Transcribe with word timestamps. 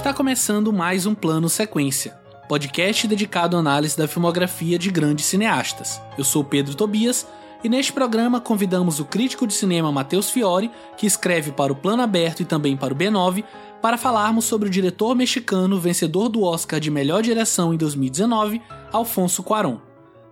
Está 0.00 0.14
começando 0.14 0.72
mais 0.72 1.04
um 1.04 1.14
Plano 1.14 1.46
Sequência, 1.46 2.18
podcast 2.48 3.06
dedicado 3.06 3.54
à 3.54 3.60
análise 3.60 3.98
da 3.98 4.08
filmografia 4.08 4.78
de 4.78 4.90
grandes 4.90 5.26
cineastas. 5.26 6.00
Eu 6.16 6.24
sou 6.24 6.42
Pedro 6.42 6.74
Tobias 6.74 7.26
e 7.62 7.68
neste 7.68 7.92
programa 7.92 8.40
convidamos 8.40 8.98
o 8.98 9.04
crítico 9.04 9.46
de 9.46 9.52
cinema 9.52 9.92
Matheus 9.92 10.30
Fiore, 10.30 10.70
que 10.96 11.06
escreve 11.06 11.52
para 11.52 11.70
o 11.70 11.76
Plano 11.76 12.02
Aberto 12.02 12.40
e 12.40 12.46
também 12.46 12.78
para 12.78 12.94
o 12.94 12.96
B9, 12.96 13.44
para 13.82 13.98
falarmos 13.98 14.46
sobre 14.46 14.68
o 14.68 14.70
diretor 14.70 15.14
mexicano 15.14 15.78
vencedor 15.78 16.30
do 16.30 16.44
Oscar 16.44 16.80
de 16.80 16.90
Melhor 16.90 17.20
Direção 17.20 17.74
em 17.74 17.76
2019, 17.76 18.62
Alfonso 18.90 19.42
Cuarón. 19.42 19.80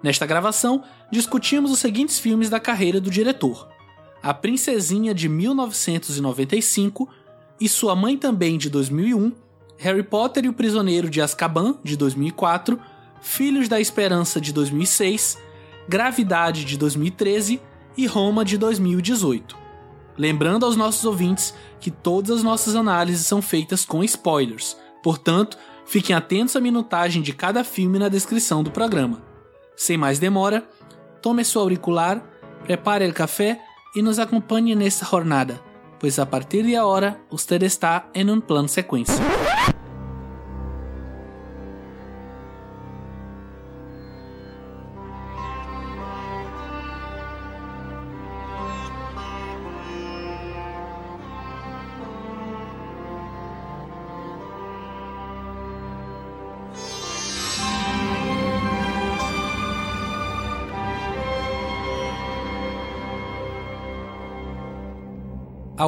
Nesta 0.03 0.25
gravação, 0.25 0.83
discutimos 1.13 1.71
os 1.71 1.79
seguintes 1.79 2.19
filmes 2.19 2.49
da 2.49 2.59
carreira 2.59 3.03
do 3.03 3.11
diretor: 3.11 3.69
A 4.23 4.33
Princesinha 4.33 5.13
de 5.13 5.29
1995 5.29 7.07
e 7.61 7.69
Sua 7.69 7.95
Mãe 7.95 8.17
também 8.17 8.57
de 8.57 8.71
2001, 8.71 9.47
Harry 9.79 10.03
Potter 10.03 10.45
e 10.45 10.49
o 10.49 10.53
Prisioneiro 10.53 11.09
de 11.09 11.21
Azkaban 11.21 11.79
de 11.83 11.97
2004, 11.97 12.79
Filhos 13.21 13.69
da 13.69 13.81
Esperança 13.81 14.41
de 14.41 14.53
2006 14.53 15.39
Gravidade 15.89 16.67
de 16.67 16.77
2013 16.77 17.63
e 17.97 18.07
Roma 18.07 18.45
de 18.45 18.59
2018. 18.59 19.57
Lembrando 20.19 20.67
aos 20.67 20.77
nossos 20.77 21.03
ouvintes 21.07 21.55
que 21.81 21.91
todas 21.91 22.31
as 22.31 22.43
nossas 22.43 22.77
análises 22.77 23.25
são 23.25 23.41
feitas 23.41 23.87
com 23.87 24.05
spoilers, 24.05 24.77
portanto, 25.03 25.57
fiquem 25.87 26.15
atentos 26.15 26.55
à 26.55 26.61
minutagem 26.61 27.23
de 27.23 27.33
cada 27.33 27.65
filme 27.65 27.99
na 27.99 28.11
descrição 28.11 28.63
do 28.63 28.71
programa. 28.71 29.23
Sem 29.75 29.97
mais 29.97 30.19
demora, 30.19 30.69
tome 31.23 31.43
seu 31.43 31.63
auricular, 31.63 32.23
prepare 32.65 33.09
o 33.09 33.15
café 33.15 33.59
e 33.97 34.03
nos 34.03 34.19
acompanhe 34.19 34.75
nesta 34.75 35.07
jornada, 35.07 35.59
pois 35.99 36.19
a 36.19 36.27
partir 36.27 36.65
de 36.65 36.77
agora 36.77 37.19
você 37.31 37.57
está 37.57 38.11
em 38.15 38.29
um 38.31 38.43
plano 38.43 38.69
sequência. 38.69 39.17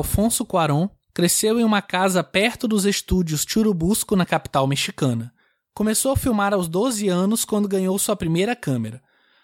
Alfonso 0.01 0.47
Cuarón 0.47 0.89
cresceu 1.13 1.61
em 1.61 1.65
uma 1.65 1.83
casa 1.83 2.25
perto 2.25 2.67
dos 2.67 2.87
estúdios 2.87 3.45
Churubusco, 3.47 4.17
na 4.17 4.25
capital 4.25 4.67
mexicana. 4.67 5.31
Começou 5.75 6.13
a 6.13 6.17
filmar 6.17 6.55
aos 6.55 6.69
12 6.69 7.07
anos 7.09 7.45
quando 7.45 7.69
ganhou 7.69 7.99
sua 7.99 8.17
primeira 8.17 8.57
câmera. 8.57 9.03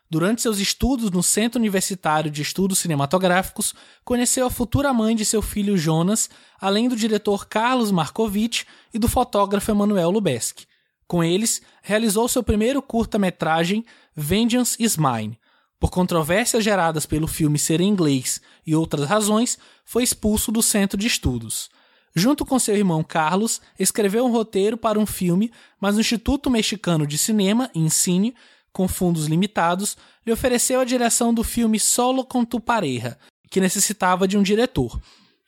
Durante 0.09 0.41
seus 0.41 0.59
estudos 0.59 1.11
no 1.11 1.23
Centro 1.23 1.59
Universitário 1.61 2.31
de 2.31 2.41
Estudos 2.41 2.79
Cinematográficos, 2.79 3.75
conheceu 4.03 4.47
a 4.47 4.51
futura 4.51 4.95
mãe 4.95 5.15
de 5.15 5.27
seu 5.27 5.43
filho 5.43 5.77
Jonas, 5.77 6.31
além 6.59 6.89
do 6.89 6.97
diretor 6.97 7.47
Carlos 7.47 7.91
Markovitch 7.91 8.65
e 8.95 8.99
do 8.99 9.09
fotógrafo 9.09 9.71
Emanuel 9.71 10.09
Lubezki. 10.09 10.67
Com 11.07 11.23
eles, 11.23 11.61
realizou 11.83 12.29
seu 12.29 12.43
primeiro 12.43 12.81
curta-metragem 12.81 13.85
Vengeance 14.15 14.83
is 14.83 14.97
Mine, 14.97 15.39
por 15.79 15.91
controvérsias 15.91 16.65
geradas 16.65 17.07
pelo 17.07 17.27
filme 17.27 17.59
ser 17.59 17.81
em 17.81 17.89
inglês 17.89 18.41
e 18.67 18.75
outras 18.75 19.09
razões, 19.09 19.59
foi 19.85 20.03
expulso 20.03 20.51
do 20.51 20.63
centro 20.63 20.99
de 20.99 21.07
estudos. 21.07 21.69
Junto 22.15 22.47
com 22.47 22.59
seu 22.59 22.75
irmão 22.75 23.05
Carlos, 23.05 23.61
escreveu 23.79 24.25
um 24.25 24.33
roteiro 24.33 24.77
para 24.79 24.99
um 24.99 25.05
filme, 25.05 25.53
mas 25.79 25.97
o 25.97 26.01
Instituto 26.01 26.49
Mexicano 26.49 27.07
de 27.07 27.19
Cinema, 27.19 27.71
INCINE, 27.75 28.35
com 28.73 28.89
fundos 28.89 29.27
limitados, 29.27 29.97
lhe 30.25 30.33
ofereceu 30.33 30.81
a 30.81 30.85
direção 30.85 31.33
do 31.33 31.45
filme 31.45 31.79
Solo 31.79 32.25
com 32.25 32.45
tu 32.45 32.59
pareja, 32.59 33.19
que 33.51 33.61
necessitava 33.61 34.27
de 34.27 34.39
um 34.39 34.43
diretor. 34.43 34.99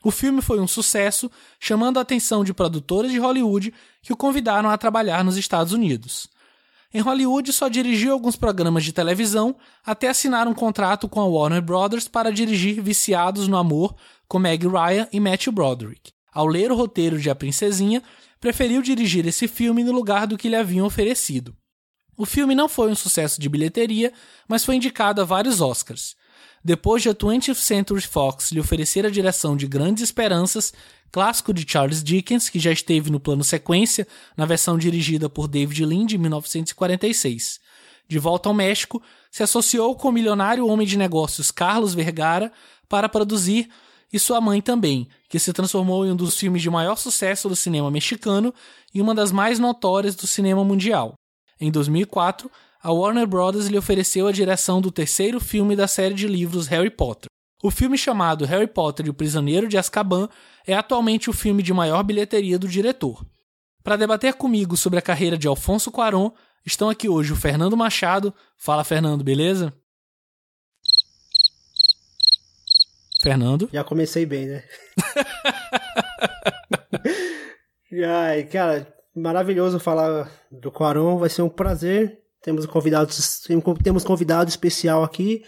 O 0.05 0.11
filme 0.11 0.41
foi 0.41 0.61
um 0.61 0.69
sucesso, 0.69 1.31
chamando 1.59 1.99
a 1.99 2.03
atenção 2.03 2.45
de 2.45 2.55
produtores 2.55 3.11
de 3.11 3.19
Hollywood 3.19 3.75
que 4.03 4.13
o 4.13 4.17
convidaram 4.17 4.71
a 4.71 4.79
trabalhar 4.79 5.25
nos 5.25 5.37
Estados 5.37 5.73
Unidos. 5.73 6.29
Em 6.93 7.01
Hollywood, 7.01 7.53
só 7.53 7.69
dirigiu 7.69 8.13
alguns 8.13 8.35
programas 8.35 8.83
de 8.83 8.95
televisão 8.95 9.55
até 9.85 10.09
assinar 10.09 10.49
um 10.49 10.55
contrato 10.55 11.07
com 11.07 11.21
a 11.21 11.27
Warner 11.27 11.61
Brothers 11.61 12.09
para 12.09 12.33
dirigir 12.33 12.81
Viciados 12.81 13.47
no 13.47 13.59
Amor 13.59 13.95
com 14.27 14.39
Meg 14.39 14.67
Ryan 14.67 15.07
e 15.13 15.21
Matthew 15.21 15.53
Broderick. 15.53 16.13
Ao 16.33 16.47
ler 16.47 16.73
o 16.73 16.77
roteiro 16.77 17.19
de 17.19 17.29
A 17.29 17.35
Princesinha, 17.35 18.03
preferiu 18.41 18.81
dirigir 18.81 19.27
esse 19.27 19.47
filme 19.47 19.85
no 19.85 19.93
lugar 19.93 20.27
do 20.27 20.39
que 20.39 20.49
lhe 20.49 20.57
haviam 20.57 20.87
oferecido. 20.87 21.55
O 22.17 22.25
filme 22.25 22.55
não 22.55 22.69
foi 22.69 22.91
um 22.91 22.95
sucesso 22.95 23.41
de 23.41 23.49
bilheteria, 23.49 24.13
mas 24.49 24.65
foi 24.65 24.77
indicado 24.77 25.21
a 25.21 25.25
vários 25.25 25.61
Oscars. 25.61 26.17
Depois 26.65 27.03
de 27.03 27.09
a 27.09 27.15
20th 27.15 27.55
Century 27.55 28.01
Fox 28.03 28.51
lhe 28.53 28.61
oferecer 28.61 29.07
a 29.07 29.11
direção 29.11 29.57
de 29.57 29.67
Grandes 29.67 30.03
Esperanças, 30.03 30.73
clássico 31.11 31.53
de 31.55 31.65
Charles 31.71 32.03
Dickens, 32.03 32.49
que 32.49 32.59
já 32.59 32.73
esteve 32.73 33.11
no 33.11 33.21
plano 33.21 33.45
sequência 33.45 34.07
na 34.37 34.45
versão 34.45 34.77
dirigida 34.77 35.29
por 35.29 35.49
David 35.49 35.85
Lean 35.85 36.07
de 36.07 36.19
1946. 36.19 37.61
De 38.09 38.19
volta 38.19 38.49
ao 38.49 38.55
México, 38.55 39.03
se 39.31 39.43
associou 39.43 39.95
com 39.95 40.09
o 40.09 40.13
milionário 40.13 40.67
homem 40.67 40.87
de 40.87 40.97
negócios 40.97 41.51
Carlos 41.51 41.95
Vergara 41.95 42.51
para 42.89 43.09
produzir 43.09 43.69
e 44.13 44.19
sua 44.19 44.41
mãe 44.41 44.63
também, 44.63 45.07
que 45.29 45.39
se 45.39 45.53
transformou 45.53 46.07
em 46.07 46.11
um 46.11 46.17
dos 46.17 46.37
filmes 46.37 46.63
de 46.63 46.71
maior 46.71 46.97
sucesso 46.97 47.49
do 47.49 47.55
cinema 47.55 47.91
mexicano 47.91 48.55
e 48.95 49.03
uma 49.03 49.15
das 49.15 49.31
mais 49.31 49.59
notórias 49.59 50.15
do 50.15 50.27
cinema 50.27 50.65
mundial. 50.65 51.15
Em 51.61 51.71
2004, 51.71 52.51
a 52.89 52.91
Warner 52.91 53.27
Bros. 53.27 53.67
lhe 53.67 53.77
ofereceu 53.77 54.27
a 54.27 54.33
direção 54.33 54.81
do 54.81 54.91
terceiro 54.91 55.39
filme 55.39 55.77
da 55.77 55.87
série 55.87 56.15
de 56.15 56.27
livros 56.27 56.67
Harry 56.69 56.89
Potter. 56.89 57.29
O 57.63 57.71
filme 57.71 57.99
chamado 57.99 58.47
Harry 58.47 58.67
Potter 58.67 59.05
e 59.05 59.11
o 59.11 59.15
Prisioneiro 59.15 59.69
de 59.69 59.77
Azkaban 59.77 60.27
é 60.67 60.73
atualmente 60.73 61.29
o 61.29 61.35
filme 61.35 61.63
de 61.63 61.71
maior 61.75 62.03
bilheteria 62.03 62.59
do 62.59 62.67
diretor. 62.67 63.27
Para 63.85 63.97
debater 63.97 64.33
comigo 64.33 64.75
sobre 64.75 64.99
a 64.99 65.03
carreira 65.03 65.37
de 65.37 65.47
Alfonso 65.47 65.91
Cuarón, 65.91 66.31
estão 66.65 66.89
aqui 66.89 67.11
hoje 67.11 67.31
o 67.31 67.37
Fernando 67.37 67.77
Machado. 67.77 68.33
Fala, 68.57 68.83
Fernando, 68.83 69.23
beleza? 69.23 69.71
Fernando? 73.23 73.69
Já 73.71 73.85
comecei 73.85 74.25
bem, 74.25 74.47
né? 74.47 74.65
Ai, 78.09 78.45
cara, 78.45 78.91
maravilhoso 79.15 79.79
falar 79.79 80.31
do 80.51 80.73
Quaron, 80.73 81.19
vai 81.19 81.29
ser 81.29 81.43
um 81.43 81.51
prazer. 81.51 82.27
Temos 82.49 82.65
um 82.65 82.69
convidado, 82.69 83.13
temos 83.85 84.05
convidado 84.05 84.49
especial 84.49 85.05
aqui 85.05 85.43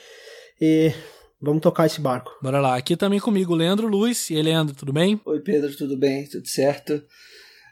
e 0.60 0.92
vamos 1.40 1.62
tocar 1.62 1.86
esse 1.86 1.98
barco. 1.98 2.30
Bora 2.42 2.60
lá. 2.60 2.76
Aqui 2.76 2.94
também 2.94 3.18
comigo, 3.18 3.54
Leandro 3.54 3.88
Luiz. 3.88 4.28
E 4.28 4.36
aí, 4.36 4.42
Leandro, 4.42 4.74
tudo 4.74 4.92
bem? 4.92 5.18
Oi, 5.24 5.40
Pedro, 5.40 5.74
tudo 5.74 5.96
bem? 5.96 6.28
Tudo 6.28 6.46
certo? 6.46 7.02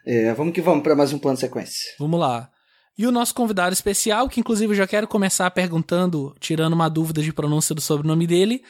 É, 0.07 0.33
vamos 0.33 0.55
que 0.55 0.63
vamos 0.63 0.83
para 0.83 0.97
mais 0.97 1.13
um 1.13 1.19
plano 1.19 1.35
de 1.35 1.43
sequência. 1.43 1.93
Vamos 1.99 2.19
lá. 2.19 2.51
E 2.97 3.07
o 3.07 3.13
nosso 3.13 3.35
convidado 3.35 3.75
especial, 3.75 4.31
que 4.31 4.41
inclusive 4.41 4.73
eu 4.73 4.77
já 4.79 4.87
quero 4.87 5.07
começar 5.07 5.51
perguntando, 5.51 6.35
tirando 6.41 6.73
uma 6.73 6.89
dúvida 6.89 7.21
de 7.21 7.31
pronúncia 7.31 7.75
do 7.75 7.83
sobrenome 7.83 8.27
dele, 8.27 8.63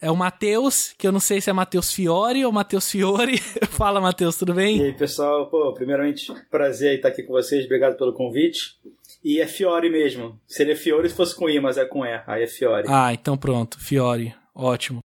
é 0.00 0.12
o 0.12 0.16
Matheus, 0.16 0.94
que 0.96 1.08
eu 1.08 1.10
não 1.10 1.18
sei 1.18 1.40
se 1.40 1.50
é 1.50 1.52
Matheus 1.52 1.92
Fiore 1.92 2.44
ou 2.44 2.52
Matheus 2.52 2.88
Fiore. 2.88 3.38
Fala, 3.70 4.00
Matheus, 4.00 4.36
tudo 4.36 4.54
bem? 4.54 4.78
E 4.78 4.82
aí, 4.84 4.92
pessoal, 4.92 5.50
pô, 5.50 5.72
primeiramente, 5.74 6.32
prazer 6.52 6.94
estar 6.94 7.08
aqui 7.08 7.24
com 7.24 7.32
vocês, 7.32 7.64
obrigado 7.64 7.96
pelo 7.96 8.12
convite. 8.12 8.78
E 9.24 9.40
é 9.40 9.46
Fiore 9.46 9.88
mesmo. 9.88 10.38
Seria 10.46 10.76
Fiore 10.76 11.08
se 11.08 11.16
fosse 11.16 11.34
com 11.34 11.48
I, 11.48 11.58
mas 11.58 11.78
é 11.78 11.86
com 11.86 12.04
E. 12.04 12.22
Aí 12.26 12.42
é 12.42 12.46
Fiore. 12.46 12.86
Ah, 12.88 13.12
então 13.12 13.36
pronto, 13.36 13.80
Fiore. 13.80 14.34
Ótimo. 14.54 15.00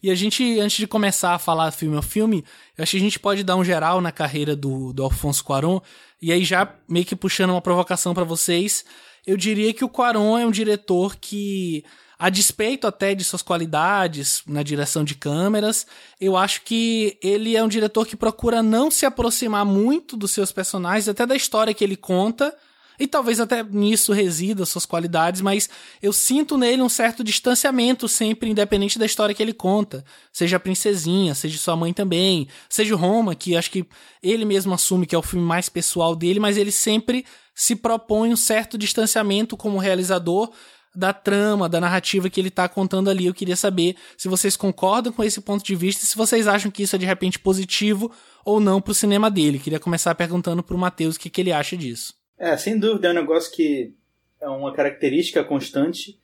E 0.00 0.10
a 0.10 0.14
gente, 0.14 0.60
antes 0.60 0.78
de 0.78 0.86
começar 0.86 1.34
a 1.34 1.38
falar 1.38 1.70
filme 1.72 1.96
ao 1.96 2.02
filme, 2.02 2.44
eu 2.76 2.82
acho 2.82 2.92
que 2.92 2.96
a 2.96 3.00
gente 3.00 3.18
pode 3.18 3.44
dar 3.44 3.56
um 3.56 3.64
geral 3.64 4.00
na 4.00 4.10
carreira 4.10 4.54
do, 4.54 4.92
do 4.92 5.02
Alfonso 5.02 5.44
Cuarón. 5.44 5.80
E 6.20 6.32
aí, 6.32 6.44
já 6.44 6.72
meio 6.88 7.04
que 7.04 7.14
puxando 7.16 7.50
uma 7.50 7.60
provocação 7.60 8.14
para 8.14 8.24
vocês, 8.24 8.84
eu 9.26 9.36
diria 9.36 9.72
que 9.72 9.84
o 9.84 9.88
Cuarón 9.88 10.38
é 10.38 10.46
um 10.46 10.50
diretor 10.50 11.16
que 11.16 11.84
a 12.18 12.30
despeito 12.30 12.86
até 12.86 13.14
de 13.16 13.24
suas 13.24 13.42
qualidades 13.42 14.42
na 14.46 14.62
direção 14.62 15.02
de 15.02 15.16
câmeras, 15.16 15.84
eu 16.20 16.36
acho 16.36 16.62
que 16.62 17.18
ele 17.20 17.56
é 17.56 17.64
um 17.64 17.68
diretor 17.68 18.06
que 18.06 18.14
procura 18.14 18.62
não 18.62 18.92
se 18.92 19.04
aproximar 19.04 19.64
muito 19.64 20.16
dos 20.16 20.30
seus 20.30 20.52
personagens, 20.52 21.08
até 21.08 21.26
da 21.26 21.34
história 21.34 21.74
que 21.74 21.82
ele 21.82 21.96
conta, 21.96 22.56
e 22.98 23.06
talvez 23.06 23.40
até 23.40 23.62
nisso 23.62 24.12
resida 24.12 24.66
suas 24.66 24.86
qualidades, 24.86 25.40
mas 25.40 25.68
eu 26.02 26.12
sinto 26.12 26.56
nele 26.56 26.82
um 26.82 26.88
certo 26.88 27.24
distanciamento 27.24 28.08
sempre, 28.08 28.50
independente 28.50 28.98
da 28.98 29.06
história 29.06 29.34
que 29.34 29.42
ele 29.42 29.52
conta. 29.52 30.04
Seja 30.32 30.56
a 30.56 30.60
Princesinha, 30.60 31.34
seja 31.34 31.58
sua 31.58 31.76
mãe 31.76 31.92
também, 31.92 32.48
seja 32.68 32.94
o 32.94 32.98
Roma, 32.98 33.34
que 33.34 33.56
acho 33.56 33.70
que 33.70 33.86
ele 34.22 34.44
mesmo 34.44 34.74
assume 34.74 35.06
que 35.06 35.14
é 35.14 35.18
o 35.18 35.22
filme 35.22 35.44
mais 35.44 35.68
pessoal 35.68 36.14
dele, 36.14 36.40
mas 36.40 36.56
ele 36.56 36.72
sempre 36.72 37.24
se 37.54 37.76
propõe 37.76 38.32
um 38.32 38.36
certo 38.36 38.78
distanciamento 38.78 39.56
como 39.56 39.78
realizador, 39.78 40.50
da 40.94 41.12
trama, 41.12 41.68
da 41.68 41.80
narrativa 41.80 42.28
que 42.28 42.38
ele 42.38 42.50
tá 42.50 42.68
contando 42.68 43.08
ali. 43.08 43.26
Eu 43.26 43.34
queria 43.34 43.56
saber 43.56 43.96
se 44.16 44.28
vocês 44.28 44.56
concordam 44.56 45.12
com 45.12 45.24
esse 45.24 45.40
ponto 45.40 45.64
de 45.64 45.74
vista 45.74 46.04
e 46.04 46.06
se 46.06 46.16
vocês 46.16 46.46
acham 46.46 46.70
que 46.70 46.82
isso 46.82 46.94
é 46.94 46.98
de 46.98 47.06
repente 47.06 47.38
positivo 47.38 48.12
ou 48.44 48.60
não 48.60 48.80
pro 48.80 48.94
cinema 48.94 49.30
dele. 49.30 49.58
Queria 49.58 49.80
começar 49.80 50.14
perguntando 50.14 50.62
pro 50.62 50.76
Matheus 50.76 51.16
o 51.16 51.20
que, 51.20 51.30
que 51.30 51.40
ele 51.40 51.52
acha 51.52 51.76
disso. 51.76 52.14
É, 52.42 52.56
sem 52.56 52.76
dúvida, 52.76 53.06
é 53.06 53.10
um 53.12 53.14
negócio 53.14 53.54
que 53.54 53.94
é 54.40 54.48
uma 54.48 54.74
característica 54.74 55.44
constante. 55.44 56.18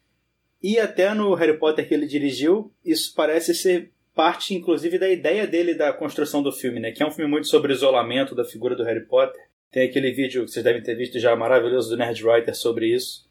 E 0.61 0.77
até 0.77 1.15
no 1.15 1.33
Harry 1.35 1.57
Potter 1.57 1.87
que 1.87 1.95
ele 1.95 2.09
dirigiu, 2.09 2.73
isso 2.85 3.15
parece 3.15 3.55
ser 3.55 3.93
parte, 4.17 4.53
inclusive, 4.53 4.99
da 4.99 5.09
ideia 5.09 5.47
dele 5.47 5.75
da 5.75 5.93
construção 5.93 6.43
do 6.43 6.51
filme, 6.51 6.81
né? 6.81 6.91
Que 6.91 7.05
é 7.05 7.07
um 7.07 7.13
filme 7.13 7.31
muito 7.31 7.47
sobre 7.47 7.73
isolamento 7.73 8.35
da 8.35 8.45
figura 8.45 8.75
do 8.75 8.83
Harry 8.83 9.07
Potter. 9.07 9.41
Tem 9.71 9.89
aquele 9.89 10.11
vídeo 10.11 10.45
que 10.45 10.51
vocês 10.51 10.65
devem 10.65 10.83
ter 10.83 10.97
visto 10.97 11.21
já 11.21 11.37
maravilhoso 11.37 11.89
do 11.89 11.97
Nerd 11.97 12.27
Writer 12.27 12.57
sobre 12.57 12.93
isso, 12.93 13.31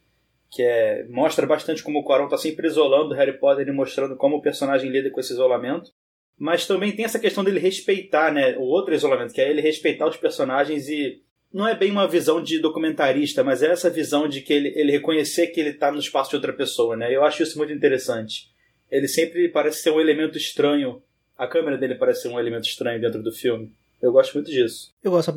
que 0.50 0.64
é, 0.64 1.06
mostra 1.10 1.46
bastante 1.46 1.84
como 1.84 2.00
o 2.00 2.06
Quaron 2.06 2.24
está 2.24 2.38
sempre 2.38 2.68
isolando 2.68 3.14
o 3.14 3.18
Harry 3.18 3.38
Potter 3.38 3.68
e 3.68 3.72
mostrando 3.74 4.16
como 4.16 4.38
o 4.38 4.42
personagem 4.42 4.90
lida 4.90 5.10
com 5.12 5.20
esse 5.20 5.34
isolamento. 5.34 5.92
Mas 6.40 6.66
também 6.66 6.96
tem 6.96 7.04
essa 7.04 7.20
questão 7.20 7.44
dele 7.44 7.60
respeitar, 7.60 8.32
né, 8.32 8.56
o 8.58 8.62
outro 8.62 8.96
isolamento, 8.96 9.34
que 9.34 9.42
é 9.42 9.50
ele 9.50 9.60
respeitar 9.60 10.08
os 10.08 10.16
personagens 10.16 10.88
e 10.88 11.22
não 11.54 11.68
é 11.68 11.76
bem 11.76 11.92
uma 11.92 12.08
visão 12.08 12.42
de 12.42 12.60
documentarista, 12.60 13.44
mas 13.44 13.64
é 13.64 13.68
essa 13.68 13.90
visão 13.90 14.28
de 14.28 14.42
que 14.42 14.54
ele, 14.54 14.74
ele 14.76 14.92
reconhecer 14.92 15.48
que 15.48 15.60
ele 15.60 15.70
está 15.70 15.92
no 15.92 16.00
espaço 16.00 16.32
de 16.32 16.36
outra 16.36 16.54
pessoa, 16.54 16.96
né? 16.96 17.14
Eu 17.14 17.24
acho 17.24 17.44
isso 17.44 17.58
muito 17.58 17.74
interessante. 17.74 18.52
Ele 18.92 19.08
sempre 19.08 19.50
parece 19.50 19.82
ser 19.82 19.92
um 19.92 20.00
elemento 20.00 20.38
estranho. 20.38 21.02
A 21.38 21.48
câmera 21.48 21.78
dele 21.78 21.96
parece 21.96 22.24
ser 22.24 22.30
um 22.30 22.40
elemento 22.40 22.68
estranho 22.68 23.02
dentro 23.02 23.22
do 23.22 23.32
filme. 23.32 23.72
Eu 24.02 24.12
gosto 24.12 24.34
muito 24.36 24.52
disso. 24.52 24.94
Eu 25.04 25.12
gosto. 25.12 25.34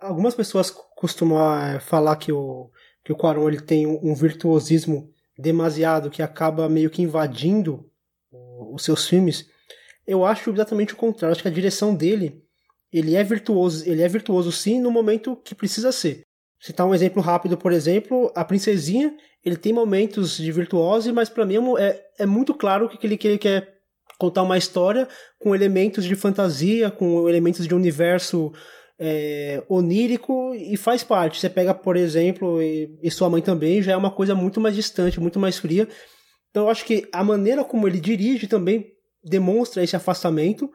Algumas 0.00 0.34
pessoas 0.34 0.70
costumam 0.70 1.58
é, 1.62 1.80
falar 1.80 2.16
que 2.16 2.30
o, 2.30 2.70
que 3.02 3.12
o 3.12 3.16
Quaron 3.16 3.48
ele 3.48 3.60
tem 3.60 3.86
um 3.86 4.14
virtuosismo 4.14 5.10
demasiado 5.38 6.10
que 6.10 6.22
acaba 6.22 6.68
meio 6.68 6.90
que 6.90 7.02
invadindo 7.02 7.88
os 8.30 8.84
seus 8.84 9.08
filmes. 9.08 9.48
Eu 10.06 10.24
acho 10.24 10.50
exatamente 10.50 10.92
o 10.92 10.96
contrário. 10.96 11.32
Acho 11.32 11.42
que 11.42 11.48
a 11.48 11.52
direção 11.52 11.94
dele 11.94 12.42
ele 12.92 13.14
é 13.14 13.22
virtuoso, 13.22 13.88
ele 13.88 14.02
é 14.02 14.08
virtuoso 14.08 14.52
sim 14.52 14.80
no 14.80 14.90
momento 14.90 15.36
que 15.36 15.54
precisa 15.54 15.92
ser. 15.92 16.22
Citar 16.60 16.86
um 16.86 16.94
exemplo 16.94 17.22
rápido, 17.22 17.56
por 17.56 17.72
exemplo, 17.72 18.32
a 18.34 18.44
princesinha, 18.44 19.14
ele 19.44 19.56
tem 19.56 19.72
momentos 19.72 20.36
de 20.36 20.50
virtuose, 20.50 21.12
mas 21.12 21.28
para 21.28 21.44
mim 21.44 21.56
é, 21.78 22.00
é 22.18 22.26
muito 22.26 22.54
claro 22.54 22.88
que 22.88 23.06
ele, 23.06 23.16
que 23.16 23.28
ele 23.28 23.38
quer 23.38 23.76
contar 24.18 24.42
uma 24.42 24.56
história 24.56 25.06
com 25.38 25.54
elementos 25.54 26.04
de 26.04 26.14
fantasia, 26.14 26.90
com 26.90 27.28
elementos 27.28 27.66
de 27.66 27.74
universo 27.74 28.52
é, 28.98 29.62
onírico 29.68 30.54
e 30.54 30.76
faz 30.76 31.04
parte. 31.04 31.38
Você 31.38 31.50
pega, 31.50 31.74
por 31.74 31.96
exemplo, 31.96 32.62
e, 32.62 32.98
e, 33.02 33.10
sua 33.10 33.28
mãe 33.28 33.42
também, 33.42 33.82
já 33.82 33.92
é 33.92 33.96
uma 33.96 34.10
coisa 34.10 34.34
muito 34.34 34.60
mais 34.60 34.74
distante, 34.74 35.20
muito 35.20 35.38
mais 35.38 35.58
fria. 35.58 35.86
Então 36.50 36.64
eu 36.64 36.70
acho 36.70 36.84
que 36.84 37.06
a 37.12 37.22
maneira 37.22 37.62
como 37.62 37.86
ele 37.86 38.00
dirige 38.00 38.46
também 38.46 38.92
demonstra 39.22 39.84
esse 39.84 39.96
afastamento, 39.96 40.70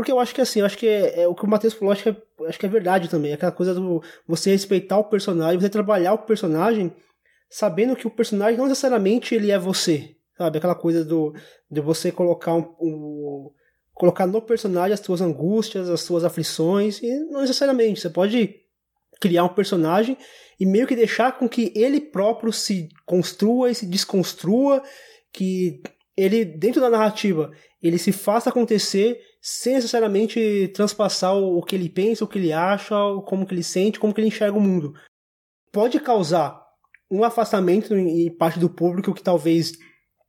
porque 0.00 0.10
eu 0.10 0.18
acho 0.18 0.34
que 0.34 0.40
assim, 0.40 0.60
eu 0.60 0.66
acho 0.66 0.78
que 0.78 0.86
é, 0.86 1.24
é 1.24 1.28
o 1.28 1.34
que 1.34 1.44
o 1.44 1.46
Matheus 1.46 1.74
falou, 1.74 1.92
acho 1.92 2.04
que, 2.04 2.08
é, 2.08 2.48
acho 2.48 2.58
que 2.58 2.64
é 2.64 2.70
verdade 2.70 3.06
também. 3.06 3.34
Aquela 3.34 3.52
coisa 3.52 3.74
do 3.74 4.02
você 4.26 4.50
respeitar 4.50 4.96
o 4.96 5.04
personagem, 5.04 5.60
você 5.60 5.68
trabalhar 5.68 6.14
o 6.14 6.24
personagem 6.24 6.90
sabendo 7.50 7.94
que 7.94 8.06
o 8.06 8.10
personagem 8.10 8.56
não 8.56 8.66
necessariamente 8.66 9.34
ele 9.34 9.50
é 9.50 9.58
você. 9.58 10.16
Sabe? 10.38 10.56
Aquela 10.56 10.74
coisa 10.74 11.04
do 11.04 11.34
de 11.70 11.82
você 11.82 12.10
colocar 12.10 12.54
um, 12.54 12.74
um 12.80 13.50
colocar 13.92 14.26
no 14.26 14.40
personagem 14.40 14.94
as 14.94 15.00
suas 15.00 15.20
angústias, 15.20 15.90
as 15.90 16.00
suas 16.00 16.24
aflições, 16.24 17.02
e 17.02 17.20
não 17.26 17.42
necessariamente. 17.42 18.00
Você 18.00 18.08
pode 18.08 18.54
criar 19.20 19.44
um 19.44 19.50
personagem 19.50 20.16
e 20.58 20.64
meio 20.64 20.86
que 20.86 20.96
deixar 20.96 21.38
com 21.38 21.46
que 21.46 21.74
ele 21.76 22.00
próprio 22.00 22.54
se 22.54 22.88
construa 23.04 23.70
e 23.70 23.74
se 23.74 23.84
desconstrua, 23.84 24.82
que 25.30 25.82
ele, 26.16 26.46
dentro 26.46 26.80
da 26.80 26.88
narrativa, 26.88 27.50
ele 27.82 27.98
se 27.98 28.12
faça 28.12 28.48
acontecer 28.48 29.20
sem 29.40 29.74
necessariamente 29.74 30.68
transpassar 30.74 31.34
o, 31.34 31.62
que 31.62 31.74
ele 31.74 31.88
pensa, 31.88 32.24
o 32.24 32.28
que 32.28 32.38
ele 32.38 32.52
acha, 32.52 32.94
como 33.26 33.46
que 33.46 33.54
ele 33.54 33.62
sente, 33.62 33.98
como 33.98 34.12
que 34.12 34.20
ele 34.20 34.28
enxerga 34.28 34.56
o 34.56 34.60
mundo. 34.60 34.92
Pode 35.72 35.98
causar 36.00 36.60
um 37.10 37.24
afastamento 37.24 37.94
em 37.94 38.30
parte 38.36 38.58
do 38.58 38.68
público 38.68 39.14
que 39.14 39.22
talvez 39.22 39.72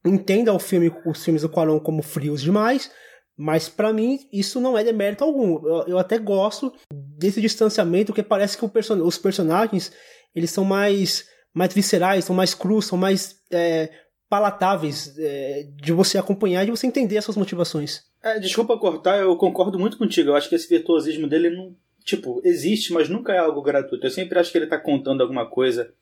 entenda 0.05 0.53
o 0.53 0.59
filme, 0.59 0.91
os 1.05 1.23
filmes 1.23 1.41
do 1.41 1.49
Quaron 1.49 1.79
como 1.79 2.01
frios 2.01 2.41
demais, 2.41 2.89
mas 3.37 3.69
para 3.69 3.93
mim 3.93 4.19
isso 4.31 4.59
não 4.59 4.77
é 4.77 4.83
demérito 4.83 5.23
algum. 5.23 5.65
Eu, 5.65 5.87
eu, 5.87 5.97
até 5.99 6.17
gosto 6.17 6.73
desse 6.91 7.41
distanciamento, 7.41 8.07
porque 8.07 8.23
parece 8.23 8.57
que 8.57 8.67
person 8.67 9.01
os 9.03 9.17
personagens 9.17 9.91
eles 10.33 10.51
são 10.51 10.63
mais 10.63 11.25
mais 11.53 11.73
viscerais, 11.73 12.23
são 12.23 12.35
mais 12.35 12.53
crus, 12.53 12.85
são 12.85 12.97
mais 12.97 13.35
é, 13.51 13.91
palatáveis 14.29 15.13
é, 15.19 15.63
de 15.75 15.91
você 15.91 16.17
acompanhar 16.17 16.65
de 16.65 16.71
você 16.71 16.87
entender 16.87 17.17
as 17.17 17.25
suas 17.25 17.37
motivações. 17.37 18.10
É, 18.23 18.39
desculpa 18.39 18.77
cortar, 18.77 19.19
eu 19.19 19.35
concordo 19.35 19.79
muito 19.79 19.97
contigo. 19.97 20.29
Eu 20.29 20.35
acho 20.35 20.47
que 20.47 20.55
esse 20.55 20.69
virtuosismo 20.69 21.27
dele 21.27 21.49
não. 21.49 21.75
Tipo, 22.03 22.41
existe, 22.43 22.91
mas 22.93 23.09
nunca 23.09 23.31
é 23.33 23.37
algo 23.37 23.61
gratuito. 23.61 24.05
Eu 24.05 24.11
sempre 24.11 24.39
acho 24.39 24.51
que 24.51 24.57
ele 24.57 24.65
está 24.65 24.77
contando 24.77 25.21
alguma 25.21 25.47
coisa 25.47 25.93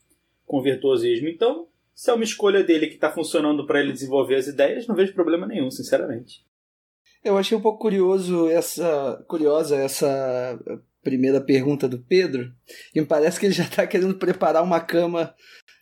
com 0.45 0.61
virtuosismo. 0.61 1.27
Então, 1.27 1.67
se 1.93 2.09
é 2.09 2.13
uma 2.13 2.23
escolha 2.23 2.63
dele 2.63 2.87
que 2.87 2.95
está 2.95 3.11
funcionando 3.11 3.67
para 3.67 3.81
ele 3.81 3.91
desenvolver 3.91 4.35
as 4.35 4.47
ideias, 4.47 4.87
não 4.87 4.95
vejo 4.95 5.13
problema 5.13 5.45
nenhum, 5.45 5.69
sinceramente. 5.69 6.45
Eu 7.23 7.37
achei 7.37 7.57
um 7.57 7.61
pouco 7.61 7.79
curioso 7.79 8.49
essa 8.49 9.21
curiosa 9.27 9.75
essa 9.75 10.57
primeira 11.03 11.41
pergunta 11.41 11.87
do 11.87 11.99
Pedro. 11.99 12.51
E 12.95 13.01
me 13.01 13.05
parece 13.05 13.39
que 13.39 13.45
ele 13.45 13.53
já 13.53 13.63
está 13.63 13.85
querendo 13.85 14.15
preparar 14.15 14.63
uma 14.63 14.79
cama 14.79 15.33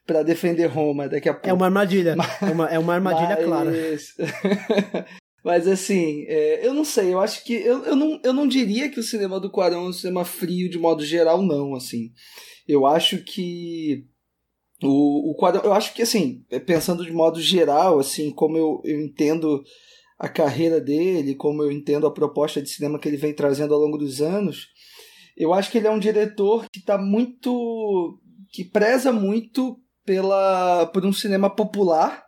para 0.05 0.23
defender 0.23 0.65
Roma 0.65 1.07
daqui 1.07 1.29
a 1.29 1.33
pouco. 1.33 1.47
É 1.47 1.53
uma 1.53 1.65
armadilha. 1.65 2.15
Mas, 2.17 2.41
é, 2.41 2.45
uma, 2.45 2.67
é 2.69 2.79
uma 2.79 2.93
armadilha 2.95 3.37
mas... 3.45 3.45
clara. 3.45 3.71
Mas 5.43 5.67
assim, 5.67 6.25
é, 6.27 6.65
eu 6.65 6.73
não 6.73 6.83
sei, 6.83 7.13
eu 7.13 7.19
acho 7.19 7.43
que. 7.43 7.53
Eu, 7.53 7.83
eu, 7.85 7.95
não, 7.95 8.19
eu 8.23 8.33
não 8.33 8.47
diria 8.47 8.89
que 8.89 8.99
o 8.99 9.03
cinema 9.03 9.39
do 9.39 9.51
Quarão 9.51 9.85
é 9.85 9.89
um 9.89 9.93
cinema 9.93 10.25
frio 10.25 10.69
de 10.69 10.77
modo 10.77 11.05
geral, 11.05 11.41
não, 11.41 11.75
assim. 11.75 12.11
Eu 12.67 12.85
acho 12.85 13.23
que. 13.23 14.05
O, 14.83 15.31
o 15.31 15.35
Quarão. 15.35 15.61
Eu 15.63 15.73
acho 15.73 15.93
que, 15.93 16.01
assim, 16.01 16.43
pensando 16.65 17.05
de 17.05 17.11
modo 17.11 17.41
geral, 17.41 17.99
assim, 17.99 18.31
como 18.31 18.57
eu, 18.57 18.81
eu 18.83 18.99
entendo 18.99 19.63
a 20.19 20.27
carreira 20.27 20.81
dele, 20.81 21.35
como 21.35 21.63
eu 21.63 21.71
entendo 21.71 22.07
a 22.07 22.13
proposta 22.13 22.61
de 22.61 22.69
cinema 22.69 22.99
que 22.99 23.07
ele 23.07 23.17
vem 23.17 23.33
trazendo 23.33 23.73
ao 23.73 23.79
longo 23.79 23.97
dos 23.97 24.21
anos, 24.21 24.67
eu 25.37 25.53
acho 25.53 25.71
que 25.71 25.77
ele 25.77 25.87
é 25.87 25.91
um 25.91 25.99
diretor 25.99 26.65
que 26.71 26.79
está 26.79 26.97
muito. 26.97 28.19
que 28.51 28.65
preza 28.65 29.11
muito 29.13 29.79
pela, 30.03 30.87
por 30.87 31.05
um 31.05 31.13
cinema 31.13 31.49
popular 31.49 32.26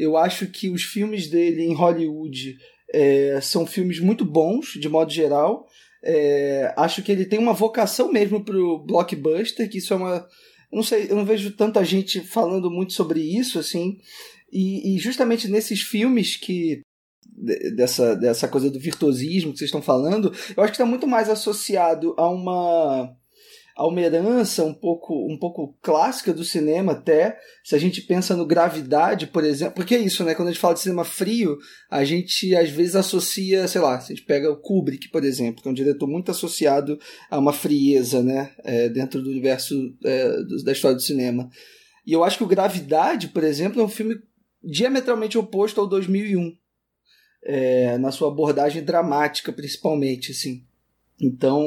eu 0.00 0.16
acho 0.16 0.46
que 0.46 0.70
os 0.70 0.82
filmes 0.82 1.28
dele 1.28 1.62
em 1.62 1.74
Hollywood 1.74 2.56
é, 2.92 3.38
são 3.42 3.66
filmes 3.66 4.00
muito 4.00 4.24
bons, 4.24 4.72
de 4.74 4.88
modo 4.88 5.12
geral. 5.12 5.66
É, 6.02 6.72
acho 6.76 7.02
que 7.02 7.12
ele 7.12 7.26
tem 7.26 7.38
uma 7.38 7.52
vocação 7.52 8.10
mesmo 8.10 8.42
pro 8.42 8.78
blockbuster, 8.78 9.68
que 9.68 9.78
isso 9.78 9.92
é 9.92 9.96
uma. 9.96 10.26
Eu 10.72 10.76
não 10.76 10.82
sei, 10.82 11.06
eu 11.10 11.16
não 11.16 11.24
vejo 11.24 11.52
tanta 11.52 11.84
gente 11.84 12.20
falando 12.20 12.70
muito 12.70 12.94
sobre 12.94 13.20
isso, 13.20 13.58
assim. 13.58 13.98
E, 14.50 14.94
e 14.94 14.98
justamente 14.98 15.48
nesses 15.48 15.82
filmes 15.82 16.36
que 16.36 16.80
dessa, 17.76 18.16
dessa 18.16 18.48
coisa 18.48 18.70
do 18.70 18.80
virtuosismo 18.80 19.52
que 19.52 19.58
vocês 19.58 19.68
estão 19.68 19.82
falando, 19.82 20.32
eu 20.56 20.62
acho 20.62 20.72
que 20.72 20.76
está 20.76 20.86
muito 20.86 21.06
mais 21.06 21.28
associado 21.28 22.14
a 22.16 22.28
uma 22.28 23.14
a 23.80 23.86
uma 23.86 24.02
herança 24.02 24.62
um 24.62 24.74
pouco, 24.74 25.26
um 25.26 25.38
pouco 25.38 25.74
clássica 25.80 26.34
do 26.34 26.44
cinema 26.44 26.92
até, 26.92 27.38
se 27.64 27.74
a 27.74 27.78
gente 27.78 28.02
pensa 28.02 28.36
no 28.36 28.44
Gravidade, 28.44 29.26
por 29.26 29.42
exemplo, 29.42 29.76
porque 29.76 29.94
é 29.94 29.98
isso, 29.98 30.22
né? 30.22 30.34
Quando 30.34 30.48
a 30.48 30.50
gente 30.50 30.60
fala 30.60 30.74
de 30.74 30.80
cinema 30.80 31.02
frio, 31.02 31.56
a 31.90 32.04
gente 32.04 32.54
às 32.54 32.68
vezes 32.68 32.94
associa, 32.94 33.66
sei 33.66 33.80
lá, 33.80 33.98
se 33.98 34.12
a 34.12 34.14
gente 34.14 34.26
pega 34.26 34.52
o 34.52 34.60
Kubrick, 34.60 35.08
por 35.08 35.24
exemplo, 35.24 35.62
que 35.62 35.68
é 35.68 35.70
um 35.70 35.74
diretor 35.74 36.06
muito 36.06 36.30
associado 36.30 36.98
a 37.30 37.38
uma 37.38 37.54
frieza, 37.54 38.22
né? 38.22 38.52
É, 38.64 38.90
dentro 38.90 39.22
do 39.22 39.30
universo 39.30 39.74
é, 40.04 40.28
da 40.62 40.72
história 40.72 40.96
do 40.96 41.02
cinema. 41.02 41.48
E 42.06 42.12
eu 42.12 42.22
acho 42.22 42.36
que 42.36 42.44
o 42.44 42.48
Gravidade, 42.48 43.28
por 43.28 43.42
exemplo, 43.42 43.80
é 43.80 43.84
um 43.84 43.88
filme 43.88 44.20
diametralmente 44.62 45.38
oposto 45.38 45.80
ao 45.80 45.86
2001, 45.86 46.54
é, 47.44 47.96
na 47.96 48.12
sua 48.12 48.28
abordagem 48.28 48.84
dramática, 48.84 49.50
principalmente, 49.50 50.32
assim. 50.32 50.66
Então, 51.18 51.66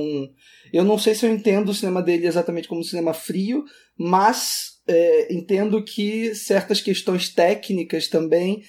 eu 0.74 0.84
não 0.84 0.98
sei 0.98 1.13
se 1.13 1.25
eu 1.25 1.32
entendo 1.32 1.70
o 1.70 1.74
cinema 1.74 2.01
dele 2.01 2.25
exatamente 2.25 2.68
como 2.68 2.82
um 2.82 2.84
cinema 2.84 3.13
frio, 3.13 3.63
mas 3.96 4.74
é, 4.88 5.34
entendo 5.34 5.84
que 5.84 6.34
certas 6.34 6.82
questões 6.82 7.30
técnicas 7.30 8.08
também 8.08 8.63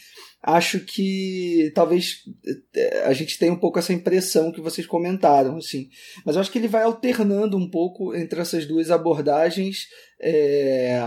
acho 0.46 0.80
que 0.80 1.72
talvez 1.74 2.22
é, 2.76 3.04
a 3.04 3.14
gente 3.14 3.38
tenha 3.38 3.52
um 3.52 3.58
pouco 3.58 3.78
essa 3.78 3.94
impressão 3.94 4.52
que 4.52 4.60
vocês 4.60 4.86
comentaram, 4.86 5.56
assim. 5.56 5.88
Mas 6.24 6.36
eu 6.36 6.42
acho 6.42 6.52
que 6.52 6.58
ele 6.58 6.68
vai 6.68 6.82
alternando 6.82 7.56
um 7.56 7.68
pouco 7.68 8.14
entre 8.14 8.38
essas 8.40 8.66
duas 8.66 8.90
abordagens 8.90 9.88
é, 10.20 11.00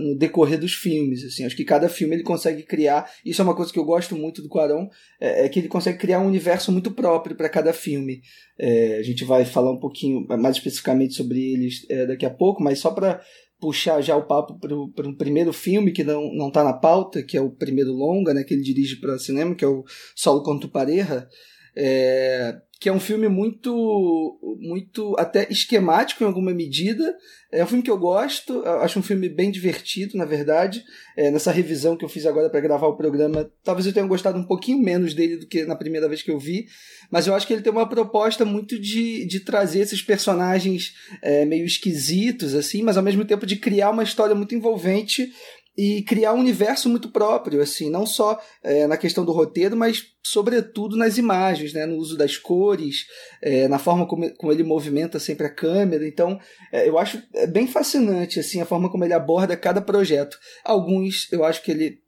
no 0.00 0.16
decorrer 0.16 0.58
dos 0.60 0.72
filmes, 0.72 1.24
assim. 1.24 1.44
Acho 1.44 1.56
que 1.56 1.64
cada 1.64 1.88
filme 1.88 2.14
ele 2.14 2.22
consegue 2.22 2.62
criar. 2.62 3.10
Isso 3.26 3.42
é 3.42 3.44
uma 3.44 3.56
coisa 3.56 3.72
que 3.72 3.78
eu 3.78 3.84
gosto 3.84 4.16
muito 4.16 4.40
do 4.40 4.48
Quarão, 4.48 4.88
é, 5.20 5.44
é 5.44 5.48
que 5.48 5.58
ele 5.58 5.68
consegue 5.68 5.98
criar 5.98 6.20
um 6.20 6.28
universo 6.28 6.70
muito 6.70 6.92
próprio 6.92 7.34
para 7.34 7.48
cada 7.48 7.72
filme. 7.72 8.22
É, 8.56 8.98
a 8.98 9.02
gente 9.02 9.24
vai 9.24 9.44
falar 9.44 9.72
um 9.72 9.80
pouquinho 9.80 10.24
mais 10.28 10.56
especificamente 10.56 11.14
sobre 11.14 11.54
eles 11.54 11.84
é, 11.90 12.06
daqui 12.06 12.24
a 12.24 12.30
pouco, 12.30 12.62
mas 12.62 12.78
só 12.78 12.92
para 12.92 13.20
puxar 13.60 14.00
já 14.00 14.16
o 14.16 14.26
papo 14.26 14.58
para 14.58 15.08
um 15.08 15.14
primeiro 15.14 15.52
filme 15.52 15.92
que 15.92 16.04
não, 16.04 16.32
não 16.32 16.50
tá 16.50 16.62
na 16.62 16.72
pauta, 16.72 17.22
que 17.22 17.36
é 17.36 17.40
o 17.40 17.50
primeiro 17.50 17.92
longa, 17.92 18.32
né, 18.32 18.44
que 18.44 18.54
ele 18.54 18.62
dirige 18.62 18.96
para 18.96 19.18
cinema, 19.18 19.54
que 19.54 19.64
é 19.64 19.68
o 19.68 19.84
Solo 20.14 20.42
contra 20.42 20.66
o 20.66 20.70
Pareja. 20.70 21.28
É, 21.76 22.56
que 22.80 22.88
é 22.88 22.92
um 22.92 23.00
filme 23.00 23.28
muito, 23.28 24.38
muito 24.60 25.16
até 25.18 25.48
esquemático 25.50 26.22
em 26.22 26.26
alguma 26.26 26.52
medida. 26.52 27.16
É 27.50 27.64
um 27.64 27.66
filme 27.66 27.82
que 27.82 27.90
eu 27.90 27.98
gosto, 27.98 28.52
eu 28.52 28.80
acho 28.82 29.00
um 29.00 29.02
filme 29.02 29.28
bem 29.28 29.50
divertido, 29.50 30.16
na 30.16 30.24
verdade. 30.24 30.84
É, 31.16 31.28
nessa 31.30 31.50
revisão 31.50 31.96
que 31.96 32.04
eu 32.04 32.08
fiz 32.08 32.24
agora 32.24 32.48
para 32.48 32.60
gravar 32.60 32.86
o 32.86 32.96
programa, 32.96 33.50
talvez 33.64 33.86
eu 33.86 33.92
tenha 33.92 34.06
gostado 34.06 34.38
um 34.38 34.44
pouquinho 34.44 34.78
menos 34.78 35.12
dele 35.12 35.38
do 35.38 35.46
que 35.46 35.64
na 35.64 35.74
primeira 35.74 36.08
vez 36.08 36.22
que 36.22 36.30
eu 36.30 36.38
vi, 36.38 36.66
mas 37.10 37.26
eu 37.26 37.34
acho 37.34 37.46
que 37.46 37.52
ele 37.52 37.62
tem 37.62 37.72
uma 37.72 37.88
proposta 37.88 38.44
muito 38.44 38.78
de, 38.78 39.26
de 39.26 39.40
trazer 39.40 39.80
esses 39.80 40.00
personagens 40.00 40.94
é, 41.20 41.44
meio 41.44 41.64
esquisitos, 41.64 42.54
assim, 42.54 42.82
mas 42.82 42.96
ao 42.96 43.02
mesmo 43.02 43.24
tempo 43.24 43.44
de 43.44 43.56
criar 43.56 43.90
uma 43.90 44.04
história 44.04 44.36
muito 44.36 44.54
envolvente 44.54 45.32
e 45.78 46.02
criar 46.02 46.32
um 46.32 46.40
universo 46.40 46.88
muito 46.88 47.08
próprio, 47.08 47.62
assim, 47.62 47.88
não 47.88 48.04
só 48.04 48.42
é, 48.64 48.88
na 48.88 48.96
questão 48.96 49.24
do 49.24 49.30
roteiro, 49.30 49.76
mas 49.76 50.06
sobretudo 50.24 50.96
nas 50.96 51.18
imagens, 51.18 51.72
né, 51.72 51.86
no 51.86 51.94
uso 51.98 52.16
das 52.16 52.36
cores, 52.36 53.06
é, 53.40 53.68
na 53.68 53.78
forma 53.78 54.04
como, 54.04 54.28
como, 54.34 54.52
ele 54.52 54.64
movimenta 54.64 55.20
sempre 55.20 55.46
a 55.46 55.54
câmera. 55.54 56.04
Então, 56.04 56.36
é, 56.72 56.88
eu 56.88 56.98
acho 56.98 57.22
é, 57.32 57.46
bem 57.46 57.68
fascinante 57.68 58.40
assim 58.40 58.60
a 58.60 58.66
forma 58.66 58.90
como 58.90 59.04
ele 59.04 59.14
aborda 59.14 59.56
cada 59.56 59.80
projeto. 59.80 60.36
Alguns 60.64 61.32
eu 61.32 61.44
acho 61.44 61.62
que 61.62 61.70
ele 61.70 62.00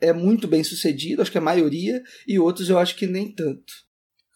é 0.00 0.12
muito 0.12 0.46
bem 0.46 0.62
sucedido, 0.62 1.20
acho 1.20 1.32
que 1.32 1.38
a 1.38 1.40
maioria, 1.40 2.00
e 2.24 2.38
outros 2.38 2.70
eu 2.70 2.78
acho 2.78 2.94
que 2.94 3.08
nem 3.08 3.34
tanto. 3.34 3.72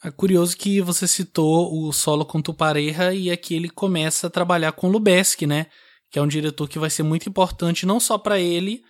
É 0.05 0.11
curioso 0.11 0.57
que 0.57 0.81
você 0.81 1.07
citou 1.07 1.73
o 1.73 1.93
solo 1.93 2.27
com 2.27 2.43
Tupareja 2.43 3.15
e 3.15 3.31
aqui 3.31 3.55
ele 3.55 3.71
começa 3.71 4.27
a 4.27 4.31
trabalhar 4.31 4.73
com 4.73 4.89
Lubeski, 4.89 5.47
né? 5.47 5.67
Que 6.13 6.19
é 6.19 6.23
um 6.23 6.29
diretor 6.29 6.69
que 6.69 6.79
vai 6.79 6.91
ser 6.91 7.03
muito 7.03 7.27
importante 7.27 7.87
não 7.87 7.99
só 7.99 8.19
para 8.19 8.39
ele, 8.39 8.85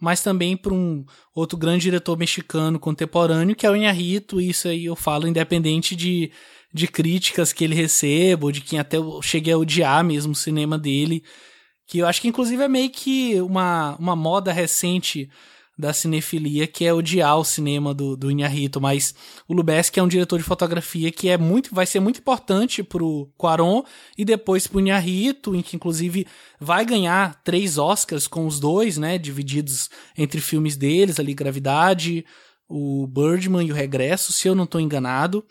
mas 0.00 0.20
também 0.20 0.56
para 0.56 0.74
um 0.74 1.06
outro 1.32 1.56
grande 1.56 1.84
diretor 1.84 2.18
mexicano 2.18 2.80
contemporâneo, 2.80 3.54
que 3.54 3.64
é 3.64 3.70
o 3.70 3.76
Inharrito, 3.76 4.40
e 4.40 4.50
isso 4.50 4.66
aí 4.66 4.86
eu 4.86 4.96
falo 4.96 5.28
independente 5.28 5.94
de, 5.94 6.32
de 6.72 6.88
críticas 6.88 7.52
que 7.52 7.62
ele 7.62 7.76
receba, 7.76 8.46
ou 8.46 8.52
de 8.52 8.60
quem 8.60 8.80
até 8.80 8.96
eu 8.96 9.22
cheguei 9.22 9.54
a 9.54 9.56
odiar 9.58 10.02
mesmo 10.04 10.32
o 10.32 10.36
cinema 10.36 10.76
dele, 10.76 11.22
que 11.86 11.98
eu 11.98 12.08
acho 12.08 12.20
que 12.20 12.28
inclusive 12.28 12.64
é 12.64 12.68
meio 12.68 12.90
que 12.90 13.40
uma, 13.40 13.96
uma 13.96 14.16
moda 14.16 14.52
recente 14.52 15.30
da 15.76 15.92
cinefilia, 15.92 16.66
que 16.66 16.84
é 16.84 16.92
odiar 16.92 17.36
o 17.36 17.44
cinema 17.44 17.92
do, 17.92 18.16
do 18.16 18.30
Inharrito, 18.30 18.80
mas 18.80 19.14
o 19.48 19.52
Lubeski 19.52 19.98
é 19.98 20.02
um 20.02 20.08
diretor 20.08 20.38
de 20.38 20.44
fotografia 20.44 21.10
que 21.10 21.28
é 21.28 21.36
muito, 21.36 21.74
vai 21.74 21.84
ser 21.84 21.98
muito 21.98 22.20
importante 22.20 22.82
pro 22.82 23.28
Quaron 23.36 23.82
e 24.16 24.24
depois 24.24 24.66
pro 24.66 24.78
Inharrito, 24.78 25.54
em 25.54 25.62
que 25.62 25.74
inclusive 25.74 26.26
vai 26.60 26.84
ganhar 26.84 27.42
três 27.42 27.76
Oscars 27.76 28.28
com 28.28 28.46
os 28.46 28.60
dois, 28.60 28.96
né, 28.96 29.18
divididos 29.18 29.90
entre 30.16 30.40
filmes 30.40 30.76
deles, 30.76 31.18
ali 31.18 31.34
Gravidade, 31.34 32.24
o 32.68 33.06
Birdman 33.08 33.66
e 33.66 33.72
o 33.72 33.74
Regresso, 33.74 34.32
se 34.32 34.46
eu 34.46 34.54
não 34.54 34.64
estou 34.64 34.80
enganado, 34.80 35.44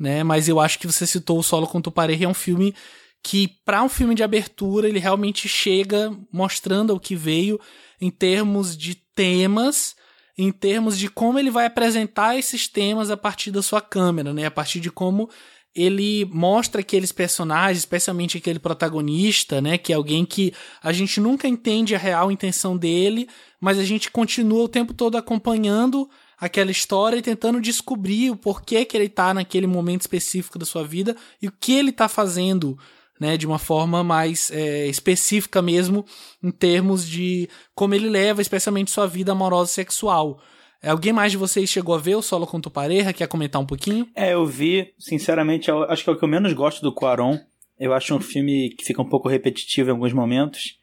né, 0.00 0.22
mas 0.24 0.48
eu 0.48 0.58
acho 0.58 0.78
que 0.78 0.86
você 0.86 1.06
citou 1.06 1.38
o 1.38 1.42
Solo 1.42 1.66
com 1.66 1.80
Tupareja, 1.80 2.24
é 2.24 2.28
um 2.28 2.34
filme 2.34 2.74
que 3.22 3.48
para 3.64 3.82
um 3.82 3.88
filme 3.88 4.14
de 4.14 4.22
abertura 4.22 4.88
ele 4.88 4.98
realmente 4.98 5.48
chega 5.48 6.10
mostrando 6.32 6.94
o 6.94 6.98
que 6.98 7.14
veio 7.14 7.60
em 8.00 8.10
termos 8.10 8.76
de 8.76 9.01
temas, 9.14 9.94
em 10.36 10.50
termos 10.50 10.98
de 10.98 11.08
como 11.08 11.38
ele 11.38 11.50
vai 11.50 11.66
apresentar 11.66 12.38
esses 12.38 12.68
temas 12.68 13.10
a 13.10 13.16
partir 13.16 13.50
da 13.50 13.62
sua 13.62 13.80
câmera, 13.80 14.32
né? 14.32 14.46
A 14.46 14.50
partir 14.50 14.80
de 14.80 14.90
como 14.90 15.28
ele 15.74 16.26
mostra 16.26 16.80
aqueles 16.82 17.12
personagens, 17.12 17.78
especialmente 17.78 18.36
aquele 18.36 18.58
protagonista, 18.58 19.60
né, 19.60 19.78
que 19.78 19.92
é 19.92 19.96
alguém 19.96 20.24
que 20.24 20.52
a 20.82 20.92
gente 20.92 21.18
nunca 21.18 21.48
entende 21.48 21.94
a 21.94 21.98
real 21.98 22.30
intenção 22.30 22.76
dele, 22.76 23.26
mas 23.58 23.78
a 23.78 23.84
gente 23.84 24.10
continua 24.10 24.64
o 24.64 24.68
tempo 24.68 24.92
todo 24.92 25.16
acompanhando 25.16 26.08
aquela 26.38 26.70
história 26.70 27.16
e 27.16 27.22
tentando 27.22 27.60
descobrir 27.60 28.30
o 28.30 28.36
porquê 28.36 28.84
que 28.84 28.96
ele 28.96 29.06
está 29.06 29.32
naquele 29.32 29.66
momento 29.66 30.02
específico 30.02 30.58
da 30.58 30.66
sua 30.66 30.84
vida 30.84 31.16
e 31.40 31.48
o 31.48 31.52
que 31.52 31.72
ele 31.72 31.90
está 31.90 32.08
fazendo 32.08 32.78
né, 33.22 33.36
de 33.36 33.46
uma 33.46 33.58
forma 33.58 34.02
mais 34.02 34.50
é, 34.50 34.88
específica 34.88 35.62
mesmo, 35.62 36.04
em 36.42 36.50
termos 36.50 37.08
de 37.08 37.48
como 37.72 37.94
ele 37.94 38.08
leva, 38.08 38.42
especialmente 38.42 38.90
sua 38.90 39.06
vida 39.06 39.30
amorosa 39.30 39.70
e 39.70 39.74
sexual. 39.74 40.42
É, 40.82 40.90
alguém 40.90 41.12
mais 41.12 41.30
de 41.30 41.38
vocês 41.38 41.70
chegou 41.70 41.94
a 41.94 41.98
ver 41.98 42.16
o 42.16 42.22
Solo 42.22 42.48
contra 42.48 42.68
o 42.68 42.72
Pareja? 42.72 43.12
Quer 43.12 43.28
comentar 43.28 43.62
um 43.62 43.66
pouquinho? 43.66 44.08
É, 44.16 44.34
eu 44.34 44.44
vi, 44.44 44.92
sinceramente, 44.98 45.70
eu 45.70 45.84
acho 45.84 46.02
que 46.02 46.10
é 46.10 46.12
o 46.12 46.18
que 46.18 46.24
eu 46.24 46.28
menos 46.28 46.52
gosto 46.52 46.82
do 46.82 46.92
Quaron. 46.92 47.38
Eu 47.78 47.94
acho 47.94 48.12
um 48.12 48.20
filme 48.20 48.70
que 48.70 48.84
fica 48.84 49.00
um 49.00 49.08
pouco 49.08 49.28
repetitivo 49.28 49.90
em 49.90 49.92
alguns 49.92 50.12
momentos. 50.12 50.76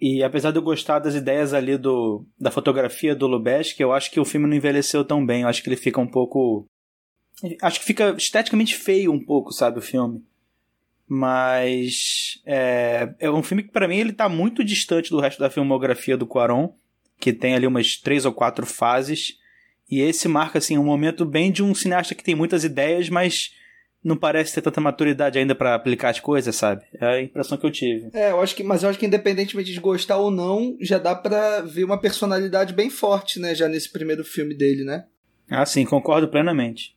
E 0.00 0.22
apesar 0.22 0.52
de 0.52 0.58
eu 0.58 0.62
gostar 0.62 1.00
das 1.00 1.16
ideias 1.16 1.52
ali 1.52 1.76
do, 1.76 2.24
da 2.38 2.52
fotografia 2.52 3.12
do 3.12 3.26
Lubeski, 3.26 3.82
eu 3.82 3.92
acho 3.92 4.08
que 4.12 4.20
o 4.20 4.24
filme 4.24 4.46
não 4.46 4.56
envelheceu 4.56 5.04
tão 5.04 5.26
bem. 5.26 5.42
Eu 5.42 5.48
acho 5.48 5.60
que 5.60 5.68
ele 5.68 5.76
fica 5.76 6.00
um 6.00 6.06
pouco. 6.06 6.64
Acho 7.60 7.80
que 7.80 7.86
fica 7.86 8.14
esteticamente 8.16 8.76
feio 8.76 9.10
um 9.10 9.24
pouco, 9.24 9.50
sabe, 9.50 9.80
o 9.80 9.82
filme. 9.82 10.22
Mas 11.08 12.40
é, 12.44 13.08
é 13.20 13.30
um 13.30 13.42
filme 13.42 13.62
que 13.62 13.70
para 13.70 13.86
mim 13.86 13.98
ele 13.98 14.12
tá 14.12 14.28
muito 14.28 14.64
distante 14.64 15.10
do 15.10 15.20
resto 15.20 15.38
da 15.38 15.50
filmografia 15.50 16.16
do 16.16 16.26
Quaron, 16.26 16.74
que 17.18 17.32
tem 17.32 17.54
ali 17.54 17.66
umas 17.66 17.96
três 17.96 18.24
ou 18.24 18.32
quatro 18.32 18.66
fases. 18.66 19.38
E 19.88 20.00
esse 20.00 20.26
marca 20.26 20.58
assim 20.58 20.76
um 20.76 20.84
momento 20.84 21.24
bem 21.24 21.52
de 21.52 21.62
um 21.62 21.74
cineasta 21.74 22.14
que 22.14 22.24
tem 22.24 22.34
muitas 22.34 22.64
ideias, 22.64 23.08
mas 23.08 23.54
não 24.06 24.16
parece 24.16 24.54
ter 24.54 24.62
tanta 24.62 24.80
maturidade 24.80 25.38
ainda 25.38 25.54
para 25.54 25.74
aplicar 25.74 26.10
as 26.10 26.20
coisas, 26.20 26.54
sabe? 26.54 26.84
É 27.00 27.06
a 27.06 27.22
impressão 27.22 27.58
que 27.58 27.66
eu 27.66 27.70
tive. 27.70 28.08
É, 28.12 28.30
eu 28.30 28.40
acho 28.40 28.54
que, 28.54 28.62
mas 28.62 28.82
eu 28.82 28.88
acho 28.88 28.98
que 28.98 29.06
independentemente 29.06 29.72
de 29.72 29.80
gostar 29.80 30.18
ou 30.18 30.30
não, 30.30 30.76
já 30.80 30.98
dá 30.98 31.14
para 31.14 31.62
ver 31.62 31.84
uma 31.84 32.00
personalidade 32.00 32.72
bem 32.72 32.88
forte, 32.88 33.40
né, 33.40 33.54
já 33.54 33.68
nesse 33.68 33.90
primeiro 33.90 34.24
filme 34.24 34.54
dele, 34.54 34.84
né? 34.84 35.04
Ah, 35.50 35.66
sim, 35.66 35.84
concordo 35.84 36.28
plenamente. 36.28 36.96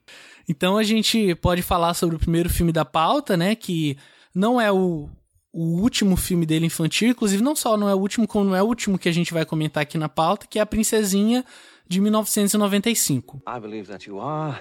Então 0.49 0.77
a 0.77 0.83
gente 0.83 1.35
pode 1.35 1.61
falar 1.61 1.93
sobre 1.93 2.15
o 2.15 2.19
primeiro 2.19 2.49
filme 2.49 2.71
da 2.71 2.83
pauta, 2.83 3.37
né? 3.37 3.53
Que 3.53 3.95
não 4.33 4.59
é 4.59 4.71
o, 4.71 5.07
o 5.53 5.79
último 5.79 6.17
filme 6.17 6.43
dele 6.43 6.65
infantil, 6.65 7.09
inclusive 7.09 7.43
não 7.43 7.55
só 7.55 7.77
não 7.77 7.87
é 7.87 7.93
o 7.93 7.99
último, 7.99 8.27
como 8.27 8.45
não 8.45 8.55
é 8.55 8.63
o 8.63 8.65
último 8.65 8.97
que 8.97 9.07
a 9.07 9.11
gente 9.11 9.31
vai 9.31 9.45
comentar 9.45 9.83
aqui 9.83 9.95
na 9.95 10.09
pauta, 10.09 10.47
que 10.47 10.57
é 10.57 10.61
a 10.63 10.65
Princesinha 10.65 11.45
de 11.87 12.01
1995. 12.01 13.43
I 13.47 13.59
believe 13.59 13.87
that 13.89 14.09
you 14.09 14.19
are 14.19 14.59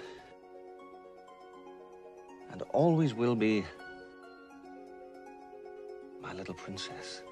and 2.52 2.62
always 2.74 3.14
will 3.14 3.34
be 3.34 3.64
my 6.20 6.34
little 6.34 6.54
princess. 6.54 7.22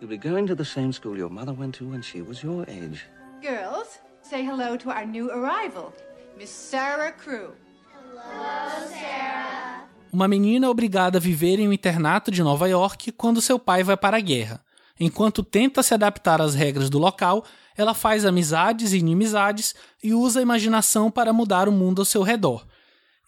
You'll 0.00 0.08
be 0.08 0.16
going 0.16 0.46
to 0.46 0.54
the 0.54 0.64
same 0.64 0.94
school 0.94 1.18
your 1.18 1.28
mother 1.28 1.52
went 1.52 1.76
to 1.76 1.84
when 1.84 2.00
she 2.00 2.22
was 2.22 2.42
your 2.42 2.64
age. 2.66 3.06
Girls, 3.42 3.98
say 4.22 4.42
hello 4.42 4.78
to 4.78 4.88
our 4.88 5.04
new 5.04 5.30
arrival, 5.30 5.92
Miss 6.38 6.48
Sarah 6.48 7.12
Crew. 7.12 7.52
Hello, 7.92 8.88
Sarah. 8.88 9.86
Uma 10.10 10.26
menina 10.26 10.64
é 10.64 10.68
obrigada 10.70 11.18
a 11.18 11.20
viver 11.20 11.58
em 11.58 11.68
um 11.68 11.72
internato 11.72 12.30
de 12.30 12.42
Nova 12.42 12.66
York 12.66 13.12
quando 13.12 13.42
seu 13.42 13.58
pai 13.58 13.82
vai 13.82 13.94
para 13.94 14.16
a 14.16 14.20
guerra. 14.20 14.64
Enquanto 14.98 15.42
tenta 15.42 15.82
se 15.82 15.92
adaptar 15.92 16.40
às 16.40 16.54
regras 16.54 16.88
do 16.88 16.98
local, 16.98 17.44
ela 17.76 17.92
faz 17.92 18.24
amizades 18.24 18.94
e 18.94 18.98
inimizades 18.98 19.74
e 20.02 20.14
usa 20.14 20.40
a 20.40 20.42
imaginação 20.42 21.10
para 21.10 21.30
mudar 21.30 21.68
o 21.68 21.72
mundo 21.72 22.00
ao 22.00 22.06
seu 22.06 22.22
redor. 22.22 22.66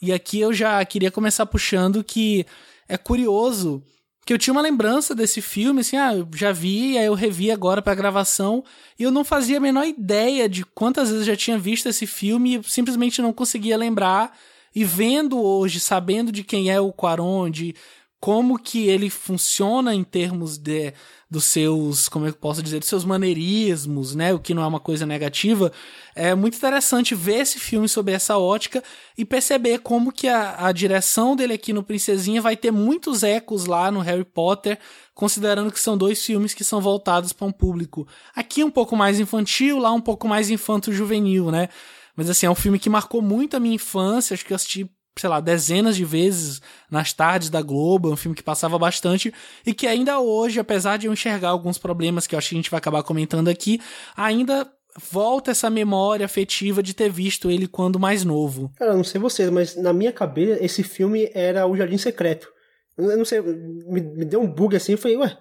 E 0.00 0.11
aqui 0.11 0.41
eu 0.41 0.55
já 0.55 0.83
queria 0.87 1.11
começar 1.11 1.45
puxando 1.45 2.02
que 2.02 2.47
é 2.88 2.97
curioso 2.97 3.83
que 4.25 4.33
eu 4.33 4.38
tinha 4.38 4.52
uma 4.52 4.62
lembrança 4.62 5.14
desse 5.14 5.41
filme, 5.41 5.81
assim, 5.81 5.97
ah, 5.97 6.14
eu 6.14 6.29
já 6.35 6.52
vi, 6.52 6.97
aí 6.97 7.07
eu 7.07 7.14
revi 7.14 7.50
agora 7.50 7.83
pra 7.83 7.95
gravação, 7.95 8.64
e 8.99 9.02
eu 9.02 9.11
não 9.11 9.25
fazia 9.25 9.57
a 9.57 9.61
menor 9.61 9.85
ideia 9.85 10.49
de 10.49 10.64
quantas 10.64 11.11
vezes 11.11 11.26
eu 11.26 11.33
já 11.33 11.37
tinha 11.37 11.59
visto 11.59 11.88
esse 11.88 12.07
filme 12.07 12.57
e 12.57 12.62
simplesmente 12.62 13.21
não 13.21 13.33
conseguia 13.33 13.76
lembrar. 13.76 14.37
E 14.75 14.85
vendo 14.85 15.41
hoje, 15.43 15.81
sabendo 15.81 16.33
de 16.33 16.45
quem 16.45 16.71
é 16.71 16.81
o 16.81 16.93
Quaron, 16.93 17.50
de 17.50 17.75
como 18.19 18.59
que 18.59 18.87
ele 18.87 19.11
funciona 19.11 19.93
em 19.93 20.05
termos 20.05 20.57
de 20.57 20.95
dos 21.32 21.44
seus, 21.46 22.10
como 22.10 22.26
eu 22.26 22.34
posso 22.34 22.62
dizer, 22.62 22.78
dos 22.78 22.88
seus 22.88 23.06
maneirismos, 23.06 24.14
né, 24.14 24.34
o 24.34 24.38
que 24.38 24.52
não 24.52 24.62
é 24.62 24.66
uma 24.66 24.78
coisa 24.78 25.06
negativa, 25.06 25.72
é 26.14 26.34
muito 26.34 26.58
interessante 26.58 27.14
ver 27.14 27.36
esse 27.36 27.58
filme 27.58 27.88
sob 27.88 28.12
essa 28.12 28.36
ótica 28.36 28.84
e 29.16 29.24
perceber 29.24 29.78
como 29.78 30.12
que 30.12 30.28
a, 30.28 30.66
a 30.66 30.72
direção 30.72 31.34
dele 31.34 31.54
aqui 31.54 31.72
no 31.72 31.82
Princesinha 31.82 32.42
vai 32.42 32.54
ter 32.54 32.70
muitos 32.70 33.22
ecos 33.22 33.64
lá 33.64 33.90
no 33.90 34.00
Harry 34.00 34.26
Potter, 34.26 34.78
considerando 35.14 35.72
que 35.72 35.80
são 35.80 35.96
dois 35.96 36.22
filmes 36.22 36.52
que 36.52 36.62
são 36.62 36.82
voltados 36.82 37.32
para 37.32 37.46
um 37.46 37.52
público 37.52 38.06
aqui 38.36 38.62
um 38.62 38.70
pouco 38.70 38.94
mais 38.94 39.18
infantil, 39.18 39.78
lá 39.78 39.90
um 39.90 40.02
pouco 40.02 40.28
mais 40.28 40.50
infanto-juvenil, 40.50 41.50
né? 41.50 41.70
Mas 42.14 42.28
assim, 42.28 42.44
é 42.44 42.50
um 42.50 42.54
filme 42.54 42.78
que 42.78 42.90
marcou 42.90 43.22
muito 43.22 43.56
a 43.56 43.60
minha 43.60 43.76
infância, 43.76 44.34
acho 44.34 44.44
que 44.44 44.52
eu 44.52 44.56
assisti 44.56 44.86
sei 45.19 45.28
lá, 45.28 45.40
dezenas 45.40 45.97
de 45.97 46.04
vezes 46.04 46.61
nas 46.90 47.12
tardes 47.12 47.50
da 47.50 47.61
Globo, 47.61 48.09
é 48.09 48.12
um 48.12 48.16
filme 48.16 48.35
que 48.35 48.42
passava 48.42 48.78
bastante 48.78 49.33
e 49.66 49.75
que 49.75 49.87
ainda 49.87 50.19
hoje, 50.21 50.59
apesar 50.59 50.97
de 50.97 51.07
eu 51.07 51.12
enxergar 51.12 51.50
alguns 51.50 51.78
problemas 51.78 52.26
que 52.26 52.35
eu 52.35 52.38
acho 52.38 52.49
que 52.49 52.54
a 52.54 52.59
gente 52.59 52.71
vai 52.71 52.78
acabar 52.78 53.02
comentando 53.02 53.49
aqui, 53.49 53.81
ainda 54.16 54.71
volta 55.11 55.50
essa 55.50 55.71
memória 55.71 56.25
afetiva 56.25 56.83
de 56.83 56.95
ter 56.95 57.11
visto 57.11 57.50
ele 57.50 57.66
quando 57.66 57.99
mais 57.99 58.25
novo. 58.25 58.71
Cara, 58.76 58.92
eu 58.92 58.97
não 58.97 59.04
sei 59.04 59.21
vocês, 59.21 59.50
mas 59.50 59.76
na 59.76 59.92
minha 59.92 60.12
cabeça 60.12 60.62
esse 60.64 60.83
filme 60.83 61.31
era 61.35 61.66
O 61.66 61.76
Jardim 61.76 61.99
Secreto. 61.99 62.49
Eu 62.97 63.16
não 63.16 63.25
sei, 63.25 63.40
me, 63.40 64.00
me 64.00 64.25
deu 64.25 64.40
um 64.40 64.47
bug 64.47 64.76
assim, 64.76 64.92
eu 64.92 64.99
falei, 64.99 65.16
ué, 65.16 65.37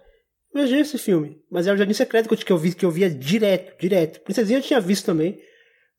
veja 0.54 0.80
esse 0.80 0.98
filme. 0.98 1.38
Mas 1.50 1.68
era 1.68 1.76
O 1.76 1.78
Jardim 1.78 1.94
Secreto 1.94 2.28
que 2.28 2.34
eu, 2.34 2.38
que 2.38 2.52
eu, 2.52 2.58
vi, 2.58 2.74
que 2.74 2.86
eu 2.86 2.92
via 2.92 3.10
direto, 3.10 3.78
direto. 3.80 4.22
Princesinha 4.22 4.60
eu 4.60 4.64
tinha 4.64 4.80
visto 4.80 5.06
também, 5.06 5.38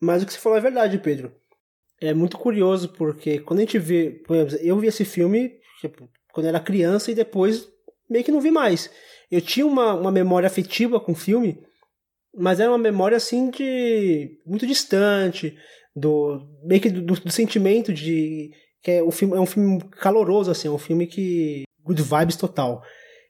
mas 0.01 0.23
o 0.23 0.27
que 0.27 0.33
você 0.33 0.39
falou 0.39 0.59
é 0.59 0.63
verdade, 0.63 0.99
Pedro. 0.99 1.33
É 2.03 2.13
muito 2.13 2.37
curioso, 2.37 2.89
porque 2.89 3.39
quando 3.39 3.61
a 3.61 3.63
gente 3.63 3.79
vê, 3.79 4.11
por 4.27 4.37
exemplo, 4.37 4.67
eu 4.67 4.79
vi 4.79 4.89
esse 4.89 5.05
filme 5.05 5.53
tipo, 5.81 6.09
quando 6.33 6.47
era 6.47 6.61
criança 6.61 7.11
e 7.11 7.15
depois 7.15 7.69
meio 8.09 8.25
que 8.25 8.33
não 8.33 8.41
vi 8.41 8.51
mais. 8.51 8.91
Eu 9.31 9.41
tinha 9.41 9.67
uma, 9.67 9.95
uma 9.95 10.11
memória 10.11 10.47
afetiva 10.47 11.01
com 11.01 11.13
o 11.13 11.17
filme, 11.17 11.59
mas 12.37 12.61
era 12.61 12.71
uma 12.71 12.79
memória 12.79 13.17
assim 13.17 13.51
de 13.51 14.39
muito 14.47 14.67
distante 14.67 15.57
do 15.95 16.41
meio 16.65 16.81
que 16.81 16.91
do, 16.91 17.15
do 17.15 17.31
sentimento 17.31 17.93
de 17.93 18.51
que 18.83 18.91
é 18.91 19.03
um 19.03 19.11
filme 19.11 19.37
é 19.37 19.41
um 19.41 19.47
filme 19.47 19.81
caloroso 19.93 20.51
assim, 20.51 20.69
é 20.69 20.71
um 20.71 20.79
filme 20.79 21.07
que 21.07 21.65
good 21.85 22.03
vibes 22.03 22.37
total. 22.37 22.83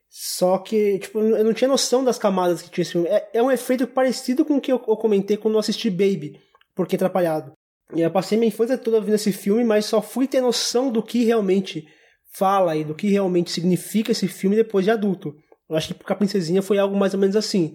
Só 0.09 0.59
que, 0.59 0.99
tipo, 0.99 1.19
eu 1.19 1.43
não 1.43 1.53
tinha 1.53 1.67
noção 1.67 2.03
das 2.03 2.19
camadas 2.19 2.61
que 2.61 2.69
tinha 2.69 2.83
esse 2.83 2.91
filme. 2.91 3.07
É, 3.07 3.29
é 3.33 3.41
um 3.41 3.49
efeito 3.49 3.87
parecido 3.87 4.45
com 4.45 4.57
o 4.57 4.61
que 4.61 4.71
eu, 4.71 4.79
eu 4.87 4.95
comentei 4.95 5.37
quando 5.37 5.55
eu 5.55 5.59
assisti 5.59 5.89
Baby, 5.89 6.39
porque 6.75 6.95
atrapalhado. 6.95 7.51
E 7.95 8.01
eu 8.01 8.11
passei 8.11 8.37
minha 8.37 8.47
infância 8.47 8.77
toda 8.77 9.01
vendo 9.01 9.15
esse 9.15 9.31
filme, 9.31 9.63
mas 9.63 9.85
só 9.85 10.01
fui 10.01 10.27
ter 10.27 10.41
noção 10.41 10.91
do 10.91 11.03
que 11.03 11.23
realmente 11.23 11.85
fala 12.33 12.75
e 12.75 12.83
do 12.83 12.95
que 12.95 13.07
realmente 13.07 13.51
significa 13.51 14.11
esse 14.11 14.27
filme 14.27 14.55
depois 14.55 14.85
de 14.85 14.91
adulto. 14.91 15.35
Eu 15.69 15.75
acho 15.75 15.93
que 15.93 16.11
a 16.11 16.15
Princesinha 16.15 16.61
foi 16.61 16.77
algo 16.77 16.95
mais 16.95 17.13
ou 17.13 17.19
menos 17.19 17.35
assim. 17.35 17.73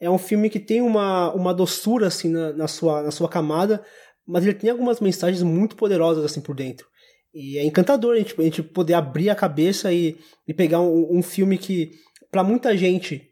É 0.00 0.08
um 0.10 0.18
filme 0.18 0.48
que 0.48 0.60
tem 0.60 0.80
uma, 0.80 1.32
uma 1.32 1.52
doçura 1.52 2.06
assim 2.06 2.28
na, 2.28 2.52
na, 2.52 2.68
sua, 2.68 3.02
na 3.02 3.10
sua 3.10 3.28
camada, 3.28 3.84
mas 4.26 4.44
ele 4.44 4.54
tem 4.54 4.70
algumas 4.70 5.00
mensagens 5.00 5.42
muito 5.42 5.76
poderosas 5.76 6.24
assim 6.24 6.40
por 6.40 6.54
dentro. 6.54 6.86
E 7.34 7.58
é 7.58 7.64
encantador 7.64 8.14
a 8.14 8.18
gente, 8.18 8.34
a 8.38 8.42
gente 8.42 8.62
poder 8.62 8.94
abrir 8.94 9.30
a 9.30 9.34
cabeça 9.34 9.92
e, 9.92 10.16
e 10.46 10.54
pegar 10.54 10.80
um, 10.80 11.18
um 11.18 11.22
filme 11.22 11.58
que, 11.58 11.90
para 12.30 12.42
muita 12.42 12.76
gente, 12.76 13.30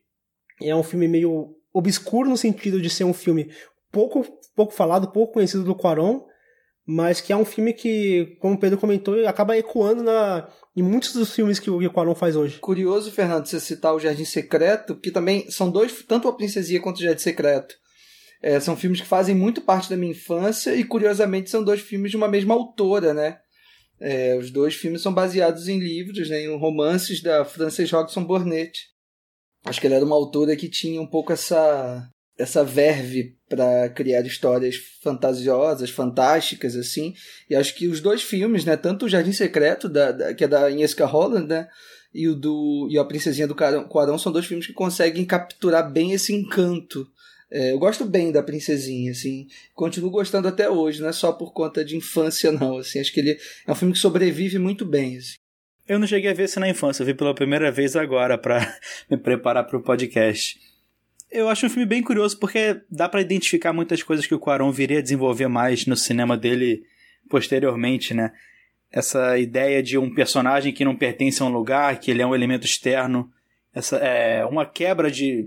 é 0.61 0.75
um 0.75 0.83
filme 0.83 1.09
meio 1.09 1.55
obscuro 1.73 2.29
no 2.29 2.37
sentido 2.37 2.81
de 2.81 2.91
ser 2.91 3.05
um 3.05 3.15
filme 3.15 3.51
pouco, 3.91 4.25
pouco 4.55 4.73
falado, 4.73 5.11
pouco 5.11 5.35
conhecido 5.35 5.65
do 5.65 5.75
Quaron, 5.75 6.25
mas 6.87 7.21
que 7.21 7.33
é 7.33 7.37
um 7.37 7.45
filme 7.45 7.73
que, 7.73 8.37
como 8.41 8.55
o 8.55 8.59
Pedro 8.59 8.79
comentou, 8.79 9.27
acaba 9.27 9.57
ecoando 9.57 10.03
na, 10.03 10.49
em 10.77 10.83
muitos 10.83 11.13
dos 11.13 11.33
filmes 11.35 11.59
que 11.59 11.71
o 11.71 11.91
Quaron 11.91 12.15
faz 12.15 12.37
hoje. 12.37 12.59
Curioso, 12.59 13.11
Fernando, 13.11 13.47
você 13.47 13.59
citar 13.59 13.95
o 13.95 14.01
Jardim 14.01 14.25
Secreto, 14.25 14.95
que 14.97 15.11
também 15.11 15.51
são 15.51 15.71
dois, 15.71 16.05
tanto 16.07 16.29
a 16.29 16.33
Princesinha 16.33 16.81
quanto 16.81 16.99
o 16.99 17.03
Jardim 17.03 17.23
Secreto. 17.23 17.75
É, 18.43 18.61
são 18.61 18.77
filmes 18.77 19.01
que 19.01 19.07
fazem 19.07 19.35
muito 19.35 19.63
parte 19.63 19.89
da 19.89 19.97
minha 19.97 20.13
infância 20.13 20.75
e, 20.75 20.85
curiosamente, 20.85 21.49
são 21.49 21.65
dois 21.65 21.81
filmes 21.81 22.11
de 22.11 22.17
uma 22.17 22.29
mesma 22.29 22.53
autora, 22.53 23.15
né? 23.15 23.39
É, 23.99 24.37
os 24.37 24.51
dois 24.51 24.75
filmes 24.75 25.01
são 25.01 25.15
baseados 25.15 25.67
em 25.69 25.79
livros, 25.79 26.29
né, 26.29 26.43
em 26.43 26.59
romances 26.59 27.23
da 27.23 27.45
Frances 27.45 27.91
Hodgson 27.91 28.25
Burnett. 28.25 28.79
Acho 29.65 29.81
que 29.81 29.87
ela 29.87 29.97
era 29.97 30.05
uma 30.05 30.17
autora 30.17 30.55
que 30.57 30.69
tinha 30.69 31.01
um 31.01 31.07
pouco 31.07 31.33
essa 31.33 32.07
essa 32.39 32.65
verve 32.65 33.37
para 33.49 33.89
criar 33.91 34.23
histórias 34.23 34.77
fantasiosas, 35.03 35.91
fantásticas, 35.91 36.75
assim. 36.77 37.15
E 37.49 37.55
acho 37.55 37.75
que 37.75 37.87
os 37.87 38.01
dois 38.01 38.23
filmes, 38.23 38.65
né, 38.65 38.77
tanto 38.77 39.07
o 39.07 39.09
Jardim 39.09 39.33
Secreto, 39.33 39.89
da, 39.89 40.11
da 40.11 40.35
que 40.35 40.45
é 40.45 40.49
da 40.49 40.67
Agnieszka 40.67 41.07
Holland, 41.07 41.47
né, 41.47 41.69
e 42.13 42.29
o 42.29 42.35
do 42.35 42.89
e 42.91 42.99
a 42.99 43.05
Princesinha 43.05 43.47
do 43.47 43.55
Quarão, 43.55 44.19
são 44.19 44.33
dois 44.33 44.47
filmes 44.47 44.67
que 44.67 44.73
conseguem 44.73 45.25
capturar 45.25 45.91
bem 45.91 46.13
esse 46.13 46.33
encanto. 46.33 47.07
É, 47.51 47.73
eu 47.73 47.79
gosto 47.79 48.05
bem 48.05 48.33
da 48.33 48.43
Princesinha, 48.43 49.13
assim, 49.13 49.47
continuo 49.75 50.11
gostando 50.11 50.49
até 50.49 50.69
hoje, 50.69 51.01
não 51.01 51.09
é 51.09 51.13
só 51.13 51.33
por 51.33 51.53
conta 51.53 51.85
de 51.85 51.97
infância, 51.97 52.51
não, 52.51 52.79
assim, 52.79 52.99
acho 52.99 53.13
que 53.13 53.21
ele 53.21 53.39
é 53.67 53.71
um 53.71 53.75
filme 53.77 53.95
que 53.95 54.01
sobrevive 54.01 54.59
muito 54.59 54.85
bem, 54.85 55.19
assim. 55.19 55.35
Eu 55.87 55.99
não 55.99 56.07
cheguei 56.07 56.31
a 56.31 56.35
ver 56.35 56.45
isso 56.45 56.59
na 56.59 56.69
infância, 56.69 57.03
eu 57.03 57.07
vi 57.07 57.15
pela 57.15 57.35
primeira 57.35 57.71
vez 57.71 57.95
agora 57.95 58.39
para 58.39 58.77
me 59.09 59.17
preparar 59.17 59.65
para 59.65 59.77
o 59.79 59.83
podcast. 59.83 60.59
Eu 61.35 61.49
acho 61.49 61.67
um 61.67 61.69
filme 61.69 61.85
bem 61.85 62.01
curioso 62.01 62.39
porque 62.39 62.81
dá 62.89 63.09
para 63.09 63.21
identificar 63.21 63.73
muitas 63.73 64.05
coisas 64.05 64.25
que 64.25 64.37
o 64.37 64.39
Quaron 64.39 64.71
viria 64.71 65.01
a 65.01 65.03
desenvolver 65.03 65.49
mais 65.49 65.85
no 65.85 65.97
cinema 65.97 66.37
dele 66.37 66.85
posteriormente, 67.29 68.15
né? 68.15 68.31
Essa 68.89 69.37
ideia 69.37 69.83
de 69.83 69.99
um 69.99 70.15
personagem 70.15 70.73
que 70.73 70.85
não 70.85 70.95
pertence 70.95 71.43
a 71.43 71.47
um 71.47 71.53
lugar, 71.53 71.99
que 71.99 72.13
ele 72.13 72.23
é 72.23 72.27
um 72.27 72.37
elemento 72.37 72.65
externo, 72.65 73.29
essa 73.75 73.97
é 73.97 74.47
uma 74.47 74.65
quebra 74.65 75.11
de 75.11 75.45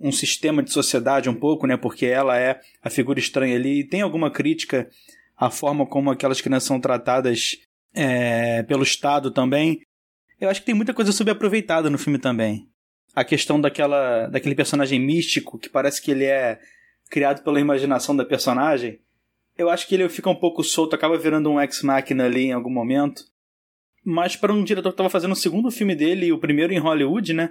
um 0.00 0.10
sistema 0.10 0.62
de 0.62 0.72
sociedade 0.72 1.28
um 1.28 1.34
pouco, 1.34 1.66
né? 1.66 1.76
Porque 1.76 2.06
ela 2.06 2.38
é 2.38 2.58
a 2.82 2.88
figura 2.88 3.18
estranha 3.18 3.54
ali 3.54 3.80
e 3.80 3.84
tem 3.84 4.00
alguma 4.00 4.30
crítica 4.30 4.88
à 5.36 5.50
forma 5.50 5.84
como 5.84 6.10
aquelas 6.10 6.40
crianças 6.40 6.68
são 6.68 6.80
tratadas 6.80 7.58
é, 7.92 8.62
pelo 8.62 8.82
Estado 8.82 9.30
também. 9.30 9.82
Eu 10.40 10.48
acho 10.48 10.60
que 10.60 10.66
tem 10.66 10.74
muita 10.74 10.94
coisa 10.94 11.12
subaproveitada 11.12 11.90
no 11.90 11.98
filme 11.98 12.18
também 12.18 12.66
a 13.18 13.24
questão 13.24 13.60
daquela, 13.60 14.28
daquele 14.28 14.54
personagem 14.54 15.00
místico 15.00 15.58
que 15.58 15.68
parece 15.68 16.00
que 16.00 16.12
ele 16.12 16.24
é 16.24 16.60
criado 17.10 17.42
pela 17.42 17.58
imaginação 17.58 18.14
da 18.14 18.24
personagem. 18.24 19.00
Eu 19.56 19.68
acho 19.68 19.88
que 19.88 19.96
ele 19.96 20.08
fica 20.08 20.30
um 20.30 20.36
pouco 20.36 20.62
solto, 20.62 20.94
acaba 20.94 21.18
virando 21.18 21.50
um 21.50 21.60
ex-máquina 21.60 22.26
ali 22.26 22.44
em 22.44 22.52
algum 22.52 22.70
momento. 22.70 23.24
Mas 24.04 24.36
para 24.36 24.52
um 24.52 24.62
diretor 24.62 24.90
que 24.90 24.94
estava 24.94 25.10
fazendo 25.10 25.32
o 25.32 25.36
segundo 25.36 25.68
filme 25.68 25.96
dele, 25.96 26.30
o 26.30 26.38
primeiro 26.38 26.72
em 26.72 26.78
Hollywood, 26.78 27.32
né? 27.34 27.50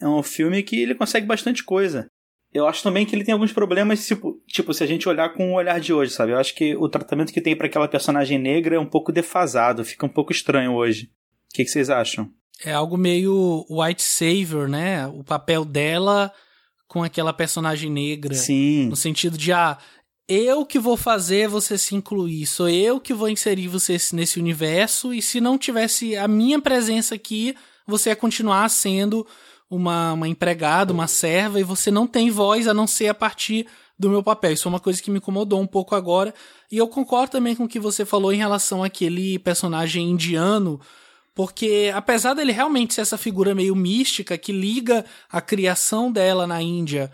É 0.00 0.08
um 0.08 0.20
filme 0.20 0.64
que 0.64 0.82
ele 0.82 0.96
consegue 0.96 1.26
bastante 1.26 1.62
coisa. 1.62 2.08
Eu 2.52 2.66
acho 2.66 2.82
também 2.82 3.06
que 3.06 3.14
ele 3.14 3.24
tem 3.24 3.34
alguns 3.34 3.52
problemas, 3.52 4.04
tipo, 4.04 4.42
tipo, 4.48 4.74
se 4.74 4.82
a 4.82 4.86
gente 4.86 5.08
olhar 5.08 5.28
com 5.28 5.52
o 5.52 5.54
olhar 5.54 5.78
de 5.78 5.92
hoje, 5.92 6.10
sabe? 6.10 6.32
Eu 6.32 6.38
acho 6.38 6.56
que 6.56 6.74
o 6.74 6.88
tratamento 6.88 7.32
que 7.32 7.40
tem 7.40 7.54
para 7.54 7.68
aquela 7.68 7.86
personagem 7.86 8.36
negra 8.36 8.74
é 8.74 8.80
um 8.80 8.86
pouco 8.86 9.12
defasado, 9.12 9.84
fica 9.84 10.06
um 10.06 10.08
pouco 10.08 10.32
estranho 10.32 10.72
hoje. 10.72 11.04
O 11.52 11.54
que, 11.54 11.64
que 11.64 11.70
vocês 11.70 11.88
acham? 11.88 12.28
É 12.62 12.72
algo 12.72 12.96
meio 12.96 13.66
white 13.68 14.02
savior, 14.02 14.68
né? 14.68 15.06
O 15.06 15.24
papel 15.24 15.64
dela 15.64 16.32
com 16.86 17.02
aquela 17.02 17.32
personagem 17.32 17.90
negra. 17.90 18.34
Sim. 18.34 18.86
No 18.86 18.96
sentido 18.96 19.36
de, 19.36 19.52
ah, 19.52 19.78
eu 20.28 20.64
que 20.64 20.78
vou 20.78 20.96
fazer 20.96 21.48
você 21.48 21.76
se 21.76 21.94
incluir, 21.94 22.46
sou 22.46 22.68
eu 22.68 23.00
que 23.00 23.12
vou 23.12 23.28
inserir 23.28 23.68
você 23.68 23.96
nesse 24.12 24.38
universo, 24.38 25.12
e 25.12 25.20
se 25.20 25.40
não 25.40 25.58
tivesse 25.58 26.16
a 26.16 26.28
minha 26.28 26.60
presença 26.60 27.14
aqui, 27.14 27.54
você 27.86 28.10
ia 28.10 28.16
continuar 28.16 28.68
sendo 28.70 29.26
uma, 29.68 30.12
uma 30.12 30.28
empregada, 30.28 30.92
uma 30.92 31.06
serva, 31.06 31.60
e 31.60 31.64
você 31.64 31.90
não 31.90 32.06
tem 32.06 32.30
voz 32.30 32.68
a 32.68 32.74
não 32.74 32.86
ser 32.86 33.08
a 33.08 33.14
partir 33.14 33.66
do 33.98 34.08
meu 34.08 34.22
papel. 34.22 34.52
Isso 34.52 34.68
é 34.68 34.70
uma 34.70 34.80
coisa 34.80 35.02
que 35.02 35.10
me 35.10 35.18
incomodou 35.18 35.60
um 35.60 35.66
pouco 35.66 35.94
agora. 35.94 36.34
E 36.70 36.78
eu 36.78 36.88
concordo 36.88 37.32
também 37.32 37.54
com 37.54 37.64
o 37.64 37.68
que 37.68 37.78
você 37.78 38.04
falou 38.04 38.32
em 38.32 38.38
relação 38.38 38.82
àquele 38.82 39.38
personagem 39.38 40.10
indiano 40.10 40.80
porque 41.34 41.90
apesar 41.94 42.34
dele 42.34 42.52
realmente 42.52 42.94
ser 42.94 43.00
essa 43.00 43.18
figura 43.18 43.54
meio 43.54 43.74
mística 43.74 44.38
que 44.38 44.52
liga 44.52 45.04
a 45.30 45.40
criação 45.40 46.12
dela 46.12 46.46
na 46.46 46.62
Índia 46.62 47.10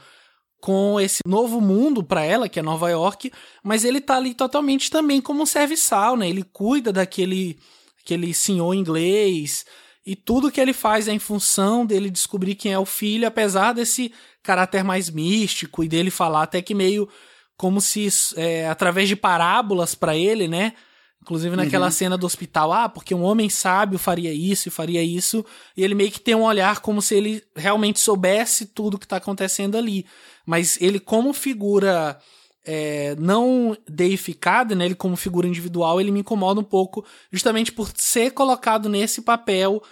com 0.61 1.01
esse 1.01 1.21
novo 1.27 1.59
mundo 1.61 2.05
para 2.05 2.23
ela, 2.23 2.49
que 2.49 2.59
é 2.61 2.63
Nova 2.63 2.91
York, 2.91 3.33
mas 3.63 3.83
ele 3.83 4.01
tá 4.01 4.17
ali 4.17 4.35
totalmente 4.35 4.91
também 4.91 5.21
como 5.21 5.43
um 5.43 5.47
serviçal, 5.47 6.17
né? 6.19 6.29
Ele 6.29 6.43
cuida 6.43 6.93
daquele 6.93 7.59
aquele 8.03 8.35
senhor 8.35 8.75
inglês 8.75 9.65
e 10.05 10.17
tudo 10.17 10.51
que 10.51 10.61
ele 10.61 10.73
faz 10.73 11.09
é 11.09 11.13
em 11.13 11.19
função 11.19 11.87
dele 11.87 12.11
descobrir 12.11 12.55
quem 12.55 12.73
é 12.73 12.79
o 12.79 12.87
filho, 12.87 13.27
apesar 13.27 13.73
desse 13.73 14.13
caráter 14.43 14.83
mais 14.83 15.09
místico 15.09 15.85
e 15.85 15.89
dele 15.89 16.11
falar 16.11 16.43
até 16.43 16.61
que 16.61 16.75
meio 16.75 17.09
como 17.57 17.81
se 17.81 18.09
é, 18.37 18.69
através 18.69 19.09
de 19.09 19.17
parábolas 19.17 19.95
para 19.95 20.17
ele, 20.17 20.49
né? 20.49 20.75
Inclusive 21.23 21.55
naquela 21.55 21.87
uhum. 21.87 21.93
cena 21.93 22.17
do 22.17 22.25
hospital, 22.25 22.73
ah, 22.73 22.89
porque 22.89 23.15
um 23.15 23.23
homem 23.23 23.51
sábio 23.51 23.99
faria 23.99 24.33
isso 24.33 24.69
e 24.69 24.71
faria 24.71 25.03
isso, 25.03 25.45
e 25.77 25.85
ele 25.85 25.95
meio 25.95 26.11
que 26.11 26.19
tem 26.19 26.35
um 26.35 26.45
olhar 26.45 26.81
como 26.81 27.03
se 27.03 27.15
ele 27.15 27.43
realmente 27.55 28.01
soubesse 28.01 28.67
tudo 28.67 28.99
que 28.99 29.05
está 29.05 29.17
acontecendo 29.17 29.77
ali. 29.77 30.07
Mas 30.47 30.81
ele, 30.81 30.99
como 30.99 31.35
figura 31.35 32.19
é, 32.65 33.15
não 33.19 33.77
deificada, 33.89 34.75
né, 34.75 34.87
ele 34.87 34.95
como 34.95 35.17
figura 35.17 35.47
individual, 35.47 36.01
ele 36.01 36.11
me 36.11 36.21
incomoda 36.21 36.61
um 36.61 36.65
pouco, 36.65 37.05
justamente 37.31 37.71
por 37.71 37.91
ser 37.95 38.31
colocado 38.31 38.89
nesse 38.89 39.21
papel 39.21 39.83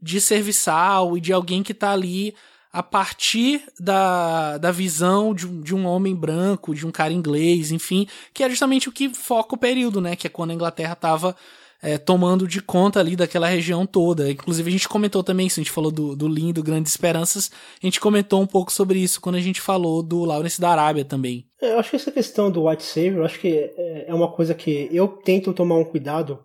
de 0.00 0.20
serviçal 0.20 1.16
e 1.16 1.20
de 1.20 1.32
alguém 1.32 1.62
que 1.62 1.72
está 1.72 1.92
ali 1.92 2.34
a 2.72 2.82
partir 2.82 3.62
da, 3.80 4.58
da 4.58 4.70
visão 4.70 5.34
de 5.34 5.46
um, 5.46 5.60
de 5.60 5.74
um 5.74 5.86
homem 5.86 6.14
branco, 6.14 6.74
de 6.74 6.86
um 6.86 6.90
cara 6.90 7.12
inglês, 7.12 7.72
enfim, 7.72 8.06
que 8.32 8.42
é 8.42 8.50
justamente 8.50 8.88
o 8.88 8.92
que 8.92 9.08
foca 9.08 9.54
o 9.54 9.58
período, 9.58 10.00
né? 10.00 10.14
Que 10.14 10.26
é 10.26 10.30
quando 10.30 10.50
a 10.50 10.54
Inglaterra 10.54 10.92
estava 10.92 11.34
é, 11.82 11.96
tomando 11.96 12.46
de 12.46 12.60
conta 12.60 13.00
ali 13.00 13.16
daquela 13.16 13.48
região 13.48 13.86
toda. 13.86 14.30
Inclusive, 14.30 14.68
a 14.68 14.72
gente 14.72 14.88
comentou 14.88 15.22
também 15.22 15.46
isso, 15.46 15.60
a 15.60 15.62
gente 15.62 15.72
falou 15.72 15.90
do, 15.90 16.14
do 16.14 16.28
lindo 16.28 16.62
Grandes 16.62 16.92
Esperanças, 16.92 17.50
a 17.82 17.86
gente 17.86 18.00
comentou 18.00 18.42
um 18.42 18.46
pouco 18.46 18.72
sobre 18.72 18.98
isso 18.98 19.20
quando 19.20 19.36
a 19.36 19.40
gente 19.40 19.60
falou 19.60 20.02
do 20.02 20.24
Lawrence 20.24 20.60
da 20.60 20.70
Arábia 20.70 21.04
também. 21.04 21.46
É, 21.60 21.72
eu 21.72 21.78
acho 21.78 21.90
que 21.90 21.96
essa 21.96 22.12
questão 22.12 22.50
do 22.50 22.68
White 22.68 22.82
Savior, 22.82 23.24
acho 23.24 23.40
que 23.40 23.48
é, 23.48 24.06
é 24.08 24.14
uma 24.14 24.30
coisa 24.30 24.54
que 24.54 24.88
eu 24.92 25.08
tento 25.08 25.52
tomar 25.52 25.76
um 25.76 25.84
cuidado 25.84 26.44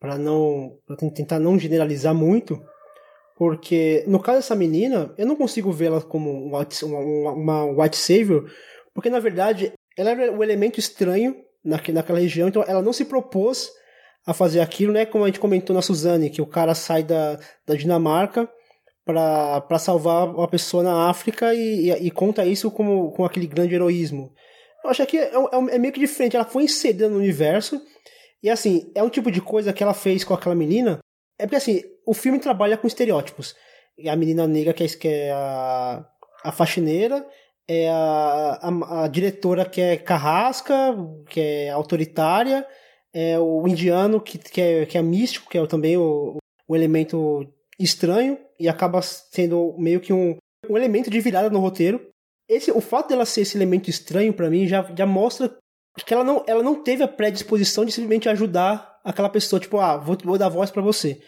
para 0.00 0.18
não 0.18 0.76
pra 0.84 0.96
tentar 0.96 1.38
não 1.38 1.56
generalizar 1.58 2.14
muito, 2.14 2.60
porque, 3.42 4.04
no 4.06 4.20
caso 4.20 4.38
dessa 4.38 4.54
menina, 4.54 5.12
eu 5.18 5.26
não 5.26 5.34
consigo 5.34 5.72
vê-la 5.72 6.00
como 6.00 6.30
uma, 6.30 6.64
uma, 6.84 7.32
uma 7.32 7.64
white 7.82 7.96
savior, 7.96 8.48
porque 8.94 9.10
na 9.10 9.18
verdade 9.18 9.72
ela 9.98 10.10
era 10.10 10.32
o 10.32 10.44
elemento 10.44 10.78
estranho 10.78 11.34
naquela 11.64 12.20
região, 12.20 12.46
então 12.46 12.64
ela 12.68 12.80
não 12.80 12.92
se 12.92 13.04
propôs 13.04 13.68
a 14.24 14.32
fazer 14.32 14.60
aquilo, 14.60 14.92
né? 14.92 15.04
Como 15.04 15.24
a 15.24 15.26
gente 15.26 15.40
comentou 15.40 15.74
na 15.74 15.82
Suzane, 15.82 16.30
que 16.30 16.40
o 16.40 16.46
cara 16.46 16.72
sai 16.72 17.02
da, 17.02 17.36
da 17.66 17.74
Dinamarca 17.74 18.48
para 19.04 19.76
salvar 19.80 20.28
uma 20.28 20.46
pessoa 20.46 20.84
na 20.84 21.10
África 21.10 21.52
e, 21.52 21.90
e, 21.90 22.06
e, 22.06 22.10
conta 22.12 22.46
isso 22.46 22.70
como, 22.70 23.10
com 23.10 23.24
aquele 23.24 23.48
grande 23.48 23.74
heroísmo. 23.74 24.32
Eu 24.84 24.90
acho 24.90 25.04
que 25.04 25.18
é, 25.18 25.32
é, 25.34 25.74
é, 25.74 25.78
meio 25.80 25.92
que 25.92 25.98
diferente. 25.98 26.36
Ela 26.36 26.44
foi 26.44 26.62
inserida 26.62 27.08
no 27.08 27.16
universo 27.16 27.82
e, 28.40 28.48
assim, 28.48 28.88
é 28.94 29.02
um 29.02 29.10
tipo 29.10 29.32
de 29.32 29.40
coisa 29.40 29.72
que 29.72 29.82
ela 29.82 29.94
fez 29.94 30.22
com 30.22 30.32
aquela 30.32 30.54
menina. 30.54 31.00
É 31.42 31.46
porque, 31.46 31.56
assim, 31.56 31.82
o 32.06 32.14
filme 32.14 32.38
trabalha 32.38 32.76
com 32.76 32.86
estereótipos. 32.86 33.56
E 33.98 34.08
a 34.08 34.14
menina 34.14 34.46
negra 34.46 34.72
que 34.72 34.84
é, 34.84 34.86
que 34.86 35.08
é 35.08 35.32
a, 35.32 36.06
a 36.44 36.52
faxineira, 36.52 37.26
é 37.66 37.88
a, 37.90 38.60
a, 38.62 39.04
a 39.04 39.08
diretora 39.08 39.64
que 39.64 39.80
é 39.80 39.96
carrasca, 39.96 40.96
que 41.28 41.40
é 41.40 41.70
autoritária, 41.70 42.64
é 43.12 43.36
o 43.40 43.66
indiano 43.66 44.20
que, 44.20 44.38
que, 44.38 44.60
é, 44.60 44.86
que 44.86 44.96
é 44.96 45.02
místico, 45.02 45.50
que 45.50 45.58
é 45.58 45.66
também 45.66 45.96
o, 45.96 46.36
o 46.68 46.76
elemento 46.76 47.44
estranho, 47.76 48.38
e 48.56 48.68
acaba 48.68 49.02
sendo 49.02 49.74
meio 49.76 49.98
que 49.98 50.12
um, 50.12 50.36
um 50.70 50.76
elemento 50.76 51.10
de 51.10 51.18
virada 51.18 51.50
no 51.50 51.58
roteiro. 51.58 52.08
Esse, 52.48 52.70
o 52.70 52.80
fato 52.80 53.08
dela 53.08 53.26
ser 53.26 53.40
esse 53.40 53.58
elemento 53.58 53.90
estranho 53.90 54.32
para 54.32 54.48
mim 54.48 54.68
já, 54.68 54.88
já 54.96 55.06
mostra 55.06 55.52
que 56.06 56.14
ela 56.14 56.22
não, 56.22 56.44
ela 56.46 56.62
não 56.62 56.84
teve 56.84 57.02
a 57.02 57.08
predisposição 57.08 57.84
de 57.84 57.90
simplesmente 57.90 58.28
ajudar 58.28 58.91
aquela 59.04 59.28
pessoa, 59.28 59.60
tipo, 59.60 59.78
ah, 59.78 59.96
vou, 59.96 60.16
vou 60.22 60.38
dar 60.38 60.48
voz 60.48 60.70
para 60.70 60.82
você. 60.82 61.20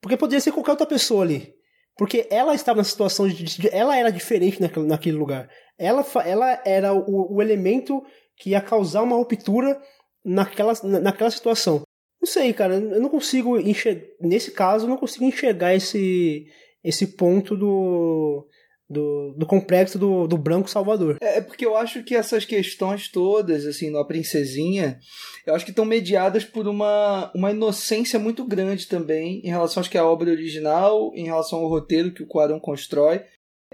Porque 0.00 0.16
poderia 0.16 0.40
ser 0.40 0.52
qualquer 0.52 0.72
outra 0.72 0.86
pessoa 0.86 1.24
ali. 1.24 1.54
Porque 1.96 2.26
ela 2.30 2.54
estava 2.54 2.78
na 2.78 2.84
situação 2.84 3.28
de, 3.28 3.44
de 3.44 3.68
ela 3.68 3.96
era 3.96 4.10
diferente 4.10 4.60
naquele, 4.60 4.86
naquele 4.86 5.16
lugar. 5.16 5.48
Ela, 5.78 6.04
ela 6.24 6.62
era 6.64 6.92
o, 6.92 7.36
o 7.36 7.42
elemento 7.42 8.02
que 8.36 8.50
ia 8.50 8.60
causar 8.60 9.02
uma 9.02 9.16
ruptura 9.16 9.80
naquela, 10.24 10.72
naquela 11.00 11.30
situação. 11.30 11.82
Não 12.20 12.26
sei, 12.26 12.52
cara, 12.52 12.74
eu 12.74 13.00
não 13.00 13.08
consigo 13.08 13.58
enxergar. 13.58 14.06
Nesse 14.20 14.50
caso, 14.50 14.86
eu 14.86 14.90
não 14.90 14.96
consigo 14.96 15.24
enxergar 15.24 15.74
esse, 15.74 16.46
esse 16.82 17.06
ponto 17.06 17.56
do, 17.56 18.46
do, 18.88 19.34
do 19.36 19.46
complexo 19.46 19.98
do, 19.98 20.26
do 20.26 20.36
branco 20.36 20.68
salvador. 20.68 21.16
É, 21.20 21.38
é 21.38 21.40
porque 21.40 21.64
eu 21.64 21.76
acho 21.76 22.02
que 22.02 22.14
essas 22.14 22.44
questões 22.44 23.08
todas, 23.08 23.66
assim, 23.66 23.90
no 23.90 23.98
A 23.98 24.06
Princesinha, 24.06 24.98
eu 25.46 25.54
acho 25.54 25.64
que 25.64 25.70
estão 25.70 25.84
mediadas 25.84 26.44
por 26.44 26.68
uma, 26.68 27.30
uma 27.34 27.50
inocência 27.50 28.18
muito 28.18 28.44
grande 28.44 28.86
também 28.86 29.40
em 29.44 29.48
relação 29.48 29.80
acho 29.80 29.90
que 29.90 29.98
à 29.98 30.06
obra 30.06 30.30
original, 30.30 31.12
em 31.14 31.24
relação 31.24 31.60
ao 31.60 31.68
roteiro 31.68 32.12
que 32.12 32.22
o 32.22 32.26
Quaron 32.26 32.60
constrói. 32.60 33.22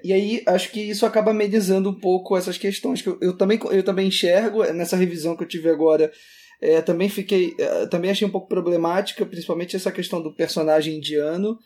E 0.03 0.12
aí 0.12 0.42
acho 0.46 0.70
que 0.70 0.81
isso 0.81 1.05
acaba 1.05 1.31
amenizando 1.31 1.90
um 1.90 1.99
pouco 1.99 2.37
essas 2.37 2.57
questões 2.57 3.03
que 3.03 3.09
eu, 3.09 3.18
eu 3.20 3.37
também 3.37 3.61
eu 3.70 3.83
também 3.83 4.09
enxergo 4.09 4.64
nessa 4.73 4.96
revisão 4.96 5.37
que 5.37 5.42
eu 5.42 5.49
tive 5.49 5.68
agora 5.68 6.11
é, 6.61 6.83
também 6.83 7.09
fiquei. 7.09 7.55
É, 7.59 7.87
também 7.87 8.11
achei 8.11 8.27
um 8.27 8.31
pouco 8.31 8.49
problemática, 8.49 9.25
principalmente 9.25 9.75
essa 9.75 9.90
questão 9.90 10.23
do 10.23 10.35
personagem 10.35 10.96
indiano. 10.96 11.59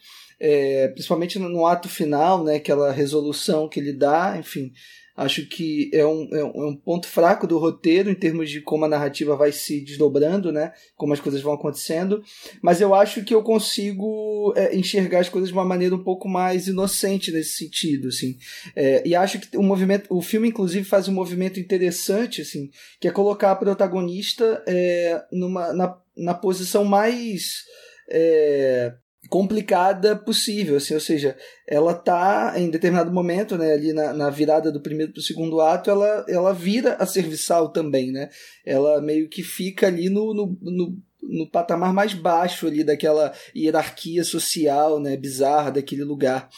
É, 0.46 0.88
principalmente 0.88 1.38
no, 1.38 1.64
ato 1.64 1.88
final, 1.88 2.44
né, 2.44 2.56
aquela 2.56 2.92
resolução 2.92 3.66
que 3.66 3.80
ele 3.80 3.94
dá, 3.94 4.36
enfim, 4.38 4.72
Acho 5.16 5.46
que 5.46 5.90
é 5.92 6.04
um, 6.04 6.28
é 6.32 6.44
um 6.44 6.72
é 6.72 6.76
ponto 6.84 7.06
fraco 7.06 7.46
do 7.46 7.56
roteiro 7.56 8.10
em 8.10 8.16
termos 8.16 8.50
de 8.50 8.60
como 8.60 8.84
a 8.84 8.88
narrativa 8.88 9.36
vai 9.36 9.52
se 9.52 9.80
desdobrando, 9.80 10.50
né? 10.50 10.72
Como 10.96 11.12
as 11.12 11.20
coisas 11.20 11.40
vão 11.40 11.52
acontecendo. 11.52 12.20
Mas 12.60 12.80
eu 12.80 12.92
acho 12.92 13.22
que 13.22 13.32
eu 13.32 13.40
consigo 13.40 14.52
é, 14.56 14.74
enxergar 14.76 15.20
as 15.20 15.28
coisas 15.28 15.50
de 15.50 15.54
uma 15.54 15.64
maneira 15.64 15.94
um 15.94 16.02
pouco 16.02 16.28
mais 16.28 16.66
inocente 16.66 17.30
nesse 17.30 17.50
sentido, 17.50 18.08
assim. 18.08 18.36
É, 18.74 19.06
e 19.06 19.14
acho 19.14 19.38
que 19.38 19.56
o 19.56 19.62
movimento, 19.62 20.12
o 20.12 20.20
filme 20.20 20.48
inclusive 20.48 20.84
faz 20.84 21.06
um 21.06 21.14
movimento 21.14 21.60
interessante, 21.60 22.42
assim, 22.42 22.68
que 22.98 23.06
é 23.06 23.12
colocar 23.12 23.52
a 23.52 23.56
protagonista 23.56 24.64
é, 24.66 25.22
numa, 25.30 25.72
na, 25.72 25.96
na 26.16 26.34
posição 26.34 26.84
mais 26.84 27.62
é, 28.10 28.94
complicada 29.28 30.16
possível, 30.16 30.76
assim, 30.76 30.94
ou 30.94 31.00
seja, 31.00 31.36
ela 31.66 31.94
tá 31.94 32.54
em 32.56 32.70
determinado 32.70 33.12
momento, 33.12 33.56
né, 33.56 33.72
ali 33.72 33.92
na, 33.92 34.12
na 34.12 34.30
virada 34.30 34.70
do 34.70 34.80
primeiro 34.80 35.12
para 35.12 35.20
o 35.20 35.22
segundo 35.22 35.60
ato, 35.60 35.90
ela, 35.90 36.24
ela 36.28 36.52
vira 36.52 36.94
a 36.94 37.06
serviçal 37.06 37.70
também, 37.70 38.12
né, 38.12 38.28
ela 38.64 39.00
meio 39.00 39.28
que 39.28 39.42
fica 39.42 39.86
ali 39.86 40.08
no, 40.08 40.34
no, 40.34 40.58
no, 40.60 40.98
no 41.22 41.50
patamar 41.50 41.92
mais 41.92 42.12
baixo 42.12 42.66
ali 42.66 42.84
daquela 42.84 43.32
hierarquia 43.56 44.24
social, 44.24 45.00
né, 45.00 45.16
bizarra 45.16 45.72
daquele 45.72 46.04
lugar. 46.04 46.48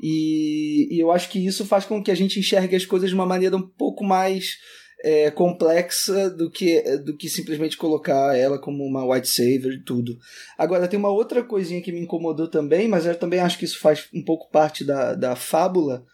E, 0.00 0.88
e 0.90 0.98
eu 0.98 1.12
acho 1.12 1.28
que 1.28 1.44
isso 1.44 1.64
faz 1.64 1.84
com 1.84 2.02
que 2.02 2.10
a 2.10 2.14
gente 2.14 2.38
enxergue 2.38 2.74
as 2.74 2.84
coisas 2.84 3.08
de 3.08 3.14
uma 3.14 3.26
maneira 3.26 3.56
um 3.56 3.62
pouco 3.62 4.02
mais 4.02 4.56
é, 5.02 5.30
complexa 5.32 6.30
do 6.30 6.48
que, 6.48 6.80
do 6.98 7.16
que 7.16 7.28
simplesmente 7.28 7.76
colocar 7.76 8.36
ela 8.36 8.58
como 8.58 8.84
uma 8.84 9.04
white 9.04 9.28
savior 9.28 9.72
e 9.72 9.82
tudo. 9.82 10.16
Agora, 10.56 10.86
tem 10.86 10.98
uma 10.98 11.08
outra 11.08 11.42
coisinha 11.42 11.82
que 11.82 11.90
me 11.90 12.00
incomodou 12.00 12.48
também, 12.48 12.86
mas 12.86 13.04
eu 13.04 13.14
também 13.16 13.40
acho 13.40 13.58
que 13.58 13.64
isso 13.64 13.80
faz 13.80 14.08
um 14.14 14.22
pouco 14.22 14.50
parte 14.50 14.84
da, 14.84 15.14
da 15.14 15.34
fábula, 15.34 16.04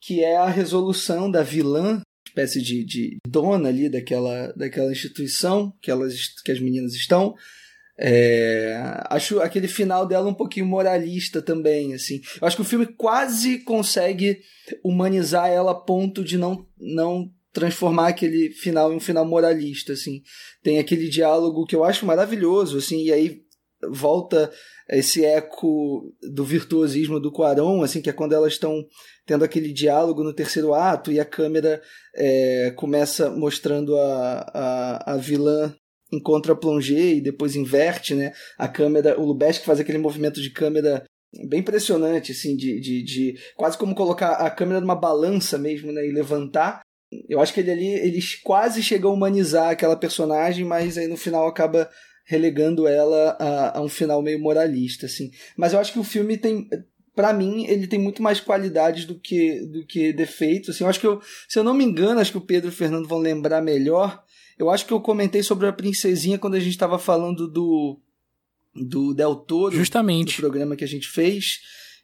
que 0.00 0.22
é 0.22 0.36
a 0.36 0.48
resolução 0.48 1.28
da 1.28 1.42
vilã, 1.42 2.00
espécie 2.24 2.62
de, 2.62 2.84
de 2.84 3.16
dona 3.26 3.68
ali 3.68 3.88
daquela, 3.88 4.52
daquela 4.52 4.92
instituição 4.92 5.72
que, 5.82 5.90
elas, 5.90 6.28
que 6.44 6.52
as 6.52 6.60
meninas 6.60 6.94
estão. 6.94 7.34
É, 8.02 8.80
acho 9.10 9.40
aquele 9.40 9.68
final 9.68 10.06
dela 10.06 10.30
um 10.30 10.34
pouquinho 10.34 10.64
moralista 10.64 11.42
também, 11.42 11.92
assim. 11.92 12.20
Eu 12.40 12.46
acho 12.46 12.56
que 12.56 12.62
o 12.62 12.64
filme 12.64 12.86
quase 12.86 13.58
consegue 13.58 14.40
humanizar 14.82 15.48
ela 15.48 15.72
a 15.72 15.74
ponto 15.74 16.24
de 16.24 16.38
não, 16.38 16.66
não 16.78 17.30
transformar 17.52 18.08
aquele 18.08 18.50
final 18.50 18.92
em 18.92 18.96
um 18.96 19.00
final 19.00 19.26
moralista, 19.26 19.92
assim. 19.92 20.22
Tem 20.62 20.78
aquele 20.78 21.08
diálogo 21.08 21.66
que 21.66 21.74
eu 21.74 21.84
acho 21.84 22.06
maravilhoso, 22.06 22.78
assim, 22.78 23.04
e 23.04 23.12
aí 23.12 23.40
volta 23.90 24.52
esse 24.90 25.24
eco 25.24 26.12
do 26.22 26.44
virtuosismo 26.44 27.20
do 27.20 27.32
Quaron, 27.32 27.82
assim, 27.82 28.02
que 28.02 28.10
é 28.10 28.12
quando 28.12 28.34
elas 28.34 28.52
estão 28.52 28.84
tendo 29.24 29.44
aquele 29.44 29.72
diálogo 29.72 30.22
no 30.22 30.34
terceiro 30.34 30.74
ato 30.74 31.12
e 31.12 31.20
a 31.20 31.24
câmera 31.24 31.80
é, 32.14 32.72
começa 32.76 33.30
mostrando 33.30 33.96
a, 33.96 34.50
a, 34.52 35.14
a 35.14 35.16
vilã 35.16 35.74
em 36.12 36.20
contra-plongé 36.20 37.14
e 37.14 37.20
depois 37.20 37.54
inverte, 37.54 38.14
né? 38.14 38.32
A 38.58 38.66
câmera, 38.66 39.18
o 39.18 39.24
Lubeski 39.24 39.64
faz 39.64 39.78
aquele 39.78 39.98
movimento 39.98 40.42
de 40.42 40.50
câmera 40.50 41.04
bem 41.48 41.60
impressionante, 41.60 42.32
assim, 42.32 42.56
de, 42.56 42.80
de, 42.80 43.02
de 43.04 43.38
quase 43.56 43.78
como 43.78 43.94
colocar 43.94 44.32
a 44.32 44.50
câmera 44.50 44.80
numa 44.80 44.96
balança 44.96 45.56
mesmo, 45.56 45.92
né? 45.92 46.04
E 46.04 46.12
levantar 46.12 46.82
eu 47.28 47.40
acho 47.40 47.52
que 47.52 47.60
ele 47.60 47.70
ali, 47.70 47.86
eles 47.86 48.34
quase 48.36 48.82
chegam 48.82 49.10
a 49.10 49.14
humanizar 49.14 49.70
aquela 49.70 49.96
personagem, 49.96 50.64
mas 50.64 50.96
aí 50.96 51.06
no 51.06 51.16
final 51.16 51.46
acaba 51.46 51.90
relegando 52.24 52.86
ela 52.86 53.36
a, 53.40 53.78
a 53.78 53.82
um 53.82 53.88
final 53.88 54.22
meio 54.22 54.38
moralista, 54.38 55.06
assim. 55.06 55.30
Mas 55.56 55.72
eu 55.72 55.80
acho 55.80 55.92
que 55.92 55.98
o 55.98 56.04
filme 56.04 56.36
tem, 56.36 56.68
para 57.14 57.32
mim, 57.32 57.66
ele 57.66 57.88
tem 57.88 57.98
muito 57.98 58.22
mais 58.22 58.38
qualidades 58.38 59.04
do 59.04 59.18
que, 59.18 59.60
do 59.66 59.84
que 59.84 60.12
defeitos. 60.12 60.70
Assim, 60.70 60.84
eu 60.84 60.90
acho 60.90 61.00
que 61.00 61.06
eu, 61.06 61.20
se 61.48 61.58
eu 61.58 61.64
não 61.64 61.74
me 61.74 61.84
engano, 61.84 62.20
acho 62.20 62.30
que 62.30 62.38
o 62.38 62.42
Pedro 62.42 62.68
e 62.68 62.72
o 62.72 62.76
Fernando 62.76 63.08
vão 63.08 63.18
lembrar 63.18 63.60
melhor. 63.60 64.22
Eu 64.56 64.70
acho 64.70 64.86
que 64.86 64.92
eu 64.92 65.00
comentei 65.00 65.42
sobre 65.42 65.66
a 65.66 65.72
princesinha 65.72 66.38
quando 66.38 66.54
a 66.54 66.60
gente 66.60 66.72
estava 66.72 66.98
falando 66.98 67.48
do 67.48 67.98
do 68.72 69.12
Del 69.12 69.34
Toro, 69.34 69.74
Justamente. 69.74 70.36
do 70.36 70.40
programa 70.42 70.76
que 70.76 70.84
a 70.84 70.88
gente 70.88 71.08
fez. 71.08 71.58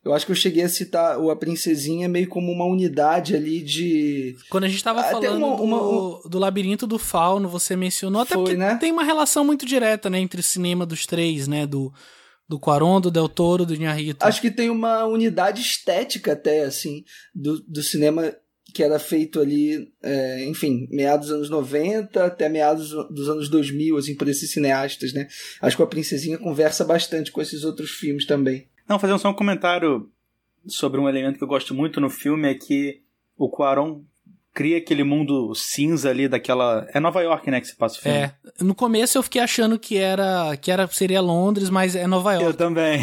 Eu 0.06 0.14
acho 0.14 0.24
que 0.24 0.30
eu 0.30 0.36
cheguei 0.36 0.62
a 0.62 0.68
citar 0.68 1.18
o 1.18 1.32
A 1.32 1.36
Princesinha 1.36 2.08
meio 2.08 2.28
como 2.28 2.52
uma 2.52 2.64
unidade 2.64 3.34
ali 3.34 3.60
de. 3.60 4.36
Quando 4.48 4.62
a 4.62 4.68
gente 4.68 4.82
tava 4.82 5.02
falando 5.02 5.36
uma, 5.36 5.60
uma, 5.60 5.78
do, 5.78 6.28
do, 6.28 6.38
Labirinto 6.38 6.86
do 6.86 6.96
Fauno, 6.96 7.48
você 7.48 7.74
mencionou, 7.74 8.22
até 8.22 8.34
Foi, 8.34 8.44
porque 8.44 8.56
né? 8.56 8.76
tem 8.76 8.92
uma 8.92 9.02
relação 9.02 9.44
muito 9.44 9.66
direta, 9.66 10.08
né, 10.08 10.20
entre 10.20 10.38
o 10.38 10.44
cinema 10.44 10.86
dos 10.86 11.06
três, 11.06 11.48
né, 11.48 11.66
do, 11.66 11.92
do 12.48 12.56
Quaron, 12.56 13.00
do 13.00 13.10
Del 13.10 13.28
Toro, 13.28 13.66
do 13.66 13.74
Inharrito. 13.74 14.24
Acho 14.24 14.40
que 14.40 14.48
tem 14.48 14.70
uma 14.70 15.04
unidade 15.06 15.60
estética 15.60 16.34
até, 16.34 16.62
assim, 16.62 17.02
do, 17.34 17.60
do 17.62 17.82
cinema 17.82 18.32
que 18.72 18.84
era 18.84 19.00
feito 19.00 19.40
ali, 19.40 19.92
é, 20.00 20.44
enfim, 20.44 20.86
meados 20.88 21.28
dos 21.28 21.36
anos 21.36 21.50
90 21.50 22.24
até 22.24 22.48
meados 22.48 22.90
dos 23.10 23.28
anos 23.28 23.48
2000, 23.48 23.96
assim, 23.96 24.14
por 24.14 24.28
esses 24.28 24.52
cineastas, 24.52 25.12
né? 25.12 25.26
Acho 25.60 25.76
que 25.76 25.82
a 25.82 25.86
Princesinha 25.86 26.38
conversa 26.38 26.84
bastante 26.84 27.32
com 27.32 27.40
esses 27.40 27.64
outros 27.64 27.90
filmes 27.90 28.24
também. 28.24 28.68
Não, 28.88 28.98
fazendo 28.98 29.18
só 29.18 29.30
um 29.30 29.34
comentário 29.34 30.10
sobre 30.66 31.00
um 31.00 31.08
elemento 31.08 31.38
que 31.38 31.44
eu 31.44 31.48
gosto 31.48 31.74
muito 31.74 32.00
no 32.00 32.10
filme 32.10 32.48
é 32.48 32.54
que 32.54 33.00
o 33.36 33.48
Quaron 33.48 34.02
cria 34.56 34.78
aquele 34.78 35.04
mundo 35.04 35.54
cinza 35.54 36.08
ali 36.08 36.26
daquela. 36.26 36.88
É 36.94 36.98
Nova 36.98 37.20
York, 37.20 37.50
né, 37.50 37.60
que 37.60 37.66
se 37.66 37.76
passa 37.76 37.98
o 37.98 38.02
filme. 38.02 38.18
É. 38.18 38.32
No 38.58 38.74
começo 38.74 39.18
eu 39.18 39.22
fiquei 39.22 39.42
achando 39.42 39.78
que 39.78 39.98
era 39.98 40.56
que 40.56 40.70
era 40.70 40.86
seria 40.86 41.20
Londres, 41.20 41.68
mas 41.68 41.94
é 41.94 42.06
Nova 42.06 42.32
York. 42.32 42.46
Eu 42.46 42.54
também. 42.54 43.00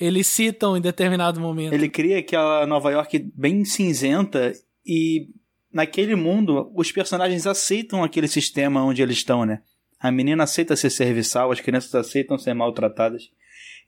eles 0.00 0.28
citam 0.28 0.76
em 0.76 0.80
determinado 0.80 1.40
momento. 1.40 1.72
Ele 1.72 1.88
cria 1.88 2.20
aquela 2.20 2.64
Nova 2.64 2.92
York 2.92 3.30
bem 3.34 3.64
cinzenta 3.64 4.52
e 4.86 5.26
naquele 5.72 6.14
mundo 6.14 6.70
os 6.76 6.92
personagens 6.92 7.44
aceitam 7.46 8.04
aquele 8.04 8.28
sistema 8.28 8.84
onde 8.84 9.02
eles 9.02 9.16
estão, 9.16 9.44
né? 9.44 9.60
A 9.98 10.12
menina 10.12 10.44
aceita 10.44 10.76
ser 10.76 10.90
serviçal, 10.90 11.50
as 11.50 11.60
crianças 11.60 11.92
aceitam 11.94 12.38
ser 12.38 12.54
maltratadas. 12.54 13.24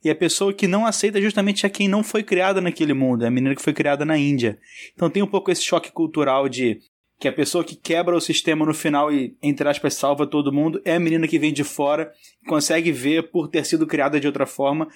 E 0.03 0.09
a 0.09 0.15
pessoa 0.15 0.53
que 0.53 0.67
não 0.67 0.85
aceita 0.85 1.21
justamente 1.21 1.65
é 1.65 1.69
quem 1.69 1.87
não 1.87 2.03
foi 2.03 2.23
criada 2.23 2.59
naquele 2.59 2.93
mundo, 2.93 3.23
é 3.23 3.27
a 3.27 3.31
menina 3.31 3.55
que 3.55 3.61
foi 3.61 3.73
criada 3.73 4.03
na 4.03 4.17
Índia. 4.17 4.59
Então 4.93 5.09
tem 5.09 5.23
um 5.23 5.27
pouco 5.27 5.49
esse 5.49 5.63
choque 5.63 5.91
cultural 5.91 6.49
de 6.49 6.79
que 7.19 7.27
a 7.27 7.31
pessoa 7.31 7.63
que 7.63 7.75
quebra 7.75 8.17
o 8.17 8.19
sistema 8.19 8.65
no 8.65 8.73
final 8.73 9.09
e, 9.09 9.37
entre 9.41 9.67
aspas, 9.69 9.93
salva 9.93 10.27
todo 10.27 10.51
mundo 10.51 10.81
é 10.83 10.95
a 10.95 10.99
menina 10.99 11.25
que 11.25 11.39
vem 11.39 11.53
de 11.53 11.63
fora 11.63 12.11
e 12.41 12.45
consegue 12.45 12.91
ver, 12.91 13.31
por 13.31 13.47
ter 13.47 13.65
sido 13.65 13.87
criada 13.87 14.19
de 14.19 14.27
outra 14.27 14.45
forma, 14.45 14.89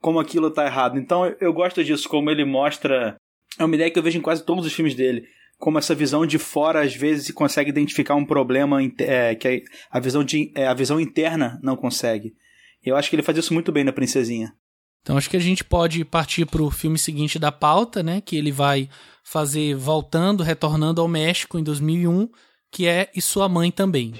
como 0.00 0.20
aquilo 0.20 0.48
tá 0.48 0.64
errado. 0.64 0.96
Então 0.96 1.26
eu 1.40 1.52
gosto 1.52 1.82
disso, 1.82 2.08
como 2.08 2.30
ele 2.30 2.44
mostra. 2.44 3.16
É 3.58 3.64
uma 3.64 3.74
ideia 3.74 3.90
que 3.90 3.98
eu 3.98 4.02
vejo 4.02 4.18
em 4.18 4.22
quase 4.22 4.44
todos 4.44 4.64
os 4.64 4.72
filmes 4.72 4.94
dele. 4.94 5.24
Como 5.58 5.78
essa 5.78 5.94
visão 5.94 6.24
de 6.24 6.38
fora, 6.38 6.82
às 6.82 6.94
vezes, 6.94 7.30
consegue 7.32 7.70
identificar 7.70 8.14
um 8.14 8.24
problema 8.24 8.78
é, 8.98 9.34
que 9.34 9.62
a 9.90 10.00
visão, 10.00 10.22
de, 10.24 10.52
é, 10.54 10.66
a 10.66 10.74
visão 10.74 11.00
interna 11.00 11.58
não 11.62 11.76
consegue. 11.76 12.32
Eu 12.84 12.96
acho 12.96 13.08
que 13.08 13.16
ele 13.16 13.22
faz 13.22 13.38
isso 13.38 13.54
muito 13.54 13.70
bem 13.70 13.84
na 13.84 13.92
Princesinha. 13.92 14.52
Então 15.02 15.16
acho 15.16 15.28
que 15.28 15.36
a 15.36 15.40
gente 15.40 15.64
pode 15.64 16.04
partir 16.04 16.46
para 16.46 16.62
o 16.62 16.70
filme 16.70 16.98
seguinte 16.98 17.38
da 17.38 17.50
pauta, 17.50 18.02
né? 18.02 18.20
Que 18.20 18.36
ele 18.36 18.52
vai 18.52 18.88
fazer 19.24 19.74
voltando, 19.74 20.42
retornando 20.42 21.00
ao 21.00 21.08
México 21.08 21.58
em 21.58 21.62
2001, 21.62 22.28
que 22.70 22.86
é 22.86 23.10
E 23.14 23.20
Sua 23.20 23.48
Mãe 23.48 23.70
Também. 23.70 24.14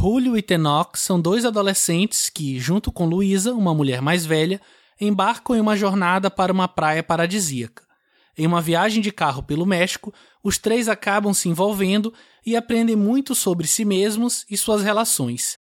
Julio 0.00 0.36
e 0.36 0.42
Tenoch 0.42 0.96
são 0.96 1.20
dois 1.20 1.44
adolescentes 1.44 2.30
que, 2.30 2.56
junto 2.60 2.92
com 2.92 3.04
Luísa, 3.04 3.52
uma 3.52 3.74
mulher 3.74 4.00
mais 4.00 4.24
velha, 4.24 4.60
embarcam 5.00 5.56
em 5.56 5.60
uma 5.60 5.76
jornada 5.76 6.30
para 6.30 6.52
uma 6.52 6.68
praia 6.68 7.02
paradisíaca. 7.02 7.82
Em 8.36 8.46
uma 8.46 8.62
viagem 8.62 9.02
de 9.02 9.10
carro 9.10 9.42
pelo 9.42 9.66
México, 9.66 10.14
os 10.40 10.56
três 10.56 10.88
acabam 10.88 11.34
se 11.34 11.48
envolvendo 11.48 12.14
e 12.46 12.54
aprendem 12.54 12.94
muito 12.94 13.34
sobre 13.34 13.66
si 13.66 13.84
mesmos 13.84 14.46
e 14.48 14.56
suas 14.56 14.84
relações. 14.84 15.58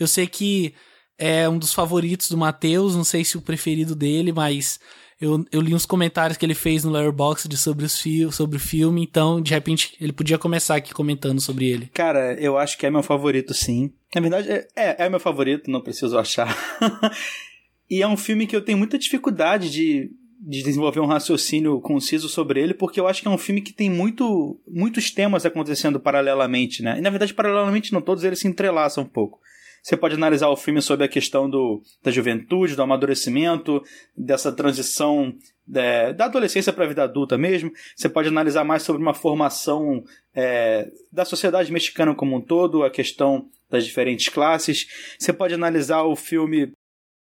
Eu 0.00 0.06
sei 0.06 0.26
que 0.26 0.74
é 1.18 1.46
um 1.46 1.58
dos 1.58 1.74
favoritos 1.74 2.30
do 2.30 2.38
Matheus, 2.38 2.96
não 2.96 3.04
sei 3.04 3.22
se 3.22 3.36
o 3.36 3.42
preferido 3.42 3.94
dele, 3.94 4.32
mas 4.32 4.80
eu, 5.20 5.44
eu 5.50 5.60
li 5.60 5.74
uns 5.74 5.84
comentários 5.84 6.36
que 6.36 6.46
ele 6.46 6.54
fez 6.54 6.84
no 6.84 6.92
Letterboxd 6.92 7.56
sobre, 7.56 7.84
os 7.84 8.00
fi 8.00 8.30
sobre 8.30 8.56
o 8.56 8.60
filme, 8.60 9.02
então, 9.02 9.40
de 9.40 9.52
repente, 9.52 9.96
ele 10.00 10.12
podia 10.12 10.38
começar 10.38 10.76
aqui 10.76 10.94
comentando 10.94 11.40
sobre 11.40 11.68
ele. 11.68 11.90
Cara, 11.92 12.34
eu 12.34 12.56
acho 12.56 12.78
que 12.78 12.86
é 12.86 12.90
meu 12.90 13.02
favorito, 13.02 13.52
sim. 13.52 13.92
Na 14.14 14.20
verdade, 14.20 14.50
é, 14.50 14.68
é, 14.76 15.06
é 15.06 15.08
meu 15.08 15.18
favorito, 15.18 15.70
não 15.70 15.80
preciso 15.80 16.16
achar. 16.16 16.56
e 17.90 18.00
é 18.00 18.06
um 18.06 18.16
filme 18.16 18.46
que 18.46 18.54
eu 18.54 18.64
tenho 18.64 18.78
muita 18.78 18.96
dificuldade 18.96 19.70
de, 19.70 20.08
de 20.40 20.62
desenvolver 20.62 21.00
um 21.00 21.06
raciocínio 21.06 21.80
conciso 21.80 22.28
sobre 22.28 22.60
ele, 22.60 22.72
porque 22.72 23.00
eu 23.00 23.08
acho 23.08 23.20
que 23.20 23.26
é 23.26 23.30
um 23.30 23.38
filme 23.38 23.60
que 23.60 23.72
tem 23.72 23.90
muito, 23.90 24.60
muitos 24.68 25.10
temas 25.10 25.44
acontecendo 25.44 25.98
paralelamente, 25.98 26.80
né? 26.80 26.96
E 26.96 27.00
na 27.00 27.10
verdade, 27.10 27.34
paralelamente 27.34 27.92
não, 27.92 28.00
todos 28.00 28.22
eles 28.22 28.38
se 28.38 28.46
entrelaçam 28.46 29.02
um 29.02 29.08
pouco. 29.08 29.40
Você 29.88 29.96
pode 29.96 30.16
analisar 30.16 30.50
o 30.50 30.56
filme 30.56 30.82
sobre 30.82 31.06
a 31.06 31.08
questão 31.08 31.48
do, 31.48 31.80
da 32.02 32.10
juventude, 32.10 32.76
do 32.76 32.82
amadurecimento, 32.82 33.82
dessa 34.14 34.52
transição 34.52 35.34
é, 35.74 36.12
da 36.12 36.26
adolescência 36.26 36.74
para 36.74 36.84
a 36.84 36.88
vida 36.88 37.04
adulta 37.04 37.38
mesmo. 37.38 37.72
Você 37.96 38.06
pode 38.06 38.28
analisar 38.28 38.64
mais 38.64 38.82
sobre 38.82 39.00
uma 39.00 39.14
formação 39.14 40.04
é, 40.34 40.90
da 41.10 41.24
sociedade 41.24 41.72
mexicana 41.72 42.14
como 42.14 42.36
um 42.36 42.40
todo, 42.42 42.84
a 42.84 42.90
questão 42.90 43.48
das 43.70 43.86
diferentes 43.86 44.28
classes. 44.28 44.86
Você 45.18 45.32
pode 45.32 45.54
analisar 45.54 46.02
o 46.02 46.14
filme 46.14 46.70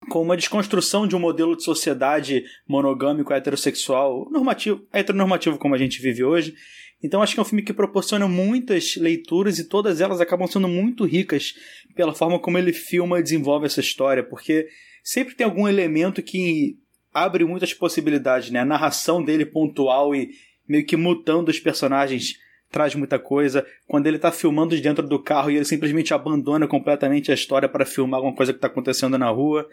com 0.10 0.22
uma 0.22 0.36
desconstrução 0.36 1.08
de 1.08 1.16
um 1.16 1.20
modelo 1.20 1.56
de 1.56 1.64
sociedade 1.64 2.44
monogâmico 2.68 3.32
heterossexual, 3.32 4.30
normativo, 4.30 4.86
heteronormativo 4.92 5.58
como 5.58 5.74
a 5.74 5.78
gente 5.78 6.02
vive 6.02 6.22
hoje. 6.22 6.54
Então 7.04 7.22
acho 7.22 7.34
que 7.34 7.40
é 7.40 7.44
um 7.44 7.46
filme 7.46 7.62
que 7.62 7.74
proporciona 7.74 8.28
muitas 8.28 8.96
leituras 8.96 9.60
e 9.60 9.68
todas 9.68 10.02
elas 10.02 10.20
acabam 10.20 10.48
sendo 10.48 10.68
muito 10.68 11.06
ricas 11.06 11.54
pela 11.96 12.14
forma 12.14 12.40
como 12.40 12.58
ele 12.58 12.74
filma 12.74 13.20
e 13.20 13.24
desenvolve 13.24 13.66
essa 13.66 13.80
história, 13.80 14.24
porque 14.24 14.68
sempre 15.04 15.36
tem 15.36 15.46
algum 15.46 15.68
elemento 15.68 16.22
que 16.24 16.78
abre 17.14 17.46
muitas 17.46 17.74
possibilidades, 17.74 18.52
né? 18.52 18.60
A 18.60 18.66
narração 18.66 19.24
dele 19.24 19.46
pontual 19.46 20.16
e 20.16 20.30
meio 20.68 20.86
que 20.86 20.98
mutando 20.98 21.50
os 21.50 21.60
personagens 21.60 22.34
traz 22.70 22.94
muita 22.96 23.18
coisa. 23.18 23.66
Quando 23.88 24.08
ele 24.08 24.18
está 24.18 24.32
filmando 24.32 24.76
de 24.76 24.82
dentro 24.82 25.08
do 25.08 25.22
carro 25.22 25.50
e 25.50 25.56
ele 25.56 25.66
simplesmente 25.66 26.14
abandona 26.14 26.68
completamente 26.68 27.32
a 27.32 27.34
história 27.34 27.70
para 27.70 27.86
filmar 27.86 28.18
alguma 28.18 28.36
coisa 28.36 28.52
que 28.52 28.58
está 28.58 28.68
acontecendo 28.68 29.18
na 29.18 29.30
rua. 29.30 29.68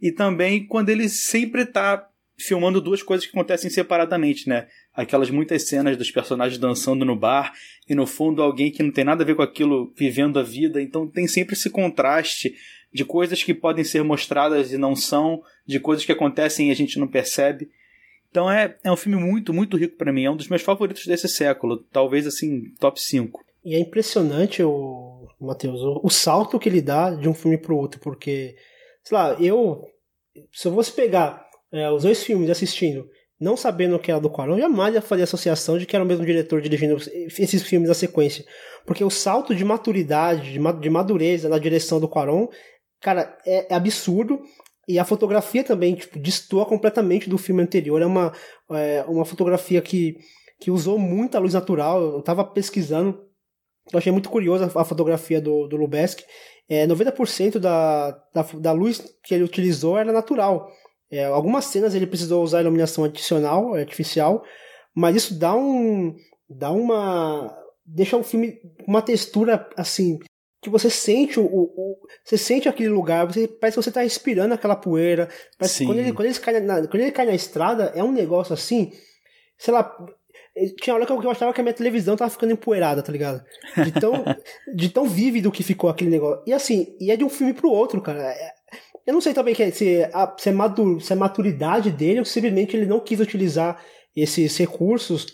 E 0.00 0.12
também 0.12 0.66
quando 0.66 0.90
ele 0.90 1.08
sempre 1.08 1.62
está 1.62 2.06
filmando 2.38 2.80
duas 2.80 3.02
coisas 3.02 3.26
que 3.26 3.32
acontecem 3.36 3.70
separadamente, 3.70 4.48
né? 4.48 4.68
Aquelas 4.92 5.30
muitas 5.30 5.66
cenas 5.66 5.96
dos 5.96 6.10
personagens 6.10 6.58
dançando 6.58 7.04
no 7.04 7.16
bar 7.16 7.52
e 7.88 7.94
no 7.94 8.06
fundo 8.06 8.42
alguém 8.42 8.70
que 8.70 8.82
não 8.82 8.90
tem 8.90 9.04
nada 9.04 9.22
a 9.22 9.26
ver 9.26 9.34
com 9.34 9.42
aquilo 9.42 9.92
vivendo 9.96 10.38
a 10.38 10.42
vida. 10.42 10.80
Então 10.80 11.08
tem 11.08 11.26
sempre 11.26 11.54
esse 11.54 11.70
contraste 11.70 12.54
de 12.92 13.04
coisas 13.04 13.42
que 13.42 13.54
podem 13.54 13.84
ser 13.84 14.02
mostradas 14.04 14.72
e 14.72 14.78
não 14.78 14.94
são, 14.94 15.42
de 15.66 15.80
coisas 15.80 16.04
que 16.04 16.12
acontecem 16.12 16.68
e 16.68 16.70
a 16.70 16.74
gente 16.74 16.98
não 16.98 17.08
percebe. 17.08 17.70
Então 18.30 18.50
é, 18.50 18.76
é 18.84 18.92
um 18.92 18.96
filme 18.96 19.18
muito, 19.18 19.52
muito 19.52 19.76
rico 19.76 19.96
para 19.96 20.12
mim. 20.12 20.24
É 20.24 20.30
um 20.30 20.36
dos 20.36 20.48
meus 20.48 20.62
favoritos 20.62 21.06
desse 21.06 21.28
século. 21.28 21.78
Talvez 21.90 22.26
assim, 22.26 22.70
top 22.78 23.00
5. 23.00 23.44
E 23.64 23.74
é 23.74 23.80
impressionante, 23.80 24.62
o 24.62 25.26
Matheus, 25.40 25.80
o, 25.80 26.00
o 26.04 26.10
salto 26.10 26.58
que 26.58 26.68
ele 26.68 26.80
dá 26.80 27.10
de 27.10 27.28
um 27.28 27.34
filme 27.34 27.58
pro 27.58 27.76
outro, 27.76 27.98
porque, 28.00 28.54
sei 29.02 29.16
lá, 29.16 29.36
eu. 29.40 29.82
Se 30.52 30.68
eu 30.68 30.74
fosse 30.74 30.92
pegar 30.92 31.45
é, 31.78 31.90
os 31.90 32.02
dois 32.02 32.22
filmes 32.22 32.50
assistindo, 32.50 33.06
não 33.38 33.56
sabendo 33.56 33.98
que 33.98 34.10
era 34.10 34.20
do 34.20 34.30
Quaron, 34.30 34.58
jamais 34.58 34.94
ia 34.94 35.02
fazer 35.02 35.22
associação 35.22 35.76
de 35.76 35.84
que 35.84 35.94
era 35.94 36.04
o 36.04 36.08
mesmo 36.08 36.24
diretor 36.24 36.60
dirigindo 36.60 36.96
esses 37.38 37.62
filmes 37.62 37.88
na 37.88 37.94
sequência. 37.94 38.44
Porque 38.86 39.04
o 39.04 39.10
salto 39.10 39.54
de 39.54 39.64
maturidade, 39.64 40.52
de 40.52 40.90
madureza 40.90 41.48
na 41.48 41.58
direção 41.58 42.00
do 42.00 42.08
Quaron, 42.08 42.48
cara, 43.00 43.36
é, 43.46 43.72
é 43.72 43.76
absurdo. 43.76 44.40
E 44.88 44.98
a 44.98 45.04
fotografia 45.04 45.64
também, 45.64 45.96
tipo, 45.96 46.18
completamente 46.66 47.28
do 47.28 47.36
filme 47.36 47.62
anterior. 47.62 48.00
É 48.00 48.06
uma, 48.06 48.32
é, 48.70 49.04
uma 49.08 49.24
fotografia 49.24 49.82
que, 49.82 50.16
que 50.60 50.70
usou 50.70 50.98
muita 50.98 51.38
luz 51.38 51.54
natural. 51.54 52.00
Eu 52.00 52.22
tava 52.22 52.44
pesquisando, 52.44 53.20
eu 53.92 53.98
achei 53.98 54.12
muito 54.12 54.30
curiosa 54.30 54.70
a 54.74 54.84
fotografia 54.84 55.40
do, 55.40 55.66
do 55.66 55.76
Lubeski. 55.76 56.24
É, 56.68 56.86
90% 56.86 57.58
da, 57.58 58.10
da, 58.32 58.42
da 58.42 58.72
luz 58.72 59.02
que 59.22 59.34
ele 59.34 59.44
utilizou 59.44 59.98
era 59.98 60.12
natural. 60.12 60.70
É, 61.10 61.24
algumas 61.24 61.66
cenas 61.66 61.94
ele 61.94 62.06
precisou 62.06 62.42
usar 62.42 62.60
iluminação 62.60 63.04
adicional, 63.04 63.74
artificial, 63.74 64.44
mas 64.94 65.16
isso 65.16 65.38
dá 65.38 65.54
um. 65.54 66.14
dá 66.48 66.70
uma. 66.70 67.56
deixa 67.84 68.16
o 68.16 68.24
filme 68.24 68.58
uma 68.86 69.02
textura 69.02 69.68
assim. 69.76 70.18
que 70.62 70.70
você 70.70 70.90
sente 70.90 71.38
o, 71.38 71.44
o 71.44 71.96
você 72.24 72.36
sente 72.36 72.68
aquele 72.68 72.88
lugar, 72.88 73.26
você, 73.26 73.46
parece 73.46 73.76
que 73.76 73.82
você 73.82 73.90
está 73.90 74.00
respirando 74.00 74.54
aquela 74.54 74.76
poeira. 74.76 75.28
Parece 75.58 75.84
quando, 75.84 75.98
ele, 75.98 76.12
quando, 76.12 76.26
ele 76.26 76.38
cai 76.38 76.60
na, 76.60 76.86
quando 76.86 77.02
ele 77.02 77.12
cai 77.12 77.26
na 77.26 77.34
estrada, 77.34 77.92
é 77.94 78.02
um 78.02 78.12
negócio 78.12 78.52
assim. 78.52 78.92
Sei 79.58 79.72
lá, 79.72 79.96
tinha 80.80 80.94
hora 80.94 81.06
que 81.06 81.12
eu 81.12 81.30
achava 81.30 81.52
que 81.52 81.60
a 81.60 81.64
minha 81.64 81.74
televisão 81.74 82.16
tava 82.16 82.30
ficando 82.30 82.52
empoeirada, 82.52 83.02
tá 83.02 83.12
ligado? 83.12 83.44
De 83.84 83.92
tão, 83.92 84.24
de 84.74 84.88
tão 84.88 85.04
vívido 85.04 85.52
que 85.52 85.62
ficou 85.62 85.88
aquele 85.90 86.10
negócio. 86.10 86.42
E 86.46 86.52
assim, 86.52 86.96
e 87.00 87.10
é 87.10 87.16
de 87.16 87.24
um 87.24 87.28
filme 87.28 87.52
pro 87.52 87.70
outro, 87.70 88.00
cara. 88.00 88.34
É, 89.06 89.10
eu 89.10 89.14
não 89.14 89.20
sei 89.20 89.32
também 89.32 89.54
é, 89.58 89.70
se, 89.70 90.02
a, 90.12 90.34
se, 90.38 90.50
é 90.50 90.52
se 91.00 91.12
é 91.12 91.16
maturidade 91.16 91.90
dele 91.90 92.18
ou 92.18 92.24
simplesmente 92.24 92.76
ele 92.76 92.86
não 92.86 93.00
quis 93.00 93.20
utilizar 93.20 93.82
esses 94.14 94.56
recursos, 94.56 95.26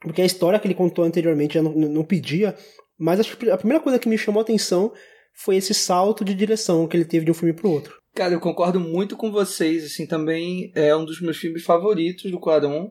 porque 0.00 0.22
a 0.22 0.26
história 0.26 0.58
que 0.58 0.66
ele 0.66 0.74
contou 0.74 1.04
anteriormente 1.04 1.54
já 1.54 1.62
não, 1.62 1.72
não 1.72 2.04
pedia. 2.04 2.56
Mas 2.98 3.20
acho 3.20 3.36
que 3.36 3.50
a 3.50 3.56
primeira 3.56 3.82
coisa 3.82 3.98
que 3.98 4.08
me 4.08 4.18
chamou 4.18 4.40
a 4.40 4.42
atenção 4.42 4.92
foi 5.32 5.56
esse 5.56 5.72
salto 5.72 6.24
de 6.24 6.34
direção 6.34 6.86
que 6.86 6.96
ele 6.96 7.04
teve 7.04 7.24
de 7.24 7.30
um 7.30 7.34
filme 7.34 7.54
pro 7.54 7.70
outro. 7.70 8.00
Cara, 8.14 8.34
eu 8.34 8.40
concordo 8.40 8.80
muito 8.80 9.16
com 9.16 9.30
vocês, 9.30 9.84
assim, 9.84 10.06
também 10.06 10.72
é 10.74 10.94
um 10.94 11.04
dos 11.04 11.20
meus 11.20 11.36
filmes 11.36 11.62
favoritos 11.62 12.30
do 12.30 12.40
Quaron. 12.40 12.90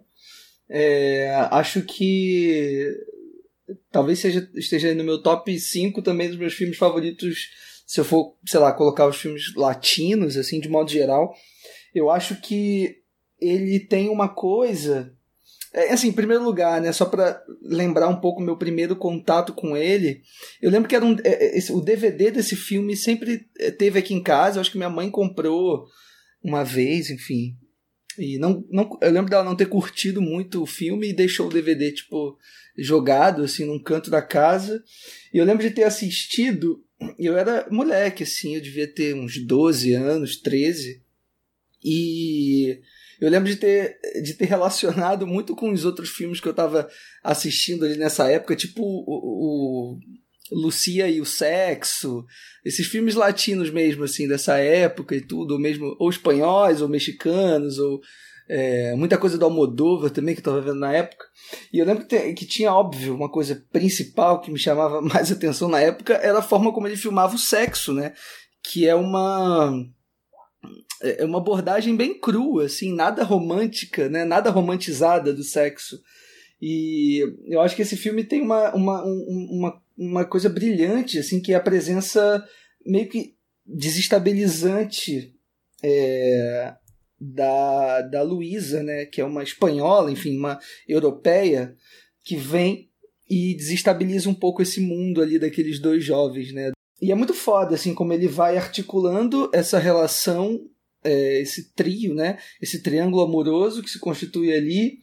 É, 0.70 1.30
acho 1.52 1.82
que 1.82 2.96
talvez 3.92 4.20
seja, 4.20 4.50
esteja 4.56 4.94
no 4.96 5.04
meu 5.04 5.22
top 5.22 5.60
5 5.60 6.02
também 6.02 6.30
dos 6.30 6.38
meus 6.38 6.54
filmes 6.54 6.78
favoritos 6.78 7.50
se 7.90 8.00
eu 8.00 8.06
for, 8.06 8.38
sei 8.46 8.60
lá, 8.60 8.72
colocar 8.72 9.08
os 9.08 9.16
filmes 9.18 9.52
latinos, 9.56 10.38
assim, 10.38 10.60
de 10.60 10.70
modo 10.70 10.92
geral, 10.92 11.34
eu 11.92 12.12
acho 12.12 12.40
que 12.40 12.98
ele 13.42 13.80
tem 13.80 14.10
uma 14.10 14.30
coisa. 14.30 15.12
É, 15.74 15.92
assim, 15.92 16.10
em 16.10 16.14
primeiro 16.14 16.44
lugar, 16.44 16.80
né, 16.80 16.92
só 16.92 17.06
para 17.06 17.44
lembrar 17.64 18.08
um 18.08 18.22
pouco 18.22 18.44
meu 18.44 18.56
primeiro 18.56 18.96
contato 18.96 19.54
com 19.54 19.76
ele, 19.76 20.22
eu 20.62 20.70
lembro 20.70 20.88
que 20.88 20.96
era 20.96 21.04
um, 21.04 21.16
é, 21.24 21.30
é, 21.30 21.58
esse, 21.58 21.72
o 21.72 21.82
DVD 21.82 22.30
desse 22.30 22.56
filme 22.56 22.96
sempre 22.96 23.48
é, 23.58 23.72
teve 23.72 23.98
aqui 23.98 24.14
em 24.14 24.22
casa, 24.22 24.58
eu 24.58 24.62
acho 24.62 24.72
que 24.72 24.78
minha 24.78 24.88
mãe 24.88 25.10
comprou 25.10 25.88
uma 26.44 26.64
vez, 26.64 27.10
enfim. 27.10 27.56
E 28.20 28.38
não, 28.38 28.64
não, 28.70 29.00
eu 29.02 29.12
lembro 29.12 29.32
dela 29.32 29.44
não 29.44 29.56
ter 29.56 29.66
curtido 29.66 30.22
muito 30.22 30.62
o 30.62 30.68
filme 30.68 31.10
e 31.10 31.16
deixou 31.16 31.48
o 31.48 31.52
DVD, 31.52 31.92
tipo, 31.92 32.38
jogado, 32.78 33.42
assim, 33.42 33.66
num 33.66 33.82
canto 33.82 34.12
da 34.12 34.22
casa. 34.22 34.84
E 35.34 35.40
eu 35.40 35.46
lembro 35.46 35.64
de 35.64 35.72
ter 35.72 35.86
assistido, 35.86 36.84
eu 37.18 37.38
era 37.38 37.68
moleque, 37.70 38.24
assim, 38.24 38.56
eu 38.56 38.62
devia 38.62 38.88
ter 38.88 39.16
uns 39.16 39.38
12 39.38 39.94
anos, 39.94 40.38
13. 40.38 41.02
E 41.84 42.80
eu 43.20 43.30
lembro 43.30 43.50
de 43.50 43.56
ter, 43.56 44.00
de 44.22 44.34
ter 44.34 44.46
relacionado 44.46 45.26
muito 45.28 45.56
com 45.56 45.72
os 45.72 45.86
outros 45.86 46.10
filmes 46.10 46.40
que 46.40 46.48
eu 46.48 46.54
tava 46.54 46.90
assistindo 47.24 47.86
ali 47.86 47.98
nessa 47.98 48.30
época, 48.30 48.56
tipo 48.56 48.82
o, 48.82 49.96
o 49.96 50.00
Lucia 50.52 51.08
e 51.08 51.22
o 51.22 51.26
Sexo, 51.26 52.26
esses 52.66 52.88
filmes 52.88 53.16
latinos 53.16 53.70
mesmo, 53.70 54.04
assim, 54.04 54.28
dessa 54.28 54.58
época 54.58 55.16
e 55.16 55.22
tudo, 55.22 55.52
ou 55.52 55.60
mesmo, 55.60 55.96
ou 56.00 56.10
espanhóis, 56.10 56.82
ou 56.82 56.90
mexicanos, 56.90 57.78
ou 57.78 58.02
é, 58.50 58.96
muita 58.96 59.16
coisa 59.16 59.38
do 59.38 59.46
Almodóvar 59.46 60.10
também 60.10 60.34
que 60.34 60.42
eu 60.42 60.46
tava 60.46 60.60
vendo 60.60 60.80
na 60.80 60.92
época. 60.92 61.24
E 61.72 61.78
eu 61.78 61.86
lembro 61.86 62.08
que, 62.08 62.34
que, 62.34 62.48
tinha, 62.48 62.74
óbvio, 62.74 63.14
uma 63.14 63.30
coisa 63.30 63.64
principal 63.72 64.42
que 64.42 64.52
me 64.52 64.58
chamava 64.58 65.00
mais 65.04 65.32
atenção 65.32 65.70
na 65.70 65.80
época 65.80 66.16
era 66.16 66.40
a 66.40 66.44
forma 66.44 66.74
como 66.74 66.88
ele 66.88 66.98
filmava 66.98 67.36
o 67.36 67.40
sexo, 67.40 67.94
né? 67.94 68.14
Que 68.64 68.88
é 68.88 68.96
uma 68.96 69.72
é, 71.02 71.22
é 71.22 71.26
uma 71.26 71.38
abordagem 71.38 71.96
bem 71.96 72.20
crua, 72.20 72.66
assim, 72.66 72.94
nada 72.94 73.24
romântica, 73.24 74.10
né? 74.10 74.26
Nada 74.26 74.50
romantizada 74.50 75.32
do 75.32 75.44
sexo. 75.44 76.02
E 76.60 77.24
eu 77.46 77.62
acho 77.62 77.76
que 77.76 77.84
esse 77.84 77.96
filme 77.96 78.24
tem 78.24 78.42
uma, 78.42 78.74
uma, 78.74 79.04
uma, 79.04 79.82
uma 79.96 80.26
coisa 80.26 80.50
brilhante, 80.50 81.20
assim, 81.20 81.40
que 81.40 81.54
é 81.54 81.56
a 81.56 81.62
presença 81.62 82.44
meio 82.84 83.08
que 83.08 83.36
desestabilizante 83.64 85.36
é, 85.84 86.74
da, 87.20 88.02
da 88.02 88.22
Luísa, 88.22 88.82
né? 88.84 89.06
Que 89.06 89.22
é 89.22 89.26
uma 89.26 89.44
espanhola, 89.44 90.12
enfim, 90.12 90.38
uma 90.38 90.60
europeia, 90.88 91.76
que 92.24 92.36
vem 92.36 92.90
e 93.30 93.54
desestabiliza 93.56 94.30
um 94.30 94.34
pouco 94.34 94.62
esse 94.62 94.80
mundo 94.80 95.22
ali 95.22 95.38
daqueles 95.38 95.80
dois 95.80 96.04
jovens, 96.04 96.52
né? 96.52 96.72
E 97.02 97.12
é 97.12 97.16
muito 97.16 97.34
foda, 97.34 97.76
assim, 97.76 97.94
como 97.94 98.12
ele 98.12 98.28
vai 98.28 98.58
articulando 98.58 99.50
essa 99.54 99.80
relação 99.80 100.60
é, 101.04 101.42
esse 101.42 101.74
trio, 101.74 102.14
né? 102.14 102.38
Esse 102.62 102.82
triângulo 102.82 103.24
amoroso 103.24 103.82
que 103.82 103.90
se 103.90 104.00
constitui 104.00 104.54
ali 104.54 105.00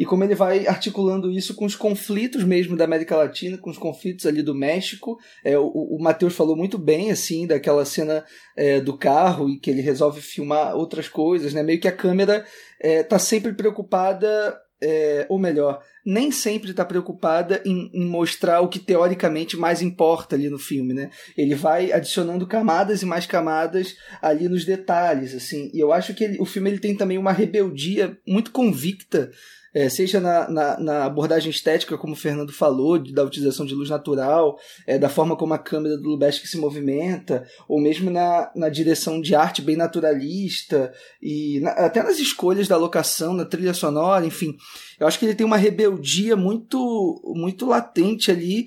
e 0.00 0.04
como 0.06 0.24
ele 0.24 0.34
vai 0.34 0.66
articulando 0.66 1.30
isso 1.30 1.54
com 1.54 1.66
os 1.66 1.76
conflitos 1.76 2.42
mesmo 2.42 2.74
da 2.74 2.84
América 2.84 3.14
Latina, 3.14 3.58
com 3.58 3.68
os 3.68 3.76
conflitos 3.76 4.24
ali 4.24 4.40
do 4.40 4.54
México. 4.54 5.18
É, 5.44 5.58
o, 5.58 5.66
o 5.66 5.98
Matheus 6.00 6.34
falou 6.34 6.56
muito 6.56 6.78
bem, 6.78 7.10
assim, 7.10 7.46
daquela 7.46 7.84
cena 7.84 8.24
é, 8.56 8.80
do 8.80 8.96
carro 8.96 9.50
e 9.50 9.60
que 9.60 9.68
ele 9.68 9.82
resolve 9.82 10.22
filmar 10.22 10.74
outras 10.74 11.06
coisas, 11.06 11.52
né? 11.52 11.62
Meio 11.62 11.78
que 11.78 11.86
a 11.86 11.92
câmera 11.92 12.46
é, 12.80 13.02
tá 13.02 13.18
sempre 13.18 13.52
preocupada 13.52 14.58
é, 14.82 15.26
ou 15.28 15.38
melhor, 15.38 15.82
nem 16.06 16.32
sempre 16.32 16.70
está 16.70 16.82
preocupada 16.82 17.62
em, 17.66 17.90
em, 17.92 18.06
mostrar 18.06 18.62
o 18.62 18.68
que 18.68 18.78
teoricamente 18.78 19.54
mais 19.54 19.82
importa 19.82 20.34
ali 20.34 20.48
no 20.48 20.58
filme, 20.58 20.94
né? 20.94 21.10
Ele 21.36 21.54
vai 21.54 21.92
adicionando 21.92 22.46
camadas 22.46 23.02
e 23.02 23.06
mais 23.06 23.26
camadas 23.26 23.96
ali 24.22 24.48
nos 24.48 24.64
detalhes, 24.64 25.34
assim. 25.34 25.70
E 25.74 25.78
eu 25.78 25.92
acho 25.92 26.14
que 26.14 26.24
ele, 26.24 26.40
o 26.40 26.46
filme 26.46 26.70
ele 26.70 26.78
tem 26.78 26.96
também 26.96 27.18
uma 27.18 27.32
rebeldia 27.32 28.16
muito 28.26 28.50
convicta 28.50 29.30
é, 29.74 29.88
seja 29.88 30.20
na, 30.20 30.48
na, 30.48 30.80
na, 30.80 31.04
abordagem 31.04 31.50
estética, 31.50 31.96
como 31.96 32.14
o 32.14 32.16
Fernando 32.16 32.52
falou, 32.52 32.98
de, 32.98 33.12
da 33.12 33.24
utilização 33.24 33.64
de 33.64 33.74
luz 33.74 33.88
natural, 33.88 34.58
é, 34.86 34.98
da 34.98 35.08
forma 35.08 35.36
como 35.36 35.54
a 35.54 35.58
câmera 35.58 35.96
do 35.96 36.08
Lubeski 36.08 36.48
se 36.48 36.58
movimenta, 36.58 37.46
ou 37.68 37.80
mesmo 37.80 38.10
na, 38.10 38.50
na 38.54 38.68
direção 38.68 39.20
de 39.20 39.34
arte 39.34 39.62
bem 39.62 39.76
naturalista, 39.76 40.92
e 41.22 41.60
na, 41.60 41.70
até 41.72 42.02
nas 42.02 42.18
escolhas 42.18 42.66
da 42.66 42.76
locação, 42.76 43.32
na 43.32 43.44
trilha 43.44 43.74
sonora, 43.74 44.26
enfim. 44.26 44.56
Eu 44.98 45.06
acho 45.06 45.18
que 45.18 45.24
ele 45.24 45.34
tem 45.34 45.46
uma 45.46 45.56
rebeldia 45.56 46.36
muito, 46.36 47.20
muito 47.36 47.66
latente 47.66 48.30
ali, 48.30 48.66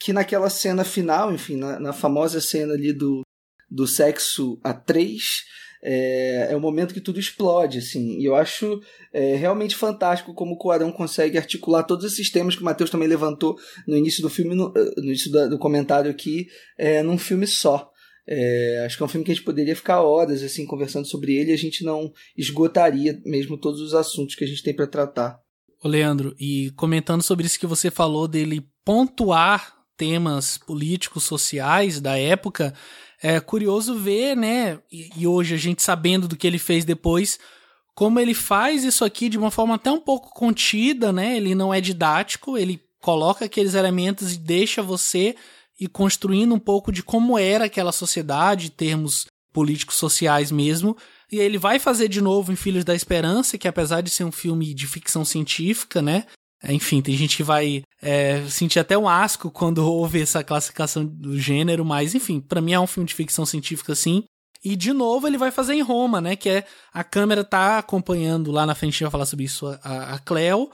que 0.00 0.12
naquela 0.12 0.50
cena 0.50 0.84
final, 0.84 1.32
enfim, 1.32 1.56
na, 1.56 1.78
na 1.78 1.92
famosa 1.92 2.40
cena 2.40 2.74
ali 2.74 2.92
do, 2.92 3.22
do 3.70 3.86
sexo 3.86 4.58
a 4.62 4.74
três, 4.74 5.44
é, 5.86 6.48
é 6.50 6.56
o 6.56 6.60
momento 6.60 6.94
que 6.94 7.00
tudo 7.00 7.20
explode, 7.20 7.78
assim. 7.78 8.18
E 8.18 8.24
eu 8.24 8.34
acho 8.34 8.80
é, 9.12 9.36
realmente 9.36 9.76
fantástico 9.76 10.32
como 10.32 10.54
o 10.54 10.56
Cuarão 10.56 10.90
consegue 10.90 11.36
articular 11.36 11.82
todos 11.82 12.10
esses 12.10 12.30
temas 12.30 12.56
que 12.56 12.62
o 12.62 12.64
Matheus 12.64 12.88
também 12.88 13.06
levantou 13.06 13.58
no 13.86 13.94
início 13.94 14.22
do 14.22 14.30
filme, 14.30 14.54
no, 14.54 14.72
eh, 14.74 14.94
no 14.96 15.04
início 15.04 15.30
do, 15.30 15.58
comentário 15.58 16.10
aqui, 16.10 16.46
é, 16.78 17.02
num 17.02 17.18
filme 17.18 17.46
só. 17.46 17.90
É, 18.26 18.84
acho 18.86 18.96
que 18.96 19.02
é 19.02 19.06
um 19.06 19.08
filme 19.08 19.26
que 19.26 19.32
a 19.32 19.34
gente 19.34 19.44
poderia 19.44 19.76
ficar 19.76 20.00
horas 20.00 20.42
assim 20.42 20.64
conversando 20.64 21.06
sobre 21.06 21.34
ele 21.34 21.50
e 21.50 21.54
a 21.54 21.58
gente 21.58 21.84
não 21.84 22.10
esgotaria 22.34 23.20
mesmo 23.22 23.58
todos 23.58 23.82
os 23.82 23.92
assuntos 23.92 24.34
que 24.34 24.44
a 24.44 24.46
gente 24.46 24.62
tem 24.62 24.74
para 24.74 24.86
tratar. 24.86 25.38
Ô 25.82 25.88
Leandro, 25.88 26.34
e 26.40 26.70
comentando 26.70 27.22
sobre 27.22 27.44
isso 27.44 27.60
que 27.60 27.66
você 27.66 27.90
falou 27.90 28.26
dele 28.26 28.66
pontuar 28.82 29.84
temas 29.98 30.56
políticos, 30.56 31.24
sociais 31.24 32.00
da 32.00 32.18
época, 32.18 32.72
é 33.24 33.40
curioso 33.40 33.94
ver, 33.98 34.36
né? 34.36 34.78
E, 34.92 35.08
e 35.16 35.26
hoje 35.26 35.54
a 35.54 35.56
gente 35.56 35.82
sabendo 35.82 36.28
do 36.28 36.36
que 36.36 36.46
ele 36.46 36.58
fez 36.58 36.84
depois, 36.84 37.38
como 37.94 38.20
ele 38.20 38.34
faz 38.34 38.84
isso 38.84 39.02
aqui 39.02 39.30
de 39.30 39.38
uma 39.38 39.50
forma 39.50 39.76
até 39.76 39.90
um 39.90 39.98
pouco 39.98 40.28
contida, 40.34 41.10
né? 41.10 41.34
Ele 41.34 41.54
não 41.54 41.72
é 41.72 41.80
didático, 41.80 42.58
ele 42.58 42.82
coloca 43.00 43.46
aqueles 43.46 43.72
elementos 43.72 44.34
e 44.34 44.38
deixa 44.38 44.82
você 44.82 45.34
ir 45.80 45.88
construindo 45.88 46.54
um 46.54 46.58
pouco 46.58 46.92
de 46.92 47.02
como 47.02 47.38
era 47.38 47.64
aquela 47.64 47.92
sociedade, 47.92 48.70
termos 48.70 49.24
políticos 49.54 49.96
sociais 49.96 50.52
mesmo. 50.52 50.94
E 51.32 51.38
ele 51.38 51.56
vai 51.56 51.78
fazer 51.78 52.08
de 52.08 52.20
novo 52.20 52.52
em 52.52 52.56
Filhos 52.56 52.84
da 52.84 52.94
Esperança, 52.94 53.56
que 53.56 53.66
apesar 53.66 54.02
de 54.02 54.10
ser 54.10 54.24
um 54.24 54.32
filme 54.32 54.74
de 54.74 54.86
ficção 54.86 55.24
científica, 55.24 56.02
né? 56.02 56.26
Enfim, 56.72 57.02
tem 57.02 57.16
gente 57.16 57.36
que 57.36 57.42
vai 57.42 57.82
é, 58.00 58.42
sentir 58.48 58.78
até 58.78 58.96
um 58.96 59.08
asco 59.08 59.50
quando 59.50 59.78
ouve 59.84 60.22
essa 60.22 60.42
classificação 60.44 61.04
do 61.04 61.38
gênero, 61.38 61.84
mas 61.84 62.14
enfim, 62.14 62.40
para 62.40 62.60
mim 62.60 62.72
é 62.72 62.80
um 62.80 62.86
filme 62.86 63.06
de 63.06 63.14
ficção 63.14 63.44
científica 63.44 63.92
assim. 63.92 64.24
E 64.64 64.76
de 64.76 64.92
novo 64.94 65.26
ele 65.26 65.36
vai 65.36 65.50
fazer 65.50 65.74
em 65.74 65.82
Roma, 65.82 66.20
né? 66.20 66.36
Que 66.36 66.48
é 66.48 66.66
a 66.92 67.04
câmera 67.04 67.44
tá 67.44 67.78
acompanhando 67.78 68.50
lá 68.50 68.64
na 68.64 68.74
frente, 68.74 68.90
a 68.90 68.94
gente 68.94 69.02
vai 69.02 69.10
falar 69.10 69.26
sobre 69.26 69.44
isso 69.44 69.66
a, 69.82 70.14
a 70.14 70.18
Cleo, 70.18 70.70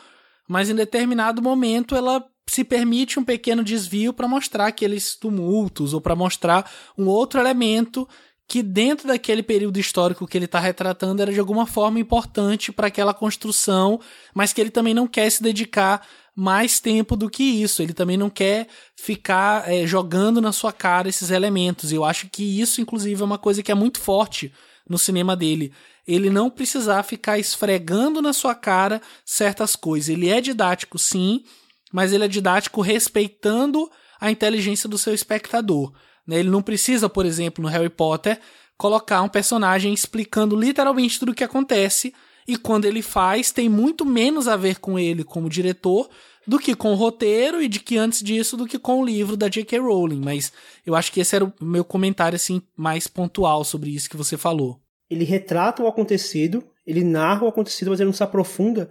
mas 0.48 0.70
em 0.70 0.74
determinado 0.74 1.42
momento 1.42 1.96
ela 1.96 2.24
se 2.48 2.64
permite 2.64 3.18
um 3.18 3.24
pequeno 3.24 3.62
desvio 3.62 4.12
para 4.12 4.26
mostrar 4.26 4.66
aqueles 4.66 5.14
tumultos 5.14 5.94
ou 5.94 6.00
para 6.00 6.16
mostrar 6.16 6.68
um 6.98 7.06
outro 7.06 7.38
elemento 7.38 8.08
que 8.50 8.64
dentro 8.64 9.06
daquele 9.06 9.44
período 9.44 9.78
histórico 9.78 10.26
que 10.26 10.36
ele 10.36 10.46
está 10.46 10.58
retratando 10.58 11.22
era 11.22 11.32
de 11.32 11.38
alguma 11.38 11.68
forma 11.68 12.00
importante 12.00 12.72
para 12.72 12.88
aquela 12.88 13.14
construção, 13.14 14.00
mas 14.34 14.52
que 14.52 14.60
ele 14.60 14.70
também 14.70 14.92
não 14.92 15.06
quer 15.06 15.30
se 15.30 15.40
dedicar 15.40 16.04
mais 16.34 16.80
tempo 16.80 17.14
do 17.14 17.30
que 17.30 17.44
isso. 17.44 17.80
Ele 17.80 17.92
também 17.92 18.16
não 18.16 18.28
quer 18.28 18.66
ficar 18.96 19.70
é, 19.70 19.86
jogando 19.86 20.40
na 20.40 20.50
sua 20.50 20.72
cara 20.72 21.08
esses 21.08 21.30
elementos. 21.30 21.92
E 21.92 21.94
eu 21.94 22.04
acho 22.04 22.28
que 22.28 22.42
isso, 22.60 22.80
inclusive, 22.80 23.22
é 23.22 23.24
uma 23.24 23.38
coisa 23.38 23.62
que 23.62 23.70
é 23.70 23.74
muito 23.74 24.00
forte 24.00 24.52
no 24.88 24.98
cinema 24.98 25.36
dele. 25.36 25.72
Ele 26.04 26.28
não 26.28 26.50
precisar 26.50 27.04
ficar 27.04 27.38
esfregando 27.38 28.20
na 28.20 28.32
sua 28.32 28.56
cara 28.56 29.00
certas 29.24 29.76
coisas. 29.76 30.08
Ele 30.08 30.28
é 30.28 30.40
didático, 30.40 30.98
sim, 30.98 31.44
mas 31.92 32.12
ele 32.12 32.24
é 32.24 32.28
didático 32.28 32.80
respeitando 32.80 33.88
a 34.20 34.28
inteligência 34.28 34.88
do 34.88 34.98
seu 34.98 35.14
espectador. 35.14 35.92
Né? 36.30 36.38
Ele 36.38 36.48
não 36.48 36.62
precisa, 36.62 37.08
por 37.08 37.26
exemplo, 37.26 37.60
no 37.60 37.68
Harry 37.68 37.88
Potter, 37.88 38.38
colocar 38.78 39.20
um 39.20 39.28
personagem 39.28 39.92
explicando 39.92 40.54
literalmente 40.54 41.18
tudo 41.18 41.32
o 41.32 41.34
que 41.34 41.42
acontece. 41.42 42.14
E 42.46 42.56
quando 42.56 42.84
ele 42.84 43.02
faz, 43.02 43.50
tem 43.50 43.68
muito 43.68 44.06
menos 44.06 44.46
a 44.46 44.56
ver 44.56 44.78
com 44.78 44.96
ele 44.96 45.24
como 45.24 45.50
diretor 45.50 46.08
do 46.46 46.58
que 46.58 46.74
com 46.74 46.92
o 46.92 46.94
roteiro 46.94 47.60
e 47.60 47.68
de 47.68 47.80
que 47.80 47.98
antes 47.98 48.22
disso 48.22 48.56
do 48.56 48.66
que 48.66 48.78
com 48.78 49.00
o 49.00 49.04
livro 49.04 49.36
da 49.36 49.48
J.K. 49.48 49.78
Rowling. 49.80 50.20
Mas 50.20 50.52
eu 50.86 50.94
acho 50.94 51.12
que 51.12 51.20
esse 51.20 51.34
era 51.34 51.44
o 51.44 51.52
meu 51.60 51.84
comentário 51.84 52.36
assim 52.36 52.62
mais 52.76 53.08
pontual 53.08 53.64
sobre 53.64 53.90
isso 53.90 54.08
que 54.08 54.16
você 54.16 54.36
falou. 54.36 54.80
Ele 55.10 55.24
retrata 55.24 55.82
o 55.82 55.88
acontecido, 55.88 56.64
ele 56.86 57.02
narra 57.02 57.44
o 57.44 57.48
acontecido, 57.48 57.90
mas 57.90 57.98
ele 57.98 58.06
não 58.06 58.14
se 58.14 58.22
aprofunda. 58.22 58.88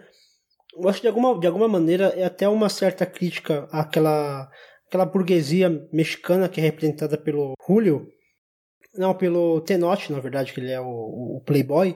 Eu 0.77 0.89
acho 0.89 0.99
que 0.99 1.03
de 1.03 1.07
alguma, 1.07 1.39
de 1.39 1.47
alguma 1.47 1.67
maneira 1.69 2.13
é 2.15 2.25
até 2.25 2.47
uma 2.47 2.67
certa 2.67 3.05
crítica 3.05 3.67
àquela 3.71 4.49
aquela 4.89 5.05
burguesia 5.05 5.87
mexicana 5.93 6.49
que 6.49 6.59
é 6.59 6.63
representada 6.63 7.15
pelo 7.15 7.53
Julio, 7.65 8.07
não, 8.95 9.13
pelo 9.13 9.61
Tenoch, 9.61 10.11
na 10.11 10.19
verdade, 10.19 10.51
que 10.51 10.59
ele 10.59 10.71
é 10.71 10.81
o, 10.81 11.37
o 11.37 11.41
playboy, 11.45 11.95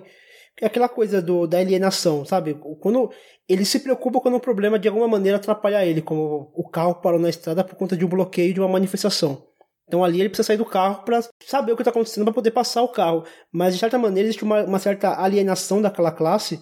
é 0.62 0.68
aquela 0.68 0.88
coisa 0.88 1.20
do, 1.20 1.48
da 1.48 1.58
alienação, 1.58 2.24
sabe? 2.24 2.54
Quando 2.80 3.12
ele 3.50 3.66
se 3.66 3.80
preocupa 3.80 4.22
quando 4.22 4.36
um 4.36 4.40
problema 4.40 4.78
de 4.78 4.88
alguma 4.88 5.08
maneira 5.08 5.38
atrapalhar 5.38 5.84
ele, 5.84 6.04
como 6.04 6.52
o 6.54 6.70
carro 6.70 6.96
parou 6.96 7.20
na 7.20 7.30
estrada 7.30 7.64
por 7.64 7.76
conta 7.76 7.98
de 7.98 8.06
um 8.06 8.08
bloqueio 8.08 8.54
de 8.54 8.60
uma 8.60 8.70
manifestação. 8.70 9.44
Então 9.88 10.04
ali 10.04 10.20
ele 10.20 10.30
precisa 10.30 10.46
sair 10.46 10.58
do 10.58 10.66
carro 10.66 11.04
para 11.04 11.22
saber 11.46 11.72
o 11.72 11.76
que 11.76 11.82
está 11.82 11.90
acontecendo 11.90 12.24
para 12.24 12.34
poder 12.34 12.52
passar 12.52 12.84
o 12.84 12.88
carro. 12.88 13.26
Mas 13.52 13.74
de 13.74 13.80
certa 13.80 13.98
maneira 13.98 14.28
existe 14.28 14.44
uma, 14.44 14.64
uma 14.64 14.80
certa 14.80 15.20
alienação 15.20 15.82
daquela 15.82 16.12
classe 16.12 16.62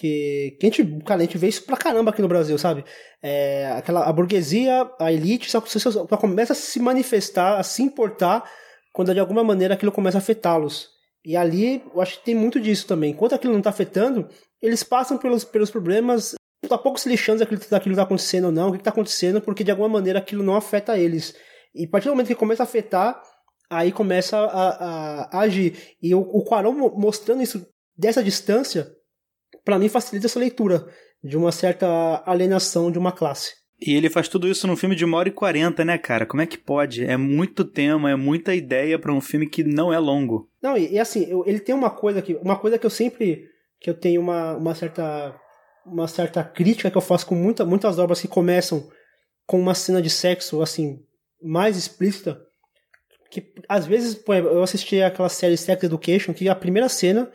que, 0.00 0.56
que 0.58 0.66
a 0.66 0.70
gente, 0.70 1.02
cara, 1.04 1.20
a 1.20 1.24
gente 1.24 1.36
vê 1.36 1.46
isso 1.46 1.62
pra 1.64 1.76
caramba 1.76 2.10
aqui 2.10 2.22
no 2.22 2.28
Brasil, 2.28 2.56
sabe? 2.56 2.82
É, 3.22 3.70
aquela, 3.76 4.04
a 4.04 4.12
burguesia, 4.12 4.90
a 4.98 5.12
elite, 5.12 5.50
só, 5.50 5.60
só, 5.60 6.06
começa 6.16 6.54
a 6.54 6.56
se 6.56 6.80
manifestar, 6.80 7.58
a 7.58 7.62
se 7.62 7.82
importar, 7.82 8.50
quando 8.94 9.12
de 9.12 9.20
alguma 9.20 9.44
maneira 9.44 9.74
aquilo 9.74 9.92
começa 9.92 10.16
a 10.16 10.20
afetá-los. 10.20 10.88
E 11.22 11.36
ali, 11.36 11.82
eu 11.94 12.00
acho 12.00 12.18
que 12.18 12.24
tem 12.24 12.34
muito 12.34 12.58
disso 12.58 12.86
também. 12.86 13.10
Enquanto 13.10 13.34
aquilo 13.34 13.52
não 13.52 13.60
está 13.60 13.68
afetando, 13.68 14.26
eles 14.62 14.82
passam 14.82 15.18
pelos, 15.18 15.44
pelos 15.44 15.70
problemas, 15.70 16.34
tá 16.66 16.78
pouco 16.78 16.98
se 16.98 17.06
lixando 17.06 17.40
daquilo, 17.40 17.60
daquilo 17.60 17.94
que 17.94 18.00
tá 18.00 18.04
acontecendo 18.04 18.46
ou 18.46 18.52
não, 18.52 18.68
o 18.68 18.72
que, 18.72 18.78
que 18.78 18.84
tá 18.84 18.90
acontecendo, 18.90 19.42
porque 19.42 19.62
de 19.62 19.70
alguma 19.70 19.88
maneira 19.88 20.18
aquilo 20.18 20.42
não 20.42 20.56
afeta 20.56 20.98
eles. 20.98 21.34
E 21.74 21.84
a 21.84 21.88
partir 21.90 22.06
do 22.06 22.12
momento 22.12 22.28
que 22.28 22.34
começa 22.34 22.62
a 22.62 22.64
afetar, 22.64 23.22
aí 23.68 23.92
começa 23.92 24.38
a, 24.38 24.44
a, 24.44 25.38
a 25.38 25.40
agir. 25.40 25.94
E 26.02 26.14
o, 26.14 26.20
o 26.20 26.42
Quaron 26.42 26.72
mostrando 26.96 27.42
isso 27.42 27.66
dessa 27.94 28.24
distância, 28.24 28.90
para 29.64 29.78
mim 29.78 29.88
facilita 29.88 30.26
essa 30.26 30.38
leitura 30.38 30.86
de 31.22 31.36
uma 31.36 31.52
certa 31.52 32.22
alienação 32.26 32.90
de 32.90 32.98
uma 32.98 33.12
classe. 33.12 33.60
E 33.80 33.94
ele 33.94 34.10
faz 34.10 34.28
tudo 34.28 34.46
isso 34.46 34.66
num 34.66 34.76
filme 34.76 34.94
de 34.94 35.04
uma 35.04 35.16
hora 35.16 35.28
e 35.28 35.32
quarenta, 35.32 35.84
né, 35.84 35.96
cara? 35.96 36.26
Como 36.26 36.42
é 36.42 36.46
que 36.46 36.58
pode? 36.58 37.04
É 37.04 37.16
muito 37.16 37.64
tema, 37.64 38.10
é 38.10 38.16
muita 38.16 38.54
ideia 38.54 38.98
para 38.98 39.12
um 39.12 39.20
filme 39.20 39.48
que 39.48 39.64
não 39.64 39.92
é 39.92 39.98
longo. 39.98 40.50
Não, 40.62 40.76
e, 40.76 40.92
e 40.92 40.98
assim, 40.98 41.24
eu, 41.24 41.44
ele 41.46 41.60
tem 41.60 41.74
uma 41.74 41.90
coisa 41.90 42.20
que. 42.20 42.34
Uma 42.34 42.58
coisa 42.58 42.78
que 42.78 42.84
eu 42.84 42.90
sempre. 42.90 43.48
que 43.80 43.88
eu 43.88 43.94
tenho 43.94 44.20
uma, 44.20 44.54
uma 44.54 44.74
certa. 44.74 45.34
uma 45.86 46.06
certa 46.06 46.44
crítica 46.44 46.90
que 46.90 46.96
eu 46.96 47.02
faço 47.02 47.26
com 47.26 47.34
muita, 47.34 47.64
muitas 47.64 47.98
obras 47.98 48.20
que 48.20 48.28
começam 48.28 48.86
com 49.46 49.58
uma 49.58 49.74
cena 49.74 50.02
de 50.02 50.10
sexo, 50.10 50.60
assim, 50.60 51.00
mais 51.42 51.78
explícita. 51.78 52.38
Que 53.30 53.50
às 53.66 53.86
vezes, 53.86 54.22
eu 54.26 54.62
assisti 54.62 55.00
aquela 55.00 55.28
série 55.30 55.56
Sex 55.56 55.82
Education, 55.84 56.34
que 56.34 56.48
a 56.50 56.54
primeira 56.54 56.88
cena 56.88 57.30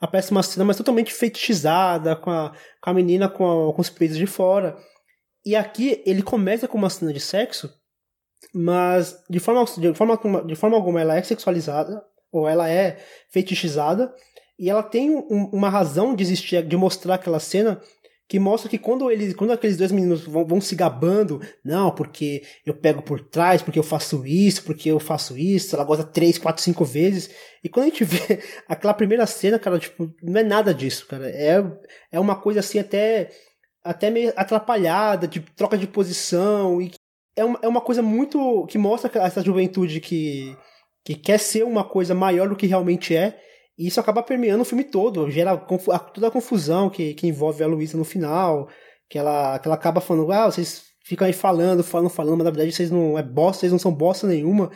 aparece 0.00 0.30
uma 0.30 0.42
cena 0.42 0.64
mas 0.64 0.76
totalmente 0.76 1.12
fetichizada, 1.12 2.16
com 2.16 2.30
a, 2.30 2.52
com 2.80 2.90
a 2.90 2.94
menina 2.94 3.28
com, 3.28 3.68
a, 3.68 3.74
com 3.74 3.80
os 3.80 3.90
peitos 3.90 4.16
de 4.16 4.26
fora. 4.26 4.76
E 5.44 5.54
aqui 5.54 6.02
ele 6.06 6.22
começa 6.22 6.66
com 6.66 6.78
uma 6.78 6.90
cena 6.90 7.12
de 7.12 7.20
sexo, 7.20 7.72
mas 8.54 9.22
de 9.28 9.38
forma, 9.38 9.64
de 9.64 9.94
forma, 9.94 10.44
de 10.44 10.54
forma 10.54 10.76
alguma 10.76 11.00
ela 11.00 11.16
é 11.16 11.22
sexualizada, 11.22 12.02
ou 12.32 12.48
ela 12.48 12.68
é 12.70 12.98
fetichizada, 13.28 14.14
e 14.58 14.70
ela 14.70 14.82
tem 14.82 15.10
um, 15.10 15.50
uma 15.52 15.68
razão 15.68 16.14
de 16.14 16.22
existir, 16.22 16.62
de 16.66 16.76
mostrar 16.76 17.14
aquela 17.14 17.40
cena 17.40 17.80
que 18.30 18.38
mostra 18.38 18.70
que 18.70 18.78
quando 18.78 19.10
eles, 19.10 19.34
quando 19.34 19.50
aqueles 19.50 19.76
dois 19.76 19.90
meninos 19.90 20.22
vão, 20.22 20.46
vão, 20.46 20.60
se 20.60 20.76
gabando, 20.76 21.40
não, 21.64 21.90
porque 21.90 22.44
eu 22.64 22.72
pego 22.72 23.02
por 23.02 23.20
trás, 23.20 23.60
porque 23.60 23.76
eu 23.76 23.82
faço 23.82 24.24
isso, 24.24 24.62
porque 24.62 24.88
eu 24.88 25.00
faço 25.00 25.36
isso, 25.36 25.74
ela 25.74 25.84
gosta 25.84 26.04
três, 26.04 26.38
quatro, 26.38 26.62
cinco 26.62 26.84
vezes. 26.84 27.28
E 27.64 27.68
quando 27.68 27.86
a 27.86 27.88
gente 27.88 28.04
vê 28.06 28.38
aquela 28.68 28.94
primeira 28.94 29.26
cena, 29.26 29.58
cara, 29.58 29.80
tipo, 29.80 30.14
não 30.22 30.40
é 30.40 30.44
nada 30.44 30.72
disso, 30.72 31.08
cara. 31.08 31.28
É, 31.28 31.60
é 32.12 32.20
uma 32.20 32.36
coisa 32.36 32.60
assim 32.60 32.78
até 32.78 33.30
até 33.82 34.10
meio 34.10 34.32
atrapalhada, 34.36 35.26
de 35.26 35.40
troca 35.40 35.76
de 35.76 35.88
posição 35.88 36.80
e 36.80 36.92
é 37.34 37.44
uma, 37.44 37.58
é 37.62 37.66
uma 37.66 37.80
coisa 37.80 38.00
muito 38.00 38.64
que 38.66 38.78
mostra 38.78 39.10
essa 39.24 39.42
juventude 39.42 40.00
que 40.00 40.56
que 41.04 41.16
quer 41.16 41.40
ser 41.40 41.64
uma 41.64 41.82
coisa 41.82 42.14
maior 42.14 42.48
do 42.48 42.54
que 42.54 42.66
realmente 42.68 43.16
é 43.16 43.40
e 43.80 43.86
isso 43.86 43.98
acaba 43.98 44.22
permeando 44.22 44.60
o 44.60 44.66
filme 44.66 44.84
todo, 44.84 45.30
gera 45.30 45.56
toda 45.56 46.28
a 46.28 46.30
confusão 46.30 46.90
que, 46.90 47.14
que 47.14 47.26
envolve 47.26 47.64
a 47.64 47.66
Luísa 47.66 47.96
no 47.96 48.04
final, 48.04 48.68
que 49.08 49.18
ela, 49.18 49.58
que 49.58 49.66
ela 49.66 49.74
acaba 49.74 50.02
falando, 50.02 50.30
ah, 50.30 50.50
vocês 50.50 50.82
ficam 51.02 51.26
aí 51.26 51.32
falando, 51.32 51.82
falando, 51.82 52.10
falando, 52.10 52.36
mas 52.36 52.44
na 52.44 52.50
verdade 52.50 52.72
vocês 52.72 52.90
não 52.90 53.18
é 53.18 53.22
bosta, 53.22 53.60
vocês 53.60 53.72
não 53.72 53.78
são 53.78 53.90
bosta 53.90 54.26
nenhuma. 54.26 54.70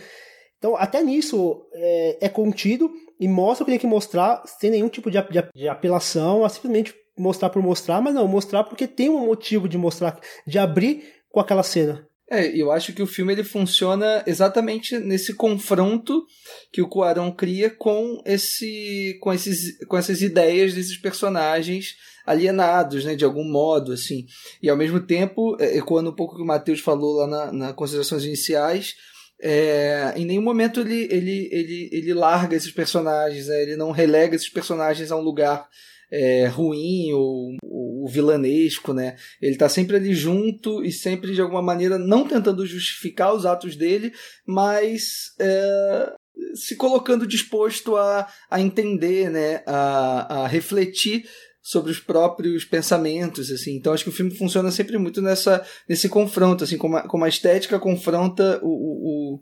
Então, 0.56 0.74
até 0.74 1.02
nisso 1.02 1.66
é, 1.74 2.18
é 2.22 2.28
contido 2.30 2.90
e 3.20 3.28
mostra 3.28 3.62
o 3.62 3.66
que 3.66 3.72
tem 3.72 3.78
que 3.78 3.86
mostrar 3.86 4.42
sem 4.46 4.70
nenhum 4.70 4.88
tipo 4.88 5.10
de, 5.10 5.20
de, 5.20 5.50
de 5.54 5.68
apelação, 5.68 6.42
a 6.42 6.48
simplesmente 6.48 6.94
mostrar 7.18 7.50
por 7.50 7.62
mostrar, 7.62 8.00
mas 8.00 8.14
não, 8.14 8.26
mostrar 8.26 8.64
porque 8.64 8.88
tem 8.88 9.10
um 9.10 9.26
motivo 9.26 9.68
de 9.68 9.76
mostrar, 9.76 10.18
de 10.46 10.58
abrir 10.58 11.04
com 11.28 11.40
aquela 11.40 11.62
cena. 11.62 12.08
É, 12.30 12.46
eu 12.56 12.72
acho 12.72 12.94
que 12.94 13.02
o 13.02 13.06
filme 13.06 13.34
ele 13.34 13.44
funciona 13.44 14.24
exatamente 14.26 14.98
nesse 14.98 15.34
confronto 15.34 16.24
que 16.72 16.80
o 16.80 16.88
Cuarón 16.88 17.30
cria 17.30 17.68
com 17.68 18.22
esse 18.24 19.18
com 19.20 19.30
esses 19.30 19.76
com 19.86 19.98
essas 19.98 20.22
ideias 20.22 20.72
desses 20.72 20.96
personagens 20.96 21.94
alienados, 22.26 23.04
né, 23.04 23.14
de 23.14 23.24
algum 23.24 23.44
modo, 23.44 23.92
assim. 23.92 24.24
E 24.62 24.70
ao 24.70 24.76
mesmo 24.76 25.00
tempo, 25.00 25.56
é, 25.60 25.76
ecoando 25.76 26.10
um 26.10 26.14
pouco 26.14 26.34
o 26.34 26.36
que 26.38 26.42
o 26.42 26.46
Matheus 26.46 26.80
falou 26.80 27.16
lá 27.16 27.26
na, 27.26 27.52
na 27.52 27.72
considerações 27.74 28.24
iniciais, 28.24 28.94
é, 29.42 30.14
em 30.16 30.24
nenhum 30.24 30.42
momento 30.42 30.80
ele, 30.80 31.06
ele, 31.10 31.48
ele, 31.52 31.90
ele 31.92 32.14
larga 32.14 32.56
esses 32.56 32.72
personagens, 32.72 33.48
né, 33.48 33.62
ele 33.62 33.76
não 33.76 33.90
relega 33.90 34.34
esses 34.34 34.48
personagens 34.48 35.12
a 35.12 35.16
um 35.16 35.20
lugar 35.20 35.68
é, 36.14 36.46
ruim 36.46 37.12
ou, 37.12 37.56
ou, 37.64 38.08
vilanesco, 38.08 38.94
né? 38.94 39.16
Ele 39.42 39.56
tá 39.56 39.68
sempre 39.68 39.96
ali 39.96 40.14
junto 40.14 40.84
e 40.84 40.92
sempre 40.92 41.34
de 41.34 41.40
alguma 41.40 41.60
maneira 41.60 41.98
não 41.98 42.26
tentando 42.28 42.64
justificar 42.64 43.34
os 43.34 43.44
atos 43.44 43.74
dele, 43.74 44.12
mas 44.46 45.34
é, 45.40 46.12
se 46.54 46.76
colocando 46.76 47.26
disposto 47.26 47.96
a, 47.96 48.28
a 48.48 48.60
entender, 48.60 49.28
né? 49.28 49.62
A, 49.66 50.44
a 50.44 50.46
refletir 50.46 51.24
sobre 51.60 51.90
os 51.90 51.98
próprios 51.98 52.64
pensamentos, 52.64 53.50
assim. 53.50 53.74
Então 53.74 53.92
acho 53.92 54.04
que 54.04 54.10
o 54.10 54.12
filme 54.12 54.36
funciona 54.36 54.70
sempre 54.70 54.98
muito 54.98 55.20
nessa 55.20 55.66
nesse 55.88 56.08
confronto, 56.08 56.62
assim, 56.62 56.78
como 56.78 56.96
a, 56.96 57.08
como 57.08 57.24
a 57.24 57.28
estética 57.28 57.80
confronta 57.80 58.60
o, 58.62 58.68
o, 58.68 59.34
o 59.34 59.40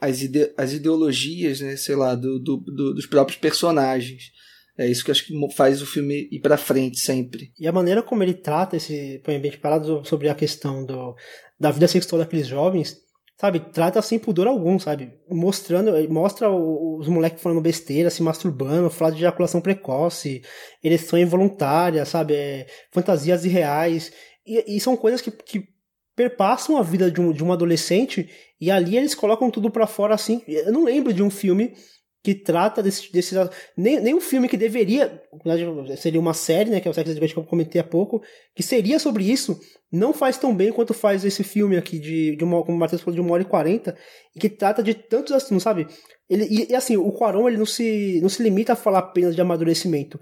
as, 0.00 0.22
ide, 0.22 0.52
as 0.56 0.72
ideologias, 0.72 1.60
né, 1.60 1.76
sei 1.76 1.94
lá, 1.94 2.14
do, 2.14 2.38
do, 2.38 2.56
do, 2.56 2.94
dos 2.94 3.06
próprios 3.06 3.38
personagens. 3.38 4.32
É 4.82 4.88
isso 4.88 5.04
que 5.04 5.10
acho 5.10 5.26
que 5.26 5.34
faz 5.54 5.80
o 5.80 5.86
filme 5.86 6.28
ir 6.30 6.40
para 6.40 6.56
frente 6.56 6.98
sempre. 6.98 7.52
E 7.58 7.66
a 7.66 7.72
maneira 7.72 8.02
como 8.02 8.22
ele 8.22 8.34
trata 8.34 8.76
esse 8.76 9.20
põe 9.24 9.38
bem 9.38 9.52
parado 9.52 10.04
sobre 10.04 10.28
a 10.28 10.34
questão 10.34 10.84
do, 10.84 11.14
da 11.58 11.70
vida 11.70 11.86
sexual 11.86 12.20
daqueles 12.20 12.46
jovens, 12.46 12.96
sabe? 13.40 13.60
Trata 13.60 14.00
sem 14.02 14.18
pudor 14.18 14.46
algum, 14.46 14.78
sabe? 14.78 15.12
Mostrando, 15.28 15.92
mostra 16.12 16.50
os 16.50 17.08
moleques 17.08 17.42
falando 17.42 17.60
besteira, 17.60 18.10
se 18.10 18.22
masturbando, 18.22 18.90
fala 18.90 19.12
de 19.12 19.18
ejaculação 19.18 19.60
precoce, 19.60 20.42
ereção 20.82 21.18
involuntária, 21.18 22.04
sabe? 22.04 22.34
É, 22.34 22.66
fantasias 22.92 23.44
irreais. 23.44 24.12
E, 24.46 24.76
e 24.76 24.80
são 24.80 24.96
coisas 24.96 25.20
que, 25.20 25.30
que 25.30 25.64
perpassam 26.14 26.76
a 26.76 26.82
vida 26.82 27.10
de 27.10 27.20
um, 27.20 27.32
de 27.32 27.42
um 27.42 27.52
adolescente 27.52 28.28
e 28.60 28.70
ali 28.70 28.96
eles 28.96 29.14
colocam 29.14 29.50
tudo 29.50 29.70
para 29.70 29.86
fora 29.86 30.14
assim. 30.14 30.42
Eu 30.46 30.72
não 30.72 30.84
lembro 30.84 31.12
de 31.12 31.22
um 31.22 31.30
filme 31.30 31.74
que 32.22 32.34
trata 32.34 32.82
desse, 32.82 33.12
desse 33.12 33.34
nem, 33.76 34.00
nem 34.00 34.14
um 34.14 34.20
filme 34.20 34.48
que 34.48 34.56
deveria 34.56 35.20
seria 35.96 36.20
uma 36.20 36.32
série 36.32 36.70
né 36.70 36.80
que 36.80 36.86
é 36.86 36.90
o 36.90 36.94
Sex 36.94 37.10
Education 37.10 37.34
que 37.34 37.40
eu 37.40 37.44
comentei 37.44 37.80
há 37.80 37.84
pouco 37.84 38.22
que 38.54 38.62
seria 38.62 38.98
sobre 39.00 39.24
isso 39.24 39.58
não 39.90 40.12
faz 40.12 40.38
tão 40.38 40.54
bem 40.54 40.72
quanto 40.72 40.94
faz 40.94 41.24
esse 41.24 41.42
filme 41.42 41.76
aqui 41.76 41.98
de, 41.98 42.36
de 42.36 42.44
uma 42.44 42.62
como 42.62 42.76
o 42.76 42.80
Matheus 42.80 43.02
falou 43.02 43.14
de 43.14 43.20
uma 43.20 43.32
hora 43.32 43.42
e 43.42 43.46
quarenta 43.46 43.96
e 44.36 44.38
que 44.38 44.48
trata 44.48 44.82
de 44.82 44.94
tantos 44.94 45.32
assuntos 45.32 45.64
sabe? 45.64 45.86
Ele 46.30 46.46
e, 46.48 46.70
e, 46.70 46.74
assim 46.74 46.96
o 46.96 47.10
Quaron 47.12 47.48
ele 47.48 47.58
não 47.58 47.66
se 47.66 48.20
não 48.22 48.28
se 48.28 48.42
limita 48.42 48.74
a 48.74 48.76
falar 48.76 49.00
apenas 49.00 49.34
de 49.34 49.40
amadurecimento. 49.40 50.20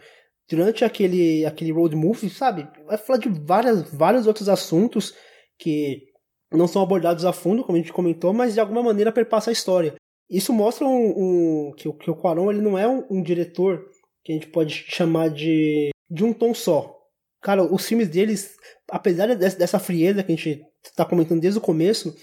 Durante 0.48 0.84
aquele 0.84 1.44
aquele 1.44 1.70
road 1.70 1.94
movie 1.94 2.30
sabe? 2.30 2.66
Vai 2.86 2.96
falar 2.96 3.18
de 3.18 3.28
várias 3.28 3.92
vários 3.92 4.26
outros 4.26 4.48
assuntos 4.48 5.14
que 5.59 6.03
não 6.51 6.66
são 6.66 6.82
abordados 6.82 7.24
a 7.24 7.32
fundo 7.32 7.62
como 7.62 7.76
a 7.76 7.80
gente 7.80 7.92
comentou 7.92 8.32
mas 8.32 8.55
de 8.55 8.61
alguma 8.61 8.82
maneira 8.82 9.12
perpassa 9.12 9.51
a 9.51 9.53
história 9.53 9.94
isso 10.31 10.53
mostra 10.53 10.87
um, 10.87 11.68
um 11.68 11.72
que, 11.72 11.93
que, 11.93 12.11
o 12.11 12.14
Quaron 12.14 12.51
ele 12.51 12.62
não 12.62 12.78
é 12.78 12.87
um, 12.87 13.05
um, 13.11 13.22
diretor 13.22 13.85
que 14.22 14.33
a 14.33 14.35
gente 14.35 14.47
pode 14.47 14.72
chamar 14.89 15.28
de, 15.28 15.91
de 16.09 16.24
um 16.24 16.33
tom 16.33 16.55
só. 16.55 16.97
Cara, 17.43 17.64
os 17.64 17.87
filmes 17.87 18.09
deles, 18.09 18.55
apesar 18.89 19.35
dessa, 19.35 19.59
dessa 19.59 19.78
frieza 19.78 20.22
que 20.22 20.33
a 20.33 20.37
gente 20.37 20.62
está 20.85 21.05
comentando 21.05 21.41
desde 21.41 21.59
o 21.59 21.62
começo, 21.62 22.14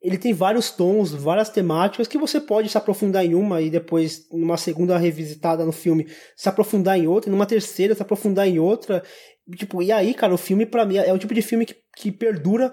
ele 0.00 0.16
tem 0.16 0.32
vários 0.32 0.70
tons, 0.70 1.12
várias 1.12 1.50
temáticas 1.50 2.06
que 2.06 2.16
você 2.16 2.40
pode 2.40 2.68
se 2.68 2.78
aprofundar 2.78 3.24
em 3.24 3.34
uma 3.34 3.60
e 3.60 3.68
depois, 3.68 4.26
numa 4.30 4.56
segunda 4.56 4.96
revisitada 4.96 5.64
no 5.64 5.72
filme, 5.72 6.06
se 6.36 6.48
aprofundar 6.48 6.98
em 6.98 7.06
outra, 7.06 7.28
e 7.28 7.32
numa 7.32 7.46
terceira 7.46 7.94
se 7.94 8.02
aprofundar 8.02 8.46
em 8.48 8.58
outra. 8.58 9.02
Tipo, 9.56 9.82
e 9.82 9.90
aí, 9.90 10.14
cara, 10.14 10.32
o 10.32 10.38
filme 10.38 10.64
para 10.64 10.86
mim 10.86 10.96
é 10.96 11.12
o 11.12 11.18
tipo 11.18 11.34
de 11.34 11.42
filme 11.42 11.66
que, 11.66 11.74
que 11.96 12.12
perdura 12.12 12.72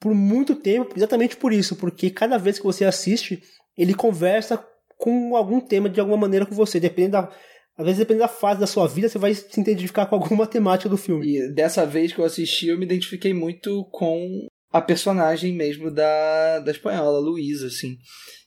por 0.00 0.14
muito 0.14 0.56
tempo, 0.56 0.94
exatamente 0.96 1.36
por 1.36 1.52
isso, 1.52 1.76
porque 1.76 2.10
cada 2.10 2.36
vez 2.36 2.58
que 2.58 2.64
você 2.64 2.84
assiste, 2.84 3.42
ele 3.76 3.94
conversa 3.94 4.62
com 4.98 5.36
algum 5.36 5.60
tema 5.60 5.88
de 5.88 6.00
alguma 6.00 6.16
maneira 6.18 6.46
com 6.46 6.54
você, 6.54 6.78
dependendo 6.78 7.12
da 7.12 7.32
às 7.76 7.86
vezes, 7.86 7.98
dependendo 7.98 8.26
da 8.26 8.28
fase 8.28 8.60
da 8.60 8.66
sua 8.66 8.86
vida, 8.86 9.08
você 9.08 9.18
vai 9.18 9.34
se 9.34 9.60
identificar 9.60 10.06
com 10.06 10.14
alguma 10.14 10.46
temática 10.48 10.88
do 10.88 10.96
filme. 10.96 11.36
E 11.36 11.48
dessa 11.52 11.86
vez 11.86 12.12
que 12.12 12.18
eu 12.18 12.24
assisti, 12.24 12.68
eu 12.68 12.78
me 12.78 12.84
identifiquei 12.84 13.32
muito 13.32 13.84
com 13.90 14.46
a 14.70 14.80
personagem 14.80 15.54
mesmo 15.54 15.90
da, 15.90 16.60
da 16.60 16.70
espanhola, 16.70 17.18
Luísa, 17.18 17.66
assim. 17.66 17.96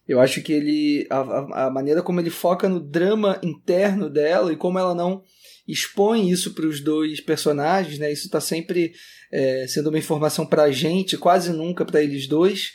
Eu 0.08 0.20
acho 0.20 0.42
que 0.42 0.54
ele. 0.54 1.08
A, 1.10 1.66
a 1.66 1.72
maneira 1.72 2.04
como 2.04 2.20
ele 2.20 2.30
foca 2.30 2.70
no 2.70 2.80
drama 2.80 3.40
interno 3.44 4.10
dela 4.10 4.54
e 4.54 4.56
como 4.56 4.78
ela 4.78 4.94
não 4.94 5.24
expõe 5.68 6.30
isso 6.30 6.54
para 6.54 6.68
os 6.68 6.80
dois 6.80 7.20
personagens, 7.20 7.98
né? 7.98 8.12
Isso 8.12 8.28
está 8.28 8.40
sempre 8.40 8.94
é, 9.34 9.66
sendo 9.68 9.90
uma 9.90 9.98
informação 9.98 10.46
para 10.46 10.64
a 10.64 10.72
gente, 10.72 11.18
quase 11.18 11.52
nunca 11.52 11.84
para 11.84 12.04
eles 12.04 12.28
dois 12.28 12.72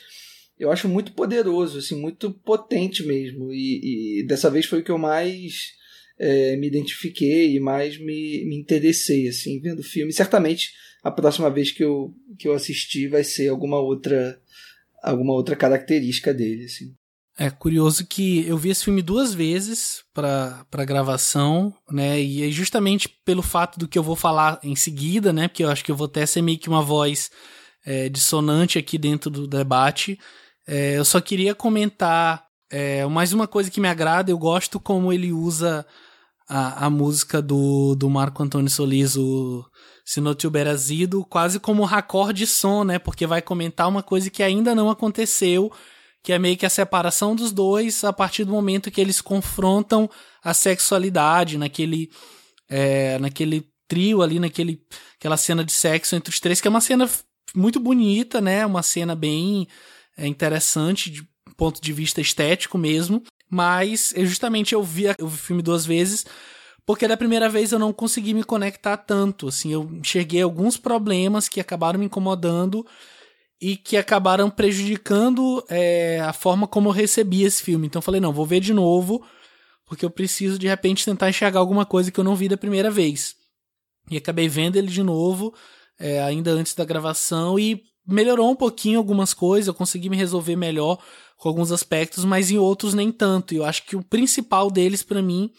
eu 0.60 0.70
acho 0.70 0.88
muito 0.88 1.12
poderoso, 1.12 1.78
assim, 1.78 1.98
muito 1.98 2.30
potente 2.30 3.02
mesmo. 3.02 3.50
E, 3.52 4.20
e 4.20 4.26
dessa 4.26 4.50
vez 4.50 4.66
foi 4.66 4.80
o 4.80 4.84
que 4.84 4.90
eu 4.90 4.98
mais 4.98 5.72
é, 6.18 6.54
me 6.56 6.66
identifiquei 6.66 7.56
e 7.56 7.60
mais 7.60 7.98
me, 7.98 8.44
me 8.44 8.56
interessei, 8.56 9.26
assim, 9.26 9.58
vendo 9.58 9.80
o 9.80 9.84
filme. 9.84 10.12
Certamente 10.12 10.70
a 11.02 11.10
próxima 11.10 11.48
vez 11.48 11.72
que 11.72 11.82
eu, 11.82 12.14
que 12.38 12.46
eu 12.46 12.52
assistir 12.52 13.08
vai 13.08 13.24
ser 13.24 13.48
alguma 13.48 13.80
outra 13.80 14.38
alguma 15.02 15.32
outra 15.32 15.56
característica 15.56 16.34
dele, 16.34 16.66
assim. 16.66 16.94
É 17.38 17.48
curioso 17.48 18.06
que 18.06 18.46
eu 18.46 18.58
vi 18.58 18.68
esse 18.68 18.84
filme 18.84 19.00
duas 19.00 19.32
vezes 19.32 20.04
para 20.12 20.84
gravação, 20.84 21.74
né? 21.90 22.20
E 22.20 22.46
é 22.46 22.50
justamente 22.50 23.08
pelo 23.24 23.40
fato 23.40 23.78
do 23.78 23.88
que 23.88 23.98
eu 23.98 24.02
vou 24.02 24.14
falar 24.14 24.60
em 24.62 24.76
seguida, 24.76 25.32
né? 25.32 25.48
Porque 25.48 25.64
eu 25.64 25.70
acho 25.70 25.82
que 25.82 25.90
eu 25.90 25.96
vou 25.96 26.04
até 26.04 26.26
ser 26.26 26.42
meio 26.42 26.58
que 26.58 26.68
uma 26.68 26.82
voz 26.82 27.30
é, 27.82 28.10
dissonante 28.10 28.78
aqui 28.78 28.98
dentro 28.98 29.30
do 29.30 29.46
debate. 29.46 30.18
É, 30.66 30.98
eu 30.98 31.04
só 31.04 31.20
queria 31.20 31.54
comentar 31.54 32.44
é, 32.70 33.04
mais 33.06 33.32
uma 33.32 33.46
coisa 33.46 33.70
que 33.70 33.80
me 33.80 33.88
agrada. 33.88 34.30
Eu 34.30 34.38
gosto 34.38 34.78
como 34.78 35.12
ele 35.12 35.32
usa 35.32 35.86
a, 36.48 36.86
a 36.86 36.90
música 36.90 37.42
do, 37.42 37.94
do 37.94 38.08
Marco 38.08 38.42
Antônio 38.42 38.70
Solis, 38.70 39.16
o 39.16 39.64
Se 40.04 40.20
Não 40.20 40.34
Tiver 40.34 40.74
Zido, 40.76 41.24
quase 41.24 41.58
como 41.58 41.84
raccord 41.84 42.36
de 42.36 42.46
som, 42.46 42.84
né? 42.84 42.98
Porque 42.98 43.26
vai 43.26 43.42
comentar 43.42 43.88
uma 43.88 44.02
coisa 44.02 44.30
que 44.30 44.42
ainda 44.42 44.74
não 44.74 44.90
aconteceu 44.90 45.72
que 46.22 46.32
é 46.32 46.38
meio 46.38 46.56
que 46.56 46.66
a 46.66 46.70
separação 46.70 47.34
dos 47.34 47.50
dois 47.52 48.04
a 48.04 48.12
partir 48.12 48.44
do 48.44 48.52
momento 48.52 48.90
que 48.90 49.00
eles 49.00 49.20
confrontam 49.20 50.08
a 50.42 50.52
sexualidade 50.52 51.56
naquele 51.56 52.10
é, 52.68 53.18
naquele 53.18 53.66
trio 53.88 54.22
ali, 54.22 54.38
naquele 54.38 54.80
aquela 55.18 55.36
cena 55.36 55.64
de 55.64 55.72
sexo 55.72 56.14
entre 56.14 56.32
os 56.32 56.40
três, 56.40 56.60
que 56.60 56.68
é 56.68 56.70
uma 56.70 56.80
cena 56.80 57.10
muito 57.54 57.80
bonita, 57.80 58.40
né? 58.40 58.64
Uma 58.64 58.82
cena 58.82 59.14
bem 59.14 59.66
é, 60.16 60.26
interessante 60.26 61.10
de 61.10 61.28
ponto 61.56 61.80
de 61.80 61.92
vista 61.92 62.20
estético 62.20 62.78
mesmo. 62.78 63.22
Mas 63.48 64.12
eu 64.14 64.24
justamente 64.26 64.74
eu 64.74 64.82
vi, 64.82 65.04
eu 65.18 65.26
vi 65.26 65.34
o 65.34 65.38
filme 65.38 65.62
duas 65.62 65.84
vezes 65.84 66.24
porque 66.90 67.06
da 67.06 67.16
primeira 67.16 67.48
vez 67.48 67.70
eu 67.70 67.78
não 67.78 67.92
consegui 67.92 68.34
me 68.34 68.42
conectar 68.42 68.96
tanto, 68.96 69.46
assim, 69.46 69.72
eu 69.72 69.88
enxerguei 69.92 70.42
alguns 70.42 70.76
problemas 70.76 71.48
que 71.48 71.60
acabaram 71.60 72.00
me 72.00 72.06
incomodando 72.06 72.84
e 73.60 73.76
que 73.76 73.96
acabaram 73.96 74.50
prejudicando 74.50 75.64
é, 75.68 76.20
a 76.20 76.32
forma 76.32 76.66
como 76.66 76.88
eu 76.88 76.92
recebi 76.92 77.44
esse 77.44 77.62
filme. 77.62 77.86
Então 77.86 78.00
eu 78.00 78.02
falei, 78.04 78.20
não, 78.20 78.32
vou 78.32 78.44
ver 78.44 78.58
de 78.58 78.74
novo, 78.74 79.24
porque 79.86 80.04
eu 80.04 80.10
preciso 80.10 80.58
de 80.58 80.66
repente 80.66 81.04
tentar 81.04 81.28
enxergar 81.28 81.60
alguma 81.60 81.86
coisa 81.86 82.10
que 82.10 82.18
eu 82.18 82.24
não 82.24 82.34
vi 82.34 82.48
da 82.48 82.56
primeira 82.56 82.90
vez. 82.90 83.36
E 84.10 84.16
acabei 84.16 84.48
vendo 84.48 84.74
ele 84.74 84.88
de 84.88 85.02
novo, 85.04 85.54
é, 85.96 86.20
ainda 86.22 86.50
antes 86.50 86.74
da 86.74 86.84
gravação, 86.84 87.56
e 87.56 87.82
melhorou 88.06 88.50
um 88.50 88.56
pouquinho 88.56 88.98
algumas 88.98 89.32
coisas, 89.34 89.68
eu 89.68 89.74
consegui 89.74 90.08
me 90.08 90.16
resolver 90.16 90.56
melhor 90.56 90.98
com 91.36 91.48
alguns 91.48 91.72
aspectos, 91.72 92.24
mas 92.24 92.50
em 92.50 92.58
outros 92.58 92.94
nem 92.94 93.10
tanto. 93.10 93.54
E 93.54 93.56
eu 93.56 93.64
acho 93.64 93.84
que 93.84 93.96
o 93.96 94.02
principal 94.02 94.70
deles 94.70 95.02
para 95.02 95.22
mim 95.22 95.50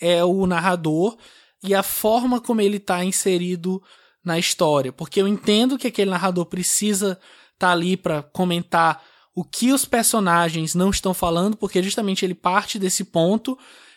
é 0.00 0.24
o 0.24 0.46
narrador 0.46 1.16
e 1.62 1.74
a 1.74 1.82
forma 1.82 2.40
como 2.40 2.60
ele 2.60 2.76
está 2.76 3.04
inserido 3.04 3.82
na 4.24 4.38
história, 4.38 4.92
porque 4.92 5.20
eu 5.20 5.28
entendo 5.28 5.78
que 5.78 5.86
aquele 5.86 6.10
narrador 6.10 6.46
precisa 6.46 7.12
estar 7.54 7.68
tá 7.68 7.72
ali 7.72 7.96
para 7.96 8.22
comentar 8.22 9.02
o 9.34 9.44
que 9.44 9.72
os 9.72 9.84
personagens 9.84 10.74
não 10.74 10.90
estão 10.90 11.14
falando, 11.14 11.56
porque 11.56 11.82
justamente 11.82 12.24
ele 12.24 12.34
parte 12.34 12.78
desse 12.78 13.04
ponto 13.04 13.56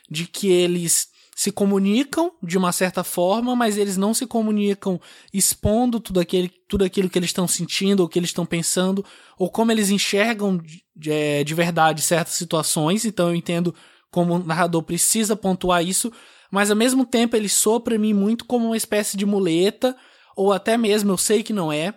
de 0.10 0.28
que 0.28 0.52
eles 0.52 1.09
se 1.40 1.54
comunicam 1.54 2.34
de 2.44 2.58
uma 2.58 2.74
certa 2.74 3.02
forma, 3.02 3.56
mas 3.56 3.78
eles 3.78 3.96
não 3.96 4.14
se 4.14 4.28
comunicam 4.28 5.00
expondo 5.34 5.98
tudo, 5.98 6.20
aquele, 6.20 6.52
tudo 6.68 6.84
aquilo 6.84 7.10
que 7.10 7.18
eles 7.18 7.30
estão 7.30 7.48
sentindo, 7.48 8.02
ou 8.02 8.10
que 8.10 8.20
eles 8.20 8.32
estão 8.32 8.46
pensando, 8.46 9.06
ou 9.38 9.50
como 9.50 9.72
eles 9.72 9.90
enxergam 9.90 10.58
de, 10.58 11.10
é, 11.10 11.42
de 11.46 11.54
verdade 11.56 12.02
certas 12.02 12.34
situações. 12.34 13.06
Então 13.06 13.30
eu 13.30 13.36
entendo 13.36 13.74
como 14.12 14.36
o 14.36 14.44
narrador 14.44 14.84
precisa 14.84 15.34
pontuar 15.34 15.82
isso, 15.82 16.12
mas 16.52 16.70
ao 16.70 16.76
mesmo 16.76 17.06
tempo 17.06 17.38
ele 17.38 17.48
soa 17.48 17.80
para 17.80 17.98
mim 17.98 18.14
muito 18.14 18.44
como 18.44 18.66
uma 18.66 18.76
espécie 18.76 19.16
de 19.16 19.26
muleta 19.26 19.96
ou 20.36 20.52
até 20.52 20.78
mesmo, 20.78 21.14
eu 21.14 21.18
sei 21.18 21.42
que 21.42 21.54
não 21.54 21.72
é, 21.72 21.94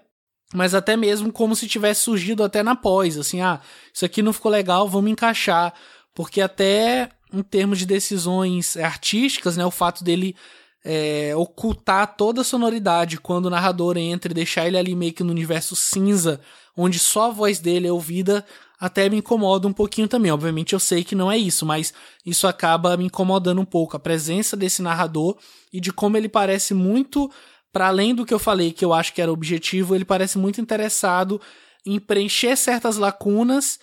mas 0.55 0.73
até 0.73 0.97
mesmo 0.97 1.33
como 1.33 1.57
se 1.57 1.67
tivesse 1.67 2.03
surgido 2.03 2.45
até 2.45 2.63
na 2.63 2.77
pós, 2.77 3.19
assim, 3.19 3.41
ah, 3.41 3.61
isso 3.93 4.05
aqui 4.05 4.23
não 4.23 4.33
ficou 4.33 4.53
legal, 4.53 4.89
vamos 4.89 5.11
encaixar, 5.11 5.75
porque 6.15 6.41
até 6.41 7.11
em 7.33 7.43
termos 7.43 7.79
de 7.79 7.87
decisões 7.87 8.77
artísticas, 8.77 9.57
né, 9.57 9.65
o 9.65 9.71
fato 9.71 10.05
dele 10.05 10.37
é, 10.85 11.33
ocultar 11.37 12.17
toda 12.17 12.41
a 12.41 12.45
sonoridade 12.45 13.19
quando 13.19 13.47
o 13.47 13.51
narrador 13.51 13.97
entra 13.97 14.33
e 14.33 14.35
deixar 14.35 14.67
ele 14.67 14.77
ali 14.77 14.95
meio 14.95 15.13
que 15.13 15.23
no 15.23 15.31
universo 15.31 15.77
cinza, 15.77 16.41
onde 16.77 16.99
só 16.99 17.27
a 17.27 17.33
voz 17.33 17.59
dele 17.59 17.87
é 17.87 17.93
ouvida, 17.93 18.45
até 18.81 19.09
me 19.09 19.19
incomoda 19.19 19.69
um 19.69 19.73
pouquinho 19.73 20.09
também. 20.09 20.33
Obviamente 20.33 20.73
eu 20.73 20.81
sei 20.81 21.05
que 21.05 21.15
não 21.15 21.31
é 21.31 21.39
isso, 21.39 21.65
mas 21.65 21.95
isso 22.27 22.49
acaba 22.49 22.97
me 22.97 23.05
incomodando 23.05 23.61
um 23.61 23.65
pouco. 23.65 23.97
A 23.97 24.01
presença 24.01 24.57
desse 24.57 24.83
narrador 24.83 25.37
e 25.73 25.81
de 25.81 25.93
como 25.93 26.17
ele 26.17 26.29
parece 26.29 26.75
muito 26.75 27.31
para 27.73 27.87
além 27.87 28.15
do 28.15 28.27
que 28.27 28.35
eu 28.35 28.39
falei, 28.39 28.73
que 28.73 28.85
eu 28.85 28.93
acho 28.93 29.15
que 29.15 29.23
era 29.23 29.33
objetivo, 29.33 29.95
ele 29.95 30.05
parece 30.05 30.37
muito 30.37 30.61
interessado 30.61 31.41
em 31.87 31.99
preencher 31.99 32.57
certas 32.57 32.97
lacunas 32.97 33.79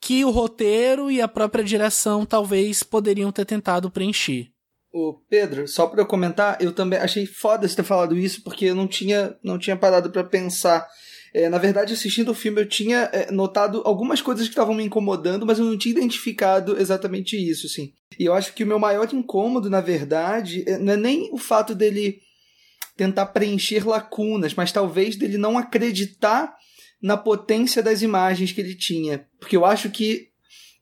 que 0.00 0.24
o 0.24 0.30
roteiro 0.30 1.10
e 1.10 1.20
a 1.20 1.28
própria 1.28 1.64
direção 1.64 2.24
talvez 2.24 2.82
poderiam 2.82 3.32
ter 3.32 3.44
tentado 3.44 3.90
preencher. 3.90 4.50
Ô 4.92 5.14
Pedro, 5.28 5.68
só 5.68 5.86
para 5.86 6.00
eu 6.00 6.06
comentar, 6.06 6.56
eu 6.60 6.72
também 6.72 6.98
achei 6.98 7.26
foda 7.26 7.68
você 7.68 7.76
ter 7.76 7.82
falado 7.82 8.16
isso 8.16 8.42
porque 8.42 8.66
eu 8.66 8.74
não 8.74 8.86
tinha, 8.86 9.36
não 9.42 9.58
tinha 9.58 9.76
parado 9.76 10.10
para 10.10 10.24
pensar. 10.24 10.86
É, 11.34 11.50
na 11.50 11.58
verdade, 11.58 11.92
assistindo 11.92 12.30
o 12.30 12.34
filme, 12.34 12.62
eu 12.62 12.66
tinha 12.66 13.10
é, 13.12 13.30
notado 13.30 13.82
algumas 13.84 14.22
coisas 14.22 14.46
que 14.46 14.52
estavam 14.52 14.74
me 14.74 14.84
incomodando, 14.84 15.44
mas 15.44 15.58
eu 15.58 15.66
não 15.66 15.76
tinha 15.76 15.92
identificado 15.92 16.80
exatamente 16.80 17.36
isso, 17.36 17.66
assim. 17.66 17.92
E 18.18 18.24
eu 18.24 18.32
acho 18.32 18.54
que 18.54 18.64
o 18.64 18.66
meu 18.66 18.78
maior 18.78 19.06
incômodo, 19.12 19.68
na 19.68 19.82
verdade, 19.82 20.64
é, 20.66 20.78
não 20.78 20.94
é 20.94 20.96
nem 20.96 21.28
o 21.30 21.36
fato 21.36 21.74
dele 21.74 22.20
tentar 22.96 23.26
preencher 23.26 23.86
lacunas, 23.86 24.54
mas 24.54 24.72
talvez 24.72 25.16
dele 25.16 25.36
não 25.36 25.58
acreditar 25.58 26.54
na 27.06 27.16
potência 27.16 27.80
das 27.84 28.02
imagens 28.02 28.50
que 28.50 28.60
ele 28.60 28.74
tinha. 28.74 29.28
Porque 29.38 29.56
eu 29.56 29.64
acho 29.64 29.88
que, 29.90 30.26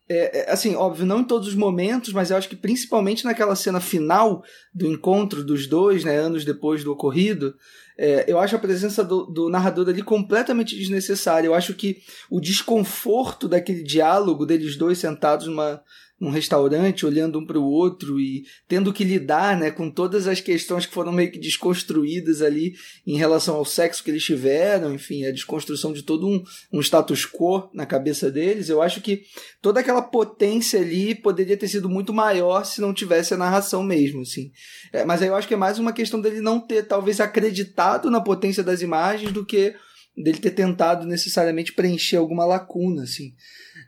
é, 0.08 0.38
é, 0.38 0.50
assim, 0.50 0.74
óbvio, 0.74 1.04
não 1.04 1.20
em 1.20 1.24
todos 1.24 1.48
os 1.48 1.54
momentos, 1.54 2.14
mas 2.14 2.30
eu 2.30 2.38
acho 2.38 2.48
que 2.48 2.56
principalmente 2.56 3.26
naquela 3.26 3.54
cena 3.54 3.78
final 3.78 4.42
do 4.74 4.86
encontro 4.86 5.44
dos 5.44 5.66
dois, 5.66 6.02
né, 6.02 6.16
anos 6.16 6.42
depois 6.42 6.82
do 6.82 6.90
ocorrido, 6.90 7.54
é, 7.98 8.24
eu 8.26 8.38
acho 8.38 8.56
a 8.56 8.58
presença 8.58 9.04
do, 9.04 9.26
do, 9.26 9.50
narrador 9.50 9.86
ali 9.86 10.02
completamente 10.02 10.74
desnecessária. 10.74 11.46
Eu 11.46 11.54
acho 11.54 11.74
que 11.74 11.98
o 12.30 12.40
desconforto 12.40 13.46
daquele 13.46 13.82
diálogo 13.82 14.46
deles 14.46 14.76
dois 14.76 14.96
sentados 14.96 15.46
numa, 15.46 15.82
num 16.24 16.30
restaurante, 16.30 17.04
olhando 17.04 17.38
um 17.38 17.46
para 17.46 17.58
o 17.58 17.64
outro 17.64 18.18
e 18.18 18.44
tendo 18.66 18.92
que 18.92 19.04
lidar 19.04 19.58
né, 19.58 19.70
com 19.70 19.90
todas 19.90 20.26
as 20.26 20.40
questões 20.40 20.86
que 20.86 20.94
foram 20.94 21.12
meio 21.12 21.30
que 21.30 21.38
desconstruídas 21.38 22.40
ali 22.40 22.74
em 23.06 23.16
relação 23.16 23.56
ao 23.56 23.64
sexo 23.64 24.02
que 24.02 24.10
eles 24.10 24.24
tiveram, 24.24 24.94
enfim, 24.94 25.26
a 25.26 25.30
desconstrução 25.30 25.92
de 25.92 26.02
todo 26.02 26.26
um, 26.26 26.42
um 26.72 26.80
status 26.80 27.26
quo 27.26 27.68
na 27.74 27.84
cabeça 27.84 28.30
deles. 28.30 28.68
Eu 28.68 28.80
acho 28.80 29.00
que 29.02 29.22
toda 29.60 29.80
aquela 29.80 30.00
potência 30.00 30.80
ali 30.80 31.14
poderia 31.14 31.56
ter 31.56 31.68
sido 31.68 31.88
muito 31.88 32.12
maior 32.12 32.64
se 32.64 32.80
não 32.80 32.94
tivesse 32.94 33.34
a 33.34 33.36
narração 33.36 33.82
mesmo, 33.82 34.22
assim. 34.22 34.50
É, 34.92 35.04
mas 35.04 35.20
aí 35.20 35.28
eu 35.28 35.34
acho 35.34 35.46
que 35.46 35.54
é 35.54 35.58
mais 35.58 35.78
uma 35.78 35.92
questão 35.92 36.20
dele 36.20 36.40
não 36.40 36.58
ter, 36.58 36.84
talvez, 36.84 37.20
acreditado 37.20 38.10
na 38.10 38.20
potência 38.20 38.62
das 38.62 38.80
imagens 38.80 39.30
do 39.30 39.44
que 39.44 39.74
dele 40.16 40.38
ter 40.38 40.52
tentado 40.52 41.06
necessariamente 41.06 41.72
preencher 41.72 42.16
alguma 42.16 42.46
lacuna, 42.46 43.02
assim. 43.02 43.34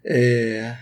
É... 0.05 0.77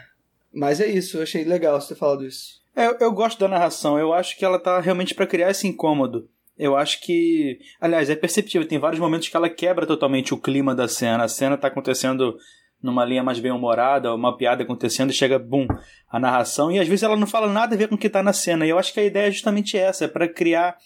Mas 0.54 0.80
é 0.80 0.86
isso, 0.86 1.18
eu 1.18 1.22
achei 1.22 1.44
legal 1.44 1.80
você 1.80 1.94
ter 1.94 1.98
falado 1.98 2.24
isso. 2.24 2.62
É, 2.76 2.86
eu, 3.02 3.12
gosto 3.12 3.38
da 3.38 3.48
narração, 3.48 3.98
eu 3.98 4.12
acho 4.12 4.36
que 4.36 4.44
ela 4.44 4.58
tá 4.58 4.80
realmente 4.80 5.14
para 5.14 5.26
criar 5.26 5.50
esse 5.50 5.66
incômodo. 5.66 6.28
Eu 6.56 6.76
acho 6.76 7.00
que. 7.00 7.58
Aliás, 7.80 8.08
é 8.10 8.16
perceptível, 8.16 8.66
tem 8.66 8.78
vários 8.78 9.00
momentos 9.00 9.28
que 9.28 9.36
ela 9.36 9.48
quebra 9.48 9.86
totalmente 9.86 10.32
o 10.32 10.40
clima 10.40 10.74
da 10.74 10.86
cena. 10.86 11.24
A 11.24 11.28
cena 11.28 11.56
tá 11.56 11.68
acontecendo 11.68 12.36
numa 12.82 13.04
linha 13.04 13.22
mais 13.22 13.40
bem-humorada, 13.40 14.14
uma 14.14 14.36
piada 14.36 14.62
acontecendo 14.62 15.10
e 15.10 15.14
chega, 15.14 15.38
bum, 15.38 15.66
a 16.08 16.20
narração. 16.20 16.70
E 16.70 16.78
às 16.78 16.86
vezes 16.86 17.02
ela 17.02 17.16
não 17.16 17.26
fala 17.26 17.50
nada 17.50 17.74
a 17.74 17.78
ver 17.78 17.88
com 17.88 17.94
o 17.94 17.98
que 17.98 18.10
tá 18.10 18.22
na 18.22 18.32
cena. 18.32 18.66
E 18.66 18.70
eu 18.70 18.78
acho 18.78 18.92
que 18.92 19.00
a 19.00 19.04
ideia 19.04 19.28
é 19.28 19.32
justamente 19.32 19.76
essa: 19.76 20.04
é 20.04 20.08
para 20.08 20.28
criar. 20.28 20.76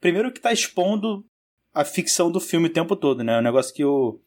Primeiro, 0.00 0.32
que 0.32 0.40
tá 0.40 0.52
expondo 0.52 1.24
a 1.74 1.84
ficção 1.84 2.30
do 2.30 2.40
filme 2.40 2.68
o 2.68 2.72
tempo 2.72 2.96
todo, 2.96 3.22
né? 3.22 3.36
É 3.36 3.38
um 3.38 3.42
negócio 3.42 3.74
que 3.74 3.84
o, 3.84 4.20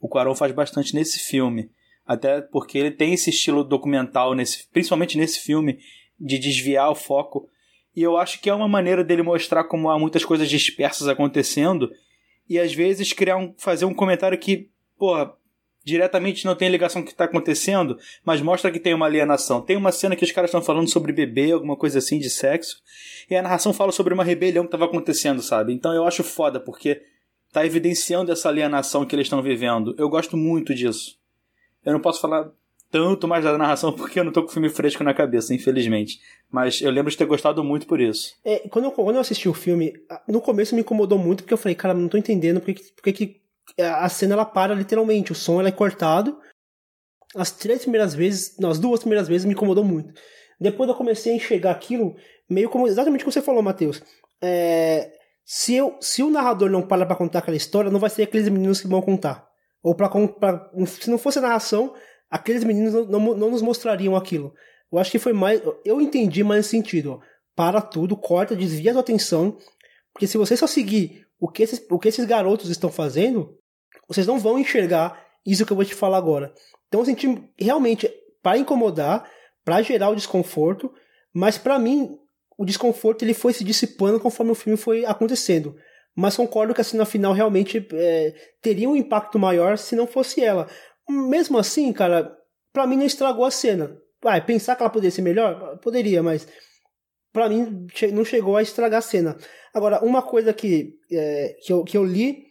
o 0.00 0.08
Quaron 0.08 0.34
faz 0.34 0.52
bastante 0.52 0.94
nesse 0.94 1.18
filme. 1.18 1.70
Até 2.08 2.40
porque 2.40 2.78
ele 2.78 2.90
tem 2.90 3.12
esse 3.12 3.28
estilo 3.28 3.62
documental, 3.62 4.34
nesse, 4.34 4.66
principalmente 4.70 5.18
nesse 5.18 5.40
filme, 5.40 5.78
de 6.18 6.38
desviar 6.38 6.90
o 6.90 6.94
foco. 6.94 7.50
E 7.94 8.02
eu 8.02 8.16
acho 8.16 8.40
que 8.40 8.48
é 8.48 8.54
uma 8.54 8.66
maneira 8.66 9.04
dele 9.04 9.22
mostrar 9.22 9.64
como 9.64 9.90
há 9.90 9.98
muitas 9.98 10.24
coisas 10.24 10.48
dispersas 10.48 11.06
acontecendo 11.06 11.90
e 12.48 12.58
às 12.58 12.72
vezes 12.72 13.12
criar 13.12 13.36
um, 13.36 13.54
fazer 13.58 13.84
um 13.84 13.92
comentário 13.92 14.38
que, 14.38 14.70
porra, 14.98 15.34
diretamente 15.84 16.46
não 16.46 16.54
tem 16.54 16.70
ligação 16.70 17.02
com 17.02 17.04
o 17.04 17.08
que 17.08 17.12
está 17.12 17.24
acontecendo, 17.24 17.98
mas 18.24 18.40
mostra 18.40 18.70
que 18.70 18.80
tem 18.80 18.94
uma 18.94 19.04
alienação. 19.04 19.60
Tem 19.60 19.76
uma 19.76 19.92
cena 19.92 20.16
que 20.16 20.24
os 20.24 20.32
caras 20.32 20.48
estão 20.48 20.62
falando 20.62 20.88
sobre 20.88 21.12
bebê, 21.12 21.52
alguma 21.52 21.76
coisa 21.76 21.98
assim 21.98 22.18
de 22.18 22.30
sexo, 22.30 22.80
e 23.28 23.36
a 23.36 23.42
narração 23.42 23.74
fala 23.74 23.92
sobre 23.92 24.14
uma 24.14 24.24
rebelião 24.24 24.64
que 24.64 24.68
estava 24.68 24.86
acontecendo, 24.86 25.42
sabe? 25.42 25.74
Então 25.74 25.92
eu 25.92 26.06
acho 26.06 26.24
foda, 26.24 26.58
porque 26.58 27.02
tá 27.52 27.66
evidenciando 27.66 28.32
essa 28.32 28.48
alienação 28.48 29.04
que 29.04 29.14
eles 29.14 29.26
estão 29.26 29.42
vivendo. 29.42 29.94
Eu 29.98 30.08
gosto 30.08 30.38
muito 30.38 30.74
disso. 30.74 31.18
Eu 31.88 31.94
não 31.94 32.00
posso 32.00 32.20
falar 32.20 32.50
tanto 32.90 33.28
mais 33.28 33.44
da 33.44 33.56
narração 33.56 33.92
porque 33.96 34.20
eu 34.20 34.24
não 34.24 34.32
tô 34.32 34.42
com 34.42 34.50
o 34.50 34.52
filme 34.52 34.68
fresco 34.68 35.02
na 35.02 35.14
cabeça, 35.14 35.54
infelizmente. 35.54 36.20
Mas 36.50 36.80
eu 36.80 36.90
lembro 36.90 37.10
de 37.10 37.16
ter 37.16 37.26
gostado 37.26 37.62
muito 37.64 37.86
por 37.86 38.00
isso. 38.00 38.34
É, 38.44 38.68
quando, 38.68 38.86
eu, 38.86 38.92
quando 38.92 39.16
eu 39.16 39.20
assisti 39.20 39.48
o 39.48 39.54
filme, 39.54 39.92
no 40.26 40.40
começo 40.40 40.74
me 40.74 40.82
incomodou 40.82 41.18
muito 41.18 41.42
porque 41.42 41.54
eu 41.54 41.58
falei, 41.58 41.74
cara, 41.74 41.94
não 41.94 42.08
tô 42.08 42.16
entendendo 42.16 42.60
porque, 42.60 42.82
porque 42.94 43.12
que 43.12 43.40
a 43.78 44.08
cena 44.08 44.34
ela 44.34 44.44
para 44.44 44.74
literalmente, 44.74 45.32
o 45.32 45.34
som 45.34 45.60
ela 45.60 45.68
é 45.68 45.72
cortado. 45.72 46.38
as 47.34 47.50
três 47.50 47.82
primeiras 47.82 48.14
vezes, 48.14 48.56
não, 48.58 48.70
as 48.70 48.78
duas 48.78 49.00
primeiras 49.00 49.28
vezes 49.28 49.44
me 49.44 49.52
incomodou 49.52 49.84
muito. 49.84 50.12
Depois 50.60 50.88
eu 50.88 50.96
comecei 50.96 51.32
a 51.32 51.36
enxergar 51.36 51.70
aquilo 51.70 52.16
meio 52.48 52.68
como 52.68 52.86
exatamente 52.86 53.24
como 53.24 53.32
você 53.32 53.42
falou, 53.42 53.62
Matheus. 53.62 54.02
É, 54.42 55.12
se, 55.44 55.74
eu, 55.74 55.96
se 56.00 56.22
o 56.22 56.30
narrador 56.30 56.70
não 56.70 56.82
para 56.82 57.06
para 57.06 57.16
contar 57.16 57.38
aquela 57.40 57.56
história, 57.56 57.90
não 57.90 58.00
vai 58.00 58.10
ser 58.10 58.24
aqueles 58.24 58.48
meninos 58.48 58.80
que 58.80 58.88
vão 58.88 59.00
contar. 59.00 59.47
Ou 59.82 59.94
para 59.94 60.10
se 60.86 61.10
não 61.10 61.18
fosse 61.18 61.38
a 61.38 61.42
narração, 61.42 61.94
aqueles 62.30 62.64
meninos 62.64 62.92
não, 62.92 63.04
não, 63.04 63.34
não, 63.34 63.50
nos 63.50 63.62
mostrariam 63.62 64.16
aquilo. 64.16 64.54
Eu 64.90 64.98
acho 64.98 65.10
que 65.10 65.18
foi 65.18 65.32
mais. 65.32 65.62
Eu 65.84 66.00
entendi 66.00 66.42
mais 66.42 66.58
nesse 66.58 66.70
sentido. 66.70 67.12
Ó. 67.12 67.20
Para 67.54 67.80
tudo, 67.80 68.16
corta, 68.16 68.56
desvia 68.56 68.90
a 68.90 68.94
sua 68.94 69.00
atenção. 69.00 69.56
Porque 70.12 70.26
se 70.26 70.38
você 70.38 70.56
só 70.56 70.66
seguir 70.66 71.26
o 71.38 71.48
que, 71.48 71.62
esses, 71.62 71.84
o 71.90 71.98
que 71.98 72.08
esses 72.08 72.24
garotos 72.24 72.70
estão 72.70 72.90
fazendo, 72.90 73.56
vocês 74.08 74.26
não 74.26 74.38
vão 74.38 74.58
enxergar 74.58 75.24
isso 75.46 75.64
que 75.64 75.72
eu 75.72 75.76
vou 75.76 75.84
te 75.84 75.94
falar 75.94 76.18
agora. 76.18 76.52
Então 76.88 77.00
eu 77.00 77.06
senti 77.06 77.42
realmente 77.58 78.10
para 78.42 78.58
incomodar, 78.58 79.30
para 79.64 79.82
gerar 79.82 80.10
o 80.10 80.16
desconforto, 80.16 80.92
mas 81.32 81.58
para 81.58 81.78
mim 81.78 82.18
o 82.56 82.64
desconforto 82.64 83.24
ele 83.24 83.34
foi 83.34 83.52
se 83.52 83.62
dissipando 83.62 84.18
conforme 84.18 84.52
o 84.52 84.54
filme 84.54 84.76
foi 84.76 85.04
acontecendo. 85.04 85.76
Mas 86.20 86.36
concordo 86.36 86.74
que 86.74 86.80
a 86.80 86.84
cena 86.84 87.04
final 87.04 87.32
realmente 87.32 87.86
é, 87.92 88.34
teria 88.60 88.88
um 88.88 88.96
impacto 88.96 89.38
maior 89.38 89.78
se 89.78 89.94
não 89.94 90.04
fosse 90.04 90.42
ela. 90.42 90.66
Mesmo 91.08 91.56
assim, 91.56 91.92
cara, 91.92 92.36
para 92.72 92.88
mim 92.88 92.96
não 92.96 93.06
estragou 93.06 93.44
a 93.44 93.52
cena. 93.52 93.96
Vai, 94.20 94.44
pensar 94.44 94.74
que 94.74 94.82
ela 94.82 94.90
poderia 94.90 95.12
ser 95.12 95.22
melhor? 95.22 95.78
Poderia, 95.78 96.20
mas 96.20 96.48
para 97.32 97.48
mim 97.48 97.86
não 98.12 98.24
chegou 98.24 98.56
a 98.56 98.62
estragar 98.62 98.98
a 98.98 99.00
cena. 99.00 99.36
Agora, 99.72 100.04
uma 100.04 100.20
coisa 100.20 100.52
que, 100.52 100.92
é, 101.08 101.56
que, 101.64 101.72
eu, 101.72 101.84
que 101.84 101.96
eu 101.96 102.04
li, 102.04 102.46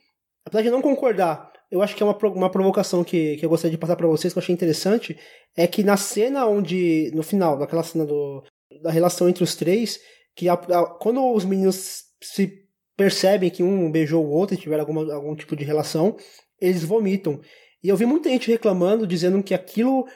apesar 0.46 0.64
de 0.64 0.70
não 0.70 0.82
concordar, 0.82 1.52
eu 1.70 1.82
acho 1.82 1.94
que 1.94 2.02
é 2.02 2.06
uma, 2.06 2.18
uma 2.18 2.50
provocação 2.50 3.04
que, 3.04 3.36
que 3.36 3.46
eu 3.46 3.50
gostaria 3.50 3.76
de 3.76 3.78
passar 3.78 3.98
para 3.98 4.08
vocês, 4.08 4.32
que 4.32 4.40
eu 4.40 4.42
achei 4.42 4.56
interessante, 4.56 5.20
é 5.58 5.68
que 5.68 5.84
na 5.84 5.98
cena 5.98 6.48
onde, 6.48 7.12
no 7.14 7.22
final, 7.22 7.60
daquela 7.60 7.84
cena 7.84 8.06
do, 8.06 8.46
da 8.82 8.92
relação 8.92 9.28
entre 9.28 9.44
os 9.44 9.56
três, 9.58 10.00
que 10.34 10.48
a, 10.48 10.54
a, 10.54 10.86
quando 10.86 11.22
os 11.34 11.44
meninos 11.44 12.06
se 12.24 12.66
percebem 12.98 13.52
que 13.52 13.62
um 13.62 13.92
beijou 13.92 14.26
o 14.26 14.30
outro 14.30 14.56
e 14.56 14.60
tiveram 14.60 14.82
alguma, 14.82 15.14
algum 15.14 15.36
tipo 15.36 15.56
de 15.56 15.64
relação, 15.64 16.18
eles 16.60 16.84
vomitam. 16.84 17.40
E 17.84 17.90
eu 17.90 17.96
vi 17.96 18.06
muita 18.06 18.28
gente 18.30 18.50
reclamando, 18.50 19.06
dizendo 19.06 19.42
que 19.44 19.54
aquilo 19.54 20.08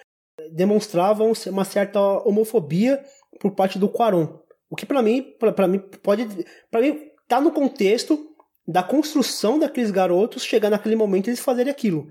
demonstrava 0.51 1.23
uma 1.23 1.63
certa 1.63 2.01
homofobia 2.27 3.01
por 3.39 3.51
parte 3.51 3.77
do 3.77 3.87
Quaron. 3.87 4.39
O 4.69 4.75
que 4.75 4.85
para 4.85 5.01
mim, 5.01 5.35
para 5.39 5.67
mim 5.67 5.79
pode, 6.01 6.27
para 6.71 6.81
mim 6.81 6.99
tá 7.27 7.39
no 7.39 7.51
contexto 7.51 8.27
da 8.67 8.81
construção 8.81 9.59
daqueles 9.59 9.91
garotos 9.91 10.43
chegar 10.43 10.69
naquele 10.69 10.95
momento 10.95 11.27
e 11.27 11.29
eles 11.29 11.39
fazerem 11.39 11.71
aquilo. 11.71 12.07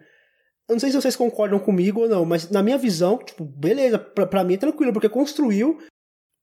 Eu 0.68 0.75
não 0.75 0.79
sei 0.79 0.91
se 0.91 0.97
vocês 0.97 1.16
concordam 1.16 1.59
comigo 1.59 2.03
ou 2.03 2.09
não, 2.09 2.25
mas 2.25 2.49
na 2.49 2.62
minha 2.62 2.79
visão, 2.79 3.18
tipo, 3.18 3.45
beleza, 3.45 3.99
pra 3.99 4.45
mim 4.45 4.55
é 4.55 4.59
tranquilo, 4.59 4.93
porque 4.93 5.09
construiu 5.09 5.79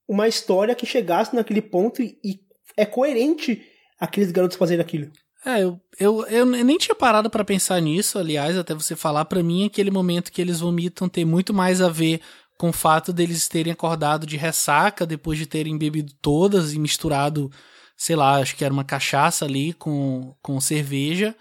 uma 0.07 0.27
história 0.27 0.75
que 0.75 0.85
chegasse 0.85 1.33
naquele 1.33 1.61
ponto 1.61 2.01
e, 2.01 2.19
e 2.23 2.41
é 2.75 2.85
coerente 2.85 3.63
aqueles 3.99 4.31
garotos 4.31 4.57
fazerem 4.57 4.81
aquilo. 4.81 5.11
É, 5.45 5.63
eu, 5.63 5.79
eu, 5.99 6.25
eu 6.25 6.45
nem 6.45 6.77
tinha 6.77 6.95
parado 6.95 7.29
para 7.29 7.45
pensar 7.45 7.79
nisso, 7.81 8.17
aliás, 8.19 8.57
até 8.57 8.73
você 8.73 8.95
falar 8.95 9.25
para 9.25 9.43
mim 9.43 9.65
aquele 9.65 9.91
momento 9.91 10.31
que 10.31 10.41
eles 10.41 10.59
vomitam 10.59 11.07
tem 11.07 11.23
muito 11.23 11.53
mais 11.53 11.79
a 11.81 11.89
ver 11.89 12.21
com 12.57 12.69
o 12.69 12.73
fato 12.73 13.13
deles 13.13 13.47
terem 13.47 13.71
acordado 13.71 14.25
de 14.25 14.35
ressaca 14.35 15.05
depois 15.05 15.37
de 15.37 15.45
terem 15.45 15.77
bebido 15.77 16.11
todas 16.21 16.73
e 16.73 16.79
misturado, 16.79 17.51
sei 17.95 18.15
lá, 18.15 18.37
acho 18.37 18.55
que 18.55 18.65
era 18.65 18.73
uma 18.73 18.83
cachaça 18.83 19.45
ali 19.45 19.73
com, 19.73 20.35
com 20.41 20.59
cerveja. 20.59 21.35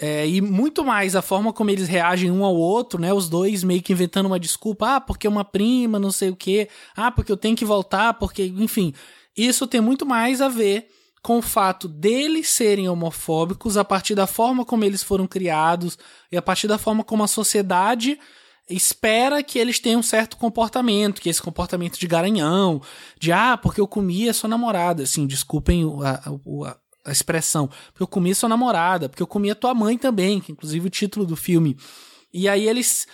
É, 0.00 0.28
e 0.28 0.40
muito 0.40 0.84
mais 0.84 1.16
a 1.16 1.20
forma 1.20 1.52
como 1.52 1.70
eles 1.70 1.88
reagem 1.88 2.30
um 2.30 2.44
ao 2.44 2.54
outro, 2.54 3.00
né? 3.00 3.12
Os 3.12 3.28
dois 3.28 3.64
meio 3.64 3.82
que 3.82 3.92
inventando 3.92 4.26
uma 4.26 4.38
desculpa, 4.38 4.94
ah, 4.94 5.00
porque 5.00 5.26
é 5.26 5.30
uma 5.30 5.44
prima, 5.44 5.98
não 5.98 6.12
sei 6.12 6.30
o 6.30 6.36
quê, 6.36 6.68
ah, 6.96 7.10
porque 7.10 7.32
eu 7.32 7.36
tenho 7.36 7.56
que 7.56 7.64
voltar, 7.64 8.14
porque, 8.14 8.44
enfim. 8.44 8.94
Isso 9.36 9.66
tem 9.66 9.80
muito 9.80 10.06
mais 10.06 10.40
a 10.40 10.48
ver 10.48 10.88
com 11.22 11.38
o 11.38 11.42
fato 11.42 11.88
deles 11.88 12.48
serem 12.48 12.88
homofóbicos 12.88 13.76
a 13.76 13.84
partir 13.84 14.14
da 14.14 14.26
forma 14.26 14.64
como 14.64 14.84
eles 14.84 15.02
foram 15.02 15.26
criados 15.26 15.98
e 16.30 16.36
a 16.36 16.42
partir 16.42 16.66
da 16.66 16.78
forma 16.78 17.04
como 17.04 17.22
a 17.22 17.28
sociedade 17.28 18.18
espera 18.68 19.42
que 19.42 19.58
eles 19.58 19.78
tenham 19.78 20.00
um 20.00 20.02
certo 20.02 20.36
comportamento, 20.36 21.22
que 21.22 21.28
esse 21.28 21.40
comportamento 21.40 21.98
de 21.98 22.06
garanhão, 22.06 22.82
de 23.18 23.32
ah, 23.32 23.56
porque 23.56 23.80
eu 23.80 23.88
comi 23.88 24.28
a 24.28 24.34
sua 24.34 24.48
namorada, 24.48 25.02
assim, 25.02 25.26
desculpem 25.26 25.84
a, 26.04 26.30
a, 26.68 26.76
a 27.06 27.12
expressão, 27.12 27.66
porque 27.66 28.02
eu 28.02 28.06
comi 28.06 28.32
a 28.32 28.34
sua 28.34 28.48
namorada, 28.48 29.08
porque 29.08 29.22
eu 29.22 29.26
comi 29.26 29.50
a 29.50 29.54
tua 29.54 29.74
mãe 29.74 29.96
também, 29.96 30.40
que 30.40 30.52
inclusive 30.52 30.86
o 30.86 30.90
título 30.90 31.24
do 31.24 31.36
filme. 31.36 31.76
E 32.32 32.46
aí 32.48 32.68
eles 32.68 33.06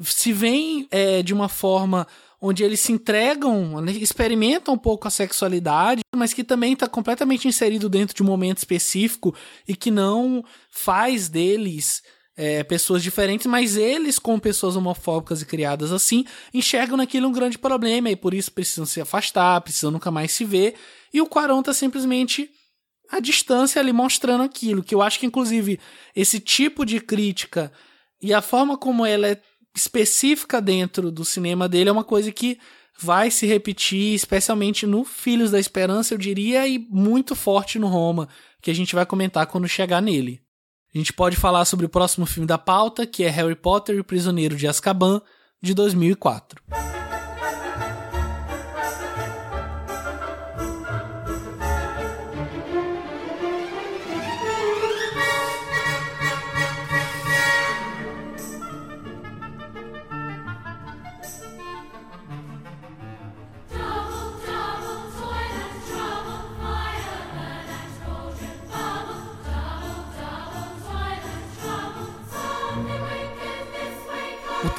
se 0.00 0.32
veem 0.32 0.86
é, 0.90 1.22
de 1.22 1.34
uma 1.34 1.48
forma 1.48 2.06
onde 2.40 2.64
eles 2.64 2.80
se 2.80 2.92
entregam, 2.92 3.80
né, 3.80 3.92
experimentam 3.92 4.74
um 4.74 4.78
pouco 4.78 5.06
a 5.06 5.10
sexualidade, 5.10 6.00
mas 6.14 6.32
que 6.32 6.42
também 6.42 6.72
está 6.72 6.88
completamente 6.88 7.46
inserido 7.46 7.88
dentro 7.88 8.14
de 8.16 8.22
um 8.22 8.26
momento 8.26 8.58
específico 8.58 9.34
e 9.68 9.76
que 9.76 9.90
não 9.90 10.42
faz 10.70 11.28
deles 11.28 12.02
é, 12.36 12.64
pessoas 12.64 13.02
diferentes, 13.02 13.46
mas 13.46 13.76
eles, 13.76 14.18
como 14.18 14.40
pessoas 14.40 14.74
homofóbicas 14.74 15.42
e 15.42 15.46
criadas 15.46 15.92
assim, 15.92 16.24
enxergam 16.54 16.96
naquilo 16.96 17.28
um 17.28 17.32
grande 17.32 17.58
problema 17.58 18.08
e 18.08 18.16
por 18.16 18.32
isso 18.32 18.50
precisam 18.50 18.86
se 18.86 18.98
afastar, 18.98 19.60
precisam 19.60 19.90
nunca 19.90 20.10
mais 20.10 20.32
se 20.32 20.44
ver. 20.44 20.74
E 21.12 21.20
o 21.20 21.26
Quaron 21.26 21.62
tá 21.62 21.74
simplesmente 21.74 22.48
à 23.10 23.20
distância 23.20 23.78
ali 23.78 23.92
mostrando 23.92 24.42
aquilo, 24.42 24.82
que 24.82 24.94
eu 24.94 25.02
acho 25.02 25.18
que 25.18 25.26
inclusive 25.26 25.78
esse 26.16 26.40
tipo 26.40 26.86
de 26.86 27.00
crítica 27.00 27.70
e 28.22 28.32
a 28.32 28.40
forma 28.40 28.78
como 28.78 29.04
ela 29.04 29.26
é 29.26 29.40
específica 29.74 30.60
dentro 30.60 31.10
do 31.10 31.24
cinema 31.24 31.68
dele 31.68 31.88
é 31.88 31.92
uma 31.92 32.04
coisa 32.04 32.30
que 32.32 32.58
vai 32.98 33.30
se 33.30 33.46
repetir, 33.46 34.14
especialmente 34.14 34.86
no 34.86 35.04
Filhos 35.04 35.50
da 35.50 35.58
Esperança, 35.58 36.12
eu 36.12 36.18
diria, 36.18 36.68
e 36.68 36.78
muito 36.78 37.34
forte 37.34 37.78
no 37.78 37.86
Roma, 37.86 38.28
que 38.60 38.70
a 38.70 38.74
gente 38.74 38.94
vai 38.94 39.06
comentar 39.06 39.46
quando 39.46 39.66
chegar 39.66 40.02
nele. 40.02 40.42
A 40.94 40.98
gente 40.98 41.12
pode 41.12 41.36
falar 41.36 41.64
sobre 41.64 41.86
o 41.86 41.88
próximo 41.88 42.26
filme 42.26 42.46
da 42.46 42.58
pauta, 42.58 43.06
que 43.06 43.24
é 43.24 43.30
Harry 43.30 43.54
Potter 43.54 43.96
e 43.96 44.00
o 44.00 44.04
Prisioneiro 44.04 44.56
de 44.56 44.66
Azkaban, 44.66 45.22
de 45.62 45.72
2004. 45.72 46.60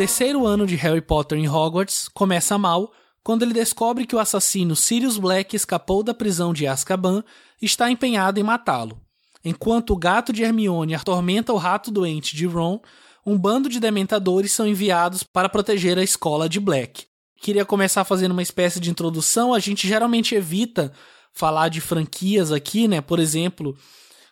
Terceiro 0.02 0.47
ano 0.47 0.66
de 0.66 0.76
Harry 0.78 0.99
Potter 0.99 1.38
em 1.38 1.47
Hogwarts 1.47 2.10
começa 2.12 2.58
mal 2.58 2.91
quando 3.24 3.43
ele 3.43 3.54
descobre 3.54 4.08
que 4.08 4.16
o 4.16 4.20
assassino 4.20 4.76
Sirius 4.76 5.20
Black 5.20 5.56
escapou 5.56 6.02
da 6.02 6.12
prisão 6.12 6.54
de 6.54 6.66
Azkaban 6.66 7.24
e 7.62 7.68
está 7.68 7.91
empenhado 7.91 8.39
em 8.39 8.43
matá-lo. 8.43 8.99
Enquanto 9.45 9.93
o 9.93 9.95
gato 9.95 10.34
de 10.34 10.41
Hermione 10.41 10.95
atormenta 10.95 11.54
o 11.54 11.58
rato 11.58 11.91
doente 11.91 12.36
de 12.36 12.47
Ron, 12.47 12.82
um 13.24 13.38
bando 13.38 13.70
de 13.70 13.80
dementadores 13.80 14.52
são 14.52 14.66
enviados 14.66 15.22
para 15.22 15.47
proteger 15.47 15.99
a 15.99 16.04
escola 16.04 16.49
de 16.49 16.60
Black. 16.60 17.06
Queria 17.39 17.64
começar 17.64 18.04
fazendo 18.04 18.32
uma 18.32 18.41
espécie 18.41 18.80
de 18.80 18.89
introdução, 18.89 19.54
a 19.54 19.60
gente 19.60 19.88
geralmente 19.88 20.34
evita 20.34 20.91
falar 21.32 21.70
de 21.70 21.80
franquias 21.80 22.52
aqui, 22.52 22.88
né? 22.88 23.02
Por 23.02 23.20
exemplo, 23.20 23.78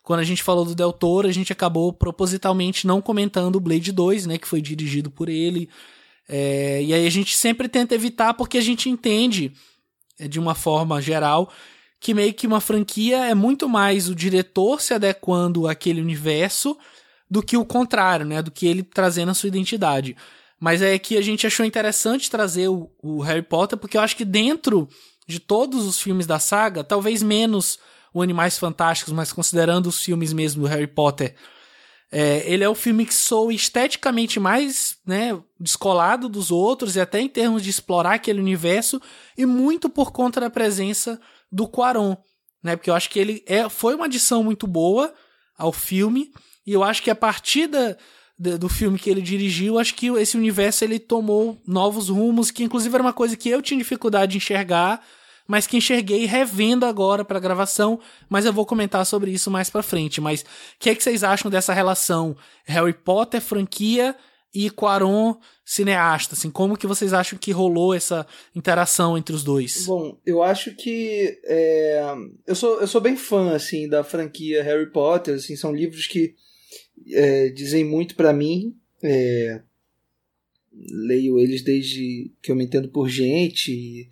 quando 0.09 0.21
a 0.21 0.23
gente 0.23 0.41
falou 0.41 0.65
do 0.65 0.73
Del 0.73 0.91
Toro, 0.91 1.27
a 1.27 1.31
gente 1.31 1.53
acabou 1.53 1.93
propositalmente 1.93 2.87
não 2.87 2.99
comentando 2.99 3.57
o 3.57 3.59
Blade 3.59 3.91
2, 3.91 4.25
né, 4.25 4.39
que 4.39 4.47
foi 4.47 4.59
dirigido 4.59 5.11
por 5.11 5.29
ele. 5.29 5.69
É, 6.27 6.81
e 6.81 6.91
aí 6.91 7.05
a 7.05 7.09
gente 7.11 7.35
sempre 7.35 7.69
tenta 7.69 7.93
evitar 7.93 8.33
porque 8.33 8.57
a 8.57 8.61
gente 8.61 8.89
entende, 8.89 9.51
é, 10.19 10.27
de 10.27 10.39
uma 10.39 10.55
forma 10.55 10.99
geral, 10.99 11.53
que 11.99 12.15
meio 12.15 12.33
que 12.33 12.47
uma 12.47 12.59
franquia 12.59 13.17
é 13.17 13.35
muito 13.35 13.69
mais 13.69 14.09
o 14.09 14.15
diretor 14.15 14.81
se 14.81 14.95
adequando 14.95 15.67
àquele 15.67 16.01
universo 16.01 16.75
do 17.29 17.43
que 17.43 17.55
o 17.55 17.63
contrário, 17.63 18.25
né, 18.25 18.41
do 18.41 18.49
que 18.49 18.65
ele 18.65 18.81
trazendo 18.81 19.29
a 19.29 19.35
sua 19.35 19.49
identidade. 19.49 20.17
Mas 20.59 20.81
é 20.81 20.97
que 20.97 21.17
a 21.17 21.21
gente 21.21 21.45
achou 21.45 21.63
interessante 21.63 22.31
trazer 22.31 22.67
o, 22.67 22.89
o 23.03 23.21
Harry 23.21 23.43
Potter 23.43 23.77
porque 23.77 23.95
eu 23.95 24.01
acho 24.01 24.15
que 24.15 24.25
dentro 24.25 24.89
de 25.27 25.39
todos 25.39 25.85
os 25.85 26.01
filmes 26.01 26.25
da 26.25 26.39
saga, 26.39 26.83
talvez 26.83 27.21
menos 27.21 27.77
o 28.13 28.21
Animais 28.21 28.57
Fantásticos, 28.57 29.13
mas 29.13 29.31
considerando 29.31 29.87
os 29.87 30.03
filmes 30.03 30.33
mesmo 30.33 30.63
do 30.63 30.67
Harry 30.67 30.87
Potter, 30.87 31.35
é, 32.11 32.43
ele 32.51 32.63
é 32.63 32.69
o 32.69 32.73
filme 32.73 33.05
que 33.05 33.13
sou 33.13 33.51
esteticamente 33.51 34.39
mais 34.39 34.97
né, 35.05 35.39
descolado 35.59 36.27
dos 36.27 36.49
outros, 36.49 36.95
e 36.95 36.99
até 36.99 37.19
em 37.19 37.29
termos 37.29 37.61
de 37.61 37.69
explorar 37.69 38.15
aquele 38.15 38.39
universo, 38.39 38.99
e 39.37 39.45
muito 39.45 39.89
por 39.89 40.11
conta 40.11 40.39
da 40.39 40.49
presença 40.49 41.21
do 41.51 41.67
Quaron, 41.67 42.17
né? 42.63 42.75
Porque 42.75 42.89
eu 42.89 42.95
acho 42.95 43.09
que 43.09 43.19
ele 43.19 43.43
é, 43.45 43.69
foi 43.69 43.93
uma 43.93 44.05
adição 44.05 44.43
muito 44.43 44.65
boa 44.65 45.13
ao 45.57 45.71
filme, 45.71 46.31
e 46.65 46.73
eu 46.73 46.83
acho 46.83 47.03
que 47.03 47.11
a 47.11 47.15
partir 47.15 47.67
da, 47.67 47.95
do 48.57 48.69
filme 48.69 48.97
que 48.97 49.09
ele 49.09 49.21
dirigiu, 49.21 49.77
acho 49.77 49.93
que 49.93 50.07
esse 50.07 50.35
universo 50.35 50.83
ele 50.83 50.97
tomou 50.97 51.61
novos 51.67 52.09
rumos, 52.09 52.49
que 52.49 52.63
inclusive 52.63 52.95
era 52.95 53.03
uma 53.03 53.13
coisa 53.13 53.37
que 53.37 53.49
eu 53.49 53.61
tinha 53.61 53.77
dificuldade 53.77 54.31
de 54.31 54.37
enxergar, 54.37 55.03
mas 55.49 55.65
que 55.65 55.75
enxerguei 55.75 56.27
revendo 56.27 56.85
agora 56.85 57.25
para 57.25 57.39
gravação, 57.39 57.99
mas 58.29 58.45
eu 58.45 58.53
vou 58.53 58.67
comentar 58.67 59.03
sobre 59.03 59.31
isso 59.31 59.49
mais 59.49 59.67
para 59.67 59.81
frente. 59.81 60.21
Mas 60.21 60.41
o 60.41 60.45
que 60.77 60.91
é 60.91 60.95
que 60.95 61.01
vocês 61.01 61.23
acham 61.23 61.49
dessa 61.49 61.73
relação 61.73 62.37
Harry 62.65 62.93
Potter 62.93 63.41
franquia 63.41 64.15
e 64.53 64.69
Quaron 64.69 65.35
cineasta, 65.65 66.35
assim, 66.35 66.51
como 66.51 66.77
que 66.77 66.85
vocês 66.85 67.13
acham 67.13 67.37
que 67.37 67.51
rolou 67.51 67.95
essa 67.95 68.27
interação 68.55 69.17
entre 69.17 69.33
os 69.33 69.43
dois? 69.43 69.87
Bom, 69.87 70.19
eu 70.23 70.43
acho 70.43 70.75
que 70.75 71.39
é, 71.43 71.99
eu 72.45 72.53
sou 72.55 72.79
eu 72.79 72.87
sou 72.87 73.01
bem 73.01 73.17
fã 73.17 73.55
assim 73.55 73.89
da 73.89 74.03
franquia 74.03 74.61
Harry 74.61 74.91
Potter, 74.91 75.33
assim, 75.33 75.55
são 75.55 75.73
livros 75.73 76.05
que 76.05 76.35
é, 77.11 77.49
dizem 77.49 77.83
muito 77.83 78.15
para 78.15 78.31
mim. 78.31 78.75
É, 79.01 79.61
leio 80.91 81.39
eles 81.39 81.63
desde 81.63 82.31
que 82.39 82.51
eu 82.51 82.55
me 82.55 82.65
entendo 82.65 82.89
por 82.89 83.09
gente 83.09 83.71
e, 83.71 84.09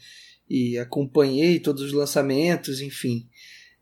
e 0.49 0.77
acompanhei 0.77 1.59
todos 1.59 1.81
os 1.81 1.93
lançamentos, 1.93 2.81
enfim. 2.81 3.27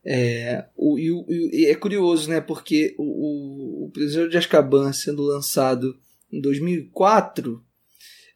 É, 0.05 0.65
o, 0.75 0.99
e, 0.99 1.09
e, 1.51 1.65
é 1.65 1.75
curioso, 1.75 2.29
né? 2.29 2.39
Porque 2.39 2.95
o, 2.97 3.03
o, 3.03 3.85
o 3.85 3.91
Prisioneiro 3.91 4.31
de 4.31 4.37
Azkaban 4.37 4.93
sendo 4.93 5.23
lançado 5.23 5.97
em 6.31 6.39
2004, 6.41 7.63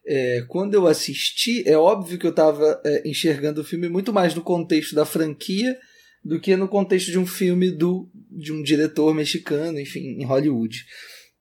é, 0.06 0.44
quando 0.48 0.74
eu 0.74 0.86
assisti, 0.86 1.62
é 1.68 1.76
óbvio 1.76 2.18
que 2.18 2.26
eu 2.26 2.30
estava 2.30 2.80
é, 2.84 3.08
enxergando 3.08 3.60
o 3.60 3.64
filme 3.64 3.88
muito 3.88 4.12
mais 4.12 4.34
no 4.34 4.42
contexto 4.42 4.94
da 4.94 5.04
franquia 5.04 5.78
do 6.24 6.40
que 6.40 6.56
no 6.56 6.68
contexto 6.68 7.10
de 7.10 7.18
um 7.18 7.26
filme 7.26 7.70
do, 7.70 8.10
de 8.14 8.52
um 8.52 8.62
diretor 8.62 9.14
mexicano, 9.14 9.78
enfim, 9.80 10.20
em 10.20 10.24
Hollywood. 10.24 10.84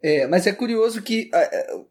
É, 0.02 0.26
mas 0.28 0.48
é 0.48 0.54
curioso 0.54 1.02
que, 1.02 1.30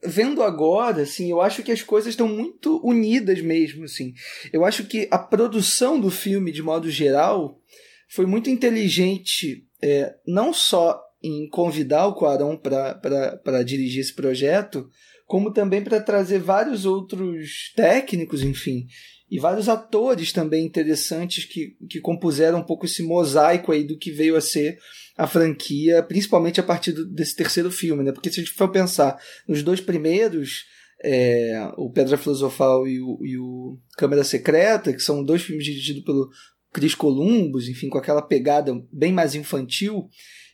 vendo 0.02 0.42
agora, 0.42 1.02
assim, 1.02 1.30
eu 1.30 1.42
acho 1.42 1.62
que 1.62 1.70
as 1.70 1.82
coisas 1.82 2.10
estão 2.10 2.26
muito 2.26 2.80
unidas 2.82 3.40
mesmo, 3.42 3.84
assim. 3.84 4.14
Eu 4.50 4.64
acho 4.64 4.84
que 4.84 5.06
a 5.10 5.18
produção 5.18 6.00
do 6.00 6.10
filme, 6.10 6.50
de 6.50 6.62
modo 6.62 6.90
geral, 6.90 7.60
foi 8.08 8.24
muito 8.24 8.48
inteligente, 8.48 9.66
é, 9.82 10.14
não 10.26 10.54
só 10.54 10.98
em 11.22 11.48
convidar 11.50 12.06
o 12.06 12.14
Quaron 12.14 12.56
para 12.56 13.62
dirigir 13.62 14.00
esse 14.00 14.14
projeto, 14.14 14.88
como 15.26 15.52
também 15.52 15.84
para 15.84 16.00
trazer 16.00 16.38
vários 16.38 16.86
outros 16.86 17.72
técnicos, 17.76 18.42
enfim, 18.42 18.86
e 19.30 19.38
vários 19.38 19.68
atores 19.68 20.32
também 20.32 20.64
interessantes 20.64 21.44
que, 21.44 21.76
que 21.88 22.00
compuseram 22.00 22.60
um 22.60 22.64
pouco 22.64 22.86
esse 22.86 23.02
mosaico 23.02 23.72
aí 23.72 23.84
do 23.84 23.98
que 23.98 24.10
veio 24.10 24.36
a 24.36 24.40
ser 24.40 24.78
a 25.16 25.26
franquia, 25.26 26.02
principalmente 26.02 26.60
a 26.60 26.62
partir 26.62 26.92
do, 26.92 27.04
desse 27.06 27.36
terceiro 27.36 27.70
filme, 27.70 28.02
né? 28.02 28.12
Porque 28.12 28.30
se 28.30 28.40
a 28.40 28.42
gente 28.42 28.54
for 28.54 28.70
pensar 28.70 29.20
nos 29.46 29.62
dois 29.62 29.80
primeiros, 29.80 30.64
é, 31.02 31.70
o 31.76 31.90
Pedra 31.90 32.16
Filosofal 32.16 32.86
e 32.86 33.00
o, 33.00 33.18
e 33.22 33.36
o 33.38 33.78
Câmara 33.96 34.24
Secreta, 34.24 34.92
que 34.92 35.00
são 35.00 35.22
dois 35.22 35.42
filmes 35.42 35.64
dirigidos 35.64 36.04
pelo 36.04 36.30
Chris 36.72 36.94
Columbus, 36.94 37.68
enfim, 37.68 37.88
com 37.88 37.98
aquela 37.98 38.22
pegada 38.22 38.72
bem 38.92 39.12
mais 39.12 39.34
infantil, 39.34 40.08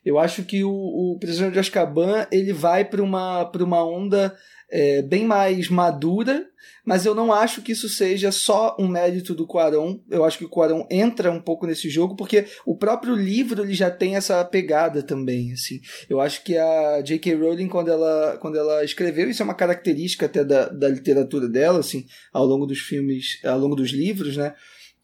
eu 0.05 0.19
acho 0.19 0.45
que 0.45 0.63
o, 0.63 0.71
o 0.71 1.19
Prisioneiro 1.19 1.55
de 1.55 1.61
Azkaban 1.61 2.27
ele 2.31 2.53
vai 2.53 2.85
para 2.85 3.03
uma, 3.03 3.51
uma 3.55 3.87
onda 3.87 4.37
é, 4.75 5.03
bem 5.03 5.25
mais 5.25 5.69
madura, 5.69 6.45
mas 6.85 7.07
eu 7.07 7.15
não 7.15 7.33
acho 7.33 7.63
que 7.63 7.71
isso 7.71 7.89
seja 7.89 8.33
só 8.33 8.77
um 8.77 8.89
mérito 8.89 9.33
do 9.33 9.47
Quaron. 9.47 10.01
Eu 10.11 10.25
acho 10.25 10.37
que 10.37 10.45
o 10.45 10.49
Quaron 10.49 10.85
entra 10.91 11.31
um 11.31 11.41
pouco 11.41 11.65
nesse 11.65 11.89
jogo 11.89 12.17
porque 12.17 12.47
o 12.67 12.77
próprio 12.77 13.15
livro 13.15 13.63
ele 13.63 13.73
já 13.73 13.89
tem 13.89 14.17
essa 14.17 14.45
pegada 14.45 15.01
também, 15.01 15.53
assim. 15.53 15.81
Eu 16.11 16.21
acho 16.21 16.43
que 16.43 16.59
a 16.59 17.01
J.K. 17.03 17.37
Rowling 17.37 17.69
quando 17.69 17.89
ela 17.89 18.37
quando 18.41 18.59
ela 18.59 18.85
escreveu, 18.85 19.31
isso 19.31 19.43
é 19.43 19.45
uma 19.45 19.55
característica 19.55 20.27
até 20.27 20.45
da, 20.45 20.69
da 20.69 20.89
literatura 20.89 21.49
dela, 21.49 21.79
assim, 21.79 22.05
ao 22.33 22.45
longo 22.45 22.67
dos 22.67 22.81
filmes, 22.81 23.39
ao 23.45 23.59
longo 23.61 23.77
dos 23.77 23.91
livros, 23.91 24.37
né? 24.37 24.55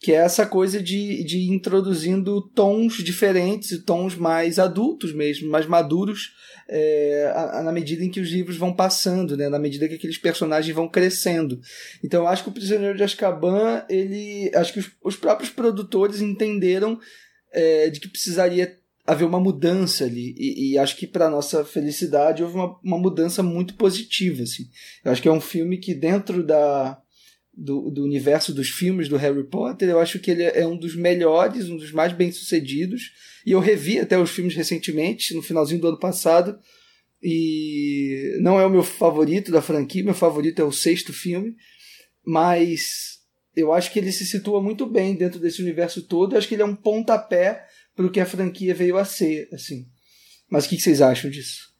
Que 0.00 0.12
é 0.12 0.16
essa 0.16 0.46
coisa 0.46 0.82
de, 0.82 1.22
de 1.24 1.38
ir 1.38 1.50
introduzindo 1.50 2.40
tons 2.54 3.04
diferentes 3.04 3.70
e 3.70 3.82
tons 3.82 4.16
mais 4.16 4.58
adultos 4.58 5.12
mesmo, 5.12 5.50
mais 5.50 5.66
maduros 5.66 6.32
é, 6.66 7.30
a, 7.34 7.58
a, 7.58 7.62
na 7.62 7.70
medida 7.70 8.02
em 8.02 8.10
que 8.10 8.20
os 8.20 8.30
livros 8.30 8.56
vão 8.56 8.72
passando, 8.72 9.36
né? 9.36 9.50
na 9.50 9.58
medida 9.58 9.86
que 9.86 9.96
aqueles 9.96 10.16
personagens 10.16 10.74
vão 10.74 10.88
crescendo. 10.88 11.60
Então 12.02 12.22
eu 12.22 12.28
acho 12.28 12.44
que 12.44 12.48
o 12.48 12.52
Prisioneiro 12.52 12.96
de 12.96 13.02
Azkaban, 13.02 13.84
ele, 13.90 14.50
acho 14.54 14.72
que 14.72 14.78
os, 14.78 14.90
os 15.04 15.16
próprios 15.16 15.50
produtores 15.50 16.22
entenderam 16.22 16.98
é, 17.52 17.90
de 17.90 18.00
que 18.00 18.08
precisaria 18.08 18.78
haver 19.06 19.26
uma 19.26 19.40
mudança 19.40 20.04
ali 20.04 20.34
e, 20.38 20.72
e 20.72 20.78
acho 20.78 20.96
que 20.96 21.06
para 21.06 21.28
nossa 21.28 21.64
felicidade 21.64 22.42
houve 22.42 22.54
uma, 22.54 22.78
uma 22.82 22.98
mudança 22.98 23.42
muito 23.42 23.74
positiva 23.74 24.44
assim. 24.44 24.70
Eu 25.04 25.12
acho 25.12 25.20
que 25.20 25.28
é 25.28 25.32
um 25.32 25.40
filme 25.40 25.76
que 25.76 25.92
dentro 25.92 26.42
da 26.42 26.98
do, 27.52 27.90
do 27.90 28.04
universo 28.04 28.54
dos 28.54 28.68
filmes 28.68 29.08
do 29.08 29.16
Harry 29.16 29.44
Potter, 29.44 29.88
eu 29.88 30.00
acho 30.00 30.18
que 30.18 30.30
ele 30.30 30.44
é 30.44 30.66
um 30.66 30.76
dos 30.76 30.94
melhores, 30.94 31.68
um 31.68 31.76
dos 31.76 31.92
mais 31.92 32.12
bem 32.12 32.30
sucedidos. 32.32 33.12
E 33.44 33.52
eu 33.52 33.60
revi 33.60 33.98
até 33.98 34.18
os 34.18 34.30
filmes 34.30 34.54
recentemente, 34.54 35.34
no 35.34 35.42
finalzinho 35.42 35.80
do 35.80 35.88
ano 35.88 35.98
passado. 35.98 36.58
E 37.22 38.38
não 38.40 38.58
é 38.58 38.64
o 38.64 38.70
meu 38.70 38.82
favorito 38.82 39.50
da 39.50 39.60
franquia, 39.60 40.04
meu 40.04 40.14
favorito 40.14 40.60
é 40.60 40.64
o 40.64 40.72
sexto 40.72 41.12
filme. 41.12 41.54
Mas 42.24 43.18
eu 43.56 43.72
acho 43.72 43.92
que 43.92 43.98
ele 43.98 44.12
se 44.12 44.26
situa 44.26 44.62
muito 44.62 44.86
bem 44.86 45.14
dentro 45.14 45.40
desse 45.40 45.60
universo 45.60 46.02
todo. 46.02 46.34
Eu 46.34 46.38
acho 46.38 46.48
que 46.48 46.54
ele 46.54 46.62
é 46.62 46.66
um 46.66 46.76
pontapé 46.76 47.66
para 47.94 48.06
o 48.06 48.10
que 48.10 48.20
a 48.20 48.26
franquia 48.26 48.74
veio 48.74 48.96
a 48.96 49.04
ser. 49.04 49.48
assim. 49.52 49.86
Mas 50.48 50.64
o 50.64 50.68
que 50.68 50.80
vocês 50.80 51.00
acham 51.00 51.30
disso? 51.30 51.70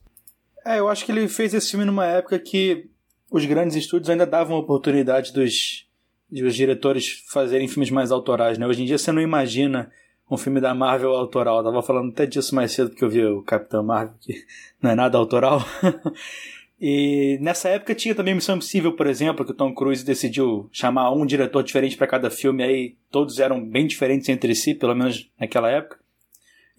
É, 0.64 0.78
eu 0.78 0.88
acho 0.88 1.04
que 1.06 1.12
ele 1.12 1.26
fez 1.28 1.54
esse 1.54 1.70
filme 1.70 1.84
numa 1.84 2.06
época 2.06 2.38
que 2.38 2.90
os 3.30 3.44
grandes 3.44 3.76
estúdios 3.76 4.10
ainda 4.10 4.26
davam 4.26 4.58
oportunidade 4.58 5.32
dos, 5.32 5.86
dos 6.30 6.54
diretores 6.54 7.24
fazerem 7.28 7.68
filmes 7.68 7.90
mais 7.90 8.10
autorais, 8.10 8.58
né? 8.58 8.66
Hoje 8.66 8.82
em 8.82 8.86
dia 8.86 8.98
você 8.98 9.12
não 9.12 9.22
imagina 9.22 9.90
um 10.30 10.36
filme 10.36 10.60
da 10.60 10.74
Marvel 10.74 11.10
autoral. 11.10 11.58
Eu 11.58 11.64
tava 11.64 11.82
falando 11.82 12.10
até 12.10 12.26
disso 12.26 12.54
mais 12.54 12.72
cedo 12.72 12.90
porque 12.90 13.04
eu 13.04 13.10
vi 13.10 13.24
o 13.24 13.42
Capitão 13.42 13.82
Marvel, 13.82 14.14
que 14.20 14.44
não 14.82 14.90
é 14.90 14.94
nada 14.94 15.16
autoral. 15.16 15.64
e 16.80 17.38
nessa 17.40 17.68
época 17.68 17.94
tinha 17.94 18.14
também 18.14 18.34
Missão 18.34 18.56
Impossível, 18.56 18.92
por 18.94 19.06
exemplo, 19.06 19.44
que 19.44 19.52
o 19.52 19.56
Tom 19.56 19.74
Cruise 19.74 20.04
decidiu 20.04 20.68
chamar 20.72 21.12
um 21.12 21.26
diretor 21.26 21.62
diferente 21.62 21.96
para 21.96 22.06
cada 22.06 22.30
filme, 22.30 22.62
aí 22.62 22.96
todos 23.10 23.38
eram 23.38 23.64
bem 23.64 23.86
diferentes 23.86 24.28
entre 24.28 24.54
si, 24.54 24.74
pelo 24.74 24.94
menos 24.94 25.30
naquela 25.38 25.70
época. 25.70 25.98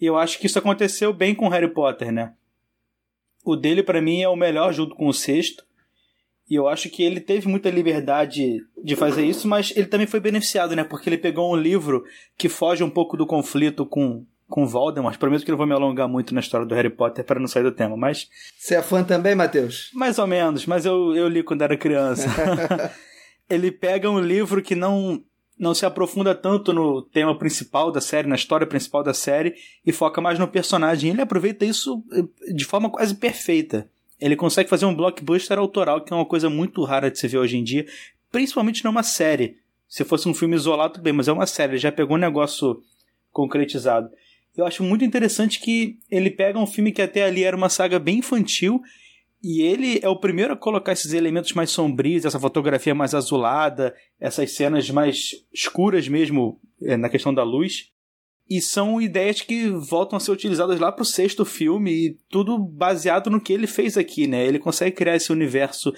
E 0.00 0.06
eu 0.06 0.16
acho 0.16 0.38
que 0.38 0.46
isso 0.46 0.58
aconteceu 0.58 1.12
bem 1.12 1.34
com 1.34 1.48
Harry 1.48 1.72
Potter, 1.72 2.10
né? 2.10 2.34
O 3.44 3.56
dele, 3.56 3.82
para 3.82 4.00
mim, 4.00 4.22
é 4.22 4.28
o 4.28 4.36
melhor 4.36 4.72
junto 4.72 4.94
com 4.94 5.06
o 5.08 5.12
sexto. 5.12 5.64
E 6.48 6.54
eu 6.54 6.68
acho 6.68 6.90
que 6.90 7.02
ele 7.02 7.20
teve 7.20 7.48
muita 7.48 7.70
liberdade 7.70 8.58
de 8.82 8.96
fazer 8.96 9.24
isso, 9.24 9.48
mas 9.48 9.72
ele 9.76 9.86
também 9.86 10.06
foi 10.06 10.20
beneficiado, 10.20 10.76
né? 10.76 10.84
Porque 10.84 11.08
ele 11.08 11.16
pegou 11.16 11.52
um 11.52 11.56
livro 11.56 12.04
que 12.36 12.48
foge 12.48 12.82
um 12.82 12.90
pouco 12.90 13.16
do 13.16 13.26
conflito 13.26 13.86
com, 13.86 14.26
com 14.48 14.66
Voldemort. 14.66 15.16
Prometo 15.16 15.44
que 15.44 15.50
não 15.50 15.58
vou 15.58 15.66
me 15.66 15.72
alongar 15.72 16.08
muito 16.08 16.34
na 16.34 16.40
história 16.40 16.66
do 16.66 16.74
Harry 16.74 16.90
Potter 16.90 17.24
para 17.24 17.40
não 17.40 17.46
sair 17.46 17.62
do 17.62 17.72
tema, 17.72 17.96
mas. 17.96 18.28
Você 18.58 18.74
é 18.74 18.82
fã 18.82 19.02
também, 19.02 19.34
Matheus? 19.34 19.90
Mais 19.94 20.18
ou 20.18 20.26
menos, 20.26 20.66
mas 20.66 20.84
eu, 20.84 21.14
eu 21.14 21.28
li 21.28 21.42
quando 21.42 21.62
era 21.62 21.76
criança. 21.76 22.28
ele 23.48 23.70
pega 23.70 24.10
um 24.10 24.20
livro 24.20 24.60
que 24.62 24.74
não 24.74 25.22
não 25.58 25.74
se 25.74 25.86
aprofunda 25.86 26.34
tanto 26.34 26.72
no 26.72 27.02
tema 27.02 27.38
principal 27.38 27.92
da 27.92 28.00
série, 28.00 28.26
na 28.26 28.34
história 28.34 28.66
principal 28.66 29.04
da 29.04 29.14
série, 29.14 29.54
e 29.86 29.92
foca 29.92 30.20
mais 30.20 30.36
no 30.36 30.48
personagem. 30.48 31.10
Ele 31.10 31.22
aproveita 31.22 31.64
isso 31.64 32.02
eh, 32.12 32.52
de 32.52 32.64
forma 32.64 32.90
quase 32.90 33.14
perfeita. 33.14 33.88
Ele 34.22 34.36
consegue 34.36 34.70
fazer 34.70 34.86
um 34.86 34.94
blockbuster 34.94 35.58
autoral, 35.58 36.00
que 36.00 36.12
é 36.12 36.16
uma 36.16 36.24
coisa 36.24 36.48
muito 36.48 36.84
rara 36.84 37.10
de 37.10 37.18
se 37.18 37.26
ver 37.26 37.38
hoje 37.38 37.56
em 37.56 37.64
dia, 37.64 37.84
principalmente 38.30 38.84
numa 38.84 39.02
série. 39.02 39.56
Se 39.88 40.04
fosse 40.04 40.28
um 40.28 40.34
filme 40.34 40.54
isolado, 40.54 40.94
tudo 40.94 41.02
bem, 41.02 41.12
mas 41.12 41.26
é 41.26 41.32
uma 41.32 41.44
série, 41.44 41.72
ele 41.72 41.78
já 41.78 41.90
pegou 41.90 42.16
um 42.16 42.20
negócio 42.20 42.80
concretizado. 43.32 44.08
Eu 44.56 44.64
acho 44.64 44.84
muito 44.84 45.04
interessante 45.04 45.58
que 45.58 45.98
ele 46.08 46.30
pega 46.30 46.58
um 46.58 46.66
filme 46.66 46.92
que 46.92 47.02
até 47.02 47.24
ali 47.24 47.42
era 47.42 47.56
uma 47.56 47.68
saga 47.68 47.98
bem 47.98 48.18
infantil 48.18 48.80
e 49.42 49.60
ele 49.60 49.98
é 50.02 50.08
o 50.08 50.20
primeiro 50.20 50.52
a 50.52 50.56
colocar 50.56 50.92
esses 50.92 51.12
elementos 51.12 51.52
mais 51.52 51.70
sombrios, 51.70 52.24
essa 52.24 52.38
fotografia 52.38 52.94
mais 52.94 53.14
azulada, 53.14 53.92
essas 54.20 54.52
cenas 54.52 54.88
mais 54.88 55.32
escuras 55.52 56.06
mesmo 56.06 56.60
é, 56.80 56.96
na 56.96 57.08
questão 57.08 57.34
da 57.34 57.42
luz. 57.42 57.90
E 58.48 58.60
são 58.60 59.00
ideias 59.00 59.40
que 59.40 59.68
voltam 59.68 60.16
a 60.16 60.20
ser 60.20 60.30
utilizadas 60.30 60.78
lá 60.78 60.92
pro 60.92 61.04
sexto 61.04 61.44
filme 61.44 61.90
e 61.90 62.18
tudo 62.28 62.58
baseado 62.58 63.30
no 63.30 63.40
que 63.40 63.52
ele 63.52 63.66
fez 63.66 63.96
aqui, 63.96 64.26
né? 64.26 64.44
Ele 64.46 64.58
consegue 64.58 64.96
criar 64.96 65.16
esse 65.16 65.32
universo, 65.32 65.92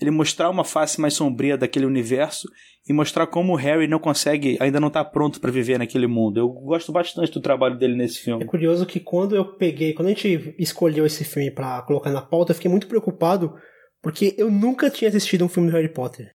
ele 0.00 0.10
mostrar 0.10 0.48
uma 0.48 0.64
face 0.64 1.00
mais 1.00 1.14
sombria 1.14 1.56
daquele 1.56 1.86
universo 1.86 2.48
e 2.88 2.92
mostrar 2.92 3.26
como 3.26 3.52
o 3.52 3.56
Harry 3.56 3.86
não 3.86 3.98
consegue, 3.98 4.56
ainda 4.60 4.80
não 4.80 4.88
tá 4.88 5.04
pronto 5.04 5.40
para 5.40 5.50
viver 5.50 5.78
naquele 5.78 6.06
mundo. 6.06 6.40
Eu 6.40 6.48
gosto 6.48 6.90
bastante 6.90 7.32
do 7.32 7.40
trabalho 7.40 7.76
dele 7.76 7.94
nesse 7.94 8.20
filme. 8.20 8.42
É 8.42 8.46
curioso 8.46 8.86
que 8.86 8.98
quando 8.98 9.36
eu 9.36 9.44
peguei, 9.44 9.92
quando 9.92 10.06
a 10.06 10.10
gente 10.10 10.54
escolheu 10.58 11.04
esse 11.04 11.22
filme 11.24 11.50
para 11.50 11.82
colocar 11.82 12.10
na 12.10 12.22
pauta, 12.22 12.52
eu 12.52 12.54
fiquei 12.54 12.70
muito 12.70 12.86
preocupado 12.86 13.54
porque 14.00 14.34
eu 14.38 14.50
nunca 14.50 14.88
tinha 14.88 15.08
assistido 15.08 15.44
um 15.44 15.48
filme 15.48 15.70
do 15.70 15.76
Harry 15.76 15.92
Potter. 15.92 16.30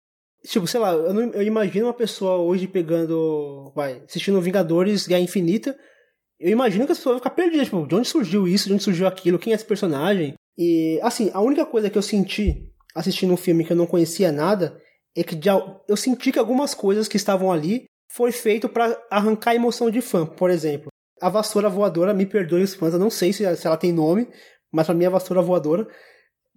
Tipo, 0.46 0.66
sei 0.66 0.80
lá, 0.80 0.92
eu, 0.92 1.14
não, 1.14 1.22
eu 1.32 1.42
imagino 1.42 1.86
uma 1.86 1.94
pessoa 1.94 2.36
hoje 2.36 2.66
pegando. 2.66 3.72
Vai, 3.74 4.02
assistindo 4.06 4.40
Vingadores 4.40 5.06
Guerra 5.06 5.20
Infinita. 5.22 5.76
Eu 6.38 6.50
imagino 6.50 6.84
que 6.86 6.92
as 6.92 6.98
pessoas 6.98 7.14
vão 7.14 7.20
ficar 7.20 7.30
perdidas, 7.30 7.66
tipo, 7.66 7.86
de 7.86 7.94
onde 7.94 8.08
surgiu 8.08 8.48
isso, 8.48 8.66
de 8.66 8.74
onde 8.74 8.82
surgiu 8.82 9.06
aquilo, 9.06 9.38
quem 9.38 9.52
é 9.52 9.56
esse 9.56 9.64
personagem. 9.64 10.34
E, 10.58 10.98
assim, 11.02 11.30
a 11.32 11.40
única 11.40 11.64
coisa 11.64 11.88
que 11.88 11.96
eu 11.96 12.02
senti 12.02 12.68
assistindo 12.94 13.32
um 13.32 13.36
filme 13.36 13.64
que 13.64 13.72
eu 13.72 13.76
não 13.76 13.86
conhecia 13.86 14.32
nada 14.32 14.76
é 15.16 15.22
que 15.22 15.38
eu 15.88 15.96
senti 15.96 16.32
que 16.32 16.38
algumas 16.38 16.74
coisas 16.74 17.06
que 17.06 17.16
estavam 17.16 17.52
ali 17.52 17.84
foi 18.10 18.32
feito 18.32 18.68
para 18.68 19.00
arrancar 19.10 19.52
a 19.52 19.54
emoção 19.54 19.90
de 19.90 20.00
fã. 20.00 20.26
Por 20.26 20.50
exemplo, 20.50 20.88
a 21.20 21.28
vassoura 21.28 21.68
voadora, 21.68 22.12
me 22.12 22.26
perdoem 22.26 22.64
os 22.64 22.74
fãs, 22.74 22.92
eu 22.92 22.98
não 22.98 23.10
sei 23.10 23.32
se, 23.32 23.56
se 23.56 23.66
ela 23.66 23.76
tem 23.76 23.92
nome, 23.92 24.28
mas 24.70 24.86
pra 24.86 24.94
mim 24.94 25.04
é 25.04 25.06
a 25.06 25.10
vassoura 25.10 25.40
voadora. 25.40 25.86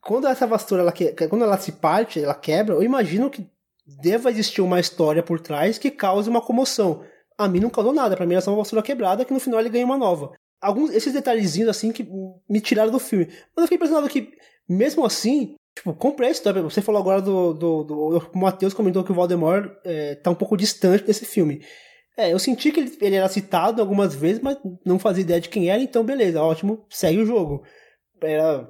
Quando 0.01 0.27
essa 0.27 0.47
vassoura, 0.47 0.83
ela, 0.83 0.93
quando 1.29 1.43
ela 1.43 1.57
se 1.57 1.73
parte, 1.73 2.19
ela 2.19 2.35
quebra, 2.35 2.75
eu 2.75 2.83
imagino 2.83 3.29
que 3.29 3.47
deva 3.85 4.29
existir 4.29 4.61
uma 4.61 4.79
história 4.79 5.21
por 5.23 5.39
trás 5.39 5.77
que 5.77 5.91
cause 5.91 6.29
uma 6.29 6.41
comoção. 6.41 7.03
A 7.37 7.47
mim 7.47 7.59
não 7.59 7.69
causou 7.69 7.93
nada, 7.93 8.15
pra 8.15 8.25
mim 8.25 8.33
era 8.33 8.41
só 8.41 8.51
uma 8.51 8.57
vassoura 8.63 8.83
quebrada 8.83 9.25
que 9.25 9.33
no 9.33 9.39
final 9.39 9.59
ele 9.59 9.69
ganha 9.69 9.85
uma 9.85 9.97
nova. 9.97 10.31
Alguns, 10.61 10.91
esses 10.91 11.13
detalhezinhos 11.13 11.69
assim 11.69 11.91
que 11.91 12.07
me 12.49 12.61
tiraram 12.61 12.91
do 12.91 12.99
filme. 12.99 13.27
Mas 13.27 13.57
eu 13.57 13.63
fiquei 13.63 13.75
impressionado 13.75 14.09
que, 14.09 14.31
mesmo 14.67 15.05
assim, 15.05 15.55
Tipo, 15.75 15.93
comprei 15.93 16.29
a 16.29 16.31
história. 16.31 16.61
Você 16.61 16.81
falou 16.81 17.01
agora 17.01 17.21
do. 17.21 17.53
do, 17.53 17.83
do 17.83 18.17
o 18.33 18.37
Matheus 18.37 18.73
comentou 18.73 19.03
que 19.03 19.11
o 19.11 19.15
Voldemort 19.15 19.69
é, 19.83 20.15
tá 20.15 20.31
um 20.31 20.35
pouco 20.35 20.55
distante 20.55 21.03
desse 21.03 21.25
filme. 21.25 21.61
É, 22.17 22.31
eu 22.31 22.39
senti 22.39 22.71
que 22.71 22.79
ele, 22.79 22.97
ele, 23.01 23.15
era 23.15 23.27
citado 23.27 23.81
algumas 23.81 24.15
vezes, 24.15 24.41
mas 24.41 24.57
não 24.85 24.97
fazia 24.97 25.21
ideia 25.21 25.41
de 25.41 25.49
quem 25.49 25.69
era, 25.69 25.81
então 25.81 26.01
beleza, 26.01 26.41
ótimo, 26.41 26.85
segue 26.89 27.19
o 27.19 27.25
jogo. 27.25 27.61
Era, 28.21 28.65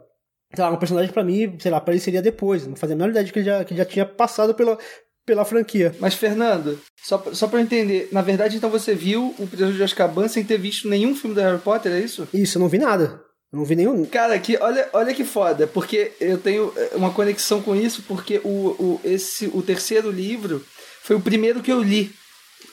sei 0.56 0.64
lá, 0.64 0.72
um 0.72 0.78
personagem 0.78 1.12
para 1.12 1.24
mim, 1.24 1.56
sei 1.60 1.70
lá, 1.70 1.78
apareceria 1.78 2.24
depois. 2.24 2.66
Não 2.66 2.76
fazia 2.76 2.96
a 2.96 2.98
menor 2.98 3.12
ideia 3.12 3.24
de 3.24 3.32
que 3.32 3.38
ele 3.38 3.46
já, 3.46 3.64
que 3.64 3.74
ele 3.74 3.78
já 3.78 3.86
tinha 3.86 4.06
passado 4.06 4.56
pela, 4.56 4.80
pela 5.26 5.46
franquia. 5.46 5.96
Mas, 6.00 6.14
Fernando, 6.14 6.80
só, 7.04 7.24
só 7.34 7.48
pra 7.48 7.60
eu 7.60 7.64
entender, 7.64 8.10
na 8.12 8.22
verdade, 8.22 8.58
então 8.58 8.70
você 8.70 8.94
viu 8.94 9.34
o 9.40 9.48
Prisioneiro 9.48 9.78
de 9.78 9.84
Azkaban 9.84 10.28
sem 10.28 10.44
ter 10.44 10.58
visto 10.58 10.88
nenhum 10.88 11.16
filme 11.16 11.36
do 11.36 11.42
Harry 11.42 11.60
Potter, 11.60 11.92
é 11.92 12.00
isso? 12.00 12.28
Isso, 12.34 12.58
eu 12.58 12.62
não 12.62 12.70
vi 12.70 12.78
nada. 12.78 13.22
Eu 13.52 13.60
não 13.60 13.66
vi 13.66 13.76
nenhum. 13.76 14.06
Cara, 14.06 14.38
que, 14.38 14.58
olha, 14.58 14.90
olha 14.94 15.14
que 15.14 15.24
foda, 15.24 15.66
porque 15.66 16.12
eu 16.20 16.38
tenho 16.38 16.74
eh, 16.76 16.92
uma 16.94 17.12
conexão 17.12 17.62
com 17.62 17.76
isso, 17.76 18.04
porque 18.08 18.42
o, 18.44 18.50
o, 18.50 19.02
esse, 19.04 19.48
o 19.48 19.62
terceiro 19.62 20.12
livro 20.12 20.64
foi 21.02 21.16
o 21.16 21.22
primeiro 21.22 21.62
que 21.62 21.72
eu 21.72 21.82
li 21.82 22.14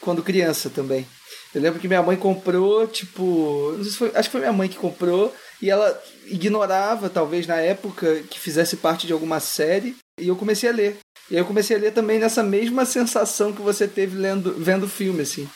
quando 0.00 0.22
criança 0.22 0.68
também. 0.68 1.06
Eu 1.54 1.60
lembro 1.60 1.78
que 1.78 1.86
minha 1.86 2.02
mãe 2.02 2.16
comprou, 2.16 2.86
tipo. 2.86 3.74
Não 3.76 3.82
sei 3.82 3.92
se 3.92 3.98
foi, 3.98 4.10
acho 4.14 4.28
que 4.28 4.32
foi 4.32 4.40
minha 4.40 4.52
mãe 4.52 4.68
que 4.68 4.76
comprou, 4.76 5.34
e 5.60 5.70
ela 5.70 6.02
ignorava, 6.26 7.10
talvez 7.10 7.46
na 7.46 7.56
época, 7.56 8.22
que 8.30 8.40
fizesse 8.40 8.76
parte 8.76 9.06
de 9.06 9.12
alguma 9.12 9.38
série, 9.38 9.94
e 10.18 10.28
eu 10.28 10.36
comecei 10.36 10.68
a 10.68 10.72
ler. 10.72 10.96
E 11.30 11.36
eu 11.36 11.44
comecei 11.44 11.76
a 11.76 11.80
ler 11.80 11.92
também 11.92 12.18
nessa 12.18 12.42
mesma 12.42 12.84
sensação 12.84 13.52
que 13.52 13.62
você 13.62 13.88
teve 13.88 14.16
lendo, 14.16 14.54
vendo 14.54 14.84
o 14.84 14.88
filme, 14.88 15.22
assim. 15.22 15.48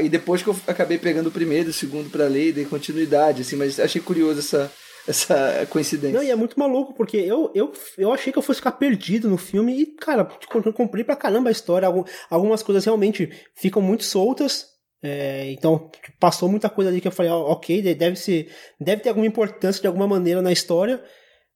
E 0.00 0.08
depois 0.08 0.42
que 0.42 0.48
eu 0.48 0.56
acabei 0.66 0.98
pegando 0.98 1.28
o 1.28 1.32
primeiro 1.32 1.68
e 1.68 1.70
o 1.70 1.74
segundo 1.74 2.08
para 2.08 2.26
ler, 2.26 2.52
dei 2.52 2.64
continuidade, 2.64 3.42
assim, 3.42 3.54
mas 3.54 3.78
achei 3.78 4.00
curioso 4.00 4.38
essa, 4.38 4.72
essa 5.06 5.66
coincidência. 5.68 6.18
Não, 6.18 6.24
e 6.26 6.30
é 6.30 6.34
muito 6.34 6.58
maluco, 6.58 6.94
porque 6.94 7.18
eu, 7.18 7.50
eu, 7.54 7.72
eu 7.98 8.12
achei 8.12 8.32
que 8.32 8.38
eu 8.38 8.42
fosse 8.42 8.60
ficar 8.60 8.72
perdido 8.72 9.28
no 9.28 9.36
filme 9.36 9.82
e, 9.82 9.86
cara, 9.86 10.26
eu 10.64 10.72
comprei 10.72 11.04
pra 11.04 11.14
caramba 11.16 11.50
a 11.50 11.52
história. 11.52 11.88
Algumas 12.30 12.62
coisas 12.62 12.84
realmente 12.84 13.30
ficam 13.54 13.82
muito 13.82 14.04
soltas. 14.04 14.66
É, 15.02 15.50
então, 15.52 15.90
passou 16.18 16.48
muita 16.48 16.70
coisa 16.70 16.90
ali 16.90 17.00
que 17.00 17.06
eu 17.06 17.12
falei, 17.12 17.30
ok, 17.30 17.94
deve, 17.94 18.16
ser, 18.16 18.50
deve 18.80 19.02
ter 19.02 19.10
alguma 19.10 19.26
importância 19.26 19.82
de 19.82 19.86
alguma 19.86 20.08
maneira 20.08 20.40
na 20.40 20.50
história. 20.50 21.02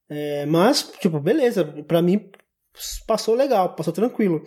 É, 0.07 0.45
mas, 0.45 0.91
tipo, 0.99 1.19
beleza, 1.19 1.65
pra 1.87 2.01
mim 2.01 2.29
passou 3.07 3.35
legal, 3.35 3.75
passou 3.75 3.93
tranquilo. 3.93 4.43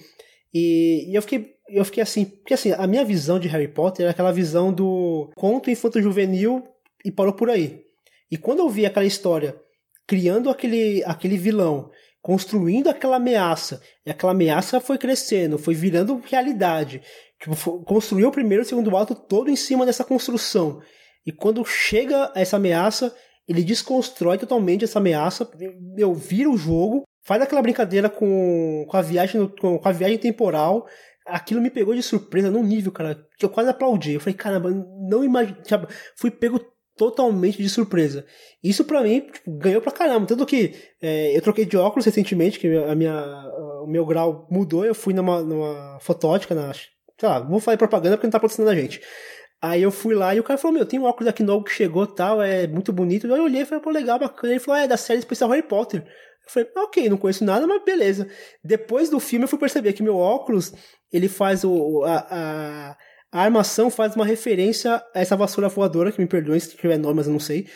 E, 0.53 1.11
e 1.11 1.15
eu 1.15 1.23
fiquei 1.23 1.57
eu 1.69 1.85
fiquei 1.85 2.03
assim, 2.03 2.25
porque 2.25 2.55
assim, 2.55 2.73
a 2.73 2.87
minha 2.87 3.05
visão 3.05 3.39
de 3.39 3.49
Harry 3.49 3.69
Potter 3.69 4.05
era 4.05 4.13
aquela 4.13 4.33
visão 4.33 4.73
do 4.73 5.31
conto 5.35 5.71
infanto-juvenil 5.71 6.63
e 7.05 7.11
parou 7.11 7.33
por 7.33 7.51
aí. 7.51 7.85
E 8.31 8.37
quando 8.37 8.61
eu 8.61 8.69
vi 8.69 8.87
aquela 8.87 9.07
história 9.07 9.61
criando 10.07 10.49
aquele, 10.49 11.03
aquele 11.05 11.37
vilão, 11.37 11.91
construindo 12.23 12.89
aquela 12.89 13.17
ameaça, 13.17 13.83
e 14.05 14.11
aquela 14.11 14.33
ameaça 14.33 14.81
foi 14.81 14.99
crescendo, 14.99 15.59
foi 15.59 15.75
virando 15.75 16.23
realidade. 16.25 17.03
Tipo, 17.41 17.83
construiu 17.85 18.29
o 18.29 18.33
primeiro 18.33 18.63
e 18.63 18.65
o 18.65 18.69
segundo 18.69 18.97
ato 18.97 19.15
todo 19.15 19.51
em 19.51 19.57
cima 19.57 19.85
dessa 19.85 20.05
construção. 20.05 20.81
E 21.25 21.33
quando 21.33 21.65
chega 21.65 22.31
essa 22.35 22.57
ameaça, 22.57 23.15
ele 23.49 23.65
desconstrói 23.65 24.39
totalmente 24.39 24.85
essa 24.85 25.01
ameaça, 25.01 25.49
eu 25.97 26.15
viro 26.15 26.53
o 26.53 26.57
jogo, 26.57 27.03
faz 27.27 27.43
aquela 27.43 27.61
brincadeira 27.61 28.09
com, 28.09 28.87
com, 28.89 28.97
a, 28.97 29.03
viagem, 29.03 29.49
com 29.61 29.81
a 29.83 29.91
viagem 29.91 30.17
temporal, 30.17 30.87
aquilo 31.27 31.61
me 31.61 31.71
pegou 31.71 31.93
de 31.93 32.01
surpresa 32.01 32.53
num 32.53 32.63
nível, 32.63 32.93
cara, 32.93 33.19
que 33.37 33.45
eu 33.45 33.51
quase 33.51 33.69
aplaudi. 33.69 34.13
Eu 34.13 34.21
falei, 34.21 34.35
caramba, 34.35 34.71
não 34.71 35.25
imagino. 35.25 35.57
Fui 36.15 36.31
pego 36.31 36.61
totalmente 36.97 37.61
de 37.61 37.69
surpresa. 37.69 38.25
Isso 38.63 38.85
para 38.85 39.03
mim 39.03 39.23
tipo, 39.23 39.51
ganhou 39.59 39.83
pra 39.83 39.91
caramba. 39.91 40.25
Tanto 40.25 40.47
que 40.47 40.73
é, 41.03 41.37
eu 41.37 41.43
troquei 41.43 41.65
de 41.65 41.77
óculos 41.77 42.07
recentemente, 42.07 42.61
que 42.61 42.69
a 42.69 42.95
minha, 42.95 43.13
o 43.83 43.89
meu 43.89 44.07
grau 44.07 44.47
mudou. 44.49 44.85
Eu 44.85 44.95
fui 44.95 45.13
numa, 45.13 45.43
numa 45.43 45.99
fotótica, 45.99 46.55
na, 46.55 46.73
sei 46.73 47.29
lá, 47.29 47.41
vou 47.41 47.59
fazer 47.59 47.77
propaganda 47.77 48.17
porque 48.17 48.29
não 48.29 48.33
tá 48.33 48.39
patrocinando 48.39 48.71
a 48.71 48.81
gente. 48.81 49.01
Aí 49.61 49.83
eu 49.83 49.91
fui 49.91 50.15
lá 50.15 50.33
e 50.33 50.39
o 50.39 50.45
cara 50.45 50.59
falou: 50.59 50.77
Meu, 50.77 50.87
tem 50.87 51.01
um 51.01 51.05
óculos 51.05 51.29
aqui 51.29 51.43
novo 51.43 51.65
que 51.65 51.73
chegou 51.73 52.07
tal, 52.07 52.41
é 52.41 52.69
muito 52.69 52.93
bonito. 52.93 53.27
Eu 53.27 53.43
olhei 53.43 53.63
e 53.63 53.65
falei: 53.65 53.83
Pô, 53.83 53.91
legal, 53.91 54.17
bacana. 54.17 54.53
Ele 54.53 54.61
falou: 54.61 54.81
ah, 54.81 54.85
É 54.85 54.89
da 54.89 54.97
série 54.97 55.19
especial 55.19 55.51
Harry 55.51 55.67
Potter. 55.67 56.07
Eu 56.47 56.53
falei, 56.53 56.69
ok, 56.77 57.09
não 57.09 57.17
conheço 57.17 57.45
nada, 57.45 57.67
mas 57.67 57.83
beleza. 57.85 58.29
Depois 58.63 59.11
do 59.11 59.19
filme 59.19 59.45
eu 59.45 59.49
fui 59.49 59.59
perceber 59.59 59.93
que 59.93 60.03
meu 60.03 60.17
óculos, 60.17 60.73
ele 61.13 61.29
faz 61.29 61.65
o. 61.65 62.05
A, 62.05 62.27
a, 62.31 62.97
a 63.33 63.41
armação 63.41 63.91
faz 63.91 64.15
uma 64.15 64.25
referência 64.25 65.03
a 65.15 65.21
essa 65.21 65.37
vassoura 65.37 65.69
voadora, 65.69 66.13
que 66.13 66.21
me 66.21 66.27
perdoem 66.27 66.61
se 66.61 66.77
tiver 66.77 66.99
nome, 66.99 67.17
mas 67.17 67.27
eu 67.27 67.33
não 67.33 67.41
sei. 67.41 67.67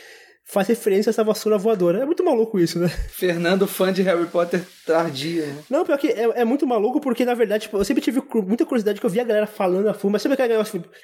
Faz 0.45 0.69
referência 0.69 1.11
a 1.11 1.13
essa 1.13 1.25
vassoura 1.25 1.59
voadora. 1.59 1.99
É 1.99 2.07
muito 2.07 2.25
maluco 2.25 2.59
isso, 2.59 2.79
né? 2.79 2.89
Fernando, 3.11 3.67
fã 3.67 3.93
de 3.93 4.03
Harry 4.03 4.27
Potter 4.27 4.65
tardia. 4.87 5.47
Né? 5.47 5.65
Não, 5.69 5.85
pior 5.85 5.99
que 5.99 6.09
é, 6.09 6.41
é, 6.41 6.45
muito 6.45 6.67
maluco, 6.67 7.01
porque 7.01 7.25
na 7.25 7.35
verdade, 7.35 7.65
tipo, 7.65 7.77
eu 7.77 7.85
sempre 7.85 8.03
tive 8.03 8.23
muita 8.35 8.65
curiosidade 8.65 9.01
que 9.01 9.07
eu 9.07 9.11
via 9.11 9.23
a 9.23 9.27
galera 9.27 9.47
falando 9.47 9.89
a 9.89 9.95
fundo, 9.95 10.13
mas 10.13 10.23
sempre 10.23 10.35
aquele 10.35 10.51
negócio, 10.51 10.81
tipo, 10.81 10.95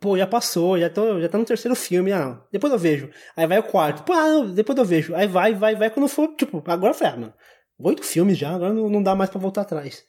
pô, 0.00 0.16
já 0.16 0.26
passou, 0.26 0.78
já, 0.78 0.90
tô, 0.90 1.20
já 1.20 1.28
tá 1.28 1.38
no 1.38 1.44
terceiro 1.44 1.74
filme, 1.74 2.12
ah, 2.12 2.26
não, 2.26 2.44
depois 2.52 2.72
eu 2.72 2.78
vejo. 2.78 3.10
Aí 3.36 3.46
vai 3.46 3.58
o 3.58 3.62
quarto, 3.62 4.02
pô, 4.04 4.12
ah, 4.12 4.28
não, 4.28 4.50
depois 4.50 4.78
eu 4.78 4.84
vejo. 4.84 5.14
Aí 5.14 5.26
vai, 5.26 5.54
vai, 5.54 5.74
vai, 5.74 5.90
quando 5.90 6.08
for, 6.08 6.28
tipo, 6.36 6.62
agora 6.66 6.92
eu 6.92 6.96
falei, 6.96 7.12
ah, 7.12 7.16
mano, 7.16 7.34
oito 7.78 8.02
filmes 8.02 8.38
já, 8.38 8.54
agora 8.54 8.72
não, 8.72 8.88
não 8.88 9.02
dá 9.02 9.14
mais 9.14 9.30
para 9.30 9.40
voltar 9.40 9.62
atrás. 9.62 10.04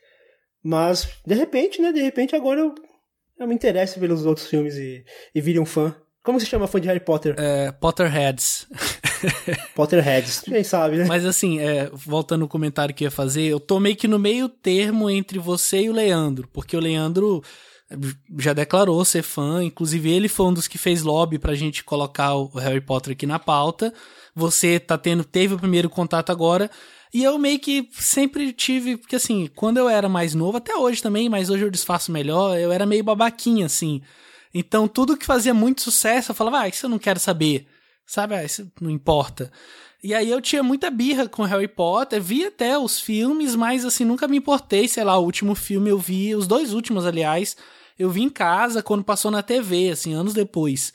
Mas, 0.64 1.08
de 1.26 1.36
repente, 1.36 1.82
né, 1.82 1.92
de 1.92 2.02
repente 2.02 2.36
agora 2.36 2.60
eu, 2.60 2.74
eu 3.40 3.48
me 3.48 3.54
interesso 3.54 4.00
pelos 4.00 4.26
outros 4.26 4.48
filmes 4.48 4.76
e, 4.76 5.04
e 5.34 5.42
vire 5.42 5.60
um 5.60 5.66
fã. 5.66 5.96
Como 6.26 6.40
se 6.40 6.48
chama 6.48 6.66
fã 6.66 6.82
de 6.82 6.88
Harry 6.88 7.00
Potter? 7.00 7.36
É, 7.38 7.72
Potterheads. 7.72 8.68
Potterheads, 9.76 10.40
quem 10.40 10.64
sabe, 10.64 10.98
né? 10.98 11.06
Mas 11.08 11.24
assim, 11.24 11.60
é, 11.60 11.88
voltando 11.94 12.42
ao 12.42 12.48
comentário 12.48 12.96
que 12.96 13.04
ia 13.04 13.12
fazer, 13.12 13.44
eu 13.44 13.60
tô 13.60 13.80
meio 13.80 13.96
que 13.96 14.08
no 14.08 14.18
meio 14.18 14.50
termo 14.50 15.08
entre 15.08 15.38
você 15.38 15.84
e 15.84 15.90
o 15.90 15.94
Leandro, 15.94 16.50
porque 16.52 16.76
o 16.76 16.80
Leandro 16.80 17.44
já 18.38 18.54
declarou 18.54 19.04
ser 19.06 19.22
fã, 19.22 19.64
inclusive 19.64 20.10
ele 20.10 20.28
foi 20.28 20.48
um 20.48 20.54
dos 20.54 20.68
que 20.68 20.78
fez 20.78 21.04
lobby 21.04 21.38
pra 21.38 21.56
gente 21.56 21.84
colocar 21.84 22.34
o 22.36 22.48
Harry 22.58 22.82
Potter 22.82 23.14
aqui 23.14 23.26
na 23.26 23.40
pauta. 23.40 23.94
Você 24.34 24.80
tá 24.80 24.98
tendo, 24.98 25.24
teve 25.24 25.54
o 25.54 25.60
primeiro 25.60 25.90
contato 25.90 26.32
agora, 26.32 26.70
e 27.14 27.24
eu 27.24 27.38
meio 27.38 27.60
que 27.60 27.88
sempre 27.94 28.52
tive, 28.52 28.98
porque 28.98 29.16
assim, 29.16 29.48
quando 29.56 29.78
eu 29.78 29.88
era 29.88 30.10
mais 30.10 30.34
novo, 30.34 30.58
até 30.58 30.76
hoje 30.76 31.02
também, 31.02 31.30
mas 31.30 31.50
hoje 31.50 31.64
eu 31.64 31.70
disfarço 31.70 32.12
melhor, 32.12 32.58
eu 32.58 32.72
era 32.72 32.86
meio 32.86 33.04
babaquinha, 33.04 33.68
assim. 33.68 34.02
Então 34.54 34.88
tudo 34.88 35.18
que 35.18 35.26
fazia 35.26 35.54
muito 35.54 35.82
sucesso, 35.82 36.32
eu 36.32 36.36
falava, 36.36 36.62
ah, 36.62 36.68
isso 36.68 36.86
eu 36.86 36.90
não 36.90 37.00
quero 37.00 37.20
saber. 37.20 37.68
Sabe, 38.06 38.36
ah, 38.36 38.44
isso 38.44 38.70
não 38.82 38.90
importa. 38.90 39.52
E 40.06 40.14
aí 40.14 40.30
eu 40.30 40.40
tinha 40.40 40.62
muita 40.62 40.92
birra 40.92 41.28
com 41.28 41.42
Harry 41.42 41.68
Potter, 41.68 42.22
vi 42.22 42.46
até 42.46 42.78
os 42.78 43.00
filmes, 43.00 43.56
mas 43.56 43.84
assim, 43.84 44.06
nunca 44.06 44.28
me 44.28 44.38
importei, 44.38 44.88
sei 44.88 45.04
lá, 45.04 45.18
o 45.18 45.24
último 45.24 45.56
filme 45.56 45.90
eu 45.90 45.98
vi, 45.98 46.36
os 46.36 46.46
dois 46.46 46.74
últimos, 46.74 47.08
aliás, 47.08 47.58
eu 47.98 48.12
vi 48.12 48.22
em 48.22 48.30
casa 48.30 48.84
quando 48.84 49.04
passou 49.04 49.32
na 49.32 49.42
TV, 49.42 49.90
assim, 49.90 50.14
anos 50.14 50.36
depois. 50.36 50.94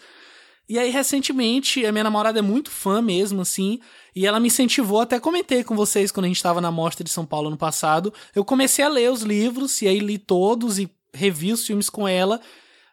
E 0.69 0.79
aí, 0.79 0.91
recentemente, 0.91 1.85
a 1.85 1.91
minha 1.91 2.05
namorada 2.05 2.39
é 2.39 2.43
muito 2.43 2.71
fã 2.71 3.03
mesmo, 3.03 3.41
assim, 3.41 3.81
e 4.15 4.29
ela 4.29 4.39
me 4.39 4.47
incentivou, 4.47 5.01
até 5.01 5.19
comentei 5.19 5.65
com 5.65 5.75
vocês 5.75 6.13
quando 6.13 6.27
a 6.27 6.29
gente 6.29 6.37
estava 6.37 6.61
na 6.61 6.71
Mostra 6.71 7.03
de 7.03 7.11
São 7.11 7.27
Paulo 7.27 7.51
no 7.51 7.57
passado. 7.57 8.15
Eu 8.33 8.45
comecei 8.45 8.85
a 8.85 8.89
ler 8.89 9.11
os 9.11 9.23
livros, 9.23 9.83
e 9.83 9.89
aí 9.89 9.99
li 9.99 10.19
todos 10.19 10.79
e 10.79 10.89
revi 11.13 11.53
os 11.53 11.67
filmes 11.67 11.91
com 11.91 12.07
ela. 12.07 12.41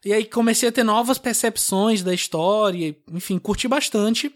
E 0.03 0.11
aí 0.11 0.25
comecei 0.25 0.67
a 0.67 0.71
ter 0.71 0.83
novas 0.83 1.19
percepções 1.19 2.01
da 2.01 2.11
história, 2.11 2.97
enfim, 3.13 3.37
curti 3.37 3.67
bastante. 3.67 4.33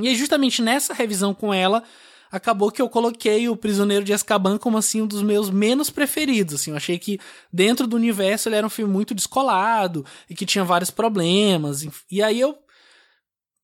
E 0.00 0.08
aí, 0.08 0.14
justamente 0.14 0.62
nessa 0.62 0.94
revisão 0.94 1.34
com 1.34 1.52
ela, 1.52 1.82
acabou 2.30 2.70
que 2.70 2.80
eu 2.80 2.88
coloquei 2.88 3.48
o 3.48 3.56
Prisioneiro 3.56 4.04
de 4.04 4.14
Azkaban 4.14 4.56
como 4.56 4.78
assim 4.78 5.02
um 5.02 5.06
dos 5.06 5.22
meus 5.22 5.50
menos 5.50 5.90
preferidos, 5.90 6.54
assim, 6.54 6.70
eu 6.70 6.76
achei 6.78 6.98
que 6.98 7.20
dentro 7.52 7.86
do 7.86 7.94
universo 7.94 8.48
ele 8.48 8.56
era 8.56 8.66
um 8.66 8.70
filme 8.70 8.90
muito 8.90 9.14
descolado 9.14 10.04
e 10.30 10.34
que 10.34 10.46
tinha 10.46 10.64
vários 10.64 10.90
problemas. 10.90 11.86
E 12.10 12.22
aí 12.22 12.40
eu 12.40 12.56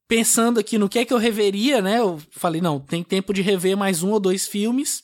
pensando 0.07 0.61
aqui 0.61 0.79
no 0.79 0.89
que 0.89 0.99
é 0.99 1.05
que 1.05 1.13
eu 1.13 1.19
reveria, 1.19 1.81
né? 1.81 1.99
Eu 1.99 2.21
falei, 2.31 2.61
não, 2.61 2.79
tem 2.79 3.03
tempo 3.03 3.33
de 3.33 3.43
rever 3.43 3.77
mais 3.77 4.03
um 4.03 4.11
ou 4.11 4.21
dois 4.21 4.47
filmes. 4.47 5.03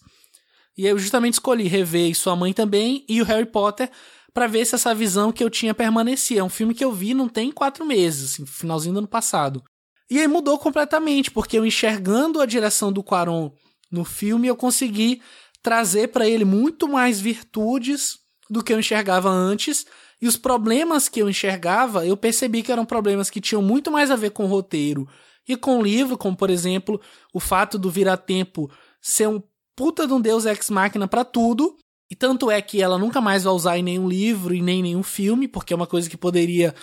E 0.76 0.86
eu 0.86 0.98
justamente 0.98 1.34
escolhi 1.34 1.68
rever 1.68 2.10
e 2.10 2.14
Sua 2.14 2.34
Mãe 2.34 2.52
também 2.52 3.04
e 3.08 3.22
o 3.22 3.24
Harry 3.24 3.46
Potter 3.46 3.90
para 4.32 4.46
ver 4.46 4.64
se 4.64 4.74
essa 4.74 4.94
visão 4.94 5.30
que 5.30 5.44
eu 5.44 5.48
tinha 5.48 5.72
permanecia. 5.72 6.40
É 6.40 6.44
um 6.44 6.48
filme 6.48 6.74
que 6.74 6.84
eu 6.84 6.90
vi 6.90 7.14
não 7.14 7.28
tem 7.28 7.52
quatro 7.52 7.84
meses, 7.86 8.32
assim, 8.32 8.44
finalzinho 8.44 8.94
do 8.94 8.98
ano 8.98 9.08
passado. 9.08 9.62
E 10.10 10.20
aí 10.20 10.28
mudou 10.28 10.58
completamente, 10.58 11.30
porque 11.30 11.58
eu 11.58 11.64
enxergando 11.64 12.40
a 12.40 12.46
direção 12.46 12.92
do 12.92 13.02
Quaron 13.02 13.52
no 13.90 14.04
filme, 14.04 14.48
eu 14.48 14.56
consegui 14.56 15.22
trazer 15.62 16.08
para 16.08 16.28
ele 16.28 16.44
muito 16.44 16.86
mais 16.86 17.20
virtudes 17.20 18.18
do 18.50 18.62
que 18.62 18.72
eu 18.72 18.78
enxergava 18.78 19.30
antes. 19.30 19.86
E 20.20 20.28
os 20.28 20.36
problemas 20.36 21.08
que 21.08 21.20
eu 21.20 21.28
enxergava, 21.28 22.06
eu 22.06 22.16
percebi 22.16 22.62
que 22.62 22.72
eram 22.72 22.84
problemas 22.84 23.30
que 23.30 23.40
tinham 23.40 23.62
muito 23.62 23.90
mais 23.90 24.10
a 24.10 24.16
ver 24.16 24.30
com 24.30 24.44
o 24.44 24.48
roteiro 24.48 25.08
e 25.48 25.56
com 25.56 25.78
o 25.78 25.82
livro, 25.82 26.16
como 26.16 26.36
por 26.36 26.50
exemplo, 26.50 27.00
o 27.32 27.40
fato 27.40 27.78
do 27.78 27.90
Vira-Tempo 27.90 28.70
ser 29.00 29.28
um 29.28 29.42
puta 29.76 30.06
de 30.06 30.12
um 30.12 30.20
deus 30.20 30.44
ex-máquina 30.44 31.08
para 31.08 31.24
tudo. 31.24 31.76
E 32.10 32.14
tanto 32.14 32.50
é 32.50 32.60
que 32.60 32.82
ela 32.82 32.98
nunca 32.98 33.20
mais 33.20 33.44
vai 33.44 33.52
usar 33.52 33.78
em 33.78 33.82
nenhum 33.82 34.08
livro 34.08 34.54
e 34.54 34.62
nem 34.62 34.80
em 34.80 34.82
nenhum 34.82 35.02
filme, 35.02 35.48
porque 35.48 35.72
é 35.72 35.76
uma 35.76 35.86
coisa 35.86 36.08
que 36.08 36.16
poderia 36.16 36.74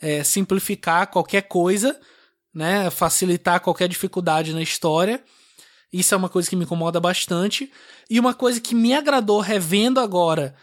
é, 0.00 0.24
simplificar 0.24 1.10
qualquer 1.10 1.42
coisa, 1.42 1.98
né? 2.54 2.90
Facilitar 2.90 3.60
qualquer 3.60 3.88
dificuldade 3.88 4.52
na 4.52 4.62
história. 4.62 5.22
Isso 5.92 6.14
é 6.14 6.16
uma 6.16 6.28
coisa 6.28 6.48
que 6.48 6.56
me 6.56 6.64
incomoda 6.64 7.00
bastante. 7.00 7.70
E 8.08 8.18
uma 8.20 8.34
coisa 8.34 8.60
que 8.60 8.74
me 8.74 8.94
agradou 8.94 9.40
revendo 9.40 10.00
agora 10.00 10.54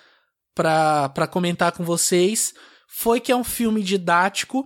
para 0.53 1.27
comentar 1.29 1.71
com 1.71 1.83
vocês 1.83 2.53
foi 2.87 3.19
que 3.19 3.31
é 3.31 3.35
um 3.35 3.43
filme 3.43 3.83
didático, 3.83 4.65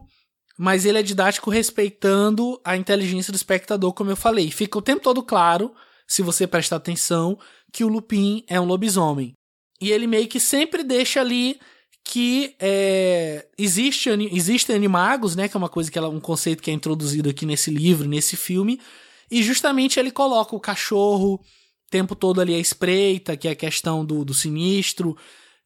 mas 0.58 0.86
ele 0.86 1.00
é 1.00 1.04
didático 1.04 1.50
respeitando 1.50 2.62
a 2.64 2.78
inteligência 2.78 3.34
do 3.34 3.36
espectador, 3.36 3.94
como 3.94 4.12
eu 4.12 4.16
falei. 4.16 4.52
Fica 4.52 4.78
o 4.78 4.82
tempo 4.82 5.02
todo 5.02 5.24
claro, 5.24 5.74
se 6.08 6.22
você 6.22 6.46
prestar 6.46 6.76
atenção, 6.76 7.38
que 7.74 7.84
o 7.84 7.88
Lupin 7.88 8.44
é 8.48 8.60
um 8.60 8.66
lobisomem. 8.66 9.34
E 9.82 9.92
ele 9.92 10.06
meio 10.06 10.28
que 10.28 10.40
sempre 10.40 10.84
deixa 10.84 11.20
ali 11.20 11.60
que 12.04 12.56
é, 12.60 13.48
existe, 13.58 14.10
existem 14.10 14.76
animagos, 14.76 15.36
né, 15.36 15.48
que 15.48 15.56
é 15.56 15.60
uma 15.60 15.70
coisa 15.70 15.92
que 15.92 15.98
é 15.98 16.02
um 16.02 16.20
conceito 16.20 16.62
que 16.62 16.72
é 16.72 16.74
introduzido 16.74 17.30
aqui 17.30 17.46
nesse 17.46 17.70
livro, 17.72 18.08
nesse 18.08 18.36
filme, 18.36 18.80
e 19.30 19.42
justamente 19.42 20.00
ele 20.00 20.12
coloca 20.12 20.56
o 20.56 20.60
cachorro 20.60 21.36
o 21.36 21.42
tempo 21.90 22.16
todo 22.16 22.42
ali 22.42 22.56
à 22.56 22.60
espreita, 22.60 23.38
que 23.38 23.48
é 23.48 23.52
a 23.52 23.56
questão 23.56 24.04
do, 24.04 24.26
do 24.26 24.34
sinistro, 24.34 25.16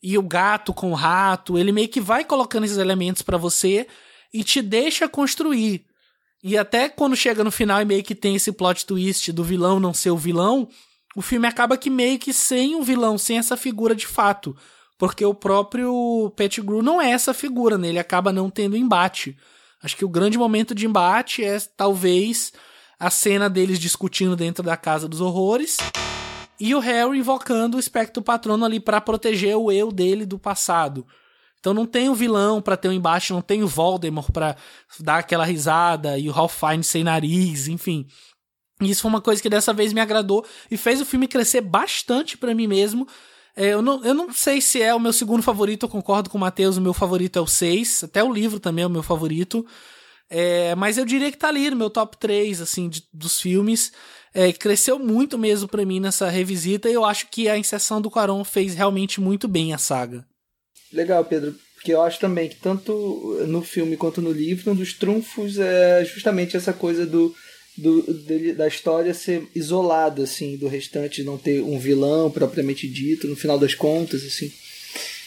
e 0.01 0.17
o 0.17 0.23
gato 0.23 0.71
com 0.71 0.91
o 0.91 0.95
rato. 0.95 1.57
Ele 1.57 1.71
meio 1.71 1.89
que 1.89 1.99
vai 1.99 2.23
colocando 2.23 2.63
esses 2.63 2.77
elementos 2.77 3.23
para 3.23 3.37
você 3.37 3.87
e 4.31 4.43
te 4.43 4.61
deixa 4.61 5.09
construir. 5.09 5.83
E 6.43 6.55
até 6.55 6.87
quando 6.89 7.15
chega 7.15 7.43
no 7.43 7.51
final 7.51 7.81
e 7.81 7.85
meio 7.85 8.03
que 8.03 8.13
tem 8.13 8.35
esse 8.35 8.51
plot 8.51 8.85
twist 8.85 9.31
do 9.31 9.43
vilão 9.43 9.79
não 9.79 9.95
ser 9.95 10.11
o 10.11 10.17
vilão, 10.17 10.69
o 11.15 11.21
filme 11.23 11.47
acaba 11.47 11.75
que 11.75 11.89
meio 11.89 12.19
que 12.19 12.31
sem 12.31 12.75
um 12.75 12.83
vilão, 12.83 13.17
sem 13.17 13.39
essa 13.39 13.57
figura 13.57 13.95
de 13.95 14.05
fato. 14.05 14.55
Porque 14.97 15.25
o 15.25 15.33
próprio 15.33 16.31
Pettigrew 16.35 16.81
não 16.81 17.01
é 17.01 17.11
essa 17.11 17.33
figura, 17.33 17.77
né? 17.77 17.89
Ele 17.89 17.99
acaba 17.99 18.31
não 18.31 18.49
tendo 18.49 18.77
embate. 18.77 19.37
Acho 19.83 19.97
que 19.97 20.05
o 20.05 20.09
grande 20.09 20.37
momento 20.37 20.73
de 20.73 20.85
embate 20.85 21.43
é 21.43 21.59
talvez 21.75 22.53
a 22.99 23.09
cena 23.09 23.49
deles 23.49 23.77
discutindo 23.77 24.35
dentro 24.35 24.63
da 24.63 24.77
Casa 24.77 25.07
dos 25.07 25.19
Horrores 25.19 25.77
e 26.59 26.73
o 26.73 26.79
Harry 26.79 27.19
invocando 27.19 27.77
o 27.77 27.79
espectro 27.79 28.23
patrono 28.23 28.63
ali 28.63 28.79
para 28.79 29.01
proteger 29.01 29.55
o 29.57 29.71
eu 29.71 29.91
dele 29.91 30.25
do 30.25 30.39
passado. 30.39 31.05
Então 31.59 31.73
não 31.73 31.85
tem 31.85 32.09
o 32.09 32.15
vilão 32.15 32.61
para 32.61 32.77
ter 32.77 32.87
um 32.87 32.93
embate, 32.93 33.33
não 33.33 33.41
tem 33.41 33.63
o 33.63 33.67
Voldemort 33.67 34.31
para 34.31 34.55
dar 34.99 35.17
aquela 35.17 35.43
risada 35.43 36.17
e 36.17 36.29
o 36.29 36.31
Ralph 36.31 36.57
Fiennes 36.57 36.87
sem 36.87 37.03
nariz, 37.03 37.67
enfim. 37.67 38.07
Isso 38.81 39.01
foi 39.01 39.09
uma 39.09 39.21
coisa 39.21 39.41
que 39.41 39.49
dessa 39.49 39.73
vez 39.73 39.91
me 39.91 40.01
agradou 40.01 40.45
e 40.69 40.77
fez 40.77 41.01
o 41.01 41.05
filme 41.05 41.27
crescer 41.27 41.61
bastante 41.61 42.37
para 42.37 42.53
mim 42.53 42.67
mesmo. 42.67 43.07
É, 43.55 43.67
eu, 43.67 43.81
não, 43.81 44.03
eu 44.03 44.13
não 44.13 44.33
sei 44.33 44.59
se 44.59 44.81
é 44.81 44.93
o 44.93 44.99
meu 44.99 45.13
segundo 45.13 45.41
favorito, 45.41 45.85
eu 45.85 45.89
concordo 45.89 46.29
com 46.29 46.37
o 46.37 46.41
Matheus, 46.41 46.75
o 46.75 46.81
meu 46.81 46.93
favorito 46.93 47.39
é 47.39 47.41
o 47.41 47.47
6, 47.47 48.03
até 48.03 48.23
o 48.23 48.33
livro 48.33 48.59
também 48.59 48.83
é 48.83 48.87
o 48.87 48.89
meu 48.89 49.03
favorito. 49.03 49.65
É, 50.29 50.75
mas 50.75 50.97
eu 50.97 51.05
diria 51.05 51.31
que 51.31 51.37
tá 51.37 51.47
ali 51.47 51.69
no 51.69 51.75
meu 51.75 51.89
top 51.89 52.17
3, 52.17 52.61
assim, 52.61 52.89
de, 52.89 53.03
dos 53.13 53.39
filmes. 53.39 53.93
É, 54.33 54.51
cresceu 54.51 54.99
muito 54.99 55.37
mesmo 55.37 55.67
para 55.67 55.85
mim 55.85 55.99
nessa 55.99 56.29
revisita 56.29 56.89
e 56.89 56.93
eu 56.93 57.05
acho 57.05 57.27
que 57.29 57.47
a 57.47 57.57
inserção 57.57 58.01
do 58.01 58.11
Quaron 58.11 58.43
fez 58.43 58.75
realmente 58.75 59.21
muito 59.21 59.47
bem 59.47 59.73
a 59.73 59.77
saga. 59.77 60.25
Legal, 60.91 61.23
Pedro. 61.23 61.55
Porque 61.75 61.93
eu 61.93 62.01
acho 62.01 62.19
também 62.19 62.49
que 62.49 62.55
tanto 62.55 62.91
no 63.47 63.61
filme 63.61 63.95
quanto 63.95 64.21
no 64.21 64.31
livro, 64.31 64.71
um 64.71 64.75
dos 64.75 64.93
trunfos 64.93 65.59
é 65.59 66.03
justamente 66.03 66.57
essa 66.57 66.73
coisa 66.73 67.05
do, 67.05 67.33
do 67.77 68.01
dele, 68.13 68.53
da 68.53 68.67
história 68.67 69.13
ser 69.13 69.47
isolada, 69.53 70.23
assim, 70.23 70.57
do 70.57 70.67
restante, 70.67 71.23
não 71.23 71.37
ter 71.37 71.61
um 71.61 71.77
vilão 71.77 72.31
propriamente 72.31 72.87
dito, 72.87 73.27
no 73.27 73.35
final 73.35 73.59
das 73.59 73.75
contas, 73.75 74.23
assim. 74.23 74.51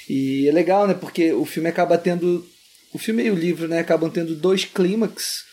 E 0.08 0.48
é 0.48 0.52
legal, 0.52 0.86
né? 0.86 0.94
Porque 0.94 1.32
o 1.32 1.44
filme 1.44 1.68
acaba 1.68 1.98
tendo 1.98 2.46
o 2.92 2.98
filme 2.98 3.24
e 3.24 3.30
o 3.30 3.34
livro 3.34 3.68
né, 3.68 3.78
acabam 3.78 4.10
tendo 4.10 4.34
dois 4.34 4.64
clímax. 4.64 5.44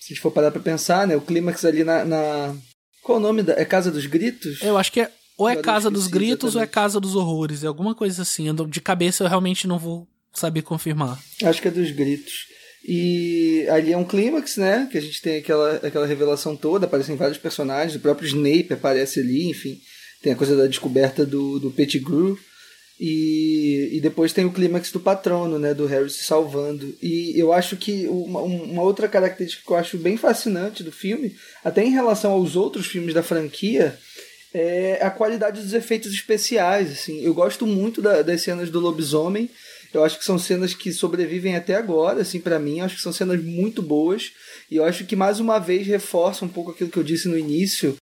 Se 0.00 0.12
a 0.12 0.14
gente 0.14 0.20
for 0.20 0.30
parar 0.30 0.50
pra 0.50 0.60
pensar, 0.60 1.06
né? 1.06 1.16
O 1.16 1.20
clímax 1.20 1.64
ali 1.64 1.82
na, 1.82 2.04
na. 2.04 2.56
Qual 3.02 3.18
o 3.18 3.20
nome 3.20 3.42
da. 3.42 3.54
É 3.54 3.64
Casa 3.64 3.90
dos 3.90 4.06
Gritos? 4.06 4.62
Eu 4.62 4.78
acho 4.78 4.92
que 4.92 5.00
é. 5.00 5.10
Ou 5.36 5.48
é 5.48 5.56
Casa 5.56 5.90
dos 5.90 6.06
Gritos 6.06 6.50
exatamente. 6.50 6.56
ou 6.56 6.62
é 6.62 6.66
Casa 6.66 7.00
dos 7.00 7.14
Horrores. 7.14 7.64
É 7.64 7.66
alguma 7.66 7.94
coisa 7.94 8.22
assim. 8.22 8.46
De 8.68 8.80
cabeça 8.80 9.24
eu 9.24 9.28
realmente 9.28 9.66
não 9.66 9.78
vou 9.78 10.08
saber 10.32 10.62
confirmar. 10.62 11.20
Acho 11.42 11.60
que 11.60 11.68
é 11.68 11.70
dos 11.70 11.90
Gritos. 11.90 12.46
E 12.88 13.66
ali 13.68 13.92
é 13.92 13.96
um 13.96 14.04
clímax, 14.04 14.56
né? 14.56 14.88
Que 14.90 14.96
a 14.96 15.00
gente 15.00 15.20
tem 15.20 15.38
aquela, 15.38 15.74
aquela 15.76 16.06
revelação 16.06 16.54
toda, 16.54 16.86
aparecem 16.86 17.16
vários 17.16 17.36
personagens, 17.36 17.96
o 17.96 18.00
próprio 18.00 18.28
Snape 18.28 18.74
aparece 18.74 19.18
ali, 19.18 19.48
enfim. 19.48 19.80
Tem 20.22 20.32
a 20.32 20.36
coisa 20.36 20.56
da 20.56 20.68
descoberta 20.68 21.26
do, 21.26 21.58
do 21.58 21.70
Pettigrew. 21.70 22.38
E, 22.98 23.90
e 23.92 24.00
depois 24.00 24.32
tem 24.32 24.46
o 24.46 24.52
clímax 24.52 24.90
do 24.90 25.00
patrono, 25.00 25.58
né, 25.58 25.74
do 25.74 25.84
Harry 25.86 26.08
se 26.08 26.24
salvando. 26.24 26.96
E 27.02 27.34
eu 27.36 27.52
acho 27.52 27.76
que 27.76 28.06
uma, 28.06 28.40
uma, 28.40 28.82
outra 28.82 29.06
característica 29.06 29.62
que 29.66 29.70
eu 29.70 29.76
acho 29.76 29.98
bem 29.98 30.16
fascinante 30.16 30.82
do 30.82 30.90
filme, 30.90 31.36
até 31.62 31.84
em 31.84 31.90
relação 31.90 32.32
aos 32.32 32.56
outros 32.56 32.86
filmes 32.86 33.12
da 33.12 33.22
franquia, 33.22 33.98
é 34.54 34.98
a 35.02 35.10
qualidade 35.10 35.60
dos 35.60 35.74
efeitos 35.74 36.12
especiais. 36.12 36.90
Assim. 36.90 37.22
Eu 37.22 37.34
gosto 37.34 37.66
muito 37.66 38.00
da, 38.00 38.22
das 38.22 38.42
cenas 38.42 38.70
do 38.70 38.80
lobisomem. 38.80 39.50
Eu 39.96 40.04
acho 40.04 40.18
que 40.18 40.24
são 40.24 40.38
cenas 40.38 40.74
que 40.74 40.92
sobrevivem 40.92 41.56
até 41.56 41.74
agora, 41.74 42.20
assim, 42.20 42.38
para 42.38 42.58
mim. 42.58 42.78
Eu 42.78 42.84
acho 42.84 42.96
que 42.96 43.02
são 43.02 43.12
cenas 43.12 43.42
muito 43.42 43.80
boas. 43.82 44.32
E 44.70 44.76
eu 44.76 44.84
acho 44.84 45.06
que 45.06 45.16
mais 45.16 45.40
uma 45.40 45.58
vez 45.58 45.86
reforça 45.86 46.44
um 46.44 46.48
pouco 46.48 46.70
aquilo 46.70 46.90
que 46.90 46.98
eu 46.98 47.02
disse 47.02 47.28
no 47.28 47.38
início 47.38 47.96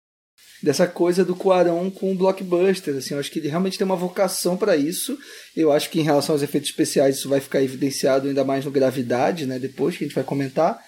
dessa 0.63 0.87
coisa 0.87 1.25
do 1.25 1.35
Cuarón 1.35 1.91
com 1.91 2.11
o 2.11 2.15
blockbuster, 2.15 2.95
assim, 2.95 3.13
eu 3.13 3.19
acho 3.19 3.29
que 3.29 3.37
ele 3.37 3.49
realmente 3.49 3.77
tem 3.77 3.83
uma 3.83 3.97
vocação 3.97 4.55
para 4.55 4.77
isso. 4.77 5.17
Eu 5.55 5.73
acho 5.73 5.89
que 5.89 5.99
em 5.99 6.03
relação 6.03 6.33
aos 6.33 6.41
efeitos 6.41 6.69
especiais 6.69 7.17
isso 7.17 7.27
vai 7.27 7.41
ficar 7.41 7.61
evidenciado 7.61 8.29
ainda 8.29 8.45
mais 8.45 8.63
no 8.63 8.71
Gravidade, 8.71 9.45
né, 9.45 9.59
depois 9.59 9.97
que 9.97 10.05
a 10.05 10.07
gente 10.07 10.15
vai 10.15 10.23
comentar. 10.23 10.79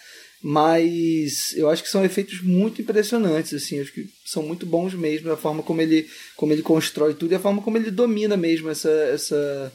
Mas 0.41 1.53
eu 1.57 1.69
acho 1.69 1.83
que 1.83 1.89
são 1.89 2.05
efeitos 2.05 2.41
muito 2.41 2.81
impressionantes, 2.81 3.53
assim, 3.53 3.81
acho 3.81 3.91
que 3.91 4.07
são 4.25 4.43
muito 4.43 4.65
bons 4.65 4.93
mesmo, 4.93 5.29
a 5.29 5.35
forma 5.35 5.61
como 5.61 5.81
ele, 5.81 6.07
como 6.37 6.53
ele 6.53 6.61
constrói 6.61 7.13
tudo 7.13 7.33
e 7.33 7.35
a 7.35 7.39
forma 7.39 7.61
como 7.61 7.77
ele 7.77 7.91
domina 7.91 8.37
mesmo 8.37 8.69
essa, 8.69 8.89
essa 8.89 9.73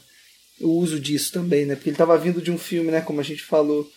o 0.61 0.69
uso 0.71 0.99
disso 0.99 1.31
também, 1.31 1.65
né? 1.65 1.75
Porque 1.75 1.89
ele 1.89 1.95
estava 1.95 2.17
vindo 2.17 2.41
de 2.41 2.51
um 2.51 2.57
filme, 2.57 2.91
né, 2.91 3.01
como 3.01 3.19
a 3.19 3.23
gente 3.23 3.43
falou, 3.43 3.87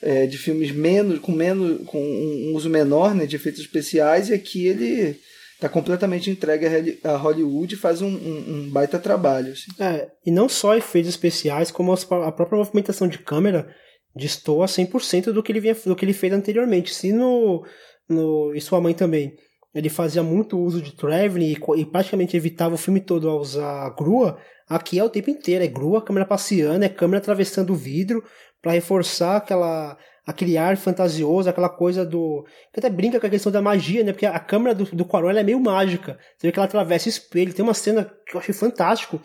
é, 0.00 0.26
de 0.26 0.36
filmes 0.36 0.72
menos 0.72 1.20
com 1.20 1.32
menos 1.32 1.86
com 1.86 2.02
um 2.02 2.54
uso 2.54 2.68
menor, 2.68 3.14
né, 3.14 3.24
de 3.24 3.36
efeitos 3.36 3.60
especiais 3.60 4.28
e 4.28 4.34
aqui 4.34 4.66
ele 4.66 5.18
tá 5.60 5.68
completamente 5.68 6.28
entregue 6.28 6.98
a 7.04 7.16
Hollywood 7.16 7.74
e 7.74 7.78
faz 7.78 8.02
um, 8.02 8.08
um, 8.08 8.44
um 8.48 8.70
baita 8.70 8.98
trabalho. 8.98 9.52
Assim. 9.52 9.70
É, 9.78 10.08
e 10.26 10.30
não 10.30 10.48
só 10.48 10.76
efeitos 10.76 11.08
especiais, 11.08 11.70
como 11.70 11.92
a 11.92 12.32
própria 12.32 12.58
movimentação 12.58 13.06
de 13.06 13.18
câmera 13.18 13.72
destoa 14.14 14.66
100% 14.66 15.32
do 15.32 15.42
que 15.42 15.52
ele, 15.52 15.60
vinha, 15.60 15.76
do 15.86 15.94
que 15.94 16.04
ele 16.04 16.12
fez 16.12 16.32
anteriormente. 16.32 16.92
Se 16.92 17.12
no, 17.12 17.64
no. 18.08 18.52
E 18.54 18.60
sua 18.60 18.80
mãe 18.80 18.92
também. 18.92 19.34
Ele 19.74 19.88
fazia 19.88 20.22
muito 20.22 20.58
uso 20.58 20.82
de 20.82 20.94
traveling 20.94 21.52
e, 21.52 21.80
e 21.80 21.86
praticamente 21.86 22.36
evitava 22.36 22.74
o 22.74 22.78
filme 22.78 23.00
todo 23.00 23.30
a 23.30 23.36
usar 23.36 23.88
grua. 23.96 24.38
Aqui 24.74 24.98
é 24.98 25.04
o 25.04 25.10
tempo 25.10 25.30
inteiro: 25.30 25.62
é 25.62 25.68
grua, 25.68 26.02
câmera 26.02 26.26
passeando, 26.26 26.84
é 26.84 26.88
câmera 26.88 27.18
atravessando 27.18 27.72
o 27.72 27.76
vidro 27.76 28.24
para 28.60 28.72
reforçar 28.72 29.36
aquela 29.36 29.98
aquele 30.26 30.56
ar 30.56 30.76
fantasioso, 30.76 31.48
aquela 31.50 31.68
coisa 31.68 32.06
do. 32.06 32.46
que 32.72 32.80
até 32.80 32.88
brinca 32.88 33.20
com 33.20 33.26
a 33.26 33.30
questão 33.30 33.52
da 33.52 33.60
magia, 33.60 34.02
né? 34.02 34.12
Porque 34.12 34.24
a 34.24 34.38
câmera 34.38 34.74
do, 34.74 34.84
do 34.84 35.04
Quaron 35.04 35.30
é 35.30 35.42
meio 35.42 35.60
mágica. 35.60 36.18
Você 36.36 36.46
vê 36.46 36.52
que 36.52 36.58
ela 36.58 36.66
atravessa 36.66 37.06
o 37.06 37.10
espelho. 37.10 37.52
Tem 37.52 37.62
uma 37.62 37.74
cena 37.74 38.10
que 38.26 38.34
eu 38.34 38.40
achei 38.40 38.54
fantástico. 38.54 39.20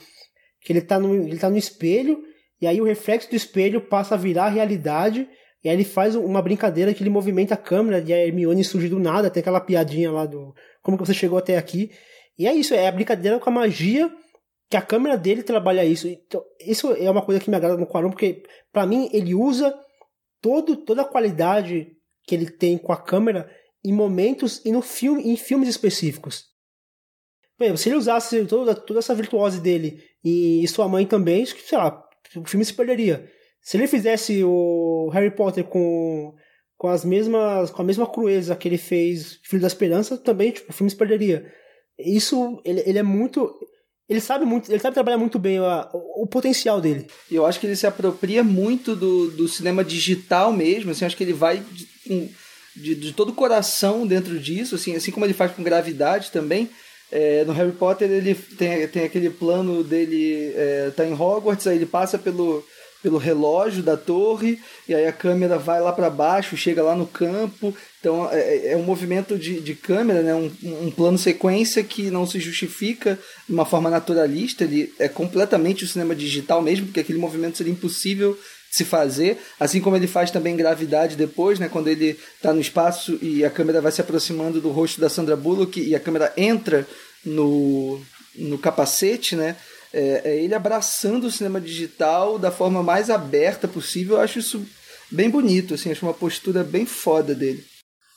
Que 0.62 0.74
ele 0.74 0.82
tá 0.82 1.00
no, 1.00 1.16
ele 1.16 1.38
tá 1.38 1.50
no 1.50 1.58
espelho, 1.58 2.20
e 2.60 2.68
aí 2.68 2.82
o 2.82 2.84
reflexo 2.84 3.30
do 3.30 3.36
espelho 3.36 3.80
passa 3.80 4.16
a 4.16 4.18
virar 4.18 4.46
a 4.46 4.50
realidade. 4.50 5.30
E 5.64 5.70
aí 5.70 5.76
ele 5.76 5.86
faz 5.86 6.16
uma 6.16 6.42
brincadeira 6.42 6.94
que 6.94 7.04
ele 7.04 7.10
movimenta 7.10 7.54
a 7.54 7.58
câmera 7.58 8.04
e 8.06 8.12
a 8.12 8.18
Hermione 8.18 8.64
surge 8.64 8.90
do 8.90 9.00
nada, 9.00 9.30
tem 9.30 9.42
aquela 9.42 9.62
piadinha 9.62 10.12
lá 10.12 10.26
do. 10.26 10.54
Como 10.82 10.98
que 10.98 11.06
você 11.06 11.14
chegou 11.14 11.38
até 11.38 11.58
aqui? 11.58 11.92
E 12.38 12.48
é 12.48 12.54
isso, 12.54 12.74
é 12.74 12.88
a 12.88 12.92
brincadeira 12.92 13.40
com 13.40 13.50
a 13.50 13.54
magia 13.54 14.12
que 14.70 14.78
a 14.78 14.82
câmera 14.82 15.18
dele 15.18 15.44
trabalha 15.44 15.86
isso. 15.86 16.08
Então, 16.08 16.44
isso 16.60 16.92
é 16.94 17.10
uma 17.10 17.24
coisa 17.24 17.40
que 17.40 17.50
me 17.50 17.56
agrada 17.56 17.78
no 17.78 17.88
Quaron, 17.88 18.10
porque 18.10 18.44
para 18.72 18.86
mim 18.86 19.10
ele 19.14 19.34
usa 19.34 19.74
todo, 20.42 20.76
toda 20.78 21.02
a 21.02 21.06
qualidade 21.06 21.96
que 22.24 22.36
ele 22.36 22.50
tem 22.50 22.78
com 22.78 22.92
a 22.92 23.02
câmera 23.02 23.50
em 23.84 23.94
momentos 23.94 24.62
e 24.66 24.72
no 24.72 24.82
filme, 24.82 25.24
em 25.24 25.38
filmes 25.38 25.70
específicos. 25.70 26.46
Bem, 27.58 27.76
se 27.76 27.90
ele 27.90 27.96
usasse 27.96 28.46
toda, 28.46 28.76
toda 28.76 29.00
essa 29.00 29.16
virtuose 29.16 29.60
dele 29.62 30.04
e, 30.24 30.64
e 30.64 30.68
sua 30.68 30.88
mãe 30.88 31.06
também, 31.06 31.46
sei 31.46 31.78
lá, 31.78 32.04
o 32.36 32.46
filme 32.46 32.66
se 32.66 32.74
perderia. 32.74 33.32
Se 33.62 33.78
ele 33.78 33.88
fizesse 33.88 34.44
o 34.44 35.10
Harry 35.12 35.32
Potter 35.32 35.64
com, 35.64 36.36
com 36.78 36.88
as 36.88 37.04
mesmas 37.04 37.72
com 37.72 37.82
a 37.82 37.86
mesma 37.86 38.06
crueza 38.06 38.56
que 38.56 38.68
ele 38.68 38.78
fez 38.78 39.40
Filho 39.44 39.62
da 39.62 39.68
Esperança, 39.68 40.18
também 40.18 40.52
tipo, 40.52 40.70
o 40.70 40.74
filme 40.74 40.90
se 40.90 40.96
perderia. 40.96 41.52
Isso 41.98 42.62
ele, 42.64 42.84
ele 42.86 43.00
é 43.00 43.04
muito 43.04 43.58
ele 44.10 44.22
sabe 44.22 44.46
muito, 44.46 44.72
ele 44.72 44.80
sabe 44.80 44.94
trabalhar 44.94 45.18
muito 45.18 45.38
bem 45.38 45.58
a, 45.58 45.90
o, 45.92 46.24
o, 46.24 46.28
potencial 46.28 46.80
dele. 46.80 47.08
Eu 47.30 47.46
acho 47.46 47.60
que 47.60 47.68
ele 47.68 47.76
se 47.76 47.86
apropria 47.86 48.44
muito 48.44 48.96
do, 48.96 49.30
do 49.32 49.48
cinema 49.48 49.84
digital 49.84 50.54
mesmo, 50.54 50.92
assim, 50.92 51.04
acho 51.04 51.18
que 51.18 51.24
ele 51.24 51.34
vai 51.34 51.58
de, 51.60 52.30
de, 52.76 52.96
de 52.96 53.14
todo 53.14 53.30
o 53.30 53.36
coração 53.36 54.08
dentro 54.08 54.40
disso, 54.40 54.76
assim, 54.76 54.96
assim 54.96 55.12
como 55.12 55.26
ele 55.26 55.34
faz 55.34 55.52
com 55.52 55.64
gravidade 55.64 56.32
também. 56.32 56.70
É, 57.10 57.46
no 57.46 57.54
Harry 57.54 57.72
Potter 57.72 58.10
ele 58.10 58.36
tem, 58.36 58.86
tem 58.88 59.04
aquele 59.06 59.30
plano 59.30 59.82
dele 59.82 60.52
é, 60.56 60.92
tá 60.96 61.06
em 61.06 61.14
Hogwarts, 61.14 61.66
aí 61.66 61.78
ele 61.78 61.86
passa 61.86 62.18
pelo, 62.18 62.66
pelo 63.02 63.18
relógio 63.18 63.84
da 63.84 63.96
torre 63.96 64.60
e 64.88 64.94
aí 64.94 65.06
a 65.06 65.14
câmera 65.14 65.58
vai 65.58 65.80
lá 65.80 65.92
para 65.92 66.10
baixo, 66.10 66.58
chega 66.58 66.84
lá 66.84 66.96
no 66.96 67.06
campo. 67.06 67.76
Então 68.00 68.30
é, 68.32 68.40
é, 68.40 68.72
é 68.74 68.78
um 68.78 68.84
movimento 68.84 69.38
de, 69.38 69.60
de 69.60 69.76
câmera, 69.76 70.22
né? 70.22 70.34
Um, 70.34 70.52
um, 70.86 70.92
plano 70.92 71.18
sequência 71.18 71.84
que 71.84 72.10
não 72.10 72.26
se 72.26 72.40
justifica 72.40 73.18
de 73.48 73.54
uma 73.54 73.66
forma 73.66 73.90
naturalista. 73.90 74.64
Ele 74.64 74.94
é 75.00 75.08
completamente 75.08 75.84
o 75.84 75.88
cinema 75.88 76.16
digital 76.16 76.62
mesmo, 76.62 76.88
porque 76.88 77.00
aquele 77.00 77.20
movimento 77.20 77.58
seria 77.58 77.74
impossível 77.74 78.38
se 78.70 78.84
fazer. 78.84 79.38
Assim 79.60 79.80
como 79.80 79.96
ele 79.96 80.08
faz 80.08 80.32
também 80.32 80.56
gravidade 80.56 81.16
depois, 81.16 81.60
né? 81.60 81.70
Quando 81.70 81.88
ele 81.88 82.18
está 82.36 82.54
no 82.54 82.62
espaço 82.62 83.18
e 83.22 83.44
a 83.46 83.50
câmera 83.50 83.82
vai 83.82 83.92
se 83.92 84.02
aproximando 84.02 84.62
do 84.62 84.70
rosto 84.70 85.00
da 85.00 85.10
Sandra 85.10 85.36
Bullock 85.36 85.80
e 85.80 85.96
a 85.96 86.00
câmera 86.00 86.34
entra 86.36 86.88
no, 87.24 88.02
no 88.36 88.58
capacete, 88.58 89.36
né? 89.36 89.56
É, 89.98 90.22
é 90.24 90.44
ele 90.44 90.54
abraçando 90.54 91.26
o 91.26 91.32
cinema 91.32 91.60
digital 91.60 92.38
da 92.38 92.52
forma 92.52 92.84
mais 92.84 93.10
aberta 93.10 93.68
possível. 93.68 94.18
Eu 94.18 94.22
acho 94.22 94.38
isso 94.38 94.64
bem 95.12 95.30
bonito, 95.30 95.74
assim, 95.74 95.92
acho 95.92 96.06
uma 96.06 96.14
postura 96.14 96.64
bem 96.64 96.86
foda 96.86 97.34
dele. 97.34 97.64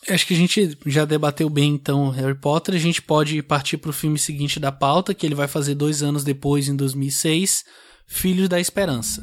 Acho 0.08 0.26
que 0.26 0.34
a 0.34 0.36
gente 0.36 0.78
já 0.86 1.04
debateu 1.04 1.48
bem 1.48 1.72
então 1.72 2.10
Harry 2.10 2.34
Potter. 2.34 2.74
A 2.74 2.78
gente 2.78 3.00
pode 3.00 3.42
partir 3.42 3.76
para 3.78 3.90
o 3.90 3.94
filme 3.94 4.18
seguinte 4.18 4.60
da 4.60 4.72
pauta, 4.72 5.14
que 5.14 5.26
ele 5.26 5.34
vai 5.34 5.48
fazer 5.48 5.74
dois 5.74 6.02
anos 6.02 6.24
depois, 6.24 6.68
em 6.68 6.76
2006, 6.76 7.64
Filhos 8.06 8.48
da 8.48 8.60
Esperança. 8.60 9.22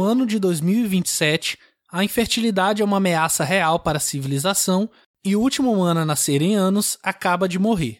No 0.00 0.06
ano 0.06 0.24
de 0.24 0.38
2027, 0.38 1.58
a 1.92 2.02
infertilidade 2.02 2.80
é 2.80 2.84
uma 2.86 2.96
ameaça 2.96 3.44
real 3.44 3.78
para 3.78 3.98
a 3.98 4.00
civilização 4.00 4.88
e 5.22 5.36
o 5.36 5.40
último 5.42 5.70
humano 5.70 6.00
a 6.00 6.06
nascer 6.06 6.40
em 6.40 6.54
anos 6.54 6.96
acaba 7.02 7.46
de 7.46 7.58
morrer. 7.58 7.98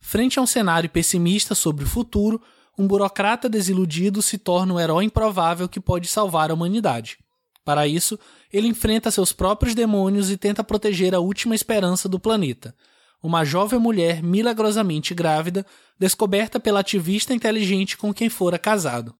Frente 0.00 0.38
a 0.38 0.42
um 0.42 0.46
cenário 0.46 0.88
pessimista 0.88 1.54
sobre 1.54 1.84
o 1.84 1.86
futuro, 1.86 2.40
um 2.78 2.86
burocrata 2.86 3.46
desiludido 3.46 4.22
se 4.22 4.38
torna 4.38 4.72
um 4.72 4.80
herói 4.80 5.04
improvável 5.04 5.68
que 5.68 5.78
pode 5.78 6.08
salvar 6.08 6.50
a 6.50 6.54
humanidade. 6.54 7.18
Para 7.62 7.86
isso, 7.86 8.18
ele 8.50 8.66
enfrenta 8.66 9.10
seus 9.10 9.30
próprios 9.30 9.74
demônios 9.74 10.30
e 10.30 10.38
tenta 10.38 10.64
proteger 10.64 11.14
a 11.14 11.20
última 11.20 11.54
esperança 11.54 12.08
do 12.08 12.18
planeta, 12.18 12.74
uma 13.22 13.44
jovem 13.44 13.78
mulher 13.78 14.22
milagrosamente 14.22 15.12
grávida, 15.12 15.66
descoberta 15.98 16.58
pela 16.58 16.80
ativista 16.80 17.34
inteligente 17.34 17.98
com 17.98 18.14
quem 18.14 18.30
fora 18.30 18.58
casado. 18.58 19.14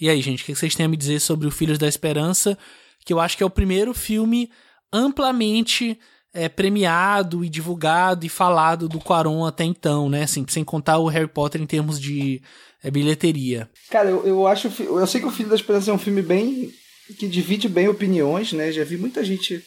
E 0.00 0.08
aí, 0.08 0.20
gente, 0.20 0.42
o 0.42 0.46
que 0.46 0.54
vocês 0.54 0.74
têm 0.74 0.86
a 0.86 0.88
me 0.88 0.96
dizer 0.96 1.20
sobre 1.20 1.46
o 1.46 1.50
Filhos 1.50 1.78
da 1.78 1.88
Esperança? 1.88 2.58
Que 3.04 3.12
eu 3.12 3.20
acho 3.20 3.36
que 3.36 3.42
é 3.42 3.46
o 3.46 3.50
primeiro 3.50 3.94
filme 3.94 4.50
amplamente 4.92 5.98
é, 6.32 6.48
premiado 6.48 7.44
e 7.44 7.48
divulgado 7.48 8.26
e 8.26 8.28
falado 8.28 8.88
do 8.88 8.98
Quaron 8.98 9.44
até 9.46 9.64
então, 9.64 10.08
né? 10.08 10.24
Assim, 10.24 10.44
sem 10.48 10.64
contar 10.64 10.98
o 10.98 11.06
Harry 11.06 11.28
Potter 11.28 11.62
em 11.62 11.66
termos 11.66 12.00
de 12.00 12.42
é, 12.82 12.90
bilheteria. 12.90 13.70
Cara, 13.90 14.10
eu, 14.10 14.26
eu 14.26 14.46
acho. 14.46 14.70
Eu 14.82 15.06
sei 15.06 15.20
que 15.20 15.26
o 15.26 15.30
Filho 15.30 15.48
da 15.48 15.54
Esperança 15.54 15.90
é 15.90 15.94
um 15.94 15.98
filme 15.98 16.22
bem. 16.22 16.72
que 17.18 17.28
divide 17.28 17.68
bem 17.68 17.88
opiniões, 17.88 18.52
né? 18.52 18.72
Já 18.72 18.82
vi 18.82 18.96
muita 18.96 19.24
gente 19.24 19.62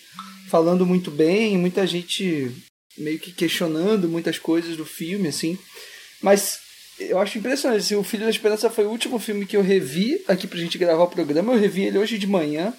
falando 0.50 0.86
muito 0.86 1.10
bem, 1.10 1.58
muita 1.58 1.88
gente 1.88 2.52
meio 2.98 3.20
que 3.20 3.32
questionando 3.32 4.10
muitas 4.10 4.38
coisas 4.38 4.76
do 4.76 4.86
filme, 4.86 5.30
assim. 5.30 5.58
Mas 6.22 6.60
eu 7.00 7.20
acho 7.20 7.38
impressionante. 7.38 7.80
Assim, 7.80 7.96
o 7.96 8.04
Filho 8.04 8.24
da 8.24 8.30
Esperança 8.30 8.70
foi 8.70 8.86
o 8.86 8.90
último 8.90 9.20
filme 9.20 9.46
que 9.46 9.56
eu 9.56 9.62
revi 9.62 10.24
aqui 10.28 10.48
pra 10.48 10.60
gente 10.60 10.78
gravar 10.78 11.04
o 11.04 11.10
programa. 11.10 11.54
Eu 11.54 11.60
revi 11.60 11.84
ele 11.84 11.98
hoje 11.98 12.18
de 12.18 12.28
manhã. 12.28 12.74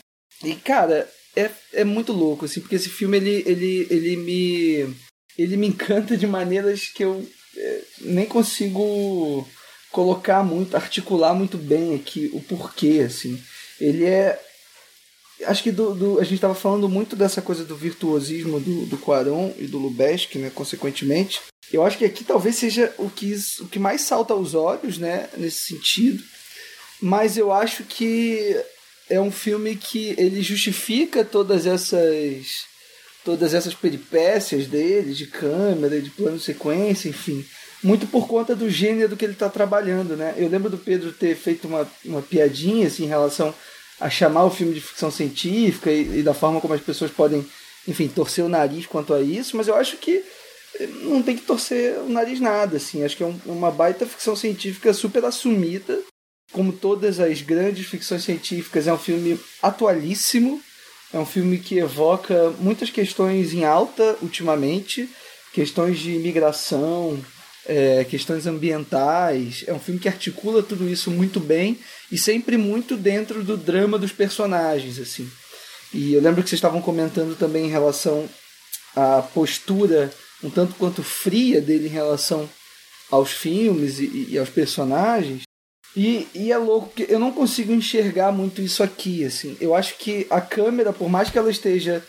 E, 0.44 0.54
cara, 0.54 1.08
é, 1.36 1.50
é 1.72 1.84
muito 1.84 2.12
louco, 2.12 2.44
assim, 2.44 2.60
porque 2.60 2.76
esse 2.76 2.88
filme 2.88 3.16
ele, 3.16 3.42
ele, 3.46 3.86
ele 3.90 4.16
me. 4.16 4.94
Ele 5.36 5.56
me 5.56 5.68
encanta 5.68 6.16
de 6.16 6.26
maneiras 6.26 6.88
que 6.88 7.04
eu 7.04 7.24
é, 7.56 7.80
nem 8.00 8.26
consigo 8.26 9.46
colocar 9.92 10.42
muito, 10.42 10.76
articular 10.76 11.32
muito 11.32 11.56
bem 11.56 11.94
aqui 11.94 12.28
o 12.32 12.40
porquê, 12.40 13.04
assim. 13.06 13.40
Ele 13.80 14.04
é. 14.04 14.40
Acho 15.44 15.62
que 15.62 15.70
do, 15.70 15.94
do 15.94 16.20
a 16.20 16.24
gente 16.24 16.34
estava 16.34 16.54
falando 16.54 16.88
muito 16.88 17.14
dessa 17.14 17.40
coisa 17.40 17.64
do 17.64 17.76
virtuosismo 17.76 18.58
do, 18.58 18.86
do 18.86 18.98
Quaron 18.98 19.52
e 19.58 19.66
do 19.66 19.78
Lubezki, 19.78 20.38
né, 20.38 20.50
consequentemente. 20.52 21.40
Eu 21.72 21.84
acho 21.84 21.98
que 21.98 22.04
aqui 22.04 22.24
talvez 22.24 22.56
seja 22.56 22.92
o 22.98 23.08
que, 23.08 23.34
o 23.60 23.66
que 23.66 23.78
mais 23.78 24.00
salta 24.00 24.32
aos 24.32 24.54
olhos, 24.54 24.98
né, 24.98 25.28
nesse 25.36 25.74
sentido. 25.74 26.22
Mas 27.00 27.36
eu 27.36 27.52
acho 27.52 27.84
que 27.84 28.56
é 29.08 29.20
um 29.20 29.30
filme 29.30 29.76
que 29.76 30.14
ele 30.18 30.42
justifica 30.42 31.24
todas 31.24 31.66
essas 31.66 32.66
todas 33.24 33.52
essas 33.52 33.74
peripécias 33.74 34.66
dele, 34.66 35.12
de 35.12 35.26
câmera, 35.26 36.00
de 36.00 36.08
plano 36.08 36.40
sequência, 36.40 37.10
enfim, 37.10 37.44
muito 37.82 38.06
por 38.06 38.26
conta 38.26 38.56
do 38.56 38.70
gênero 38.70 39.16
que 39.16 39.24
ele 39.24 39.34
está 39.34 39.50
trabalhando, 39.50 40.16
né? 40.16 40.34
Eu 40.36 40.48
lembro 40.48 40.70
do 40.70 40.78
Pedro 40.78 41.12
ter 41.12 41.36
feito 41.36 41.68
uma, 41.68 41.86
uma 42.04 42.22
piadinha 42.22 42.86
assim, 42.86 43.04
em 43.04 43.08
relação 43.08 43.54
a 44.00 44.08
chamar 44.08 44.44
o 44.44 44.50
filme 44.50 44.74
de 44.74 44.80
ficção 44.80 45.10
científica 45.10 45.90
e, 45.90 46.20
e 46.20 46.22
da 46.22 46.34
forma 46.34 46.60
como 46.60 46.74
as 46.74 46.80
pessoas 46.80 47.10
podem, 47.10 47.44
enfim, 47.86 48.08
torcer 48.08 48.44
o 48.44 48.48
nariz 48.48 48.86
quanto 48.86 49.12
a 49.12 49.20
isso, 49.20 49.56
mas 49.56 49.68
eu 49.68 49.74
acho 49.74 49.96
que 49.96 50.24
não 51.02 51.22
tem 51.22 51.36
que 51.36 51.42
torcer 51.42 51.98
o 51.98 52.08
nariz 52.08 52.40
nada, 52.40 52.76
assim. 52.76 53.02
Acho 53.02 53.16
que 53.16 53.22
é 53.22 53.26
um, 53.26 53.38
uma 53.46 53.70
baita 53.70 54.06
ficção 54.06 54.36
científica 54.36 54.92
super 54.92 55.24
assumida. 55.24 56.00
Como 56.52 56.72
todas 56.72 57.20
as 57.20 57.42
grandes 57.42 57.86
ficções 57.86 58.24
científicas, 58.24 58.86
é 58.86 58.92
um 58.92 58.98
filme 58.98 59.38
atualíssimo. 59.62 60.62
É 61.12 61.18
um 61.18 61.26
filme 61.26 61.58
que 61.58 61.78
evoca 61.78 62.50
muitas 62.58 62.90
questões 62.90 63.54
em 63.54 63.64
alta 63.64 64.16
ultimamente, 64.20 65.08
questões 65.52 65.98
de 65.98 66.12
imigração, 66.12 67.18
é, 67.68 68.04
questões 68.04 68.46
ambientais. 68.46 69.62
É 69.66 69.72
um 69.72 69.78
filme 69.78 70.00
que 70.00 70.08
articula 70.08 70.62
tudo 70.62 70.88
isso 70.88 71.10
muito 71.10 71.38
bem 71.38 71.78
e 72.10 72.16
sempre 72.16 72.56
muito 72.56 72.96
dentro 72.96 73.44
do 73.44 73.56
drama 73.56 73.98
dos 73.98 74.10
personagens, 74.10 74.98
assim. 74.98 75.30
E 75.92 76.14
eu 76.14 76.20
lembro 76.20 76.42
que 76.42 76.48
vocês 76.48 76.58
estavam 76.58 76.80
comentando 76.80 77.36
também 77.36 77.66
em 77.66 77.70
relação 77.70 78.28
à 78.96 79.22
postura 79.22 80.10
um 80.42 80.50
tanto 80.50 80.74
quanto 80.74 81.02
fria 81.02 81.60
dele 81.60 81.86
em 81.86 81.92
relação 81.92 82.48
aos 83.10 83.32
filmes 83.32 83.98
e, 83.98 84.28
e 84.30 84.38
aos 84.38 84.48
personagens. 84.48 85.42
E, 85.96 86.28
e, 86.34 86.52
é 86.52 86.58
louco 86.58 86.92
que 86.94 87.06
eu 87.08 87.18
não 87.18 87.32
consigo 87.32 87.72
enxergar 87.72 88.30
muito 88.30 88.60
isso 88.60 88.82
aqui, 88.82 89.24
assim. 89.24 89.56
Eu 89.60 89.74
acho 89.74 89.96
que 89.96 90.26
a 90.30 90.40
câmera, 90.40 90.92
por 90.92 91.08
mais 91.08 91.30
que 91.30 91.38
ela 91.38 91.50
esteja 91.50 92.04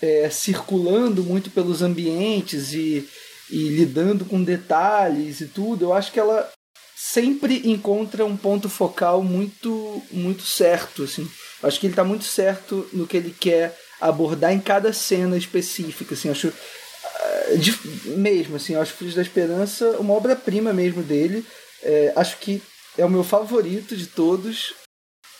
é, 0.00 0.28
circulando 0.30 1.24
muito 1.24 1.50
pelos 1.50 1.82
ambientes 1.82 2.72
e, 2.72 3.08
e 3.50 3.68
lidando 3.68 4.24
com 4.24 4.42
detalhes 4.42 5.40
e 5.40 5.46
tudo, 5.46 5.86
eu 5.86 5.92
acho 5.92 6.12
que 6.12 6.20
ela 6.20 6.50
sempre 6.96 7.62
encontra 7.68 8.24
um 8.24 8.36
ponto 8.36 8.68
focal 8.68 9.22
muito 9.22 10.02
muito 10.10 10.42
certo, 10.42 11.04
assim. 11.04 11.28
Eu 11.62 11.68
acho 11.68 11.78
que 11.78 11.86
ele 11.86 11.92
está 11.92 12.04
muito 12.04 12.24
certo 12.24 12.88
no 12.92 13.06
que 13.06 13.16
ele 13.16 13.34
quer 13.38 13.76
abordar 14.00 14.52
em 14.52 14.60
cada 14.60 14.92
cena 14.92 15.36
específica, 15.36 16.14
assim. 16.14 16.28
Eu 16.28 16.32
acho 16.32 16.52
de, 17.56 17.78
mesmo, 18.16 18.56
assim, 18.56 18.74
eu 18.74 18.80
acho 18.80 18.94
Filhos 18.94 19.14
da 19.14 19.22
Esperança 19.22 19.96
uma 19.98 20.14
obra-prima 20.14 20.72
mesmo 20.72 21.02
dele. 21.02 21.44
É, 21.82 22.12
acho 22.16 22.38
que 22.38 22.62
é 22.96 23.04
o 23.04 23.10
meu 23.10 23.24
favorito 23.24 23.96
de 23.96 24.06
todos. 24.06 24.74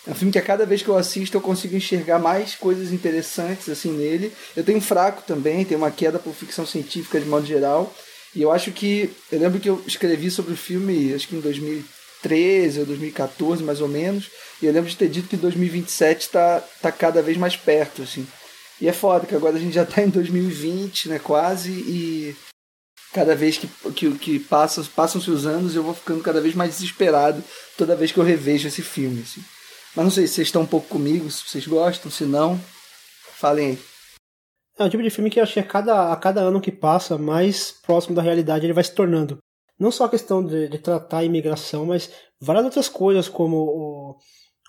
É 0.06 0.10
um 0.10 0.14
filme 0.14 0.32
que 0.32 0.38
a 0.38 0.42
cada 0.42 0.66
vez 0.66 0.82
que 0.82 0.88
eu 0.88 0.96
assisto 0.96 1.36
eu 1.36 1.40
consigo 1.40 1.74
enxergar 1.74 2.18
mais 2.18 2.54
coisas 2.54 2.92
interessantes 2.92 3.68
assim 3.68 3.90
nele. 3.92 4.32
Eu 4.54 4.62
tenho 4.62 4.78
um 4.78 4.82
fraco 4.82 5.22
também, 5.26 5.64
tenho 5.64 5.80
uma 5.80 5.90
queda 5.90 6.18
por 6.18 6.34
ficção 6.34 6.66
científica 6.66 7.18
de 7.18 7.26
modo 7.26 7.46
geral. 7.46 7.92
E 8.34 8.42
eu 8.42 8.52
acho 8.52 8.70
que. 8.72 9.10
Eu 9.32 9.38
lembro 9.38 9.60
que 9.60 9.68
eu 9.68 9.82
escrevi 9.86 10.30
sobre 10.30 10.52
o 10.52 10.56
filme, 10.56 11.14
acho 11.14 11.28
que 11.28 11.36
em 11.36 11.40
2013 11.40 12.80
ou 12.80 12.86
2014, 12.86 13.62
mais 13.62 13.80
ou 13.80 13.88
menos. 13.88 14.30
E 14.60 14.66
eu 14.66 14.72
lembro 14.72 14.90
de 14.90 14.96
ter 14.96 15.08
dito 15.08 15.28
que 15.28 15.36
2027 15.36 16.20
está 16.20 16.62
tá 16.82 16.92
cada 16.92 17.22
vez 17.22 17.38
mais 17.38 17.56
perto, 17.56 18.02
assim. 18.02 18.26
E 18.80 18.88
é 18.88 18.92
foda 18.92 19.26
que 19.26 19.34
agora 19.34 19.56
a 19.56 19.60
gente 19.60 19.74
já 19.74 19.86
tá 19.86 20.02
em 20.02 20.08
2020, 20.08 21.08
né, 21.08 21.18
quase, 21.18 21.70
e 21.70 22.36
cada 23.12 23.34
vez 23.36 23.56
que, 23.56 23.68
que, 23.94 24.10
que 24.18 24.38
passam, 24.40 24.84
passam-se 24.96 25.30
os 25.30 25.46
anos 25.46 25.76
eu 25.76 25.82
vou 25.84 25.94
ficando 25.94 26.20
cada 26.20 26.40
vez 26.40 26.54
mais 26.54 26.72
desesperado 26.74 27.42
toda 27.78 27.94
vez 27.94 28.10
que 28.10 28.18
eu 28.18 28.24
revejo 28.24 28.66
esse 28.66 28.82
filme, 28.82 29.22
assim. 29.22 29.40
Mas 29.94 30.04
não 30.04 30.10
sei 30.10 30.26
se 30.26 30.34
vocês 30.34 30.48
estão 30.48 30.62
um 30.62 30.66
pouco 30.66 30.88
comigo, 30.88 31.30
se 31.30 31.48
vocês 31.48 31.66
gostam, 31.66 32.10
se 32.10 32.24
não, 32.24 32.60
falem 33.36 33.70
aí. 33.70 33.78
É 34.78 34.84
um 34.84 34.88
tipo 34.88 35.02
de 35.02 35.10
filme 35.10 35.30
que 35.30 35.38
eu 35.38 35.44
acho 35.44 35.52
que 35.52 35.60
a 35.60 35.64
cada, 35.64 36.12
a 36.12 36.16
cada 36.16 36.40
ano 36.40 36.60
que 36.60 36.72
passa, 36.72 37.16
mais 37.16 37.70
próximo 37.70 38.14
da 38.14 38.22
realidade 38.22 38.66
ele 38.66 38.72
vai 38.72 38.82
se 38.82 38.94
tornando. 38.94 39.38
Não 39.78 39.90
só 39.90 40.04
a 40.04 40.08
questão 40.08 40.44
de, 40.44 40.68
de 40.68 40.78
tratar 40.78 41.18
a 41.18 41.24
imigração, 41.24 41.86
mas 41.86 42.10
várias 42.40 42.64
outras 42.64 42.88
coisas, 42.88 43.28
como 43.28 43.56
o, 43.56 44.16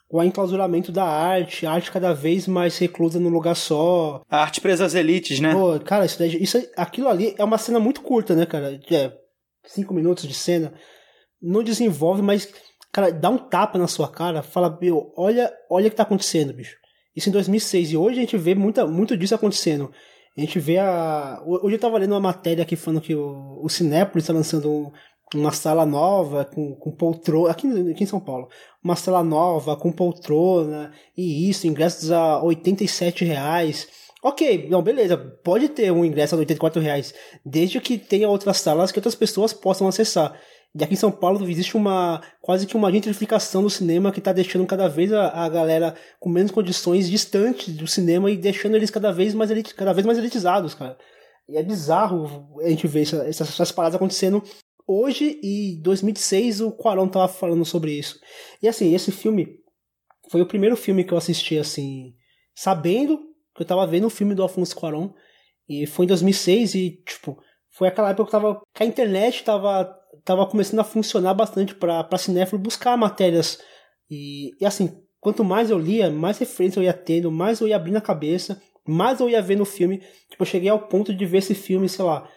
o 0.10 0.24
enclausuramento 0.24 0.92
da 0.92 1.06
arte, 1.06 1.66
a 1.66 1.72
arte 1.72 1.92
cada 1.92 2.14
vez 2.14 2.48
mais 2.48 2.78
reclusa 2.78 3.20
num 3.20 3.30
lugar 3.30 3.56
só. 3.56 4.22
A 4.30 4.42
arte 4.42 4.62
presa 4.62 4.86
às 4.86 4.94
elites, 4.94 5.40
né? 5.40 5.54
Pô, 5.54 5.80
cara, 5.80 6.06
isso, 6.06 6.24
isso, 6.24 6.70
aquilo 6.76 7.08
ali 7.08 7.36
é 7.38 7.44
uma 7.44 7.58
cena 7.58 7.80
muito 7.80 8.02
curta, 8.02 8.36
né, 8.36 8.46
cara? 8.46 8.80
É, 8.92 9.12
cinco 9.66 9.94
minutos 9.94 10.28
de 10.28 10.34
cena. 10.34 10.74
Não 11.42 11.64
desenvolve, 11.64 12.22
mas, 12.22 12.52
cara, 12.96 13.12
dá 13.12 13.30
um 13.30 13.38
tapa 13.38 13.78
na 13.78 13.90
sua 13.90 14.08
cara, 14.08 14.42
fala, 14.42 14.78
meu, 14.82 15.12
olha, 15.18 15.52
olha 15.70 15.88
o 15.88 15.90
que 15.90 15.98
tá 15.98 16.04
acontecendo, 16.04 16.54
bicho. 16.54 16.78
Isso 17.14 17.28
em 17.28 17.32
2006. 17.34 17.92
E 17.92 17.98
hoje 17.98 18.18
a 18.18 18.22
gente 18.22 18.38
vê 18.38 18.56
muita, 18.56 18.88
muito 18.88 19.18
disso 19.18 19.36
acontecendo. 19.36 19.92
A 20.38 20.40
gente 20.40 20.58
vê 20.60 20.78
a. 20.78 21.42
Hoje 21.46 21.76
eu 21.76 21.80
tava 21.80 21.98
lendo 21.98 22.14
uma 22.14 22.22
matéria 22.22 22.64
aqui 22.64 22.78
falando 22.78 23.02
que 23.02 23.14
o, 23.14 23.60
o 23.62 23.68
Cinépolis 23.68 24.24
está 24.24 24.34
lançando 24.34 24.72
um, 24.72 24.92
uma 25.34 25.52
sala 25.52 25.86
nova 25.86 26.46
com, 26.46 26.74
com 26.76 26.92
poltrona. 26.92 27.52
Aqui, 27.52 27.68
aqui 27.92 28.06
em 28.06 28.08
São 28.08 28.20
Paulo. 28.20 28.48
Uma 28.82 28.96
sala 28.96 29.22
nova 29.24 29.76
com 29.76 29.92
poltrona 29.92 30.94
e 31.18 31.50
isso, 31.50 31.68
ingressos 31.68 32.12
a 32.12 32.42
87 32.44 33.26
reais. 33.26 33.90
Ok, 34.24 34.70
não, 34.70 34.82
beleza, 34.82 35.18
pode 35.44 35.68
ter 35.68 35.92
um 35.92 36.04
ingresso 36.04 36.34
a 36.34 36.40
84 36.40 36.82
reais, 36.82 37.14
desde 37.46 37.80
que 37.80 37.96
tenha 37.96 38.28
outras 38.28 38.58
salas 38.58 38.92
que 38.92 38.98
outras 38.98 39.14
pessoas 39.14 39.54
possam 39.54 39.88
acessar. 39.88 40.34
E 40.78 40.84
aqui 40.84 40.94
em 40.94 40.98
São 40.98 41.10
Paulo 41.10 41.48
existe 41.50 41.78
uma 41.78 42.22
quase 42.42 42.68
que 42.68 42.76
uma 42.76 42.92
gentrificação 42.92 43.64
do 43.64 43.70
cinema 43.70 44.12
que 44.12 44.20
está 44.20 44.34
deixando 44.34 44.66
cada 44.66 44.90
vez 44.90 45.14
a, 45.14 45.30
a, 45.30 45.48
galera 45.48 45.96
com 46.20 46.28
menos 46.28 46.52
condições 46.52 47.10
distantes 47.10 47.74
do 47.74 47.88
cinema 47.88 48.30
e 48.30 48.36
deixando 48.36 48.76
eles 48.76 48.90
cada 48.90 49.10
vez 49.10 49.34
mais, 49.34 49.50
elit, 49.50 49.74
cada 49.74 49.94
vez 49.94 50.06
mais 50.06 50.18
elitizados, 50.18 50.74
cara. 50.74 50.98
E 51.48 51.58
é 51.58 51.64
bizarro 51.64 52.60
a 52.62 52.68
gente 52.68 52.88
ver 52.88 53.04
essa, 53.04 53.26
essas, 53.26 53.50
essas 53.50 53.72
paradas 53.72 53.96
acontecendo 53.96 54.44
hoje 54.86 55.40
e 55.42 55.80
2006 55.82 56.60
o 56.60 56.74
Quarão 56.74 57.08
tava 57.08 57.30
falando 57.30 57.64
sobre 57.64 57.94
isso. 57.94 58.20
E 58.62 58.68
assim, 58.68 58.94
esse 58.94 59.14
filme 59.14 59.48
foi 60.30 60.42
o 60.42 60.46
primeiro 60.48 60.76
filme 60.76 61.06
que 61.06 61.14
eu 61.14 61.18
assisti 61.18 61.58
assim, 61.58 62.14
sabendo 62.54 63.18
que 63.56 63.62
eu 63.62 63.66
tava 63.66 63.88
vendo 63.88 64.08
o 64.08 64.10
filme 64.10 64.36
do 64.36 64.44
Alfonso 64.44 64.76
Cuarón 64.76 65.14
e 65.70 65.86
foi 65.88 66.04
em 66.04 66.10
2006 66.10 66.76
e 66.76 67.02
tipo, 67.06 67.40
foi 67.72 67.88
aquela 67.88 68.10
época 68.10 68.26
que, 68.26 68.32
tava, 68.32 68.62
que 68.74 68.84
a 68.84 68.86
internet 68.86 69.44
tava 69.44 70.05
tava 70.26 70.46
começando 70.48 70.80
a 70.80 70.84
funcionar 70.84 71.36
bastante 71.36 71.76
para 71.76 72.18
cinéfilo 72.18 72.60
buscar 72.60 72.98
matérias. 72.98 73.60
E, 74.10 74.52
e 74.60 74.66
assim, 74.66 75.02
quanto 75.20 75.44
mais 75.44 75.70
eu 75.70 75.78
lia, 75.78 76.10
mais 76.10 76.40
referência 76.40 76.80
eu 76.80 76.84
ia 76.84 76.94
tendo, 76.94 77.32
mais 77.32 77.62
eu 77.62 77.68
ia 77.68 77.76
abrindo 77.76 77.98
a 77.98 78.02
cabeça, 78.02 78.60
mais 78.88 79.20
eu 79.20 79.30
ia 79.30 79.42
ver 79.42 79.56
no 79.56 79.66
filme. 79.66 80.00
Tipo, 80.30 80.42
eu 80.42 80.48
cheguei 80.48 80.70
ao 80.70 80.88
ponto 80.88 81.14
de 81.14 81.26
ver 81.26 81.38
esse 81.38 81.54
filme, 81.54 81.88
sei 81.88 82.04
lá, 82.04 82.28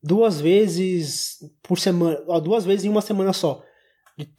duas 0.00 0.40
vezes 0.40 1.38
por 1.62 1.78
semana, 1.78 2.18
duas 2.40 2.64
vezes 2.64 2.84
em 2.84 2.88
uma 2.88 3.02
semana 3.02 3.32
só. 3.32 3.62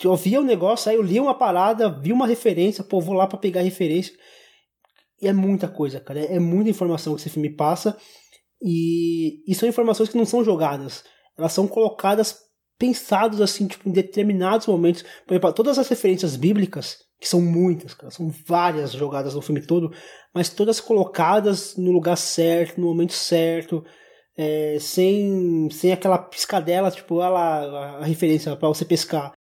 Eu 0.04 0.16
via 0.16 0.40
o 0.40 0.44
um 0.44 0.46
negócio, 0.46 0.90
aí 0.90 0.96
eu 0.96 1.04
lia 1.04 1.22
uma 1.22 1.38
parada, 1.38 1.90
vi 1.90 2.12
uma 2.12 2.26
referência, 2.26 2.84
pô, 2.84 3.00
vou 3.00 3.14
lá 3.14 3.28
para 3.28 3.38
pegar 3.38 3.62
referência. 3.62 4.16
E 5.22 5.28
é 5.28 5.34
muita 5.34 5.68
coisa, 5.68 6.00
cara. 6.00 6.20
É 6.20 6.40
muita 6.40 6.70
informação 6.70 7.14
que 7.14 7.22
esse 7.22 7.30
filme 7.30 7.50
passa. 7.50 7.98
E, 8.62 9.44
e 9.48 9.54
são 9.54 9.68
informações 9.68 10.10
que 10.10 10.18
não 10.18 10.26
são 10.26 10.44
jogadas. 10.44 11.04
Elas 11.38 11.54
são 11.54 11.68
colocadas 11.68 12.47
pensados 12.78 13.42
assim, 13.42 13.68
tipo, 13.68 13.88
em 13.88 13.92
determinados 13.92 14.68
momentos. 14.68 15.04
Por 15.26 15.34
exemplo, 15.34 15.54
todas 15.54 15.80
as 15.80 15.88
referências 15.88 16.36
bíblicas, 16.36 17.00
que 17.20 17.28
são 17.28 17.42
muitas, 17.42 17.94
cara, 17.94 18.12
são 18.12 18.30
várias 18.46 18.92
jogadas 18.92 19.34
no 19.34 19.42
filme 19.42 19.66
todo, 19.66 19.92
mas 20.34 20.50
todas 20.50 20.80
colocadas 20.80 21.76
no 21.76 21.92
lugar 21.92 22.16
certo, 22.16 22.80
no 22.80 22.88
momento 22.88 23.14
certo, 23.14 23.84
é, 24.38 24.78
sem, 24.80 25.68
sem 25.72 25.92
aquela 25.92 26.20
piscadela, 26.20 26.92
tipo, 26.92 27.20
a, 27.22 27.98
a 27.98 28.06
referência 28.06 28.56
para 28.56 28.68
você 28.68 28.86
pescar. 28.86 29.34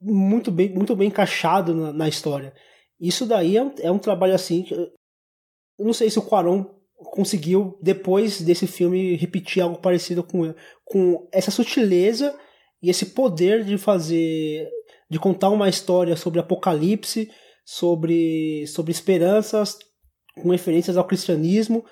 Muito 0.00 0.50
bem, 0.50 0.72
muito 0.72 0.96
bem 0.96 1.08
encaixado 1.08 1.74
na, 1.74 1.92
na 1.92 2.08
história. 2.08 2.54
Isso 2.98 3.26
daí 3.26 3.56
é 3.56 3.62
um, 3.62 3.74
é 3.80 3.90
um 3.90 3.98
trabalho 3.98 4.34
assim. 4.34 4.66
Eu 4.70 5.84
não 5.84 5.92
sei 5.92 6.08
se 6.08 6.18
o 6.18 6.22
Quaron 6.22 6.64
conseguiu, 6.94 7.78
depois 7.82 8.40
desse 8.40 8.66
filme, 8.66 9.16
repetir 9.16 9.62
algo 9.62 9.78
parecido 9.78 10.22
com, 10.22 10.54
com 10.84 11.28
essa 11.32 11.50
sutileza 11.50 12.34
e 12.82 12.88
esse 12.90 13.06
poder 13.06 13.64
de 13.64 13.76
fazer, 13.76 14.68
de 15.08 15.18
contar 15.18 15.50
uma 15.50 15.68
história 15.68 16.16
sobre 16.16 16.40
apocalipse, 16.40 17.30
sobre, 17.64 18.66
sobre 18.66 18.90
esperanças, 18.90 19.78
com 20.42 20.50
referências 20.50 20.96
ao 20.96 21.06
cristianismo, 21.06 21.84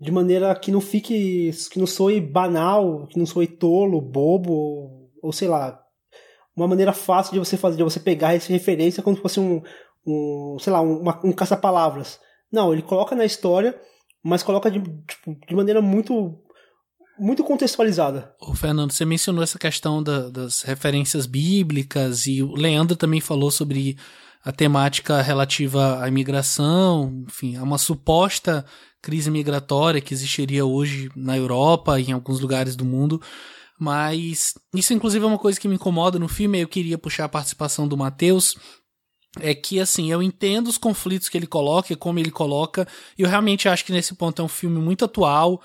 de 0.00 0.10
maneira 0.10 0.54
que 0.54 0.72
não 0.72 0.80
fique, 0.80 1.50
que 1.70 1.78
não 1.78 1.86
soe 1.86 2.20
banal, 2.20 3.06
que 3.06 3.18
não 3.18 3.26
soe 3.26 3.46
tolo, 3.46 4.00
bobo, 4.00 5.08
ou 5.22 5.32
sei 5.32 5.46
lá, 5.46 5.80
uma 6.56 6.66
maneira 6.66 6.92
fácil 6.92 7.32
de 7.32 7.38
você 7.38 7.56
fazer, 7.56 7.76
de 7.76 7.84
você 7.84 8.00
pegar 8.00 8.34
essa 8.34 8.52
referência 8.52 9.02
como 9.02 9.16
se 9.16 9.22
fosse 9.22 9.40
um, 9.40 9.62
um 10.06 10.56
sei 10.58 10.72
lá, 10.72 10.80
um, 10.80 11.32
caça-palavras. 11.32 12.20
Não, 12.50 12.72
ele 12.72 12.82
coloca 12.82 13.14
na 13.14 13.24
história, 13.24 13.78
mas 14.22 14.42
coloca 14.42 14.70
de, 14.70 14.80
tipo, 14.80 15.36
de 15.46 15.54
maneira 15.54 15.80
muito 15.80 16.36
muito 17.18 17.44
contextualizada. 17.44 18.34
O 18.40 18.54
Fernando, 18.54 18.92
você 18.92 19.04
mencionou 19.04 19.42
essa 19.42 19.58
questão 19.58 20.02
da, 20.02 20.28
das 20.28 20.62
referências 20.62 21.26
bíblicas 21.26 22.26
e 22.26 22.42
o 22.42 22.54
Leandro 22.54 22.96
também 22.96 23.20
falou 23.20 23.50
sobre 23.50 23.96
a 24.44 24.50
temática 24.50 25.22
relativa 25.22 26.02
à 26.02 26.08
imigração, 26.08 27.24
enfim, 27.28 27.56
a 27.56 27.62
uma 27.62 27.78
suposta 27.78 28.64
crise 29.00 29.30
migratória 29.30 30.00
que 30.00 30.14
existiria 30.14 30.64
hoje 30.64 31.10
na 31.14 31.36
Europa 31.36 32.00
e 32.00 32.10
em 32.10 32.12
alguns 32.12 32.40
lugares 32.40 32.76
do 32.76 32.84
mundo. 32.84 33.20
Mas 33.78 34.54
isso, 34.74 34.94
inclusive, 34.94 35.24
é 35.24 35.28
uma 35.28 35.38
coisa 35.38 35.58
que 35.58 35.66
me 35.66 35.74
incomoda 35.74 36.18
no 36.18 36.28
filme. 36.28 36.60
Eu 36.60 36.68
queria 36.68 36.96
puxar 36.96 37.24
a 37.24 37.28
participação 37.28 37.88
do 37.88 37.96
Matheus. 37.96 38.56
É 39.40 39.54
que, 39.54 39.80
assim, 39.80 40.12
eu 40.12 40.22
entendo 40.22 40.68
os 40.68 40.78
conflitos 40.78 41.28
que 41.28 41.36
ele 41.36 41.48
coloca 41.48 41.96
como 41.96 42.18
ele 42.18 42.30
coloca. 42.30 42.86
E 43.18 43.22
eu 43.22 43.28
realmente 43.28 43.68
acho 43.68 43.84
que 43.84 43.90
nesse 43.90 44.14
ponto 44.14 44.40
é 44.40 44.44
um 44.44 44.48
filme 44.48 44.78
muito 44.78 45.04
atual 45.04 45.60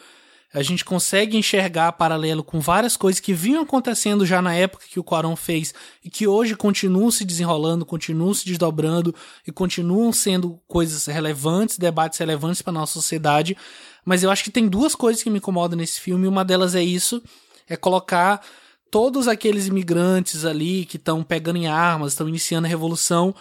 a 0.54 0.64
gente 0.64 0.86
consegue 0.86 1.36
enxergar 1.36 1.92
paralelo 1.92 2.44
com 2.44 2.60
várias 2.60 2.96
coisas 2.96 3.20
que 3.20 3.34
vinham 3.34 3.64
acontecendo 3.64 4.26
já 4.26 4.42
na 4.42 4.56
época 4.56 4.86
que 4.90 5.00
o 5.00 5.04
Quaron 5.04 5.36
fez 5.36 5.74
e 6.04 6.10
que 6.10 6.26
hoje 6.26 6.56
continuam 6.56 7.12
se 7.12 7.26
desenrolando, 7.26 7.86
continuam 7.86 8.34
se 8.34 8.46
desdobrando 8.46 9.14
e 9.46 9.52
continuam 9.52 10.14
sendo 10.14 10.60
coisas 10.66 11.06
relevantes, 11.06 11.78
debates 11.78 12.18
relevantes 12.18 12.62
para 12.62 12.72
nossa 12.72 12.94
sociedade. 12.94 13.58
Mas 14.06 14.24
eu 14.24 14.32
acho 14.32 14.44
que 14.44 14.52
tem 14.52 14.70
duas 14.70 14.96
coisas 14.96 15.22
que 15.22 15.30
me 15.30 15.40
incomodam 15.40 15.78
nesse 15.78 16.00
filme. 16.00 16.28
Uma 16.28 16.46
delas 16.46 16.76
é 16.76 16.84
isso, 16.84 17.22
é 17.68 17.76
colocar 17.76 18.42
todos 18.90 19.28
aqueles 19.28 19.68
imigrantes 19.68 20.46
ali 20.46 20.86
que 20.86 20.96
estão 20.96 21.24
pegando 21.24 21.58
em 21.58 21.68
armas, 21.68 22.14
estão 22.14 22.28
iniciando 22.28 22.68
a 22.68 22.70
revolução 22.70 23.36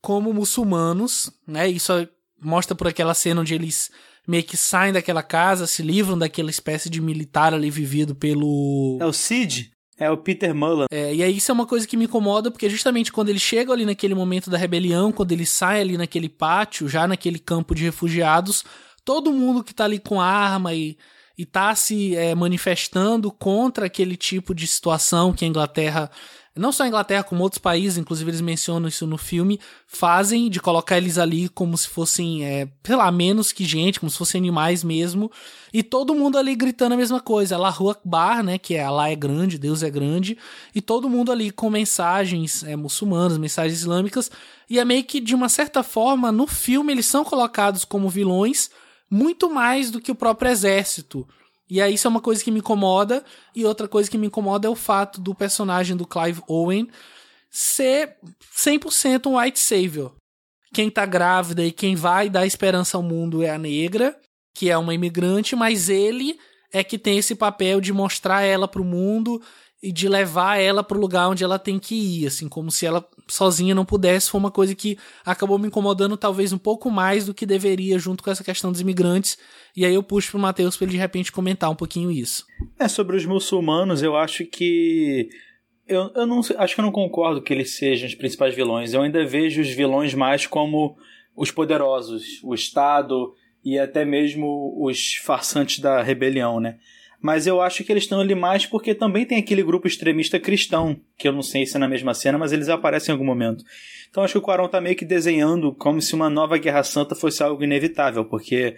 como 0.00 0.32
muçulmanos, 0.32 1.30
né? 1.46 1.68
Isso 1.68 1.92
mostra 2.40 2.74
por 2.74 2.88
aquela 2.88 3.12
cena 3.12 3.42
onde 3.42 3.54
eles 3.54 3.90
meio 4.28 4.44
que 4.44 4.58
saem 4.58 4.92
daquela 4.92 5.22
casa, 5.22 5.66
se 5.66 5.82
livram 5.82 6.18
daquela 6.18 6.50
espécie 6.50 6.90
de 6.90 7.00
militar 7.00 7.54
ali 7.54 7.70
vivido 7.70 8.14
pelo. 8.14 8.98
É 9.00 9.06
o 9.06 9.12
Cid? 9.12 9.70
É 9.98 10.08
o 10.10 10.18
Peter 10.18 10.54
Mullen. 10.54 10.86
É, 10.92 11.12
e 11.12 11.22
aí 11.22 11.38
isso 11.38 11.50
é 11.50 11.54
uma 11.54 11.66
coisa 11.66 11.88
que 11.88 11.96
me 11.96 12.04
incomoda, 12.04 12.50
porque 12.50 12.68
justamente 12.70 13.10
quando 13.10 13.30
eles 13.30 13.42
chegam 13.42 13.74
ali 13.74 13.84
naquele 13.84 14.14
momento 14.14 14.48
da 14.48 14.58
rebelião, 14.58 15.10
quando 15.10 15.32
eles 15.32 15.48
saem 15.48 15.80
ali 15.80 15.96
naquele 15.96 16.28
pátio, 16.28 16.88
já 16.88 17.08
naquele 17.08 17.38
campo 17.38 17.74
de 17.74 17.82
refugiados, 17.82 18.62
todo 19.04 19.32
mundo 19.32 19.64
que 19.64 19.74
tá 19.74 19.84
ali 19.84 19.98
com 19.98 20.20
arma 20.20 20.72
e, 20.72 20.96
e 21.36 21.44
tá 21.44 21.74
se 21.74 22.14
é, 22.14 22.32
manifestando 22.34 23.32
contra 23.32 23.86
aquele 23.86 24.16
tipo 24.16 24.54
de 24.54 24.68
situação 24.68 25.32
que 25.32 25.44
a 25.44 25.48
Inglaterra 25.48 26.10
não 26.58 26.72
só 26.72 26.82
a 26.82 26.88
Inglaterra, 26.88 27.22
como 27.22 27.42
outros 27.42 27.58
países, 27.58 27.96
inclusive 27.96 28.30
eles 28.30 28.40
mencionam 28.40 28.88
isso 28.88 29.06
no 29.06 29.16
filme, 29.16 29.60
fazem 29.86 30.50
de 30.50 30.60
colocar 30.60 30.96
eles 30.96 31.16
ali 31.16 31.48
como 31.48 31.76
se 31.78 31.88
fossem, 31.88 32.44
é, 32.44 32.68
sei 32.84 32.96
lá, 32.96 33.10
menos 33.10 33.52
que 33.52 33.64
gente, 33.64 34.00
como 34.00 34.10
se 34.10 34.18
fossem 34.18 34.38
animais 34.38 34.84
mesmo, 34.84 35.30
e 35.72 35.82
todo 35.82 36.14
mundo 36.14 36.36
ali 36.36 36.54
gritando 36.54 36.94
a 36.94 36.96
mesma 36.96 37.20
coisa, 37.20 37.56
La 37.56 37.70
Rua 37.70 37.96
Bar, 38.04 38.42
né, 38.42 38.58
que 38.58 38.74
é 38.74 38.82
Allah 38.82 39.10
é 39.10 39.16
grande, 39.16 39.58
Deus 39.58 39.82
é 39.82 39.90
grande, 39.90 40.36
e 40.74 40.80
todo 40.80 41.08
mundo 41.08 41.32
ali 41.32 41.50
com 41.50 41.70
mensagens 41.70 42.62
é, 42.64 42.76
muçulmanas, 42.76 43.38
mensagens 43.38 43.78
islâmicas, 43.78 44.30
e 44.68 44.78
é 44.78 44.84
meio 44.84 45.04
que, 45.04 45.20
de 45.20 45.34
uma 45.34 45.48
certa 45.48 45.82
forma, 45.82 46.30
no 46.30 46.46
filme 46.46 46.92
eles 46.92 47.06
são 47.06 47.24
colocados 47.24 47.84
como 47.84 48.08
vilões, 48.08 48.70
muito 49.10 49.48
mais 49.48 49.90
do 49.90 50.00
que 50.00 50.12
o 50.12 50.14
próprio 50.14 50.50
exército. 50.50 51.26
E 51.68 51.80
aí 51.80 51.94
isso 51.94 52.06
é 52.06 52.10
uma 52.10 52.20
coisa 52.20 52.42
que 52.42 52.50
me 52.50 52.60
incomoda. 52.60 53.24
E 53.54 53.64
outra 53.64 53.86
coisa 53.86 54.10
que 54.10 54.18
me 54.18 54.26
incomoda 54.26 54.66
é 54.66 54.70
o 54.70 54.74
fato 54.74 55.20
do 55.20 55.34
personagem 55.34 55.96
do 55.96 56.06
Clive 56.06 56.42
Owen 56.48 56.88
ser 57.50 58.16
100% 58.56 59.26
um 59.26 59.38
white 59.38 59.58
savior. 59.58 60.14
Quem 60.72 60.90
tá 60.90 61.06
grávida 61.06 61.64
e 61.64 61.72
quem 61.72 61.96
vai 61.96 62.28
dar 62.28 62.46
esperança 62.46 62.96
ao 62.96 63.02
mundo 63.02 63.42
é 63.42 63.50
a 63.50 63.58
negra. 63.58 64.16
que 64.54 64.68
é 64.68 64.76
uma 64.76 64.92
imigrante, 64.92 65.54
mas 65.54 65.88
ele 65.88 66.36
é 66.72 66.82
que 66.82 66.98
tem 66.98 67.16
esse 67.16 67.36
papel 67.36 67.80
de 67.80 67.92
mostrar 67.92 68.42
ela 68.42 68.66
pro 68.66 68.82
mundo 68.84 69.40
e 69.80 69.92
de 69.92 70.08
levar 70.08 70.56
ela 70.56 70.82
pro 70.82 70.98
lugar 70.98 71.28
onde 71.28 71.44
ela 71.44 71.60
tem 71.60 71.78
que 71.78 71.94
ir, 71.94 72.26
assim, 72.26 72.48
como 72.48 72.68
se 72.68 72.84
ela 72.84 73.08
sozinha 73.28 73.72
não 73.72 73.84
pudesse, 73.84 74.28
foi 74.28 74.40
uma 74.40 74.50
coisa 74.50 74.74
que 74.74 74.98
acabou 75.24 75.58
me 75.60 75.68
incomodando 75.68 76.16
talvez 76.16 76.52
um 76.52 76.58
pouco 76.58 76.90
mais 76.90 77.26
do 77.26 77.32
que 77.32 77.46
deveria 77.46 77.98
junto 78.00 78.24
com 78.24 78.30
essa 78.30 78.42
questão 78.42 78.72
dos 78.72 78.80
imigrantes. 78.80 79.38
E 79.78 79.84
aí 79.84 79.94
eu 79.94 80.02
puxo 80.02 80.32
pro 80.32 80.40
Matheus 80.40 80.76
para 80.76 80.86
ele 80.86 80.94
de 80.94 80.98
repente 80.98 81.30
comentar 81.30 81.70
um 81.70 81.76
pouquinho 81.76 82.10
isso. 82.10 82.44
É 82.80 82.88
sobre 82.88 83.16
os 83.16 83.24
muçulmanos, 83.24 84.02
eu 84.02 84.16
acho 84.16 84.44
que 84.44 85.28
eu, 85.86 86.10
eu 86.16 86.26
não 86.26 86.40
acho 86.40 86.74
que 86.74 86.80
eu 86.80 86.84
não 86.84 86.90
concordo 86.90 87.40
que 87.40 87.54
eles 87.54 87.76
sejam 87.76 88.08
os 88.08 88.14
principais 88.16 88.56
vilões. 88.56 88.92
Eu 88.92 89.02
ainda 89.02 89.24
vejo 89.24 89.60
os 89.60 89.68
vilões 89.68 90.14
mais 90.14 90.48
como 90.48 90.96
os 91.36 91.52
poderosos, 91.52 92.42
o 92.42 92.56
Estado 92.56 93.32
e 93.64 93.78
até 93.78 94.04
mesmo 94.04 94.74
os 94.84 95.14
farsantes 95.24 95.78
da 95.78 96.02
rebelião, 96.02 96.58
né? 96.58 96.78
Mas 97.22 97.46
eu 97.46 97.60
acho 97.60 97.84
que 97.84 97.92
eles 97.92 98.02
estão 98.02 98.18
ali 98.18 98.34
mais 98.34 98.66
porque 98.66 98.96
também 98.96 99.24
tem 99.24 99.38
aquele 99.38 99.62
grupo 99.62 99.86
extremista 99.86 100.40
cristão, 100.40 101.00
que 101.16 101.28
eu 101.28 101.32
não 101.32 101.42
sei 101.42 101.64
se 101.64 101.76
é 101.76 101.78
na 101.78 101.86
mesma 101.86 102.14
cena, 102.14 102.36
mas 102.36 102.52
eles 102.52 102.68
aparecem 102.68 103.12
em 103.12 103.14
algum 103.14 103.24
momento. 103.24 103.62
Então 104.10 104.24
acho 104.24 104.32
que 104.32 104.38
o 104.38 104.42
Quaron 104.42 104.66
tá 104.66 104.80
meio 104.80 104.96
que 104.96 105.04
desenhando 105.04 105.72
como 105.72 106.02
se 106.02 106.16
uma 106.16 106.28
nova 106.28 106.58
Guerra 106.58 106.82
Santa 106.82 107.14
fosse 107.14 107.44
algo 107.44 107.62
inevitável, 107.62 108.24
porque 108.24 108.74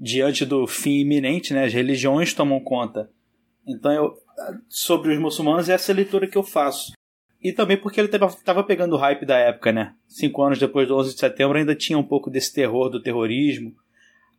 diante 0.00 0.46
do 0.46 0.66
fim 0.66 1.00
iminente, 1.00 1.52
né, 1.52 1.64
as 1.64 1.72
religiões 1.72 2.32
tomam 2.32 2.60
conta. 2.60 3.10
Então 3.66 3.92
eu 3.92 4.16
sobre 4.68 5.12
os 5.12 5.18
muçulmanos 5.18 5.68
é 5.68 5.74
essa 5.74 5.92
leitura 5.92 6.26
que 6.26 6.38
eu 6.38 6.42
faço. 6.42 6.92
E 7.40 7.52
também 7.52 7.76
porque 7.76 8.00
ele 8.00 8.08
estava 8.08 8.64
pegando 8.64 8.94
o 8.94 8.98
hype 8.98 9.24
da 9.24 9.36
época, 9.36 9.70
né? 9.70 9.94
Cinco 10.08 10.42
anos 10.42 10.58
depois 10.58 10.88
do 10.88 10.96
11 10.96 11.14
de 11.14 11.20
setembro 11.20 11.56
ainda 11.56 11.74
tinha 11.74 11.98
um 11.98 12.02
pouco 12.02 12.30
desse 12.30 12.52
terror 12.52 12.88
do 12.88 13.02
terrorismo. 13.02 13.74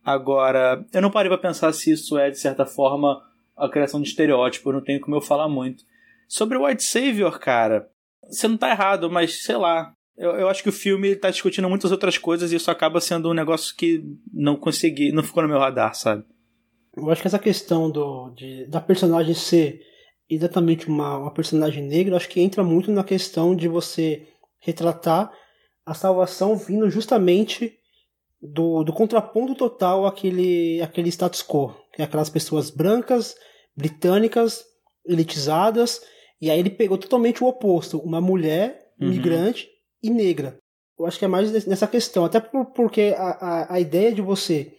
Agora, 0.04 0.84
eu 0.92 1.00
não 1.00 1.10
parei 1.10 1.30
para 1.30 1.38
pensar 1.38 1.72
se 1.72 1.92
isso 1.92 2.18
é, 2.18 2.30
de 2.30 2.38
certa 2.38 2.66
forma, 2.66 3.22
a 3.56 3.68
criação 3.68 4.02
de 4.02 4.08
estereótipo, 4.08 4.72
não 4.72 4.82
tenho 4.82 5.00
como 5.00 5.16
eu 5.16 5.20
falar 5.20 5.48
muito. 5.48 5.84
Sobre 6.28 6.58
o 6.58 6.66
White 6.66 6.82
Savior, 6.82 7.38
cara, 7.38 7.88
você 8.28 8.46
não 8.46 8.56
tá 8.56 8.70
errado, 8.70 9.10
mas 9.10 9.42
sei 9.42 9.56
lá. 9.56 9.92
Eu, 10.20 10.32
eu 10.32 10.48
acho 10.50 10.62
que 10.62 10.68
o 10.68 10.72
filme 10.72 11.16
tá 11.16 11.30
discutindo 11.30 11.66
muitas 11.66 11.90
outras 11.90 12.18
coisas 12.18 12.52
e 12.52 12.56
isso 12.56 12.70
acaba 12.70 13.00
sendo 13.00 13.30
um 13.30 13.34
negócio 13.34 13.74
que 13.74 14.04
não 14.30 14.54
consegui, 14.54 15.12
não 15.12 15.22
ficou 15.22 15.42
no 15.42 15.48
meu 15.48 15.58
radar, 15.58 15.94
sabe? 15.94 16.22
Eu 16.94 17.10
acho 17.10 17.22
que 17.22 17.26
essa 17.26 17.38
questão 17.38 17.90
do, 17.90 18.28
de, 18.36 18.66
da 18.66 18.82
personagem 18.82 19.32
ser 19.32 19.80
exatamente 20.28 20.88
uma, 20.88 21.16
uma 21.16 21.32
personagem 21.32 21.82
negra, 21.82 22.16
acho 22.16 22.28
que 22.28 22.38
entra 22.38 22.62
muito 22.62 22.92
na 22.92 23.02
questão 23.02 23.56
de 23.56 23.66
você 23.66 24.26
retratar 24.58 25.32
a 25.86 25.94
salvação 25.94 26.54
vindo 26.54 26.90
justamente 26.90 27.78
do, 28.42 28.84
do 28.84 28.92
contraponto 28.92 29.54
total 29.54 30.04
àquele, 30.04 30.82
àquele 30.82 31.08
status 31.08 31.42
quo, 31.42 31.74
que 31.94 32.02
é 32.02 32.04
aquelas 32.04 32.28
pessoas 32.28 32.68
brancas, 32.68 33.34
britânicas, 33.74 34.66
elitizadas, 35.06 36.02
e 36.38 36.50
aí 36.50 36.58
ele 36.60 36.68
pegou 36.68 36.98
totalmente 36.98 37.42
o 37.42 37.46
oposto, 37.46 37.98
uma 37.98 38.20
mulher 38.20 38.92
uhum. 39.00 39.08
E 40.02 40.10
negra. 40.10 40.58
Eu 40.98 41.06
acho 41.06 41.18
que 41.18 41.24
é 41.24 41.28
mais 41.28 41.66
nessa 41.66 41.86
questão, 41.86 42.24
até 42.24 42.40
porque 42.40 43.14
a, 43.16 43.30
a, 43.30 43.74
a 43.74 43.80
ideia 43.80 44.12
de 44.12 44.20
você 44.20 44.72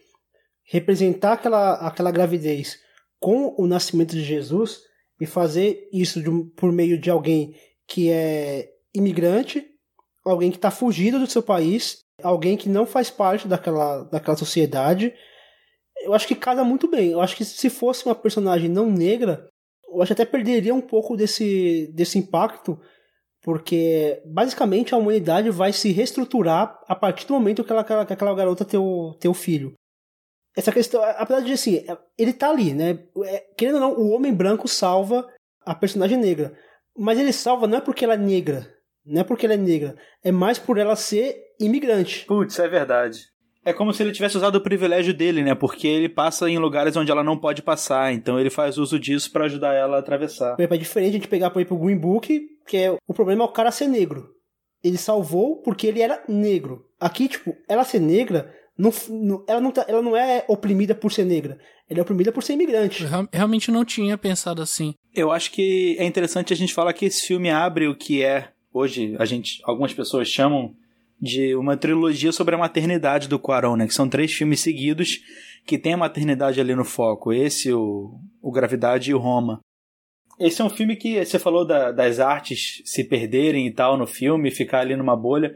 representar 0.63 1.33
aquela, 1.33 1.73
aquela 1.75 2.11
gravidez 2.11 2.79
com 3.19 3.55
o 3.57 3.67
nascimento 3.67 4.11
de 4.11 4.23
Jesus 4.23 4.81
e 5.19 5.25
fazer 5.25 5.87
isso 5.91 6.21
por 6.55 6.71
meio 6.71 6.99
de 6.99 7.09
alguém 7.09 7.55
que 7.87 8.09
é 8.09 8.69
imigrante, 8.93 9.65
alguém 10.25 10.49
que 10.49 10.57
está 10.57 10.71
fugido 10.71 11.19
do 11.19 11.27
seu 11.27 11.43
país, 11.43 11.99
alguém 12.23 12.55
que 12.55 12.69
não 12.69 12.85
faz 12.85 13.09
parte 13.09 13.47
daquela, 13.47 14.03
daquela 14.05 14.37
sociedade. 14.37 15.13
Eu 16.01 16.13
acho 16.13 16.27
que 16.27 16.35
casa 16.35 16.63
muito 16.63 16.87
bem. 16.87 17.11
Eu 17.11 17.21
acho 17.21 17.35
que 17.35 17.45
se 17.45 17.69
fosse 17.69 18.05
uma 18.05 18.15
personagem 18.15 18.69
não 18.69 18.89
negra, 18.89 19.47
eu 19.87 20.01
acho 20.01 20.15
que 20.15 20.21
até 20.21 20.25
perderia 20.25 20.73
um 20.73 20.81
pouco 20.81 21.17
desse, 21.17 21.91
desse 21.93 22.17
impacto, 22.17 22.79
porque 23.41 24.21
basicamente 24.25 24.93
a 24.93 24.97
humanidade 24.97 25.49
vai 25.49 25.73
se 25.73 25.91
reestruturar 25.91 26.79
a 26.87 26.95
partir 26.95 27.27
do 27.27 27.33
momento 27.33 27.63
que, 27.63 27.71
ela, 27.71 27.83
que 27.83 28.13
aquela 28.13 28.35
garota 28.35 28.63
tem 28.63 28.79
o, 28.79 29.15
o 29.25 29.33
filho 29.33 29.73
essa 30.55 30.71
questão, 30.71 31.01
apesar 31.03 31.41
de 31.41 31.53
assim, 31.53 31.85
ele 32.17 32.33
tá 32.33 32.49
ali, 32.49 32.73
né? 32.73 32.99
É, 33.25 33.39
querendo 33.57 33.75
ou 33.75 33.81
não, 33.81 33.93
o 33.93 34.09
homem 34.11 34.33
branco 34.33 34.67
salva 34.67 35.27
a 35.65 35.73
personagem 35.73 36.17
negra. 36.17 36.53
Mas 36.97 37.19
ele 37.19 37.31
salva 37.31 37.67
não 37.67 37.77
é 37.77 37.81
porque 37.81 38.03
ela 38.03 38.15
é 38.15 38.17
negra. 38.17 38.67
Não 39.05 39.21
é 39.21 39.23
porque 39.23 39.45
ela 39.45 39.55
é 39.55 39.57
negra. 39.57 39.95
É 40.23 40.31
mais 40.31 40.59
por 40.59 40.77
ela 40.77 40.95
ser 40.95 41.41
imigrante. 41.59 42.25
Putz, 42.25 42.59
é 42.59 42.67
verdade. 42.67 43.30
É 43.63 43.71
como 43.71 43.93
se 43.93 44.01
ele 44.01 44.11
tivesse 44.11 44.37
usado 44.37 44.55
o 44.55 44.61
privilégio 44.61 45.13
dele, 45.13 45.43
né? 45.43 45.53
Porque 45.53 45.87
ele 45.87 46.09
passa 46.09 46.49
em 46.49 46.57
lugares 46.57 46.95
onde 46.95 47.11
ela 47.11 47.23
não 47.23 47.37
pode 47.37 47.61
passar. 47.61 48.11
Então 48.13 48.39
ele 48.39 48.49
faz 48.49 48.77
uso 48.77 48.99
disso 48.99 49.31
para 49.31 49.45
ajudar 49.45 49.73
ela 49.73 49.97
a 49.97 49.99
atravessar. 49.99 50.55
É 50.59 50.77
diferente 50.77 51.09
a 51.09 51.13
gente 51.13 51.27
pegar, 51.27 51.51
por 51.51 51.59
exemplo, 51.59 51.77
o 51.77 51.85
Green 51.85 51.97
Book, 51.97 52.41
que 52.67 52.77
é 52.77 52.97
o 53.07 53.13
problema 53.13 53.43
é 53.43 53.45
o 53.45 53.51
cara 53.51 53.71
ser 53.71 53.87
negro. 53.87 54.29
Ele 54.83 54.97
salvou 54.97 55.61
porque 55.61 55.85
ele 55.85 56.01
era 56.01 56.23
negro. 56.27 56.85
Aqui, 56.99 57.27
tipo, 57.27 57.55
ela 57.69 57.83
ser 57.83 57.99
negra 57.99 58.51
não, 58.77 58.91
não, 59.09 59.45
ela, 59.47 59.61
não 59.61 59.71
tá, 59.71 59.85
ela 59.87 60.01
não 60.01 60.17
é 60.17 60.43
oprimida 60.47 60.95
por 60.95 61.11
ser 61.11 61.23
negra. 61.23 61.59
Ela 61.87 61.99
é 61.99 62.01
oprimida 62.01 62.31
por 62.31 62.41
ser 62.41 62.53
imigrante. 62.53 63.03
Eu 63.03 63.27
realmente 63.31 63.69
não 63.69 63.85
tinha 63.85 64.17
pensado 64.17 64.59
assim. 64.59 64.95
Eu 65.13 65.31
acho 65.31 65.51
que 65.51 65.95
é 65.99 66.05
interessante 66.05 66.51
a 66.51 66.55
gente 66.55 66.73
falar 66.73 66.93
que 66.93 67.05
esse 67.05 67.27
filme 67.27 67.51
abre 67.51 67.87
o 67.87 67.95
que 67.95 68.23
é, 68.23 68.49
hoje, 68.73 69.15
a 69.19 69.25
gente, 69.25 69.61
algumas 69.65 69.93
pessoas 69.93 70.27
chamam 70.27 70.73
de 71.21 71.55
uma 71.55 71.77
trilogia 71.77 72.31
sobre 72.31 72.55
a 72.55 72.57
maternidade 72.57 73.27
do 73.27 73.39
Quaron, 73.39 73.75
né? 73.75 73.87
Que 73.87 73.93
são 73.93 74.09
três 74.09 74.33
filmes 74.33 74.59
seguidos 74.59 75.19
que 75.65 75.77
tem 75.77 75.93
a 75.93 75.97
maternidade 75.97 76.59
ali 76.59 76.73
no 76.73 76.83
foco. 76.83 77.31
Esse, 77.31 77.71
o, 77.71 78.19
o 78.41 78.51
Gravidade 78.51 79.11
e 79.11 79.13
o 79.13 79.19
Roma. 79.19 79.59
Esse 80.39 80.61
é 80.61 80.65
um 80.65 80.69
filme 80.69 80.95
que 80.95 81.23
você 81.23 81.37
falou 81.37 81.65
da, 81.65 81.91
das 81.91 82.19
artes 82.19 82.81
se 82.83 83.03
perderem 83.03 83.67
e 83.67 83.71
tal 83.71 83.95
no 83.95 84.07
filme, 84.07 84.49
ficar 84.49 84.79
ali 84.79 84.95
numa 84.95 85.15
bolha 85.15 85.55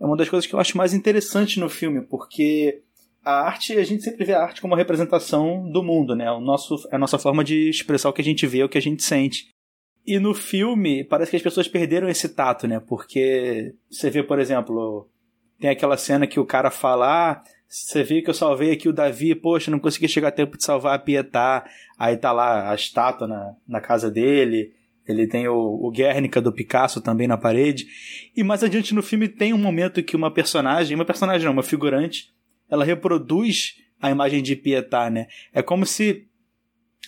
é 0.00 0.04
uma 0.04 0.16
das 0.16 0.28
coisas 0.28 0.46
que 0.46 0.54
eu 0.54 0.60
acho 0.60 0.76
mais 0.76 0.92
interessante 0.92 1.60
no 1.60 1.68
filme, 1.68 2.02
porque 2.02 2.82
a 3.24 3.46
arte, 3.46 3.72
a 3.74 3.84
gente 3.84 4.02
sempre 4.02 4.24
vê 4.24 4.34
a 4.34 4.42
arte 4.42 4.60
como 4.60 4.74
uma 4.74 4.78
representação 4.78 5.68
do 5.70 5.82
mundo, 5.82 6.14
né? 6.14 6.30
O 6.30 6.40
nosso, 6.40 6.76
é 6.90 6.96
a 6.96 6.98
nossa 6.98 7.18
forma 7.18 7.42
de 7.42 7.70
expressar 7.70 8.10
o 8.10 8.12
que 8.12 8.20
a 8.20 8.24
gente 8.24 8.46
vê, 8.46 8.62
o 8.62 8.68
que 8.68 8.78
a 8.78 8.82
gente 8.82 9.02
sente. 9.02 9.48
E 10.06 10.18
no 10.18 10.34
filme, 10.34 11.02
parece 11.04 11.30
que 11.30 11.36
as 11.36 11.42
pessoas 11.42 11.66
perderam 11.66 12.08
esse 12.08 12.28
tato, 12.28 12.66
né? 12.66 12.78
Porque 12.78 13.74
você 13.90 14.10
vê, 14.10 14.22
por 14.22 14.38
exemplo, 14.38 15.08
tem 15.58 15.70
aquela 15.70 15.96
cena 15.96 16.26
que 16.26 16.38
o 16.38 16.44
cara 16.44 16.70
fala: 16.70 17.32
ah, 17.32 17.42
você 17.66 18.02
viu 18.02 18.22
que 18.22 18.28
eu 18.28 18.34
salvei 18.34 18.70
aqui 18.70 18.88
o 18.88 18.92
Davi, 18.92 19.34
poxa, 19.34 19.70
não 19.70 19.78
consegui 19.78 20.06
chegar 20.06 20.28
a 20.28 20.32
tempo 20.32 20.58
de 20.58 20.64
salvar 20.64 20.94
a 20.94 20.98
Pietá. 20.98 21.64
Aí 21.98 22.16
tá 22.16 22.32
lá 22.32 22.70
a 22.70 22.74
estátua 22.74 23.26
na, 23.26 23.54
na 23.66 23.80
casa 23.80 24.10
dele. 24.10 24.72
Ele 25.08 25.26
tem 25.26 25.48
o, 25.48 25.56
o 25.56 25.90
Guernica 25.90 26.40
do 26.40 26.52
Picasso 26.52 27.00
também 27.00 27.26
na 27.26 27.36
parede. 27.36 27.86
E 28.36 28.42
mais 28.42 28.62
adiante 28.62 28.94
no 28.94 29.02
filme 29.02 29.28
tem 29.28 29.52
um 29.52 29.58
momento 29.58 30.02
que 30.02 30.16
uma 30.16 30.30
personagem, 30.30 30.94
uma 30.94 31.04
personagem 31.04 31.44
não, 31.44 31.52
uma 31.52 31.62
figurante, 31.62 32.32
ela 32.70 32.84
reproduz 32.84 33.76
a 34.00 34.10
imagem 34.10 34.42
de 34.42 34.54
Pietà, 34.54 35.10
né? 35.10 35.26
É 35.52 35.62
como 35.62 35.84
se 35.84 36.26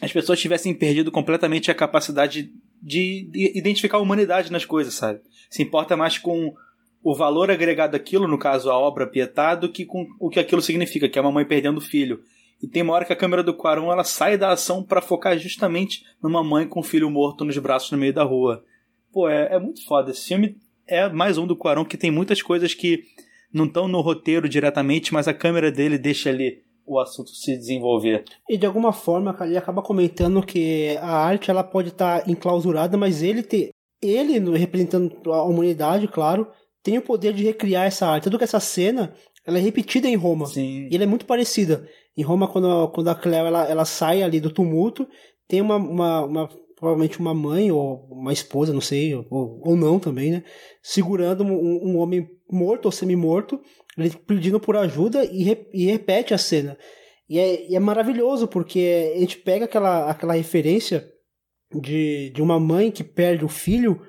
as 0.01 0.13
pessoas 0.13 0.41
tivessem 0.41 0.75
perdido 0.75 1.11
completamente 1.11 1.71
a 1.71 1.75
capacidade 1.75 2.51
de, 2.83 3.29
de 3.31 3.59
identificar 3.59 3.99
a 3.99 4.01
humanidade 4.01 4.53
nas 4.53 4.65
coisas, 4.65 4.95
sabe? 4.95 5.21
Se 5.51 5.63
importa 5.63 5.97
mais 5.97 6.19
com 6.19 6.55
o 7.03 7.15
valor 7.15 7.51
agregado 7.51 7.97
àquilo, 7.97 8.27
no 8.27 8.39
caso 8.39 8.71
a 8.71 8.79
obra 8.79 9.07
Pietà, 9.07 9.55
do 9.55 9.71
que 9.71 9.85
com 9.85 10.07
o 10.19 10.29
que 10.29 10.41
aquilo 10.41 10.61
significa, 10.61 11.09
que 11.09 11.19
é 11.19 11.23
uma 11.23 11.33
mãe 11.33 11.45
perdendo 11.45 11.79
o 11.79 11.81
filho. 11.81 12.21
E 12.63 12.67
tem 12.67 12.83
uma 12.83 12.95
hora 12.95 13.05
que 13.05 13.13
a 13.13 13.17
câmera 13.17 13.43
do 13.43 13.55
Quaron 13.55 13.93
ela 13.93 14.03
sai 14.03 14.39
da 14.39 14.51
ação 14.51 14.83
para 14.83 15.03
focar 15.03 15.39
justamente 15.39 16.05
numa 16.23 16.43
mãe 16.43 16.67
com 16.67 16.81
um 16.81 16.83
filho 16.83 17.11
morto 17.11 17.45
nos 17.45 17.57
braços 17.59 17.91
no 17.93 17.99
meio 17.99 18.13
da 18.13 18.25
rua. 18.25 18.65
Pô, 19.13 19.29
é, 19.29 19.55
é 19.55 19.59
muito 19.59 19.85
foda. 19.85 20.11
Esse 20.11 20.27
filme 20.27 20.57
é 20.87 21.09
mais 21.09 21.39
um 21.39 21.47
do 21.47 21.57
Quaron 21.57 21.85
que 21.85 21.97
tem 21.97 22.11
muitas 22.11 22.41
coisas 22.43 22.75
que 22.75 23.05
não 23.53 23.67
estão 23.67 23.87
no 23.87 24.01
roteiro 24.01 24.49
diretamente, 24.49 25.13
mas 25.13 25.29
a 25.29 25.35
câmera 25.35 25.71
dele 25.71 25.99
deixa 25.99 26.31
ali 26.31 26.63
o 26.87 26.99
assunto 26.99 27.31
se 27.31 27.57
desenvolver. 27.57 28.25
E 28.49 28.57
de 28.57 28.67
alguma 28.67 28.93
forma 28.93 29.37
ele 29.41 29.57
acaba 29.57 29.83
comentando 29.83 30.45
que 30.45 30.97
a 31.01 31.17
arte 31.17 31.51
ela 31.51 31.65
pode 31.65 31.89
estar 31.89 32.21
tá 32.21 32.31
enclausurada, 32.31 32.97
mas 32.97 33.23
ele 33.23 33.43
ter 33.43 33.71
ele 34.01 34.39
representando 34.57 35.33
a 35.33 35.43
humanidade, 35.43 36.07
claro, 36.07 36.47
tem 36.83 36.99
o 36.99 37.03
poder 37.03 37.33
de 37.33 37.43
recriar 37.43 37.87
essa 37.87 38.07
arte. 38.07 38.25
Tanto 38.25 38.39
que 38.39 38.45
essa 38.45 38.61
cena 38.61 39.15
ela 39.45 39.59
é 39.59 39.61
repetida 39.61 40.09
em 40.09 40.17
Roma. 40.17 40.47
Sim. 40.47 40.89
E 40.91 40.95
ela 40.95 41.05
é 41.05 41.07
muito 41.07 41.25
parecida. 41.25 41.89
Em 42.17 42.23
Roma, 42.23 42.49
quando, 42.49 42.89
quando 42.89 43.09
a 43.09 43.15
Cleo 43.15 43.47
ela, 43.47 43.65
ela 43.65 43.85
sai 43.85 44.23
ali 44.23 44.41
do 44.41 44.51
tumulto, 44.51 45.09
tem 45.49 45.61
uma, 45.61 45.77
uma, 45.77 46.25
uma 46.25 46.49
provavelmente 46.77 47.19
uma 47.19 47.35
mãe 47.35 47.71
ou 47.71 48.07
uma 48.11 48.33
esposa, 48.33 48.73
não 48.73 48.81
sei, 48.81 49.15
ou, 49.15 49.27
ou 49.31 49.77
não 49.77 49.99
também, 49.99 50.31
né? 50.31 50.45
Segurando 50.83 51.43
um, 51.43 51.91
um 51.91 51.99
homem 51.99 52.29
morto 52.51 52.87
ou 52.87 52.93
semi-morto, 52.93 53.61
ele 53.97 54.11
pedindo 54.11 54.61
por 54.61 54.77
ajuda 54.77 55.25
e, 55.25 55.43
re, 55.43 55.67
e 55.73 55.87
repete 55.87 56.35
a 56.35 56.39
cena. 56.39 56.77
E 57.29 57.39
é, 57.39 57.71
e 57.71 57.77
é, 57.77 57.81
maravilhoso, 57.81 58.47
porque 58.47 59.13
a 59.17 59.19
gente 59.21 59.39
pega 59.39 59.65
aquela, 59.65 60.11
aquela 60.11 60.35
referência 60.35 61.09
de, 61.73 62.31
de 62.31 62.43
uma 62.43 62.61
mãe 62.61 62.91
que 62.91 63.03
perde 63.03 63.45
o 63.45 63.49
filho, 63.49 64.01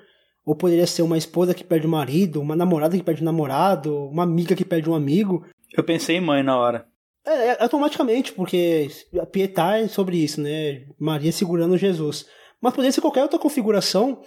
ou 0.44 0.54
poderia 0.54 0.86
ser 0.86 1.02
uma 1.02 1.18
esposa 1.18 1.54
que 1.54 1.64
perde 1.64 1.86
o 1.86 1.90
marido, 1.90 2.40
uma 2.40 2.56
namorada 2.56 2.96
que 2.96 3.02
perde 3.02 3.22
o 3.22 3.24
namorado, 3.24 3.94
uma 4.08 4.22
amiga 4.22 4.54
que 4.54 4.64
perde 4.64 4.88
um 4.88 4.94
amigo. 4.94 5.44
Eu 5.76 5.84
pensei 5.84 6.16
em 6.16 6.20
mãe 6.20 6.42
na 6.42 6.58
hora. 6.58 6.86
É, 7.26 7.48
é, 7.48 7.62
automaticamente, 7.62 8.32
porque 8.32 8.88
a 9.20 9.26
Pietá 9.26 9.78
é 9.78 9.88
sobre 9.88 10.16
isso, 10.16 10.40
né? 10.40 10.86
Maria 10.98 11.32
segurando 11.32 11.76
Jesus. 11.76 12.26
Mas 12.60 12.72
poderia 12.72 12.92
ser 12.92 13.00
qualquer 13.00 13.22
outra 13.22 13.38
configuração 13.38 14.22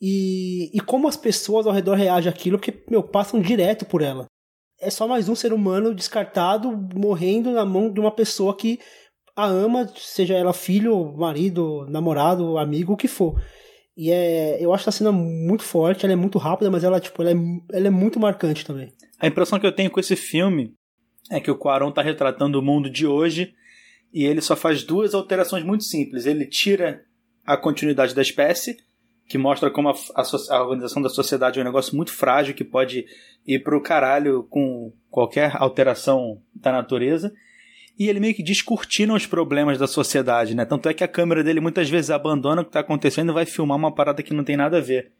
e, 0.00 0.70
e 0.72 0.80
como 0.80 1.08
as 1.08 1.16
pessoas 1.16 1.66
ao 1.66 1.72
redor 1.72 1.94
reagem 1.94 2.30
àquilo, 2.30 2.58
porque, 2.58 2.84
meu, 2.88 3.02
passam 3.02 3.40
direto 3.40 3.84
por 3.84 4.02
ela. 4.02 4.26
É 4.80 4.90
só 4.90 5.08
mais 5.08 5.28
um 5.28 5.34
ser 5.34 5.52
humano 5.52 5.94
descartado, 5.94 6.70
morrendo 6.94 7.50
na 7.50 7.64
mão 7.64 7.90
de 7.90 7.98
uma 7.98 8.10
pessoa 8.10 8.54
que 8.56 8.78
a 9.34 9.46
ama, 9.46 9.90
seja 9.96 10.34
ela 10.34 10.52
filho, 10.52 11.14
marido, 11.16 11.86
namorado, 11.88 12.58
amigo, 12.58 12.94
o 12.94 12.96
que 12.96 13.08
for. 13.08 13.40
E 13.96 14.10
é, 14.10 14.62
eu 14.62 14.74
acho 14.74 14.88
a 14.88 14.92
cena 14.92 15.10
muito 15.10 15.62
forte, 15.62 16.04
ela 16.04 16.12
é 16.12 16.16
muito 16.16 16.38
rápida, 16.38 16.70
mas 16.70 16.84
ela, 16.84 17.00
tipo, 17.00 17.22
ela 17.22 17.30
é, 17.30 17.34
ela 17.72 17.86
é 17.86 17.90
muito 17.90 18.20
marcante 18.20 18.64
também. 18.64 18.92
A 19.18 19.26
impressão 19.26 19.58
que 19.58 19.66
eu 19.66 19.72
tenho 19.72 19.90
com 19.90 20.00
esse 20.00 20.16
filme 20.16 20.74
é 21.30 21.40
que 21.40 21.50
o 21.50 21.56
Quaron 21.56 21.88
está 21.88 22.02
retratando 22.02 22.58
o 22.58 22.62
mundo 22.62 22.90
de 22.90 23.06
hoje 23.06 23.54
e 24.12 24.24
ele 24.24 24.40
só 24.40 24.54
faz 24.54 24.82
duas 24.82 25.14
alterações 25.14 25.64
muito 25.64 25.84
simples. 25.84 26.26
Ele 26.26 26.46
tira 26.46 27.02
a 27.44 27.56
continuidade 27.56 28.14
da 28.14 28.22
espécie, 28.22 28.76
que 29.28 29.36
mostra 29.36 29.70
como 29.70 29.88
a, 29.88 29.94
a, 30.14 30.22
a 30.56 30.62
organização 30.62 31.02
da 31.02 31.08
sociedade 31.08 31.58
é 31.58 31.62
um 31.62 31.66
negócio 31.66 31.96
muito 31.96 32.12
frágil 32.12 32.54
que 32.54 32.64
pode 32.64 33.04
ir 33.46 33.58
pro 33.60 33.82
caralho 33.82 34.44
com 34.44 34.92
qualquer 35.10 35.52
alteração 35.56 36.40
da 36.54 36.70
natureza. 36.70 37.32
E 37.98 38.08
ele 38.08 38.20
meio 38.20 38.34
que 38.34 38.42
descortina 38.42 39.14
os 39.14 39.26
problemas 39.26 39.78
da 39.78 39.86
sociedade, 39.86 40.54
né? 40.54 40.64
Tanto 40.64 40.88
é 40.88 40.94
que 40.94 41.02
a 41.02 41.08
câmera 41.08 41.42
dele 41.42 41.60
muitas 41.60 41.88
vezes 41.88 42.10
abandona 42.10 42.60
o 42.60 42.64
que 42.64 42.68
está 42.68 42.80
acontecendo 42.80 43.30
e 43.30 43.34
vai 43.34 43.46
filmar 43.46 43.78
uma 43.78 43.94
parada 43.94 44.22
que 44.22 44.34
não 44.34 44.44
tem 44.44 44.56
nada 44.56 44.76
a 44.78 44.82
ver. 44.82 45.12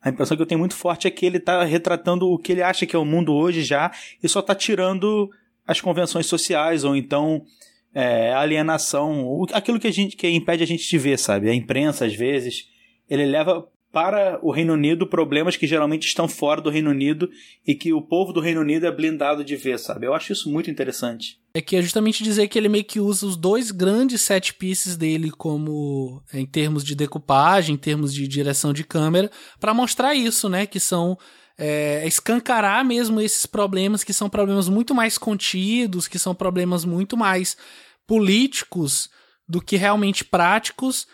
A 0.00 0.08
impressão 0.08 0.36
que 0.36 0.42
eu 0.42 0.46
tenho 0.46 0.60
muito 0.60 0.74
forte 0.74 1.06
é 1.06 1.10
que 1.10 1.26
ele 1.26 1.36
está 1.36 1.62
retratando 1.64 2.30
o 2.30 2.38
que 2.38 2.52
ele 2.52 2.62
acha 2.62 2.86
que 2.86 2.96
é 2.96 2.98
o 2.98 3.04
mundo 3.04 3.34
hoje 3.34 3.62
já 3.62 3.90
e 4.22 4.28
só 4.28 4.40
está 4.40 4.54
tirando 4.54 5.28
as 5.66 5.80
convenções 5.80 6.26
sociais 6.26 6.84
ou 6.84 6.96
então 6.96 7.42
é, 7.92 8.32
alienação, 8.32 9.44
aquilo 9.52 9.78
que 9.78 9.88
a 9.88 9.92
gente 9.92 10.16
que 10.16 10.28
impede 10.28 10.62
a 10.62 10.66
gente 10.66 10.88
de 10.88 10.98
ver, 10.98 11.18
sabe? 11.18 11.50
A 11.50 11.54
imprensa 11.54 12.06
às 12.06 12.14
vezes 12.14 12.70
ele 13.10 13.26
leva 13.26 13.68
para 13.92 14.38
o 14.40 14.52
Reino 14.52 14.72
Unido 14.72 15.06
problemas 15.06 15.56
que 15.56 15.66
geralmente 15.66 16.06
estão 16.06 16.28
fora 16.28 16.60
do 16.60 16.70
Reino 16.70 16.90
Unido 16.90 17.28
e 17.66 17.74
que 17.74 17.92
o 17.92 18.00
povo 18.00 18.32
do 18.32 18.40
Reino 18.40 18.60
Unido 18.60 18.86
é 18.86 18.92
blindado 18.92 19.44
de 19.44 19.56
ver, 19.56 19.78
sabe? 19.78 20.06
Eu 20.06 20.14
acho 20.14 20.32
isso 20.32 20.48
muito 20.48 20.70
interessante. 20.70 21.40
É 21.52 21.60
que 21.60 21.74
é 21.74 21.82
justamente 21.82 22.22
dizer 22.22 22.46
que 22.46 22.56
ele 22.56 22.68
meio 22.68 22.84
que 22.84 23.00
usa 23.00 23.26
os 23.26 23.36
dois 23.36 23.72
grandes 23.72 24.22
set 24.22 24.54
pieces 24.54 24.96
dele 24.96 25.32
como 25.32 26.22
em 26.32 26.46
termos 26.46 26.84
de 26.84 26.94
decupagem, 26.94 27.74
em 27.74 27.78
termos 27.78 28.14
de 28.14 28.28
direção 28.28 28.72
de 28.72 28.84
câmera, 28.84 29.28
para 29.58 29.74
mostrar 29.74 30.14
isso, 30.14 30.48
né? 30.48 30.66
Que 30.66 30.78
são 30.78 31.18
é, 31.58 32.06
escancarar 32.06 32.84
mesmo 32.84 33.20
esses 33.20 33.44
problemas 33.44 34.04
que 34.04 34.12
são 34.12 34.30
problemas 34.30 34.68
muito 34.68 34.94
mais 34.94 35.18
contidos, 35.18 36.06
que 36.06 36.18
são 36.18 36.32
problemas 36.32 36.84
muito 36.84 37.16
mais 37.16 37.56
políticos 38.06 39.10
do 39.48 39.60
que 39.60 39.76
realmente 39.76 40.24
práticos, 40.24 41.08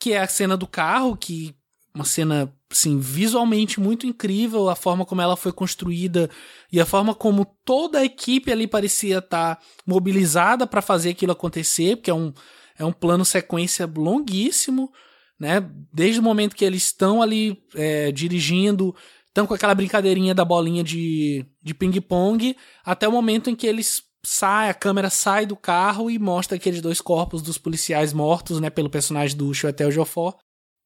que 0.00 0.14
é 0.14 0.18
a 0.18 0.26
cena 0.26 0.56
do 0.56 0.66
carro, 0.66 1.16
que 1.16 1.54
uma 1.94 2.04
cena 2.04 2.52
assim, 2.70 2.98
visualmente 2.98 3.80
muito 3.80 4.06
incrível, 4.06 4.68
a 4.68 4.76
forma 4.76 5.04
como 5.04 5.20
ela 5.20 5.36
foi 5.36 5.52
construída 5.52 6.30
e 6.72 6.80
a 6.80 6.86
forma 6.86 7.14
como 7.14 7.44
toda 7.64 7.98
a 7.98 8.04
equipe 8.04 8.50
ali 8.50 8.66
parecia 8.66 9.18
estar 9.18 9.56
tá 9.56 9.62
mobilizada 9.84 10.66
para 10.66 10.80
fazer 10.80 11.10
aquilo 11.10 11.32
acontecer, 11.32 11.96
porque 11.96 12.10
é 12.10 12.14
um, 12.14 12.32
é 12.78 12.84
um 12.84 12.92
plano 12.92 13.24
sequência 13.24 13.86
longuíssimo, 13.86 14.90
né? 15.38 15.68
Desde 15.92 16.20
o 16.20 16.22
momento 16.22 16.54
que 16.54 16.64
eles 16.64 16.84
estão 16.84 17.20
ali 17.20 17.60
é, 17.74 18.12
dirigindo, 18.12 18.94
estão 19.26 19.46
com 19.46 19.54
aquela 19.54 19.74
brincadeirinha 19.74 20.34
da 20.34 20.44
bolinha 20.44 20.84
de, 20.84 21.44
de 21.60 21.74
ping-pong, 21.74 22.56
até 22.84 23.08
o 23.08 23.12
momento 23.12 23.50
em 23.50 23.56
que 23.56 23.66
eles 23.66 24.02
saem, 24.22 24.70
a 24.70 24.74
câmera 24.74 25.10
sai 25.10 25.46
do 25.46 25.56
carro 25.56 26.10
e 26.10 26.18
mostra 26.18 26.56
aqueles 26.56 26.80
dois 26.80 27.00
corpos 27.00 27.42
dos 27.42 27.58
policiais 27.58 28.12
mortos, 28.12 28.60
né, 28.60 28.70
pelo 28.70 28.90
personagem 28.90 29.36
do 29.36 29.52
Chuetel 29.54 29.90
Joffó. 29.90 30.36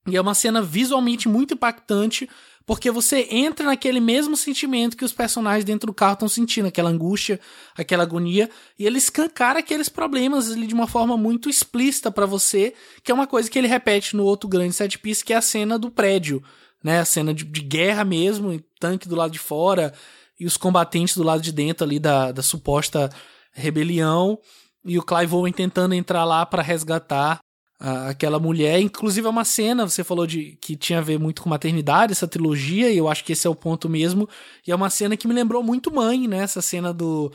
E 0.06 0.16
é 0.16 0.20
uma 0.20 0.34
cena 0.34 0.60
visualmente 0.60 1.28
muito 1.28 1.54
impactante, 1.54 2.28
porque 2.66 2.90
você 2.90 3.26
entra 3.30 3.66
naquele 3.66 4.00
mesmo 4.00 4.36
sentimento 4.36 4.96
que 4.96 5.04
os 5.04 5.12
personagens 5.12 5.64
dentro 5.64 5.86
do 5.86 5.94
carro 5.94 6.12
estão 6.12 6.28
sentindo, 6.28 6.68
aquela 6.68 6.90
angústia, 6.90 7.40
aquela 7.76 8.02
agonia, 8.02 8.50
e 8.78 8.86
ele 8.86 8.98
escancara 8.98 9.60
aqueles 9.60 9.88
problemas 9.88 10.50
ali 10.50 10.66
de 10.66 10.74
uma 10.74 10.86
forma 10.86 11.16
muito 11.16 11.48
explícita 11.48 12.10
para 12.10 12.26
você, 12.26 12.74
que 13.02 13.10
é 13.10 13.14
uma 13.14 13.26
coisa 13.26 13.50
que 13.50 13.58
ele 13.58 13.68
repete 13.68 14.14
no 14.14 14.24
outro 14.24 14.48
grande 14.48 14.74
set 14.74 14.98
piece, 14.98 15.24
que 15.24 15.32
é 15.32 15.36
a 15.36 15.42
cena 15.42 15.78
do 15.78 15.90
prédio, 15.90 16.42
né? 16.82 17.00
A 17.00 17.04
cena 17.04 17.32
de, 17.32 17.44
de 17.44 17.62
guerra 17.62 18.04
mesmo, 18.04 18.62
tanque 18.78 19.08
do 19.08 19.16
lado 19.16 19.30
de 19.30 19.38
fora 19.38 19.94
e 20.38 20.46
os 20.46 20.56
combatentes 20.56 21.16
do 21.16 21.22
lado 21.22 21.42
de 21.42 21.52
dentro 21.52 21.84
ali 21.84 21.98
da, 21.98 22.32
da 22.32 22.42
suposta 22.42 23.10
rebelião 23.52 24.38
e 24.84 24.98
o 24.98 25.02
Clive 25.02 25.34
Owen 25.34 25.52
tentando 25.52 25.94
entrar 25.94 26.24
lá 26.24 26.44
para 26.44 26.62
resgatar 26.62 27.40
a, 27.80 28.08
aquela 28.08 28.38
mulher. 28.38 28.80
Inclusive 28.80 29.26
é 29.26 29.30
uma 29.30 29.44
cena, 29.44 29.88
você 29.88 30.04
falou 30.04 30.26
de 30.26 30.58
que 30.60 30.76
tinha 30.76 30.98
a 30.98 31.02
ver 31.02 31.18
muito 31.18 31.42
com 31.42 31.48
maternidade, 31.48 32.12
essa 32.12 32.28
trilogia, 32.28 32.90
e 32.90 32.98
eu 32.98 33.08
acho 33.08 33.24
que 33.24 33.32
esse 33.32 33.46
é 33.46 33.50
o 33.50 33.54
ponto 33.54 33.88
mesmo. 33.88 34.28
E 34.66 34.70
é 34.72 34.74
uma 34.74 34.90
cena 34.90 35.16
que 35.16 35.28
me 35.28 35.34
lembrou 35.34 35.62
muito 35.62 35.94
mãe, 35.94 36.28
né? 36.28 36.38
Essa 36.38 36.60
cena 36.60 36.92
do 36.92 37.32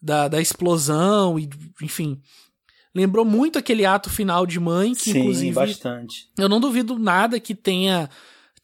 da, 0.00 0.28
da 0.28 0.40
explosão 0.40 1.38
e 1.38 1.48
enfim, 1.80 2.20
lembrou 2.94 3.24
muito 3.24 3.58
aquele 3.58 3.86
ato 3.86 4.10
final 4.10 4.44
de 4.44 4.60
mãe 4.60 4.94
que 4.94 5.10
Sim, 5.12 5.18
inclusive 5.20 5.54
bastante. 5.54 6.28
Eu 6.38 6.48
não 6.48 6.60
duvido 6.60 6.98
nada 6.98 7.40
que 7.40 7.54
tenha 7.54 8.10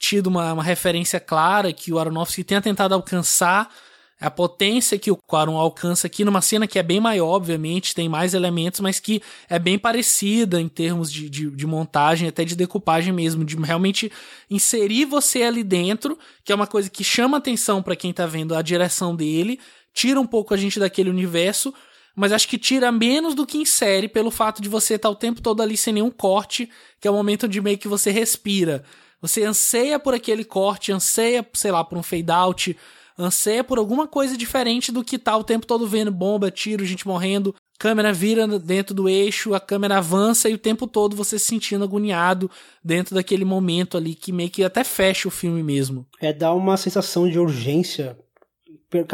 tido 0.00 0.28
uma, 0.28 0.54
uma 0.54 0.62
referência 0.64 1.20
clara 1.20 1.72
que 1.74 1.92
o 1.92 1.98
Aronofsky 1.98 2.42
tenha 2.42 2.62
tentado 2.62 2.94
alcançar 2.94 3.70
a 4.18 4.30
potência 4.30 4.98
que 4.98 5.10
o 5.10 5.16
Quaron 5.16 5.56
alcança 5.56 6.06
aqui 6.06 6.24
numa 6.24 6.42
cena 6.42 6.66
que 6.66 6.78
é 6.78 6.82
bem 6.82 7.00
maior, 7.00 7.28
obviamente, 7.28 7.94
tem 7.94 8.08
mais 8.08 8.34
elementos, 8.34 8.80
mas 8.80 9.00
que 9.00 9.22
é 9.48 9.58
bem 9.58 9.78
parecida 9.78 10.60
em 10.60 10.68
termos 10.68 11.10
de, 11.10 11.30
de, 11.30 11.50
de 11.50 11.66
montagem, 11.66 12.28
até 12.28 12.44
de 12.44 12.54
decupagem 12.54 13.12
mesmo, 13.12 13.44
de 13.44 13.56
realmente 13.56 14.12
inserir 14.50 15.06
você 15.06 15.42
ali 15.42 15.62
dentro, 15.62 16.18
que 16.44 16.52
é 16.52 16.54
uma 16.54 16.66
coisa 16.66 16.90
que 16.90 17.02
chama 17.02 17.38
atenção 17.38 17.82
para 17.82 17.96
quem 17.96 18.12
tá 18.12 18.26
vendo 18.26 18.54
a 18.54 18.60
direção 18.60 19.16
dele, 19.16 19.58
tira 19.94 20.20
um 20.20 20.26
pouco 20.26 20.52
a 20.52 20.56
gente 20.56 20.78
daquele 20.78 21.08
universo, 21.08 21.72
mas 22.14 22.32
acho 22.32 22.48
que 22.48 22.58
tira 22.58 22.92
menos 22.92 23.34
do 23.34 23.46
que 23.46 23.56
insere 23.56 24.06
pelo 24.06 24.30
fato 24.30 24.60
de 24.60 24.68
você 24.68 24.94
estar 24.94 25.08
tá 25.08 25.12
o 25.12 25.16
tempo 25.16 25.40
todo 25.40 25.62
ali 25.62 25.78
sem 25.78 25.94
nenhum 25.94 26.10
corte, 26.10 26.68
que 27.00 27.08
é 27.08 27.10
o 27.10 27.14
momento 27.14 27.48
de 27.48 27.60
meio 27.60 27.78
que 27.78 27.88
você 27.88 28.10
respira. 28.10 28.84
Você 29.20 29.44
anseia 29.44 29.98
por 29.98 30.14
aquele 30.14 30.44
corte, 30.44 30.92
anseia, 30.92 31.46
sei 31.52 31.70
lá, 31.70 31.84
por 31.84 31.98
um 31.98 32.02
fade 32.02 32.30
out, 32.30 32.76
anseia 33.18 33.62
por 33.62 33.78
alguma 33.78 34.06
coisa 34.06 34.36
diferente 34.36 34.90
do 34.90 35.04
que 35.04 35.18
tá 35.18 35.36
o 35.36 35.44
tempo 35.44 35.66
todo 35.66 35.86
vendo 35.86 36.10
bomba, 36.10 36.50
tiro, 36.50 36.84
gente 36.84 37.06
morrendo, 37.06 37.54
câmera 37.78 38.12
vira 38.12 38.46
dentro 38.58 38.94
do 38.94 39.08
eixo, 39.08 39.54
a 39.54 39.60
câmera 39.60 39.98
avança 39.98 40.48
e 40.48 40.54
o 40.54 40.58
tempo 40.58 40.86
todo 40.86 41.16
você 41.16 41.38
se 41.38 41.46
sentindo 41.46 41.84
agoniado 41.84 42.50
dentro 42.82 43.14
daquele 43.14 43.44
momento 43.44 43.96
ali 43.96 44.14
que 44.14 44.32
meio 44.32 44.50
que 44.50 44.64
até 44.64 44.84
fecha 44.84 45.28
o 45.28 45.30
filme 45.30 45.62
mesmo. 45.62 46.06
É 46.20 46.32
dar 46.32 46.54
uma 46.54 46.76
sensação 46.76 47.28
de 47.28 47.38
urgência 47.38 48.18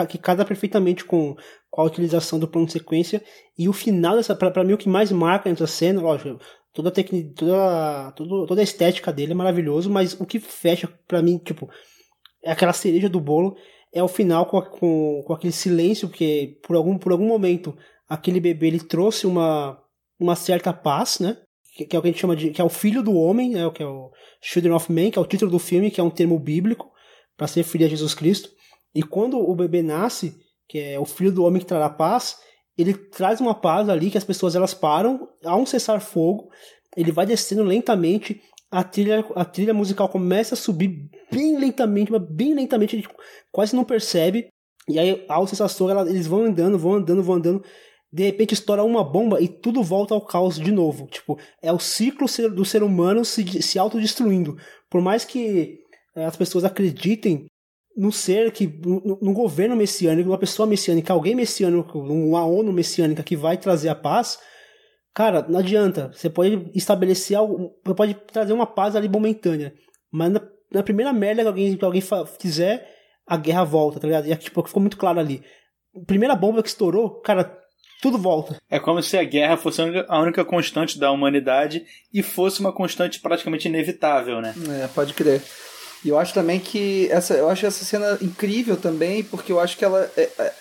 que 0.09 0.19
casa 0.19 0.45
perfeitamente 0.45 1.05
com, 1.05 1.37
a 1.77 1.83
utilização 1.83 2.39
do 2.39 2.49
plano 2.49 2.67
de 2.67 2.73
sequência 2.73 3.23
e 3.59 3.69
o 3.69 3.73
final 3.73 4.17
dessa, 4.17 4.35
para 4.35 4.65
mim 4.65 4.73
o 4.73 4.79
que 4.79 4.89
mais 4.89 5.13
marca 5.13 5.51
nessa 5.51 5.67
cena, 5.67 6.01
lógico, 6.01 6.41
toda 6.77 6.91
a 6.91 6.93
técnica, 6.93 7.33
toda, 8.15 8.47
toda, 8.47 8.61
a 8.61 8.63
estética 8.63 9.11
dele 9.11 9.33
é 9.33 9.35
maravilhoso, 9.35 9.89
mas 9.89 10.13
o 10.21 10.27
que 10.27 10.39
fecha 10.39 10.87
para 11.09 11.23
mim, 11.23 11.39
tipo, 11.39 11.71
é 12.45 12.53
aquela 12.53 12.75
cereja 12.75 13.09
do 13.09 13.19
bolo, 13.19 13.57
é 13.95 14.03
o 14.03 14.09
final 14.09 14.45
com, 14.45 14.61
com, 14.61 15.23
com 15.27 15.33
aquele 15.33 15.55
silêncio, 15.55 16.07
porque 16.07 16.59
por 16.63 16.77
algum, 16.77 16.99
por 16.99 17.13
algum 17.13 17.27
momento 17.27 17.75
aquele 18.07 18.39
bebê 18.41 18.67
ele 18.67 18.81
trouxe 18.81 19.27
uma, 19.27 19.83
uma 20.21 20.37
certa 20.37 20.71
paz, 20.71 21.19
né? 21.19 21.39
Que, 21.75 21.87
que, 21.87 21.97
é 21.97 21.99
o 21.99 22.03
que 22.03 22.09
a 22.09 22.11
gente 22.11 22.21
chama 22.21 22.37
de. 22.37 22.51
que 22.51 22.61
é 22.61 22.65
o 22.65 22.69
filho 22.69 23.03
do 23.03 23.15
homem, 23.15 23.53
né? 23.53 23.71
Que 23.71 23.83
é 23.83 23.87
o 23.87 24.11
Children 24.43 24.75
of 24.75 24.93
Man, 24.93 25.11
que 25.11 25.19
é 25.19 25.23
o 25.23 25.27
título 25.27 25.51
do 25.51 25.59
filme, 25.59 25.91
que 25.91 26.01
é 26.01 26.05
um 26.05 26.11
termo 26.11 26.39
bíblico 26.39 26.91
para 27.39 27.47
ser 27.47 27.63
filho 27.65 27.87
de 27.87 27.97
Jesus 27.97 28.15
Cristo. 28.15 28.51
E 28.95 29.03
quando 29.03 29.39
o 29.39 29.55
bebê 29.55 29.83
nasce, 29.83 30.37
que 30.69 30.79
é 30.79 31.01
o 31.01 31.07
filho 31.07 31.33
do 31.33 31.45
homem 31.45 31.61
que 31.61 31.67
trará 31.67 31.89
paz, 31.89 32.37
ele 32.77 32.95
traz 32.95 33.41
uma 33.41 33.55
paz 33.55 33.89
ali 33.89 34.11
que 34.11 34.19
as 34.19 34.25
pessoas 34.25 34.55
elas 34.55 34.75
param, 34.75 35.29
há 35.45 35.57
um 35.57 35.67
cessar-fogo, 35.67 36.51
ele 36.97 37.13
vai 37.13 37.27
descendo 37.27 37.63
lentamente, 37.63 38.41
a 38.71 38.83
trilha, 38.83 39.25
a 39.35 39.45
trilha 39.45 39.73
musical 39.73 40.09
começa 40.09 40.55
a 40.55 40.59
subir 40.59 41.09
bem 41.31 41.59
lentamente, 41.59 42.11
mas 42.11 42.23
bem 42.29 42.55
lentamente, 42.55 42.97
a 42.97 42.99
gente 42.99 43.15
quase 43.53 43.75
não 43.75 43.85
percebe. 43.85 44.49
E 44.89 44.99
aí 44.99 45.25
a 45.29 45.47
sensação, 45.47 45.89
eles 46.07 46.27
vão 46.27 46.45
andando, 46.45 46.79
vão 46.79 46.95
andando, 46.95 47.23
vão 47.23 47.37
andando. 47.37 47.65
De 48.13 48.23
repente 48.25 48.55
estoura 48.55 48.85
uma 48.85 49.05
bomba 49.05 49.41
e 49.41 49.49
tudo 49.49 49.83
volta 49.83 50.15
ao 50.15 50.25
caos 50.25 50.57
de 50.57 50.71
novo. 50.71 51.07
Tipo, 51.07 51.39
é 51.63 51.73
o 51.73 51.79
ciclo 51.79 52.27
do 52.51 52.65
ser 52.65 52.83
humano 52.83 53.25
se, 53.25 53.63
se 53.63 53.79
autodestruindo. 53.79 54.57
Por 54.89 55.01
mais 55.01 55.25
que 55.25 55.79
eh, 56.15 56.25
as 56.25 56.37
pessoas 56.37 56.65
acreditem 56.65 57.47
no 57.97 58.13
ser 58.13 58.53
que 58.53 58.67
no, 58.67 59.19
no, 59.23 59.33
governo 59.33 59.75
messiânico, 59.75 60.29
uma 60.29 60.39
pessoa 60.39 60.67
messiânica, 60.67 61.13
alguém 61.13 61.35
messiânico, 61.35 61.99
uma 61.99 62.45
ONU 62.45 62.73
messiânica 62.73 63.23
que 63.23 63.35
vai 63.35 63.57
trazer 63.57 63.89
a 63.89 63.95
paz, 63.95 64.39
cara, 65.15 65.47
não 65.49 65.61
adianta. 65.61 66.13
Você 66.13 66.29
pode 66.29 66.71
estabelecer 66.75 67.37
algo, 67.37 67.75
você 67.85 67.95
pode 67.95 68.15
trazer 68.15 68.53
uma 68.53 68.67
paz 68.67 68.95
ali 68.95 69.09
momentânea, 69.09 69.73
mas 70.13 70.31
na, 70.31 70.41
na 70.71 70.83
primeira 70.83 71.13
merda 71.13 71.43
que 71.43 71.49
alguém 71.49 71.77
que 71.77 71.85
alguém 71.85 72.03
fizer, 72.39 72.87
a 73.27 73.37
guerra 73.37 73.65
volta, 73.65 73.99
tá 73.99 74.07
ligado? 74.07 74.27
E 74.27 74.37
tipo, 74.37 74.63
ficou 74.67 74.81
muito 74.81 74.99
claro 74.99 75.19
ali. 75.19 75.43
A 75.95 76.05
primeira 76.05 76.37
bomba 76.37 76.63
que 76.63 76.69
estourou, 76.69 77.23
cara, 77.23 77.59
tudo 78.03 78.19
volta. 78.19 78.57
É 78.71 78.79
como 78.79 79.03
se 79.03 79.17
a 79.17 79.25
guerra 79.25 79.57
fosse 79.57 79.81
a 80.07 80.21
única 80.21 80.45
constante 80.45 80.99
da 80.99 81.11
humanidade 81.11 81.87
e 82.13 82.23
fosse 82.23 82.61
uma 82.61 82.73
constante 82.73 83.21
praticamente 83.21 83.69
inevitável, 83.69 84.43
né? 84.43 84.55
É, 84.83 84.87
pode 84.89 85.15
crer. 85.15 85.43
E 86.05 86.09
eu 86.09 86.19
acho 86.19 86.35
também 86.35 86.61
que 86.61 87.09
essa, 87.11 87.35
eu 87.35 87.49
acho 87.49 87.67
essa 87.67 87.85
cena 87.85 88.19
incrível 88.21 88.77
também, 88.77 89.23
porque 89.25 89.51
eu 89.51 89.61
acho 89.61 89.77
que 89.77 89.85
ela 89.85 90.11
é, 90.17 90.29
é, 90.39 90.53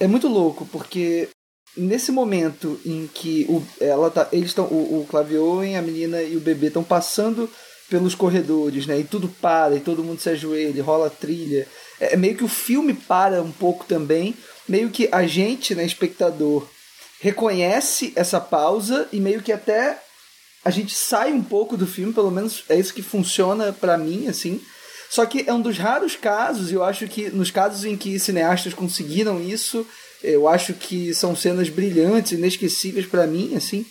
é 0.00 0.06
muito 0.06 0.28
louco, 0.28 0.66
porque 0.66 1.28
nesse 1.76 2.12
momento 2.12 2.80
em 2.84 3.08
que 3.12 3.46
o, 3.48 3.64
ela 3.80 4.10
tá, 4.10 4.28
eles 4.32 4.48
estão, 4.48 4.66
o, 4.66 5.00
o 5.00 5.06
Clavioen, 5.06 5.76
a 5.76 5.82
menina 5.82 6.22
e 6.22 6.36
o 6.36 6.40
bebê 6.40 6.68
estão 6.68 6.84
passando 6.84 7.50
pelos 7.88 8.14
corredores, 8.14 8.86
né? 8.86 8.98
E 8.98 9.04
tudo 9.04 9.28
para, 9.28 9.76
e 9.76 9.80
todo 9.80 10.04
mundo 10.04 10.20
se 10.20 10.30
ajoelha, 10.30 10.82
rola 10.82 11.10
trilha. 11.10 11.66
É, 12.00 12.14
é 12.14 12.16
meio 12.16 12.36
que 12.36 12.44
o 12.44 12.48
filme 12.48 12.94
para 12.94 13.42
um 13.42 13.52
pouco 13.52 13.84
também, 13.84 14.34
meio 14.68 14.90
que 14.90 15.08
a 15.12 15.26
gente, 15.26 15.74
né, 15.74 15.84
espectador, 15.84 16.66
reconhece 17.20 18.12
essa 18.16 18.40
pausa 18.40 19.08
e 19.12 19.20
meio 19.20 19.42
que 19.42 19.52
até 19.52 19.98
a 20.64 20.70
gente 20.70 20.94
sai 20.94 21.32
um 21.32 21.42
pouco 21.42 21.76
do 21.76 21.86
filme, 21.86 22.12
pelo 22.12 22.30
menos 22.30 22.64
é 22.68 22.78
isso 22.78 22.94
que 22.94 23.02
funciona 23.02 23.72
para 23.72 23.98
mim, 23.98 24.28
assim. 24.28 24.60
Só 25.10 25.26
que 25.26 25.44
é 25.46 25.52
um 25.52 25.60
dos 25.60 25.78
raros 25.78 26.16
casos, 26.16 26.70
e 26.70 26.74
eu 26.74 26.82
acho 26.82 27.06
que 27.06 27.28
nos 27.30 27.50
casos 27.50 27.84
em 27.84 27.96
que 27.96 28.18
cineastas 28.18 28.74
conseguiram 28.74 29.40
isso, 29.40 29.86
eu 30.22 30.48
acho 30.48 30.72
que 30.72 31.14
são 31.14 31.36
cenas 31.36 31.68
brilhantes, 31.68 32.32
inesquecíveis 32.32 33.06
para 33.06 33.26
mim, 33.26 33.54
assim. 33.54 33.84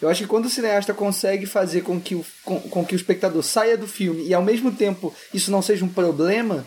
Eu 0.00 0.08
acho 0.08 0.22
que 0.22 0.28
quando 0.28 0.46
o 0.46 0.50
cineasta 0.50 0.94
consegue 0.94 1.44
fazer 1.44 1.82
com 1.82 2.00
que, 2.00 2.14
o, 2.14 2.24
com, 2.44 2.58
com, 2.60 2.84
que 2.84 2.94
o 2.94 2.96
espectador 2.96 3.42
saia 3.42 3.76
do 3.76 3.86
filme 3.86 4.26
e 4.26 4.32
ao 4.32 4.42
mesmo 4.42 4.72
tempo 4.72 5.12
isso 5.34 5.50
não 5.50 5.60
seja 5.60 5.84
um 5.84 5.88
problema, 5.88 6.64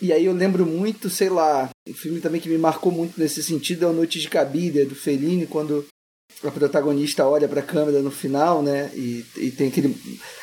e 0.00 0.12
aí 0.12 0.24
eu 0.26 0.32
lembro 0.32 0.64
muito, 0.64 1.10
sei 1.10 1.28
lá, 1.28 1.68
um 1.88 1.92
filme 1.94 2.20
também 2.20 2.40
que 2.40 2.48
me 2.48 2.56
marcou 2.56 2.92
muito 2.92 3.18
nesse 3.20 3.42
sentido 3.42 3.84
é 3.84 3.88
o 3.88 3.92
Noite 3.92 4.20
de 4.20 4.28
Cabide, 4.28 4.84
do 4.84 4.94
Fellini, 4.94 5.46
quando 5.46 5.84
a 6.42 6.50
protagonista 6.50 7.26
olha 7.26 7.48
para 7.48 7.60
a 7.60 7.64
câmera 7.64 8.00
no 8.00 8.10
final, 8.10 8.62
né? 8.62 8.90
E, 8.94 9.24
e 9.36 9.50
tem 9.50 9.68
aquele, 9.68 9.96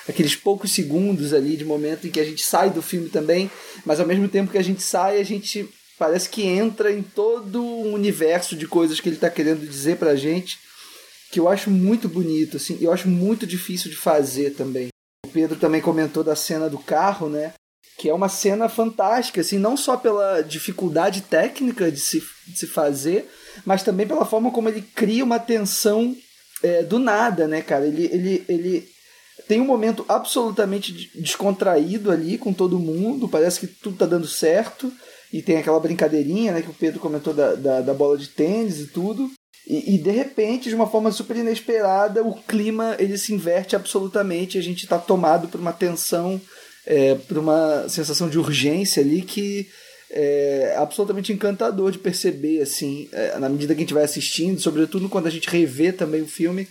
aqueles 0.08 0.36
poucos 0.36 0.72
segundos 0.72 1.34
ali 1.34 1.58
de 1.58 1.66
momento 1.66 2.08
em 2.08 2.12
que 2.12 2.20
a 2.20 2.26
gente 2.26 2.44
sai 2.44 2.70
do 2.70 2.82
filme 2.82 3.10
também, 3.10 3.50
mas 3.86 4.00
ao 4.00 4.06
mesmo 4.06 4.28
tempo 4.28 4.52
que 4.52 4.58
a 4.58 4.64
gente 4.64 4.84
sai, 4.84 5.20
a 5.20 5.24
gente 5.24 5.68
parece 5.98 6.30
que 6.30 6.44
entra 6.44 6.92
em 6.92 7.02
todo 7.02 7.64
um 7.64 7.94
universo 7.94 8.56
de 8.56 8.68
coisas 8.68 9.00
que 9.00 9.10
ele 9.10 9.16
está 9.16 9.30
querendo 9.30 9.68
dizer 9.68 9.98
pra 9.98 10.16
gente, 10.16 10.60
que 11.32 11.40
eu 11.40 11.50
acho 11.50 11.70
muito 11.70 12.08
bonito, 12.08 12.58
assim, 12.58 12.78
eu 12.80 12.92
acho 12.92 13.08
muito 13.08 13.46
difícil 13.46 13.90
de 13.90 13.98
fazer 13.98 14.52
também. 14.52 14.90
O 15.26 15.30
Pedro 15.30 15.58
também 15.58 15.82
comentou 15.82 16.24
da 16.24 16.36
cena 16.36 16.70
do 16.70 16.78
carro, 16.78 17.28
né? 17.28 17.54
Que 17.98 18.10
é 18.10 18.14
uma 18.14 18.30
cena 18.30 18.70
fantástica, 18.70 19.42
assim, 19.42 19.58
não 19.58 19.76
só 19.76 19.98
pela 19.98 20.42
dificuldade 20.42 21.22
técnica 21.22 21.92
de 21.92 22.00
se, 22.00 22.24
de 22.48 22.60
se 22.60 22.68
fazer, 22.68 23.28
mas 23.68 23.84
também 23.84 24.08
pela 24.08 24.24
forma 24.24 24.50
como 24.50 24.70
ele 24.70 24.82
cria 24.82 25.26
uma 25.26 25.40
tensão 25.40 26.16
é, 26.64 26.84
do 26.84 26.98
nada, 26.98 27.50
né, 27.50 27.62
cara? 27.62 27.86
Ele, 27.86 28.06
ele, 28.06 28.46
ele 28.48 28.88
tem 29.46 29.60
um 29.60 29.66
momento 29.66 30.06
absolutamente 30.08 31.12
descontraído 31.14 32.10
ali 32.10 32.38
com 32.38 32.54
todo 32.54 32.80
mundo, 32.80 33.28
parece 33.28 33.60
que 33.60 33.68
tudo 33.68 33.98
tá 33.98 34.06
dando 34.06 34.26
certo 34.26 34.90
e 35.34 35.42
tem 35.42 35.58
aquela 35.58 35.82
brincadeirinha 35.82 36.54
né, 36.54 36.62
que 36.62 36.70
o 36.70 36.74
Pedro 36.74 37.02
comentou 37.02 37.34
da, 37.34 37.56
da, 37.56 37.82
da 37.82 37.94
bola 37.94 38.18
de 38.18 38.30
tênis 38.30 38.80
e 38.80 38.88
tudo. 38.88 39.30
E, 39.68 39.96
e, 39.96 39.98
de 39.98 40.12
repente, 40.12 40.70
de 40.70 40.76
uma 40.76 40.88
forma 40.88 41.12
super 41.12 41.36
inesperada, 41.36 42.24
o 42.24 42.36
clima 42.36 42.96
ele 42.98 43.18
se 43.18 43.34
inverte 43.34 43.76
absolutamente. 43.76 44.58
A 44.58 44.64
gente 44.64 44.84
está 44.84 44.98
tomado 44.98 45.50
por 45.50 45.60
uma 45.60 45.74
tensão, 45.74 46.40
é, 46.86 47.16
por 47.16 47.38
uma 47.38 47.90
sensação 47.90 48.30
de 48.30 48.40
urgência 48.40 49.04
ali 49.04 49.22
que 49.22 49.68
é 50.10 50.76
absolutamente 50.78 51.34
encantador 51.34 51.92
de 51.92 52.00
perceber, 52.00 52.62
assim, 52.62 53.10
é, 53.12 53.38
na 53.38 53.50
medida 53.50 53.74
que 53.74 53.82
a 53.82 53.84
gente 53.84 53.94
vai 53.94 54.04
assistindo, 54.04 54.60
sobretudo 54.60 55.10
quando 55.10 55.28
a 55.28 55.32
gente 55.32 55.50
revê 55.50 55.92
também 55.92 56.22
o 56.22 56.28
filme. 56.28 56.68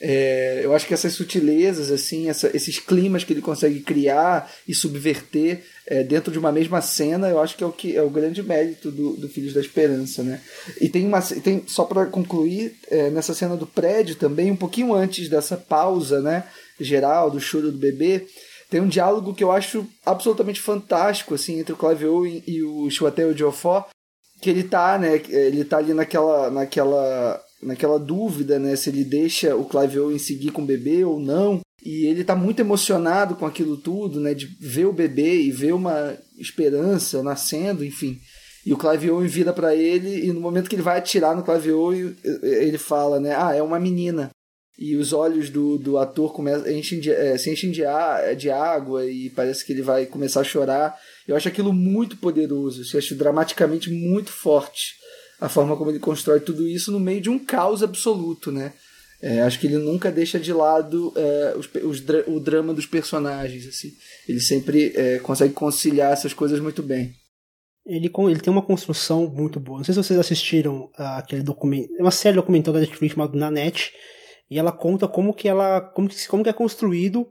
É, 0.00 0.60
eu 0.62 0.74
acho 0.74 0.86
que 0.86 0.92
essas 0.92 1.12
sutilezas, 1.12 1.90
assim, 1.90 2.28
essa, 2.28 2.50
esses 2.54 2.78
climas 2.78 3.22
que 3.22 3.32
ele 3.32 3.40
consegue 3.40 3.80
criar 3.80 4.52
e 4.66 4.74
subverter 4.74 5.62
é, 5.86 6.02
dentro 6.02 6.32
de 6.32 6.38
uma 6.38 6.50
mesma 6.50 6.82
cena, 6.82 7.28
eu 7.28 7.40
acho 7.40 7.56
que 7.56 7.62
é 7.62 7.66
o 7.66 7.72
que 7.72 7.96
é 7.96 8.02
o 8.02 8.10
grande 8.10 8.42
mérito 8.42 8.90
do, 8.90 9.16
do 9.16 9.28
Filhos 9.28 9.54
da 9.54 9.60
Esperança, 9.60 10.22
né? 10.22 10.40
E 10.80 10.88
tem 10.88 11.06
uma 11.06 11.22
tem 11.22 11.62
só 11.66 11.84
para 11.84 12.06
concluir 12.06 12.74
é, 12.90 13.08
nessa 13.08 13.34
cena 13.34 13.56
do 13.56 13.66
prédio 13.66 14.16
também, 14.16 14.50
um 14.50 14.56
pouquinho 14.56 14.92
antes 14.92 15.28
dessa 15.28 15.56
pausa, 15.56 16.20
né, 16.20 16.44
geral 16.80 17.30
do 17.30 17.40
choro 17.40 17.70
do 17.70 17.78
bebê, 17.78 18.26
tem 18.74 18.80
um 18.80 18.88
diálogo 18.88 19.32
que 19.32 19.44
eu 19.44 19.52
acho 19.52 19.86
absolutamente 20.04 20.60
fantástico 20.60 21.32
assim 21.32 21.60
entre 21.60 21.72
o 21.72 21.76
Clive 21.76 22.06
Owen 22.06 22.42
e 22.44 22.60
o 22.64 22.90
Chiwetel 22.90 23.30
Ejiofor, 23.30 23.84
que 24.42 24.50
ele 24.50 24.64
tá, 24.64 24.98
né, 24.98 25.22
ele 25.28 25.64
tá 25.64 25.76
ali 25.76 25.94
naquela 25.94 26.50
naquela 26.50 27.40
naquela 27.62 28.00
dúvida, 28.00 28.58
né, 28.58 28.74
se 28.74 28.90
ele 28.90 29.04
deixa 29.04 29.54
o 29.54 29.64
Clive 29.64 30.00
Owen 30.00 30.18
seguir 30.18 30.50
com 30.50 30.62
o 30.62 30.66
bebê 30.66 31.04
ou 31.04 31.20
não. 31.20 31.60
E 31.84 32.06
ele 32.06 32.24
tá 32.24 32.34
muito 32.34 32.58
emocionado 32.58 33.36
com 33.36 33.46
aquilo 33.46 33.76
tudo, 33.76 34.18
né? 34.18 34.34
De 34.34 34.46
ver 34.60 34.86
o 34.86 34.92
bebê 34.92 35.42
e 35.42 35.52
ver 35.52 35.72
uma 35.72 36.16
esperança 36.36 37.22
nascendo, 37.22 37.84
enfim. 37.84 38.18
E 38.66 38.72
o 38.72 38.76
Clive 38.76 39.10
Owen 39.10 39.28
vira 39.28 39.52
para 39.52 39.76
ele 39.76 40.26
e 40.26 40.32
no 40.32 40.40
momento 40.40 40.68
que 40.68 40.74
ele 40.74 40.82
vai 40.82 40.98
atirar 40.98 41.36
no 41.36 41.44
Clive 41.44 41.72
Owen, 41.72 42.16
ele 42.42 42.78
fala, 42.78 43.20
né? 43.20 43.36
Ah, 43.36 43.54
é 43.54 43.62
uma 43.62 43.78
menina. 43.78 44.30
E 44.78 44.96
os 44.96 45.12
olhos 45.12 45.50
do, 45.50 45.78
do 45.78 45.98
ator 45.98 46.32
começam, 46.32 46.70
enchem 46.70 46.98
de, 46.98 47.10
é, 47.10 47.38
se 47.38 47.50
enchem 47.50 47.70
de, 47.70 47.84
ar, 47.84 48.34
de 48.34 48.50
água 48.50 49.06
e 49.06 49.30
parece 49.30 49.64
que 49.64 49.72
ele 49.72 49.82
vai 49.82 50.04
começar 50.06 50.40
a 50.40 50.44
chorar. 50.44 50.98
Eu 51.28 51.36
acho 51.36 51.48
aquilo 51.48 51.72
muito 51.72 52.16
poderoso, 52.16 52.82
eu 52.92 52.98
acho 52.98 53.14
dramaticamente 53.14 53.88
muito 53.90 54.32
forte 54.32 54.94
a 55.40 55.48
forma 55.48 55.76
como 55.76 55.90
ele 55.90 55.98
constrói 55.98 56.40
tudo 56.40 56.66
isso 56.66 56.90
no 56.90 57.00
meio 57.00 57.20
de 57.20 57.30
um 57.30 57.38
caos 57.38 57.82
absoluto, 57.82 58.50
né? 58.50 58.72
É, 59.22 59.40
acho 59.40 59.58
que 59.58 59.66
ele 59.66 59.78
nunca 59.78 60.12
deixa 60.12 60.38
de 60.38 60.52
lado 60.52 61.12
é, 61.16 61.54
os, 61.56 61.66
os, 61.82 62.04
o 62.26 62.40
drama 62.40 62.74
dos 62.74 62.84
personagens. 62.84 63.66
Assim. 63.66 63.92
Ele 64.28 64.40
sempre 64.40 64.92
é, 64.94 65.18
consegue 65.18 65.54
conciliar 65.54 66.12
essas 66.12 66.34
coisas 66.34 66.60
muito 66.60 66.82
bem. 66.82 67.14
Ele, 67.86 68.10
ele 68.30 68.40
tem 68.40 68.52
uma 68.52 68.62
construção 68.62 69.26
muito 69.26 69.60
boa. 69.60 69.78
Não 69.78 69.84
sei 69.84 69.94
se 69.94 70.02
vocês 70.02 70.18
assistiram 70.18 70.90
uh, 70.98 71.18
aquele 71.18 71.42
documento. 71.42 71.90
É 71.98 72.02
uma 72.02 72.10
série 72.10 72.36
documental 72.36 72.72
da 72.74 72.80
Netflix 72.80 73.14
chamada 73.14 73.38
Nanette. 73.38 73.92
E 74.50 74.58
ela 74.58 74.72
conta 74.72 75.08
como 75.08 75.34
que 75.34 75.48
ela. 75.48 75.80
como 75.80 76.08
que, 76.08 76.28
como 76.28 76.42
que 76.42 76.50
é 76.50 76.52
construído 76.52 77.26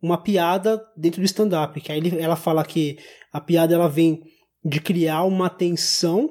uma 0.00 0.20
piada 0.20 0.84
dentro 0.96 1.20
do 1.20 1.24
stand-up. 1.24 1.80
Que 1.80 1.92
aí 1.92 1.98
ele, 1.98 2.20
ela 2.20 2.36
fala 2.36 2.64
que 2.64 2.98
a 3.32 3.40
piada 3.40 3.74
ela 3.74 3.88
vem 3.88 4.22
de 4.64 4.80
criar 4.80 5.24
uma 5.24 5.48
tensão. 5.48 6.30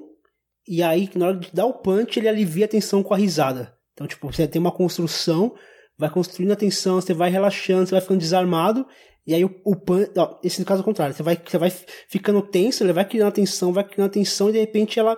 E 0.67 0.83
aí, 0.83 1.09
na 1.15 1.27
hora 1.27 1.37
de 1.37 1.51
dar 1.53 1.65
o 1.65 1.73
punch, 1.73 2.17
ele 2.19 2.29
alivia 2.29 2.65
a 2.65 2.69
tensão 2.69 3.01
com 3.01 3.13
a 3.13 3.17
risada. 3.17 3.75
Então, 3.93 4.07
tipo, 4.07 4.31
você 4.31 4.47
tem 4.47 4.59
uma 4.59 4.71
construção, 4.71 5.53
vai 5.97 6.09
construindo 6.09 6.51
a 6.51 6.55
tensão, 6.55 6.95
você 6.95 7.13
vai 7.13 7.29
relaxando, 7.29 7.85
você 7.85 7.91
vai 7.91 8.01
ficando 8.01 8.19
desarmado, 8.19 8.85
e 9.25 9.35
aí 9.35 9.45
o, 9.45 9.61
o 9.63 9.75
pan, 9.75 10.07
ó, 10.17 10.39
esse 10.43 10.59
no 10.59 10.65
caso 10.65 10.79
é 10.79 10.81
o 10.81 10.85
contrário, 10.85 11.13
você 11.13 11.21
vai, 11.21 11.37
você 11.37 11.57
vai 11.57 11.71
ficando 12.07 12.41
tenso, 12.41 12.83
ele 12.83 12.93
vai 12.93 13.05
criando 13.05 13.27
a 13.27 13.31
tensão, 13.31 13.71
vai 13.71 13.83
criando 13.83 14.09
a 14.09 14.13
tensão, 14.13 14.49
e 14.49 14.53
de 14.53 14.59
repente 14.59 14.99
ela 14.99 15.17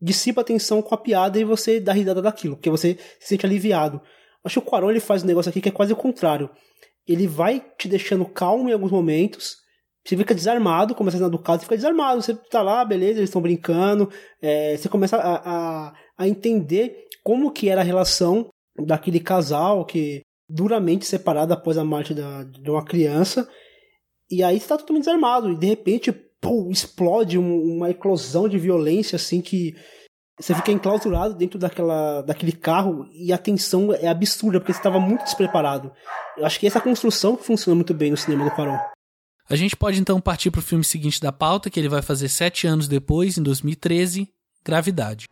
dissipa 0.00 0.40
a 0.40 0.44
tensão 0.44 0.80
com 0.80 0.94
a 0.94 0.98
piada 0.98 1.38
e 1.38 1.44
você 1.44 1.80
dá 1.80 1.92
risada 1.92 2.22
daquilo, 2.22 2.56
porque 2.56 2.70
você 2.70 2.96
se 3.20 3.28
sente 3.28 3.44
aliviado. 3.44 4.00
Acho 4.46 4.60
que 4.60 4.66
o 4.66 4.70
Quaron 4.70 4.90
ele 4.90 5.00
faz 5.00 5.22
um 5.22 5.26
negócio 5.26 5.50
aqui 5.50 5.60
que 5.60 5.68
é 5.68 5.72
quase 5.72 5.92
o 5.92 5.96
contrário. 5.96 6.48
Ele 7.06 7.26
vai 7.26 7.64
te 7.78 7.88
deixando 7.88 8.24
calmo 8.24 8.68
em 8.68 8.72
alguns 8.72 8.90
momentos, 8.90 9.56
você 10.06 10.16
fica 10.16 10.34
desarmado, 10.34 10.94
começa 10.94 11.16
a 11.16 11.20
andar 11.20 11.28
do 11.28 11.38
carro, 11.38 11.58
você 11.58 11.64
fica 11.64 11.76
desarmado, 11.76 12.22
você 12.22 12.32
tá 12.32 12.62
lá, 12.62 12.84
beleza, 12.84 13.18
eles 13.18 13.28
estão 13.28 13.42
brincando, 13.42 14.08
é, 14.40 14.76
você 14.76 14.88
começa 14.88 15.16
a, 15.16 15.88
a, 15.88 15.94
a 16.16 16.28
entender 16.28 16.96
como 17.24 17.50
que 17.50 17.68
era 17.68 17.80
a 17.80 17.84
relação 17.84 18.48
daquele 18.78 19.18
casal 19.18 19.84
que 19.84 20.22
duramente 20.48 21.04
separado 21.04 21.52
após 21.52 21.76
a 21.76 21.84
morte 21.84 22.14
da, 22.14 22.44
de 22.44 22.70
uma 22.70 22.84
criança. 22.84 23.48
E 24.30 24.44
aí 24.44 24.56
está 24.56 24.76
totalmente 24.76 25.04
desarmado. 25.04 25.50
E 25.50 25.58
de 25.58 25.66
repente, 25.66 26.12
pum, 26.40 26.70
explode 26.70 27.36
um, 27.36 27.76
uma 27.76 27.90
eclosão 27.90 28.48
de 28.48 28.58
violência 28.58 29.16
assim 29.16 29.40
que 29.40 29.74
você 30.38 30.54
fica 30.54 30.70
enclausurado 30.70 31.34
dentro 31.34 31.58
daquela, 31.58 32.20
daquele 32.22 32.52
carro 32.52 33.08
e 33.12 33.32
a 33.32 33.38
tensão 33.38 33.92
é 33.94 34.06
absurda, 34.06 34.60
porque 34.60 34.72
você 34.72 34.78
estava 34.78 35.00
muito 35.00 35.24
despreparado. 35.24 35.90
Eu 36.36 36.44
acho 36.44 36.60
que 36.60 36.66
essa 36.66 36.80
construção 36.80 37.36
funciona 37.36 37.74
muito 37.74 37.94
bem 37.94 38.10
no 38.10 38.16
cinema 38.16 38.44
do 38.44 38.50
Quaron. 38.50 38.78
A 39.48 39.56
gente 39.56 39.76
pode 39.76 40.00
então 40.00 40.20
partir 40.20 40.50
para 40.50 40.58
o 40.58 40.62
filme 40.62 40.84
seguinte 40.84 41.20
da 41.20 41.32
pauta, 41.32 41.70
que 41.70 41.80
ele 41.80 41.88
vai 41.88 42.02
fazer 42.02 42.28
sete 42.28 42.66
anos 42.66 42.88
depois, 42.88 43.38
em 43.38 43.42
2013, 43.42 44.28
Gravidade. 44.64 45.28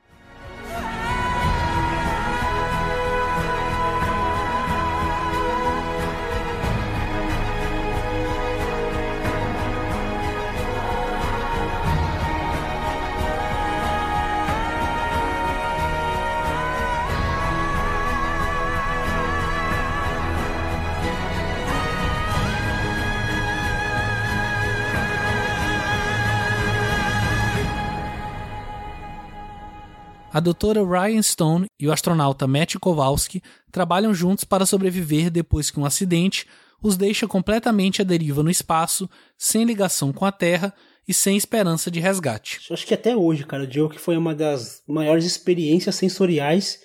A 30.34 30.40
doutora 30.40 30.84
Ryan 30.84 31.22
Stone 31.22 31.66
e 31.78 31.86
o 31.86 31.92
astronauta 31.92 32.48
Matt 32.48 32.74
Kowalski 32.80 33.40
trabalham 33.70 34.12
juntos 34.12 34.42
para 34.42 34.66
sobreviver 34.66 35.30
depois 35.30 35.70
que 35.70 35.78
um 35.78 35.84
acidente 35.84 36.44
os 36.82 36.96
deixa 36.96 37.28
completamente 37.28 38.02
à 38.02 38.04
deriva 38.04 38.42
no 38.42 38.50
espaço, 38.50 39.08
sem 39.38 39.64
ligação 39.64 40.12
com 40.12 40.24
a 40.24 40.32
Terra 40.32 40.74
e 41.06 41.14
sem 41.14 41.36
esperança 41.36 41.88
de 41.88 42.00
resgate. 42.00 42.60
Acho 42.68 42.84
que 42.84 42.94
até 42.94 43.14
hoje, 43.14 43.46
cara, 43.46 43.62
o 43.62 43.72
Joe 43.72 43.96
foi 43.96 44.16
uma 44.16 44.34
das 44.34 44.82
maiores 44.88 45.24
experiências 45.24 45.94
sensoriais 45.94 46.80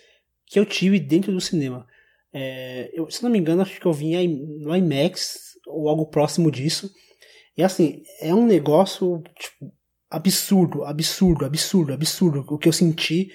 que 0.45 0.59
eu 0.59 0.65
tive 0.65 0.99
dentro 0.99 1.31
do 1.31 1.41
cinema. 1.41 1.87
É, 2.31 2.91
eu, 2.93 3.09
se 3.09 3.23
não 3.23 3.31
me 3.31 3.39
engano, 3.39 3.63
acho 3.63 3.79
que 3.79 3.87
eu 3.87 3.93
vi 3.93 4.27
no 4.27 4.75
IMAX 4.75 5.55
ou 5.65 5.89
algo 5.89 6.05
próximo 6.05 6.51
disso. 6.51 6.87
E 7.57 7.63
assim, 7.63 8.03
é 8.21 8.31
um 8.31 8.45
negócio 8.45 9.23
tipo, 9.39 9.73
absurdo, 10.09 10.83
absurdo, 10.83 11.45
absurdo, 11.45 11.93
absurdo 11.93 12.45
o 12.49 12.57
que 12.57 12.67
eu 12.67 12.73
senti 12.73 13.31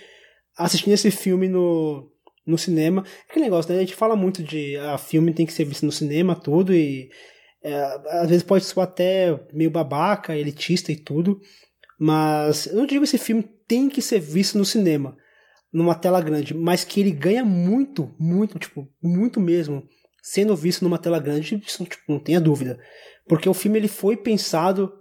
assistindo 0.57 0.95
esse 0.95 1.11
filme 1.11 1.49
no, 1.49 2.11
no 2.47 2.59
cinema. 2.59 3.05
Aquele 3.29 3.45
negócio, 3.45 3.73
né? 3.73 3.79
A 3.79 3.81
gente 3.83 3.95
fala 3.95 4.17
muito 4.17 4.43
de 4.43 4.77
a 4.77 4.95
ah, 4.95 4.99
filme 4.99 5.33
tem 5.33 5.47
que 5.47 5.53
ser 5.53 5.65
visto 5.65 5.87
no 5.87 5.93
cinema, 5.93 6.35
tudo, 6.35 6.75
e 6.75 7.09
é, 7.63 7.75
às 8.11 8.29
vezes 8.29 8.43
pode 8.43 8.65
ser 8.65 8.79
até 8.81 9.41
meio 9.53 9.71
babaca, 9.71 10.37
elitista 10.37 10.93
e 10.93 10.97
tudo. 10.97 11.41
Mas 11.99 12.67
eu 12.67 12.77
não 12.77 12.87
digo 12.87 13.05
esse 13.05 13.19
filme 13.19 13.49
tem 13.67 13.89
que 13.89 14.03
ser 14.03 14.21
visto 14.21 14.59
no 14.59 14.65
cinema, 14.65 15.17
numa 15.73 15.95
tela 15.95 16.21
grande, 16.21 16.53
mas 16.55 16.85
que 16.85 17.01
ele 17.01 17.11
ganha 17.11 17.45
muito, 17.45 18.15
muito, 18.19 18.59
tipo, 18.59 18.89
muito 19.03 19.41
mesmo, 19.41 19.83
sendo 20.23 20.57
visto 20.57 20.83
numa 20.83 20.99
tela 20.99 21.19
grande, 21.19 21.63
isso 21.65 21.85
tipo, 21.85 22.03
não 22.09 22.19
tenha 22.19 22.41
dúvida. 22.41 22.79
Porque 23.27 23.49
o 23.49 23.55
filme 23.55 23.79
ele 23.79 23.89
foi 23.89 24.17
pensado 24.17 24.93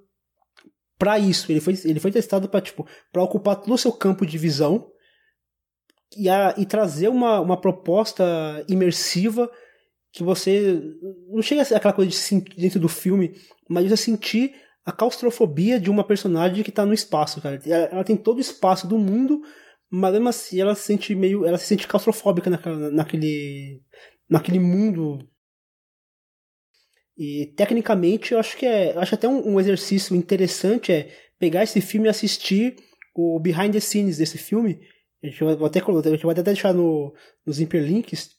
para 1.03 1.19
isso. 1.19 1.51
Ele 1.51 1.59
foi, 1.59 1.73
ele 1.83 1.99
foi 1.99 2.11
testado 2.11 2.47
para 2.47 2.61
tipo, 2.61 2.87
pra 3.11 3.21
ocupar 3.21 3.57
todo 3.57 3.73
o 3.73 3.77
seu 3.77 3.91
campo 3.91 4.25
de 4.25 4.37
visão 4.37 4.89
e, 6.15 6.29
a, 6.29 6.55
e 6.57 6.65
trazer 6.65 7.09
uma, 7.09 7.41
uma 7.41 7.59
proposta 7.59 8.23
imersiva 8.69 9.51
que 10.13 10.23
você. 10.23 10.81
Não 11.27 11.41
chega 11.41 11.61
a 11.61 11.65
ser 11.65 11.75
aquela 11.75 11.93
coisa 11.93 12.09
de 12.09 12.15
sentir 12.15 12.55
dentro 12.55 12.79
do 12.79 12.87
filme, 12.87 13.35
mas 13.69 13.89
você 13.89 13.97
sentir 13.97 14.55
a 14.85 14.93
claustrofobia 14.93 15.77
de 15.77 15.89
uma 15.89 16.05
personagem 16.05 16.63
que 16.63 16.69
está 16.69 16.85
no 16.85 16.93
espaço, 16.93 17.41
cara. 17.41 17.59
Ela, 17.65 17.85
ela, 17.85 18.03
tem 18.05 18.15
todo 18.15 18.37
o 18.37 18.41
espaço 18.41 18.87
do 18.87 18.97
mundo, 18.97 19.41
mas 19.91 20.13
mesmo 20.13 20.29
assim 20.29 20.61
ela 20.61 20.73
se 20.73 20.83
sente 20.83 21.13
meio. 21.13 21.45
Ela 21.45 21.57
se 21.57 21.65
sente 21.65 21.85
claustrofóbica 21.85 22.49
naquela, 22.49 22.89
naquele. 22.91 23.81
naquele 24.29 24.59
mundo 24.59 25.19
e 27.17 27.53
tecnicamente 27.55 28.33
eu 28.33 28.39
acho 28.39 28.57
que 28.57 28.65
é. 28.65 28.97
acho 28.97 29.15
até 29.15 29.27
um, 29.27 29.53
um, 29.53 29.59
exercício 29.59 30.15
interessante 30.15 30.91
é 30.91 31.11
pegar 31.37 31.63
esse 31.63 31.79
filme 31.79 32.07
e 32.07 32.09
assistir 32.09 32.75
o 33.15 33.39
behind 33.39 33.71
the 33.71 33.79
scenes 33.79 34.17
desse 34.17 34.37
filme. 34.37 34.79
A 35.23 35.27
gente 35.27 35.43
vai 35.43 35.53
até, 35.53 35.79
a 35.79 36.09
gente 36.11 36.25
vai 36.25 36.33
até 36.33 36.43
deixar 36.43 36.73
no, 36.73 37.13
nos 37.45 37.59
hiperlinks. 37.59 38.31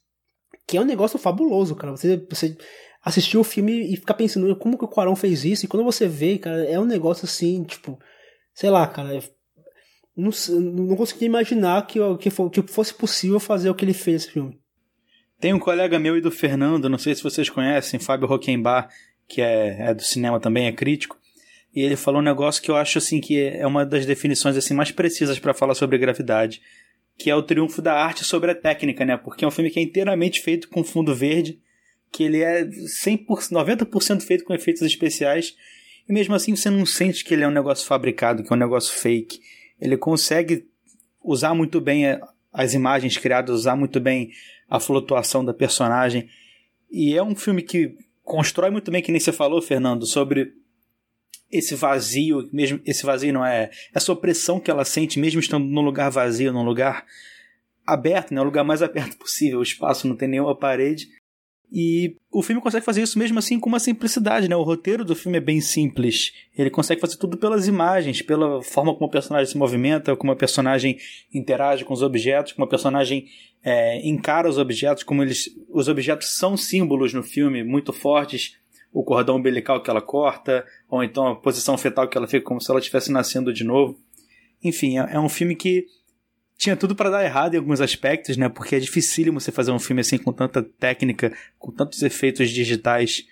Que 0.66 0.76
é 0.76 0.80
um 0.80 0.84
negócio 0.84 1.18
fabuloso, 1.18 1.76
cara. 1.76 1.92
Você, 1.92 2.16
você 2.28 2.56
assistir 3.02 3.36
o 3.36 3.44
filme 3.44 3.92
e 3.92 3.96
ficar 3.96 4.14
pensando 4.14 4.56
como 4.56 4.78
que 4.78 4.84
o 4.84 4.88
Quarão 4.88 5.14
fez 5.14 5.44
isso. 5.44 5.64
E 5.64 5.68
quando 5.68 5.84
você 5.84 6.08
vê, 6.08 6.38
cara, 6.38 6.64
é 6.64 6.78
um 6.78 6.84
negócio 6.84 7.26
assim, 7.26 7.62
tipo. 7.64 7.98
Sei 8.54 8.70
lá, 8.70 8.86
cara. 8.86 9.20
Não, 10.16 10.30
não 10.60 10.96
consegui 10.96 11.24
imaginar 11.24 11.86
que, 11.86 11.98
que, 12.18 12.30
que 12.30 12.72
fosse 12.72 12.94
possível 12.94 13.40
fazer 13.40 13.68
o 13.70 13.74
que 13.74 13.84
ele 13.84 13.94
fez 13.94 14.22
nesse 14.22 14.32
filme. 14.32 14.63
Tem 15.44 15.52
um 15.52 15.58
colega 15.58 15.98
meu 15.98 16.16
e 16.16 16.22
do 16.22 16.30
Fernando, 16.30 16.88
não 16.88 16.96
sei 16.96 17.14
se 17.14 17.22
vocês 17.22 17.50
conhecem, 17.50 18.00
Fábio 18.00 18.26
Roquembar, 18.26 18.88
que 19.28 19.42
é, 19.42 19.90
é 19.90 19.92
do 19.92 20.02
cinema 20.02 20.40
também, 20.40 20.68
é 20.68 20.72
crítico. 20.72 21.20
E 21.76 21.82
ele 21.82 21.96
falou 21.96 22.22
um 22.22 22.24
negócio 22.24 22.62
que 22.62 22.70
eu 22.70 22.76
acho 22.76 22.96
assim 22.96 23.20
que 23.20 23.38
é 23.38 23.66
uma 23.66 23.84
das 23.84 24.06
definições 24.06 24.56
assim 24.56 24.72
mais 24.72 24.90
precisas 24.90 25.38
para 25.38 25.52
falar 25.52 25.74
sobre 25.74 25.98
gravidade, 25.98 26.62
que 27.18 27.28
é 27.28 27.36
o 27.36 27.42
triunfo 27.42 27.82
da 27.82 27.92
arte 27.92 28.24
sobre 28.24 28.52
a 28.52 28.54
técnica, 28.54 29.04
né? 29.04 29.18
Porque 29.18 29.44
é 29.44 29.46
um 29.46 29.50
filme 29.50 29.70
que 29.70 29.78
é 29.78 29.82
inteiramente 29.82 30.40
feito 30.40 30.66
com 30.70 30.82
fundo 30.82 31.14
verde, 31.14 31.60
que 32.10 32.22
ele 32.22 32.40
é 32.40 32.64
100%, 32.64 33.26
90% 33.50 34.22
feito 34.22 34.44
com 34.44 34.54
efeitos 34.54 34.80
especiais, 34.80 35.54
e 36.08 36.12
mesmo 36.14 36.34
assim 36.34 36.56
você 36.56 36.70
não 36.70 36.86
sente 36.86 37.22
que 37.22 37.34
ele 37.34 37.44
é 37.44 37.46
um 37.46 37.50
negócio 37.50 37.86
fabricado, 37.86 38.42
que 38.42 38.50
é 38.50 38.56
um 38.56 38.58
negócio 38.58 38.98
fake. 38.98 39.40
Ele 39.78 39.98
consegue 39.98 40.64
usar 41.22 41.52
muito 41.52 41.82
bem 41.82 42.18
as 42.50 42.72
imagens 42.72 43.18
criadas, 43.18 43.54
usar 43.54 43.76
muito 43.76 44.00
bem 44.00 44.30
a 44.68 44.80
flutuação 44.80 45.44
da 45.44 45.54
personagem. 45.54 46.28
E 46.90 47.16
é 47.16 47.22
um 47.22 47.34
filme 47.34 47.62
que 47.62 47.96
constrói 48.22 48.70
muito 48.70 48.90
bem, 48.90 49.02
que 49.02 49.12
nem 49.12 49.20
você 49.20 49.32
falou, 49.32 49.60
Fernando, 49.60 50.06
sobre 50.06 50.52
esse 51.50 51.74
vazio, 51.74 52.48
mesmo 52.52 52.80
esse 52.84 53.04
vazio 53.04 53.32
não 53.32 53.44
é 53.44 53.70
essa 53.94 54.12
opressão 54.12 54.58
que 54.58 54.70
ela 54.70 54.84
sente 54.84 55.20
mesmo 55.20 55.38
estando 55.38 55.66
num 55.66 55.82
lugar 55.82 56.10
vazio, 56.10 56.52
num 56.52 56.64
lugar 56.64 57.04
aberto, 57.86 58.34
né, 58.34 58.40
o 58.40 58.44
lugar 58.44 58.64
mais 58.64 58.80
aberto 58.82 59.16
possível, 59.16 59.60
o 59.60 59.62
espaço 59.62 60.08
não 60.08 60.16
tem 60.16 60.28
nenhuma 60.28 60.56
parede. 60.56 61.08
E 61.76 62.14
o 62.30 62.40
filme 62.40 62.62
consegue 62.62 62.84
fazer 62.84 63.02
isso 63.02 63.18
mesmo 63.18 63.36
assim 63.36 63.58
com 63.58 63.68
uma 63.68 63.80
simplicidade, 63.80 64.48
né? 64.48 64.54
O 64.54 64.62
roteiro 64.62 65.04
do 65.04 65.16
filme 65.16 65.38
é 65.38 65.40
bem 65.40 65.60
simples. 65.60 66.32
Ele 66.56 66.70
consegue 66.70 67.00
fazer 67.00 67.16
tudo 67.16 67.36
pelas 67.36 67.66
imagens, 67.66 68.22
pela 68.22 68.62
forma 68.62 68.94
como 68.94 69.06
o 69.06 69.10
personagem 69.10 69.50
se 69.50 69.58
movimenta, 69.58 70.14
como 70.14 70.30
a 70.30 70.36
personagem 70.36 70.96
interage 71.34 71.84
com 71.84 71.92
os 71.92 72.00
objetos, 72.00 72.52
como 72.52 72.64
a 72.64 72.68
personagem 72.68 73.26
é, 73.60 74.08
encara 74.08 74.48
os 74.48 74.56
objetos, 74.56 75.02
como 75.02 75.20
eles. 75.20 75.50
Os 75.68 75.88
objetos 75.88 76.36
são 76.36 76.56
símbolos 76.56 77.12
no 77.12 77.24
filme 77.24 77.64
muito 77.64 77.92
fortes. 77.92 78.56
O 78.92 79.02
cordão 79.02 79.34
umbilical 79.34 79.82
que 79.82 79.90
ela 79.90 80.00
corta, 80.00 80.64
ou 80.88 81.02
então 81.02 81.26
a 81.26 81.34
posição 81.34 81.76
fetal 81.76 82.06
que 82.06 82.16
ela 82.16 82.28
fica 82.28 82.44
como 82.44 82.60
se 82.60 82.70
ela 82.70 82.78
estivesse 82.78 83.10
nascendo 83.10 83.52
de 83.52 83.64
novo. 83.64 83.98
Enfim, 84.62 85.00
é, 85.00 85.14
é 85.14 85.18
um 85.18 85.28
filme 85.28 85.56
que 85.56 85.86
tinha 86.56 86.76
tudo 86.76 86.94
para 86.94 87.10
dar 87.10 87.24
errado 87.24 87.54
em 87.54 87.58
alguns 87.58 87.80
aspectos, 87.80 88.36
né? 88.36 88.48
Porque 88.48 88.76
é 88.76 88.80
dificílimo 88.80 89.40
você 89.40 89.50
fazer 89.50 89.72
um 89.72 89.78
filme 89.78 90.00
assim 90.00 90.18
com 90.18 90.32
tanta 90.32 90.62
técnica, 90.62 91.32
com 91.58 91.72
tantos 91.72 92.02
efeitos 92.02 92.50
digitais 92.50 93.26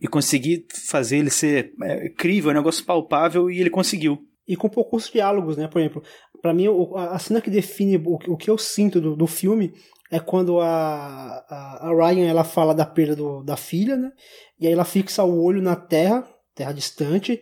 e 0.00 0.08
conseguir 0.08 0.66
fazer 0.70 1.18
ele 1.18 1.30
ser 1.30 1.72
é, 1.82 2.08
crível, 2.08 2.50
um 2.50 2.54
negócio 2.54 2.84
palpável 2.84 3.50
e 3.50 3.60
ele 3.60 3.70
conseguiu. 3.70 4.26
E 4.46 4.56
com 4.56 4.68
poucos 4.68 5.10
diálogos, 5.10 5.56
né? 5.56 5.68
Por 5.68 5.80
exemplo, 5.80 6.02
para 6.42 6.52
mim 6.52 6.66
a 6.96 7.18
cena 7.18 7.40
que 7.40 7.48
define 7.48 7.96
o, 8.04 8.36
que 8.36 8.50
eu 8.50 8.58
sinto 8.58 9.00
do, 9.00 9.16
do 9.16 9.26
filme 9.26 9.72
é 10.10 10.20
quando 10.20 10.60
a, 10.60 11.44
a, 11.48 11.88
a, 11.88 11.94
Ryan 11.94 12.28
ela 12.28 12.44
fala 12.44 12.74
da 12.74 12.84
perda 12.84 13.16
do, 13.16 13.42
da 13.42 13.56
filha, 13.56 13.96
né? 13.96 14.12
E 14.60 14.66
aí 14.66 14.72
ela 14.72 14.84
fixa 14.84 15.24
o 15.24 15.42
olho 15.42 15.62
na 15.62 15.74
terra, 15.74 16.28
terra 16.54 16.72
distante, 16.72 17.40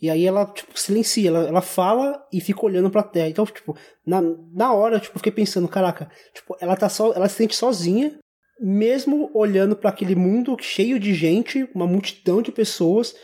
e 0.00 0.08
aí 0.08 0.24
ela, 0.24 0.46
tipo, 0.46 0.78
silencia, 0.78 1.28
ela, 1.28 1.48
ela 1.48 1.60
fala 1.60 2.24
e 2.32 2.40
fica 2.40 2.64
olhando 2.64 2.90
pra 2.90 3.02
terra. 3.02 3.28
Então, 3.28 3.44
tipo, 3.44 3.76
na, 4.06 4.22
na 4.52 4.72
hora, 4.72 5.00
tipo, 5.00 5.16
eu 5.16 5.18
fiquei 5.18 5.32
pensando, 5.32 5.66
caraca, 5.66 6.08
tipo, 6.32 6.56
ela 6.60 6.76
tá 6.76 6.88
só, 6.88 7.12
ela 7.12 7.28
se 7.28 7.36
sente 7.36 7.56
sozinha, 7.56 8.16
mesmo 8.60 9.30
olhando 9.34 9.74
para 9.74 9.90
aquele 9.90 10.14
mundo 10.14 10.56
cheio 10.60 11.00
de 11.00 11.12
gente, 11.14 11.68
uma 11.74 11.86
multidão 11.86 12.40
de 12.40 12.52
pessoas, 12.52 13.14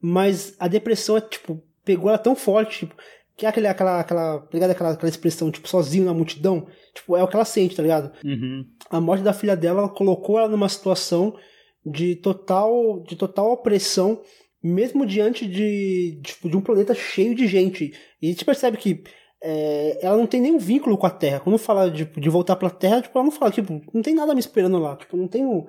mas 0.00 0.54
a 0.58 0.68
depressão 0.68 1.16
é, 1.16 1.20
tipo, 1.20 1.60
pegou 1.84 2.08
ela 2.08 2.18
tão 2.18 2.36
forte, 2.36 2.80
tipo, 2.80 2.94
que 3.36 3.44
é 3.44 3.48
aquele, 3.48 3.66
aquela, 3.66 3.98
aquela, 3.98 4.40
pegada 4.42 4.72
aquela, 4.72 4.90
aquela 4.90 5.10
expressão, 5.10 5.50
tipo, 5.50 5.66
sozinho 5.68 6.04
na 6.04 6.14
multidão, 6.14 6.68
tipo, 6.94 7.16
é 7.16 7.24
o 7.24 7.28
que 7.28 7.34
ela 7.34 7.44
sente, 7.44 7.74
tá 7.74 7.82
ligado? 7.82 8.12
Uhum. 8.24 8.64
A 8.88 9.00
morte 9.00 9.24
da 9.24 9.32
filha 9.32 9.56
dela 9.56 9.88
colocou 9.88 10.38
ela 10.38 10.48
numa 10.48 10.68
situação 10.68 11.36
de 11.84 12.14
total, 12.14 13.02
de 13.02 13.16
total 13.16 13.50
opressão 13.50 14.22
mesmo 14.64 15.04
diante 15.04 15.46
de, 15.46 16.18
tipo, 16.22 16.48
de 16.48 16.56
um 16.56 16.60
planeta 16.62 16.94
cheio 16.94 17.34
de 17.34 17.46
gente. 17.46 17.92
E 18.22 18.28
a 18.28 18.30
gente 18.30 18.46
percebe 18.46 18.78
que 18.78 19.04
é, 19.42 19.98
ela 20.00 20.16
não 20.16 20.26
tem 20.26 20.40
nenhum 20.40 20.58
vínculo 20.58 20.96
com 20.96 21.06
a 21.06 21.10
Terra. 21.10 21.40
Quando 21.40 21.58
fala 21.58 21.90
de, 21.90 22.06
de 22.06 22.28
voltar 22.30 22.56
pra 22.56 22.70
Terra, 22.70 23.02
tipo, 23.02 23.18
ela 23.18 23.26
não 23.26 23.30
fala, 23.30 23.50
tipo, 23.50 23.78
não 23.92 24.00
tem 24.00 24.14
nada 24.14 24.32
me 24.32 24.40
esperando 24.40 24.78
lá. 24.78 24.96
Tipo, 24.96 25.18
não 25.18 25.28
tenho, 25.28 25.66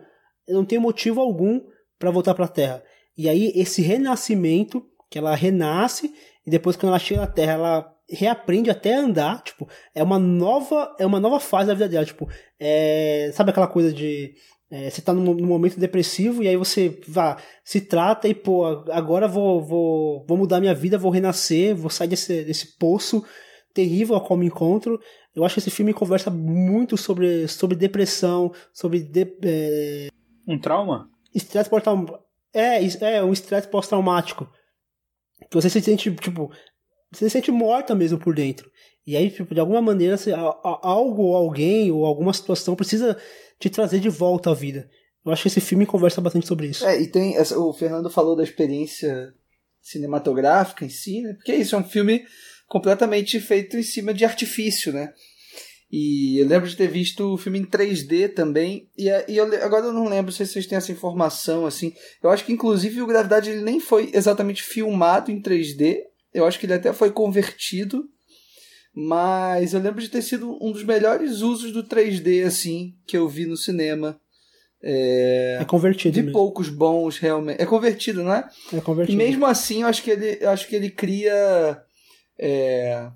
não 0.47 0.63
tenho 0.63 0.80
motivo 0.80 1.19
algum 1.19 1.59
para 1.99 2.09
voltar 2.09 2.34
pra 2.34 2.47
Terra. 2.47 2.81
E 3.17 3.27
aí, 3.27 3.51
esse 3.53 3.81
renascimento, 3.81 4.81
que 5.11 5.17
ela 5.17 5.35
renasce, 5.35 6.13
e 6.47 6.49
depois 6.49 6.77
quando 6.77 6.89
ela 6.91 6.99
chega 6.99 7.19
na 7.19 7.27
Terra, 7.27 7.53
ela 7.53 7.95
reaprende 8.09 8.69
até 8.69 8.95
a 8.95 8.99
andar, 8.99 9.43
tipo, 9.43 9.67
é 9.93 10.01
uma 10.01 10.19
nova, 10.19 10.95
é 10.97 11.05
uma 11.05 11.19
nova 11.19 11.39
fase 11.41 11.67
da 11.67 11.73
vida 11.73 11.89
dela, 11.89 12.05
tipo, 12.05 12.30
é, 12.57 13.31
sabe 13.34 13.49
aquela 13.49 13.67
coisa 13.67 13.91
de 13.91 14.35
é, 14.69 14.89
você 14.89 14.99
está 14.99 15.13
num, 15.13 15.33
num, 15.33 15.47
momento 15.47 15.79
depressivo 15.79 16.41
e 16.41 16.47
aí 16.47 16.57
você 16.57 16.99
vá, 17.07 17.37
se 17.63 17.81
trata 17.81 18.27
e, 18.27 18.33
pô, 18.33 18.65
agora 18.91 19.27
vou, 19.27 19.63
vou, 19.63 20.25
vou 20.27 20.37
mudar 20.37 20.59
minha 20.59 20.73
vida, 20.73 20.97
vou 20.97 21.11
renascer, 21.11 21.75
vou 21.75 21.89
sair 21.89 22.07
desse, 22.07 22.43
desse 22.43 22.77
poço 22.77 23.23
terrível 23.75 24.15
ao 24.15 24.25
qual 24.25 24.39
me 24.39 24.47
encontro. 24.47 24.99
Eu 25.35 25.43
acho 25.43 25.55
que 25.55 25.59
esse 25.59 25.69
filme 25.69 25.93
conversa 25.93 26.31
muito 26.31 26.97
sobre, 26.97 27.47
sobre 27.47 27.75
depressão, 27.75 28.51
sobre. 28.73 29.03
De, 29.03 29.37
é... 29.43 30.07
Um 30.47 30.57
trauma? 30.57 31.09
Estresse 31.33 31.69
pós-traumático. 31.69 32.23
É, 32.53 32.79
é, 33.01 33.23
um 33.23 33.33
estresse 33.33 33.67
pós-traumático. 33.67 34.49
Que 35.51 35.55
você 35.55 35.69
se 35.69 35.81
sente, 35.81 36.09
tipo. 36.15 36.49
Você 37.11 37.25
se 37.25 37.29
sente 37.29 37.51
morta 37.51 37.93
mesmo 37.93 38.17
por 38.17 38.33
dentro. 38.33 38.71
E 39.06 39.15
aí, 39.15 39.30
tipo, 39.30 39.53
de 39.53 39.60
alguma 39.60 39.82
maneira, 39.82 40.18
você, 40.18 40.32
algo 40.34 41.23
ou 41.23 41.36
alguém 41.36 41.91
ou 41.91 42.06
alguma 42.06 42.34
situação 42.34 42.76
precisa 42.76 43.18
te 43.60 43.69
trazer 43.69 43.99
de 43.99 44.10
volta 44.10 44.49
à 44.49 44.53
vida. 44.53 44.90
Eu 45.26 45.32
acho 45.32 45.44
que 45.44 45.48
esse 45.48 45.61
filme 45.61 45.86
conversa 45.86 46.22
bastante 46.22 46.48
sobre 46.48 46.68
isso. 46.68 46.86
É, 46.86 47.02
e 47.02 47.07
tem. 47.07 47.36
O 47.40 47.73
Fernando 47.73 48.10
falou 48.10 48.36
da 48.36 48.44
experiência 48.44 49.34
cinematográfica 49.82 50.86
em 50.86 50.90
si, 50.90 51.22
né? 51.22 51.34
Porque 51.34 51.53
isso 51.53 51.76
é 51.76 51.80
um 51.80 51.84
filme 51.84 52.23
completamente 52.68 53.40
feito 53.40 53.77
em 53.77 53.84
cima 53.84 54.14
de 54.14 54.26
artifício, 54.26 54.91
né? 54.91 55.14
E 55.91 56.41
eu 56.41 56.48
lembro 56.48 56.68
de 56.68 56.76
ter 56.76 56.88
visto 56.88 57.34
o 57.34 57.38
filme 57.38 57.60
em 57.60 57.65
3D 57.65 58.34
também. 58.34 58.90
E, 58.98 59.07
e 59.27 59.38
eu, 59.38 59.45
agora 59.64 59.86
eu 59.86 59.94
não 59.94 60.07
lembro 60.07 60.32
se 60.32 60.45
vocês 60.45 60.65
têm 60.65 60.77
essa 60.77 60.91
informação, 60.91 61.65
assim. 61.65 61.94
Eu 62.22 62.30
acho 62.30 62.44
que 62.44 62.52
inclusive 62.52 63.02
o 63.02 63.07
Gravidade 63.07 63.49
ele 63.49 63.61
nem 63.61 63.80
foi 63.80 64.11
exatamente 64.14 64.64
filmado 64.64 65.32
em 65.32 65.41
3D. 65.41 65.99
Eu 66.34 66.45
acho 66.45 66.60
que 66.60 66.65
ele 66.65 66.73
até 66.73 66.91
foi 66.91 67.11
convertido. 67.11 68.03
Mas 68.95 69.73
eu 69.73 69.81
lembro 69.81 70.01
de 70.01 70.07
ter 70.07 70.22
sido 70.22 70.57
um 70.63 70.72
dos 70.72 70.85
melhores 70.85 71.41
usos 71.41 71.73
do 71.73 71.84
3D, 71.84 72.45
assim, 72.45 72.95
que 73.05 73.17
eu 73.17 73.27
vi 73.27 73.45
no 73.45 73.57
cinema. 73.57 74.17
É, 74.81 75.57
é 75.59 75.65
convertido. 75.65 76.13
De 76.13 76.22
mesmo. 76.22 76.31
poucos 76.31 76.69
bons, 76.69 77.17
realmente. 77.17 77.61
É 77.61 77.65
convertido, 77.65 78.23
não 78.23 78.34
é? 78.34 78.47
É 78.72 78.80
convertido. 78.80 79.13
E 79.13 79.17
mesmo 79.17 79.45
assim, 79.45 79.81
eu 79.81 79.89
acho 79.89 80.01
que 80.01 80.11
ele, 80.11 80.38
eu 80.39 80.49
acho 80.49 80.65
que 80.69 80.76
ele 80.77 80.89
cria. 80.89 81.84
É, 82.39 83.09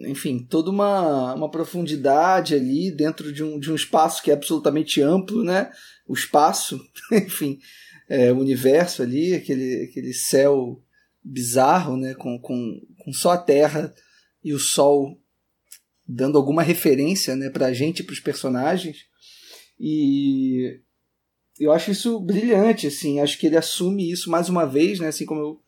enfim, 0.00 0.38
toda 0.38 0.70
uma, 0.70 1.34
uma 1.34 1.50
profundidade 1.50 2.54
ali 2.54 2.90
dentro 2.90 3.32
de 3.32 3.42
um, 3.42 3.58
de 3.58 3.72
um 3.72 3.74
espaço 3.74 4.22
que 4.22 4.30
é 4.30 4.34
absolutamente 4.34 5.00
amplo, 5.00 5.42
né? 5.42 5.70
O 6.06 6.12
espaço, 6.12 6.78
enfim, 7.10 7.58
é, 8.06 8.30
o 8.32 8.38
universo 8.38 9.02
ali, 9.02 9.34
aquele, 9.34 9.88
aquele 9.88 10.12
céu 10.12 10.82
bizarro, 11.24 11.96
né? 11.96 12.12
Com, 12.12 12.38
com, 12.38 12.82
com 12.98 13.12
só 13.14 13.30
a 13.30 13.38
Terra 13.38 13.94
e 14.42 14.52
o 14.52 14.58
Sol 14.58 15.20
dando 16.06 16.38
alguma 16.38 16.62
referência 16.62 17.36
né, 17.36 17.50
pra 17.50 17.72
gente, 17.72 18.02
pros 18.02 18.20
personagens. 18.20 18.96
E 19.78 20.80
eu 21.60 21.72
acho 21.72 21.90
isso 21.90 22.18
brilhante, 22.20 22.86
assim, 22.86 23.20
acho 23.20 23.38
que 23.38 23.46
ele 23.46 23.56
assume 23.56 24.10
isso 24.10 24.30
mais 24.30 24.48
uma 24.48 24.64
vez, 24.64 25.00
né? 25.00 25.08
Assim 25.08 25.26
como 25.26 25.40
eu 25.40 25.60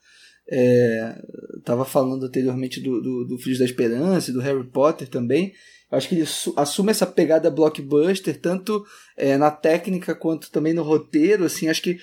estava 1.59 1.83
é, 1.83 1.87
falando 1.87 2.25
anteriormente 2.25 2.81
do, 2.81 3.01
do, 3.01 3.25
do 3.25 3.39
Filhos 3.39 3.59
da 3.59 3.65
Esperança 3.65 4.31
e 4.31 4.33
do 4.33 4.41
Harry 4.41 4.67
Potter 4.67 5.09
também. 5.09 5.53
Eu 5.91 5.99
acho 5.99 6.09
que 6.09 6.15
ele 6.15 6.27
assume 6.57 6.91
essa 6.91 7.07
pegada 7.07 7.51
blockbuster, 7.51 8.41
tanto 8.41 8.85
é, 9.17 9.37
na 9.37 9.51
técnica 9.51 10.15
quanto 10.15 10.51
também 10.51 10.73
no 10.73 10.83
roteiro, 10.83 11.45
assim, 11.45 11.69
acho 11.69 11.83
que 11.83 11.99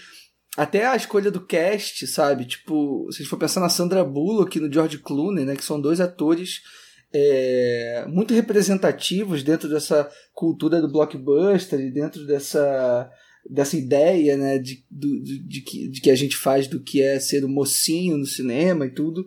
até 0.57 0.87
a 0.87 0.95
escolha 0.95 1.29
do 1.29 1.45
cast, 1.45 2.07
sabe? 2.07 2.45
Tipo, 2.45 3.07
se 3.11 3.17
a 3.17 3.19
gente 3.19 3.29
for 3.29 3.37
pensar 3.37 3.59
na 3.59 3.69
Sandra 3.69 4.03
Bullock 4.03 4.57
e 4.57 4.61
no 4.61 4.73
George 4.73 4.97
Clooney, 4.97 5.45
né? 5.45 5.55
Que 5.55 5.63
são 5.63 5.79
dois 5.79 6.01
atores 6.01 6.63
é, 7.13 8.05
muito 8.09 8.33
representativos 8.33 9.43
dentro 9.43 9.69
dessa 9.69 10.09
cultura 10.33 10.81
do 10.81 10.91
blockbuster 10.91 11.79
e 11.79 11.91
dentro 11.91 12.25
dessa 12.25 13.09
dessa 13.49 13.77
ideia 13.77 14.35
né, 14.35 14.57
de, 14.57 14.83
de, 14.91 15.39
de, 15.39 15.61
que, 15.61 15.87
de 15.87 16.01
que 16.01 16.11
a 16.11 16.15
gente 16.15 16.35
faz 16.35 16.67
do 16.67 16.81
que 16.81 17.01
é 17.01 17.17
ser 17.17 17.45
o 17.45 17.47
um 17.47 17.51
mocinho 17.51 18.17
no 18.17 18.25
cinema 18.25 18.85
e 18.85 18.89
tudo. 18.89 19.25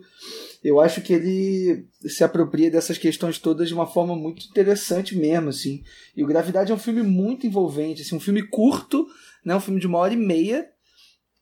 Eu 0.63 0.79
acho 0.79 1.01
que 1.01 1.11
ele 1.11 1.87
se 2.05 2.23
apropria 2.23 2.69
dessas 2.69 2.99
questões 2.99 3.39
todas 3.39 3.67
de 3.67 3.73
uma 3.73 3.87
forma 3.87 4.15
muito 4.15 4.45
interessante 4.45 5.17
mesmo, 5.17 5.49
assim. 5.49 5.81
E 6.15 6.23
o 6.23 6.27
Gravidade 6.27 6.71
é 6.71 6.75
um 6.75 6.77
filme 6.77 7.01
muito 7.01 7.47
envolvente, 7.47 8.03
assim, 8.03 8.15
um 8.15 8.19
filme 8.19 8.43
curto, 8.43 9.07
né, 9.43 9.55
um 9.55 9.59
filme 9.59 9.79
de 9.79 9.87
uma 9.87 9.97
hora 9.97 10.13
e 10.13 10.17
meia, 10.17 10.69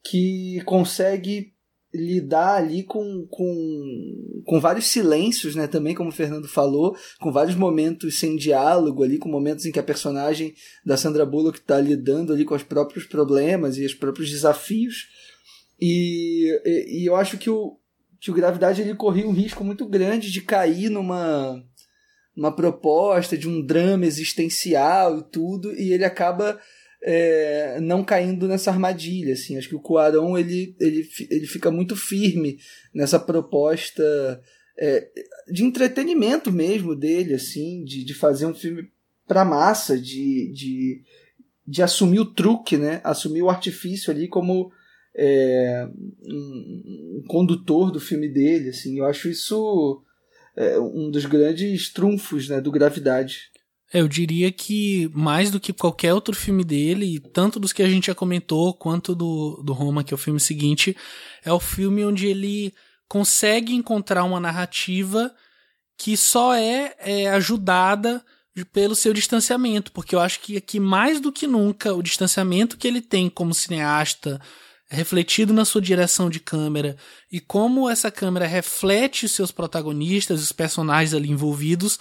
que 0.04 0.62
consegue 0.66 1.54
lidar 1.94 2.58
ali 2.58 2.84
com, 2.84 3.28
com, 3.30 4.44
com 4.46 4.60
vários 4.60 4.88
silêncios, 4.88 5.56
né? 5.56 5.68
Também, 5.68 5.96
como 5.96 6.10
o 6.10 6.14
Fernando 6.14 6.48
falou, 6.48 6.96
com 7.20 7.32
vários 7.32 7.56
momentos 7.56 8.20
sem 8.20 8.36
diálogo 8.36 9.04
ali, 9.04 9.18
com 9.18 9.28
momentos 9.28 9.66
em 9.66 9.72
que 9.72 9.80
a 9.80 9.84
personagem 9.84 10.54
da 10.86 10.98
Sandra 10.98 11.26
Bullock 11.26 11.58
está 11.58 11.80
lidando 11.80 12.32
ali 12.32 12.46
com 12.46 12.54
os 12.54 12.64
próprios 12.64 13.06
problemas 13.06 13.78
e 13.78 13.86
os 13.86 13.94
próprios 13.94 14.30
desafios. 14.30 15.08
E, 15.80 16.52
e, 16.64 17.02
e, 17.02 17.06
eu 17.06 17.16
acho 17.16 17.38
que 17.38 17.50
o, 17.50 17.80
que 18.20 18.30
o 18.30 18.36
Gravidade 18.36 18.82
ele 18.82 18.94
corria 18.94 19.28
um 19.28 19.34
risco 19.34 19.64
muito 19.64 19.88
grande 19.88 20.32
de 20.32 20.42
cair 20.42 20.90
numa 20.90 21.64
uma 22.36 22.56
proposta 22.56 23.38
de 23.38 23.50
um 23.50 23.66
drama 23.66 24.06
existencial 24.06 25.18
e 25.18 25.24
tudo, 25.30 25.74
e 25.74 25.92
ele 25.92 26.06
acaba 26.06 26.58
é, 27.02 27.80
não 27.80 28.04
caindo 28.04 28.48
nessa 28.48 28.72
armadilha, 28.72 29.34
assim. 29.34 29.58
Acho 29.58 29.70
que 29.70 29.76
o 29.76 29.82
Cuarón, 29.82 30.38
ele, 30.38 30.76
ele, 30.80 31.08
ele 31.30 31.48
fica 31.48 31.72
muito 31.72 31.96
firme 31.96 32.60
nessa 32.94 33.20
proposta 33.20 34.42
é, 34.78 35.08
de 35.52 35.64
entretenimento 35.64 36.52
mesmo 36.52 36.96
dele, 36.96 37.34
assim, 37.34 37.84
de, 37.84 38.04
de 38.04 38.14
fazer 38.14 38.46
um 38.46 38.54
filme 38.54 38.90
pra 39.28 39.46
massa, 39.46 39.98
de, 39.98 40.52
de, 40.54 41.04
de 41.68 41.84
assumir 41.84 42.20
o 42.20 42.34
truque, 42.34 42.78
né? 42.78 43.02
Assumir 43.04 43.44
o 43.44 43.50
artifício 43.50 44.12
ali 44.12 44.28
como 44.28 44.72
é, 45.16 45.88
um, 46.26 47.20
um, 47.20 47.24
condutor 47.28 47.92
do 47.92 48.00
filme 48.00 48.28
dele, 48.28 48.70
assim. 48.70 48.98
Eu 48.98 49.06
acho 49.06 49.30
isso 49.30 50.04
é, 50.56 50.80
um 50.80 51.12
dos 51.12 51.26
grandes 51.26 51.92
trunfos, 51.92 52.50
né, 52.50 52.62
do 52.62 52.72
Gravidade. 52.72 53.52
Eu 53.92 54.08
diria 54.08 54.52
que 54.52 55.10
mais 55.14 55.50
do 55.50 55.60
que 55.60 55.74
qualquer 55.74 56.14
outro 56.14 56.36
filme 56.36 56.64
dele, 56.64 57.20
tanto 57.34 57.60
dos 57.60 57.74
que 57.74 57.82
a 57.82 57.90
gente 57.90 58.08
já 58.08 58.16
comentou, 58.16 58.74
quanto 58.74 59.16
do, 59.16 59.62
do 59.64 59.74
Roma, 59.74 60.04
que 60.04 60.14
é 60.14 60.16
o 60.16 60.18
filme 60.18 60.40
seguinte, 60.40 60.96
é 61.44 61.52
o 61.52 61.60
filme 61.60 62.06
onde 62.06 62.28
ele 62.28 62.74
consegue 63.08 63.74
encontrar 63.74 64.24
uma 64.24 64.40
narrativa 64.40 65.34
que 65.98 66.16
só 66.16 66.54
é, 66.54 66.96
é 67.00 67.30
ajudada 67.32 68.24
pelo 68.72 68.96
seu 68.96 69.14
distanciamento, 69.14 69.92
porque 69.92 70.16
eu 70.16 70.20
acho 70.20 70.40
que 70.40 70.58
aqui 70.58 70.80
mais 70.80 71.20
do 71.20 71.32
que 71.32 71.48
nunca 71.48 71.94
o 71.94 72.04
distanciamento 72.04 72.78
que 72.78 72.88
ele 72.88 73.02
tem 73.02 73.30
como 73.30 73.54
cineasta 73.54 74.40
refletido 74.90 75.54
na 75.54 75.66
sua 75.66 75.82
direção 75.82 76.30
de 76.30 76.40
câmera 76.40 76.98
e 77.32 77.40
como 77.40 77.90
essa 77.90 78.10
câmera 78.10 78.48
reflete 78.48 79.26
os 79.26 79.32
seus 79.32 79.52
protagonistas, 79.52 80.42
os 80.42 80.52
personagens 80.52 81.14
ali 81.14 81.30
envolvidos, 81.30 82.00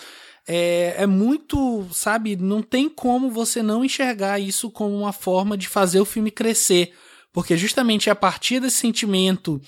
é, 0.51 1.03
é 1.03 1.07
muito, 1.07 1.87
sabe, 1.93 2.35
não 2.35 2.63
tem 2.63 2.89
como 2.89 3.31
você 3.31 3.63
não 3.63 3.85
enxergar 3.85 4.41
isso 4.41 4.71
como 4.71 4.97
uma 4.97 5.13
forma 5.13 5.59
de 5.59 5.69
fazer 5.69 6.01
o 6.01 6.07
filme 6.07 6.31
crescer. 6.31 6.95
Porque 7.31 7.55
justamente 7.55 8.09
é 8.09 8.13
a 8.13 8.17
partir 8.17 8.59
desse 8.59 8.79
sentimento 8.79 9.61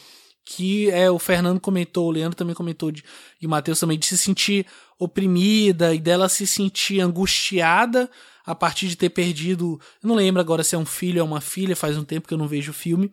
que 0.43 0.91
é, 0.91 1.11
o 1.11 1.19
Fernando 1.19 1.61
comentou, 1.61 2.09
o 2.09 2.11
Leandro 2.11 2.35
também 2.35 2.55
comentou, 2.55 2.91
de, 2.91 3.05
e 3.41 3.47
o 3.47 3.51
Matheus 3.51 3.79
também, 3.79 3.99
de 3.99 4.07
se 4.07 4.17
sentir 4.17 4.67
oprimida 4.99 5.95
e 5.95 6.01
dela 6.01 6.31
se 6.31 6.47
sentir 6.47 6.99
angustiada 7.01 8.11
a 8.45 8.55
partir 8.55 8.89
de 8.89 8.97
ter 8.97 9.11
perdido. 9.11 9.79
Eu 10.03 10.09
não 10.09 10.17
lembro 10.17 10.41
agora 10.41 10.65
se 10.65 10.75
é 10.75 10.79
um 10.79 10.87
filho 10.87 11.21
ou 11.21 11.29
uma 11.29 11.43
filha, 11.43 11.77
faz 11.77 11.97
um 11.99 12.05
tempo 12.05 12.27
que 12.27 12.33
eu 12.33 12.39
não 12.39 12.49
vejo 12.49 12.71
o 12.71 12.75
filme. 12.75 13.13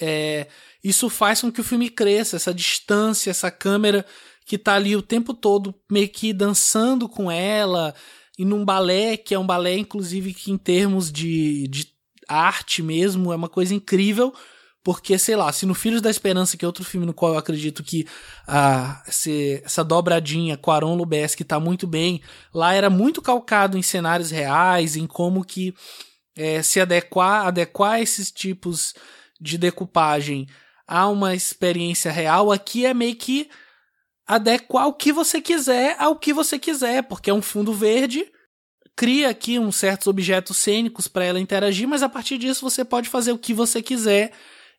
É, 0.00 0.48
isso 0.82 1.10
faz 1.10 1.42
com 1.42 1.52
que 1.52 1.60
o 1.60 1.64
filme 1.64 1.90
cresça, 1.90 2.36
essa 2.36 2.54
distância, 2.54 3.30
essa 3.30 3.50
câmera 3.50 4.04
que 4.44 4.58
tá 4.58 4.74
ali 4.74 4.94
o 4.94 5.02
tempo 5.02 5.32
todo 5.32 5.74
meio 5.90 6.08
que 6.08 6.32
dançando 6.32 7.08
com 7.08 7.30
ela, 7.30 7.94
e 8.38 8.44
num 8.44 8.64
balé, 8.64 9.16
que 9.16 9.34
é 9.34 9.38
um 9.38 9.46
balé, 9.46 9.76
inclusive, 9.76 10.34
que 10.34 10.50
em 10.50 10.58
termos 10.58 11.10
de, 11.10 11.68
de 11.68 11.88
arte 12.28 12.82
mesmo, 12.82 13.32
é 13.32 13.36
uma 13.36 13.48
coisa 13.48 13.74
incrível, 13.74 14.34
porque, 14.82 15.16
sei 15.18 15.34
lá, 15.34 15.50
se 15.50 15.64
no 15.64 15.74
Filhos 15.74 16.02
da 16.02 16.10
Esperança, 16.10 16.56
que 16.56 16.64
é 16.64 16.68
outro 16.68 16.84
filme 16.84 17.06
no 17.06 17.14
qual 17.14 17.32
eu 17.32 17.38
acredito 17.38 17.82
que 17.82 18.06
ah, 18.46 19.02
se, 19.06 19.62
essa 19.64 19.82
dobradinha 19.82 20.58
com 20.58 20.70
Aaron 20.70 20.94
Lubeski 20.94 21.42
tá 21.42 21.58
muito 21.58 21.86
bem, 21.86 22.20
lá 22.52 22.74
era 22.74 22.90
muito 22.90 23.22
calcado 23.22 23.78
em 23.78 23.82
cenários 23.82 24.30
reais, 24.30 24.94
em 24.94 25.06
como 25.06 25.44
que 25.44 25.74
é, 26.36 26.60
se 26.60 26.80
adequar, 26.80 27.46
adequar 27.46 28.00
esses 28.02 28.30
tipos 28.30 28.94
de 29.40 29.56
decupagem 29.56 30.46
a 30.86 31.08
uma 31.08 31.34
experiência 31.34 32.12
real, 32.12 32.52
aqui 32.52 32.84
é 32.84 32.92
meio 32.92 33.16
que 33.16 33.48
adequar 34.26 34.86
o 34.86 34.94
que 34.94 35.12
você 35.12 35.40
quiser 35.40 35.96
ao 35.98 36.16
que 36.16 36.32
você 36.32 36.58
quiser, 36.58 37.02
porque 37.02 37.30
é 37.30 37.34
um 37.34 37.42
fundo 37.42 37.72
verde, 37.72 38.26
cria 38.96 39.28
aqui 39.28 39.58
uns 39.58 39.76
certos 39.76 40.06
objetos 40.06 40.56
cênicos 40.56 41.08
para 41.08 41.24
ela 41.24 41.40
interagir, 41.40 41.86
mas 41.86 42.02
a 42.02 42.08
partir 42.08 42.38
disso 42.38 42.68
você 42.68 42.84
pode 42.84 43.08
fazer 43.08 43.32
o 43.32 43.38
que 43.38 43.52
você 43.52 43.82
quiser 43.82 44.32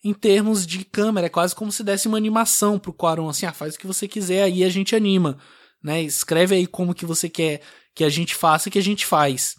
em 0.04 0.14
termos 0.14 0.66
de 0.66 0.86
câmera, 0.86 1.28
é 1.28 1.30
quase 1.30 1.56
como 1.56 1.72
se 1.72 1.84
desse 1.84 2.08
uma 2.08 2.18
animação 2.18 2.78
pro 2.78 2.94
Quaron, 2.94 3.28
assim, 3.28 3.46
ah, 3.46 3.54
faz 3.54 3.76
o 3.76 3.80
que 3.80 3.88
você 3.88 4.08
quiser, 4.08 4.44
aí 4.44 4.64
a 4.64 4.70
gente 4.70 4.96
anima, 4.96 5.38
né? 5.84 6.02
Escreve 6.02 6.56
aí 6.56 6.68
como 6.68 6.94
que 6.94 7.06
você 7.06 7.28
quer 7.28 7.62
que 7.96 8.04
a 8.04 8.10
gente 8.10 8.36
faça, 8.36 8.70
que 8.70 8.78
a 8.78 8.84
gente 8.84 9.06
faz. 9.06 9.56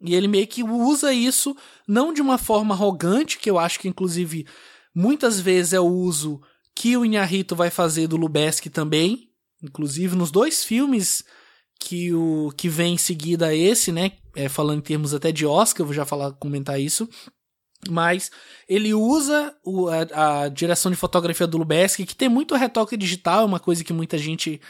E 0.00 0.14
ele 0.14 0.28
meio 0.28 0.46
que 0.46 0.62
usa 0.62 1.12
isso 1.12 1.54
não 1.86 2.12
de 2.12 2.22
uma 2.22 2.38
forma 2.38 2.74
arrogante, 2.74 3.38
que 3.38 3.50
eu 3.50 3.58
acho 3.58 3.78
que 3.78 3.88
inclusive 3.88 4.46
muitas 4.94 5.38
vezes 5.38 5.72
é 5.72 5.80
o 5.80 5.86
uso 5.86 6.40
que 6.74 6.96
o 6.96 7.04
Inharito 7.04 7.54
vai 7.54 7.70
fazer 7.70 8.06
do 8.06 8.16
Lubeski 8.16 8.70
também, 8.70 9.30
inclusive 9.62 10.16
nos 10.16 10.30
dois 10.30 10.64
filmes 10.64 11.24
que 11.78 12.12
o 12.12 12.52
que 12.56 12.68
vem 12.68 12.94
em 12.94 12.98
seguida 12.98 13.48
a 13.48 13.54
esse, 13.54 13.90
né, 13.90 14.12
é, 14.34 14.48
falando 14.48 14.78
em 14.78 14.82
termos 14.82 15.12
até 15.12 15.32
de 15.32 15.44
Oscar, 15.44 15.84
vou 15.84 15.94
já 15.94 16.04
falar 16.04 16.32
comentar 16.32 16.80
isso, 16.80 17.08
mas 17.88 18.30
ele 18.68 18.94
usa 18.94 19.54
o, 19.64 19.88
a, 19.88 20.44
a, 20.44 20.48
direção 20.48 20.90
de 20.90 20.96
fotografia 20.96 21.46
do 21.46 21.58
Lubeski, 21.58 22.06
que 22.06 22.14
tem 22.14 22.28
muito 22.28 22.54
retoque 22.54 22.96
digital, 22.96 23.42
é 23.42 23.46
uma 23.46 23.58
coisa 23.58 23.82
que 23.82 23.92
muita 23.92 24.16
gente 24.16 24.60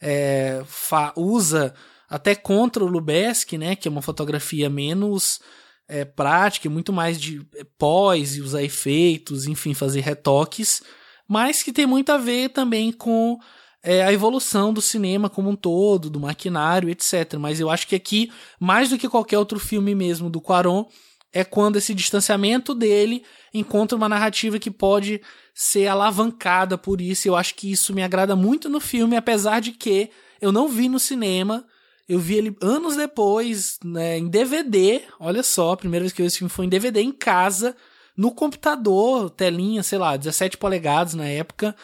é, 0.00 0.62
fa, 0.64 1.12
usa 1.16 1.74
até 2.08 2.34
contra 2.34 2.84
o 2.84 2.88
Lubeski, 2.88 3.58
né, 3.58 3.74
que 3.74 3.88
é 3.88 3.90
uma 3.90 4.02
fotografia 4.02 4.70
menos 4.70 5.40
é, 5.88 6.04
prática, 6.04 6.70
muito 6.70 6.92
mais 6.92 7.20
de 7.20 7.44
pós 7.76 8.36
e 8.36 8.40
usar 8.40 8.62
efeitos, 8.62 9.46
enfim, 9.46 9.74
fazer 9.74 10.00
retoques 10.00 10.82
mas 11.30 11.62
que 11.62 11.72
tem 11.72 11.86
muito 11.86 12.10
a 12.10 12.18
ver 12.18 12.48
também 12.48 12.90
com 12.90 13.38
é, 13.84 14.02
a 14.02 14.12
evolução 14.12 14.72
do 14.72 14.82
cinema 14.82 15.30
como 15.30 15.48
um 15.48 15.54
todo, 15.54 16.10
do 16.10 16.18
maquinário, 16.18 16.90
etc. 16.90 17.34
Mas 17.38 17.60
eu 17.60 17.70
acho 17.70 17.86
que 17.86 17.94
aqui, 17.94 18.32
mais 18.58 18.90
do 18.90 18.98
que 18.98 19.08
qualquer 19.08 19.38
outro 19.38 19.60
filme 19.60 19.94
mesmo 19.94 20.28
do 20.28 20.40
Quaron, 20.40 20.86
é 21.32 21.44
quando 21.44 21.76
esse 21.76 21.94
distanciamento 21.94 22.74
dele 22.74 23.22
encontra 23.54 23.96
uma 23.96 24.08
narrativa 24.08 24.58
que 24.58 24.72
pode 24.72 25.20
ser 25.54 25.86
alavancada 25.86 26.76
por 26.76 27.00
isso. 27.00 27.28
Eu 27.28 27.36
acho 27.36 27.54
que 27.54 27.70
isso 27.70 27.94
me 27.94 28.02
agrada 28.02 28.34
muito 28.34 28.68
no 28.68 28.80
filme, 28.80 29.16
apesar 29.16 29.60
de 29.60 29.70
que 29.70 30.10
eu 30.40 30.50
não 30.50 30.66
vi 30.66 30.88
no 30.88 30.98
cinema. 30.98 31.64
Eu 32.08 32.18
vi 32.18 32.34
ele 32.34 32.56
anos 32.60 32.96
depois, 32.96 33.78
né, 33.84 34.18
em 34.18 34.26
DVD. 34.26 35.02
Olha 35.20 35.44
só, 35.44 35.74
a 35.74 35.76
primeira 35.76 36.02
vez 36.02 36.12
que 36.12 36.20
eu 36.20 36.24
vi 36.24 36.26
esse 36.26 36.38
filme 36.38 36.50
foi 36.50 36.66
em 36.66 36.68
DVD 36.68 37.00
em 37.00 37.12
casa, 37.12 37.76
no 38.20 38.30
computador, 38.30 39.30
telinha, 39.30 39.82
sei 39.82 39.96
lá, 39.96 40.14
17 40.14 40.58
polegadas 40.58 41.14
na 41.14 41.26
época. 41.26 41.74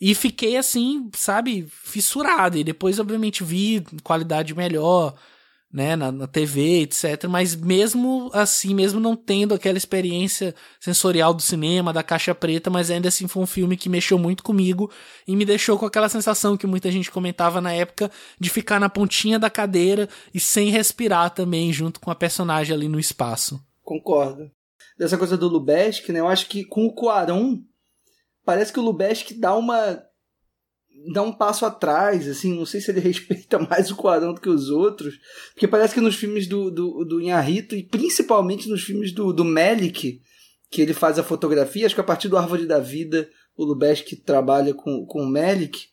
E 0.00 0.14
fiquei 0.14 0.56
assim, 0.56 1.10
sabe, 1.12 1.66
fissurado. 1.68 2.56
E 2.56 2.62
depois, 2.62 3.00
obviamente, 3.00 3.42
vi 3.42 3.84
qualidade 4.04 4.54
melhor, 4.54 5.12
né, 5.72 5.96
na, 5.96 6.12
na, 6.12 6.28
TV, 6.28 6.82
etc. 6.82 7.24
Mas 7.28 7.56
mesmo 7.56 8.30
assim, 8.32 8.76
mesmo 8.76 9.00
não 9.00 9.16
tendo 9.16 9.54
aquela 9.54 9.76
experiência 9.76 10.54
sensorial 10.78 11.34
do 11.34 11.42
cinema, 11.42 11.92
da 11.92 12.04
caixa 12.04 12.32
preta, 12.32 12.70
mas 12.70 12.88
ainda 12.88 13.08
assim 13.08 13.26
foi 13.26 13.42
um 13.42 13.46
filme 13.46 13.76
que 13.76 13.88
mexeu 13.88 14.16
muito 14.16 14.44
comigo 14.44 14.88
e 15.26 15.34
me 15.34 15.44
deixou 15.44 15.76
com 15.76 15.86
aquela 15.86 16.08
sensação 16.08 16.56
que 16.56 16.66
muita 16.66 16.92
gente 16.92 17.10
comentava 17.10 17.60
na 17.60 17.72
época 17.72 18.08
de 18.38 18.48
ficar 18.50 18.78
na 18.78 18.88
pontinha 18.88 19.36
da 19.36 19.50
cadeira 19.50 20.08
e 20.32 20.38
sem 20.38 20.70
respirar 20.70 21.30
também 21.30 21.72
junto 21.72 21.98
com 21.98 22.08
a 22.08 22.14
personagem 22.14 22.72
ali 22.72 22.86
no 22.86 23.00
espaço. 23.00 23.60
Concordo. 23.82 24.48
Dessa 24.98 25.18
coisa 25.18 25.36
do 25.36 25.48
Lubesk, 25.48 26.08
né, 26.10 26.20
eu 26.20 26.28
acho 26.28 26.48
que 26.48 26.64
com 26.64 26.86
o 26.86 26.94
Quaron 26.94 27.60
parece 28.44 28.72
que 28.72 28.80
o 28.80 28.82
Lubesk 28.82 29.32
dá 29.38 29.54
uma 29.54 30.02
dá 31.12 31.22
um 31.22 31.32
passo 31.32 31.64
atrás, 31.64 32.28
assim, 32.28 32.54
não 32.54 32.66
sei 32.66 32.80
se 32.80 32.90
ele 32.90 33.00
respeita 33.00 33.58
mais 33.58 33.90
o 33.90 33.96
Quarão 33.96 34.34
do 34.34 34.40
que 34.40 34.48
os 34.48 34.68
outros, 34.68 35.18
porque 35.52 35.66
parece 35.66 35.94
que 35.94 36.00
nos 36.00 36.14
filmes 36.14 36.46
do, 36.46 36.70
do, 36.70 37.04
do 37.04 37.20
Inharito, 37.20 37.74
e 37.74 37.82
principalmente 37.82 38.68
nos 38.68 38.82
filmes 38.82 39.12
do, 39.12 39.32
do 39.32 39.44
Melik, 39.44 40.20
que 40.70 40.80
ele 40.80 40.94
faz 40.94 41.18
a 41.18 41.22
fotografia, 41.22 41.86
acho 41.86 41.94
que 41.94 42.00
a 42.00 42.04
partir 42.04 42.28
do 42.28 42.36
Árvore 42.36 42.66
da 42.66 42.78
Vida, 42.78 43.28
o 43.56 43.64
Lubeski 43.64 44.16
trabalha 44.16 44.72
com, 44.74 45.04
com 45.06 45.22
o 45.22 45.28
Melik, 45.28 45.86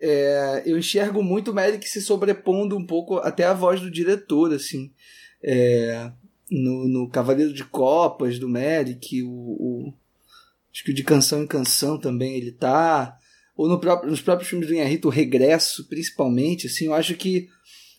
é, 0.00 0.62
eu 0.66 0.78
enxergo 0.78 1.22
muito 1.22 1.50
o 1.50 1.54
Melik 1.54 1.88
se 1.88 2.00
sobrepondo 2.00 2.76
um 2.76 2.86
pouco 2.86 3.16
até 3.16 3.44
a 3.44 3.54
voz 3.54 3.80
do 3.80 3.90
diretor, 3.90 4.52
assim, 4.52 4.92
é, 5.42 6.10
no, 6.50 6.88
no 6.88 7.08
Cavaleiro 7.08 7.52
de 7.52 7.64
Copas 7.64 8.38
do 8.38 8.48
Melik, 8.48 9.22
o, 9.22 9.28
o, 9.28 9.94
acho 10.72 10.84
que 10.84 10.90
o 10.90 10.94
de 10.94 11.02
Canção 11.02 11.42
em 11.42 11.46
Canção 11.46 11.98
também 11.98 12.34
ele 12.36 12.52
tá, 12.52 13.18
ou 13.56 13.68
no 13.68 13.80
próprio, 13.80 14.10
nos 14.10 14.20
próprios 14.20 14.48
filmes 14.48 14.68
do 14.68 14.74
Inharito, 14.74 15.08
o 15.08 15.10
Regresso, 15.10 15.88
principalmente, 15.88 16.66
assim, 16.66 16.86
eu 16.86 16.94
acho 16.94 17.14
que 17.14 17.48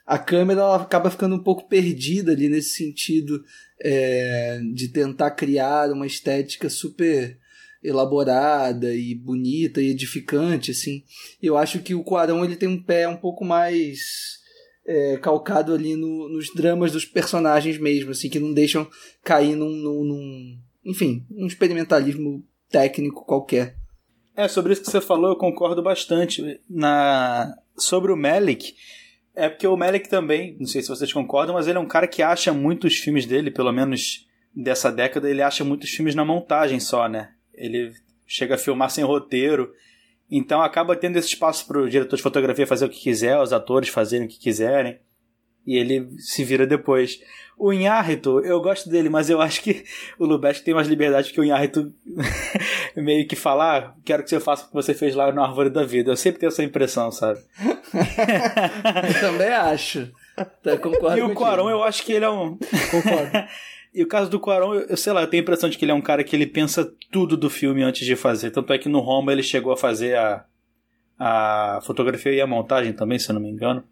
a 0.06 0.18
câmera 0.18 0.62
ela 0.62 0.82
acaba 0.82 1.10
ficando 1.10 1.36
um 1.36 1.44
pouco 1.44 1.68
perdida 1.68 2.32
ali 2.32 2.48
nesse 2.48 2.70
sentido 2.70 3.44
é, 3.82 4.62
de 4.74 4.88
tentar 4.88 5.32
criar 5.32 5.92
uma 5.92 6.08
estética 6.08 6.70
super 6.70 7.38
elaborada 7.84 8.94
e 8.94 9.14
bonita 9.14 9.82
e 9.82 9.90
edificante, 9.90 10.72
assim. 10.72 11.04
Eu 11.42 11.58
acho 11.58 11.80
que 11.80 11.94
o 11.94 12.04
Quarão 12.04 12.44
ele 12.44 12.56
tem 12.56 12.70
um 12.70 12.82
pé 12.82 13.08
um 13.08 13.18
pouco 13.18 13.44
mais 13.44 14.40
é, 14.88 15.18
calcado 15.18 15.74
ali 15.74 15.96
no, 15.96 16.30
nos 16.30 16.54
dramas 16.56 16.92
dos 16.92 17.06
personagens 17.06 17.78
mesmo, 17.78 18.12
assim, 18.12 18.30
que 18.30 18.40
não 18.40 18.54
deixam 18.54 18.88
cair 19.24 19.56
num, 19.56 19.70
num, 19.70 20.04
num 20.06 20.58
enfim, 20.86 21.26
um 21.30 21.46
experimentalismo 21.46 22.44
técnico 22.70 23.26
qualquer. 23.26 23.76
É, 24.36 24.48
sobre 24.48 24.72
isso 24.72 24.84
que 24.84 24.90
você 24.90 25.02
falou, 25.02 25.32
eu 25.32 25.36
concordo 25.36 25.84
bastante. 25.84 26.62
Na... 26.70 27.54
Sobre 27.78 28.12
o 28.12 28.16
Melick, 28.16 28.74
é 29.36 29.50
porque 29.50 29.68
o 29.68 29.78
Melick 29.78 30.10
também, 30.10 30.56
não 30.60 30.66
sei 30.66 30.82
se 30.82 30.88
vocês 30.88 31.12
concordam, 31.12 31.56
mas 31.56 31.68
ele 31.68 31.78
é 31.78 31.82
um 31.82 31.88
cara 31.88 32.08
que 32.08 32.24
acha 32.24 32.54
muitos 32.54 32.96
filmes 32.98 33.26
dele, 33.26 33.52
pelo 33.52 33.72
menos 33.72 34.26
dessa 34.56 34.92
década, 34.92 35.30
ele 35.30 35.44
acha 35.44 35.64
muitos 35.64 35.92
filmes 35.92 36.16
na 36.16 36.26
montagem 36.26 36.80
só, 36.80 37.08
né? 37.08 37.32
Ele 37.54 37.92
chega 38.26 38.56
a 38.56 38.58
filmar 38.58 38.90
sem 38.90 39.04
roteiro, 39.04 39.72
então 40.30 40.62
acaba 40.62 40.96
tendo 40.96 41.18
esse 41.18 41.30
espaço 41.30 41.66
para 41.68 41.82
o 41.82 41.90
diretor 41.90 42.16
de 42.16 42.22
fotografia 42.22 42.68
fazer 42.68 42.86
o 42.86 42.90
que 42.90 43.00
quiser, 43.00 43.40
os 43.40 43.54
atores 43.54 43.90
fazerem 43.90 44.26
o 44.26 44.30
que 44.30 44.40
quiserem, 44.40 45.00
e 45.66 45.76
ele 45.78 46.10
se 46.18 46.44
vira 46.44 46.66
depois. 46.66 47.20
O 47.58 47.74
Inharito, 47.74 48.40
eu 48.42 48.62
gosto 48.62 48.90
dele, 48.90 49.10
mas 49.10 49.30
eu 49.30 49.42
acho 49.42 49.62
que 49.62 49.84
o 50.18 50.26
Lubeck 50.26 50.62
tem 50.62 50.74
mais 50.74 50.88
liberdade 50.88 51.34
que 51.34 51.42
o 51.42 51.44
Inharito 51.44 51.92
meio 52.96 53.28
que 53.28 53.36
falar, 53.36 53.78
ah, 53.78 53.94
quero 54.06 54.24
que 54.24 54.30
você 54.30 54.40
faça 54.40 54.66
o 54.66 54.68
que 54.68 54.74
você 54.74 54.94
fez 54.94 55.16
lá 55.16 55.32
no 55.32 55.44
Árvore 55.44 55.70
da 55.70 55.84
Vida. 55.84 56.12
Eu 56.12 56.16
sempre 56.16 56.40
tenho 56.40 56.50
essa 56.50 56.64
impressão, 56.64 57.12
sabe? 57.12 57.40
eu 57.64 59.20
também 59.20 59.50
acho. 59.50 60.12
Tá, 60.64 60.78
concordo 60.78 61.18
e 61.18 61.22
o 61.22 61.34
Quaron, 61.34 61.70
eu 61.70 61.84
acho 61.84 62.04
que 62.04 62.14
ele 62.14 62.26
é 62.26 62.30
um. 62.30 62.58
Concordo. 62.92 63.32
e 63.98 64.04
o 64.04 64.08
caso 64.08 64.30
do 64.30 64.40
Quaron, 64.40 64.76
eu 64.76 64.96
sei 64.96 65.12
lá, 65.12 65.24
eu 65.24 65.28
tenho 65.28 65.42
a 65.42 65.44
impressão 65.44 65.68
de 65.68 65.76
que 65.76 65.84
ele 65.84 65.92
é 65.92 65.96
um 65.96 66.02
cara 66.02 66.24
que 66.24 66.36
ele 66.36 66.46
pensa 66.46 66.88
tudo 67.12 67.36
do 67.36 67.50
filme 67.50 67.82
antes 67.82 68.06
de 68.06 68.16
fazer. 68.16 68.52
Tanto 68.52 68.72
é 68.72 68.78
que 68.78 68.88
no 68.88 69.00
Roma 69.00 69.32
ele 69.32 69.42
chegou 69.42 69.74
a 69.74 69.78
fazer 69.78 70.16
a, 70.16 70.46
a 71.18 71.80
fotografia 71.84 72.32
e 72.32 72.40
a 72.40 72.46
montagem 72.46 72.94
também, 72.94 73.18
se 73.18 73.28
eu 73.28 73.34
não 73.34 73.42
me 73.42 73.50
engano. 73.50 73.84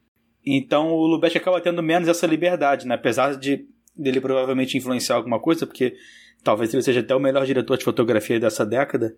Então 0.46 0.92
o 0.92 1.08
Lubeck 1.08 1.36
acaba 1.36 1.60
tendo 1.60 1.82
menos 1.82 2.08
essa 2.08 2.28
liberdade, 2.28 2.86
né? 2.86 2.94
Apesar 2.94 3.36
de 3.36 3.66
dele 3.98 4.22
provavelmente 4.22 4.78
influenciar 4.78 5.16
alguma 5.16 5.40
coisa, 5.40 5.66
porque 5.66 5.96
talvez 6.44 6.72
ele 6.72 6.84
seja 6.84 7.00
até 7.00 7.16
o 7.16 7.20
melhor 7.20 7.44
diretor 7.44 7.76
de 7.76 7.84
fotografia 7.84 8.40
dessa 8.40 8.64
década. 8.64 9.16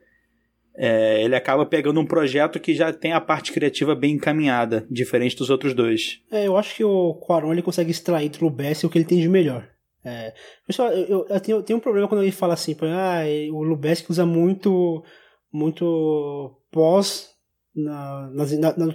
É, 0.73 1.21
ele 1.21 1.35
acaba 1.35 1.65
pegando 1.65 1.99
um 1.99 2.05
projeto 2.05 2.61
que 2.61 2.73
já 2.73 2.93
tem 2.93 3.11
a 3.11 3.19
parte 3.19 3.51
criativa 3.51 3.93
bem 3.93 4.13
encaminhada, 4.13 4.87
diferente 4.89 5.35
dos 5.35 5.49
outros 5.49 5.73
dois. 5.73 6.21
É, 6.31 6.47
eu 6.47 6.55
acho 6.55 6.73
que 6.77 6.83
o 6.85 7.15
Quaron 7.15 7.51
ele 7.51 7.61
consegue 7.61 7.91
extrair 7.91 8.29
do 8.29 8.45
Lubeck 8.45 8.85
o 8.85 8.89
que 8.89 8.97
ele 8.97 9.03
tem 9.03 9.19
de 9.19 9.27
melhor. 9.27 9.67
É, 10.03 10.33
pessoal, 10.65 10.89
eu, 10.89 11.25
eu, 11.27 11.39
tenho, 11.39 11.57
eu, 11.57 11.63
tenho, 11.63 11.77
um 11.77 11.81
problema 11.81 12.07
quando 12.07 12.21
ele 12.21 12.31
fala 12.31 12.53
assim, 12.53 12.75
ah, 12.81 13.23
o 13.51 13.63
Lubeck 13.63 14.09
usa 14.09 14.25
muito, 14.25 15.03
muito 15.51 16.61
pós 16.71 17.29
na, 17.75 18.29
na, 18.29 18.45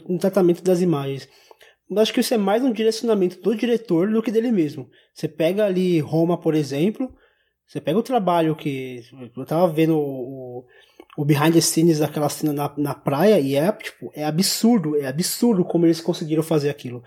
no 0.08 0.18
tratamento 0.18 0.62
das 0.62 0.80
imagens 0.80 1.28
acho 2.00 2.12
que 2.12 2.20
isso 2.20 2.34
é 2.34 2.38
mais 2.38 2.62
um 2.62 2.72
direcionamento 2.72 3.40
do 3.40 3.54
diretor 3.54 4.10
do 4.10 4.22
que 4.22 4.30
dele 4.30 4.50
mesmo. 4.50 4.88
Você 5.12 5.28
pega 5.28 5.64
ali 5.64 5.98
Roma, 6.00 6.38
por 6.38 6.54
exemplo, 6.54 7.12
você 7.66 7.80
pega 7.80 7.98
o 7.98 8.02
trabalho 8.02 8.56
que. 8.56 9.00
Eu 9.36 9.44
tava 9.44 9.68
vendo 9.68 9.96
o, 9.98 10.64
o 11.16 11.24
behind 11.24 11.52
the 11.52 11.60
scenes 11.60 11.98
daquela 11.98 12.28
cena 12.28 12.52
na, 12.52 12.74
na 12.76 12.94
praia 12.94 13.38
e 13.40 13.54
é, 13.54 13.70
tipo, 13.72 14.10
é 14.14 14.24
absurdo, 14.24 14.96
é 14.96 15.06
absurdo 15.06 15.64
como 15.64 15.86
eles 15.86 16.00
conseguiram 16.00 16.42
fazer 16.42 16.70
aquilo. 16.70 17.02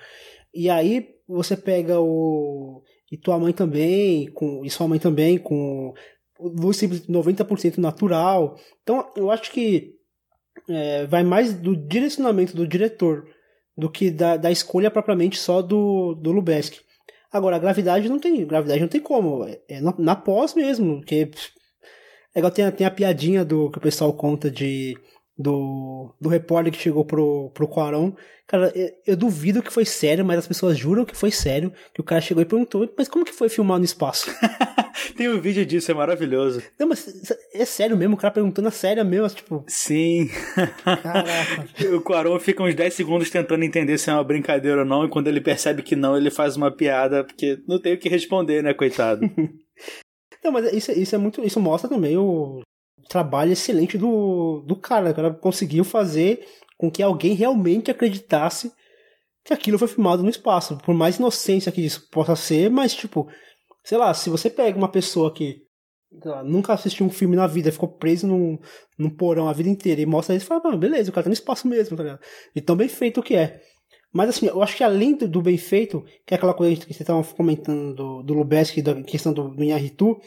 E 0.53 0.69
aí 0.69 1.07
você 1.27 1.55
pega 1.55 1.99
o. 1.99 2.83
E 3.11 3.17
tua 3.17 3.37
mãe 3.39 3.53
também, 3.53 4.27
com, 4.31 4.65
e 4.65 4.69
sua 4.69 4.87
mãe 4.87 4.99
também, 4.99 5.37
com 5.37 5.93
luz 6.39 6.81
90% 6.81 7.77
natural. 7.77 8.57
Então 8.81 9.11
eu 9.15 9.29
acho 9.31 9.51
que 9.51 9.95
é, 10.69 11.05
vai 11.05 11.23
mais 11.23 11.53
do 11.53 11.75
direcionamento 11.75 12.55
do 12.55 12.67
diretor 12.67 13.27
do 13.77 13.89
que 13.89 14.09
da, 14.09 14.37
da 14.37 14.51
escolha 14.51 14.89
propriamente 14.89 15.37
só 15.37 15.61
do, 15.61 16.15
do 16.15 16.31
Lubeski. 16.31 16.79
Agora, 17.31 17.57
a 17.57 17.59
gravidade 17.59 18.07
não 18.07 18.17
tem, 18.17 18.45
gravidade 18.45 18.79
não 18.79 18.87
tem 18.87 19.01
como, 19.01 19.43
é, 19.43 19.59
é 19.67 19.81
na, 19.81 19.93
na 19.97 20.15
pós 20.15 20.53
mesmo, 20.53 20.97
porque 20.97 21.29
é 22.33 22.39
igual 22.39 22.51
tem, 22.51 22.69
tem 22.71 22.87
a 22.87 22.91
piadinha 22.91 23.43
do 23.43 23.69
que 23.69 23.77
o 23.77 23.81
pessoal 23.81 24.13
conta 24.13 24.49
de 24.49 24.97
do, 25.37 26.15
do 26.19 26.29
repórter 26.29 26.71
que 26.71 26.79
chegou 26.79 27.03
pro, 27.03 27.51
pro 27.53 27.67
Quaron. 27.67 28.13
Cara, 28.47 28.71
eu, 28.75 28.89
eu, 29.07 29.17
duvido 29.17 29.61
que 29.61 29.73
foi 29.73 29.85
sério, 29.85 30.23
mas 30.23 30.39
as 30.39 30.47
pessoas 30.47 30.77
juram 30.77 31.03
que 31.03 31.15
foi 31.15 31.31
sério. 31.31 31.73
Que 31.93 32.01
o 32.01 32.03
cara 32.03 32.21
chegou 32.21 32.41
e 32.41 32.45
perguntou, 32.45 32.89
mas 32.97 33.07
como 33.07 33.25
que 33.25 33.33
foi 33.33 33.49
filmar 33.49 33.79
no 33.79 33.85
espaço? 33.85 34.29
Tem 35.17 35.29
um 35.29 35.41
vídeo 35.41 35.65
disso, 35.65 35.91
é 35.91 35.93
maravilhoso. 35.93 36.61
Não, 36.79 36.87
mas 36.87 37.31
é 37.53 37.65
sério 37.65 37.97
mesmo, 37.97 38.15
o 38.15 38.17
cara 38.17 38.33
perguntando 38.33 38.67
a 38.67 38.71
sério 38.71 39.03
mesmo, 39.03 39.29
tipo. 39.29 39.63
Sim. 39.67 40.29
Caraca. 40.83 41.67
o 41.95 42.01
Quaron 42.01 42.39
fica 42.39 42.63
uns 42.63 42.75
10 42.75 42.93
segundos 42.93 43.29
tentando 43.29 43.63
entender 43.63 43.97
se 43.97 44.09
é 44.09 44.13
uma 44.13 44.23
brincadeira 44.23 44.79
ou 44.79 44.85
não, 44.85 45.05
e 45.05 45.09
quando 45.09 45.27
ele 45.27 45.41
percebe 45.41 45.83
que 45.83 45.95
não, 45.95 46.17
ele 46.17 46.29
faz 46.29 46.55
uma 46.55 46.71
piada, 46.71 47.23
porque 47.23 47.59
não 47.67 47.81
tem 47.81 47.93
o 47.93 47.97
que 47.97 48.09
responder, 48.09 48.63
né, 48.63 48.73
coitado. 48.73 49.21
não, 50.43 50.51
mas 50.51 50.71
isso, 50.73 50.91
isso 50.91 51.15
é 51.15 51.17
muito. 51.17 51.43
Isso 51.43 51.59
mostra 51.59 51.89
também 51.89 52.17
o 52.17 52.61
trabalho 53.07 53.51
excelente 53.51 53.97
do, 53.97 54.63
do 54.67 54.75
cara. 54.75 55.11
O 55.11 55.15
cara 55.15 55.33
conseguiu 55.33 55.83
fazer 55.83 56.45
com 56.77 56.91
que 56.91 57.03
alguém 57.03 57.33
realmente 57.33 57.91
acreditasse 57.91 58.71
que 59.43 59.53
aquilo 59.53 59.77
foi 59.77 59.87
filmado 59.87 60.23
no 60.23 60.29
espaço. 60.29 60.77
Por 60.79 60.93
mais 60.93 61.17
inocência 61.17 61.71
que 61.71 61.85
isso 61.85 62.09
possa 62.09 62.35
ser, 62.35 62.69
mas 62.69 62.93
tipo 62.93 63.27
sei 63.85 63.97
lá, 63.99 64.13
se 64.13 64.29
você 64.29 64.49
pega 64.49 64.77
uma 64.77 64.91
pessoa 64.91 65.31
que 65.31 65.61
lá, 66.23 66.43
nunca 66.43 66.73
assistiu 66.73 67.05
um 67.05 67.09
filme 67.09 67.35
na 67.35 67.45
vida, 67.45 67.71
ficou 67.71 67.87
preso 67.87 68.27
num, 68.27 68.57
num 68.97 69.09
porão 69.09 69.47
a 69.47 69.53
vida 69.53 69.69
inteira 69.69 70.01
e 70.01 70.05
mostra 70.05 70.35
isso, 70.35 70.47
fala, 70.47 70.61
ah, 70.65 70.75
beleza, 70.75 71.09
o 71.09 71.13
cara 71.13 71.25
tá 71.25 71.29
no 71.29 71.33
espaço 71.33 71.67
mesmo, 71.67 71.95
tá 71.95 72.03
ligado? 72.03 72.19
E 72.55 72.59
tão 72.59 72.75
bem 72.75 72.89
feito 72.89 73.21
que 73.21 73.35
é. 73.35 73.61
Mas 74.11 74.29
assim, 74.29 74.47
eu 74.47 74.63
acho 74.63 74.75
que 74.75 74.83
além 74.83 75.15
do, 75.15 75.27
do 75.27 75.41
bem 75.41 75.57
feito, 75.57 76.03
que 76.25 76.33
é 76.33 76.37
aquela 76.37 76.53
coisa 76.53 76.83
que 76.83 76.93
você 76.93 77.03
estava 77.03 77.23
comentando 77.35 77.93
do, 77.93 78.23
do 78.23 78.33
Lubeski, 78.33 78.81
da 78.81 79.03
questão 79.03 79.31
do, 79.31 79.49
do 79.49 79.63
Inharitu, 79.63 80.19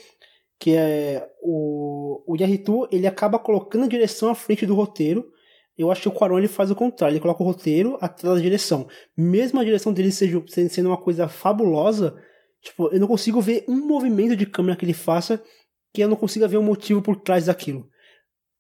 que 0.60 0.76
é 0.76 1.26
o, 1.42 1.97
Inharitu, 2.39 2.89
ele 2.90 3.06
acaba 3.06 3.39
colocando 3.39 3.85
a 3.85 3.89
direção 3.89 4.31
à 4.31 4.35
frente 4.35 4.66
do 4.66 4.74
roteiro, 4.74 5.32
Eu 5.77 5.93
acho 5.93 6.02
que 6.02 6.09
o 6.09 6.12
Quaron 6.12 6.39
ele 6.39 6.48
faz 6.48 6.73
o 6.73 6.74
contrário, 6.74 7.15
ele 7.15 7.20
coloca 7.20 7.43
o 7.43 7.47
roteiro 7.47 7.97
atrás 8.01 8.36
da 8.36 8.43
direção. 8.43 8.89
Mesmo 9.16 9.60
a 9.60 9.65
direção 9.65 9.93
dele 9.93 10.10
seja, 10.10 10.43
sendo 10.69 10.89
uma 10.89 10.97
coisa 10.97 11.28
fabulosa, 11.28 12.16
tipo, 12.60 12.89
eu 12.89 12.98
não 12.98 13.06
consigo 13.06 13.40
ver 13.40 13.65
um 13.69 13.86
movimento 13.86 14.35
de 14.35 14.44
câmera 14.44 14.77
que 14.77 14.85
ele 14.85 14.93
faça 14.93 15.40
que 15.94 16.02
eu 16.02 16.09
não 16.09 16.16
consiga 16.16 16.48
ver 16.48 16.59
um 16.59 16.62
motivo 16.62 17.01
por 17.01 17.16
trás 17.16 17.47
daquilo. 17.47 17.89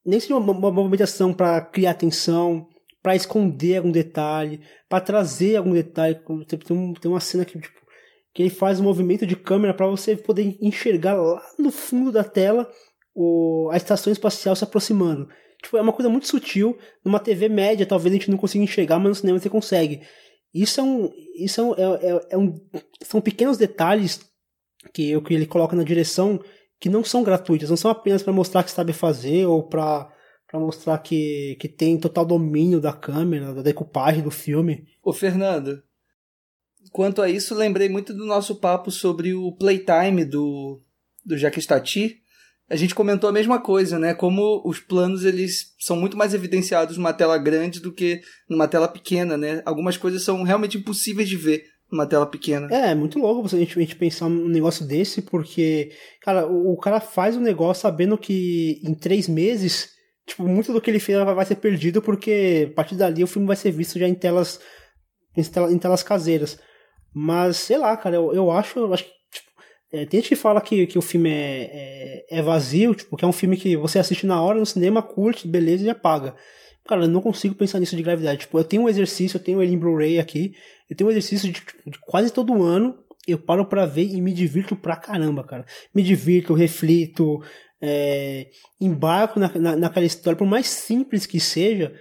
Nem 0.04 0.20
seja 0.20 0.36
uma, 0.36 0.52
uma 0.52 0.70
movimentação 0.70 1.34
para 1.34 1.60
criar 1.60 1.90
atenção, 1.90 2.68
para 3.02 3.16
esconder 3.16 3.78
algum 3.78 3.90
detalhe, 3.90 4.60
para 4.88 5.00
trazer 5.00 5.56
algum 5.56 5.72
detalhe. 5.72 6.20
Tem, 6.46 6.58
tem 6.58 7.10
uma 7.10 7.20
cena 7.20 7.44
que, 7.44 7.58
tipo, 7.58 7.80
que 8.32 8.42
ele 8.42 8.50
faz 8.50 8.80
um 8.80 8.84
movimento 8.84 9.26
de 9.26 9.36
câmera 9.36 9.74
para 9.74 9.86
você 9.86 10.16
poder 10.16 10.56
enxergar 10.60 11.14
lá 11.14 11.42
no 11.58 11.70
fundo 11.70 12.12
da 12.12 12.22
tela 12.22 12.70
o, 13.20 13.68
a 13.72 13.76
estação 13.76 14.12
espacial 14.12 14.54
se 14.54 14.62
aproximando. 14.62 15.28
Tipo, 15.60 15.76
é 15.76 15.80
uma 15.80 15.92
coisa 15.92 16.08
muito 16.08 16.28
sutil. 16.28 16.78
Numa 17.04 17.18
TV 17.18 17.48
média, 17.48 17.84
talvez 17.84 18.12
a 18.14 18.16
gente 18.16 18.30
não 18.30 18.38
consiga 18.38 18.62
enxergar, 18.62 19.00
mas 19.00 19.08
no 19.08 19.14
cinema 19.16 19.40
você 19.40 19.50
consegue. 19.50 20.02
Isso 20.54 20.78
é 20.78 20.84
um. 20.84 21.10
Isso 21.34 21.60
é 21.60 21.64
um, 21.64 21.74
é, 21.74 22.06
é, 22.06 22.26
é 22.30 22.38
um 22.38 22.54
são 23.02 23.20
pequenos 23.20 23.58
detalhes 23.58 24.20
que, 24.94 25.20
que 25.20 25.34
ele 25.34 25.46
coloca 25.46 25.74
na 25.74 25.82
direção 25.82 26.40
que 26.78 26.88
não 26.88 27.02
são 27.02 27.24
gratuitos, 27.24 27.68
não 27.68 27.76
são 27.76 27.90
apenas 27.90 28.22
para 28.22 28.32
mostrar 28.32 28.62
que 28.62 28.70
sabe 28.70 28.92
fazer 28.92 29.46
ou 29.46 29.64
para 29.64 30.08
para 30.46 30.60
mostrar 30.60 30.96
que, 30.98 31.58
que 31.60 31.68
tem 31.68 31.98
total 31.98 32.24
domínio 32.24 32.80
da 32.80 32.92
câmera, 32.92 33.52
da 33.52 33.60
decupagem 33.60 34.22
do 34.22 34.30
filme. 34.30 34.86
Ô 35.02 35.12
Fernando, 35.12 35.82
quanto 36.90 37.20
a 37.20 37.28
isso, 37.28 37.54
lembrei 37.54 37.86
muito 37.90 38.14
do 38.14 38.24
nosso 38.24 38.56
papo 38.56 38.90
sobre 38.90 39.34
o 39.34 39.52
playtime 39.52 40.24
do, 40.24 40.80
do 41.22 41.36
Jacques 41.36 41.66
Tati, 41.66 42.22
a 42.70 42.76
gente 42.76 42.94
comentou 42.94 43.30
a 43.30 43.32
mesma 43.32 43.58
coisa, 43.60 43.98
né? 43.98 44.12
Como 44.12 44.62
os 44.64 44.78
planos 44.78 45.24
eles 45.24 45.74
são 45.78 45.96
muito 45.96 46.16
mais 46.16 46.34
evidenciados 46.34 46.98
numa 46.98 47.14
tela 47.14 47.38
grande 47.38 47.80
do 47.80 47.92
que 47.92 48.20
numa 48.48 48.68
tela 48.68 48.86
pequena, 48.86 49.36
né? 49.36 49.62
Algumas 49.64 49.96
coisas 49.96 50.22
são 50.22 50.42
realmente 50.42 50.76
impossíveis 50.76 51.28
de 51.28 51.36
ver 51.36 51.64
numa 51.90 52.06
tela 52.06 52.26
pequena. 52.26 52.68
É, 52.70 52.90
é 52.90 52.94
muito 52.94 53.18
louco 53.18 53.46
a, 53.46 53.58
gente, 53.58 53.78
a 53.78 53.80
gente 53.80 53.96
pensar 53.96 54.26
um 54.26 54.48
negócio 54.48 54.86
desse, 54.86 55.22
porque, 55.22 55.90
cara, 56.20 56.46
o, 56.46 56.74
o, 56.74 56.76
cara 56.76 57.00
faz 57.00 57.36
um 57.36 57.40
negócio 57.40 57.80
sabendo 57.80 58.18
que 58.18 58.80
em 58.84 58.94
três 58.94 59.26
meses, 59.26 59.88
tipo, 60.26 60.46
muito 60.46 60.70
do 60.70 60.80
que 60.80 60.90
ele 60.90 61.00
fez 61.00 61.18
vai, 61.24 61.46
ser 61.46 61.56
perdido, 61.56 62.02
porque 62.02 62.68
a 62.70 62.74
partir 62.74 62.96
dali 62.96 63.24
o 63.24 63.26
filme 63.26 63.46
vai 63.48 63.56
ser 63.56 63.70
visto 63.70 63.98
já 63.98 64.06
em 64.06 64.14
telas, 64.14 64.60
em 65.34 65.42
telas, 65.42 65.72
em 65.72 65.78
telas 65.78 66.02
caseiras. 66.02 66.58
Mas, 67.14 67.56
sei 67.56 67.78
lá, 67.78 67.96
cara, 67.96 68.16
eu, 68.16 68.34
eu 68.34 68.50
acho, 68.50 68.92
acho 68.92 69.04
que 69.04 69.17
é, 69.92 70.04
tem 70.04 70.20
gente 70.20 70.28
que 70.28 70.36
fala 70.36 70.60
que, 70.60 70.86
que 70.86 70.98
o 70.98 71.02
filme 71.02 71.30
é, 71.30 72.24
é, 72.30 72.38
é, 72.38 72.42
vazio, 72.42 72.94
tipo, 72.94 73.16
que 73.16 73.24
é 73.24 73.28
um 73.28 73.32
filme 73.32 73.56
que 73.56 73.76
você 73.76 73.98
assiste 73.98 74.26
na 74.26 74.40
hora 74.42 74.58
no 74.58 74.66
cinema, 74.66 75.02
curte, 75.02 75.48
beleza 75.48 75.84
e 75.84 75.90
apaga. 75.90 76.34
Cara, 76.86 77.04
eu 77.04 77.08
não 77.08 77.20
consigo 77.20 77.54
pensar 77.54 77.78
nisso 77.80 77.96
de 77.96 78.02
gravidade. 78.02 78.40
Tipo, 78.40 78.58
eu 78.58 78.64
tenho 78.64 78.82
um 78.82 78.88
exercício, 78.88 79.36
eu 79.36 79.42
tenho 79.42 79.62
ele 79.62 79.74
em 79.74 79.78
Blu-ray 79.78 80.18
aqui, 80.18 80.54
eu 80.88 80.96
tenho 80.96 81.08
um 81.08 81.10
exercício 81.10 81.50
de, 81.50 81.62
de 81.86 81.98
quase 82.00 82.32
todo 82.32 82.62
ano, 82.62 82.98
eu 83.26 83.38
paro 83.38 83.66
para 83.66 83.86
ver 83.86 84.04
e 84.04 84.20
me 84.20 84.32
divirto 84.32 84.74
pra 84.74 84.96
caramba, 84.96 85.44
cara. 85.44 85.64
Me 85.94 86.02
divirto, 86.02 86.54
reflito, 86.54 87.42
é, 87.80 88.48
embarco 88.80 89.38
na, 89.38 89.48
na, 89.54 89.76
naquela 89.76 90.06
história, 90.06 90.36
por 90.36 90.46
mais 90.46 90.66
simples 90.66 91.26
que 91.26 91.38
seja, 91.38 91.94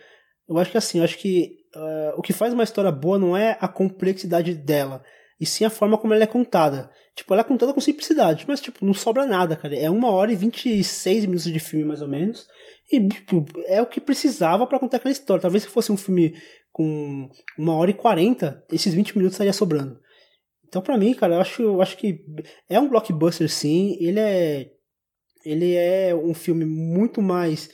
eu 0.47 0.57
acho 0.57 0.72
que 0.72 0.77
assim, 0.77 0.99
eu 0.99 1.03
acho 1.03 1.18
que 1.18 1.57
uh, 1.76 2.18
o 2.18 2.22
que 2.22 2.34
faz 2.34 2.53
uma 2.53 2.64
história 2.64 2.91
boa 2.91 3.19
não 3.19 3.35
é 3.35 3.57
a 3.59 3.68
complexidade 3.68 4.53
dela, 4.53 5.03
e 5.39 5.45
sim 5.45 5.65
a 5.65 5.69
forma 5.69 5.97
como 5.97 6.14
ela 6.14 6.23
é 6.23 6.27
contada. 6.27 6.89
Tipo, 7.18 7.34
ela 7.34 7.41
é 7.41 7.44
contada 7.44 7.73
com 7.73 7.81
simplicidade, 7.81 8.45
mas, 8.48 8.61
tipo, 8.61 8.85
não 8.85 8.94
sobra 8.94 9.26
nada, 9.26 9.56
cara. 9.56 9.76
É 9.76 9.89
uma 9.89 10.11
hora 10.11 10.31
e 10.31 10.35
26 10.35 11.26
minutos 11.26 11.52
de 11.52 11.60
filme, 11.60 11.84
mais 11.84 11.99
ou 11.99 12.07
menos. 12.07 12.48
E, 12.91 13.07
tipo, 13.10 13.44
é 13.65 13.81
o 13.81 13.88
que 13.88 13.99
precisava 13.99 14.68
para 14.68 14.80
contar 14.80 14.98
aquela 14.98 15.11
história. 15.11 15.41
Talvez 15.41 15.64
se 15.64 15.69
fosse 15.69 15.91
um 15.91 15.98
filme 15.98 16.35
com 16.72 17.27
uma 17.57 17.73
hora 17.73 17.89
e 17.89 17.95
40, 17.95 18.64
esses 18.72 18.94
20 18.94 19.18
minutos 19.18 19.34
estaria 19.34 19.52
sobrando. 19.52 19.99
Então, 20.68 20.80
para 20.80 20.95
mim, 20.95 21.11
cara, 21.15 21.34
eu 21.34 21.41
acho, 21.41 21.64
eu 21.64 21.81
acho 21.81 21.98
que 21.98 22.23
é 22.69 22.80
um 22.80 22.88
blockbuster, 22.88 23.49
sim. 23.49 23.98
Ele 23.99 24.19
é, 24.19 24.69
ele 25.44 25.73
é 25.73 26.14
um 26.14 26.35
filme 26.35 26.65
muito 26.65 27.19
mais 27.19 27.68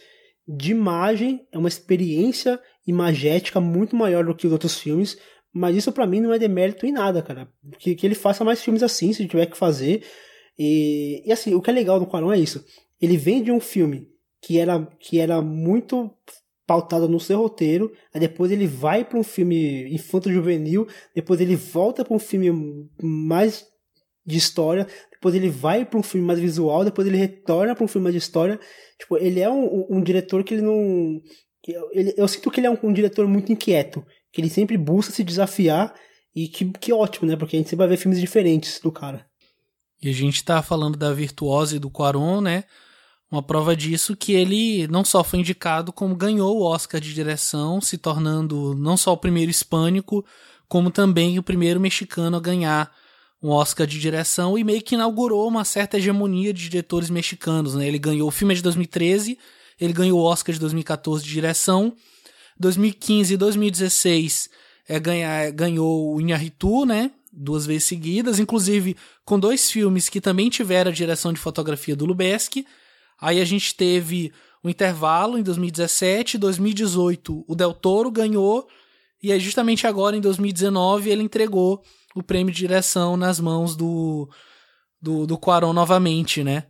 de 0.48 0.72
imagem, 0.72 1.46
é 1.52 1.58
uma 1.58 1.68
experiência 1.68 2.58
imagética 2.88 3.60
muito 3.60 3.94
maior 3.94 4.24
do 4.24 4.34
que 4.34 4.48
os 4.48 4.54
outros 4.54 4.80
filmes. 4.80 5.18
Mas 5.54 5.76
isso 5.76 5.92
para 5.92 6.08
mim 6.08 6.20
não 6.20 6.34
é 6.34 6.40
demérito 6.40 6.86
em 6.86 6.92
nada, 6.92 7.22
cara. 7.22 7.48
Que, 7.78 7.94
que 7.94 8.08
ele 8.08 8.16
faça 8.16 8.44
mais 8.44 8.62
filmes 8.62 8.82
assim, 8.82 9.14
se 9.14 9.28
tiver 9.28 9.46
que 9.46 9.58
fazer. 9.58 10.04
E, 10.58 11.22
e 11.26 11.32
assim, 11.32 11.54
o 11.54 11.62
que 11.62 11.70
é 11.70 11.74
legal 11.74 12.00
do 12.00 12.08
Quaron 12.08 12.34
é 12.34 12.40
isso. 12.40 12.66
Ele 13.00 13.18
vem 13.18 13.44
de 13.44 13.52
um 13.52 13.60
filme 13.60 14.08
que 14.42 14.58
era, 14.58 14.86
que 15.00 15.20
era 15.20 15.42
muito 15.42 16.12
pautado 16.66 17.08
no 17.08 17.20
seu 17.20 17.40
roteiro, 17.40 17.92
aí 18.14 18.22
depois 18.22 18.52
ele 18.52 18.66
vai 18.66 19.04
para 19.04 19.20
um 19.20 19.24
filme 19.24 19.94
infanto-juvenil, 19.94 20.88
depois 21.14 21.40
ele 21.42 21.56
volta 21.56 22.04
para 22.04 22.16
um 22.16 22.20
filme 22.20 22.90
mais 23.02 23.66
de 24.26 24.38
história, 24.38 24.88
depois 25.12 25.36
ele 25.36 25.50
vai 25.50 25.86
para 25.86 26.00
um 26.00 26.04
filme 26.04 26.26
mais 26.26 26.40
visual, 26.40 26.86
depois 26.86 27.06
ele 27.08 27.18
retorna 27.18 27.76
para 27.76 27.84
um 27.84 27.88
filme 27.88 28.04
mais 28.04 28.14
de 28.14 28.20
história. 28.20 28.60
Tipo, 28.98 29.18
ele 29.18 29.40
é 29.40 29.50
um, 29.50 29.66
um, 29.66 29.88
um 29.98 30.02
diretor 30.02 30.44
que 30.44 30.54
ele 30.54 30.62
não. 30.62 31.22
Ele, 31.92 32.14
eu 32.18 32.28
sinto 32.28 32.50
que 32.50 32.60
ele 32.60 32.68
é 32.68 32.72
um, 32.72 32.78
um 32.84 32.94
diretor 32.94 33.28
muito 33.28 33.52
inquieto 33.52 34.06
que 34.34 34.42
ele 34.42 34.50
sempre 34.50 34.76
busca 34.76 35.14
se 35.14 35.24
desafiar 35.24 35.94
e 36.36 36.48
que, 36.48 36.66
que 36.66 36.92
ótimo, 36.92 37.28
né? 37.28 37.38
Porque 37.38 37.56
a 37.56 37.60
gente 37.60 37.70
sempre 37.70 37.86
vai 37.86 37.96
ver 37.96 38.02
filmes 38.02 38.20
diferentes 38.20 38.80
do 38.82 38.92
cara. 38.92 39.26
E 40.02 40.10
a 40.10 40.12
gente 40.12 40.44
tá 40.44 40.62
falando 40.62 40.98
da 40.98 41.14
virtuose 41.14 41.78
do 41.78 41.90
Quaron, 41.90 42.42
né? 42.42 42.64
Uma 43.32 43.44
prova 43.44 43.76
disso 43.76 44.16
que 44.16 44.34
ele 44.34 44.88
não 44.88 45.06
só 45.06 45.24
foi 45.24 45.40
indicado, 45.40 45.94
como 45.94 46.16
ganhou 46.16 46.58
o 46.58 46.64
Oscar 46.64 47.00
de 47.00 47.14
direção, 47.14 47.80
se 47.80 47.98
tornando 47.98 48.76
não 48.76 48.98
só 48.98 49.14
o 49.14 49.18
primeiro 49.18 49.52
hispânico, 49.52 50.26
como 50.68 50.90
também 50.90 51.38
o 51.38 51.44
primeiro 51.44 51.80
mexicano 51.80 52.36
a 52.36 52.40
ganhar 52.40 52.92
um 53.42 53.50
Oscar 53.50 53.86
de 53.86 54.00
direção 54.00 54.58
e 54.58 54.64
meio 54.64 54.82
que 54.82 54.96
inaugurou 54.96 55.48
uma 55.48 55.66
certa 55.66 55.98
hegemonia 55.98 56.54
de 56.54 56.70
diretores 56.70 57.10
mexicanos, 57.10 57.76
né? 57.76 57.88
Ele 57.88 58.00
ganhou 58.00 58.28
o 58.28 58.32
filme 58.32 58.56
de 58.56 58.62
2013, 58.64 59.38
ele 59.80 59.94
ganhou 59.94 60.20
o 60.20 60.24
Oscar 60.24 60.54
de 60.54 60.60
2014 60.60 61.24
de 61.24 61.30
direção 61.30 61.96
2015 62.64 63.34
e 63.34 63.38
2016 63.38 64.50
é, 64.88 65.00
ganha, 65.00 65.52
ganhou 65.52 66.16
o 66.16 66.22
Inharitu, 66.22 66.86
né? 66.86 67.12
Duas 67.32 67.66
vezes 67.66 67.86
seguidas, 67.86 68.40
inclusive 68.40 68.96
com 69.26 69.40
dois 69.40 69.70
filmes 69.70 70.08
que 70.08 70.22
também 70.22 70.50
tiveram 70.50 70.92
a 70.92 70.94
direção 70.94 71.34
de 71.34 71.40
fotografia 71.40 71.96
do 71.96 72.06
Lubeski. 72.06 72.66
Aí 73.20 73.42
a 73.42 73.46
gente 73.46 73.76
teve 73.76 74.32
o 74.64 74.70
intervalo 74.70 75.38
em 75.38 75.44
2017, 75.44 76.38
2018 76.38 77.44
o 77.48 77.56
Del 77.56 77.74
Toro 77.74 78.10
ganhou, 78.12 78.68
e 79.22 79.32
é 79.32 79.40
justamente 79.40 79.88
agora 79.88 80.16
em 80.16 80.22
2019 80.22 81.10
ele 81.10 81.24
entregou 81.24 81.82
o 82.16 82.22
prêmio 82.22 82.54
de 82.54 82.60
direção 82.60 83.18
nas 83.18 83.40
mãos 83.40 83.76
do, 83.76 84.30
do, 85.02 85.26
do 85.26 85.38
Quaron 85.38 85.74
novamente, 85.74 86.44
né? 86.44 86.68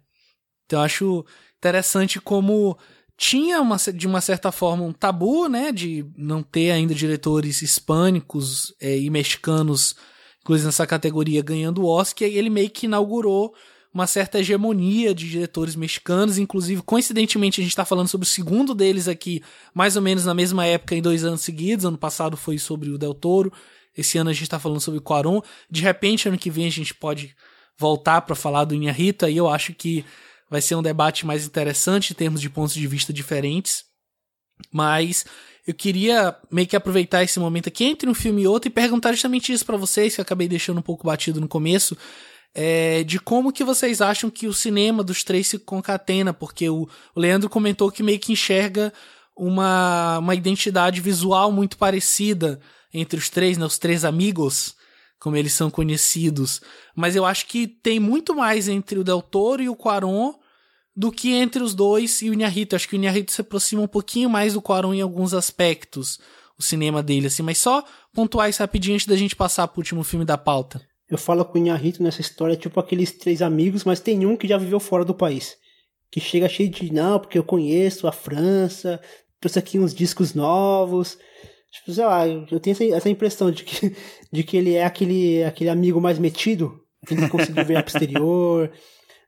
Então 0.65 0.81
acho 0.81 1.25
interessante 1.57 2.19
como 2.19 2.77
tinha 3.17 3.61
uma, 3.61 3.77
de 3.77 4.07
uma 4.07 4.21
certa 4.21 4.51
forma 4.51 4.83
um 4.83 4.93
tabu, 4.93 5.47
né, 5.47 5.71
de 5.71 6.05
não 6.17 6.41
ter 6.41 6.71
ainda 6.71 6.93
diretores 6.95 7.61
hispânicos 7.61 8.73
é, 8.81 8.97
e 8.97 9.09
mexicanos, 9.09 9.95
inclusive 10.41 10.65
nessa 10.65 10.87
categoria, 10.87 11.41
ganhando 11.41 11.83
o 11.83 11.87
Oscar, 11.87 12.27
e 12.27 12.37
ele 12.37 12.49
meio 12.49 12.69
que 12.69 12.85
inaugurou 12.85 13.53
uma 13.93 14.07
certa 14.07 14.39
hegemonia 14.39 15.13
de 15.13 15.29
diretores 15.29 15.75
mexicanos, 15.75 16.39
inclusive, 16.39 16.81
coincidentemente, 16.81 17.61
a 17.61 17.63
gente 17.63 17.71
está 17.71 17.85
falando 17.85 18.07
sobre 18.07 18.25
o 18.25 18.29
segundo 18.29 18.73
deles 18.73 19.07
aqui, 19.07 19.43
mais 19.73 19.95
ou 19.95 20.01
menos 20.01 20.25
na 20.25 20.33
mesma 20.33 20.65
época, 20.65 20.95
em 20.95 21.01
dois 21.01 21.23
anos 21.23 21.41
seguidos, 21.41 21.85
ano 21.85 21.97
passado 21.97 22.35
foi 22.35 22.57
sobre 22.57 22.89
o 22.89 22.97
Del 22.97 23.13
Toro, 23.13 23.53
esse 23.95 24.17
ano 24.17 24.31
a 24.31 24.33
gente 24.33 24.43
está 24.43 24.57
falando 24.57 24.81
sobre 24.81 24.97
o 24.97 25.03
Quaron, 25.03 25.41
de 25.69 25.83
repente, 25.83 26.27
ano 26.27 26.39
que 26.39 26.49
vem 26.49 26.65
a 26.65 26.71
gente 26.71 26.95
pode 26.95 27.35
voltar 27.77 28.21
para 28.21 28.35
falar 28.35 28.65
do 28.65 28.73
Inharito, 28.73 29.27
aí 29.27 29.37
eu 29.37 29.47
acho 29.47 29.73
que 29.75 30.03
vai 30.53 30.61
ser 30.61 30.75
um 30.75 30.83
debate 30.83 31.25
mais 31.25 31.47
interessante 31.47 32.11
em 32.11 32.15
termos 32.15 32.39
de 32.39 32.47
pontos 32.47 32.75
de 32.75 32.85
vista 32.85 33.11
diferentes. 33.11 33.85
Mas 34.71 35.25
eu 35.65 35.73
queria 35.73 36.37
meio 36.51 36.67
que 36.67 36.75
aproveitar 36.75 37.23
esse 37.23 37.39
momento 37.39 37.69
aqui 37.69 37.85
entre 37.85 38.07
um 38.07 38.13
filme 38.13 38.43
e 38.43 38.47
outro 38.47 38.69
e 38.69 38.71
perguntar 38.71 39.13
justamente 39.13 39.51
isso 39.51 39.65
para 39.65 39.77
vocês, 39.77 40.13
que 40.13 40.21
eu 40.21 40.23
acabei 40.23 40.47
deixando 40.47 40.77
um 40.77 40.83
pouco 40.83 41.07
batido 41.07 41.41
no 41.41 41.47
começo, 41.47 41.97
é, 42.53 43.03
de 43.03 43.17
como 43.19 43.51
que 43.51 43.63
vocês 43.63 43.99
acham 43.99 44.29
que 44.29 44.45
o 44.45 44.53
cinema 44.53 45.03
dos 45.03 45.23
três 45.23 45.47
se 45.47 45.57
concatena, 45.57 46.31
porque 46.31 46.69
o, 46.69 46.87
o 47.15 47.19
Leandro 47.19 47.49
comentou 47.49 47.91
que 47.91 48.03
meio 48.03 48.19
que 48.19 48.33
enxerga 48.33 48.93
uma, 49.35 50.19
uma 50.19 50.35
identidade 50.35 51.01
visual 51.01 51.51
muito 51.51 51.79
parecida 51.79 52.59
entre 52.93 53.17
os 53.17 53.27
três, 53.27 53.57
né, 53.57 53.65
os 53.65 53.79
três 53.79 54.05
amigos, 54.05 54.75
como 55.19 55.35
eles 55.35 55.53
são 55.53 55.71
conhecidos. 55.71 56.61
Mas 56.95 57.15
eu 57.15 57.25
acho 57.25 57.47
que 57.47 57.65
tem 57.65 57.99
muito 57.99 58.35
mais 58.35 58.67
entre 58.67 58.99
o 58.99 59.03
Del 59.03 59.19
Toro 59.19 59.63
e 59.63 59.67
o 59.67 59.75
Quaron 59.75 60.42
do 60.95 61.11
que 61.11 61.33
entre 61.33 61.61
os 61.63 61.73
dois 61.73 62.21
e 62.21 62.29
o 62.29 62.33
Inharito. 62.33 62.75
Acho 62.75 62.87
que 62.87 62.95
o 62.95 62.97
Inharito 62.97 63.31
se 63.31 63.41
aproxima 63.41 63.81
um 63.81 63.87
pouquinho 63.87 64.29
mais 64.29 64.53
do 64.53 64.61
Quaron 64.61 64.93
em 64.93 65.01
alguns 65.01 65.33
aspectos, 65.33 66.19
o 66.57 66.63
cinema 66.63 67.01
dele, 67.01 67.27
assim. 67.27 67.43
Mas 67.43 67.57
só 67.57 67.83
pontuar 68.13 68.49
isso 68.49 68.61
rapidinho 68.61 68.95
antes 68.95 69.07
da 69.07 69.15
gente 69.15 69.35
passar 69.35 69.67
pro 69.67 69.79
último 69.79 70.03
filme 70.03 70.25
da 70.25 70.37
pauta. 70.37 70.81
Eu 71.09 71.17
falo 71.17 71.43
com 71.45 71.57
o 71.57 71.61
Inharito 71.61 72.01
nessa 72.01 72.21
história, 72.21 72.55
tipo 72.55 72.79
aqueles 72.79 73.11
três 73.11 73.41
amigos, 73.41 73.83
mas 73.83 73.99
tem 73.99 74.25
um 74.25 74.37
que 74.37 74.47
já 74.47 74.57
viveu 74.57 74.79
fora 74.79 75.03
do 75.03 75.13
país. 75.13 75.57
Que 76.11 76.19
chega 76.19 76.47
cheio 76.47 76.69
de, 76.69 76.93
não, 76.93 77.19
porque 77.19 77.37
eu 77.37 77.43
conheço 77.43 78.07
a 78.07 78.11
França, 78.11 79.01
trouxe 79.39 79.59
aqui 79.59 79.79
uns 79.79 79.93
discos 79.93 80.33
novos. 80.33 81.17
Tipo, 81.71 81.91
sei 81.91 82.05
lá, 82.05 82.27
eu 82.27 82.59
tenho 82.59 82.95
essa, 82.95 83.09
impressão 83.09 83.51
de 83.51 83.63
que, 83.63 83.95
de 84.31 84.43
que 84.43 84.55
ele 84.55 84.75
é 84.75 84.85
aquele, 84.85 85.43
aquele 85.43 85.69
amigo 85.69 85.99
mais 85.99 86.19
metido, 86.19 86.79
que 87.05 87.15
não 87.15 87.27
conseguiu 87.27 87.65
ver 87.65 87.77
a 87.77 87.83
posterior. 87.83 88.71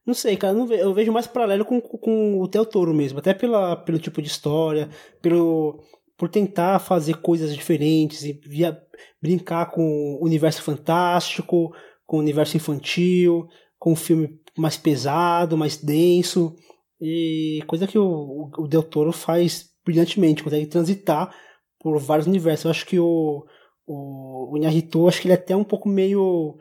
Não 0.06 0.14
sei, 0.14 0.38
cara, 0.38 0.56
eu 0.56 0.94
vejo 0.94 1.11
mais 1.11 1.26
paralelo 1.26 1.65
com, 1.65 1.82
com 1.82 2.40
o 2.40 2.48
Theo 2.48 2.65
Toro 2.65 2.94
mesmo, 2.94 3.19
até 3.19 3.34
pela, 3.34 3.76
pelo 3.76 3.98
tipo 3.98 4.22
de 4.22 4.27
história, 4.27 4.90
pelo 5.22 5.84
por 6.18 6.30
tentar 6.30 6.80
fazer 6.80 7.18
coisas 7.18 7.53
diferentes 7.53 8.23
e 8.23 8.34
via, 8.34 8.82
brincar 9.22 9.72
com 9.72 10.18
o 10.19 10.23
universo 10.23 10.61
fantástico, 10.61 11.76
com 12.06 12.18
o 12.18 12.19
universo 12.22 12.56
infantil, 12.56 13.48
com 13.77 13.91
um 13.91 13.95
filme 13.95 14.40
mais 14.57 14.77
pesado, 14.77 15.57
mais 15.57 15.76
denso, 15.76 16.56
e 17.02 17.61
coisa 17.68 17.88
que 17.88 17.98
o, 17.98 18.49
o 18.57 18.68
Del 18.68 18.84
Toro 18.84 19.11
faz 19.11 19.69
brilhantemente, 19.84 20.44
consegue 20.44 20.68
transitar 20.68 21.36
por 21.80 21.99
vários 21.99 22.27
universos. 22.27 22.65
Eu 22.65 22.72
acho 22.72 22.86
que 22.86 22.99
o, 22.99 23.45
o, 23.86 24.57
o 24.57 25.07
acho 25.07 25.22
que 25.22 25.27
ele 25.27 25.34
é 25.34 25.38
até 25.38 25.56
um 25.56 25.64
pouco 25.64 25.90
meio 25.90 26.57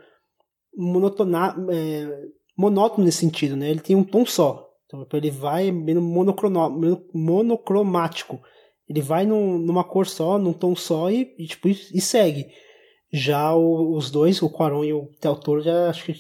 monotona, 0.77 1.55
é, 1.71 2.29
monótono 2.56 3.05
nesse 3.05 3.18
sentido, 3.18 3.56
né? 3.56 3.70
Ele 3.70 3.81
tem 3.81 3.97
um 3.97 4.05
tom 4.05 4.24
só. 4.24 4.70
Então 4.86 5.06
ele 5.14 5.31
vai 5.31 5.70
meio, 5.70 6.01
monocromático. 7.12 8.40
Ele 8.89 9.01
vai 9.01 9.26
num, 9.26 9.59
numa 9.59 9.82
cor 9.82 10.06
só, 10.06 10.39
num 10.39 10.52
tom 10.52 10.76
só 10.76 11.10
e, 11.10 11.35
e 11.39 11.47
tipo, 11.47 11.68
e, 11.68 12.01
segue. 12.01 12.47
Já 13.12 13.55
o, 13.55 13.97
os 13.97 14.10
dois, 14.10 14.43
o 14.43 14.51
Quaron 14.51 14.85
e 14.85 14.93
o 14.93 15.10
Del 15.20 15.36
Toro, 15.36 15.62
já 15.62 15.89
acho 15.89 16.05
que 16.05 16.14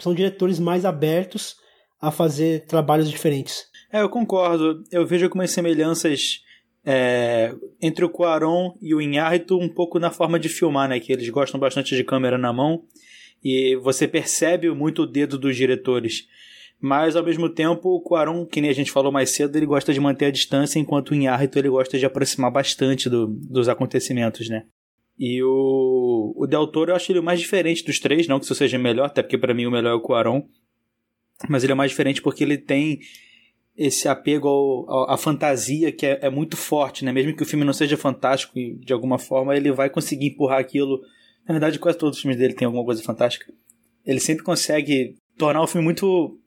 são 0.00 0.14
diretores 0.14 0.58
mais 0.58 0.84
abertos 0.84 1.56
a 2.00 2.10
fazer 2.10 2.66
trabalhos 2.66 3.10
diferentes. 3.10 3.64
É, 3.92 4.02
eu 4.02 4.08
concordo. 4.08 4.82
Eu 4.90 5.06
vejo 5.06 5.24
algumas 5.24 5.50
semelhanças 5.50 6.40
é, 6.84 7.54
entre 7.80 8.04
o 8.04 8.10
Quaron 8.10 8.74
e 8.80 8.94
o 8.94 9.00
Inharito 9.00 9.58
um 9.58 9.68
pouco 9.68 9.98
na 9.98 10.10
forma 10.10 10.38
de 10.38 10.48
filmar, 10.48 10.88
né? 10.88 11.00
Que 11.00 11.12
eles 11.12 11.28
gostam 11.28 11.58
bastante 11.58 11.96
de 11.96 12.04
câmera 12.04 12.38
na 12.38 12.52
mão 12.52 12.84
e 13.44 13.76
você 13.76 14.08
percebe 14.08 14.70
muito 14.70 15.02
o 15.02 15.06
dedo 15.06 15.38
dos 15.38 15.54
diretores. 15.54 16.26
Mas 16.80 17.16
ao 17.16 17.24
mesmo 17.24 17.48
tempo, 17.48 17.88
o 17.90 18.00
Quaron, 18.00 18.44
que 18.44 18.60
nem 18.60 18.70
a 18.70 18.74
gente 18.74 18.90
falou 18.90 19.12
mais 19.12 19.30
cedo, 19.30 19.56
ele 19.56 19.66
gosta 19.66 19.92
de 19.92 20.00
manter 20.00 20.26
a 20.26 20.30
distância, 20.30 20.78
enquanto 20.78 21.10
o 21.10 21.14
Inharito 21.14 21.58
ele 21.58 21.68
gosta 21.68 21.98
de 21.98 22.04
aproximar 22.04 22.50
bastante 22.50 23.08
do, 23.08 23.26
dos 23.26 23.68
acontecimentos, 23.68 24.48
né? 24.48 24.64
E 25.18 25.42
o, 25.42 26.34
o 26.36 26.46
Del 26.46 26.66
Toro 26.66 26.90
eu 26.90 26.96
acho 26.96 27.12
ele 27.12 27.20
o 27.20 27.22
mais 27.22 27.38
diferente 27.38 27.84
dos 27.84 28.00
três, 28.00 28.26
não 28.26 28.38
que 28.38 28.44
isso 28.44 28.54
seja 28.54 28.78
melhor, 28.78 29.06
até 29.06 29.22
porque 29.22 29.38
para 29.38 29.54
mim 29.54 29.66
o 29.66 29.70
melhor 29.70 29.92
é 29.92 29.94
o 29.94 30.00
Quaron. 30.00 30.42
Mas 31.48 31.62
ele 31.62 31.72
é 31.72 31.76
mais 31.76 31.90
diferente 31.90 32.20
porque 32.20 32.42
ele 32.42 32.58
tem 32.58 33.00
esse 33.76 34.08
apego 34.08 34.86
à 35.08 35.16
fantasia 35.16 35.90
que 35.90 36.06
é, 36.06 36.18
é, 36.22 36.30
muito 36.30 36.56
forte, 36.56 37.04
né? 37.04 37.12
Mesmo 37.12 37.34
que 37.34 37.42
o 37.42 37.46
filme 37.46 37.64
não 37.64 37.72
seja 37.72 37.96
fantástico 37.96 38.54
de 38.54 38.92
alguma 38.92 39.18
forma 39.18 39.56
ele 39.56 39.72
vai 39.72 39.90
conseguir 39.90 40.26
empurrar 40.26 40.58
aquilo. 40.58 41.00
Na 41.46 41.52
verdade, 41.52 41.78
quase 41.78 41.98
todos 41.98 42.16
os 42.16 42.22
filmes 42.22 42.38
dele 42.38 42.54
têm 42.54 42.66
alguma 42.66 42.84
coisa 42.84 43.02
fantástica. 43.02 43.52
Ele 44.04 44.20
sempre 44.20 44.44
consegue 44.44 45.16
tornar 45.36 45.62
o 45.62 45.66
filme 45.66 45.84
muito. 45.84 46.38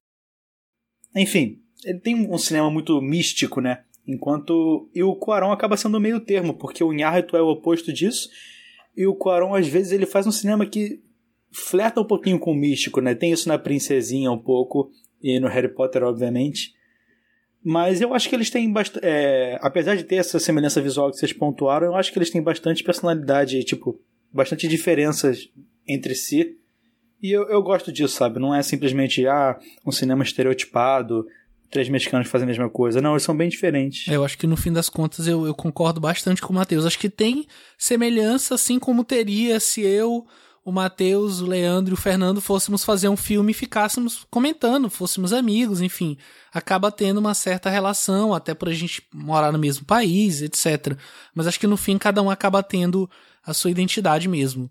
Enfim, 1.15 1.59
ele 1.83 1.99
tem 1.99 2.15
um 2.15 2.37
cinema 2.37 2.69
muito 2.69 3.01
místico, 3.01 3.61
né? 3.61 3.83
Enquanto. 4.07 4.89
E 4.93 5.03
o 5.03 5.15
Cuarón 5.15 5.51
acaba 5.51 5.77
sendo 5.77 5.99
meio 5.99 6.19
termo, 6.19 6.53
porque 6.53 6.83
o 6.83 6.93
Inharito 6.93 7.35
é 7.37 7.41
o 7.41 7.49
oposto 7.49 7.91
disso 7.93 8.29
e 8.97 9.05
o 9.05 9.13
Quaron, 9.13 9.53
às 9.53 9.67
vezes, 9.67 9.91
ele 9.91 10.07
faz 10.07 10.25
um 10.25 10.31
cinema 10.31 10.65
que 10.65 10.99
flerta 11.51 12.01
um 12.01 12.03
pouquinho 12.03 12.39
com 12.39 12.51
o 12.51 12.55
místico, 12.55 12.99
né? 12.99 13.13
Tem 13.13 13.31
isso 13.31 13.47
na 13.47 13.59
Princesinha 13.59 14.31
um 14.31 14.39
pouco, 14.39 14.89
e 15.21 15.39
no 15.39 15.47
Harry 15.47 15.69
Potter, 15.69 16.01
obviamente. 16.01 16.73
Mas 17.63 18.01
eu 18.01 18.11
acho 18.15 18.27
que 18.27 18.33
eles 18.33 18.49
têm 18.49 18.71
bastante. 18.71 19.05
É, 19.05 19.59
apesar 19.61 19.95
de 19.95 20.03
ter 20.03 20.15
essa 20.15 20.39
semelhança 20.39 20.81
visual 20.81 21.11
que 21.11 21.17
vocês 21.17 21.31
pontuaram, 21.31 21.87
eu 21.87 21.95
acho 21.95 22.11
que 22.11 22.17
eles 22.17 22.31
têm 22.31 22.41
bastante 22.41 22.83
personalidade, 22.83 23.63
tipo, 23.63 23.99
bastante 24.37 24.67
diferenças 24.67 25.49
entre 25.85 26.15
si. 26.15 26.55
E 27.21 27.31
eu, 27.31 27.49
eu 27.49 27.61
gosto 27.61 27.91
disso, 27.91 28.15
sabe? 28.15 28.39
Não 28.39 28.53
é 28.53 28.61
simplesmente, 28.61 29.25
ah, 29.27 29.59
um 29.85 29.91
cinema 29.91 30.23
estereotipado, 30.23 31.25
três 31.69 31.89
mexicanos 31.89 32.29
fazem 32.29 32.45
a 32.45 32.47
mesma 32.47 32.69
coisa. 32.69 33.01
Não, 33.01 33.11
eles 33.11 33.23
são 33.23 33.35
bem 33.35 33.49
diferentes. 33.49 34.07
Eu 34.07 34.23
acho 34.23 34.37
que 34.37 34.45
no 34.45 34.55
fim 34.55 34.71
das 34.71 34.89
contas 34.89 35.27
eu, 35.27 35.45
eu 35.45 35.55
concordo 35.55 35.99
bastante 35.99 36.41
com 36.41 36.53
o 36.53 36.55
Matheus. 36.55 36.85
Acho 36.85 36.99
que 36.99 37.09
tem 37.09 37.47
semelhança, 37.77 38.55
assim 38.55 38.77
como 38.77 39.03
teria 39.03 39.59
se 39.59 39.81
eu, 39.81 40.27
o 40.63 40.71
Matheus, 40.71 41.41
o 41.41 41.47
Leandro 41.47 41.93
e 41.93 41.95
o 41.95 41.97
Fernando 41.97 42.39
fôssemos 42.39 42.83
fazer 42.83 43.09
um 43.09 43.17
filme 43.17 43.51
e 43.51 43.55
ficássemos 43.55 44.27
comentando, 44.29 44.89
fôssemos 44.89 45.33
amigos, 45.33 45.81
enfim. 45.81 46.17
Acaba 46.53 46.91
tendo 46.91 47.19
uma 47.19 47.33
certa 47.33 47.69
relação, 47.69 48.33
até 48.33 48.53
por 48.53 48.69
a 48.69 48.73
gente 48.73 49.01
morar 49.11 49.51
no 49.51 49.57
mesmo 49.57 49.85
país, 49.85 50.41
etc. 50.41 50.95
Mas 51.33 51.47
acho 51.47 51.59
que 51.59 51.65
no 51.65 51.77
fim 51.77 51.97
cada 51.97 52.21
um 52.21 52.29
acaba 52.29 52.61
tendo 52.61 53.09
a 53.47 53.53
sua 53.53 53.71
identidade 53.71 54.27
mesmo. 54.27 54.69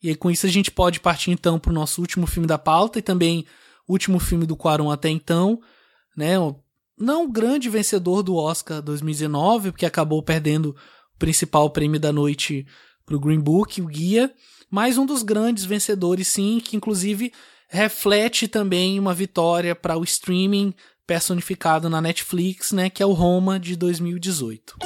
E 0.00 0.08
aí, 0.08 0.14
com 0.14 0.30
isso 0.30 0.46
a 0.46 0.48
gente 0.48 0.70
pode 0.70 1.00
partir 1.00 1.32
então 1.32 1.58
para 1.58 1.70
o 1.70 1.74
nosso 1.74 2.00
último 2.00 2.26
filme 2.26 2.46
da 2.46 2.56
pauta 2.56 3.00
e 3.00 3.02
também 3.02 3.44
último 3.88 4.20
filme 4.20 4.46
do 4.46 4.56
Quaron 4.56 4.90
até 4.90 5.10
então, 5.10 5.60
né? 6.16 6.34
Não 6.96 7.24
o 7.24 7.30
grande 7.30 7.68
vencedor 7.68 8.22
do 8.22 8.36
Oscar 8.36 8.80
2019, 8.80 9.72
porque 9.72 9.84
acabou 9.84 10.22
perdendo 10.22 10.70
o 11.14 11.18
principal 11.18 11.68
prêmio 11.70 11.98
da 11.98 12.12
noite 12.12 12.64
para 13.04 13.16
o 13.16 13.20
Green 13.20 13.40
Book, 13.40 13.82
o 13.82 13.86
Guia, 13.86 14.32
mas 14.70 14.96
um 14.96 15.04
dos 15.04 15.22
grandes 15.22 15.64
vencedores, 15.64 16.28
sim, 16.28 16.60
que 16.64 16.76
inclusive 16.76 17.32
reflete 17.68 18.46
também 18.46 18.98
uma 18.98 19.14
vitória 19.14 19.74
para 19.74 19.96
o 19.96 20.04
streaming 20.04 20.72
personificado 21.06 21.90
na 21.90 22.00
Netflix, 22.00 22.70
né, 22.70 22.88
que 22.88 23.02
é 23.02 23.06
o 23.06 23.12
Roma 23.12 23.58
de 23.58 23.74
2018. 23.74 24.76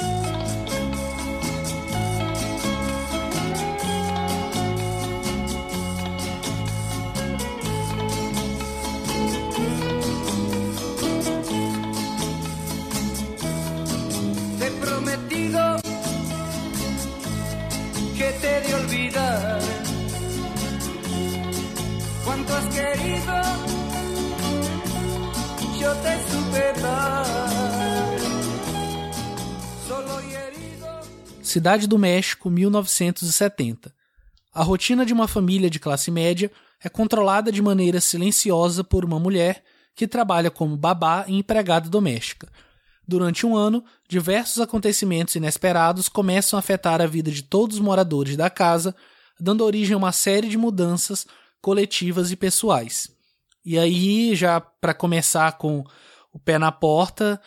Cidade 31.55 31.87
do 31.87 31.97
México, 31.97 32.49
1970. 32.49 33.93
A 34.53 34.61
rotina 34.61 35.05
de 35.05 35.13
uma 35.13 35.25
família 35.25 35.69
de 35.69 35.79
classe 35.79 36.11
média 36.11 36.51
é 36.83 36.89
controlada 36.89 37.49
de 37.49 37.61
maneira 37.61 38.01
silenciosa 38.01 38.83
por 38.83 39.05
uma 39.05 39.17
mulher 39.17 39.63
que 39.95 40.05
trabalha 40.05 40.51
como 40.51 40.75
babá 40.75 41.23
e 41.29 41.37
empregada 41.37 41.89
doméstica. 41.89 42.49
Durante 43.07 43.45
um 43.45 43.55
ano, 43.55 43.85
diversos 44.09 44.59
acontecimentos 44.59 45.35
inesperados 45.35 46.09
começam 46.09 46.57
a 46.57 46.59
afetar 46.59 47.01
a 47.01 47.07
vida 47.07 47.31
de 47.31 47.41
todos 47.41 47.77
os 47.77 47.81
moradores 47.81 48.35
da 48.35 48.49
casa, 48.49 48.93
dando 49.39 49.63
origem 49.63 49.93
a 49.93 49.97
uma 49.97 50.11
série 50.11 50.49
de 50.49 50.57
mudanças 50.57 51.25
coletivas 51.65 52.31
e 52.31 52.35
pessoais. 52.35 53.09
E 53.65 53.79
aí, 53.79 54.35
já 54.35 54.61
para 54.61 54.93
começar 54.93 55.53
com 55.53 55.83
o 56.31 56.37
pé 56.37 56.59
na 56.59 56.71
porta, 56.71 57.41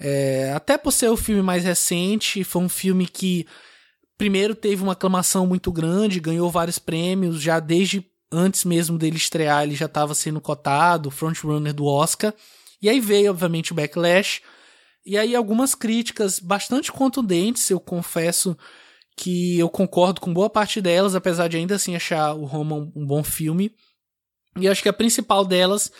é, 0.00 0.52
até 0.52 0.76
por 0.76 0.90
ser 0.90 1.08
o 1.10 1.16
filme 1.16 1.42
mais 1.42 1.62
recente, 1.62 2.42
foi 2.42 2.60
um 2.60 2.68
filme 2.68 3.06
que 3.06 3.46
primeiro 4.18 4.56
teve 4.56 4.82
uma 4.82 4.94
aclamação 4.94 5.46
muito 5.46 5.70
grande, 5.70 6.18
ganhou 6.18 6.50
vários 6.50 6.80
prêmios, 6.80 7.40
já 7.40 7.60
desde 7.60 8.04
antes 8.32 8.64
mesmo 8.64 8.98
dele 8.98 9.16
estrear, 9.16 9.62
ele 9.62 9.76
já 9.76 9.86
estava 9.86 10.12
sendo 10.12 10.40
cotado, 10.40 11.08
frontrunner 11.08 11.72
do 11.72 11.86
Oscar. 11.86 12.34
E 12.82 12.88
aí 12.88 12.98
veio, 12.98 13.30
obviamente, 13.30 13.70
o 13.70 13.76
backlash. 13.76 14.42
E 15.06 15.16
aí 15.16 15.36
algumas 15.36 15.72
críticas 15.72 16.40
bastante 16.40 16.90
contundentes, 16.90 17.70
eu 17.70 17.78
confesso 17.78 18.58
que 19.16 19.58
eu 19.58 19.68
concordo 19.68 20.20
com 20.20 20.32
boa 20.32 20.48
parte 20.48 20.80
delas, 20.80 21.14
apesar 21.14 21.48
de 21.48 21.56
ainda 21.56 21.74
assim 21.74 21.94
achar 21.94 22.34
o 22.34 22.44
Roma 22.44 22.76
um 22.94 23.06
bom 23.06 23.22
filme. 23.22 23.74
E 24.56 24.68
acho 24.68 24.82
que 24.82 24.88
a 24.88 24.92
principal 24.92 25.44
delas 25.44 25.90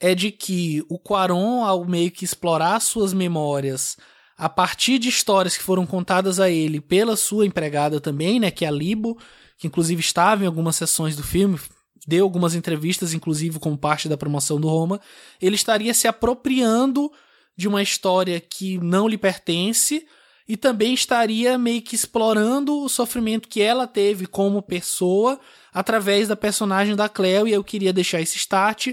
é 0.00 0.14
de 0.14 0.30
que 0.30 0.84
o 0.88 0.98
Quaron, 0.98 1.64
ao 1.64 1.84
meio 1.84 2.10
que 2.10 2.24
explorar 2.24 2.80
suas 2.80 3.12
memórias 3.12 3.96
a 4.36 4.48
partir 4.48 4.98
de 4.98 5.08
histórias 5.08 5.56
que 5.56 5.64
foram 5.64 5.84
contadas 5.84 6.38
a 6.38 6.48
ele 6.48 6.80
pela 6.80 7.16
sua 7.16 7.44
empregada 7.44 8.00
também, 8.00 8.38
né, 8.38 8.52
que 8.52 8.64
é 8.64 8.68
a 8.68 8.70
Libo, 8.70 9.18
que 9.58 9.66
inclusive 9.66 10.00
estava 10.00 10.44
em 10.44 10.46
algumas 10.46 10.76
sessões 10.76 11.16
do 11.16 11.24
filme, 11.24 11.58
deu 12.06 12.24
algumas 12.24 12.54
entrevistas, 12.54 13.12
inclusive 13.12 13.58
como 13.58 13.76
parte 13.76 14.08
da 14.08 14.16
promoção 14.16 14.60
do 14.60 14.68
Roma, 14.68 15.00
ele 15.42 15.56
estaria 15.56 15.92
se 15.92 16.06
apropriando 16.06 17.10
de 17.56 17.66
uma 17.66 17.82
história 17.82 18.40
que 18.40 18.78
não 18.78 19.08
lhe 19.08 19.18
pertence 19.18 20.06
e 20.48 20.56
também 20.56 20.94
estaria 20.94 21.58
meio 21.58 21.82
que 21.82 21.94
explorando 21.94 22.82
o 22.82 22.88
sofrimento 22.88 23.48
que 23.48 23.60
ela 23.60 23.86
teve 23.86 24.26
como 24.26 24.62
pessoa 24.62 25.38
através 25.72 26.26
da 26.28 26.34
personagem 26.34 26.96
da 26.96 27.08
Cleo, 27.08 27.46
e 27.46 27.52
eu 27.52 27.62
queria 27.62 27.92
deixar 27.92 28.20
esse 28.20 28.36
start 28.38 28.88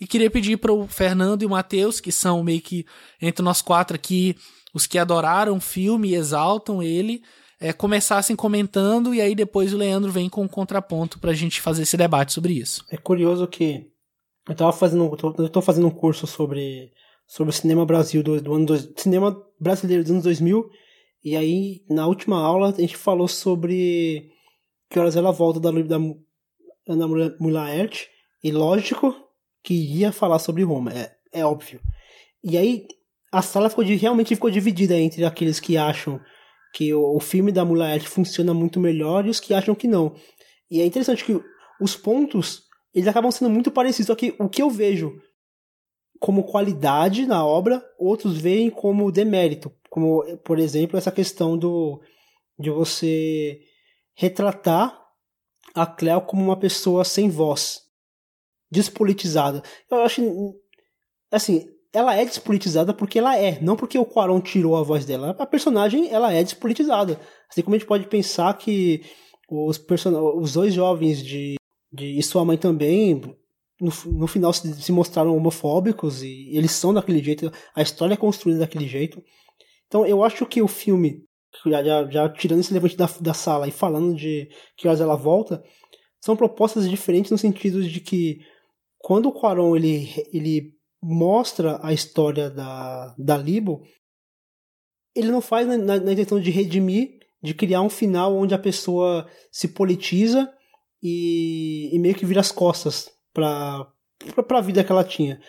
e 0.00 0.06
queria 0.06 0.30
pedir 0.30 0.56
para 0.56 0.72
o 0.72 0.86
Fernando 0.86 1.42
e 1.42 1.46
o 1.46 1.50
Matheus, 1.50 2.00
que 2.00 2.12
são 2.12 2.42
meio 2.42 2.60
que 2.60 2.86
entre 3.20 3.42
nós 3.42 3.60
quatro 3.60 3.96
aqui 3.96 4.36
os 4.72 4.86
que 4.86 4.98
adoraram 4.98 5.56
o 5.56 5.60
filme 5.60 6.10
e 6.10 6.14
exaltam 6.14 6.80
ele 6.80 7.22
é, 7.60 7.72
começassem 7.72 8.34
comentando 8.34 9.14
e 9.14 9.20
aí 9.20 9.34
depois 9.34 9.74
o 9.74 9.76
Leandro 9.76 10.10
vem 10.10 10.28
com 10.28 10.42
um 10.42 10.48
contraponto 10.48 11.18
pra 11.18 11.34
gente 11.34 11.60
fazer 11.60 11.82
esse 11.82 11.96
debate 11.96 12.32
sobre 12.32 12.54
isso. 12.54 12.84
É 12.90 12.96
curioso 12.96 13.46
que 13.46 13.86
eu 14.48 14.54
tava 14.54 14.72
fazendo, 14.72 15.04
eu 15.38 15.48
tô 15.48 15.60
fazendo 15.60 15.86
um 15.86 15.90
curso 15.90 16.26
sobre 16.26 16.90
sobre 17.26 17.50
o 17.50 17.52
cinema 17.52 17.86
Brasil 17.86 18.22
do, 18.22 18.40
do 18.40 18.54
ano 18.54 18.66
dois, 18.66 18.88
cinema 18.96 19.36
brasileiro 19.60 20.02
dos 20.02 20.10
anos 20.10 20.24
2000 20.24 20.68
e 21.24 21.36
aí 21.36 21.82
na 21.88 22.06
última 22.06 22.40
aula 22.40 22.70
a 22.70 22.80
gente 22.80 22.96
falou 22.96 23.28
sobre 23.28 24.30
que 24.88 24.98
horas 24.98 25.16
ela 25.16 25.30
volta 25.30 25.60
da 25.60 25.70
da 25.70 25.96
Ana 26.88 27.06
Mulaert 27.38 28.08
e 28.42 28.50
lógico 28.50 29.14
que 29.62 29.74
ia 29.74 30.12
falar 30.12 30.38
sobre 30.38 30.62
Roma, 30.64 30.92
é, 30.92 31.14
é 31.32 31.44
óbvio. 31.44 31.80
E 32.42 32.56
aí 32.56 32.86
a 33.30 33.42
sala 33.42 33.68
ficou 33.68 33.84
realmente 33.84 34.34
ficou 34.34 34.50
dividida 34.50 34.98
entre 34.98 35.24
aqueles 35.24 35.60
que 35.60 35.76
acham 35.76 36.20
que 36.72 36.92
o, 36.94 37.16
o 37.16 37.20
filme 37.20 37.52
da 37.52 37.64
Moonlight 37.64 38.08
funciona 38.08 38.54
muito 38.54 38.80
melhor 38.80 39.26
e 39.26 39.30
os 39.30 39.40
que 39.40 39.54
acham 39.54 39.74
que 39.74 39.86
não. 39.86 40.14
E 40.70 40.80
é 40.80 40.86
interessante 40.86 41.24
que 41.24 41.40
os 41.80 41.96
pontos 41.96 42.64
eles 42.94 43.08
acabam 43.08 43.30
sendo 43.30 43.50
muito 43.50 43.70
parecidos, 43.70 44.08
só 44.08 44.14
que 44.14 44.34
o 44.38 44.48
que 44.48 44.62
eu 44.62 44.70
vejo 44.70 45.20
como 46.18 46.44
qualidade 46.44 47.24
na 47.24 47.44
obra, 47.44 47.82
outros 47.98 48.36
veem 48.36 48.68
como 48.68 49.10
demérito, 49.10 49.72
como 49.90 50.24
por 50.38 50.58
exemplo 50.58 50.96
essa 50.96 51.12
questão 51.12 51.58
do 51.58 52.00
de 52.58 52.70
você 52.70 53.60
retratar 54.14 54.98
a 55.74 55.86
Cleo 55.86 56.20
como 56.22 56.42
uma 56.42 56.58
pessoa 56.58 57.04
sem 57.04 57.28
voz, 57.28 57.80
despolitizada. 58.70 59.62
Eu 59.90 59.98
acho 60.02 60.22
assim, 61.30 61.66
ela 61.92 62.14
é 62.14 62.24
despolitizada 62.24 62.94
porque 62.94 63.18
ela 63.18 63.36
é, 63.36 63.60
não 63.60 63.76
porque 63.76 63.98
o 63.98 64.04
Quaron 64.04 64.40
tirou 64.40 64.76
a 64.76 64.82
voz 64.82 65.04
dela. 65.04 65.34
A 65.38 65.46
personagem, 65.46 66.08
ela 66.10 66.32
é 66.32 66.42
despolitizada. 66.42 67.20
Assim 67.48 67.62
como 67.62 67.74
a 67.74 67.78
gente 67.78 67.88
pode 67.88 68.06
pensar 68.06 68.56
que 68.56 69.02
os, 69.48 69.78
person... 69.78 70.38
os 70.38 70.52
dois 70.52 70.72
jovens 70.72 71.22
de, 71.22 71.56
de 71.92 72.18
e 72.18 72.22
sua 72.22 72.44
mãe 72.44 72.56
também, 72.56 73.20
no, 73.80 73.92
no 74.12 74.26
final 74.26 74.52
se, 74.52 74.72
se 74.80 74.92
mostraram 74.92 75.36
homofóbicos 75.36 76.22
e 76.22 76.50
eles 76.52 76.72
são 76.72 76.94
daquele 76.94 77.22
jeito, 77.22 77.50
a 77.74 77.82
história 77.82 78.14
é 78.14 78.16
construída 78.16 78.60
daquele 78.60 78.86
jeito. 78.86 79.22
Então 79.90 80.06
eu 80.06 80.22
acho 80.22 80.46
que 80.46 80.62
o 80.62 80.68
filme, 80.68 81.24
já, 81.66 81.82
já, 81.82 82.08
já 82.08 82.28
tirando 82.28 82.60
esse 82.60 82.72
levante 82.72 82.96
da, 82.96 83.10
da 83.20 83.34
sala 83.34 83.66
e 83.66 83.72
falando 83.72 84.14
de 84.14 84.48
que 84.76 84.86
horas 84.86 85.00
ela 85.00 85.16
volta, 85.16 85.60
são 86.20 86.36
propostas 86.36 86.88
diferentes 86.88 87.32
no 87.32 87.36
sentido 87.36 87.82
de 87.82 88.00
que 88.00 88.38
quando 88.98 89.26
o 89.26 89.32
Quaron 89.32 89.74
ele, 89.74 90.08
ele 90.32 90.74
mostra 91.02 91.80
a 91.82 91.92
história 91.92 92.48
da, 92.48 93.16
da 93.18 93.36
Libo, 93.36 93.82
ele 95.12 95.32
não 95.32 95.40
faz 95.40 95.66
na, 95.66 95.76
na, 95.76 95.98
na, 95.98 96.12
intenção 96.12 96.38
de 96.38 96.52
redimir, 96.52 97.18
de 97.42 97.52
criar 97.52 97.80
um 97.80 97.90
final 97.90 98.36
onde 98.36 98.54
a 98.54 98.58
pessoa 98.58 99.26
se 99.50 99.66
politiza 99.66 100.48
e, 101.02 101.90
e 101.92 101.98
meio 101.98 102.14
que 102.14 102.26
vira 102.26 102.40
as 102.40 102.52
costas 102.52 103.10
para 103.32 103.92
a 104.50 104.60
vida 104.60 104.84
que 104.84 104.92
ela 104.92 105.02
tinha. 105.02 105.40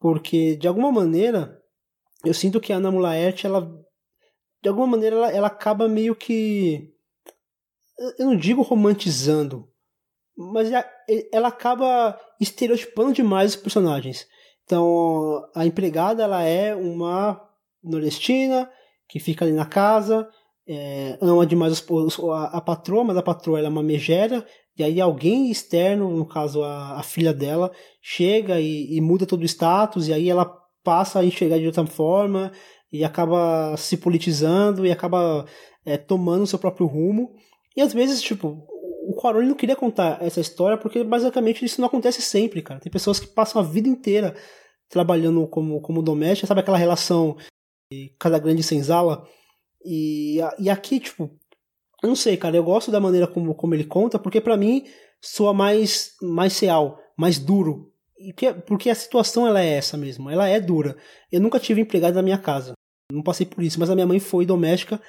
Porque, 0.00 0.56
de 0.56 0.66
alguma 0.66 0.90
maneira, 0.90 1.60
eu 2.24 2.34
sinto 2.34 2.60
que 2.60 2.72
a 2.72 2.76
Ana 2.76 2.90
Mulaert, 2.90 3.44
ela, 3.44 3.70
de 4.62 4.68
alguma 4.68 4.86
maneira, 4.86 5.16
ela, 5.16 5.30
ela 5.30 5.46
acaba 5.46 5.88
meio 5.88 6.14
que. 6.14 6.90
Eu 8.18 8.26
não 8.26 8.36
digo 8.36 8.62
romantizando, 8.62 9.68
mas 10.36 10.68
ela 11.32 11.48
acaba 11.48 12.18
estereotipando 12.40 13.12
demais 13.12 13.54
os 13.54 13.56
personagens. 13.56 14.26
Então, 14.64 15.48
a 15.54 15.64
empregada 15.64 16.22
ela 16.22 16.42
é 16.42 16.74
uma 16.74 17.40
nordestina 17.82 18.70
que 19.08 19.20
fica 19.20 19.44
ali 19.44 19.52
na 19.52 19.66
casa, 19.66 20.28
é, 20.66 21.18
ama 21.20 21.46
demais 21.46 21.72
os, 21.88 22.18
a, 22.30 22.44
a 22.56 22.60
patroa, 22.60 23.04
mas 23.04 23.16
a 23.16 23.22
patroa 23.22 23.60
é 23.60 23.68
uma 23.68 23.82
megera, 23.82 24.44
e 24.76 24.82
aí 24.82 25.00
alguém 25.00 25.50
externo, 25.50 26.10
no 26.10 26.26
caso 26.26 26.62
a, 26.62 26.98
a 26.98 27.02
filha 27.02 27.32
dela, 27.32 27.70
chega 28.00 28.58
e, 28.60 28.96
e, 28.96 29.00
muda 29.00 29.26
todo 29.26 29.42
o 29.42 29.44
status, 29.44 30.08
e 30.08 30.12
aí 30.12 30.28
ela 30.28 30.63
passa 30.84 31.20
a 31.20 31.24
enxergar 31.24 31.58
de 31.58 31.66
outra 31.66 31.86
forma, 31.86 32.52
e 32.92 33.02
acaba 33.02 33.76
se 33.76 33.96
politizando, 33.96 34.86
e 34.86 34.92
acaba 34.92 35.46
é, 35.84 35.96
tomando 35.96 36.42
o 36.42 36.46
seu 36.46 36.58
próprio 36.58 36.86
rumo. 36.86 37.34
E 37.76 37.80
às 37.80 37.92
vezes, 37.92 38.22
tipo, 38.22 38.64
o 39.08 39.14
Quaron 39.14 39.42
não 39.42 39.54
queria 39.54 39.76
contar 39.76 40.22
essa 40.22 40.40
história 40.40 40.78
porque 40.78 41.02
basicamente 41.02 41.64
isso 41.64 41.80
não 41.80 41.88
acontece 41.88 42.22
sempre, 42.22 42.62
cara. 42.62 42.80
Tem 42.80 42.92
pessoas 42.92 43.18
que 43.18 43.26
passam 43.26 43.60
a 43.60 43.64
vida 43.64 43.88
inteira 43.88 44.34
trabalhando 44.88 45.46
como, 45.48 45.80
como 45.80 46.02
doméstica, 46.02 46.46
sabe 46.46 46.60
aquela 46.60 46.78
relação 46.78 47.36
de 47.90 48.14
casa 48.18 48.38
grande 48.38 48.62
senzala? 48.62 49.26
E, 49.84 50.38
e 50.58 50.70
aqui, 50.70 51.00
tipo, 51.00 51.30
eu 52.02 52.08
não 52.08 52.16
sei, 52.16 52.36
cara, 52.36 52.56
eu 52.56 52.64
gosto 52.64 52.90
da 52.90 53.00
maneira 53.00 53.26
como, 53.26 53.54
como 53.54 53.74
ele 53.74 53.84
conta, 53.84 54.18
porque 54.18 54.40
para 54.40 54.56
mim 54.56 54.84
soa 55.20 55.52
mais, 55.52 56.12
mais 56.22 56.58
real, 56.60 56.98
mais 57.16 57.38
duro. 57.38 57.92
Que, 58.32 58.52
porque 58.52 58.90
a 58.90 58.94
situação 58.94 59.46
ela 59.46 59.60
é 59.60 59.74
essa 59.74 59.96
mesmo, 59.96 60.30
ela 60.30 60.48
é 60.48 60.60
dura. 60.60 60.96
Eu 61.30 61.40
nunca 61.40 61.60
tive 61.60 61.80
empregado 61.80 62.14
na 62.14 62.22
minha 62.22 62.38
casa, 62.38 62.72
não 63.12 63.22
passei 63.22 63.44
por 63.44 63.62
isso, 63.62 63.78
mas 63.78 63.90
a 63.90 63.94
minha 63.94 64.06
mãe 64.06 64.18
foi 64.18 64.46
doméstica 64.46 65.00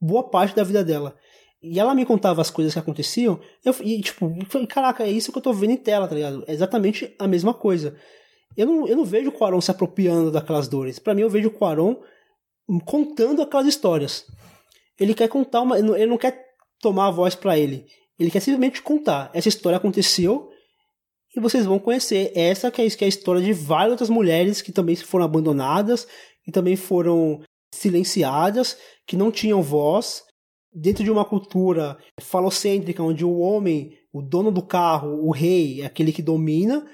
boa 0.00 0.28
parte 0.28 0.54
da 0.54 0.64
vida 0.64 0.84
dela. 0.84 1.16
E 1.62 1.80
ela 1.80 1.94
me 1.94 2.04
contava 2.04 2.42
as 2.42 2.50
coisas 2.50 2.74
que 2.74 2.78
aconteciam, 2.78 3.40
eu, 3.64 3.74
e 3.82 4.02
tipo, 4.02 4.26
eu 4.38 4.46
falei, 4.46 4.66
caraca, 4.66 5.04
é 5.04 5.10
isso 5.10 5.32
que 5.32 5.38
eu 5.38 5.42
tô 5.42 5.52
vendo 5.52 5.70
em 5.70 5.76
tela, 5.76 6.06
tá 6.06 6.14
ligado? 6.14 6.44
É 6.46 6.52
exatamente 6.52 7.14
a 7.18 7.26
mesma 7.26 7.54
coisa. 7.54 7.96
Eu 8.54 8.66
não, 8.66 8.86
eu 8.86 8.96
não 8.96 9.04
vejo 9.04 9.30
o 9.30 9.32
Quaron 9.32 9.60
se 9.60 9.70
apropriando 9.70 10.30
daquelas 10.30 10.68
dores. 10.68 10.98
Para 10.98 11.14
mim, 11.14 11.22
eu 11.22 11.30
vejo 11.30 11.48
o 11.48 11.50
Quaron 11.50 11.96
contando 12.84 13.40
aquelas 13.40 13.66
histórias. 13.66 14.26
Ele 15.00 15.14
quer 15.14 15.28
contar 15.28 15.62
uma. 15.62 15.78
Ele 15.78 16.06
não 16.06 16.18
quer 16.18 16.38
tomar 16.80 17.08
a 17.08 17.10
voz 17.10 17.34
para 17.34 17.58
ele. 17.58 17.86
Ele 18.18 18.30
quer 18.30 18.40
simplesmente 18.40 18.82
contar. 18.82 19.30
Essa 19.34 19.48
história 19.48 19.76
aconteceu 19.76 20.50
e 21.34 21.40
vocês 21.40 21.66
vão 21.66 21.78
conhecer. 21.78 22.32
Essa 22.34 22.68
é, 22.68 22.70
que 22.70 22.80
é 22.80 23.06
a 23.06 23.08
história 23.08 23.42
de 23.42 23.52
várias 23.52 23.92
outras 23.92 24.10
mulheres 24.10 24.62
que 24.62 24.72
também 24.72 24.96
foram 24.96 25.24
abandonadas, 25.24 26.06
que 26.44 26.52
também 26.52 26.76
foram 26.76 27.40
silenciadas, 27.74 28.76
que 29.06 29.16
não 29.16 29.30
tinham 29.30 29.62
voz 29.62 30.22
dentro 30.72 31.04
de 31.04 31.10
uma 31.10 31.24
cultura 31.24 31.96
falocêntrica, 32.20 33.02
onde 33.02 33.24
o 33.24 33.38
homem, 33.38 33.96
o 34.12 34.20
dono 34.20 34.50
do 34.50 34.62
carro, 34.62 35.24
o 35.24 35.30
rei, 35.30 35.82
é 35.82 35.86
aquele 35.86 36.12
que 36.12 36.22
domina, 36.22 36.84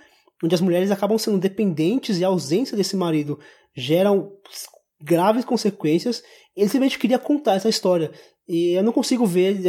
onde 0.43 0.55
as 0.55 0.61
mulheres 0.61 0.91
acabam 0.91 1.19
sendo 1.19 1.39
dependentes 1.39 2.19
e 2.19 2.25
a 2.25 2.29
ausência 2.29 2.77
desse 2.77 2.97
marido 2.97 3.39
geram 3.75 4.33
graves 5.03 5.45
consequências. 5.45 6.23
Ele 6.55 6.69
simplesmente 6.69 6.99
queria 6.99 7.19
contar 7.19 7.55
essa 7.55 7.69
história. 7.69 8.11
E 8.51 8.72
eu 8.72 8.82
não 8.82 8.90
consigo 8.90 9.24
ver 9.24 9.60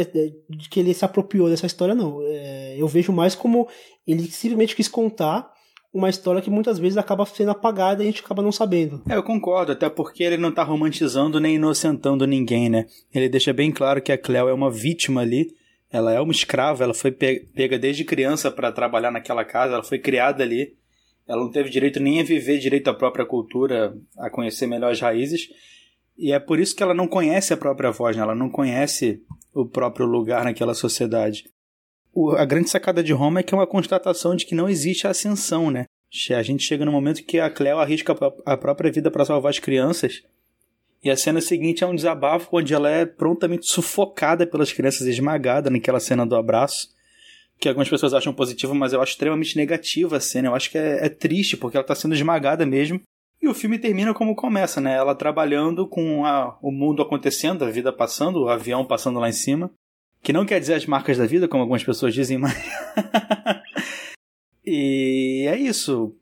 que 0.68 0.80
ele 0.80 0.92
se 0.92 1.04
apropriou 1.04 1.48
dessa 1.48 1.66
história, 1.66 1.94
não. 1.94 2.20
É, 2.24 2.74
eu 2.76 2.88
vejo 2.88 3.12
mais 3.12 3.32
como 3.32 3.68
ele 4.04 4.24
simplesmente 4.24 4.74
quis 4.74 4.88
contar 4.88 5.48
uma 5.94 6.10
história 6.10 6.42
que 6.42 6.50
muitas 6.50 6.80
vezes 6.80 6.98
acaba 6.98 7.24
sendo 7.24 7.52
apagada 7.52 8.02
e 8.02 8.08
a 8.08 8.10
gente 8.10 8.24
acaba 8.24 8.42
não 8.42 8.50
sabendo. 8.50 9.00
É, 9.08 9.14
eu 9.14 9.22
concordo, 9.22 9.70
até 9.70 9.88
porque 9.88 10.24
ele 10.24 10.36
não 10.36 10.50
tá 10.50 10.64
romantizando 10.64 11.38
nem 11.38 11.54
inocentando 11.54 12.26
ninguém, 12.26 12.68
né? 12.68 12.86
Ele 13.14 13.28
deixa 13.28 13.52
bem 13.52 13.70
claro 13.70 14.02
que 14.02 14.10
a 14.10 14.18
Cleo 14.18 14.48
é 14.48 14.52
uma 14.52 14.70
vítima 14.70 15.20
ali. 15.20 15.54
Ela 15.88 16.12
é 16.12 16.20
uma 16.20 16.32
escrava, 16.32 16.82
ela 16.82 16.94
foi 16.94 17.12
pega 17.12 17.78
desde 17.78 18.02
criança 18.02 18.50
para 18.50 18.72
trabalhar 18.72 19.12
naquela 19.12 19.44
casa, 19.44 19.74
ela 19.74 19.84
foi 19.84 20.00
criada 20.00 20.42
ali. 20.42 20.74
Ela 21.28 21.44
não 21.44 21.52
teve 21.52 21.70
direito 21.70 22.00
nem 22.00 22.20
a 22.20 22.24
viver 22.24 22.58
direito 22.58 22.90
a 22.90 22.94
própria 22.94 23.24
cultura, 23.24 23.94
a 24.18 24.28
conhecer 24.28 24.66
melhor 24.66 24.90
as 24.90 25.00
raízes. 25.00 25.48
E 26.16 26.32
é 26.32 26.38
por 26.38 26.60
isso 26.60 26.76
que 26.76 26.82
ela 26.82 26.94
não 26.94 27.08
conhece 27.08 27.52
a 27.52 27.56
própria 27.56 27.90
voz, 27.90 28.16
né? 28.16 28.22
ela 28.22 28.34
não 28.34 28.50
conhece 28.50 29.22
o 29.54 29.66
próprio 29.66 30.06
lugar 30.06 30.44
naquela 30.44 30.74
sociedade 30.74 31.44
o, 32.12 32.32
a 32.32 32.44
grande 32.44 32.68
sacada 32.68 33.02
de 33.02 33.12
Roma 33.12 33.40
é 33.40 33.42
que 33.42 33.54
é 33.54 33.56
uma 33.56 33.66
constatação 33.66 34.36
de 34.36 34.44
que 34.44 34.54
não 34.54 34.68
existe 34.68 35.06
ascensão, 35.06 35.70
né? 35.70 35.86
A 36.36 36.42
gente 36.42 36.62
chega 36.62 36.84
no 36.84 36.92
momento 36.92 37.24
que 37.24 37.40
a 37.40 37.48
Cleo 37.48 37.78
arrisca 37.78 38.14
a 38.44 38.56
própria 38.56 38.92
vida 38.92 39.10
para 39.10 39.24
salvar 39.24 39.48
as 39.48 39.58
crianças. 39.58 40.22
E 41.02 41.10
a 41.10 41.16
cena 41.16 41.40
seguinte 41.40 41.82
é 41.82 41.86
um 41.86 41.94
desabafo 41.94 42.48
onde 42.52 42.74
ela 42.74 42.88
é 42.90 43.06
prontamente 43.06 43.66
sufocada 43.66 44.46
pelas 44.46 44.72
crianças, 44.72 45.06
esmagada 45.06 45.70
naquela 45.70 45.98
cena 45.98 46.26
do 46.26 46.36
abraço. 46.36 46.88
Que 47.58 47.66
algumas 47.66 47.88
pessoas 47.88 48.12
acham 48.12 48.34
positivo, 48.34 48.74
mas 48.74 48.92
eu 48.92 49.00
acho 49.00 49.12
extremamente 49.12 49.56
negativa 49.56 50.18
a 50.18 50.20
cena. 50.20 50.48
Eu 50.48 50.54
acho 50.54 50.70
que 50.70 50.76
é, 50.76 51.06
é 51.06 51.08
triste, 51.08 51.56
porque 51.56 51.78
ela 51.78 51.82
está 51.82 51.94
sendo 51.94 52.14
esmagada 52.14 52.66
mesmo. 52.66 53.00
E 53.42 53.48
o 53.48 53.54
filme 53.54 53.76
termina 53.76 54.14
como 54.14 54.36
começa, 54.36 54.80
né? 54.80 54.94
Ela 54.94 55.16
trabalhando 55.16 55.84
com 55.88 56.24
a, 56.24 56.56
o 56.62 56.70
mundo 56.70 57.02
acontecendo, 57.02 57.64
a 57.64 57.70
vida 57.70 57.92
passando, 57.92 58.44
o 58.44 58.48
avião 58.48 58.86
passando 58.86 59.18
lá 59.18 59.28
em 59.28 59.32
cima. 59.32 59.68
Que 60.22 60.32
não 60.32 60.46
quer 60.46 60.60
dizer 60.60 60.74
as 60.74 60.86
marcas 60.86 61.18
da 61.18 61.26
vida, 61.26 61.48
como 61.48 61.62
algumas 61.62 61.82
pessoas 61.82 62.14
dizem, 62.14 62.38
mas. 62.38 62.54
e 64.64 65.44
é 65.48 65.58
isso. 65.58 66.14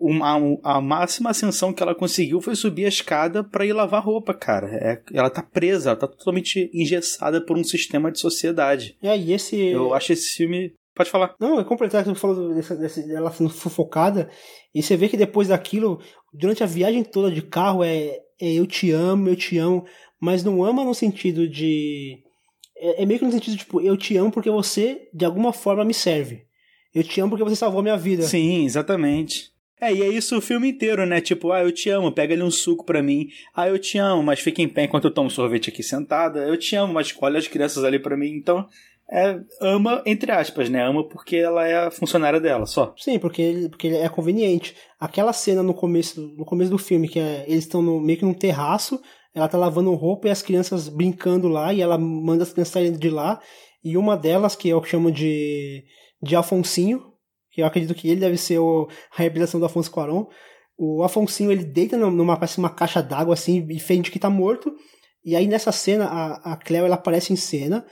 Uma, 0.00 0.38
a 0.64 0.80
máxima 0.80 1.28
ascensão 1.28 1.74
que 1.74 1.82
ela 1.82 1.94
conseguiu 1.94 2.40
foi 2.40 2.56
subir 2.56 2.86
a 2.86 2.88
escada 2.88 3.44
para 3.44 3.66
ir 3.66 3.74
lavar 3.74 4.02
roupa, 4.02 4.32
cara. 4.32 4.68
É, 4.68 5.02
ela 5.12 5.28
tá 5.28 5.42
presa, 5.42 5.90
ela 5.90 5.98
tá 5.98 6.08
totalmente 6.08 6.70
engessada 6.72 7.44
por 7.44 7.58
um 7.58 7.62
sistema 7.62 8.10
de 8.10 8.18
sociedade. 8.18 8.96
É, 9.02 9.14
e 9.14 9.34
esse. 9.34 9.60
Eu 9.62 9.92
acho 9.92 10.14
esse 10.14 10.36
filme. 10.36 10.72
Pode 10.94 11.10
falar. 11.10 11.34
Não, 11.40 11.58
é 11.58 11.64
completar 11.64 12.02
que 12.02 12.10
você 12.10 12.14
falou 12.14 12.54
dessa, 12.54 12.76
dessa, 12.76 13.02
dela 13.02 13.32
sendo 13.32 13.50
sufocada. 13.50 14.30
E 14.74 14.82
você 14.82 14.96
vê 14.96 15.08
que 15.08 15.16
depois 15.16 15.48
daquilo, 15.48 16.00
durante 16.32 16.62
a 16.62 16.66
viagem 16.66 17.02
toda 17.02 17.30
de 17.30 17.42
carro, 17.42 17.82
é, 17.82 18.18
é 18.40 18.52
eu 18.52 18.66
te 18.66 18.90
amo, 18.90 19.28
eu 19.28 19.36
te 19.36 19.56
amo, 19.58 19.84
mas 20.20 20.44
não 20.44 20.62
ama 20.64 20.84
no 20.84 20.94
sentido 20.94 21.48
de. 21.48 22.18
É, 22.76 23.02
é 23.02 23.06
meio 23.06 23.18
que 23.18 23.26
no 23.26 23.32
sentido, 23.32 23.56
tipo, 23.56 23.80
eu 23.80 23.96
te 23.96 24.16
amo 24.16 24.30
porque 24.30 24.50
você, 24.50 25.08
de 25.14 25.24
alguma 25.24 25.52
forma, 25.52 25.84
me 25.84 25.94
serve. 25.94 26.44
Eu 26.94 27.02
te 27.02 27.20
amo 27.20 27.30
porque 27.30 27.44
você 27.44 27.56
salvou 27.56 27.82
minha 27.82 27.96
vida. 27.96 28.22
Sim, 28.24 28.66
exatamente. 28.66 29.52
É, 29.80 29.92
e 29.92 30.00
é 30.00 30.06
isso 30.06 30.38
o 30.38 30.40
filme 30.40 30.68
inteiro, 30.68 31.04
né? 31.04 31.20
Tipo, 31.20 31.50
ah, 31.50 31.62
eu 31.62 31.72
te 31.72 31.90
amo, 31.90 32.12
pega 32.12 32.34
ali 32.34 32.42
um 32.42 32.52
suco 32.52 32.84
pra 32.84 33.02
mim. 33.02 33.26
Ah, 33.52 33.68
eu 33.68 33.76
te 33.80 33.98
amo, 33.98 34.22
mas 34.22 34.38
fica 34.38 34.62
em 34.62 34.68
pé 34.68 34.84
enquanto 34.84 35.06
eu 35.06 35.10
tomo 35.10 35.28
sorvete 35.28 35.70
aqui 35.70 35.82
sentada. 35.82 36.38
Eu 36.46 36.56
te 36.56 36.76
amo, 36.76 36.92
mas 36.92 37.12
olha 37.20 37.36
as 37.36 37.48
crianças 37.48 37.82
ali 37.82 37.98
pra 37.98 38.16
mim. 38.16 38.30
Então, 38.30 38.68
é, 39.12 39.38
ama, 39.60 40.02
entre 40.06 40.32
aspas, 40.32 40.70
né? 40.70 40.82
Ama 40.82 41.06
porque 41.06 41.36
ela 41.36 41.68
é 41.68 41.86
a 41.86 41.90
funcionária 41.90 42.40
dela, 42.40 42.64
só. 42.64 42.94
Sim, 42.96 43.18
porque 43.18 43.42
ele, 43.42 43.68
porque 43.68 43.86
ele 43.88 43.98
é 43.98 44.08
conveniente. 44.08 44.74
Aquela 44.98 45.34
cena 45.34 45.62
no 45.62 45.74
começo, 45.74 46.18
no 46.38 46.46
começo 46.46 46.70
do 46.70 46.78
filme, 46.78 47.08
que 47.08 47.18
é, 47.18 47.44
eles 47.46 47.64
estão 47.64 47.82
meio 48.00 48.18
que 48.18 48.24
num 48.24 48.32
terraço, 48.32 48.98
ela 49.34 49.48
tá 49.48 49.58
lavando 49.58 49.92
roupa 49.94 50.28
e 50.28 50.30
as 50.30 50.40
crianças 50.40 50.88
brincando 50.88 51.46
lá, 51.46 51.74
e 51.74 51.82
ela 51.82 51.98
manda 51.98 52.42
as 52.42 52.52
crianças 52.52 52.72
saindo 52.72 52.98
de 52.98 53.10
lá, 53.10 53.38
e 53.84 53.98
uma 53.98 54.16
delas, 54.16 54.56
que 54.56 54.70
é 54.70 54.74
o 54.74 54.80
que 54.80 54.88
chamam 54.88 55.10
de, 55.10 55.84
de 56.22 56.34
Afonsinho, 56.34 57.12
que 57.50 57.60
eu 57.60 57.66
acredito 57.66 57.94
que 57.94 58.08
ele 58.08 58.20
deve 58.20 58.38
ser 58.38 58.58
o, 58.58 58.88
a 59.12 59.18
reabilitação 59.18 59.60
do 59.60 59.66
Afonso 59.66 59.90
Cuarón. 59.90 60.26
O 60.78 61.02
Afonsinho, 61.02 61.52
ele 61.52 61.64
deita 61.64 61.98
numa, 61.98 62.40
uma 62.56 62.70
caixa 62.70 63.02
d'água, 63.02 63.34
assim, 63.34 63.66
e 63.68 63.78
finge 63.78 64.10
que 64.10 64.18
tá 64.18 64.30
morto. 64.30 64.72
E 65.22 65.36
aí, 65.36 65.46
nessa 65.46 65.70
cena, 65.70 66.06
a, 66.06 66.52
a 66.52 66.56
Cleo, 66.56 66.86
ela 66.86 66.94
aparece 66.94 67.30
em 67.30 67.36
cena. 67.36 67.84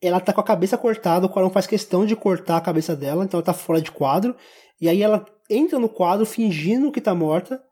Ela 0.00 0.20
tá 0.20 0.32
com 0.32 0.40
a 0.40 0.44
cabeça 0.44 0.78
cortada, 0.78 1.26
o 1.26 1.28
Cuarón 1.28 1.50
faz 1.50 1.66
questão 1.66 2.06
de 2.06 2.14
cortar 2.14 2.56
a 2.56 2.60
cabeça 2.60 2.94
dela, 2.94 3.24
então 3.24 3.38
ela 3.38 3.44
tá 3.44 3.52
fora 3.52 3.80
de 3.80 3.90
quadro. 3.90 4.36
E 4.80 4.88
aí 4.88 5.02
ela 5.02 5.26
entra 5.50 5.78
no 5.78 5.88
quadro 5.88 6.24
fingindo 6.24 6.92
que 6.92 7.00
tá 7.00 7.14
morta. 7.14 7.62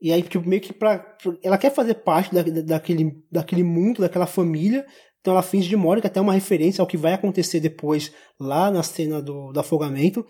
E 0.00 0.12
aí, 0.12 0.22
tipo, 0.22 0.48
meio 0.48 0.62
que 0.62 0.72
pra. 0.72 1.16
Ela 1.42 1.58
quer 1.58 1.70
fazer 1.70 1.94
parte 1.94 2.32
da, 2.32 2.42
daquele, 2.42 3.22
daquele 3.30 3.62
mundo, 3.62 4.00
daquela 4.00 4.26
família. 4.26 4.86
Então 5.20 5.34
ela 5.34 5.42
finge 5.42 5.68
de 5.68 5.76
morte, 5.76 6.00
que 6.00 6.06
até 6.06 6.20
é 6.20 6.22
uma 6.22 6.32
referência 6.32 6.80
ao 6.80 6.86
que 6.86 6.96
vai 6.96 7.12
acontecer 7.12 7.60
depois 7.60 8.12
lá 8.38 8.70
na 8.70 8.82
cena 8.82 9.20
do, 9.20 9.52
do 9.52 9.60
afogamento. 9.60 10.24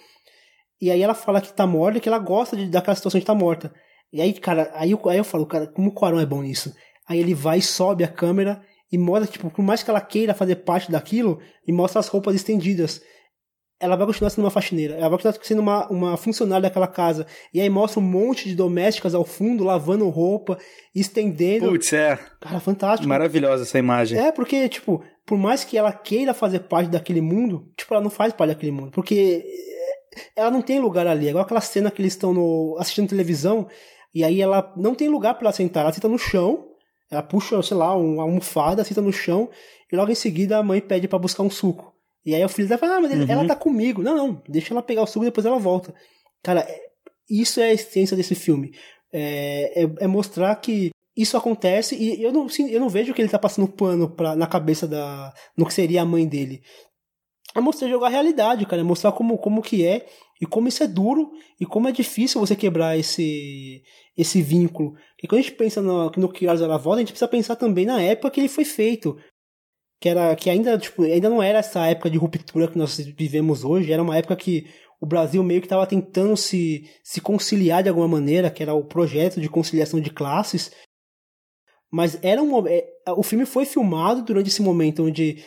E 0.80 0.90
aí 0.90 1.02
ela 1.02 1.14
fala 1.14 1.40
que 1.40 1.52
tá 1.52 1.66
morta, 1.66 2.00
que 2.00 2.08
ela 2.08 2.18
gosta 2.18 2.56
de, 2.56 2.66
daquela 2.66 2.96
situação 2.96 3.18
de 3.20 3.26
tá 3.26 3.34
morta. 3.34 3.72
E 4.12 4.22
aí, 4.22 4.32
cara, 4.32 4.70
aí 4.74 4.92
eu, 4.92 5.00
aí 5.08 5.18
eu 5.18 5.24
falo, 5.24 5.44
cara, 5.44 5.66
como 5.66 5.90
o 5.90 5.94
Quaron 5.94 6.20
é 6.20 6.26
bom 6.26 6.42
nisso. 6.42 6.74
Aí 7.06 7.18
ele 7.18 7.34
vai, 7.34 7.60
sobe 7.60 8.04
a 8.04 8.08
câmera 8.08 8.62
e 8.90 8.98
mostra, 8.98 9.30
tipo, 9.30 9.50
por 9.50 9.62
mais 9.62 9.82
que 9.82 9.90
ela 9.90 10.00
queira 10.00 10.34
fazer 10.34 10.56
parte 10.56 10.90
daquilo, 10.90 11.40
e 11.66 11.72
mostra 11.72 12.00
as 12.00 12.08
roupas 12.08 12.34
estendidas 12.34 13.02
ela 13.80 13.94
vai 13.94 14.06
continuar 14.06 14.30
sendo 14.30 14.44
uma 14.44 14.50
faxineira, 14.50 14.94
ela 14.94 15.08
vai 15.08 15.18
continuar 15.18 15.38
sendo 15.40 15.60
uma, 15.60 15.88
uma 15.88 16.16
funcionária 16.16 16.62
daquela 16.62 16.88
casa. 16.88 17.26
E 17.54 17.60
aí 17.60 17.70
mostra 17.70 18.00
um 18.00 18.02
monte 18.02 18.48
de 18.48 18.54
domésticas 18.54 19.14
ao 19.14 19.24
fundo, 19.24 19.62
lavando 19.62 20.08
roupa, 20.08 20.58
estendendo. 20.94 21.68
Putz, 21.68 21.92
é. 21.92 22.18
Cara, 22.40 22.58
fantástico. 22.58 23.08
Maravilhosa 23.08 23.62
essa 23.62 23.78
imagem. 23.78 24.18
É, 24.18 24.32
porque, 24.32 24.68
tipo, 24.68 25.02
por 25.24 25.38
mais 25.38 25.62
que 25.62 25.78
ela 25.78 25.92
queira 25.92 26.34
fazer 26.34 26.60
parte 26.60 26.90
daquele 26.90 27.20
mundo, 27.20 27.70
tipo, 27.76 27.94
ela 27.94 28.02
não 28.02 28.10
faz 28.10 28.32
parte 28.32 28.50
daquele 28.50 28.72
mundo. 28.72 28.90
Porque 28.90 29.44
eh, 29.46 30.20
ela 30.34 30.50
não 30.50 30.60
tem 30.60 30.80
lugar 30.80 31.06
ali. 31.06 31.28
Agora 31.28 31.44
aquela 31.44 31.60
cena 31.60 31.90
que 31.90 32.02
eles 32.02 32.14
estão 32.14 32.34
no, 32.34 32.76
assistindo 32.80 33.08
televisão, 33.08 33.68
e 34.12 34.24
aí 34.24 34.42
ela 34.42 34.72
não 34.76 34.94
tem 34.94 35.08
lugar 35.08 35.34
para 35.34 35.46
ela 35.46 35.52
sentar. 35.52 35.84
Ela 35.84 35.92
senta 35.92 36.08
no 36.08 36.18
chão, 36.18 36.67
ela 37.10 37.22
puxa, 37.22 37.62
sei 37.62 37.76
lá, 37.76 37.96
uma 37.96 38.22
almofada, 38.22 38.84
senta 38.84 39.00
no 39.00 39.12
chão, 39.12 39.48
e 39.90 39.96
logo 39.96 40.10
em 40.10 40.14
seguida 40.14 40.58
a 40.58 40.62
mãe 40.62 40.80
pede 40.80 41.08
para 41.08 41.18
buscar 41.18 41.42
um 41.42 41.50
suco. 41.50 41.94
E 42.24 42.34
aí 42.34 42.44
o 42.44 42.48
filho 42.48 42.68
dela 42.68 42.78
fala, 42.78 42.96
ah, 42.96 43.00
mas 43.00 43.12
uhum. 43.12 43.26
ela 43.28 43.46
tá 43.46 43.56
comigo. 43.56 44.02
Não, 44.02 44.16
não, 44.16 44.42
deixa 44.48 44.74
ela 44.74 44.82
pegar 44.82 45.02
o 45.02 45.06
suco 45.06 45.24
e 45.24 45.28
depois 45.28 45.46
ela 45.46 45.58
volta. 45.58 45.94
Cara, 46.42 46.60
é, 46.60 46.80
isso 47.28 47.60
é 47.60 47.70
a 47.70 47.72
essência 47.72 48.16
desse 48.16 48.34
filme. 48.34 48.72
É, 49.12 49.84
é, 49.84 49.90
é, 50.00 50.06
mostrar 50.06 50.54
que 50.56 50.90
isso 51.16 51.36
acontece 51.36 51.96
e 51.96 52.22
eu 52.22 52.30
não, 52.30 52.46
eu 52.70 52.78
não 52.78 52.88
vejo 52.88 53.14
que 53.14 53.22
ele 53.22 53.30
tá 53.30 53.38
passando 53.38 53.66
pano 53.66 54.10
pra, 54.10 54.36
na 54.36 54.46
cabeça 54.46 54.86
da. 54.86 55.32
no 55.56 55.66
que 55.66 55.72
seria 55.72 56.02
a 56.02 56.04
mãe 56.04 56.26
dele. 56.26 56.62
É 57.54 57.60
mostrar 57.60 57.88
jogar 57.88 58.08
a 58.08 58.10
realidade, 58.10 58.66
cara. 58.66 58.82
É 58.82 58.84
mostrar 58.84 59.12
como, 59.12 59.38
como 59.38 59.62
que 59.62 59.84
é 59.84 60.06
e 60.40 60.46
como 60.46 60.68
isso 60.68 60.82
é 60.82 60.86
duro 60.86 61.30
e 61.60 61.66
como 61.66 61.88
é 61.88 61.92
difícil 61.92 62.40
você 62.40 62.54
quebrar 62.54 62.98
esse, 62.98 63.82
esse 64.16 64.42
vínculo. 64.42 64.94
E 65.22 65.26
quando 65.26 65.40
a 65.40 65.42
gente 65.42 65.54
pensa 65.54 65.80
no, 65.80 66.10
no 66.10 66.32
da 66.32 66.76
Volta, 66.76 66.98
a 66.98 67.00
gente 67.00 67.12
precisa 67.12 67.28
pensar 67.28 67.56
também 67.56 67.86
na 67.86 68.00
época 68.00 68.30
que 68.30 68.40
ele 68.40 68.48
foi 68.48 68.64
feito 68.64 69.16
que 70.00 70.08
era 70.08 70.34
que 70.36 70.48
ainda 70.48 70.78
tipo 70.78 71.02
ainda 71.02 71.28
não 71.28 71.42
era 71.42 71.58
essa 71.58 71.86
época 71.86 72.10
de 72.10 72.18
ruptura 72.18 72.68
que 72.68 72.78
nós 72.78 72.96
vivemos 72.98 73.64
hoje 73.64 73.92
era 73.92 74.02
uma 74.02 74.16
época 74.16 74.36
que 74.36 74.66
o 75.00 75.06
Brasil 75.06 75.42
meio 75.42 75.60
que 75.60 75.66
estava 75.66 75.86
tentando 75.86 76.36
se 76.36 76.88
se 77.02 77.20
conciliar 77.20 77.82
de 77.82 77.88
alguma 77.88 78.06
maneira 78.08 78.50
que 78.50 78.62
era 78.62 78.74
o 78.74 78.84
projeto 78.84 79.40
de 79.40 79.48
conciliação 79.48 80.00
de 80.00 80.10
classes 80.10 80.70
mas 81.90 82.18
era 82.22 82.42
um 82.42 82.66
é, 82.66 82.84
o 83.16 83.22
filme 83.22 83.46
foi 83.46 83.64
filmado 83.64 84.22
durante 84.22 84.48
esse 84.48 84.62
momento 84.62 85.04
onde 85.04 85.44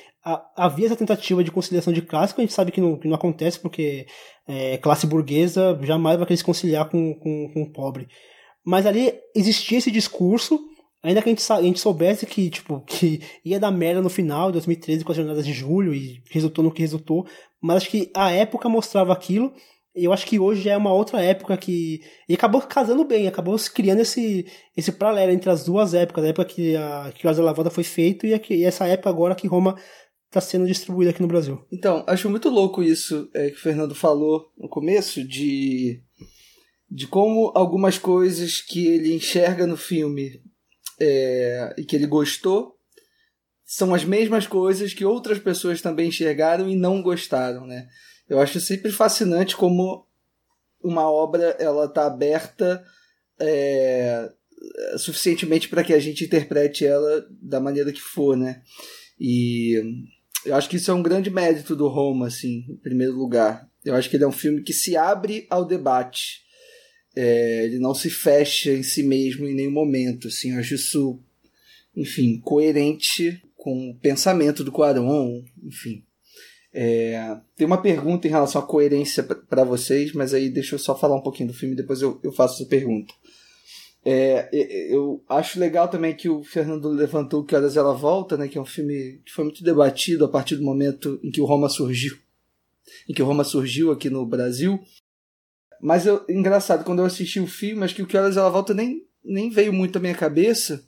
havia 0.55 0.85
essa 0.85 0.95
tentativa 0.95 1.43
de 1.43 1.51
conciliação 1.51 1.91
de 1.91 2.01
classes 2.01 2.34
que 2.34 2.41
a 2.41 2.43
gente 2.43 2.53
sabe 2.53 2.72
que 2.72 2.80
não, 2.80 2.95
que 2.95 3.07
não 3.07 3.15
acontece 3.15 3.59
porque 3.59 4.05
é, 4.47 4.77
classe 4.77 5.07
burguesa 5.07 5.80
jamais 5.81 6.18
vai 6.18 6.27
querer 6.27 6.38
se 6.38 6.43
conciliar 6.43 6.89
com, 6.89 7.15
com, 7.15 7.51
com 7.51 7.63
o 7.63 7.72
pobre. 7.72 8.07
Mas 8.63 8.85
ali 8.85 9.13
existia 9.35 9.80
esse 9.80 9.89
discurso 9.89 10.59
Ainda 11.03 11.22
que 11.22 11.30
a 11.30 11.31
gente, 11.31 11.51
a 11.51 11.61
gente 11.61 11.80
soubesse 11.80 12.26
que, 12.27 12.49
tipo, 12.49 12.80
que 12.81 13.22
ia 13.43 13.59
dar 13.59 13.72
merda 13.72 14.01
no 14.01 14.09
final 14.09 14.47
de 14.47 14.53
2013 14.53 15.03
com 15.03 15.11
as 15.11 15.18
jornadas 15.18 15.45
de 15.45 15.51
julho 15.51 15.95
e 15.95 16.22
resultou 16.30 16.63
no 16.63 16.72
que 16.72 16.81
resultou, 16.81 17.26
mas 17.59 17.77
acho 17.77 17.89
que 17.89 18.11
a 18.15 18.31
época 18.31 18.69
mostrava 18.69 19.11
aquilo 19.11 19.51
eu 19.93 20.13
acho 20.13 20.26
que 20.26 20.39
hoje 20.39 20.69
é 20.69 20.77
uma 20.77 20.93
outra 20.93 21.22
época 21.22 21.55
que. 21.57 22.01
E 22.27 22.34
acabou 22.34 22.61
casando 22.61 23.03
bem, 23.03 23.27
acabou 23.27 23.57
criando 23.73 24.01
esse, 24.01 24.45
esse 24.76 24.91
paralelo 24.91 25.31
entre 25.31 25.49
as 25.49 25.63
duas 25.63 25.93
épocas, 25.93 26.23
a 26.23 26.27
época 26.27 26.45
que 26.45 26.76
a 26.76 27.11
que 27.13 27.27
a 27.27 27.31
Lavada 27.31 27.69
foi 27.69 27.84
feito 27.84 28.26
e, 28.26 28.41
e 28.49 28.63
essa 28.63 28.88
época 28.88 29.09
agora 29.09 29.35
que 29.35 29.47
Roma 29.47 29.76
está 30.27 30.39
sendo 30.39 30.65
distribuída 30.65 31.11
aqui 31.11 31.22
no 31.22 31.27
Brasil. 31.27 31.61
Então, 31.72 32.05
acho 32.07 32.30
muito 32.30 32.49
louco 32.49 32.81
isso 32.81 33.30
é, 33.34 33.49
que 33.49 33.57
o 33.57 33.61
Fernando 33.61 33.93
falou 33.93 34.49
no 34.57 34.69
começo, 34.69 35.27
de, 35.27 36.01
de 36.89 37.05
como 37.05 37.51
algumas 37.53 37.97
coisas 37.97 38.61
que 38.61 38.88
ele 38.88 39.13
enxerga 39.13 39.68
no 39.68 39.76
filme 39.76 40.41
é, 41.01 41.76
e 41.77 41.84
que 41.84 41.97
ele 41.97 42.07
gostou 42.07 42.77
são 43.65 43.93
as 43.93 44.05
mesmas 44.05 44.47
coisas 44.47 44.93
que 44.93 45.03
outras 45.03 45.39
pessoas 45.39 45.81
também 45.81 46.07
enxergaram 46.07 46.69
e 46.69 46.76
não 46.76 47.01
gostaram, 47.01 47.65
né? 47.65 47.88
Eu 48.32 48.40
acho 48.40 48.62
sempre 48.62 48.94
fascinante 48.94 49.58
como 49.58 50.08
uma 50.82 51.12
obra 51.12 51.53
ela 51.60 51.84
está 51.84 52.06
aberta 52.06 52.82
é, 53.38 54.32
suficientemente 54.98 55.68
para 55.68 55.84
que 55.84 55.94
a 55.94 55.99
gente 55.99 56.24
interprete 56.24 56.86
ela 56.86 57.28
da 57.30 57.60
maneira 57.60 57.91
que 57.91 57.99
for, 57.99 58.38
né? 58.38 58.62
E 59.20 59.84
eu 60.45 60.56
acho 60.56 60.70
que 60.70 60.78
isso 60.78 60.90
é 60.90 60.94
um 60.94 61.03
grande 61.03 61.30
mérito 61.30 61.76
do 61.76 61.90
Roma, 61.90 62.28
assim, 62.28 62.66
em 62.70 62.78
primeiro 62.78 63.18
lugar. 63.18 63.70
Eu 63.84 63.95
acho 63.95 64.10
que 64.10 64.16
ele 64.16 64.24
é 64.24 64.30
um 64.30 64.32
filme 64.32 64.64
que 64.64 64.72
se 64.72 64.95
abre 64.95 65.45
ao 65.49 65.66
debate. 65.66 66.45
É, 67.14 67.66
ele 67.66 67.80
não 67.80 67.94
se 67.94 68.10
fecha 68.10 68.72
em 68.72 68.82
si 68.82 69.03
mesmo 69.03 69.45
em 69.45 69.53
nenhum 69.53 69.74
momento. 69.74 70.30
Assim, 70.30 70.53
eu 70.53 70.60
acho 70.62 70.76
isso, 70.76 71.22
enfim, 71.94 72.40
coerente 72.40 73.44
com 73.58 73.90
o 73.90 73.99
pensamento 73.99 74.64
do 74.64 74.72
Quaron, 74.72 75.44
enfim. 75.62 76.06
É, 76.73 77.38
tem 77.56 77.68
uma 77.68 77.81
pergunta 77.81 78.27
em 78.27 78.31
relação 78.31 78.61
à 78.61 78.65
coerência 78.65 79.23
para 79.23 79.64
vocês, 79.64 80.14
mas 80.14 80.34
aí 80.34 80.49
deixa 80.49 80.76
eu 80.76 80.80
só 80.80 80.98
falar 80.98 81.15
um 81.15 81.22
pouquinho 81.22 81.49
do 81.49 81.56
filme, 81.56 81.76
depois 81.76 82.02
eu, 82.02 82.19
eu 82.23 82.31
faço 82.31 82.61
essa 82.61 82.69
pergunta. 82.69 83.14
É, 84.03 84.49
eu 84.91 85.23
acho 85.30 85.60
legal 85.60 85.88
também 85.88 86.15
que 86.15 86.27
o 86.27 86.43
Fernando 86.43 86.89
levantou 86.89 87.43
Que 87.43 87.56
Horas 87.56 87.77
Ela 87.77 87.93
Volta, 87.93 88.35
né, 88.35 88.48
que 88.48 88.57
é 88.57 88.61
um 88.61 88.65
filme 88.65 89.22
que 89.23 89.31
foi 89.31 89.43
muito 89.43 89.64
debatido 89.64 90.26
a 90.26 90.30
partir 90.30 90.56
do 90.56 90.64
momento 90.64 91.19
em 91.23 91.30
que 91.30 91.41
o 91.41 91.45
Roma 91.45 91.69
surgiu. 91.69 92.18
Em 93.07 93.14
que 93.14 93.22
o 93.22 93.26
Roma 93.26 93.43
surgiu 93.43 93.91
aqui 93.91 94.10
no 94.10 94.26
Brasil. 94.26 94.80
Mas 95.80 96.06
eu, 96.06 96.26
engraçado, 96.27 96.84
quando 96.84 96.99
eu 96.99 97.06
assisti 97.06 97.39
o 97.39 97.48
filme, 97.48 97.84
acho 97.84 97.95
que 97.95 98.02
o 98.02 98.07
Que 98.07 98.18
Horas 98.18 98.38
Ela 98.38 98.49
Volta 98.49 98.73
nem, 98.73 99.06
nem 99.23 99.49
veio 99.49 99.72
muito 99.72 99.98
à 99.98 100.02
minha 100.02 100.15
cabeça. 100.15 100.84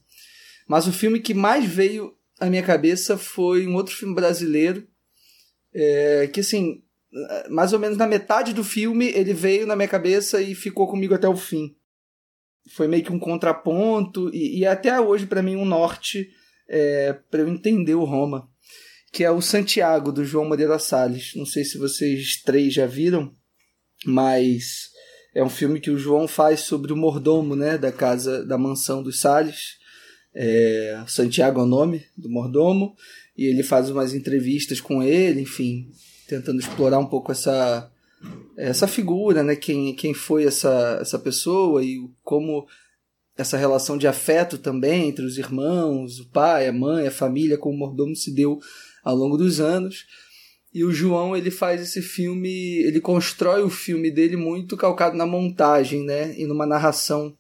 Mas 0.67 0.87
o 0.87 0.93
filme 0.93 1.19
que 1.19 1.33
mais 1.33 1.65
veio 1.65 2.15
à 2.39 2.49
minha 2.49 2.63
cabeça 2.63 3.17
foi 3.17 3.67
um 3.67 3.75
outro 3.75 3.95
filme 3.95 4.15
brasileiro. 4.15 4.87
É, 5.73 6.29
que 6.31 6.39
assim, 6.39 6.83
mais 7.49 7.73
ou 7.73 7.79
menos 7.79 7.97
na 7.97 8.07
metade 8.07 8.53
do 8.53 8.63
filme 8.63 9.07
ele 9.07 9.33
veio 9.33 9.65
na 9.65 9.75
minha 9.75 9.87
cabeça 9.87 10.41
e 10.41 10.53
ficou 10.53 10.87
comigo 10.87 11.13
até 11.13 11.27
o 11.27 11.35
fim. 11.35 11.75
Foi 12.71 12.87
meio 12.87 13.03
que 13.03 13.11
um 13.11 13.19
contraponto 13.19 14.29
e, 14.33 14.59
e 14.59 14.65
até 14.65 14.99
hoje 14.99 15.25
para 15.25 15.41
mim 15.41 15.55
um 15.55 15.65
norte 15.65 16.29
é, 16.69 17.13
para 17.29 17.41
eu 17.41 17.49
entender 17.49 17.95
o 17.95 18.05
Roma, 18.05 18.47
que 19.11 19.23
é 19.23 19.31
o 19.31 19.41
Santiago 19.41 20.11
do 20.11 20.23
João 20.23 20.47
Moreira 20.47 20.79
Salles. 20.79 21.33
Não 21.35 21.45
sei 21.45 21.63
se 21.63 21.77
vocês 21.77 22.41
três 22.41 22.73
já 22.73 22.85
viram 22.85 23.35
mas 24.05 24.89
é 25.33 25.43
um 25.43 25.49
filme 25.49 25.79
que 25.79 25.91
o 25.91 25.97
João 25.97 26.27
faz 26.27 26.61
sobre 26.61 26.93
o 26.93 26.97
mordomo, 26.97 27.55
né, 27.55 27.77
da 27.77 27.91
casa, 27.91 28.45
da 28.45 28.57
mansão 28.57 29.01
dos 29.01 29.19
Salles. 29.19 29.77
É, 30.35 31.03
Santiago 31.07 31.59
é 31.59 31.63
o 31.63 31.67
nome 31.67 32.05
do 32.17 32.29
mordomo, 32.29 32.95
e 33.37 33.45
ele 33.45 33.63
faz 33.63 33.89
umas 33.89 34.13
entrevistas 34.13 34.79
com 34.79 35.01
ele, 35.01 35.41
enfim, 35.41 35.89
tentando 36.27 36.59
explorar 36.59 36.99
um 36.99 37.07
pouco 37.07 37.31
essa 37.31 37.89
essa 38.55 38.87
figura, 38.87 39.43
né, 39.43 39.55
quem, 39.55 39.93
quem 39.95 40.13
foi 40.13 40.45
essa, 40.45 40.99
essa 41.01 41.19
pessoa 41.19 41.83
e 41.83 42.07
como 42.23 42.65
essa 43.37 43.57
relação 43.57 43.97
de 43.97 44.07
afeto 44.07 44.57
também 44.57 45.09
entre 45.09 45.25
os 45.25 45.37
irmãos, 45.37 46.19
o 46.19 46.29
pai, 46.29 46.67
a 46.67 46.71
mãe, 46.71 47.07
a 47.07 47.11
família, 47.11 47.57
como 47.57 47.75
o 47.75 47.79
mordomo 47.79 48.15
se 48.15 48.33
deu 48.33 48.59
ao 49.03 49.15
longo 49.15 49.37
dos 49.37 49.59
anos. 49.59 50.05
E 50.73 50.83
o 50.83 50.91
João, 50.91 51.35
ele 51.35 51.51
faz 51.51 51.81
esse 51.81 52.01
filme, 52.01 52.77
ele 52.83 52.99
constrói 52.99 53.63
o 53.63 53.69
filme 53.69 54.09
dele 54.09 54.35
muito 54.35 54.77
calcado 54.77 55.15
na 55.17 55.25
montagem, 55.25 56.03
né? 56.03 56.33
E 56.37 56.45
numa 56.45 56.65
narração 56.65 57.35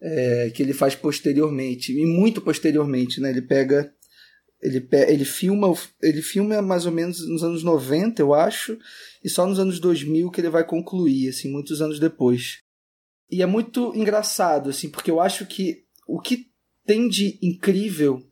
é, 0.00 0.50
que 0.54 0.62
ele 0.62 0.72
faz 0.74 0.94
posteriormente, 0.94 1.92
e 1.92 2.04
muito 2.04 2.40
posteriormente, 2.40 3.20
né? 3.20 3.30
Ele 3.30 3.42
pega 3.42 3.92
ele, 4.64 4.88
ele 5.08 5.24
filma 5.24 5.72
ele 6.02 6.22
filma 6.22 6.60
mais 6.62 6.86
ou 6.86 6.92
menos 6.92 7.26
nos 7.28 7.44
anos 7.44 7.62
90, 7.62 8.20
eu 8.20 8.34
acho, 8.34 8.78
e 9.22 9.28
só 9.28 9.46
nos 9.46 9.58
anos 9.58 9.78
2000 9.78 10.30
que 10.30 10.40
ele 10.40 10.50
vai 10.50 10.64
concluir, 10.64 11.28
assim, 11.28 11.52
muitos 11.52 11.80
anos 11.82 12.00
depois. 12.00 12.58
E 13.30 13.42
é 13.42 13.46
muito 13.46 13.92
engraçado, 13.94 14.70
assim, 14.70 14.88
porque 14.88 15.10
eu 15.10 15.20
acho 15.20 15.46
que 15.46 15.84
o 16.08 16.20
que 16.20 16.46
tem 16.84 17.08
de 17.08 17.38
incrível 17.42 18.22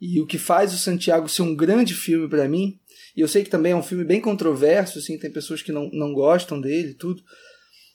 e 0.00 0.20
o 0.20 0.26
que 0.26 0.38
faz 0.38 0.74
o 0.74 0.78
Santiago 0.78 1.28
ser 1.28 1.42
um 1.42 1.54
grande 1.54 1.94
filme 1.94 2.28
para 2.28 2.48
mim 2.48 2.80
e 3.16 3.20
eu 3.20 3.28
sei 3.28 3.44
que 3.44 3.50
também 3.50 3.72
é 3.72 3.76
um 3.76 3.82
filme 3.82 4.04
bem 4.04 4.20
controverso, 4.20 4.98
assim, 4.98 5.18
tem 5.18 5.30
pessoas 5.30 5.62
que 5.62 5.72
não, 5.72 5.90
não 5.92 6.12
gostam 6.12 6.60
dele 6.60 6.94
tudo. 6.94 7.22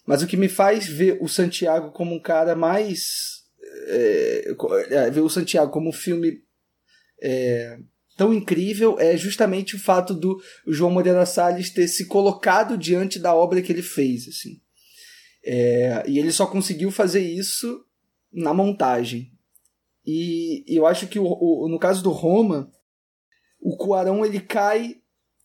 Mas 0.05 0.21
o 0.21 0.27
que 0.27 0.37
me 0.37 0.47
faz 0.47 0.87
ver 0.87 1.17
o 1.21 1.27
Santiago 1.27 1.91
como 1.91 2.15
um 2.15 2.21
cara 2.21 2.55
mais. 2.55 3.37
É, 3.87 4.53
ver 5.11 5.21
o 5.21 5.29
Santiago 5.29 5.71
como 5.71 5.89
um 5.89 5.93
filme 5.93 6.41
é, 7.21 7.79
tão 8.15 8.33
incrível 8.33 8.97
é 8.99 9.15
justamente 9.15 9.75
o 9.75 9.79
fato 9.79 10.13
do 10.13 10.41
João 10.65 10.91
Moreira 10.91 11.25
Salles 11.25 11.71
ter 11.71 11.87
se 11.87 12.07
colocado 12.07 12.77
diante 12.77 13.19
da 13.19 13.33
obra 13.33 13.61
que 13.61 13.71
ele 13.71 13.83
fez. 13.83 14.27
Assim. 14.27 14.59
É, 15.45 16.03
e 16.07 16.19
ele 16.19 16.31
só 16.31 16.45
conseguiu 16.45 16.91
fazer 16.91 17.21
isso 17.21 17.85
na 18.31 18.53
montagem. 18.53 19.31
E, 20.05 20.63
e 20.67 20.75
eu 20.75 20.85
acho 20.85 21.07
que 21.07 21.19
o, 21.19 21.25
o, 21.25 21.67
no 21.69 21.77
caso 21.77 22.01
do 22.01 22.11
Roma, 22.11 22.71
o 23.59 23.75
Cuarão 23.77 24.25
ele 24.25 24.39
cai 24.39 24.95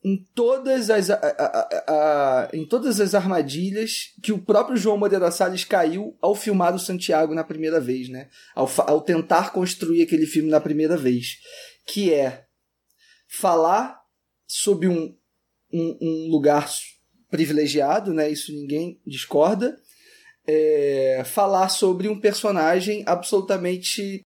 em 0.05 0.17
todas 0.35 0.91
as, 0.91 1.11
a, 1.11 1.15
a, 1.15 1.69
a, 1.89 2.49
em 2.53 2.67
todas 2.67 3.01
as 3.01 3.15
armadilhas 3.15 4.13
que 4.21 4.33
o 4.33 4.43
próprio 4.43 4.77
João 4.77 4.99
Moreira 4.99 5.31
Salles 5.31 5.65
caiu 5.65 6.17
ao 6.21 6.35
filmar 6.35 6.75
o 6.75 6.79
Santiago 6.79 7.35
na 7.35 7.45
primeira 7.45 7.81
vez, 7.81 8.09
né? 8.09 8.29
Ao, 8.55 8.69
ao 8.89 9.01
tentar 9.01 9.53
construir 9.53 10.03
aquele 10.03 10.27
filme 10.27 10.51
na 10.51 10.61
primeira 10.61 10.97
vez. 10.97 11.39
Que 11.87 12.13
é 12.13 12.45
falar 13.29 14.01
sobre 14.47 14.89
um, 14.89 15.17
um, 15.73 15.99
um 16.01 16.31
lugar 16.31 16.69
privilegiado, 17.31 18.13
né? 18.13 18.29
Isso 18.29 18.53
ninguém 18.53 19.01
discorda. 19.07 19.79
É, 20.45 21.23
falar 21.25 21.69
sobre 21.69 22.09
um 22.09 22.21
personagem 22.21 23.05
absolutamente 23.07 24.23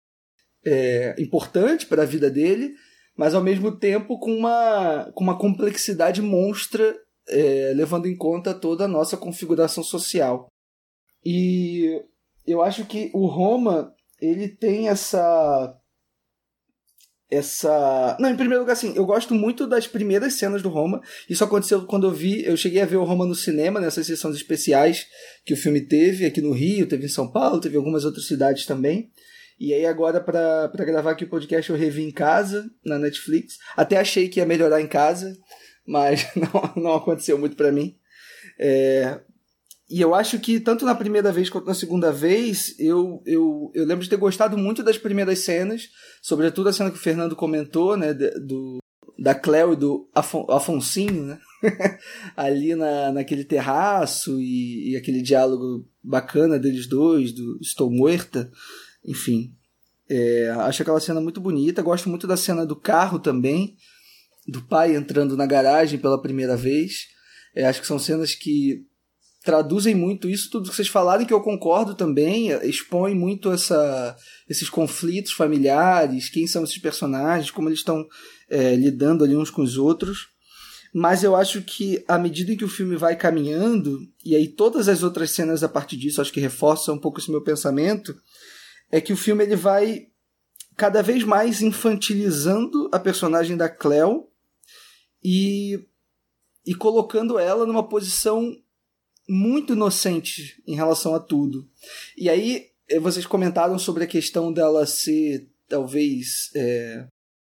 é, 0.65 1.15
importante 1.17 1.87
para 1.87 2.03
a 2.03 2.07
vida 2.07 2.29
dele, 2.29 2.75
mas 3.21 3.35
ao 3.35 3.43
mesmo 3.43 3.71
tempo 3.71 4.19
com 4.19 4.35
uma, 4.35 5.13
com 5.15 5.23
uma 5.23 5.37
complexidade 5.37 6.23
monstra, 6.23 6.97
é, 7.29 7.71
levando 7.77 8.09
em 8.09 8.17
conta 8.17 8.55
toda 8.55 8.87
a 8.87 8.89
nossa 8.89 9.15
configuração 9.15 9.85
social. 9.85 10.49
E 11.23 12.01
eu 12.47 12.63
acho 12.63 12.87
que 12.87 13.11
o 13.13 13.27
Roma 13.27 13.93
ele 14.23 14.49
tem 14.49 14.89
essa 14.89 15.77
essa. 17.31 18.17
Não, 18.19 18.31
em 18.31 18.37
primeiro 18.37 18.63
lugar, 18.63 18.73
assim, 18.73 18.95
eu 18.97 19.05
gosto 19.05 19.35
muito 19.35 19.67
das 19.67 19.87
primeiras 19.87 20.39
cenas 20.39 20.63
do 20.63 20.71
Roma. 20.71 21.03
Isso 21.29 21.45
aconteceu 21.45 21.85
quando 21.85 22.07
eu 22.07 22.13
vi. 22.13 22.43
Eu 22.43 22.57
cheguei 22.57 22.81
a 22.81 22.87
ver 22.87 22.97
o 22.97 23.05
Roma 23.05 23.27
no 23.27 23.35
cinema, 23.35 23.81
nessas 23.81 24.07
sessões 24.07 24.35
especiais 24.35 25.07
que 25.45 25.53
o 25.53 25.59
filme 25.59 25.83
teve 25.83 26.25
aqui 26.25 26.41
no 26.41 26.53
Rio, 26.53 26.89
teve 26.89 27.05
em 27.05 27.11
São 27.11 27.31
Paulo, 27.31 27.61
teve 27.61 27.75
em 27.75 27.79
algumas 27.79 28.07
outras 28.07 28.27
cidades 28.27 28.65
também. 28.65 29.11
E 29.61 29.75
aí 29.75 29.85
agora 29.85 30.23
para 30.23 30.71
gravar 30.87 31.11
aqui 31.11 31.25
o 31.25 31.29
podcast 31.29 31.71
eu 31.71 31.77
revi 31.77 32.03
em 32.03 32.11
casa, 32.11 32.71
na 32.83 32.99
Netflix. 32.99 33.59
Até 33.77 33.99
achei 33.99 34.27
que 34.27 34.41
ia 34.41 34.47
melhorar 34.47 34.81
em 34.81 34.87
casa, 34.87 35.37
mas 35.87 36.27
não, 36.35 36.83
não 36.83 36.95
aconteceu 36.95 37.39
muito 37.39 37.57
para 37.57 37.71
mim. 37.71 37.95
É, 38.59 39.21
e 39.91 40.01
eu 40.01 40.15
acho 40.15 40.39
que 40.39 40.61
tanto 40.61 40.87
na 40.87 40.95
primeira 40.95 41.31
vez 41.31 41.51
quanto 41.51 41.67
na 41.67 41.75
segunda 41.75 42.11
vez, 42.11 42.75
eu, 42.79 43.23
eu, 43.27 43.71
eu 43.75 43.85
lembro 43.85 44.03
de 44.03 44.09
ter 44.09 44.17
gostado 44.17 44.57
muito 44.57 44.83
das 44.83 44.97
primeiras 44.97 45.41
cenas, 45.41 45.91
sobretudo 46.23 46.71
a 46.71 46.73
cena 46.73 46.91
que 46.91 46.97
o 46.97 47.01
Fernando 47.01 47.37
comentou, 47.37 47.99
né, 47.99 48.15
do, 48.15 48.79
da 49.19 49.35
Cleo 49.35 49.75
e 49.75 49.77
do 49.77 50.09
Afon, 50.15 50.47
Afonsinho, 50.49 51.25
né? 51.25 51.39
ali 52.35 52.75
na, 52.75 53.13
naquele 53.13 53.45
terraço 53.45 54.41
e, 54.41 54.93
e, 54.93 54.97
aquele 54.97 55.21
diálogo 55.21 55.87
bacana 56.03 56.59
deles 56.59 56.87
dois, 56.87 57.33
do 57.33 57.59
Estou 57.61 57.91
Muerta. 57.91 58.51
Enfim, 59.05 59.55
é, 60.09 60.51
acho 60.59 60.83
aquela 60.83 61.01
cena 61.01 61.21
muito 61.21 61.41
bonita. 61.41 61.83
Gosto 61.83 62.09
muito 62.09 62.27
da 62.27 62.37
cena 62.37 62.67
do 62.67 62.77
carro 62.77 63.19
também, 63.19 63.77
do 64.47 64.63
pai 64.63 64.97
entrando 64.97 65.37
na 65.37 65.47
garagem 65.47 65.99
pela 65.99 66.21
primeira 66.21 66.57
vez. 66.57 67.07
É, 67.55 67.67
acho 67.67 67.81
que 67.81 67.87
são 67.87 67.99
cenas 67.99 68.35
que 68.35 68.85
traduzem 69.43 69.95
muito 69.95 70.29
isso, 70.29 70.51
tudo 70.51 70.69
que 70.69 70.77
vocês 70.77 70.89
falaram, 70.89 71.25
que 71.25 71.33
eu 71.33 71.41
concordo 71.41 71.95
também, 71.95 72.53
é, 72.53 72.67
expõe 72.67 73.15
muito 73.15 73.51
essa, 73.51 74.17
esses 74.49 74.69
conflitos 74.69 75.33
familiares, 75.33 76.29
quem 76.29 76.47
são 76.47 76.63
esses 76.63 76.79
personagens, 76.79 77.51
como 77.51 77.69
eles 77.69 77.79
estão 77.79 78.07
é, 78.51 78.75
lidando 78.75 79.25
ali 79.25 79.35
uns 79.35 79.51
com 79.51 79.63
os 79.63 79.79
outros. 79.79 80.29
Mas 80.93 81.23
eu 81.23 81.37
acho 81.37 81.63
que 81.63 82.05
à 82.09 82.19
medida 82.19 82.53
em 82.53 82.57
que 82.57 82.65
o 82.65 82.69
filme 82.69 82.97
vai 82.97 83.15
caminhando, 83.17 84.01
e 84.25 84.35
aí 84.35 84.49
todas 84.49 84.89
as 84.89 85.03
outras 85.03 85.31
cenas 85.31 85.63
a 85.63 85.69
partir 85.69 85.97
disso 85.97 86.21
acho 86.21 86.33
que 86.33 86.41
reforçam 86.41 86.97
um 86.97 86.99
pouco 86.99 87.21
esse 87.21 87.31
meu 87.31 87.43
pensamento, 87.43 88.15
é 88.91 89.01
que 89.01 89.13
o 89.13 89.17
filme 89.17 89.45
ele 89.45 89.57
vai 89.57 90.09
cada 90.77 91.03
vez 91.03 91.23
mais 91.25 91.61
infantilizando 91.61 92.89
a 92.93 92.99
personagem 92.99 93.57
da 93.57 93.69
Cleo 93.69 94.29
e, 95.23 95.87
e 96.67 96.75
colocando 96.75 97.39
ela 97.39 97.67
numa 97.67 97.87
posição 97.89 98.57
muito 99.29 99.75
inocente 99.75 100.61
em 100.67 100.75
relação 100.75 101.15
a 101.15 101.21
tudo. 101.21 101.69
E 102.17 102.29
aí 102.29 102.67
eh, 102.89 102.99
vocês 102.99 103.27
comentaram 103.27 103.79
sobre 103.79 104.05
a 104.05 104.09
questão 104.09 104.53
dela 104.53 104.87
ser 104.87 105.49
talvez 105.69 106.51
é, 106.57 107.07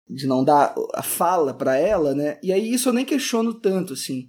de 0.09 0.27
não 0.27 0.45
dar 0.45 0.75
a 0.95 1.03
fala 1.03 1.55
para 1.55 1.77
ela, 1.77 2.15
né? 2.15 2.39
E 2.43 2.53
aí 2.53 2.73
isso 2.73 2.89
eu 2.89 2.93
nem 2.93 3.05
questiono 3.05 3.55
tanto, 3.55 3.95
assim. 3.95 4.29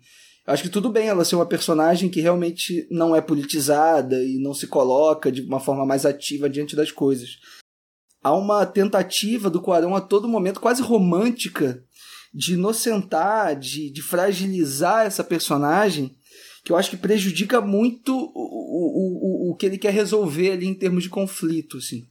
Acho 0.52 0.64
que 0.64 0.69
tudo 0.69 0.90
bem 0.90 1.07
ela 1.07 1.23
ser 1.23 1.36
uma 1.36 1.45
personagem 1.45 2.10
que 2.10 2.19
realmente 2.19 2.86
não 2.91 3.15
é 3.15 3.22
politizada 3.22 4.22
e 4.22 4.38
não 4.38 4.53
se 4.53 4.68
coloca 4.68 5.32
de 5.32 5.41
uma 5.44 5.61
forma 5.61 5.86
mais 5.86 6.06
ativa 6.06 6.49
diante 6.49 6.76
das 6.76 6.91
coisas. 6.91 7.38
Há 8.22 8.36
uma 8.36 8.65
tentativa 8.65 9.49
do 9.49 9.61
Quarão 9.61 9.95
a 9.95 10.02
todo 10.02 10.28
momento, 10.28 10.60
quase 10.60 10.82
romântica, 10.82 11.82
de 12.34 12.56
inocentar, 12.56 13.57
de, 13.57 13.90
de 13.91 14.02
fragilizar 14.02 15.06
essa 15.06 15.23
personagem, 15.23 16.18
que 16.65 16.73
eu 16.73 16.76
acho 16.76 16.90
que 16.90 16.98
prejudica 16.98 17.61
muito 17.61 18.14
o, 18.14 18.28
o, 18.36 19.49
o, 19.49 19.52
o 19.52 19.56
que 19.56 19.65
ele 19.65 19.78
quer 19.78 19.94
resolver 19.94 20.52
ali 20.52 20.68
em 20.68 20.76
termos 20.76 21.03
de 21.03 21.10
conflito, 21.10 21.78
assim. 21.78 22.03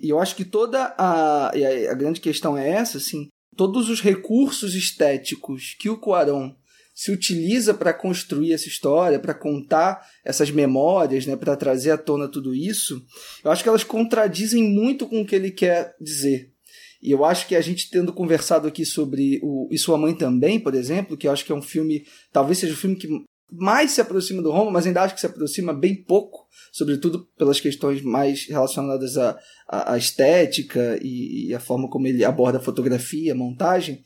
E 0.00 0.10
eu 0.10 0.20
acho 0.20 0.36
que 0.36 0.44
toda 0.44 0.94
a, 0.96 1.48
a, 1.48 1.90
a 1.90 1.94
grande 1.94 2.20
questão 2.20 2.56
é 2.56 2.68
essa, 2.68 2.98
assim, 2.98 3.26
todos 3.56 3.90
os 3.90 4.00
recursos 4.00 4.76
estéticos 4.76 5.76
que 5.76 5.90
o 5.90 5.98
Cuarón 5.98 6.54
se 7.00 7.10
utiliza 7.10 7.72
para 7.72 7.94
construir 7.94 8.52
essa 8.52 8.68
história, 8.68 9.18
para 9.18 9.32
contar 9.32 10.06
essas 10.22 10.50
memórias, 10.50 11.24
né, 11.24 11.34
para 11.34 11.56
trazer 11.56 11.92
à 11.92 11.96
tona 11.96 12.28
tudo 12.28 12.54
isso, 12.54 13.02
eu 13.42 13.50
acho 13.50 13.62
que 13.62 13.70
elas 13.70 13.82
contradizem 13.82 14.62
muito 14.62 15.06
com 15.06 15.22
o 15.22 15.26
que 15.26 15.34
ele 15.34 15.50
quer 15.50 15.96
dizer. 15.98 16.52
E 17.02 17.10
eu 17.10 17.24
acho 17.24 17.48
que 17.48 17.56
a 17.56 17.60
gente 17.62 17.88
tendo 17.88 18.12
conversado 18.12 18.68
aqui 18.68 18.84
sobre 18.84 19.40
o 19.42 19.66
E 19.70 19.78
Sua 19.78 19.96
Mãe 19.96 20.14
também, 20.14 20.60
por 20.60 20.74
exemplo, 20.74 21.16
que 21.16 21.26
eu 21.26 21.32
acho 21.32 21.42
que 21.42 21.52
é 21.52 21.54
um 21.54 21.62
filme, 21.62 22.04
talvez 22.30 22.58
seja 22.58 22.74
o 22.74 22.76
filme 22.76 22.96
que 22.96 23.08
mais 23.50 23.92
se 23.92 24.02
aproxima 24.02 24.42
do 24.42 24.50
Roma, 24.50 24.70
mas 24.70 24.86
ainda 24.86 25.00
acho 25.00 25.14
que 25.14 25.20
se 25.20 25.26
aproxima 25.26 25.72
bem 25.72 26.04
pouco, 26.04 26.46
sobretudo 26.70 27.26
pelas 27.38 27.58
questões 27.60 28.02
mais 28.02 28.46
relacionadas 28.46 29.16
à, 29.16 29.38
à 29.66 29.96
estética 29.96 30.98
e, 31.02 31.48
e 31.48 31.54
a 31.54 31.60
forma 31.60 31.88
como 31.88 32.06
ele 32.06 32.26
aborda 32.26 32.58
a 32.58 32.62
fotografia, 32.62 33.32
a 33.32 33.34
montagem 33.34 34.04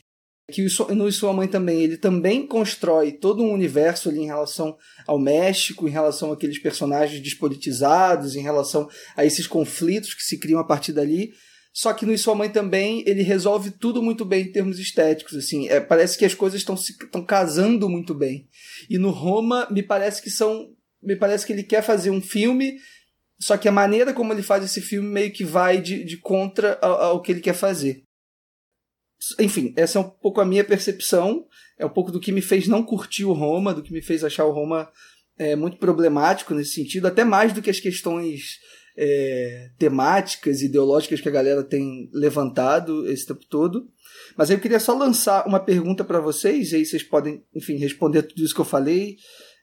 que 0.51 0.63
no 0.93 1.11
Sua 1.11 1.33
Mãe 1.33 1.47
também, 1.47 1.81
ele 1.81 1.97
também 1.97 2.45
constrói 2.45 3.11
todo 3.11 3.43
um 3.43 3.51
universo 3.51 4.09
ali 4.09 4.19
em 4.19 4.27
relação 4.27 4.77
ao 5.07 5.17
México, 5.17 5.87
em 5.87 5.91
relação 5.91 6.31
àqueles 6.31 6.59
personagens 6.59 7.19
despolitizados, 7.19 8.35
em 8.35 8.41
relação 8.41 8.87
a 9.15 9.25
esses 9.25 9.47
conflitos 9.47 10.13
que 10.13 10.21
se 10.21 10.37
criam 10.37 10.59
a 10.59 10.63
partir 10.63 10.93
dali. 10.93 11.33
Só 11.73 11.91
que 11.93 12.05
no 12.05 12.17
Sua 12.17 12.35
Mãe 12.35 12.49
também 12.49 13.03
ele 13.07 13.23
resolve 13.23 13.71
tudo 13.71 14.01
muito 14.01 14.23
bem 14.23 14.45
em 14.45 14.51
termos 14.51 14.79
estéticos, 14.79 15.35
assim. 15.35 15.67
É, 15.67 15.81
parece 15.81 16.17
que 16.17 16.23
as 16.23 16.33
coisas 16.33 16.61
estão 16.61 16.75
estão 16.75 17.25
casando 17.25 17.89
muito 17.89 18.13
bem. 18.13 18.47
E 18.89 18.97
no 18.97 19.09
Roma 19.09 19.67
me 19.71 19.81
parece 19.83 20.21
que 20.21 20.29
são, 20.29 20.69
me 21.03 21.15
parece 21.15 21.45
que 21.45 21.51
ele 21.51 21.63
quer 21.63 21.81
fazer 21.81 22.11
um 22.11 22.21
filme, 22.21 22.77
só 23.41 23.57
que 23.57 23.67
a 23.67 23.71
maneira 23.71 24.13
como 24.13 24.31
ele 24.31 24.43
faz 24.43 24.63
esse 24.63 24.79
filme 24.79 25.09
meio 25.09 25.33
que 25.33 25.43
vai 25.43 25.81
de, 25.81 26.05
de 26.05 26.17
contra 26.17 26.77
ao, 26.81 27.01
ao 27.01 27.21
que 27.21 27.31
ele 27.31 27.41
quer 27.41 27.55
fazer. 27.55 28.04
Enfim, 29.39 29.73
essa 29.75 29.97
é 29.97 30.01
um 30.01 30.09
pouco 30.09 30.41
a 30.41 30.45
minha 30.45 30.63
percepção, 30.63 31.45
é 31.77 31.85
um 31.85 31.89
pouco 31.89 32.11
do 32.11 32.19
que 32.19 32.31
me 32.31 32.41
fez 32.41 32.67
não 32.67 32.83
curtir 32.83 33.25
o 33.25 33.33
Roma, 33.33 33.73
do 33.73 33.81
que 33.81 33.93
me 33.93 34.01
fez 34.01 34.23
achar 34.23 34.45
o 34.45 34.51
Roma 34.51 34.89
é, 35.37 35.55
muito 35.55 35.77
problemático 35.77 36.53
nesse 36.53 36.73
sentido, 36.73 37.07
até 37.07 37.23
mais 37.23 37.53
do 37.53 37.61
que 37.61 37.69
as 37.69 37.79
questões 37.79 38.59
é, 38.97 39.69
temáticas 39.77 40.61
ideológicas 40.61 41.21
que 41.21 41.27
a 41.27 41.31
galera 41.31 41.63
tem 41.63 42.09
levantado 42.13 43.09
esse 43.09 43.25
tempo 43.25 43.45
todo. 43.49 43.87
Mas 44.37 44.49
eu 44.49 44.59
queria 44.59 44.79
só 44.79 44.93
lançar 44.93 45.45
uma 45.47 45.59
pergunta 45.59 46.03
para 46.03 46.19
vocês, 46.19 46.71
e 46.71 46.77
aí 46.77 46.85
vocês 46.85 47.03
podem, 47.03 47.43
enfim, 47.53 47.75
responder 47.75 48.23
tudo 48.23 48.43
isso 48.43 48.55
que 48.55 48.61
eu 48.61 48.65
falei. 48.65 49.17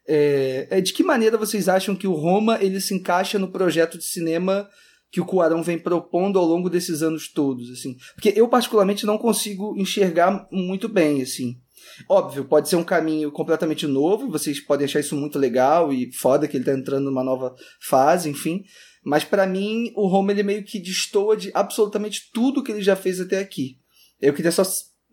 É, 0.06 0.66
é, 0.70 0.80
de 0.80 0.92
que 0.92 1.02
maneira 1.02 1.38
vocês 1.38 1.68
acham 1.68 1.94
que 1.94 2.06
o 2.06 2.14
Roma 2.14 2.58
ele 2.60 2.80
se 2.80 2.94
encaixa 2.94 3.38
no 3.38 3.50
projeto 3.50 3.96
de 3.96 4.04
cinema 4.04 4.68
que 5.12 5.20
o 5.20 5.26
Cuarão 5.26 5.62
vem 5.62 5.78
propondo 5.78 6.38
ao 6.38 6.46
longo 6.46 6.70
desses 6.70 7.02
anos 7.02 7.28
todos, 7.28 7.70
assim? 7.70 7.98
Porque 8.14 8.32
eu 8.34 8.48
particularmente 8.48 9.04
não 9.04 9.18
consigo 9.18 9.76
enxergar 9.76 10.48
muito 10.50 10.88
bem, 10.88 11.20
assim. 11.20 11.60
Óbvio, 12.08 12.46
pode 12.46 12.70
ser 12.70 12.76
um 12.76 12.84
caminho 12.84 13.30
completamente 13.30 13.86
novo, 13.86 14.30
vocês 14.30 14.58
podem 14.58 14.86
achar 14.86 15.00
isso 15.00 15.14
muito 15.14 15.38
legal 15.38 15.92
e 15.92 16.10
foda 16.12 16.48
que 16.48 16.56
ele 16.56 16.64
tá 16.64 16.72
entrando 16.72 17.04
numa 17.04 17.22
nova 17.22 17.54
fase, 17.78 18.30
enfim. 18.30 18.64
Mas 19.04 19.22
para 19.22 19.46
mim, 19.46 19.92
o 19.94 20.06
Roma 20.06 20.32
ele 20.32 20.42
meio 20.42 20.64
que 20.64 20.78
destoa 20.78 21.36
de 21.36 21.50
absolutamente 21.52 22.30
tudo 22.32 22.62
que 22.62 22.72
ele 22.72 22.82
já 22.82 22.96
fez 22.96 23.20
até 23.20 23.38
aqui. 23.38 23.76
Eu 24.18 24.32
queria 24.32 24.52
só, 24.52 24.62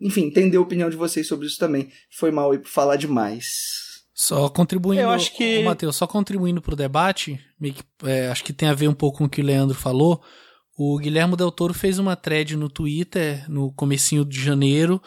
enfim, 0.00 0.22
entender 0.22 0.56
a 0.56 0.62
opinião 0.62 0.88
de 0.88 0.96
vocês 0.96 1.26
sobre 1.26 1.46
isso 1.46 1.58
também. 1.58 1.90
Foi 2.10 2.30
mal 2.30 2.52
aí 2.52 2.58
por 2.58 2.70
falar 2.70 2.96
demais. 2.96 3.89
Só 4.20 4.50
contribuindo, 4.50 5.00
eu 5.00 5.08
acho 5.08 5.34
que... 5.34 5.62
Matheus, 5.62 5.96
só 5.96 6.06
contribuindo 6.06 6.60
pro 6.60 6.76
debate, 6.76 7.40
meio 7.58 7.72
que, 7.72 7.82
é, 8.04 8.28
acho 8.28 8.44
que 8.44 8.52
tem 8.52 8.68
a 8.68 8.74
ver 8.74 8.86
um 8.86 8.92
pouco 8.92 9.16
com 9.16 9.24
o 9.24 9.28
que 9.30 9.40
o 9.40 9.44
Leandro 9.44 9.74
falou. 9.74 10.22
O 10.76 10.98
Guilherme 10.98 11.36
Del 11.36 11.50
Toro 11.50 11.72
fez 11.72 11.98
uma 11.98 12.14
thread 12.14 12.54
no 12.54 12.68
Twitter 12.68 13.50
no 13.50 13.72
comecinho 13.72 14.22
de 14.22 14.38
janeiro, 14.38 15.00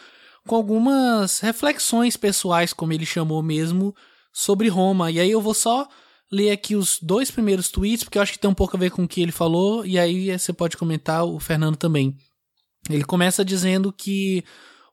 com 0.48 0.56
algumas 0.56 1.40
reflexões 1.42 2.18
pessoais, 2.18 2.74
como 2.74 2.92
ele 2.92 3.06
chamou 3.06 3.44
mesmo, 3.44 3.96
sobre 4.34 4.68
Roma. 4.68 5.12
E 5.12 5.20
aí 5.20 5.30
eu 5.30 5.42
vou 5.42 5.54
só 5.54 5.88
ler 6.32 6.50
aqui 6.50 6.76
os 6.76 6.98
dois 7.00 7.30
primeiros 7.30 7.70
tweets, 7.70 8.04
porque 8.04 8.18
eu 8.18 8.22
acho 8.24 8.34
que 8.34 8.40
tem 8.40 8.50
um 8.50 8.56
pouco 8.56 8.76
a 8.76 8.80
ver 8.80 8.90
com 8.90 9.04
o 9.04 9.08
que 9.08 9.22
ele 9.22 9.32
falou, 9.32 9.86
e 9.86 10.00
aí 10.00 10.36
você 10.36 10.52
pode 10.52 10.76
comentar, 10.76 11.24
o 11.24 11.40
Fernando 11.40 11.76
também. 11.76 12.18
Ele 12.90 13.04
começa 13.04 13.46
dizendo 13.46 13.94
que 13.94 14.44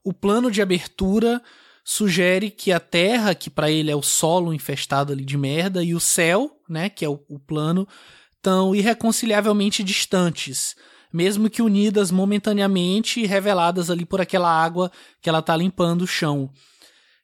o 0.04 0.12
plano 0.12 0.50
de 0.50 0.60
abertura 0.60 1.42
sugere 1.84 2.50
que 2.50 2.72
a 2.72 2.80
Terra, 2.80 3.34
que 3.34 3.50
para 3.50 3.70
ele 3.70 3.90
é 3.90 3.96
o 3.96 4.02
solo 4.02 4.52
infestado 4.54 5.12
ali 5.12 5.24
de 5.24 5.36
merda, 5.36 5.82
e 5.82 5.94
o 5.94 6.00
céu, 6.00 6.50
né, 6.68 6.88
que 6.88 7.04
é 7.04 7.08
o, 7.08 7.20
o 7.28 7.38
plano, 7.38 7.86
estão 8.36 8.74
irreconciliavelmente 8.74 9.84
distantes, 9.84 10.74
mesmo 11.12 11.50
que 11.50 11.62
unidas 11.62 12.10
momentaneamente 12.10 13.20
e 13.20 13.26
reveladas 13.26 13.90
ali 13.90 14.04
por 14.04 14.20
aquela 14.20 14.50
água 14.50 14.90
que 15.20 15.28
ela 15.28 15.40
está 15.40 15.56
limpando 15.56 16.02
o 16.02 16.06
chão. 16.06 16.50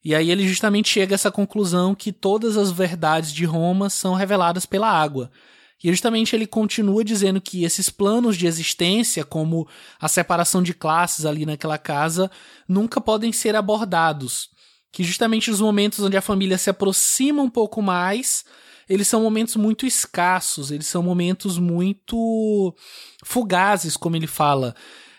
E 0.04 0.14
aí 0.14 0.30
ele 0.30 0.46
justamente 0.46 0.88
chega 0.88 1.14
a 1.14 1.16
essa 1.16 1.32
conclusão 1.32 1.94
que 1.94 2.12
todas 2.12 2.56
as 2.56 2.70
verdades 2.70 3.32
de 3.32 3.44
Roma 3.44 3.90
são 3.90 4.14
reveladas 4.14 4.64
pela 4.64 4.88
água. 4.88 5.32
E 5.82 5.90
justamente 5.90 6.34
ele 6.34 6.46
continua 6.46 7.04
dizendo 7.04 7.40
que 7.40 7.64
esses 7.64 7.90
planos 7.90 8.36
de 8.36 8.46
existência, 8.46 9.24
como 9.24 9.68
a 10.00 10.08
separação 10.08 10.62
de 10.62 10.72
classes 10.72 11.26
ali 11.26 11.44
naquela 11.44 11.76
casa, 11.76 12.30
nunca 12.68 13.00
podem 13.00 13.32
ser 13.32 13.54
abordados. 13.54 14.48
Que 14.90 15.04
justamente 15.04 15.50
os 15.50 15.60
momentos 15.60 16.00
onde 16.00 16.16
a 16.16 16.22
família 16.22 16.56
se 16.56 16.70
aproxima 16.70 17.42
um 17.42 17.50
pouco 17.50 17.82
mais, 17.82 18.44
eles 18.88 19.06
são 19.06 19.22
momentos 19.22 19.56
muito 19.56 19.84
escassos, 19.84 20.70
eles 20.70 20.86
são 20.86 21.02
momentos 21.02 21.58
muito 21.58 22.74
fugazes, 23.22 23.96
como 23.96 24.16
ele 24.16 24.26
fala. 24.26 24.74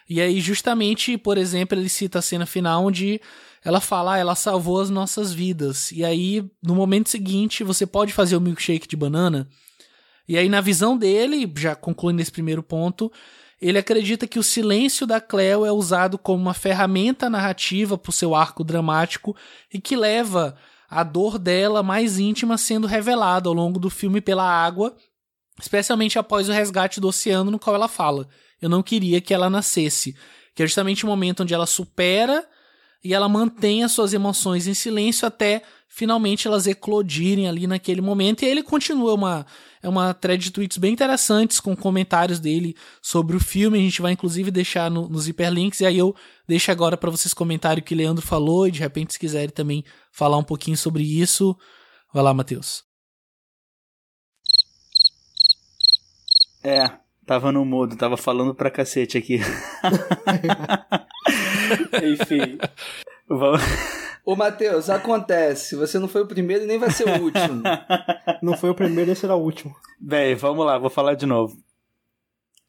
E 0.09 0.19
aí, 0.19 0.39
justamente, 0.39 1.17
por 1.17 1.37
exemplo, 1.37 1.77
ele 1.77 1.89
cita 1.89 2.19
a 2.19 2.21
cena 2.21 2.45
final 2.45 2.85
onde 2.85 3.21
ela 3.63 3.81
fala, 3.81 4.13
ah, 4.13 4.17
ela 4.17 4.35
salvou 4.35 4.79
as 4.79 4.89
nossas 4.89 5.33
vidas. 5.33 5.91
E 5.91 6.03
aí, 6.03 6.43
no 6.63 6.73
momento 6.73 7.09
seguinte, 7.09 7.63
você 7.63 7.85
pode 7.85 8.13
fazer 8.13 8.35
o 8.35 8.41
milkshake 8.41 8.87
de 8.87 8.95
banana 8.95 9.47
e 10.27 10.37
aí, 10.37 10.49
na 10.49 10.59
visão 10.59 10.97
dele, 10.97 11.51
já 11.55 11.75
concluindo 11.75 12.21
esse 12.21 12.31
primeiro 12.31 12.61
ponto, 12.61 13.11
ele 13.61 13.77
acredita 13.77 14.27
que 14.27 14.37
o 14.37 14.43
silêncio 14.43 15.07
da 15.07 15.21
Cleo 15.21 15.65
é 15.65 15.71
usado 15.71 16.17
como 16.17 16.41
uma 16.41 16.53
ferramenta 16.53 17.29
narrativa 17.29 17.97
para 17.97 18.09
o 18.09 18.13
seu 18.13 18.35
arco 18.35 18.63
dramático 18.63 19.35
e 19.73 19.79
que 19.79 19.95
leva 19.95 20.55
a 20.89 21.03
dor 21.03 21.39
dela 21.39 21.81
mais 21.81 22.19
íntima 22.19 22.57
sendo 22.57 22.87
revelada 22.87 23.49
ao 23.49 23.55
longo 23.55 23.79
do 23.79 23.89
filme 23.89 24.21
pela 24.21 24.43
água, 24.43 24.95
especialmente 25.59 26.19
após 26.19 26.47
o 26.47 26.51
resgate 26.51 26.99
do 26.99 27.07
oceano, 27.07 27.49
no 27.49 27.59
qual 27.59 27.75
ela 27.75 27.87
fala: 27.87 28.27
Eu 28.61 28.69
não 28.69 28.83
queria 28.83 29.21
que 29.21 29.33
ela 29.33 29.49
nascesse. 29.49 30.15
Que 30.53 30.63
é 30.63 30.67
justamente 30.67 31.05
o 31.05 31.07
momento 31.07 31.43
onde 31.43 31.53
ela 31.53 31.67
supera 31.67 32.47
e 33.03 33.13
ela 33.13 33.29
mantém 33.29 33.83
as 33.83 33.91
suas 33.91 34.13
emoções 34.13 34.67
em 34.67 34.73
silêncio 34.73 35.27
até 35.27 35.61
finalmente 35.87 36.47
elas 36.47 36.67
eclodirem 36.67 37.47
ali 37.47 37.67
naquele 37.67 38.01
momento. 38.01 38.41
E 38.41 38.45
aí 38.45 38.51
ele 38.51 38.63
continua 38.63 39.13
uma 39.13 39.45
é 39.87 39.89
uma 39.89 40.13
thread 40.13 40.43
de 40.43 40.51
tweets 40.51 40.77
bem 40.77 40.91
interessantes 40.91 41.61
com 41.61 41.73
comentários 41.73 42.41
dele 42.41 42.75
sobre 43.01 43.37
o 43.37 43.39
filme. 43.39 43.79
A 43.79 43.81
gente 43.81 44.01
vai 44.01 44.11
inclusive 44.11 44.51
deixar 44.51 44.91
no, 44.91 45.07
nos 45.07 45.29
hiperlinks 45.29 45.79
e 45.79 45.85
aí 45.85 45.97
eu 45.97 46.13
deixo 46.45 46.69
agora 46.69 46.97
para 46.97 47.09
vocês 47.09 47.33
comentarem 47.33 47.81
o 47.81 47.83
que 47.85 47.93
o 47.93 47.97
Leandro 47.97 48.25
falou 48.25 48.67
e 48.67 48.71
de 48.71 48.79
repente 48.79 49.13
se 49.13 49.19
quiserem 49.19 49.47
também 49.47 49.85
falar 50.11 50.37
um 50.37 50.43
pouquinho 50.43 50.75
sobre 50.75 51.03
isso, 51.03 51.57
vai 52.13 52.21
lá, 52.21 52.33
Matheus. 52.33 52.83
É, 56.61 56.91
tava 57.25 57.49
no 57.53 57.63
mudo, 57.63 57.95
tava 57.95 58.17
falando 58.17 58.53
pra 58.53 58.69
cacete 58.69 59.17
aqui. 59.17 59.39
Enfim. 62.03 62.57
Vamos. 63.29 63.61
Ô, 64.27 64.35
Matheus, 64.35 64.89
acontece. 64.89 65.73
Você 65.77 65.97
não 65.97 66.09
foi 66.09 66.23
o 66.23 66.27
primeiro 66.27 66.65
e 66.65 66.67
nem 66.67 66.77
vai 66.77 66.91
ser 66.91 67.07
o 67.07 67.23
último. 67.23 67.63
não 68.43 68.57
foi 68.57 68.69
o 68.69 68.75
primeiro 68.75 69.05
nem 69.05 69.15
será 69.15 69.37
o 69.37 69.41
último. 69.41 69.73
Bem, 69.97 70.35
vamos 70.35 70.65
lá, 70.65 70.77
vou 70.77 70.89
falar 70.89 71.13
de 71.13 71.25
novo. 71.25 71.57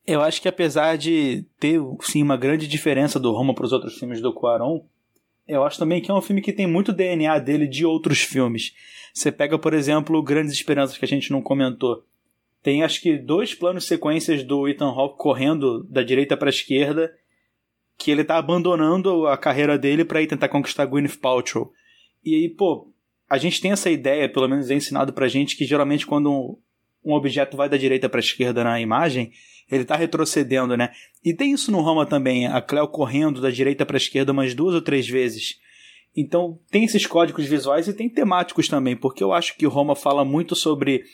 Eu 0.07 0.23
acho 0.23 0.41
que 0.41 0.47
apesar 0.47 0.97
de 0.97 1.45
ter, 1.59 1.81
sim, 2.01 2.23
uma 2.23 2.37
grande 2.37 2.69
diferença 2.69 3.19
do 3.19 3.33
Roma 3.33 3.57
para 3.57 3.65
os 3.65 3.73
outros 3.73 3.99
filmes 3.99 4.21
do 4.21 4.33
Cuarón, 4.33 4.83
eu 5.49 5.65
acho 5.65 5.81
também 5.81 6.01
que 6.01 6.13
é 6.13 6.15
um 6.15 6.23
filme 6.23 6.41
que 6.41 6.53
tem 6.53 6.65
muito 6.65 6.93
DNA 6.93 7.37
dele 7.41 7.67
de 7.67 7.85
outros 7.85 8.21
filmes. 8.21 8.73
Você 9.13 9.33
pega, 9.33 9.59
por 9.59 9.75
exemplo, 9.75 10.23
Grandes 10.23 10.53
Esperanças, 10.53 10.97
que 10.97 11.05
a 11.05 11.09
gente 11.09 11.33
não 11.33 11.43
comentou. 11.43 12.05
Tem 12.63 12.85
acho 12.85 13.01
que 13.01 13.19
dois 13.19 13.53
planos 13.53 13.85
sequências 13.85 14.45
do 14.45 14.69
Ethan 14.69 14.91
Hawke 14.91 15.19
correndo 15.19 15.83
da 15.91 16.05
direita 16.05 16.37
para 16.37 16.51
a 16.51 16.51
esquerda 16.51 17.13
que 17.99 18.13
ele 18.13 18.23
tá 18.23 18.39
abandonando 18.39 19.27
a 19.27 19.37
carreira 19.37 19.77
dele 19.77 20.05
para 20.05 20.23
ir 20.23 20.29
tentar 20.29 20.49
conquistar 20.49 20.87
Gwyneth 20.87 21.19
Paltrow. 21.21 21.73
E 22.25 22.35
aí, 22.35 22.49
pô, 22.49 22.89
a 23.29 23.37
gente 23.37 23.61
tem 23.61 23.73
essa 23.73 23.91
ideia, 23.91 24.29
pelo 24.29 24.49
menos 24.49 24.71
é 24.71 24.75
ensinado 24.75 25.13
pra 25.13 25.29
gente, 25.29 25.57
que 25.57 25.65
geralmente 25.65 26.07
quando 26.07 26.31
um, 26.31 26.57
um 27.05 27.13
objeto 27.13 27.57
vai 27.57 27.69
da 27.69 27.77
direita 27.77 28.09
para 28.09 28.21
esquerda 28.21 28.63
na 28.63 28.81
imagem, 28.81 29.33
ele 29.71 29.85
tá 29.85 29.97
retrocedendo, 29.97 30.77
né? 30.77 30.91
E 31.25 31.35
tem 31.35 31.53
isso 31.53 31.73
no 31.73 31.81
Roma 31.81 32.07
também, 32.07 32.47
a 32.47 32.63
Cleo 32.63 32.87
correndo 32.87 33.41
da 33.41 33.51
direita 33.51 33.85
para 33.85 33.97
esquerda 33.97 34.33
umas 34.33 34.55
duas 34.55 34.75
ou 34.75 34.81
três 34.81 35.09
vezes. 35.09 35.59
Então 36.17 36.59
tem 36.71 36.85
esses 36.85 37.07
códigos 37.07 37.47
visuais 37.47 37.89
e 37.89 37.93
tem 37.93 38.09
temáticos 38.09 38.69
também, 38.69 38.97
porque 38.97 39.23
eu 39.23 39.33
acho 39.33 39.57
que 39.57 39.67
o 39.67 39.71
Roma 39.71 39.95
fala 39.95 40.25
muito 40.25 40.55
sobre 40.55 41.05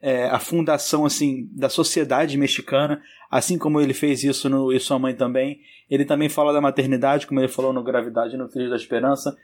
é, 0.00 0.24
a 0.26 0.38
fundação 0.38 1.04
assim 1.04 1.48
da 1.52 1.68
sociedade 1.68 2.36
mexicana, 2.38 3.02
assim 3.30 3.58
como 3.58 3.80
ele 3.80 3.92
fez 3.92 4.24
isso 4.24 4.48
no 4.48 4.72
E 4.72 4.80
Sua 4.80 4.98
Mãe 4.98 5.14
também. 5.14 5.60
Ele 5.90 6.04
também 6.04 6.28
fala 6.28 6.52
da 6.52 6.60
maternidade, 6.60 7.26
como 7.26 7.40
ele 7.40 7.48
falou 7.48 7.72
no 7.72 7.82
Gravidade 7.82 8.36
no 8.36 8.48
Filho 8.48 8.70
da 8.70 8.76
Esperança. 8.76 9.36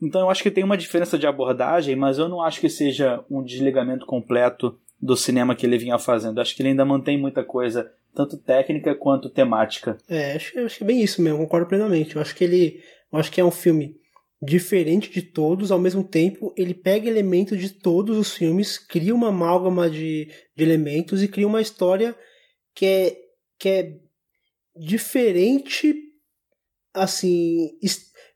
Então 0.00 0.20
eu 0.22 0.30
acho 0.30 0.42
que 0.42 0.50
tem 0.50 0.64
uma 0.64 0.76
diferença 0.76 1.18
de 1.18 1.26
abordagem, 1.26 1.96
mas 1.96 2.18
eu 2.18 2.28
não 2.28 2.42
acho 2.42 2.60
que 2.60 2.68
seja 2.68 3.24
um 3.30 3.42
desligamento 3.42 4.06
completo 4.06 4.78
do 5.00 5.16
cinema 5.16 5.54
que 5.54 5.66
ele 5.66 5.78
vinha 5.78 5.98
fazendo. 5.98 6.40
Acho 6.40 6.54
que 6.54 6.62
ele 6.62 6.70
ainda 6.70 6.84
mantém 6.84 7.18
muita 7.18 7.42
coisa, 7.42 7.90
tanto 8.14 8.36
técnica 8.36 8.94
quanto 8.94 9.28
temática. 9.28 9.98
É, 10.08 10.34
acho, 10.34 10.58
acho 10.60 10.78
que 10.78 10.84
é 10.84 10.86
bem 10.86 11.02
isso 11.02 11.20
mesmo, 11.22 11.38
concordo 11.38 11.66
plenamente. 11.66 12.16
Eu 12.16 12.22
acho 12.22 12.34
que 12.34 12.44
ele. 12.44 12.80
Acho 13.12 13.30
que 13.30 13.40
é 13.40 13.44
um 13.44 13.50
filme 13.50 13.96
diferente 14.44 15.10
de 15.10 15.22
todos, 15.22 15.70
ao 15.70 15.78
mesmo 15.78 16.04
tempo 16.04 16.52
ele 16.56 16.74
pega 16.74 17.08
elementos 17.08 17.58
de 17.58 17.70
todos 17.70 18.18
os 18.18 18.34
filmes, 18.34 18.76
cria 18.78 19.14
uma 19.14 19.28
amálgama 19.28 19.88
de, 19.88 20.28
de 20.56 20.62
elementos 20.62 21.22
e 21.22 21.28
cria 21.28 21.46
uma 21.46 21.62
história 21.62 22.16
que 22.74 22.84
é, 22.84 23.16
que 23.58 23.68
é 23.68 23.92
diferente, 24.76 25.94
assim, 26.92 27.70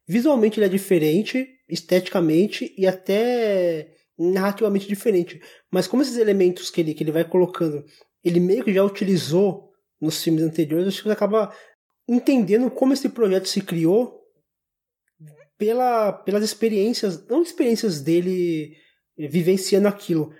visualmente 0.06 0.58
ele 0.58 0.66
é 0.66 0.70
diferente, 0.70 1.46
esteticamente 1.68 2.74
e 2.78 2.86
até 2.86 3.94
narrativamente 4.18 4.88
diferente. 4.88 5.40
Mas 5.70 5.86
como 5.86 6.02
esses 6.02 6.16
elementos 6.16 6.70
que 6.70 6.80
ele, 6.80 6.94
que 6.94 7.02
ele 7.04 7.12
vai 7.12 7.24
colocando, 7.24 7.84
ele 8.24 8.40
meio 8.40 8.64
que 8.64 8.72
já 8.72 8.82
utilizou 8.82 9.68
nos 10.00 10.22
filmes 10.22 10.42
anteriores, 10.42 10.88
acho 10.88 11.02
que 11.02 11.10
acaba 11.10 11.52
entendendo 12.08 12.70
como 12.70 12.92
esse 12.92 13.08
projeto 13.08 13.48
se 13.48 13.60
criou 13.60 14.17
pela, 15.58 16.12
pelas 16.12 16.44
experiências, 16.44 17.26
não 17.26 17.42
experiências 17.42 18.00
dele 18.00 18.76
vivenciando 19.16 19.88
aquilo, 19.88 20.32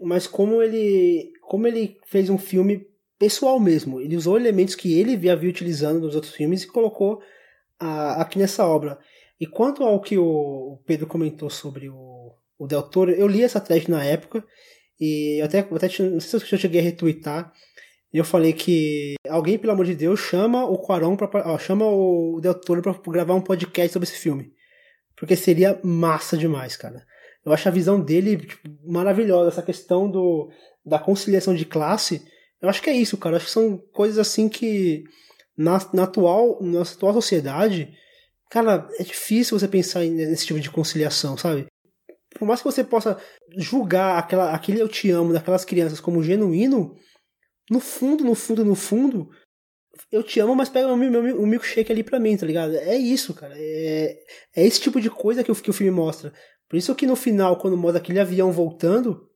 mas 0.00 0.26
como 0.26 0.62
ele, 0.62 1.32
como 1.42 1.66
ele 1.66 1.98
fez 2.06 2.28
um 2.28 2.38
filme 2.38 2.86
pessoal 3.18 3.58
mesmo. 3.58 4.00
Ele 4.00 4.16
usou 4.16 4.38
elementos 4.38 4.74
que 4.74 4.98
ele 4.98 5.28
havia 5.28 5.50
utilizando 5.50 6.00
nos 6.00 6.14
outros 6.14 6.34
filmes 6.34 6.62
e 6.62 6.68
colocou 6.68 7.20
a, 7.78 8.22
aqui 8.22 8.38
nessa 8.38 8.66
obra. 8.66 8.98
E 9.40 9.46
quanto 9.46 9.82
ao 9.82 10.00
que 10.00 10.16
o 10.16 10.80
Pedro 10.86 11.06
comentou 11.06 11.50
sobre 11.50 11.88
o, 11.88 12.32
o 12.58 12.66
Del 12.66 12.82
Toro, 12.82 13.10
eu 13.10 13.26
li 13.26 13.42
essa 13.42 13.60
thread 13.60 13.90
na 13.90 14.04
época 14.04 14.44
e 15.00 15.40
até, 15.42 15.60
até 15.60 15.88
não 16.02 16.20
sei 16.20 16.40
se 16.40 16.54
eu 16.54 16.58
cheguei 16.58 16.80
a 16.80 16.84
retweetar. 16.84 17.52
eu 18.12 18.24
falei 18.24 18.52
que 18.52 19.14
alguém, 19.28 19.58
pelo 19.58 19.72
amor 19.72 19.86
de 19.86 19.94
Deus, 19.94 20.20
chama 20.20 20.64
o 20.64 20.78
Quaron 20.78 21.16
pra, 21.16 21.58
chama 21.58 21.86
o 21.86 22.40
Del 22.40 22.54
Toro 22.54 22.82
pra 22.82 22.94
gravar 23.08 23.34
um 23.34 23.40
podcast 23.40 23.92
sobre 23.92 24.08
esse 24.08 24.18
filme. 24.18 24.52
Porque 25.18 25.36
seria 25.36 25.78
massa 25.82 26.36
demais, 26.36 26.76
cara. 26.76 27.04
Eu 27.44 27.52
acho 27.52 27.68
a 27.68 27.72
visão 27.72 28.00
dele 28.00 28.36
tipo, 28.36 28.68
maravilhosa, 28.84 29.48
essa 29.48 29.62
questão 29.62 30.10
do, 30.10 30.50
da 30.84 30.98
conciliação 30.98 31.54
de 31.54 31.64
classe. 31.64 32.22
Eu 32.60 32.68
acho 32.68 32.82
que 32.82 32.90
é 32.90 32.94
isso, 32.94 33.16
cara. 33.16 33.34
Eu 33.34 33.36
acho 33.38 33.46
que 33.46 33.52
são 33.52 33.78
coisas 33.92 34.18
assim 34.18 34.48
que 34.48 35.04
na, 35.56 35.78
na, 35.92 36.04
atual, 36.04 36.62
na 36.62 36.82
atual 36.82 37.12
sociedade, 37.14 37.92
cara, 38.50 38.88
é 38.98 39.02
difícil 39.02 39.58
você 39.58 39.66
pensar 39.66 40.04
nesse 40.04 40.46
tipo 40.46 40.60
de 40.60 40.70
conciliação, 40.70 41.36
sabe? 41.36 41.66
Por 42.38 42.46
mais 42.46 42.60
que 42.60 42.66
você 42.66 42.84
possa 42.84 43.18
julgar 43.56 44.18
aquela, 44.18 44.52
aquele 44.52 44.80
eu 44.80 44.88
te 44.88 45.10
amo 45.10 45.32
daquelas 45.32 45.64
crianças 45.64 45.98
como 45.98 46.22
genuíno, 46.22 46.94
no 47.70 47.80
fundo, 47.80 48.24
no 48.24 48.34
fundo, 48.34 48.64
no 48.64 48.74
fundo, 48.74 49.28
eu 50.10 50.22
te 50.22 50.40
amo, 50.40 50.54
mas 50.54 50.68
pega 50.68 50.88
o 50.88 50.96
meu, 50.96 51.22
meu, 51.22 51.46
milkshake 51.46 51.92
ali 51.92 52.02
pra 52.02 52.18
mim, 52.18 52.36
tá 52.36 52.46
ligado? 52.46 52.76
É 52.76 52.96
isso, 52.96 53.34
cara. 53.34 53.54
É, 53.56 54.16
é 54.56 54.66
esse 54.66 54.80
tipo 54.80 55.00
de 55.00 55.10
coisa 55.10 55.42
que 55.44 55.50
o, 55.50 55.54
que 55.54 55.70
o 55.70 55.74
filme 55.74 55.90
mostra. 55.90 56.32
Por 56.68 56.76
isso 56.76 56.94
que 56.94 57.06
no 57.06 57.16
final, 57.16 57.56
quando 57.58 57.76
mostra 57.76 57.98
aquele 57.98 58.20
avião 58.20 58.52
voltando, 58.52 59.28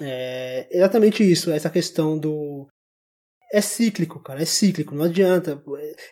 é 0.00 0.68
exatamente 0.70 1.22
isso, 1.22 1.50
essa 1.50 1.70
questão 1.70 2.18
do. 2.18 2.66
É 3.52 3.60
cíclico, 3.60 4.20
cara, 4.20 4.42
é 4.42 4.44
cíclico, 4.44 4.94
não 4.94 5.04
adianta. 5.04 5.62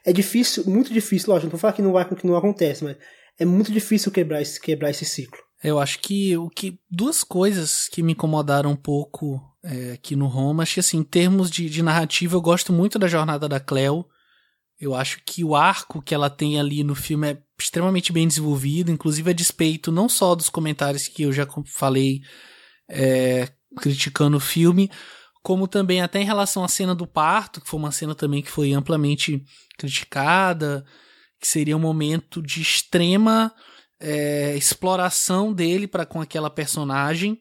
É 0.04 0.12
difícil, 0.12 0.64
muito 0.66 0.92
difícil, 0.92 1.30
lógico, 1.30 1.46
não 1.46 1.50
vou 1.50 1.60
falar 1.60 1.72
que 1.72 1.82
não, 1.82 1.92
vai, 1.92 2.08
que 2.08 2.26
não 2.26 2.36
acontece, 2.36 2.84
mas 2.84 2.96
é 3.38 3.44
muito 3.44 3.72
difícil 3.72 4.12
quebrar 4.12 4.40
esse, 4.40 4.60
quebrar 4.60 4.90
esse 4.90 5.04
ciclo. 5.04 5.40
Eu 5.62 5.78
acho 5.78 5.98
que 6.00 6.36
o 6.36 6.48
que 6.48 6.78
duas 6.90 7.24
coisas 7.24 7.88
que 7.88 8.02
me 8.02 8.12
incomodaram 8.12 8.70
um 8.70 8.76
pouco 8.76 9.40
é, 9.64 9.92
aqui 9.92 10.16
no 10.16 10.26
Roma, 10.26 10.62
acho 10.62 10.74
que 10.74 10.80
assim, 10.80 10.98
em 10.98 11.04
termos 11.04 11.50
de, 11.50 11.68
de 11.70 11.82
narrativa, 11.82 12.36
eu 12.36 12.40
gosto 12.40 12.72
muito 12.72 12.98
da 12.98 13.06
jornada 13.06 13.48
da 13.48 13.60
Cleo. 13.60 14.04
Eu 14.80 14.94
acho 14.94 15.22
que 15.24 15.44
o 15.44 15.54
arco 15.54 16.02
que 16.02 16.14
ela 16.14 16.28
tem 16.28 16.58
ali 16.58 16.82
no 16.82 16.94
filme 16.94 17.30
é 17.30 17.42
extremamente 17.58 18.12
bem 18.12 18.26
desenvolvido, 18.26 18.90
inclusive 18.90 19.30
a 19.30 19.34
despeito 19.34 19.92
não 19.92 20.08
só 20.08 20.34
dos 20.34 20.48
comentários 20.48 21.06
que 21.06 21.22
eu 21.22 21.32
já 21.32 21.46
falei 21.66 22.20
é, 22.90 23.48
criticando 23.80 24.36
o 24.36 24.40
filme, 24.40 24.90
como 25.42 25.68
também 25.68 26.02
até 26.02 26.20
em 26.20 26.24
relação 26.24 26.64
à 26.64 26.68
cena 26.68 26.94
do 26.94 27.06
parto, 27.06 27.60
que 27.60 27.68
foi 27.68 27.78
uma 27.78 27.92
cena 27.92 28.14
também 28.14 28.42
que 28.42 28.50
foi 28.50 28.72
amplamente 28.72 29.44
criticada, 29.78 30.84
que 31.40 31.46
seria 31.46 31.76
um 31.76 31.80
momento 31.80 32.42
de 32.42 32.60
extrema 32.60 33.52
é, 34.00 34.56
exploração 34.56 35.52
dele 35.52 35.86
para 35.86 36.04
com 36.04 36.20
aquela 36.20 36.50
personagem. 36.50 37.40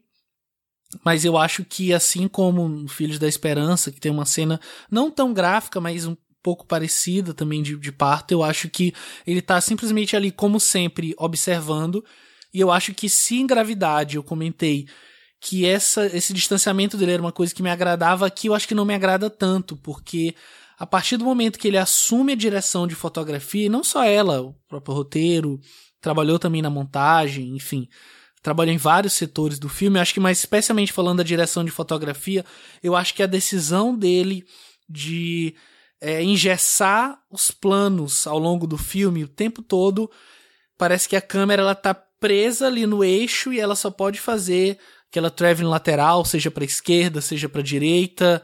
Mas 1.03 1.23
eu 1.23 1.37
acho 1.37 1.63
que, 1.63 1.93
assim 1.93 2.27
como 2.27 2.87
Filhos 2.87 3.17
da 3.17 3.27
Esperança, 3.27 3.91
que 3.91 3.99
tem 3.99 4.11
uma 4.11 4.25
cena 4.25 4.59
não 4.89 5.09
tão 5.09 5.33
gráfica, 5.33 5.79
mas 5.79 6.05
um 6.05 6.15
pouco 6.43 6.65
parecida 6.65 7.33
também 7.33 7.61
de, 7.61 7.77
de 7.77 7.91
parto, 7.91 8.31
eu 8.31 8.43
acho 8.43 8.69
que 8.69 8.93
ele 9.25 9.41
tá 9.41 9.61
simplesmente 9.61 10.15
ali, 10.15 10.31
como 10.31 10.59
sempre, 10.59 11.13
observando. 11.17 12.03
E 12.53 12.59
eu 12.59 12.71
acho 12.71 12.93
que 12.93 13.07
se 13.07 13.37
em 13.37 13.47
gravidade 13.47 14.17
eu 14.17 14.23
comentei 14.23 14.87
que 15.39 15.65
essa, 15.65 16.05
esse 16.05 16.33
distanciamento 16.33 16.97
dele 16.97 17.13
era 17.13 17.21
uma 17.21 17.31
coisa 17.31 17.53
que 17.53 17.63
me 17.63 17.69
agradava, 17.69 18.27
aqui 18.27 18.47
eu 18.47 18.53
acho 18.53 18.67
que 18.67 18.75
não 18.75 18.85
me 18.85 18.93
agrada 18.93 19.29
tanto, 19.29 19.75
porque 19.77 20.35
a 20.77 20.85
partir 20.85 21.17
do 21.17 21.25
momento 21.25 21.57
que 21.57 21.67
ele 21.67 21.77
assume 21.77 22.33
a 22.33 22.35
direção 22.35 22.85
de 22.85 22.93
fotografia, 22.93 23.65
e 23.65 23.69
não 23.69 23.83
só 23.83 24.03
ela, 24.03 24.41
o 24.41 24.53
próprio 24.67 24.95
roteiro, 24.95 25.59
trabalhou 25.99 26.37
também 26.37 26.61
na 26.61 26.69
montagem, 26.69 27.55
enfim, 27.55 27.87
trabalhou 28.41 28.73
em 28.73 28.77
vários 28.77 29.13
setores 29.13 29.59
do 29.59 29.69
filme. 29.69 29.97
Eu 29.97 30.01
acho 30.01 30.13
que 30.13 30.19
mais 30.19 30.39
especialmente 30.39 30.93
falando 30.93 31.17
da 31.17 31.23
direção 31.23 31.63
de 31.63 31.71
fotografia, 31.71 32.45
eu 32.81 32.95
acho 32.95 33.13
que 33.13 33.23
a 33.23 33.27
decisão 33.27 33.95
dele 33.95 34.45
de 34.89 35.55
é, 36.01 36.23
engessar 36.23 37.19
os 37.29 37.51
planos 37.51 38.25
ao 38.25 38.39
longo 38.39 38.65
do 38.65 38.77
filme 38.77 39.23
o 39.23 39.27
tempo 39.27 39.61
todo, 39.61 40.09
parece 40.77 41.07
que 41.07 41.15
a 41.15 41.21
câmera 41.21 41.61
ela 41.61 41.75
tá 41.75 41.93
presa 41.93 42.67
ali 42.67 42.85
no 42.85 43.03
eixo 43.03 43.53
e 43.53 43.59
ela 43.59 43.75
só 43.75 43.89
pode 43.89 44.19
fazer 44.19 44.77
aquela 45.09 45.29
traveling 45.29 45.69
lateral, 45.69 46.23
seja 46.25 46.49
para 46.49 46.63
esquerda, 46.63 47.21
seja 47.21 47.47
para 47.47 47.61
direita. 47.61 48.41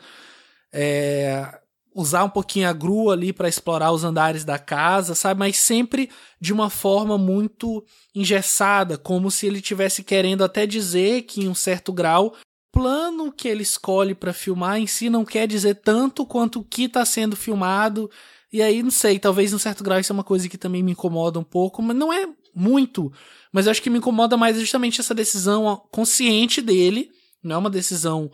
É, 0.71 1.59
usar 1.97 2.23
um 2.23 2.29
pouquinho 2.29 2.69
a 2.69 2.73
grua 2.73 3.13
ali 3.13 3.33
para 3.33 3.49
explorar 3.49 3.91
os 3.91 4.03
andares 4.03 4.45
da 4.45 4.59
casa, 4.59 5.15
sabe? 5.15 5.39
Mas 5.39 5.57
sempre 5.57 6.11
de 6.39 6.53
uma 6.53 6.69
forma 6.69 7.17
muito 7.17 7.83
engessada, 8.13 8.99
como 8.99 9.31
se 9.31 9.47
ele 9.47 9.59
tivesse 9.59 10.03
querendo 10.03 10.43
até 10.43 10.67
dizer 10.67 11.23
que 11.23 11.41
em 11.41 11.47
um 11.47 11.55
certo 11.55 11.91
grau 11.91 12.27
o 12.27 12.33
plano 12.71 13.31
que 13.31 13.47
ele 13.47 13.63
escolhe 13.63 14.13
para 14.13 14.31
filmar 14.31 14.77
em 14.77 14.85
si 14.85 15.09
não 15.09 15.25
quer 15.25 15.47
dizer 15.47 15.73
tanto 15.73 16.23
quanto 16.23 16.59
o 16.59 16.63
que 16.63 16.83
está 16.83 17.03
sendo 17.03 17.35
filmado. 17.35 18.11
E 18.53 18.61
aí, 18.61 18.83
não 18.83 18.91
sei, 18.91 19.17
talvez 19.17 19.51
em 19.51 19.55
um 19.55 19.59
certo 19.59 19.83
grau 19.83 19.99
isso 19.99 20.13
é 20.13 20.15
uma 20.15 20.23
coisa 20.23 20.47
que 20.47 20.57
também 20.57 20.83
me 20.83 20.91
incomoda 20.91 21.39
um 21.39 21.43
pouco, 21.43 21.81
mas 21.81 21.97
não 21.97 22.13
é 22.13 22.29
muito. 22.53 23.11
Mas 23.51 23.65
eu 23.65 23.71
acho 23.71 23.81
que 23.81 23.89
me 23.89 23.97
incomoda 23.97 24.37
mais 24.37 24.59
justamente 24.59 25.01
essa 25.01 25.15
decisão 25.15 25.81
consciente 25.91 26.61
dele, 26.61 27.09
não 27.41 27.55
é 27.55 27.57
uma 27.57 27.71
decisão 27.71 28.31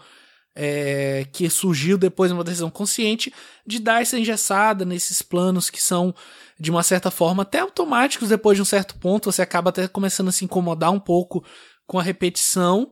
é, 0.56 1.25
que 1.32 1.49
surgiu 1.49 1.98
depois 1.98 2.30
de 2.30 2.35
uma 2.35 2.43
decisão 2.43 2.69
consciente 2.69 3.33
de 3.65 3.80
dar 3.80 4.01
essa 4.01 4.17
engessada 4.17 4.85
nesses 4.85 5.22
planos 5.22 5.69
que 5.69 5.82
são, 5.82 6.14
de 6.59 6.69
uma 6.69 6.83
certa 6.83 7.09
forma, 7.09 7.43
até 7.43 7.59
automáticos 7.59 8.30
depois 8.30 8.56
de 8.56 8.61
um 8.61 8.65
certo 8.65 8.95
ponto. 8.98 9.32
Você 9.32 9.41
acaba 9.41 9.69
até 9.69 9.88
começando 9.88 10.30
a 10.30 10.32
se 10.32 10.45
incomodar 10.45 10.91
um 10.91 10.99
pouco 10.99 11.43
com 11.88 11.99
a 11.99 12.03
repetição, 12.03 12.91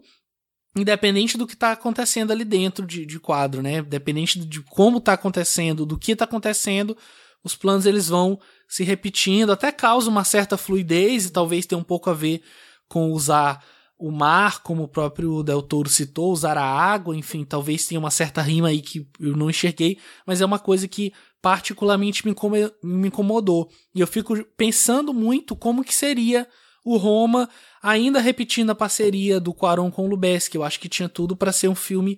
independente 0.75 1.37
do 1.37 1.45
que 1.45 1.53
está 1.53 1.71
acontecendo 1.71 2.31
ali 2.31 2.43
dentro 2.43 2.85
de, 2.85 3.05
de 3.05 3.19
quadro, 3.19 3.61
né? 3.61 3.77
Independente 3.77 4.39
de 4.39 4.61
como 4.61 4.97
está 4.97 5.13
acontecendo, 5.13 5.85
do 5.85 5.97
que 5.97 6.13
está 6.13 6.25
acontecendo, 6.25 6.97
os 7.43 7.55
planos 7.55 7.85
eles 7.85 8.07
vão 8.07 8.39
se 8.67 8.83
repetindo, 8.83 9.51
até 9.51 9.71
causa 9.71 10.09
uma 10.09 10.23
certa 10.23 10.57
fluidez 10.57 11.25
e 11.25 11.31
talvez 11.31 11.65
tenha 11.65 11.79
um 11.79 11.83
pouco 11.83 12.09
a 12.09 12.13
ver 12.13 12.41
com 12.87 13.11
usar 13.11 13.63
o 14.01 14.11
mar, 14.11 14.63
como 14.63 14.83
o 14.83 14.87
próprio 14.87 15.43
Del 15.43 15.61
Toro 15.61 15.87
citou, 15.87 16.31
usar 16.31 16.57
a 16.57 16.65
água, 16.65 17.15
enfim, 17.15 17.45
talvez 17.45 17.85
tenha 17.85 17.99
uma 17.99 18.09
certa 18.09 18.41
rima 18.41 18.69
aí 18.69 18.81
que 18.81 19.07
eu 19.19 19.37
não 19.37 19.47
enxerguei, 19.47 19.99
mas 20.25 20.41
é 20.41 20.45
uma 20.45 20.57
coisa 20.57 20.87
que 20.87 21.13
particularmente 21.39 22.23
me 22.25 23.07
incomodou. 23.07 23.69
E 23.93 23.99
eu 23.99 24.07
fico 24.07 24.43
pensando 24.57 25.13
muito 25.13 25.55
como 25.55 25.83
que 25.83 25.93
seria 25.93 26.47
o 26.83 26.97
Roma, 26.97 27.47
ainda 27.79 28.19
repetindo 28.19 28.71
a 28.71 28.75
parceria 28.75 29.39
do 29.39 29.53
Quaron 29.53 29.91
com 29.91 30.05
o 30.05 30.09
Lubeski. 30.09 30.57
Eu 30.57 30.63
acho 30.63 30.79
que 30.79 30.89
tinha 30.89 31.07
tudo 31.07 31.35
para 31.35 31.51
ser 31.51 31.67
um 31.67 31.75
filme 31.75 32.17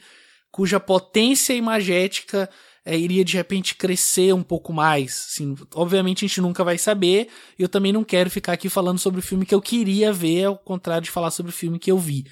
cuja 0.50 0.80
potência 0.80 1.54
imagética 1.54 2.50
é, 2.86 2.98
iria 2.98 3.24
de 3.24 3.38
repente 3.38 3.76
crescer 3.76 4.34
um 4.34 4.44
pouco 4.44 4.74
mais. 4.74 5.28
Assim, 5.30 5.56
obviamente 5.74 6.26
a 6.26 6.28
gente 6.28 6.42
nunca 6.42 6.64
vai 6.64 6.78
saber. 6.78 7.30
Eu 7.58 7.70
também 7.70 7.94
não 7.94 8.04
quero 8.04 8.30
ficar 8.30 8.54
aqui 8.54 8.70
falando 8.70 9.00
sobre 9.00 9.20
o 9.20 9.24
filme 9.24 9.46
que 9.46 9.56
eu 9.56 9.62
queria 9.62 10.12
ver, 10.12 10.46
ao 10.46 10.58
contrário 10.58 11.04
de 11.04 11.12
falar 11.12 11.32
sobre 11.32 11.52
o 11.52 11.56
filme 11.56 11.80
que 11.80 11.92
eu 11.92 11.98
vi. 11.98 12.26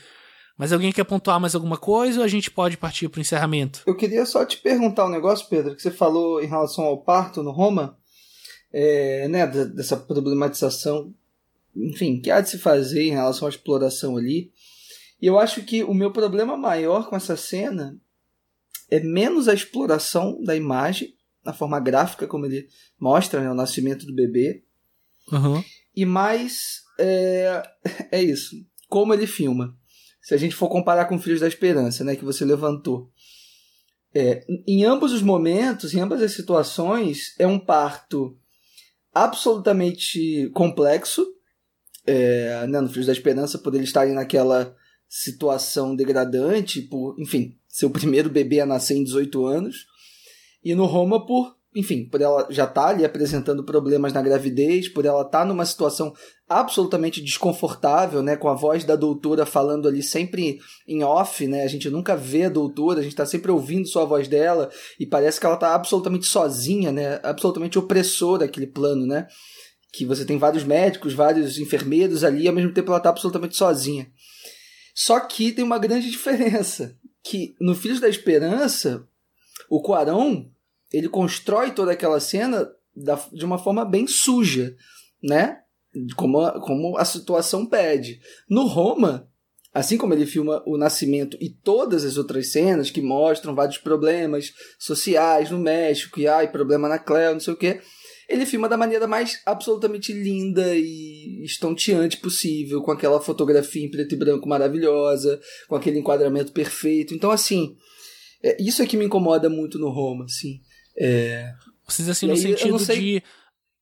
Mas 0.57 0.73
alguém 0.73 0.91
quer 0.91 1.05
pontuar 1.05 1.39
mais 1.39 1.55
alguma 1.55 1.77
coisa 1.77 2.19
ou 2.19 2.25
a 2.25 2.27
gente 2.27 2.51
pode 2.51 2.77
partir 2.77 3.07
para 3.09 3.19
o 3.19 3.21
encerramento? 3.21 3.81
Eu 3.87 3.95
queria 3.95 4.25
só 4.25 4.45
te 4.45 4.57
perguntar 4.57 5.05
um 5.05 5.09
negócio, 5.09 5.47
Pedro, 5.49 5.75
que 5.75 5.81
você 5.81 5.89
falou 5.89 6.43
em 6.43 6.47
relação 6.47 6.83
ao 6.83 7.01
parto 7.01 7.41
no 7.41 7.51
Roma, 7.51 7.97
é, 8.71 9.27
né, 9.27 9.47
dessa 9.47 9.97
problematização, 9.97 11.13
enfim, 11.75 12.19
que 12.19 12.29
há 12.29 12.41
de 12.41 12.49
se 12.49 12.59
fazer 12.59 13.03
em 13.03 13.11
relação 13.11 13.47
à 13.47 13.49
exploração 13.49 14.17
ali. 14.17 14.51
E 15.21 15.25
eu 15.25 15.39
acho 15.39 15.63
que 15.63 15.83
o 15.83 15.93
meu 15.93 16.11
problema 16.11 16.57
maior 16.57 17.09
com 17.09 17.15
essa 17.15 17.37
cena 17.37 17.97
é 18.91 18.99
menos 18.99 19.47
a 19.47 19.53
exploração 19.53 20.39
da 20.43 20.55
imagem, 20.55 21.15
na 21.43 21.53
forma 21.53 21.79
gráfica, 21.79 22.27
como 22.27 22.45
ele 22.45 22.67
mostra 22.99 23.39
né, 23.39 23.49
o 23.49 23.55
nascimento 23.55 24.05
do 24.05 24.13
bebê, 24.13 24.63
uhum. 25.31 25.63
e 25.95 26.05
mais 26.05 26.81
é, 26.99 27.63
é 28.11 28.21
isso, 28.21 28.55
como 28.89 29.13
ele 29.13 29.25
filma. 29.25 29.75
Se 30.21 30.35
a 30.35 30.37
gente 30.37 30.53
for 30.53 30.69
comparar 30.69 31.05
com 31.05 31.17
Filhos 31.17 31.39
da 31.39 31.47
Esperança, 31.47 32.03
né, 32.03 32.15
que 32.15 32.25
você 32.25 32.45
levantou. 32.45 33.09
É, 34.13 34.45
em 34.67 34.83
ambos 34.83 35.13
os 35.13 35.21
momentos, 35.21 35.93
em 35.93 35.99
ambas 35.99 36.21
as 36.21 36.33
situações, 36.33 37.33
é 37.39 37.47
um 37.47 37.57
parto 37.57 38.37
absolutamente 39.13 40.49
complexo. 40.53 41.25
É, 42.05 42.67
né, 42.67 42.81
no 42.81 42.89
Filhos 42.89 43.07
da 43.07 43.13
Esperança, 43.13 43.57
por 43.57 43.73
eles 43.73 43.87
estarem 43.87 44.13
naquela 44.13 44.75
situação 45.07 45.95
degradante, 45.95 46.81
por, 46.81 47.15
enfim, 47.19 47.59
seu 47.71 47.89
primeiro 47.89 48.29
bebê 48.29 48.59
a 48.59 48.65
nascer 48.65 48.97
em 48.97 49.03
18 49.03 49.45
anos. 49.45 49.85
E 50.63 50.75
no 50.75 50.85
Roma, 50.85 51.25
por, 51.25 51.55
enfim, 51.73 52.05
por 52.05 52.21
ela 52.21 52.45
já 52.49 52.65
estar 52.65 52.83
tá 52.83 52.87
ali 52.89 53.05
apresentando 53.05 53.63
problemas 53.63 54.11
na 54.11 54.21
gravidez, 54.21 54.89
por 54.89 55.05
ela 55.05 55.21
estar 55.21 55.39
tá 55.39 55.45
numa 55.45 55.65
situação 55.65 56.13
absolutamente 56.47 57.21
desconfortável, 57.21 58.21
né, 58.21 58.35
com 58.35 58.49
a 58.49 58.53
voz 58.53 58.83
da 58.83 58.97
doutora 58.97 59.45
falando 59.45 59.87
ali 59.87 60.03
sempre 60.03 60.59
em 60.85 61.01
off, 61.01 61.47
né? 61.47 61.63
A 61.63 61.67
gente 61.67 61.89
nunca 61.89 62.15
vê 62.15 62.43
a 62.43 62.49
doutora, 62.49 62.99
a 62.99 63.03
gente 63.03 63.13
está 63.13 63.25
sempre 63.25 63.49
ouvindo 63.51 63.87
só 63.87 64.01
a 64.01 64.05
voz 64.05 64.27
dela 64.27 64.69
e 64.99 65.05
parece 65.05 65.39
que 65.39 65.45
ela 65.45 65.55
está 65.55 65.73
absolutamente 65.73 66.25
sozinha, 66.25 66.91
né? 66.91 67.21
Absolutamente 67.23 67.79
opressora 67.79 68.45
aquele 68.45 68.67
plano, 68.67 69.07
né? 69.07 69.27
Que 69.93 70.05
você 70.05 70.25
tem 70.25 70.37
vários 70.37 70.65
médicos, 70.65 71.13
vários 71.13 71.57
enfermeiros 71.57 72.23
ali, 72.25 72.43
e 72.43 72.47
ao 72.49 72.53
mesmo 72.53 72.73
tempo 72.73 72.89
ela 72.89 72.97
está 72.97 73.09
absolutamente 73.09 73.55
sozinha. 73.55 74.11
Só 74.93 75.21
que 75.21 75.53
tem 75.53 75.63
uma 75.63 75.79
grande 75.79 76.11
diferença 76.11 76.99
que 77.23 77.55
no 77.59 77.75
Filhos 77.75 77.99
da 77.99 78.09
Esperança, 78.09 79.07
O 79.69 79.81
Quarão, 79.81 80.49
ele 80.91 81.07
constrói 81.07 81.71
toda 81.71 81.91
aquela 81.91 82.19
cena 82.19 82.69
da, 82.95 83.15
de 83.31 83.45
uma 83.45 83.57
forma 83.57 83.85
bem 83.85 84.07
suja, 84.07 84.75
né? 85.23 85.61
Como 86.15 86.39
a, 86.39 86.59
como 86.59 86.97
a 86.97 87.05
situação 87.05 87.65
pede. 87.65 88.19
No 88.49 88.65
Roma, 88.65 89.29
assim 89.73 89.97
como 89.97 90.13
ele 90.13 90.25
filma 90.25 90.61
o 90.65 90.77
nascimento 90.77 91.37
e 91.39 91.49
todas 91.49 92.03
as 92.03 92.17
outras 92.17 92.51
cenas 92.51 92.91
que 92.91 93.01
mostram 93.01 93.55
vários 93.55 93.77
problemas 93.77 94.51
sociais 94.79 95.49
no 95.49 95.59
México, 95.59 96.19
e 96.19 96.27
ai, 96.27 96.51
problema 96.51 96.89
na 96.89 96.99
Cleo, 96.99 97.33
não 97.33 97.39
sei 97.39 97.53
o 97.53 97.57
quê, 97.57 97.81
ele 98.31 98.45
filma 98.45 98.69
da 98.69 98.77
maneira 98.77 99.07
mais 99.07 99.41
absolutamente 99.45 100.13
linda 100.13 100.75
e 100.75 101.43
estonteante 101.43 102.17
possível, 102.17 102.81
com 102.81 102.91
aquela 102.91 103.19
fotografia 103.19 103.83
em 103.83 103.91
preto 103.91 104.15
e 104.15 104.17
branco 104.17 104.47
maravilhosa, 104.47 105.39
com 105.67 105.75
aquele 105.75 105.99
enquadramento 105.99 106.51
perfeito. 106.51 107.13
Então, 107.13 107.31
assim, 107.31 107.75
é, 108.43 108.61
isso 108.61 108.81
é 108.81 108.87
que 108.87 108.97
me 108.97 109.05
incomoda 109.05 109.49
muito 109.49 109.77
no 109.77 109.89
Roma, 109.89 110.25
assim. 110.25 110.61
É... 110.97 111.51
Vocês, 111.87 112.07
assim, 112.07 112.27
no 112.27 112.33
aí, 112.33 112.39
sentido 112.39 112.79
sei... 112.79 112.99
de 112.99 113.23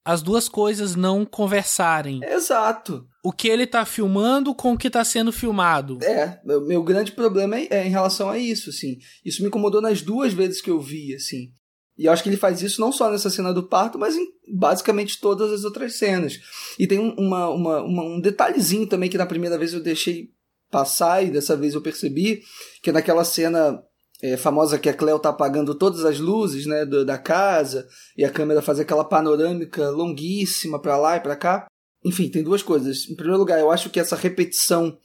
as 0.03 0.24
duas 0.24 0.50
coisas 0.50 0.95
não 0.95 1.24
conversarem. 1.24 2.22
Exato. 2.24 3.06
O 3.24 3.32
que 3.32 3.48
ele 3.48 3.68
tá 3.68 3.86
filmando 3.86 4.56
com 4.56 4.74
o 4.74 4.78
que 4.78 4.90
tá 4.90 5.03
sendo 5.03 5.32
filmado. 5.32 6.00
É, 6.03 6.40
meu, 6.44 6.66
meu 6.66 6.84
grande 6.84 7.11
problema 7.11 7.58
é, 7.58 7.68
é, 7.69 7.86
em 7.86 7.92
relação 7.92 8.30
a 8.30 8.38
isso, 8.38 8.72
assim. 8.72 8.98
Isso 9.24 9.44
me 9.44 9.50
incomodou 9.50 9.82
nas 9.82 10.02
duas 10.02 10.34
vezes 10.34 10.61
que 10.61 10.72
eu 10.72 10.80
vi, 10.80 11.14
assim. 11.14 11.52
E 12.00 12.06
eu 12.06 12.14
acho 12.14 12.24
que 12.24 12.30
ele 12.30 12.38
faz 12.38 12.61
isso 12.61 12.80
não 12.80 12.94
só 12.94 13.11
nessa 13.11 13.30
cena 13.30 13.53
do 13.53 13.61
parto, 13.61 14.00
mas 14.00 14.16
em 14.16 14.26
basicamente 14.48 15.19
todas 15.19 15.52
as 15.52 15.66
outras 15.66 15.98
cenas. 15.98 16.40
E 16.80 16.88
tem 16.88 16.98
uma, 16.98 17.50
uma, 17.50 17.82
uma, 17.82 18.03
um 18.03 18.22
detalhezinho 18.22 18.88
também 18.88 19.10
que 19.10 19.18
na 19.18 19.26
primeira 19.26 19.58
vez 19.58 19.74
eu 19.74 19.84
deixei 19.84 20.30
passar 20.72 21.22
e 21.22 21.30
dessa 21.30 21.58
vez 21.58 21.74
eu 21.74 21.82
percebi, 21.82 22.42
que 22.82 22.90
é 22.90 22.94
naquela 22.94 23.26
cena 23.26 23.84
é, 24.22 24.38
famosa 24.38 24.80
que 24.80 24.88
a 24.88 24.94
Cleo 24.94 25.19
tá 25.19 25.28
apagando 25.28 25.76
todas 25.76 26.06
as 26.06 26.19
luzes 26.19 26.66
né, 26.66 26.86
do, 26.86 27.03
da 27.03 27.18
casa 27.18 27.86
e 28.16 28.24
a 28.24 28.30
câmera 28.30 28.61
faz 28.61 28.80
aquela 28.80 29.03
panorâmica 29.03 29.90
longuíssima 29.90 30.82
para 30.82 30.95
lá 30.95 31.18
e 31.18 31.19
para 31.19 31.36
cá. 31.36 31.68
Enfim, 32.06 32.30
tem 32.30 32.42
duas 32.42 32.64
coisas. 32.64 33.10
Em 33.10 33.16
primeiro 33.16 33.40
lugar, 33.40 33.60
eu 33.60 33.69
acho 33.69 33.90
que 33.90 34.00
essa 34.00 34.16
repetição 34.16 34.98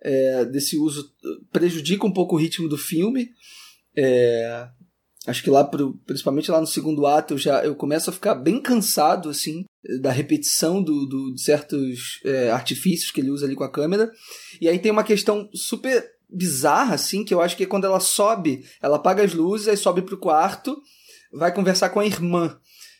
é, 0.00 0.44
desse 0.44 0.78
uso 0.78 1.12
prejudica 1.50 2.06
um 2.06 2.12
pouco 2.12 2.36
o 2.36 2.38
ritmo 2.38 2.68
do 2.68 2.78
filme. 2.78 3.30
É, 3.96 4.68
Acho 5.26 5.42
que 5.42 5.50
lá, 5.50 5.64
pro, 5.64 5.98
principalmente 6.06 6.50
lá 6.50 6.60
no 6.60 6.66
segundo 6.66 7.04
ato, 7.04 7.34
eu 7.34 7.38
já 7.38 7.64
eu 7.64 7.74
começo 7.74 8.08
a 8.08 8.12
ficar 8.12 8.36
bem 8.36 8.60
cansado, 8.60 9.28
assim, 9.28 9.64
da 10.00 10.12
repetição 10.12 10.80
do, 10.80 11.04
do 11.04 11.34
de 11.34 11.42
certos 11.42 12.20
é, 12.24 12.50
artifícios 12.50 13.10
que 13.10 13.20
ele 13.20 13.30
usa 13.30 13.44
ali 13.44 13.56
com 13.56 13.64
a 13.64 13.70
câmera. 13.70 14.10
E 14.60 14.68
aí 14.68 14.78
tem 14.78 14.92
uma 14.92 15.02
questão 15.02 15.48
super 15.52 16.04
bizarra, 16.30 16.94
assim, 16.94 17.24
que 17.24 17.34
eu 17.34 17.40
acho 17.40 17.56
que 17.56 17.64
é 17.64 17.66
quando 17.66 17.86
ela 17.86 18.00
sobe, 18.00 18.64
ela 18.80 18.96
apaga 18.96 19.24
as 19.24 19.34
luzes, 19.34 19.68
aí 19.68 19.76
sobe 19.76 20.02
pro 20.02 20.18
quarto, 20.18 20.76
vai 21.32 21.52
conversar 21.52 21.90
com 21.90 22.00
a 22.00 22.06
irmã. 22.06 22.58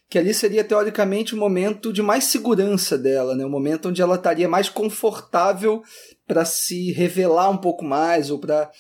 Que 0.09 0.19
ali 0.19 0.33
seria, 0.33 0.63
teoricamente, 0.63 1.35
o 1.35 1.39
momento 1.39 1.93
de 1.93 2.01
mais 2.01 2.25
segurança 2.25 2.97
dela, 2.97 3.35
né? 3.35 3.45
O 3.45 3.51
momento 3.51 3.89
onde 3.89 4.01
ela 4.01 4.15
estaria 4.15 4.49
mais 4.49 4.69
confortável 4.69 5.83
para 6.27 6.45
se 6.45 6.93
revelar 6.93 7.51
um 7.51 7.57
pouco 7.57 7.85
mais, 7.85 8.31
ou 8.31 8.39
para 8.39 8.71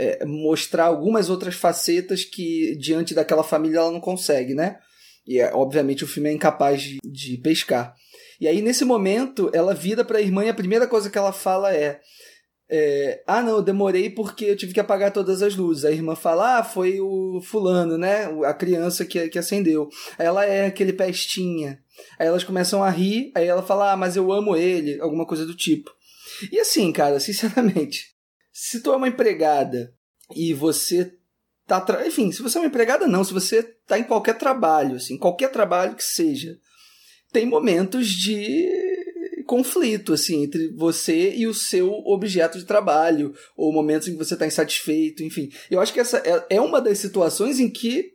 é, 0.00 0.24
mostrar 0.24 0.84
algumas 0.86 1.28
outras 1.28 1.54
facetas 1.54 2.24
que 2.24 2.74
diante 2.76 3.14
daquela 3.14 3.44
família 3.44 3.80
ela 3.80 3.92
não 3.92 4.00
consegue, 4.00 4.54
né? 4.54 4.78
E 5.26 5.38
é, 5.38 5.52
obviamente 5.54 6.02
o 6.02 6.06
filme 6.06 6.30
é 6.30 6.32
incapaz 6.32 6.80
de, 6.80 6.98
de 7.04 7.36
pescar. 7.36 7.94
E 8.40 8.48
aí 8.48 8.62
nesse 8.62 8.82
momento 8.82 9.50
ela 9.52 9.74
vira 9.74 10.02
para 10.02 10.16
a 10.16 10.22
irmã 10.22 10.42
e 10.42 10.48
a 10.48 10.54
primeira 10.54 10.86
coisa 10.86 11.10
que 11.10 11.18
ela 11.18 11.32
fala 11.32 11.74
é, 11.74 12.00
é, 12.70 13.22
ah 13.26 13.42
não, 13.42 13.56
eu 13.56 13.62
demorei 13.62 14.08
porque 14.08 14.46
eu 14.46 14.56
tive 14.56 14.72
que 14.72 14.80
apagar 14.80 15.12
todas 15.12 15.42
as 15.42 15.54
luzes. 15.54 15.84
A 15.84 15.90
irmã 15.90 16.16
fala, 16.16 16.60
ah, 16.60 16.64
foi 16.64 16.98
o 16.98 17.42
fulano, 17.42 17.98
né? 17.98 18.24
A 18.46 18.54
criança 18.54 19.04
que, 19.04 19.28
que 19.28 19.38
acendeu. 19.38 19.90
Aí 20.18 20.26
ela 20.26 20.46
é 20.46 20.64
aquele 20.64 20.94
pestinha. 20.94 21.78
Aí 22.18 22.26
elas 22.26 22.42
começam 22.42 22.82
a 22.82 22.88
rir, 22.88 23.32
aí 23.34 23.46
ela 23.46 23.62
fala, 23.62 23.92
ah, 23.92 23.96
mas 23.98 24.16
eu 24.16 24.32
amo 24.32 24.56
ele, 24.56 24.98
alguma 25.00 25.26
coisa 25.26 25.44
do 25.44 25.54
tipo. 25.54 25.90
E 26.50 26.58
assim, 26.58 26.90
cara, 26.90 27.20
sinceramente, 27.20 28.18
se 28.62 28.82
tu 28.82 28.92
é 28.92 28.96
uma 28.96 29.08
empregada 29.08 29.94
e 30.36 30.52
você 30.52 31.16
tá. 31.66 31.80
Tra... 31.80 32.06
Enfim, 32.06 32.30
se 32.30 32.42
você 32.42 32.58
é 32.58 32.60
uma 32.60 32.66
empregada, 32.66 33.06
não. 33.06 33.24
Se 33.24 33.32
você 33.32 33.62
tá 33.62 33.98
em 33.98 34.04
qualquer 34.04 34.36
trabalho, 34.36 34.96
assim, 34.96 35.16
qualquer 35.16 35.50
trabalho 35.50 35.96
que 35.96 36.04
seja, 36.04 36.58
tem 37.32 37.46
momentos 37.46 38.06
de 38.06 38.68
conflito, 39.46 40.12
assim, 40.12 40.44
entre 40.44 40.68
você 40.74 41.34
e 41.34 41.46
o 41.46 41.54
seu 41.54 41.90
objeto 42.04 42.58
de 42.58 42.66
trabalho, 42.66 43.34
ou 43.56 43.72
momentos 43.72 44.08
em 44.08 44.12
que 44.12 44.18
você 44.18 44.34
está 44.34 44.46
insatisfeito, 44.46 45.24
enfim. 45.24 45.48
Eu 45.70 45.80
acho 45.80 45.94
que 45.94 46.00
essa 46.00 46.18
é, 46.18 46.56
é 46.56 46.60
uma 46.60 46.82
das 46.82 46.98
situações 46.98 47.58
em 47.58 47.70
que 47.70 48.12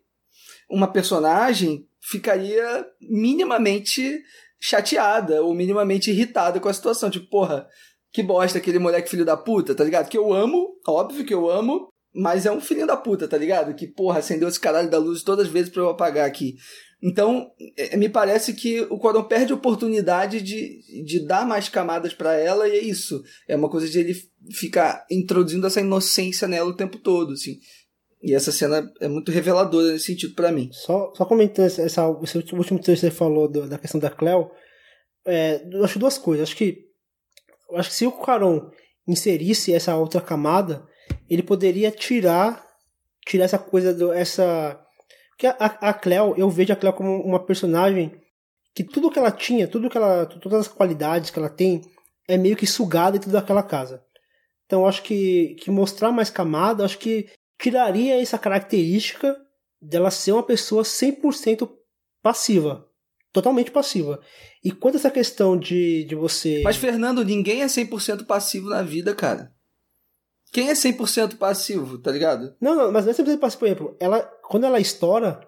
uma 0.70 0.88
personagem 0.88 1.88
ficaria 2.00 2.86
minimamente 3.02 4.22
chateada 4.60 5.42
ou 5.42 5.56
minimamente 5.56 6.12
irritada 6.12 6.60
com 6.60 6.70
a 6.70 6.74
situação. 6.74 7.10
Tipo, 7.10 7.32
porra, 7.32 7.68
que 8.16 8.24
bosta 8.24 8.60
aquele 8.60 8.80
moleque 8.80 9.10
filho 9.10 9.26
da 9.26 9.36
puta, 9.36 9.76
tá 9.76 9.84
ligado? 9.84 10.08
Que 10.08 10.18
eu 10.18 10.32
amo, 10.34 10.80
óbvio 10.88 11.26
que 11.26 11.34
eu 11.34 11.50
amo, 11.50 11.90
mas 12.14 12.46
é 12.46 12.52
um 12.52 12.62
filho 12.62 12.88
da 12.88 12.96
puta, 12.96 13.28
tá 13.28 13.38
ligado? 13.38 13.76
Que, 13.76 13.86
porra, 13.86 14.20
acendeu 14.20 14.48
esse 14.48 14.58
caralho 14.58 14.90
da 14.90 14.98
luz 14.98 15.22
todas 15.22 15.48
as 15.48 15.52
vezes 15.52 15.70
pra 15.70 15.82
eu 15.82 15.90
apagar 15.90 16.26
aqui. 16.26 16.56
Então, 17.04 17.52
é, 17.76 17.98
me 17.98 18.08
parece 18.08 18.54
que 18.54 18.80
o 18.84 18.98
Cordão 18.98 19.22
perde 19.26 19.52
a 19.52 19.56
oportunidade 19.58 20.42
de, 20.42 20.80
de 21.04 21.28
dar 21.28 21.46
mais 21.46 21.68
camadas 21.68 22.14
para 22.14 22.34
ela, 22.36 22.70
e 22.70 22.78
é 22.78 22.82
isso. 22.82 23.22
É 23.50 23.56
uma 23.58 23.70
coisa 23.70 23.86
de 23.90 24.00
ele 24.00 24.14
ficar 24.54 25.06
introduzindo 25.12 25.68
essa 25.68 25.82
inocência 25.82 26.48
nela 26.48 26.70
o 26.70 26.76
tempo 26.76 26.98
todo, 26.98 27.34
assim. 27.34 27.58
E 28.24 28.34
essa 28.34 28.50
cena 28.50 28.90
é 29.02 29.10
muito 29.10 29.30
reveladora 29.30 29.92
nesse 29.92 30.06
sentido 30.06 30.36
para 30.36 30.54
mim. 30.54 30.70
Só, 30.72 31.12
só 31.14 31.26
comentando 31.26 31.66
essa, 31.66 31.84
esse 31.84 32.38
último 32.38 32.80
texto 32.80 32.86
que 32.86 32.96
você 32.96 33.12
falou 33.12 33.52
do, 33.52 33.68
da 33.68 33.78
questão 33.78 34.00
da 34.00 34.10
Cleo, 34.10 34.50
é, 35.28 35.68
acho 35.84 36.00
duas 36.00 36.18
coisas. 36.18 36.44
Acho 36.48 36.56
que 36.56 36.85
eu 37.70 37.78
acho 37.78 37.90
que 37.90 37.96
se 37.96 38.08
o 38.08 38.12
Caron 38.12 38.70
inserisse 39.08 39.74
essa 39.74 39.96
outra 39.96 40.22
camada, 40.22 40.86
ele 41.30 41.44
poderia 41.44 41.92
tirar 41.92 42.66
tirar 43.26 43.46
essa 43.46 43.58
coisa 43.58 43.94
do 43.94 44.14
essa 44.14 44.80
que 45.38 45.48
a, 45.48 45.54
a 45.60 45.94
Cleo, 45.94 46.34
eu 46.38 46.50
vejo 46.50 46.72
a 46.72 46.76
Cleo 46.76 46.94
como 46.94 47.22
uma 47.22 47.44
personagem 47.44 48.12
que 48.74 48.84
tudo 48.84 49.10
que 49.10 49.20
ela 49.20 49.32
tinha, 49.32 49.68
tudo 49.68 49.90
que 49.90 49.98
ela, 49.98 50.26
todas 50.26 50.62
as 50.62 50.68
qualidades 50.68 51.30
que 51.30 51.40
ela 51.40 51.50
tem 51.50 51.82
é 52.28 52.38
meio 52.38 52.56
que 52.56 52.68
sugada 52.68 53.14
dentro 53.14 53.32
daquela 53.32 53.64
casa. 53.64 54.04
Então 54.66 54.86
acho 54.88 55.04
que, 55.04 55.56
que 55.60 55.70
mostrar 55.70 56.12
mais 56.12 56.30
camada, 56.30 56.86
acho 56.86 56.98
que 56.98 57.30
tiraria 57.60 58.22
essa 58.22 58.38
característica 58.38 59.36
dela 59.82 60.12
ser 60.12 60.32
uma 60.32 60.44
pessoa 60.44 60.84
100% 60.84 61.70
passiva 62.22 62.86
totalmente 63.36 63.70
passiva. 63.70 64.20
E 64.64 64.72
quanto 64.72 64.96
a 64.96 64.98
essa 64.98 65.12
questão 65.12 65.58
de, 65.58 66.06
de 66.06 66.16
você. 66.16 66.62
Mas, 66.64 66.78
Fernando, 66.78 67.24
ninguém 67.24 67.62
é 67.62 67.66
100% 67.66 68.26
passivo 68.26 68.70
na 68.70 68.82
vida, 68.82 69.14
cara. 69.14 69.52
Quem 70.54 70.70
é 70.70 70.74
100% 70.74 71.38
passivo, 71.38 71.98
tá 71.98 72.12
ligado? 72.12 72.56
Não, 72.62 72.74
não, 72.74 72.92
mas 72.94 73.06
não 73.06 73.12
é 73.12 73.16
100% 73.16 73.38
passivo. 73.38 73.60
Por 73.60 73.66
exemplo, 73.66 73.98
ela, 74.00 74.22
quando 74.48 74.66
ela 74.66 74.80
estoura, 74.80 75.42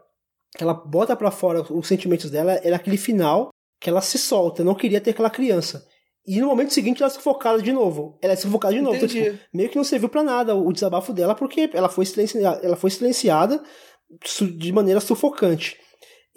ela 0.60 0.74
bota 0.74 1.16
para 1.16 1.32
fora 1.32 1.62
os 1.72 1.88
sentimentos 1.88 2.30
dela, 2.30 2.52
é 2.56 2.74
aquele 2.74 2.98
final 2.98 3.52
que 3.80 3.90
ela 3.90 4.02
se 4.02 4.18
solta. 4.18 4.66
Não 4.66 4.76
queria 4.76 5.00
ter 5.00 5.12
aquela 5.12 5.30
criança. 5.30 5.88
E 6.26 6.42
no 6.42 6.48
momento 6.48 6.74
seguinte 6.74 7.02
ela 7.02 7.10
é 7.10 7.16
sufocada 7.16 7.62
de 7.62 7.72
novo. 7.72 8.20
Ela 8.22 8.34
é 8.34 8.36
sufocada 8.36 8.74
de 8.74 8.82
novo. 8.82 8.98
Então, 8.98 9.08
tipo, 9.08 9.40
meio 9.54 9.70
que 9.70 9.78
não 9.78 9.84
serviu 9.86 10.10
para 10.10 10.24
nada 10.24 10.54
o 10.54 10.74
desabafo 10.74 11.14
dela, 11.14 11.34
porque 11.34 11.70
ela 11.74 11.88
foi 11.88 12.06
silenciada, 12.06 12.60
ela 12.62 12.76
foi 12.76 12.90
silenciada 12.90 13.64
de 14.58 14.74
maneira 14.74 15.00
sufocante. 15.00 15.80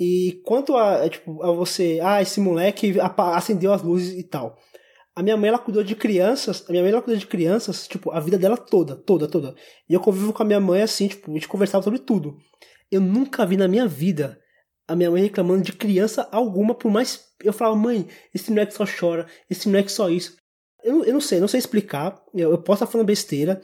E 0.00 0.40
quanto 0.46 0.74
a, 0.78 1.04
é, 1.04 1.10
tipo, 1.10 1.42
a 1.42 1.52
você, 1.52 2.00
ah, 2.02 2.22
esse 2.22 2.40
moleque 2.40 2.94
acendeu 3.18 3.70
as 3.70 3.82
luzes 3.82 4.18
e 4.18 4.22
tal. 4.22 4.56
A 5.14 5.22
minha 5.22 5.36
mãe, 5.36 5.48
ela 5.48 5.58
cuidou 5.58 5.84
de 5.84 5.94
crianças, 5.94 6.64
a 6.66 6.72
minha 6.72 6.82
mãe, 6.82 6.90
ela 6.90 7.02
cuidou 7.02 7.20
de 7.20 7.26
crianças, 7.26 7.86
tipo, 7.86 8.10
a 8.10 8.18
vida 8.18 8.38
dela 8.38 8.56
toda, 8.56 8.96
toda, 8.96 9.28
toda. 9.28 9.54
E 9.86 9.92
eu 9.92 10.00
convivo 10.00 10.32
com 10.32 10.42
a 10.42 10.46
minha 10.46 10.58
mãe 10.60 10.80
assim, 10.80 11.08
tipo, 11.08 11.30
a 11.30 11.34
gente 11.34 11.46
conversava 11.46 11.84
sobre 11.84 11.98
tudo. 11.98 12.38
Eu 12.90 13.02
nunca 13.02 13.44
vi 13.44 13.58
na 13.58 13.68
minha 13.68 13.86
vida 13.86 14.40
a 14.88 14.96
minha 14.96 15.10
mãe 15.10 15.22
reclamando 15.22 15.62
de 15.62 15.72
criança 15.74 16.26
alguma, 16.32 16.74
por 16.74 16.90
mais. 16.90 17.28
Eu 17.44 17.52
falava, 17.52 17.76
mãe, 17.76 18.08
esse 18.34 18.50
moleque 18.50 18.72
só 18.72 18.84
chora, 18.84 19.26
esse 19.50 19.68
moleque 19.68 19.92
só 19.92 20.08
isso. 20.08 20.36
Eu, 20.82 21.04
eu 21.04 21.12
não 21.12 21.20
sei, 21.20 21.40
não 21.40 21.46
sei 21.46 21.58
explicar, 21.58 22.20
eu, 22.34 22.50
eu 22.52 22.58
posso 22.58 22.82
estar 22.82 22.90
falando 22.90 23.06
besteira, 23.06 23.60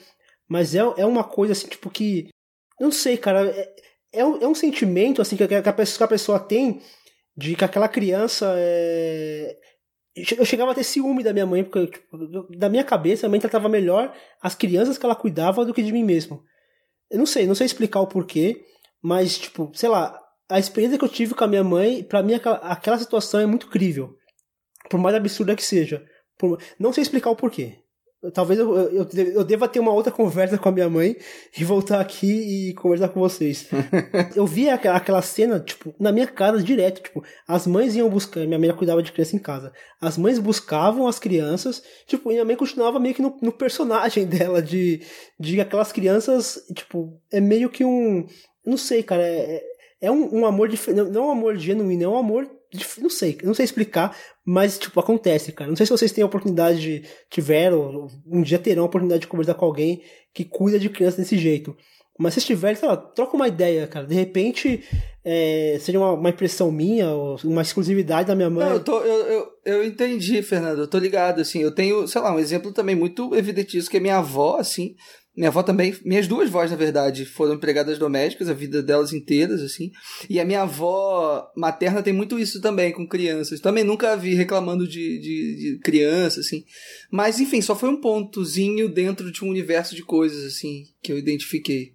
mas 0.46 0.74
é, 0.74 0.78
é 0.78 1.06
uma 1.06 1.24
coisa 1.24 1.52
assim, 1.52 1.66
tipo, 1.66 1.88
que. 1.88 2.28
Eu 2.78 2.84
não 2.84 2.92
sei, 2.92 3.16
cara. 3.16 3.48
É, 3.48 3.74
é 4.16 4.24
um, 4.24 4.42
é 4.42 4.48
um 4.48 4.54
sentimento 4.54 5.20
assim 5.20 5.36
que, 5.36 5.44
a 5.44 5.72
pessoa, 5.72 5.98
que 5.98 6.04
a 6.04 6.08
pessoa 6.08 6.40
tem 6.40 6.80
de 7.36 7.54
que 7.54 7.64
aquela 7.64 7.88
criança 7.88 8.54
é... 8.56 9.56
Eu 10.38 10.46
chegava 10.46 10.72
a 10.72 10.74
ter 10.74 10.82
ciúme 10.82 11.22
da 11.22 11.34
minha 11.34 11.44
mãe, 11.44 11.62
porque 11.62 11.98
tipo, 11.98 12.48
da 12.56 12.70
minha 12.70 12.82
cabeça 12.82 13.26
a 13.26 13.28
mãe 13.28 13.38
tratava 13.38 13.68
melhor 13.68 14.14
as 14.40 14.54
crianças 14.54 14.96
que 14.96 15.04
ela 15.04 15.14
cuidava 15.14 15.62
do 15.62 15.74
que 15.74 15.82
de 15.82 15.92
mim 15.92 16.02
mesmo. 16.02 16.42
Eu 17.10 17.18
não 17.18 17.26
sei, 17.26 17.46
não 17.46 17.54
sei 17.54 17.66
explicar 17.66 18.00
o 18.00 18.06
porquê, 18.06 18.64
mas, 19.02 19.38
tipo, 19.38 19.70
sei 19.74 19.90
lá, 19.90 20.18
a 20.48 20.58
experiência 20.58 20.98
que 20.98 21.04
eu 21.04 21.08
tive 21.08 21.34
com 21.34 21.44
a 21.44 21.48
minha 21.48 21.62
mãe, 21.62 22.02
para 22.02 22.22
mim 22.22 22.32
aquela, 22.32 22.56
aquela, 22.56 22.98
situação 22.98 23.40
é 23.40 23.46
muito 23.46 23.68
crível. 23.68 24.16
Por 24.88 24.98
mais 24.98 25.14
absurda 25.14 25.54
que 25.54 25.62
seja. 25.62 26.04
Por, 26.38 26.58
não 26.78 26.92
sei 26.94 27.02
explicar 27.02 27.30
o 27.30 27.36
porquê. 27.36 27.78
Talvez 28.32 28.58
eu, 28.60 28.76
eu, 28.76 29.08
eu 29.12 29.44
deva 29.44 29.68
ter 29.68 29.80
uma 29.80 29.92
outra 29.92 30.12
conversa 30.12 30.58
com 30.58 30.68
a 30.68 30.72
minha 30.72 30.88
mãe 30.88 31.16
e 31.56 31.64
voltar 31.64 32.00
aqui 32.00 32.70
e 32.70 32.74
conversar 32.74 33.08
com 33.08 33.20
vocês. 33.20 33.68
eu 34.34 34.46
vi 34.46 34.68
aquela, 34.68 35.22
cena, 35.22 35.60
tipo, 35.60 35.94
na 35.98 36.12
minha 36.12 36.26
casa 36.26 36.62
direto, 36.62 37.02
tipo, 37.02 37.24
as 37.46 37.66
mães 37.66 37.94
iam 37.96 38.08
buscar, 38.08 38.46
minha 38.46 38.58
mãe 38.58 38.72
cuidava 38.72 39.02
de 39.02 39.12
criança 39.12 39.36
em 39.36 39.38
casa, 39.38 39.72
as 40.00 40.16
mães 40.16 40.38
buscavam 40.38 41.06
as 41.06 41.18
crianças, 41.18 41.82
tipo, 42.06 42.30
e 42.30 42.34
minha 42.34 42.44
mãe 42.44 42.56
continuava 42.56 42.98
meio 42.98 43.14
que 43.14 43.22
no, 43.22 43.36
no 43.40 43.52
personagem 43.52 44.24
dela, 44.26 44.62
de, 44.62 45.02
de 45.38 45.60
aquelas 45.60 45.92
crianças, 45.92 46.64
tipo, 46.74 47.20
é 47.32 47.40
meio 47.40 47.68
que 47.68 47.84
um, 47.84 48.26
não 48.64 48.76
sei, 48.76 49.02
cara, 49.02 49.22
é, 49.22 49.62
é 50.00 50.10
um, 50.10 50.40
um 50.40 50.46
amor 50.46 50.68
diferente, 50.68 51.10
não 51.10 51.24
é 51.24 51.26
um 51.26 51.30
amor 51.30 51.56
genuíno, 51.56 52.04
é 52.04 52.08
um 52.08 52.18
amor 52.18 52.55
não 52.98 53.10
sei, 53.10 53.38
não 53.42 53.54
sei 53.54 53.64
explicar, 53.64 54.16
mas, 54.44 54.78
tipo, 54.78 54.98
acontece, 54.98 55.52
cara. 55.52 55.68
Não 55.68 55.76
sei 55.76 55.86
se 55.86 55.92
vocês 55.92 56.12
têm 56.12 56.22
a 56.22 56.26
oportunidade 56.26 56.80
de, 56.80 57.02
tiveram, 57.30 58.08
um 58.26 58.42
dia 58.42 58.58
terão 58.58 58.82
a 58.82 58.86
oportunidade 58.86 59.22
de 59.22 59.26
conversar 59.26 59.54
com 59.54 59.64
alguém 59.64 60.02
que 60.34 60.44
cuida 60.44 60.78
de 60.78 60.88
criança 60.88 61.18
desse 61.18 61.38
jeito. 61.38 61.76
Mas 62.18 62.34
se 62.34 62.40
tiverem, 62.40 62.76
sei 62.76 62.88
lá, 62.88 62.96
troca 62.96 63.36
uma 63.36 63.48
ideia, 63.48 63.86
cara. 63.86 64.06
De 64.06 64.14
repente, 64.14 64.82
é, 65.22 65.76
seja 65.80 65.98
uma, 65.98 66.12
uma, 66.12 66.30
impressão 66.30 66.72
minha, 66.72 67.10
ou 67.10 67.36
uma 67.44 67.60
exclusividade 67.60 68.28
da 68.28 68.34
minha 68.34 68.48
mãe. 68.48 68.64
Não, 68.64 68.72
eu, 68.74 68.82
tô, 68.82 69.00
eu, 69.00 69.26
eu, 69.26 69.48
eu, 69.64 69.84
entendi, 69.84 70.42
Fernando. 70.42 70.78
Eu 70.78 70.88
tô 70.88 70.98
ligado, 70.98 71.40
assim. 71.40 71.60
Eu 71.60 71.74
tenho, 71.74 72.08
sei 72.08 72.20
lá, 72.20 72.34
um 72.34 72.38
exemplo 72.38 72.72
também 72.72 72.96
muito 72.96 73.34
evidente 73.34 73.72
disso, 73.72 73.90
que 73.90 73.98
é 73.98 74.00
minha 74.00 74.18
avó, 74.18 74.56
assim. 74.56 74.94
Minha 75.36 75.50
avó 75.50 75.62
também, 75.62 75.94
minhas 76.02 76.26
duas 76.26 76.48
vós, 76.48 76.70
na 76.70 76.76
verdade, 76.78 77.26
foram 77.26 77.54
empregadas 77.54 77.98
domésticas 77.98 78.48
a 78.48 78.54
vida 78.54 78.82
delas 78.82 79.12
inteiras, 79.12 79.60
assim. 79.60 79.92
E 80.30 80.40
a 80.40 80.44
minha 80.46 80.62
avó 80.62 81.52
materna 81.54 82.02
tem 82.02 82.12
muito 82.12 82.38
isso 82.38 82.58
também 82.62 82.90
com 82.90 83.06
crianças. 83.06 83.60
Também 83.60 83.84
nunca 83.84 84.16
vi 84.16 84.34
reclamando 84.34 84.88
de, 84.88 85.18
de, 85.18 85.56
de 85.74 85.78
criança, 85.80 86.40
assim. 86.40 86.64
Mas, 87.10 87.38
enfim, 87.38 87.60
só 87.60 87.76
foi 87.76 87.90
um 87.90 88.00
pontozinho 88.00 88.88
dentro 88.88 89.30
de 89.30 89.44
um 89.44 89.50
universo 89.50 89.94
de 89.94 90.02
coisas, 90.02 90.42
assim, 90.44 90.84
que 91.02 91.12
eu 91.12 91.18
identifiquei. 91.18 91.92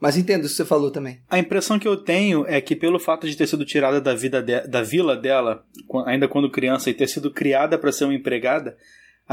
Mas 0.00 0.16
entendo 0.16 0.46
o 0.46 0.48
que 0.48 0.54
você 0.54 0.64
falou 0.64 0.90
também. 0.90 1.20
A 1.28 1.38
impressão 1.38 1.78
que 1.78 1.86
eu 1.86 1.96
tenho 1.96 2.44
é 2.48 2.60
que 2.60 2.74
pelo 2.74 2.98
fato 2.98 3.28
de 3.28 3.36
ter 3.36 3.46
sido 3.46 3.66
tirada 3.66 4.00
da 4.00 4.14
vida 4.14 4.42
de, 4.42 4.66
da 4.66 4.82
vila 4.82 5.14
dela, 5.14 5.64
ainda 6.06 6.26
quando 6.26 6.50
criança, 6.50 6.88
e 6.88 6.94
ter 6.94 7.06
sido 7.06 7.30
criada 7.30 7.78
para 7.78 7.92
ser 7.92 8.04
uma 8.04 8.14
empregada, 8.14 8.76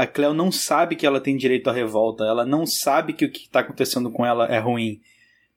a 0.00 0.06
Cleo 0.06 0.32
não 0.32 0.50
sabe 0.50 0.96
que 0.96 1.04
ela 1.04 1.20
tem 1.20 1.36
direito 1.36 1.68
à 1.68 1.74
revolta, 1.74 2.24
ela 2.24 2.46
não 2.46 2.64
sabe 2.64 3.12
que 3.12 3.26
o 3.26 3.30
que 3.30 3.40
está 3.40 3.60
acontecendo 3.60 4.10
com 4.10 4.24
ela 4.24 4.46
é 4.46 4.58
ruim. 4.58 4.98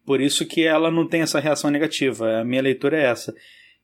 Por 0.05 0.19
isso 0.19 0.45
que 0.45 0.65
ela 0.65 0.91
não 0.91 1.07
tem 1.07 1.22
essa 1.22 1.39
reação 1.39 1.72
negativa. 1.72 2.41
A 2.41 2.43
minha 2.43 2.61
leitura 2.61 2.97
é 2.97 3.05
essa. 3.05 3.33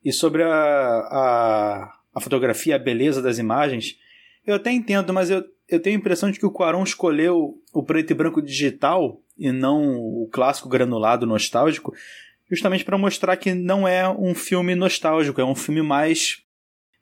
E 0.04 0.12
sobre 0.12 0.44
a, 0.44 0.50
a, 0.52 1.94
a 2.14 2.20
fotografia, 2.20 2.76
a 2.76 2.80
beleza 2.80 3.22
das 3.22 3.38
imagens, 3.38 3.98
eu 4.46 4.54
até 4.54 4.70
entendo, 4.70 5.14
mas 5.14 5.30
eu, 5.30 5.46
eu 5.70 5.80
tenho 5.80 5.96
a 5.96 6.00
impressão 6.00 6.30
de 6.30 6.38
que 6.38 6.46
o 6.46 6.52
Quaron 6.52 6.84
escolheu 6.84 7.58
o 7.74 7.82
preto 7.82 8.12
e 8.12 8.14
branco 8.14 8.42
digital 8.42 9.22
e 9.38 9.54
não 9.54 9.96
o 9.96 10.28
clássico 10.30 10.68
granulado 10.68 11.26
nostálgico, 11.26 11.94
justamente 12.52 12.84
para 12.84 12.98
mostrar 12.98 13.38
que 13.38 13.54
não 13.54 13.88
é 13.88 14.10
um 14.10 14.36
filme 14.36 14.76
nostálgico, 14.76 15.40
é 15.40 15.46
um 15.46 15.56
filme 15.56 15.82
mais 15.82 16.44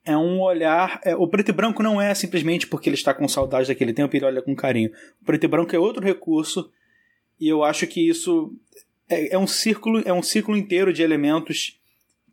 é 0.08 0.18
um 0.18 0.42
olhar. 0.42 1.02
É, 1.04 1.16
o 1.16 1.28
preto 1.28 1.50
e 1.50 1.54
branco 1.54 1.84
não 1.84 2.02
é 2.02 2.16
simplesmente 2.16 2.66
porque 2.66 2.88
ele 2.88 2.96
está 2.96 3.14
com 3.14 3.28
saudade 3.28 3.68
daquele 3.68 3.94
tempo 3.94 4.16
e 4.16 4.18
ele 4.18 4.26
olha 4.26 4.42
com 4.42 4.56
carinho. 4.56 4.90
O 5.22 5.26
preto 5.26 5.44
e 5.44 5.48
branco 5.48 5.76
é 5.76 5.80
outro 5.80 6.04
recurso 6.04 6.72
e 7.40 7.48
eu 7.48 7.64
acho 7.64 7.86
que 7.86 8.08
isso 8.08 8.56
é, 9.10 9.36
é 9.36 9.38
um 9.38 9.46
círculo, 9.46 10.02
é 10.06 10.14
um 10.14 10.24
ciclo 10.24 10.56
inteiro 10.56 10.94
de 10.94 11.04
elementos 11.04 11.78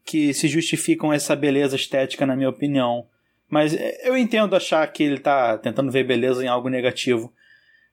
que 0.04 0.32
se 0.32 0.46
justificam 0.46 1.12
essa 1.12 1.34
beleza 1.34 1.74
estética, 1.74 2.24
na 2.24 2.36
minha 2.36 2.48
opinião. 2.48 3.06
Mas 3.50 3.74
é, 3.74 4.08
eu 4.08 4.16
entendo 4.16 4.54
achar 4.54 4.86
que 4.92 5.02
ele 5.02 5.16
está 5.16 5.58
tentando 5.58 5.90
ver 5.90 6.04
beleza 6.04 6.44
em 6.44 6.48
algo 6.48 6.68
negativo. 6.68 7.32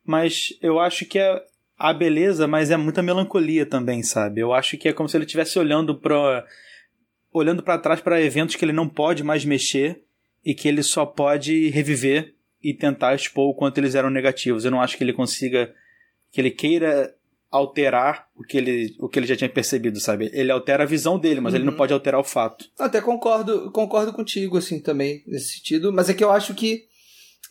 Mas 0.05 0.57
eu 0.61 0.79
acho 0.79 1.05
que 1.05 1.17
é 1.17 1.41
a 1.77 1.91
beleza, 1.91 2.47
mas 2.47 2.69
é 2.69 2.77
muita 2.77 3.01
melancolia 3.01 3.65
também, 3.65 4.03
sabe? 4.03 4.41
Eu 4.41 4.53
acho 4.53 4.77
que 4.77 4.87
é 4.87 4.93
como 4.93 5.09
se 5.09 5.17
ele 5.17 5.25
estivesse 5.25 5.57
olhando 5.57 5.95
para 5.95 6.45
olhando 7.31 7.63
para 7.63 7.77
trás 7.77 8.01
para 8.01 8.21
eventos 8.21 8.55
que 8.55 8.65
ele 8.65 8.73
não 8.73 8.87
pode 8.87 9.23
mais 9.23 9.45
mexer 9.45 10.03
e 10.43 10.53
que 10.53 10.67
ele 10.67 10.83
só 10.83 11.05
pode 11.05 11.69
reviver 11.69 12.33
e 12.63 12.73
tentar 12.73 13.15
expor 13.15 13.49
o 13.49 13.53
quanto 13.53 13.77
eles 13.77 13.95
eram 13.95 14.09
negativos. 14.09 14.65
Eu 14.65 14.71
não 14.71 14.81
acho 14.81 14.97
que 14.97 15.03
ele 15.03 15.13
consiga 15.13 15.73
que 16.31 16.39
ele 16.39 16.51
queira 16.51 17.15
alterar 17.51 18.29
o 18.35 18.43
que 18.43 18.57
ele, 18.57 18.95
o 18.99 19.09
que 19.09 19.19
ele 19.19 19.27
já 19.27 19.35
tinha 19.35 19.49
percebido, 19.49 19.99
sabe? 19.99 20.29
Ele 20.33 20.51
altera 20.51 20.83
a 20.83 20.87
visão 20.87 21.19
dele, 21.19 21.41
mas 21.41 21.53
uhum. 21.53 21.57
ele 21.57 21.65
não 21.65 21.73
uhum. 21.73 21.77
pode 21.77 21.93
alterar 21.93 22.19
o 22.19 22.23
fato. 22.23 22.65
Até 22.79 23.01
concordo, 23.01 23.69
concordo 23.71 24.13
contigo 24.13 24.57
assim 24.57 24.79
também 24.79 25.21
nesse 25.27 25.55
sentido, 25.55 25.91
mas 25.91 26.09
é 26.09 26.13
que 26.13 26.23
eu 26.23 26.31
acho 26.31 26.53
que 26.55 26.85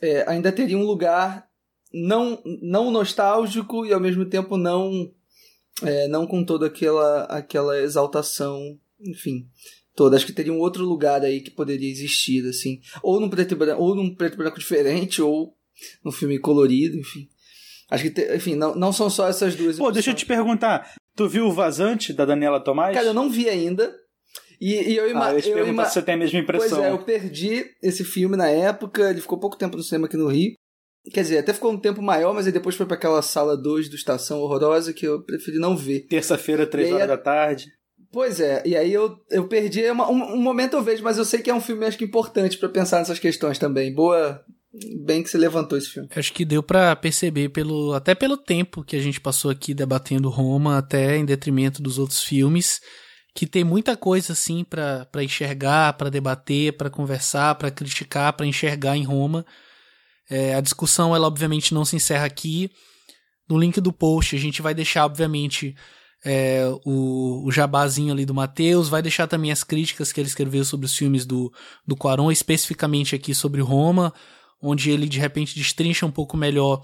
é, 0.01 0.25
ainda 0.27 0.51
teria 0.51 0.79
um 0.79 0.87
lugar 0.87 1.47
não 1.93 2.41
não 2.63 2.91
nostálgico 2.91 3.85
e 3.85 3.93
ao 3.93 4.01
mesmo 4.01 4.25
tempo 4.25 4.57
não 4.57 5.13
é, 5.83 6.09
não 6.09 6.27
com 6.27 6.45
toda 6.45 6.67
aquela 6.67 7.25
aquela 7.25 7.79
exaltação 7.79 8.79
enfim, 9.05 9.47
toda. 9.95 10.17
Acho 10.17 10.27
que 10.27 10.33
teria 10.33 10.53
um 10.53 10.59
outro 10.59 10.85
lugar 10.85 11.23
aí 11.23 11.41
que 11.41 11.51
poderia 11.51 11.91
existir, 11.91 12.47
assim. 12.49 12.81
Ou 13.03 13.21
num 13.21 13.29
preto 13.29 13.53
e 13.53 13.57
branco, 13.57 13.83
ou 13.83 13.95
num 13.95 14.15
preto 14.15 14.35
e 14.35 14.37
branco 14.37 14.59
diferente, 14.59 15.23
ou 15.23 15.55
num 16.05 16.13
filme 16.13 16.39
colorido, 16.39 16.97
enfim. 16.97 17.29
Acho 17.91 18.05
que, 18.05 18.11
te, 18.11 18.35
enfim, 18.35 18.55
não, 18.55 18.75
não 18.75 18.93
são 18.93 19.11
só 19.11 19.29
essas 19.29 19.55
duas. 19.57 19.77
Pô, 19.77 19.91
deixa 19.91 20.11
eu 20.11 20.15
te 20.15 20.25
perguntar. 20.25 20.95
Tu 21.17 21.29
viu 21.29 21.47
o 21.47 21.53
Vazante 21.53 22.13
da 22.13 22.25
Daniela 22.25 22.63
Tomás? 22.63 22.95
Cara, 22.95 23.09
eu 23.09 23.15
não 23.15 23.29
vi 23.29 23.49
ainda. 23.49 23.93
E, 24.61 24.75
e 24.75 24.97
eu, 24.97 25.11
ima 25.11 25.29
ah, 25.29 25.39
eu, 25.39 25.59
eu 25.59 25.69
ima... 25.69 25.87
se 25.87 25.95
você 25.95 26.03
tem 26.03 26.15
a 26.15 26.19
mesma 26.19 26.39
impressão. 26.39 26.79
Pois 26.79 26.91
é, 26.91 26.93
eu 26.93 27.03
perdi 27.03 27.65
esse 27.83 28.05
filme 28.05 28.37
na 28.37 28.49
época, 28.49 29.11
ele 29.11 29.21
ficou 29.21 29.41
pouco 29.41 29.57
tempo 29.57 29.77
no 29.77 29.83
cinema 29.83 30.07
aqui 30.07 30.17
no 30.17 30.29
Rio. 30.29 30.53
Quer 31.13 31.23
dizer, 31.23 31.39
até 31.39 31.55
ficou 31.55 31.73
um 31.73 31.81
tempo 31.81 32.03
maior, 32.03 32.35
mas 32.35 32.47
aí 32.47 32.53
depois 32.53 32.77
foi 32.77 32.85
para 32.85 32.95
aquela 32.95 33.23
sala 33.23 33.57
2 33.57 33.89
do 33.89 33.97
Estação 33.97 34.39
Horrorosa 34.41 34.93
que 34.93 35.07
eu 35.07 35.25
preferi 35.25 35.59
não 35.59 35.75
ver. 35.75 36.01
Terça-feira, 36.01 36.67
3 36.67 36.93
horas 36.93 37.09
da 37.09 37.17
tarde. 37.17 37.67
Pois 38.13 38.41
é, 38.41 38.63
e 38.67 38.77
aí 38.77 38.93
eu, 38.93 39.19
eu 39.31 39.47
perdi. 39.47 39.89
Uma, 39.89 40.11
um, 40.11 40.35
um, 40.35 40.43
momento 40.43 40.75
eu 40.77 40.83
vejo, 40.83 41.03
mas 41.03 41.17
eu 41.17 41.25
sei 41.25 41.41
que 41.41 41.51
é 41.51 41.55
um 41.55 41.61
filme 41.61 41.87
acho 41.87 41.97
que 41.97 42.05
importante 42.05 42.59
para 42.59 42.69
pensar 42.69 42.99
nessas 42.99 43.19
questões 43.19 43.59
também. 43.59 43.95
Boa. 43.95 44.45
Bem 45.05 45.21
que 45.21 45.29
você 45.29 45.37
levantou 45.37 45.77
esse 45.77 45.91
filme. 45.91 46.09
Acho 46.15 46.33
que 46.33 46.45
deu 46.45 46.63
para 46.63 46.95
perceber 46.95 47.49
pelo 47.49 47.93
até 47.93 48.15
pelo 48.15 48.37
tempo 48.37 48.85
que 48.85 48.95
a 48.95 49.01
gente 49.01 49.21
passou 49.21 49.51
aqui 49.51 49.75
debatendo 49.75 50.29
Roma, 50.29 50.79
até 50.79 51.17
em 51.17 51.25
detrimento 51.25 51.83
dos 51.83 51.99
outros 51.99 52.23
filmes, 52.23 52.81
que 53.35 53.49
tem 53.49 53.65
muita 53.65 53.97
coisa 53.97 54.33
assim 54.33 54.63
para 54.63 55.09
enxergar, 55.25 55.95
para 55.95 56.09
debater, 56.09 56.77
para 56.77 56.89
conversar, 56.89 57.57
para 57.57 57.69
criticar, 57.69 58.33
para 58.33 58.47
enxergar 58.47 58.97
em 58.97 59.03
Roma. 59.03 59.45
É, 60.31 60.55
a 60.55 60.61
discussão 60.61 61.17
ela 61.17 61.27
obviamente 61.27 61.75
não 61.75 61.85
se 61.85 61.97
encerra 61.97 62.27
aqui. 62.27 62.71
No 63.49 63.59
link 63.59 63.81
do 63.81 63.93
post 63.93 64.37
a 64.37 64.39
gente 64.39 64.63
vai 64.63 64.73
deixar 64.73 65.05
obviamente 65.05 65.75
é, 66.25 66.63
o, 66.85 67.47
o 67.47 67.51
jabazinho 67.51 68.13
ali 68.13 68.27
do 68.27 68.35
Matheus, 68.35 68.89
vai 68.89 69.01
deixar 69.03 69.27
também 69.27 69.51
as 69.51 69.65
críticas 69.65 70.13
que 70.13 70.21
ele 70.21 70.29
escreveu 70.29 70.65
sobre 70.65 70.87
os 70.87 70.97
filmes 70.97 71.25
do, 71.25 71.53
do 71.87 71.97
Quaron, 71.97 72.31
especificamente 72.31 73.15
aqui 73.15 73.35
sobre 73.35 73.61
Roma, 73.61 74.13
onde 74.61 74.91
ele 74.91 75.09
de 75.09 75.19
repente 75.19 75.55
destrincha 75.55 76.05
um 76.05 76.11
pouco 76.11 76.37
melhor 76.37 76.83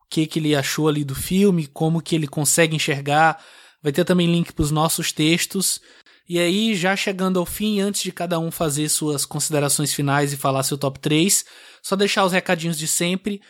o 0.00 0.06
que, 0.10 0.26
que 0.26 0.40
ele 0.40 0.56
achou 0.56 0.88
ali 0.88 1.04
do 1.04 1.14
filme, 1.14 1.66
como 1.68 2.02
que 2.02 2.14
ele 2.16 2.26
consegue 2.26 2.74
enxergar. 2.74 3.42
Vai 3.82 3.92
ter 3.92 4.04
também 4.04 4.30
link 4.30 4.52
para 4.52 4.64
os 4.64 4.70
nossos 4.70 5.12
textos. 5.12 5.80
E 6.28 6.38
aí, 6.38 6.74
já 6.74 6.94
chegando 6.94 7.38
ao 7.38 7.46
fim, 7.46 7.80
antes 7.80 8.02
de 8.02 8.12
cada 8.12 8.38
um 8.38 8.50
fazer 8.50 8.88
suas 8.88 9.24
considerações 9.24 9.92
finais 9.92 10.32
e 10.32 10.36
falar 10.36 10.62
seu 10.62 10.76
top 10.76 10.98
3, 10.98 11.44
só 11.82 11.96
deixar 11.96 12.24
os 12.24 12.32
recadinhos 12.32 12.78
de 12.78 12.86
sempre. 12.86 13.40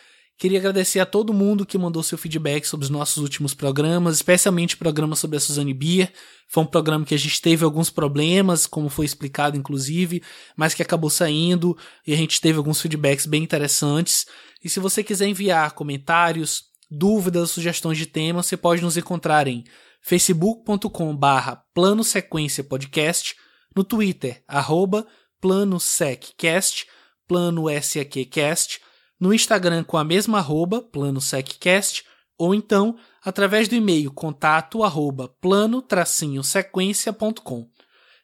Queria 0.41 0.59
agradecer 0.59 0.99
a 1.01 1.05
todo 1.05 1.35
mundo 1.35 1.67
que 1.67 1.77
mandou 1.77 2.03
seu 2.03 2.17
feedback 2.17 2.65
sobre 2.65 2.85
os 2.85 2.91
nossos 2.91 3.19
últimos 3.19 3.53
programas, 3.53 4.17
especialmente 4.17 4.75
o 4.75 4.79
programa 4.79 5.15
sobre 5.15 5.37
a 5.37 5.41
Suzane 5.41 5.75
Bier. 5.75 6.11
Foi 6.49 6.63
um 6.63 6.67
programa 6.67 7.05
que 7.05 7.15
a 7.15 7.19
gente 7.19 7.43
teve 7.43 7.63
alguns 7.63 7.91
problemas, 7.91 8.67
como 8.67 8.89
foi 8.89 9.05
explicado 9.05 9.59
inclusive, 9.59 10.23
mas 10.57 10.73
que 10.73 10.81
acabou 10.81 11.11
saindo 11.11 11.77
e 12.07 12.15
a 12.15 12.17
gente 12.17 12.41
teve 12.41 12.57
alguns 12.57 12.81
feedbacks 12.81 13.27
bem 13.27 13.43
interessantes. 13.43 14.25
E 14.65 14.71
se 14.71 14.81
você 14.81 15.05
quiser 15.05 15.29
enviar 15.29 15.73
comentários, 15.73 16.63
dúvidas, 16.91 17.51
sugestões 17.51 17.99
de 17.99 18.07
temas, 18.07 18.47
você 18.47 18.57
pode 18.57 18.81
nos 18.81 18.97
encontrar 18.97 19.47
em 19.47 19.63
facebook.com 20.01 21.15
barra 21.15 21.63
plano 21.75 22.03
sequência 22.03 22.65
podcast, 22.65 23.37
no 23.77 23.85
Twitter, 23.85 24.43
arroba 24.49 25.07
plano 25.39 25.79
seccast, 25.79 26.87
plano 27.29 27.67
seccast, 27.83 28.81
no 29.21 29.35
Instagram 29.35 29.85
com 29.85 29.99
a 29.99 30.05
mesma 30.05 30.39
arroba, 30.39 30.81
plano-seccast, 30.81 32.05
ou 32.39 32.55
então 32.55 32.97
através 33.23 33.69
do 33.69 33.75
e-mail 33.75 34.11
contato 34.11 34.83
arroba 34.83 35.29
plano-sequência.com. 35.41 37.69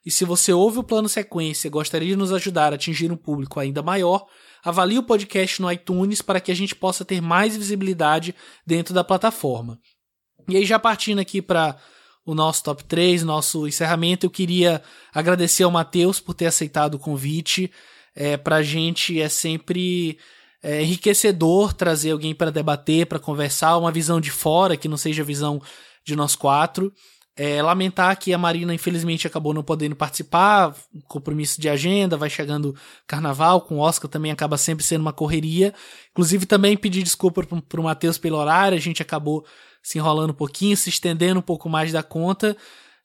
E 0.03 0.11
se 0.11 0.25
você 0.25 0.51
ouve 0.53 0.79
o 0.79 0.83
Plano 0.83 1.07
Sequência 1.09 1.67
e 1.67 1.69
gostaria 1.69 2.07
de 2.07 2.15
nos 2.15 2.31
ajudar 2.31 2.71
a 2.71 2.75
atingir 2.75 3.11
um 3.11 3.17
público 3.17 3.59
ainda 3.59 3.83
maior, 3.83 4.25
avalie 4.63 4.97
o 4.97 5.03
podcast 5.03 5.61
no 5.61 5.69
iTunes 5.71 6.21
para 6.21 6.39
que 6.39 6.51
a 6.51 6.55
gente 6.55 6.73
possa 6.73 7.03
ter 7.03 7.19
mais 7.21 7.57
visibilidade 7.57 8.33
dentro 8.65 8.93
da 8.93 9.03
plataforma. 9.03 9.77
E 10.47 10.55
aí, 10.55 10.65
já 10.65 10.79
partindo 10.79 11.19
aqui 11.19 11.41
para 11.41 11.75
o 12.25 12.33
nosso 12.33 12.63
top 12.63 12.85
3, 12.85 13.23
nosso 13.23 13.67
encerramento, 13.67 14.25
eu 14.25 14.29
queria 14.29 14.81
agradecer 15.13 15.63
ao 15.63 15.71
Matheus 15.71 16.21
por 16.21 16.33
ter 16.33 16.45
aceitado 16.45 16.95
o 16.95 16.99
convite. 16.99 17.69
É, 18.15 18.37
para 18.37 18.55
a 18.57 18.63
gente 18.63 19.21
é 19.21 19.29
sempre 19.29 20.17
é 20.61 20.81
enriquecedor 20.81 21.73
trazer 21.73 22.11
alguém 22.11 22.33
para 22.33 22.51
debater, 22.51 23.05
para 23.05 23.19
conversar, 23.19 23.77
uma 23.77 23.91
visão 23.91 24.19
de 24.19 24.31
fora 24.31 24.77
que 24.77 24.87
não 24.87 24.97
seja 24.97 25.21
a 25.21 25.25
visão 25.25 25.61
de 26.05 26.15
nós 26.15 26.35
quatro. 26.35 26.91
É, 27.39 27.61
lamentar 27.61 28.17
que 28.17 28.33
a 28.33 28.37
Marina, 28.37 28.73
infelizmente, 28.73 29.27
acabou 29.27 29.53
não 29.53 29.61
podendo 29.61 29.95
participar, 29.95 30.75
compromisso 31.07 31.61
de 31.61 31.69
agenda, 31.69 32.17
vai 32.17 32.31
chegando 32.31 32.75
carnaval, 33.05 33.61
com 33.61 33.75
o 33.75 33.79
Oscar 33.79 34.09
também 34.09 34.31
acaba 34.31 34.57
sempre 34.57 34.83
sendo 34.83 35.01
uma 35.01 35.13
correria. 35.13 35.71
Inclusive, 36.09 36.47
também 36.47 36.75
pedir 36.75 37.03
desculpa 37.03 37.43
pro, 37.43 37.61
pro 37.61 37.83
Matheus 37.83 38.17
pelo 38.17 38.37
horário, 38.37 38.75
a 38.75 38.81
gente 38.81 39.03
acabou 39.03 39.45
se 39.83 39.99
enrolando 39.99 40.31
um 40.31 40.33
pouquinho, 40.33 40.75
se 40.75 40.89
estendendo 40.89 41.39
um 41.39 41.43
pouco 41.43 41.69
mais 41.69 41.91
da 41.91 42.01
conta. 42.01 42.57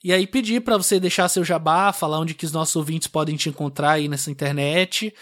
E 0.03 0.13
aí 0.15 0.27
pedir 0.27 0.63
para 0.63 0.79
você 0.79 0.99
deixar 0.99 1.29
seu 1.29 1.45
jabá, 1.45 1.93
falar 1.93 2.19
onde 2.19 2.33
que 2.33 2.47
os 2.47 2.53
nossos 2.53 2.75
ouvintes 2.75 3.09
podem 3.09 3.37
te 3.37 3.51
encontrar 3.51 3.93
aí 3.93 4.09
nessa 4.09 4.31
internet. 4.31 5.15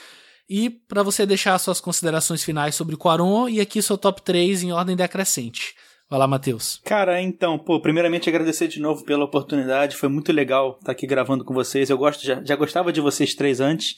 E 0.51 0.69
para 0.69 1.05
você 1.05 1.25
deixar 1.25 1.57
suas 1.61 1.81
considerações 1.81 2.43
finais 2.43 2.75
sobre 2.75 2.97
o 2.97 2.99
Quaron 2.99 3.49
e 3.49 3.61
aqui 3.61 3.81
seu 3.81 3.97
top 3.97 4.21
3 4.21 4.65
em 4.65 4.73
ordem 4.73 4.97
decrescente. 4.97 5.77
Vai 6.09 6.19
lá, 6.19 6.27
Matheus. 6.27 6.81
Cara, 6.85 7.23
então, 7.23 7.57
pô, 7.57 7.81
primeiramente 7.81 8.29
agradecer 8.29 8.67
de 8.67 8.81
novo 8.81 9.05
pela 9.05 9.25
oportunidade. 9.25 9.95
Foi 9.95 10.09
muito 10.09 10.33
legal 10.33 10.77
estar 10.81 10.91
aqui 10.91 11.07
gravando 11.07 11.45
com 11.45 11.55
vocês. 11.55 11.89
Eu 11.89 11.97
gosto, 11.97 12.27
já, 12.27 12.43
já 12.43 12.57
gostava 12.57 12.93
de 12.93 13.01
vocês 13.01 13.33
três 13.33 13.61
antes. 13.61 13.95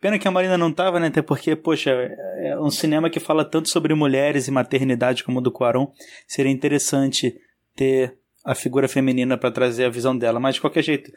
Pena 0.00 0.18
que 0.18 0.26
a 0.26 0.30
Marina 0.32 0.58
não 0.58 0.72
tava, 0.72 0.98
né? 0.98 1.06
Até 1.06 1.22
porque, 1.22 1.54
poxa, 1.54 1.92
é 1.92 2.58
um 2.58 2.68
cinema 2.68 3.08
que 3.08 3.20
fala 3.20 3.44
tanto 3.44 3.68
sobre 3.68 3.94
mulheres 3.94 4.48
e 4.48 4.50
maternidade 4.50 5.22
como 5.22 5.38
o 5.38 5.40
do 5.40 5.52
Quaron. 5.52 5.92
Seria 6.26 6.50
interessante 6.50 7.32
ter 7.76 8.18
a 8.44 8.56
figura 8.56 8.88
feminina 8.88 9.38
para 9.38 9.52
trazer 9.52 9.84
a 9.84 9.88
visão 9.88 10.18
dela. 10.18 10.40
Mas 10.40 10.56
de 10.56 10.60
qualquer 10.60 10.82
jeito, 10.82 11.12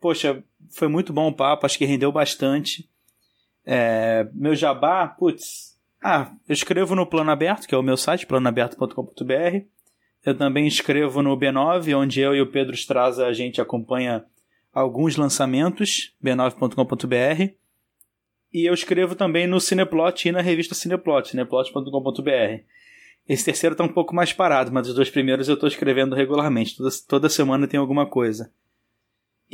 poxa, 0.00 0.40
foi 0.70 0.86
muito 0.86 1.12
bom 1.12 1.26
o 1.26 1.34
papo. 1.34 1.66
Acho 1.66 1.76
que 1.76 1.84
rendeu 1.84 2.12
bastante. 2.12 2.88
É, 3.66 4.28
meu 4.32 4.54
jabá, 4.54 5.06
putz, 5.08 5.74
ah, 6.02 6.30
eu 6.46 6.52
escrevo 6.52 6.94
no 6.94 7.06
Plano 7.06 7.30
Aberto, 7.30 7.66
que 7.66 7.74
é 7.74 7.78
o 7.78 7.82
meu 7.82 7.96
site, 7.96 8.26
planoaberto.com.br. 8.26 9.64
Eu 10.24 10.36
também 10.36 10.66
escrevo 10.66 11.22
no 11.22 11.34
B9, 11.34 11.96
onde 11.96 12.20
eu 12.20 12.34
e 12.34 12.40
o 12.42 12.50
Pedro 12.50 12.74
Straza 12.74 13.26
a 13.26 13.32
gente 13.32 13.60
acompanha 13.60 14.24
alguns 14.72 15.16
lançamentos, 15.16 16.14
b9.com.br. 16.22 17.54
E 18.52 18.66
eu 18.66 18.74
escrevo 18.74 19.14
também 19.14 19.46
no 19.46 19.60
Cineplot 19.60 20.28
e 20.28 20.32
na 20.32 20.40
revista 20.40 20.74
Cineplot, 20.74 21.30
cineplot.com.br. 21.30 22.62
Esse 23.26 23.44
terceiro 23.46 23.72
está 23.72 23.84
um 23.84 23.92
pouco 23.92 24.14
mais 24.14 24.32
parado, 24.32 24.70
mas 24.70 24.86
os 24.86 24.94
dois 24.94 25.08
primeiros 25.08 25.48
eu 25.48 25.54
estou 25.54 25.68
escrevendo 25.68 26.14
regularmente. 26.14 26.76
Toda, 26.76 26.90
toda 27.08 27.28
semana 27.30 27.66
tem 27.66 27.80
alguma 27.80 28.04
coisa. 28.06 28.52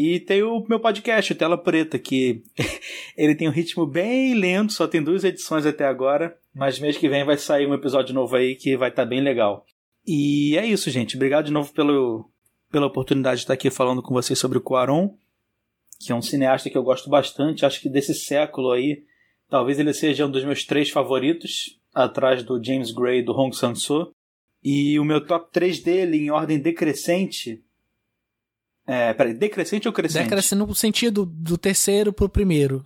E 0.03 0.19
tem 0.19 0.43
o 0.43 0.65
meu 0.67 0.81
podcast, 0.81 1.31
o 1.31 1.37
Tela 1.37 1.59
Preta, 1.59 1.99
que 1.99 2.43
ele 3.15 3.35
tem 3.35 3.47
um 3.47 3.53
ritmo 3.53 3.85
bem 3.87 4.33
lento, 4.33 4.73
só 4.73 4.89
tem 4.89 5.03
duas 5.03 5.25
edições 5.25 5.67
até 5.67 5.85
agora, 5.85 6.35
mas 6.55 6.79
mês 6.79 6.97
que 6.97 7.07
vem 7.07 7.23
vai 7.23 7.37
sair 7.37 7.67
um 7.67 7.75
episódio 7.75 8.15
novo 8.15 8.35
aí 8.35 8.55
que 8.55 8.79
vai 8.79 8.89
estar 8.89 9.03
tá 9.03 9.09
bem 9.09 9.21
legal. 9.21 9.63
E 10.07 10.57
é 10.57 10.65
isso, 10.65 10.91
gente. 10.91 11.17
Obrigado 11.17 11.45
de 11.45 11.53
novo 11.53 11.71
pelo, 11.75 12.31
pela 12.73 12.87
oportunidade 12.87 13.41
de 13.41 13.43
estar 13.43 13.53
aqui 13.53 13.69
falando 13.69 14.01
com 14.01 14.15
vocês 14.15 14.39
sobre 14.39 14.57
o 14.57 14.63
Cuaron, 14.63 15.19
que 16.01 16.13
é 16.13 16.15
um 16.15 16.23
cineasta 16.23 16.71
que 16.71 16.79
eu 16.79 16.83
gosto 16.83 17.11
bastante. 17.11 17.67
Acho 17.67 17.79
que 17.79 17.91
desse 17.91 18.15
século 18.15 18.73
aí, 18.73 19.05
talvez 19.51 19.79
ele 19.79 19.93
seja 19.93 20.25
um 20.25 20.31
dos 20.31 20.45
meus 20.45 20.65
três 20.65 20.89
favoritos, 20.89 21.79
atrás 21.95 22.43
do 22.43 22.59
James 22.65 22.91
Gray 22.91 23.19
e 23.19 23.23
do 23.23 23.33
Hong 23.33 23.55
Sang-soo. 23.55 24.13
E 24.65 24.99
o 24.99 25.05
meu 25.05 25.23
top 25.23 25.53
3 25.53 25.81
dele, 25.81 26.17
em 26.17 26.31
ordem 26.31 26.59
decrescente, 26.59 27.63
é, 28.91 29.15
peraí, 29.15 29.33
decrescente 29.33 29.87
ou 29.87 29.95
crescente? 29.95 30.25
Decrescente 30.25 30.59
no 30.59 30.75
sentido 30.75 31.25
do 31.25 31.57
terceiro 31.57 32.13
pro 32.13 32.29
primeiro. 32.29 32.85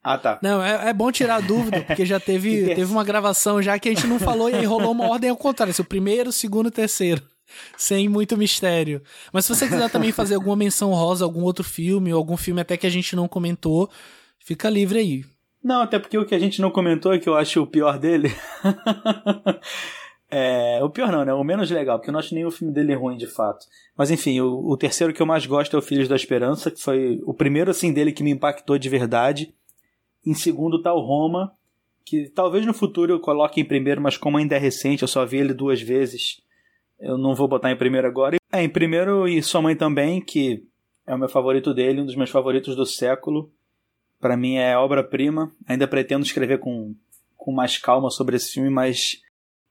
Ah, 0.00 0.16
tá. 0.16 0.38
Não, 0.40 0.62
é, 0.62 0.90
é 0.90 0.92
bom 0.92 1.10
tirar 1.10 1.34
a 1.34 1.40
dúvida, 1.40 1.82
porque 1.82 2.06
já 2.06 2.20
teve, 2.20 2.66
teve 2.66 2.84
uma 2.84 3.02
gravação 3.02 3.60
já 3.60 3.76
que 3.76 3.88
a 3.88 3.92
gente 3.92 4.06
não 4.06 4.20
falou 4.20 4.48
e 4.48 4.54
aí 4.54 4.64
rolou 4.64 4.92
uma 4.92 5.08
ordem 5.08 5.30
ao 5.30 5.36
contrário. 5.36 5.74
Se 5.74 5.80
o 5.80 5.84
primeiro, 5.84 6.30
o 6.30 6.32
segundo 6.32 6.66
e 6.66 6.68
o 6.68 6.72
terceiro. 6.72 7.20
Sem 7.76 8.08
muito 8.08 8.36
mistério. 8.36 9.02
Mas 9.32 9.46
se 9.46 9.52
você 9.52 9.66
quiser 9.66 9.90
também 9.90 10.12
fazer 10.12 10.36
alguma 10.36 10.54
menção 10.54 10.90
rosa, 10.90 11.24
algum 11.24 11.42
outro 11.42 11.64
filme, 11.64 12.12
ou 12.12 12.18
algum 12.18 12.36
filme 12.36 12.60
até 12.60 12.76
que 12.76 12.86
a 12.86 12.90
gente 12.90 13.16
não 13.16 13.26
comentou, 13.26 13.90
fica 14.38 14.70
livre 14.70 15.00
aí. 15.00 15.24
Não, 15.60 15.82
até 15.82 15.98
porque 15.98 16.16
o 16.16 16.24
que 16.24 16.36
a 16.36 16.38
gente 16.38 16.60
não 16.60 16.70
comentou, 16.70 17.12
é 17.12 17.18
que 17.18 17.28
eu 17.28 17.36
acho 17.36 17.60
o 17.60 17.66
pior 17.66 17.98
dele, 17.98 18.32
É, 20.28 20.82
o 20.82 20.90
pior 20.90 21.12
não, 21.12 21.24
né? 21.24 21.32
O 21.32 21.44
menos 21.44 21.70
legal, 21.70 21.98
porque 21.98 22.10
eu 22.10 22.12
não 22.12 22.18
acho 22.18 22.34
nenhum 22.34 22.50
filme 22.50 22.72
dele 22.72 22.94
ruim 22.94 23.16
de 23.16 23.26
fato. 23.26 23.66
Mas 23.96 24.10
enfim, 24.10 24.40
o, 24.40 24.70
o, 24.70 24.76
terceiro 24.76 25.12
que 25.12 25.22
eu 25.22 25.26
mais 25.26 25.46
gosto 25.46 25.76
é 25.76 25.78
o 25.78 25.82
Filhos 25.82 26.08
da 26.08 26.16
Esperança, 26.16 26.70
que 26.70 26.82
foi 26.82 27.20
o 27.24 27.32
primeiro 27.32 27.70
assim 27.70 27.92
dele 27.92 28.12
que 28.12 28.24
me 28.24 28.30
impactou 28.30 28.76
de 28.76 28.88
verdade. 28.88 29.54
Em 30.24 30.34
segundo 30.34 30.82
tá 30.82 30.92
o 30.92 31.00
Roma, 31.00 31.52
que 32.04 32.28
talvez 32.28 32.66
no 32.66 32.74
futuro 32.74 33.12
eu 33.12 33.20
coloque 33.20 33.60
em 33.60 33.64
primeiro, 33.64 34.00
mas 34.00 34.16
como 34.16 34.36
ainda 34.36 34.56
é 34.56 34.58
recente, 34.58 35.02
eu 35.02 35.08
só 35.08 35.24
vi 35.24 35.38
ele 35.38 35.54
duas 35.54 35.80
vezes, 35.80 36.42
eu 36.98 37.16
não 37.16 37.34
vou 37.34 37.46
botar 37.46 37.70
em 37.70 37.76
primeiro 37.76 38.06
agora. 38.06 38.36
É, 38.52 38.62
em 38.62 38.68
primeiro 38.68 39.28
e 39.28 39.40
Sua 39.42 39.62
Mãe 39.62 39.76
também, 39.76 40.20
que 40.20 40.64
é 41.06 41.14
o 41.14 41.18
meu 41.18 41.28
favorito 41.28 41.72
dele, 41.72 42.00
um 42.00 42.06
dos 42.06 42.16
meus 42.16 42.30
favoritos 42.30 42.74
do 42.74 42.84
século. 42.84 43.50
Para 44.20 44.36
mim 44.36 44.56
é 44.56 44.76
obra-prima. 44.76 45.52
Ainda 45.68 45.86
pretendo 45.86 46.24
escrever 46.24 46.58
com, 46.58 46.94
com 47.36 47.52
mais 47.52 47.78
calma 47.78 48.10
sobre 48.10 48.36
esse 48.36 48.54
filme, 48.54 48.70
mas 48.70 49.20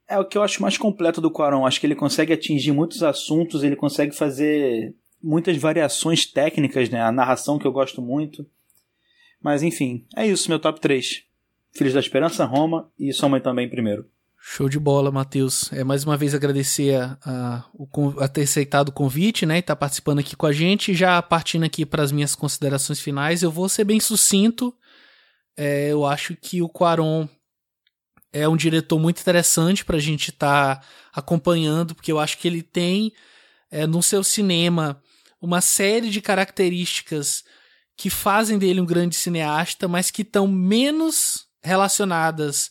é 0.07 0.19
o 0.19 0.25
que 0.25 0.37
eu 0.37 0.43
acho 0.43 0.61
mais 0.61 0.77
completo 0.77 1.19
do 1.19 1.31
Quaron. 1.31 1.65
Acho 1.65 1.79
que 1.79 1.87
ele 1.87 1.95
consegue 1.95 2.33
atingir 2.33 2.71
muitos 2.71 3.03
assuntos, 3.03 3.63
ele 3.63 3.75
consegue 3.75 4.15
fazer 4.15 4.95
muitas 5.21 5.57
variações 5.57 6.25
técnicas, 6.25 6.89
né? 6.89 7.01
A 7.01 7.11
narração 7.11 7.57
que 7.57 7.65
eu 7.65 7.71
gosto 7.71 8.01
muito. 8.01 8.45
Mas 9.41 9.63
enfim, 9.63 10.05
é 10.15 10.25
isso, 10.25 10.49
meu 10.49 10.59
top 10.59 10.79
3. 10.79 11.23
Filhos 11.75 11.93
da 11.93 11.99
Esperança, 11.99 12.45
Roma 12.45 12.89
e 12.97 13.11
Sua 13.11 13.29
Mãe 13.29 13.41
também 13.41 13.69
primeiro. 13.69 14.07
Show 14.47 14.69
de 14.69 14.79
bola, 14.79 15.11
Matheus. 15.11 15.73
É, 15.73 15.83
mais 15.83 16.03
uma 16.03 16.15
vez 16.15 16.35
agradecer 16.35 16.95
a, 16.95 17.17
a, 17.25 17.65
a, 18.19 18.27
ter 18.27 18.43
aceitado 18.43 18.89
o 18.89 18.91
convite, 18.91 19.43
né? 19.43 19.55
E 19.55 19.59
estar 19.59 19.75
tá 19.75 19.79
participando 19.79 20.19
aqui 20.19 20.35
com 20.35 20.45
a 20.45 20.51
gente. 20.51 20.93
Já 20.93 21.19
partindo 21.19 21.65
aqui 21.65 21.83
para 21.83 22.03
as 22.03 22.11
minhas 22.11 22.35
considerações 22.35 22.99
finais, 22.99 23.41
eu 23.41 23.49
vou 23.49 23.67
ser 23.67 23.83
bem 23.83 23.99
sucinto. 23.99 24.71
É, 25.57 25.91
eu 25.91 26.05
acho 26.05 26.35
que 26.35 26.61
o 26.61 26.69
Quaron 26.69 27.27
é 28.35 28.49
um 28.49 28.57
diretor 28.57 28.99
muito 28.99 29.21
interessante 29.21 29.85
para 29.85 29.95
a 29.95 29.99
gente 29.99 30.29
estar 30.29 30.75
tá 30.75 30.87
acompanhando, 31.13 31.95
porque 31.95 32.11
eu 32.11 32.19
acho 32.19 32.37
que 32.37 32.45
ele 32.49 32.61
tem 32.61 33.13
é, 33.71 33.87
no 33.87 34.03
seu 34.03 34.25
cinema 34.25 35.01
uma 35.41 35.61
série 35.61 36.09
de 36.09 36.19
características 36.19 37.45
que 37.95 38.09
fazem 38.09 38.57
dele 38.57 38.81
um 38.81 38.85
grande 38.85 39.15
cineasta, 39.15 39.87
mas 39.87 40.11
que 40.11 40.21
estão 40.21 40.49
menos 40.49 41.45
relacionadas 41.63 42.69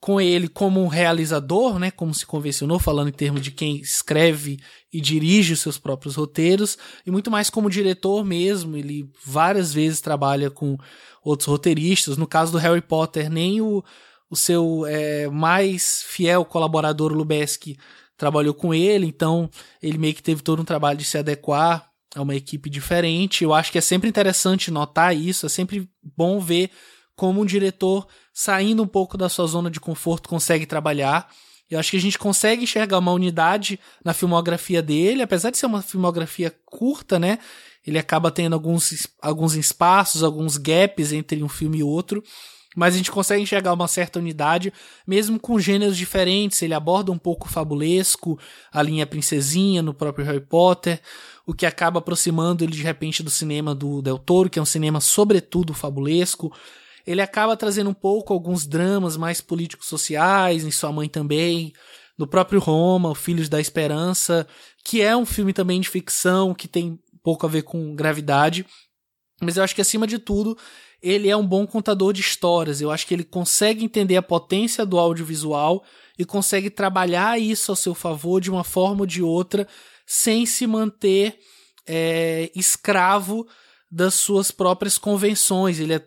com 0.00 0.20
ele 0.20 0.48
como 0.48 0.82
um 0.82 0.88
realizador, 0.88 1.78
né, 1.78 1.92
como 1.92 2.12
se 2.12 2.26
convencionou, 2.26 2.80
falando 2.80 3.08
em 3.08 3.12
termos 3.12 3.42
de 3.42 3.52
quem 3.52 3.76
escreve 3.76 4.58
e 4.92 5.00
dirige 5.00 5.52
os 5.52 5.60
seus 5.60 5.78
próprios 5.78 6.16
roteiros, 6.16 6.76
e 7.06 7.12
muito 7.12 7.30
mais 7.30 7.48
como 7.48 7.70
diretor 7.70 8.24
mesmo. 8.24 8.76
Ele 8.76 9.08
várias 9.24 9.72
vezes 9.72 10.00
trabalha 10.00 10.50
com 10.50 10.76
outros 11.22 11.46
roteiristas. 11.46 12.16
No 12.16 12.26
caso 12.26 12.50
do 12.50 12.58
Harry 12.58 12.82
Potter, 12.82 13.30
nem 13.30 13.60
o 13.60 13.84
o 14.28 14.36
seu 14.36 14.84
é, 14.86 15.28
mais 15.28 16.02
fiel 16.02 16.44
colaborador, 16.44 17.12
Lubeski, 17.12 17.78
trabalhou 18.16 18.54
com 18.54 18.72
ele, 18.74 19.06
então 19.06 19.48
ele 19.82 19.98
meio 19.98 20.14
que 20.14 20.22
teve 20.22 20.42
todo 20.42 20.60
um 20.60 20.64
trabalho 20.64 20.98
de 20.98 21.04
se 21.04 21.18
adequar 21.18 21.88
a 22.14 22.22
uma 22.22 22.34
equipe 22.34 22.70
diferente. 22.70 23.44
Eu 23.44 23.52
acho 23.52 23.70
que 23.70 23.78
é 23.78 23.82
sempre 23.82 24.08
interessante 24.08 24.70
notar 24.70 25.14
isso, 25.14 25.46
é 25.46 25.48
sempre 25.48 25.88
bom 26.02 26.40
ver 26.40 26.70
como 27.14 27.40
um 27.40 27.46
diretor, 27.46 28.06
saindo 28.32 28.82
um 28.82 28.86
pouco 28.86 29.16
da 29.16 29.28
sua 29.28 29.46
zona 29.46 29.70
de 29.70 29.80
conforto, 29.80 30.28
consegue 30.28 30.66
trabalhar. 30.66 31.30
Eu 31.68 31.78
acho 31.78 31.90
que 31.90 31.96
a 31.96 32.00
gente 32.00 32.18
consegue 32.18 32.62
enxergar 32.62 32.98
uma 32.98 33.12
unidade 33.12 33.80
na 34.04 34.12
filmografia 34.12 34.82
dele, 34.82 35.22
apesar 35.22 35.50
de 35.50 35.58
ser 35.58 35.66
uma 35.66 35.82
filmografia 35.82 36.54
curta, 36.64 37.18
né? 37.18 37.38
Ele 37.86 37.98
acaba 37.98 38.30
tendo 38.30 38.52
alguns, 38.52 39.08
alguns 39.22 39.54
espaços, 39.54 40.22
alguns 40.22 40.56
gaps 40.56 41.12
entre 41.12 41.42
um 41.42 41.48
filme 41.48 41.78
e 41.78 41.82
outro 41.82 42.22
mas 42.76 42.94
a 42.94 42.98
gente 42.98 43.10
consegue 43.10 43.42
enxergar 43.42 43.72
uma 43.72 43.88
certa 43.88 44.18
unidade, 44.18 44.70
mesmo 45.06 45.40
com 45.40 45.58
gêneros 45.58 45.96
diferentes. 45.96 46.60
Ele 46.60 46.74
aborda 46.74 47.10
um 47.10 47.16
pouco 47.16 47.46
o 47.46 47.50
fabulesco, 47.50 48.38
a 48.70 48.82
linha 48.82 49.06
princesinha 49.06 49.82
no 49.82 49.94
próprio 49.94 50.26
Harry 50.26 50.44
Potter, 50.44 51.00
o 51.46 51.54
que 51.54 51.64
acaba 51.64 52.00
aproximando 52.00 52.62
ele 52.62 52.72
de 52.72 52.82
repente 52.82 53.22
do 53.22 53.30
cinema 53.30 53.74
do 53.74 54.02
Del 54.02 54.18
Toro, 54.18 54.50
que 54.50 54.58
é 54.58 54.62
um 54.62 54.66
cinema 54.66 55.00
sobretudo 55.00 55.72
fabulesco. 55.72 56.52
Ele 57.06 57.22
acaba 57.22 57.56
trazendo 57.56 57.88
um 57.88 57.94
pouco 57.94 58.34
alguns 58.34 58.66
dramas 58.66 59.16
mais 59.16 59.40
políticos 59.40 59.88
sociais, 59.88 60.62
em 60.62 60.70
sua 60.70 60.92
mãe 60.92 61.08
também, 61.08 61.72
no 62.18 62.26
próprio 62.26 62.60
Roma, 62.60 63.08
o 63.08 63.14
Filhos 63.14 63.48
da 63.48 63.58
Esperança, 63.58 64.46
que 64.84 65.00
é 65.00 65.16
um 65.16 65.24
filme 65.24 65.54
também 65.54 65.80
de 65.80 65.88
ficção, 65.88 66.52
que 66.52 66.68
tem 66.68 66.98
pouco 67.22 67.46
a 67.46 67.48
ver 67.48 67.62
com 67.62 67.94
gravidade. 67.94 68.66
Mas 69.40 69.56
eu 69.56 69.64
acho 69.64 69.74
que 69.74 69.80
acima 69.80 70.06
de 70.06 70.18
tudo, 70.18 70.56
ele 71.06 71.28
é 71.28 71.36
um 71.36 71.46
bom 71.46 71.66
contador 71.66 72.12
de 72.12 72.20
histórias. 72.20 72.80
Eu 72.80 72.90
acho 72.90 73.06
que 73.06 73.14
ele 73.14 73.22
consegue 73.22 73.84
entender 73.84 74.16
a 74.16 74.22
potência 74.22 74.84
do 74.84 74.98
audiovisual 74.98 75.84
e 76.18 76.24
consegue 76.24 76.68
trabalhar 76.68 77.38
isso 77.38 77.70
a 77.70 77.76
seu 77.76 77.94
favor 77.94 78.40
de 78.40 78.50
uma 78.50 78.64
forma 78.64 79.02
ou 79.02 79.06
de 79.06 79.22
outra, 79.22 79.68
sem 80.04 80.44
se 80.44 80.66
manter 80.66 81.38
é, 81.86 82.50
escravo 82.56 83.46
das 83.90 84.14
suas 84.14 84.50
próprias 84.50 84.98
convenções. 84.98 85.78
Ele 85.78 85.94
é 85.94 86.04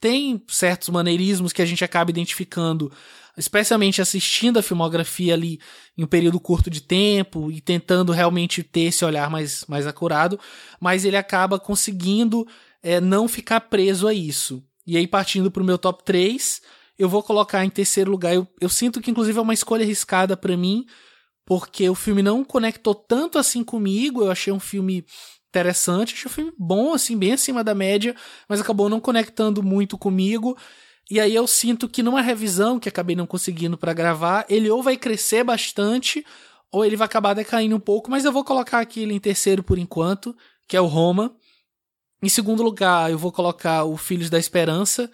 tem 0.00 0.42
certos 0.48 0.88
maneirismos 0.88 1.52
que 1.52 1.60
a 1.60 1.66
gente 1.66 1.84
acaba 1.84 2.10
identificando, 2.10 2.90
especialmente 3.36 4.00
assistindo 4.00 4.58
a 4.58 4.62
filmografia 4.62 5.34
ali 5.34 5.60
em 5.96 6.04
um 6.04 6.06
período 6.06 6.38
curto 6.38 6.70
de 6.70 6.80
tempo 6.80 7.50
e 7.50 7.60
tentando 7.60 8.12
realmente 8.12 8.62
ter 8.62 8.82
esse 8.82 9.04
olhar 9.04 9.28
mais, 9.28 9.64
mais 9.66 9.86
acurado, 9.86 10.38
mas 10.80 11.04
ele 11.04 11.16
acaba 11.16 11.58
conseguindo 11.58 12.46
é, 12.82 13.00
não 13.00 13.28
ficar 13.28 13.60
preso 13.62 14.06
a 14.06 14.14
isso. 14.14 14.62
E 14.86 14.96
aí, 14.96 15.06
partindo 15.06 15.50
para 15.50 15.62
o 15.62 15.66
meu 15.66 15.78
top 15.78 16.02
3, 16.04 16.62
eu 16.98 17.08
vou 17.08 17.22
colocar 17.22 17.64
em 17.64 17.70
terceiro 17.70 18.10
lugar. 18.10 18.34
Eu, 18.34 18.46
eu 18.60 18.68
sinto 18.68 19.00
que, 19.00 19.10
inclusive, 19.10 19.38
é 19.38 19.42
uma 19.42 19.54
escolha 19.54 19.84
arriscada 19.84 20.36
para 20.36 20.56
mim, 20.56 20.86
porque 21.44 21.88
o 21.88 21.94
filme 21.94 22.22
não 22.22 22.44
conectou 22.44 22.94
tanto 22.94 23.38
assim 23.38 23.62
comigo. 23.62 24.22
Eu 24.22 24.30
achei 24.30 24.52
um 24.52 24.60
filme 24.60 25.04
interessante, 25.48 26.14
achei 26.14 26.30
um 26.30 26.34
filme 26.34 26.52
bom, 26.58 26.94
assim, 26.94 27.16
bem 27.16 27.32
acima 27.32 27.64
da 27.64 27.74
média, 27.74 28.14
mas 28.48 28.60
acabou 28.60 28.88
não 28.88 29.00
conectando 29.00 29.62
muito 29.62 29.96
comigo. 29.96 30.56
E 31.10 31.18
aí 31.18 31.34
eu 31.34 31.46
sinto 31.46 31.88
que 31.88 32.02
numa 32.02 32.20
revisão 32.20 32.78
que 32.78 32.88
acabei 32.88 33.16
não 33.16 33.26
conseguindo 33.26 33.78
para 33.78 33.94
gravar, 33.94 34.44
ele 34.48 34.68
ou 34.68 34.82
vai 34.82 34.96
crescer 34.96 35.42
bastante, 35.42 36.24
ou 36.70 36.84
ele 36.84 36.96
vai 36.96 37.06
acabar 37.06 37.34
decaindo 37.34 37.74
um 37.76 37.80
pouco, 37.80 38.10
mas 38.10 38.24
eu 38.24 38.32
vou 38.32 38.44
colocar 38.44 38.80
aqui 38.80 39.00
ele 39.00 39.14
em 39.14 39.20
terceiro 39.20 39.62
por 39.62 39.78
enquanto, 39.78 40.36
que 40.66 40.76
é 40.76 40.80
o 40.80 40.86
Roma. 40.86 41.34
Em 42.22 42.28
segundo 42.28 42.62
lugar, 42.62 43.10
eu 43.10 43.18
vou 43.18 43.30
colocar 43.30 43.84
o 43.84 43.96
Filhos 43.96 44.28
da 44.28 44.38
Esperança, 44.38 45.10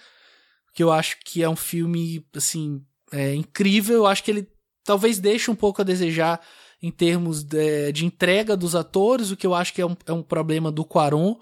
que 0.74 0.82
eu 0.82 0.90
acho 0.90 1.18
que 1.24 1.42
é 1.42 1.48
um 1.48 1.56
filme, 1.56 2.26
assim, 2.34 2.82
é, 3.12 3.34
incrível. 3.34 3.96
Eu 3.96 4.06
acho 4.06 4.24
que 4.24 4.30
ele 4.30 4.48
talvez 4.84 5.18
deixe 5.18 5.50
um 5.50 5.54
pouco 5.54 5.82
a 5.82 5.84
desejar 5.84 6.40
em 6.82 6.90
termos 6.90 7.42
de, 7.42 7.92
de 7.92 8.04
entrega 8.04 8.56
dos 8.56 8.74
atores, 8.74 9.30
o 9.30 9.36
que 9.36 9.46
eu 9.46 9.54
acho 9.54 9.72
que 9.72 9.80
é 9.80 9.86
um, 9.86 9.96
é 10.06 10.12
um 10.12 10.22
problema 10.22 10.70
do 10.70 10.84
Quaron. 10.84 11.38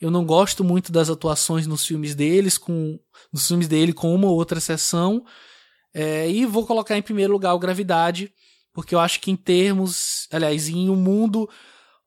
Eu 0.00 0.10
não 0.10 0.24
gosto 0.24 0.64
muito 0.64 0.90
das 0.90 1.08
atuações 1.08 1.66
nos 1.66 1.84
filmes 1.84 2.14
deles, 2.14 2.58
com 2.58 2.98
nos 3.32 3.46
filmes 3.46 3.68
dele 3.68 3.92
com 3.92 4.12
uma 4.12 4.26
ou 4.26 4.34
outra 4.34 4.58
sessão. 4.58 5.24
É, 5.94 6.28
e 6.28 6.44
vou 6.46 6.66
colocar 6.66 6.96
em 6.96 7.02
primeiro 7.02 7.32
lugar 7.32 7.54
o 7.54 7.58
Gravidade, 7.58 8.32
porque 8.72 8.94
eu 8.94 8.98
acho 8.98 9.20
que 9.20 9.30
em 9.30 9.36
termos, 9.36 10.26
aliás, 10.32 10.68
em 10.68 10.90
um 10.90 10.96
mundo 10.96 11.48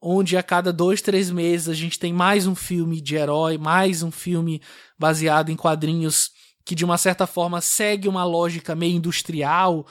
onde 0.08 0.38
a 0.38 0.44
cada 0.44 0.72
dois, 0.72 1.02
três 1.02 1.32
meses 1.32 1.68
a 1.68 1.74
gente 1.74 1.98
tem 1.98 2.14
mais 2.14 2.46
um 2.46 2.54
filme 2.54 3.02
de 3.02 3.16
herói, 3.16 3.58
mais 3.58 4.04
um 4.04 4.12
filme 4.12 4.62
baseado 5.00 5.50
em 5.50 5.56
quadrinhos 5.56 6.30
que 6.64 6.76
de 6.76 6.86
uma 6.86 6.96
certa 6.96 7.26
forma 7.26 7.60
segue 7.60 8.08
uma 8.08 8.24
lógica 8.24 8.76
meio 8.76 8.96
industrial. 8.96 9.88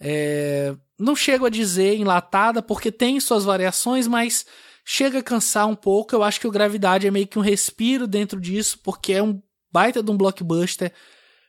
É, 0.00 0.74
não 0.98 1.14
chego 1.14 1.46
a 1.46 1.50
dizer 1.50 1.96
enlatada, 1.96 2.60
porque 2.60 2.90
tem 2.90 3.20
suas 3.20 3.44
variações, 3.44 4.08
mas 4.08 4.44
chega 4.84 5.20
a 5.20 5.22
cansar 5.22 5.68
um 5.68 5.76
pouco. 5.76 6.12
Eu 6.12 6.24
acho 6.24 6.40
que 6.40 6.48
o 6.48 6.52
Gravidade 6.52 7.06
é 7.06 7.10
meio 7.12 7.28
que 7.28 7.38
um 7.38 7.42
respiro 7.42 8.08
dentro 8.08 8.40
disso, 8.40 8.80
porque 8.82 9.12
é 9.12 9.22
um 9.22 9.40
baita 9.70 10.02
de 10.02 10.10
um 10.10 10.16
blockbuster 10.16 10.92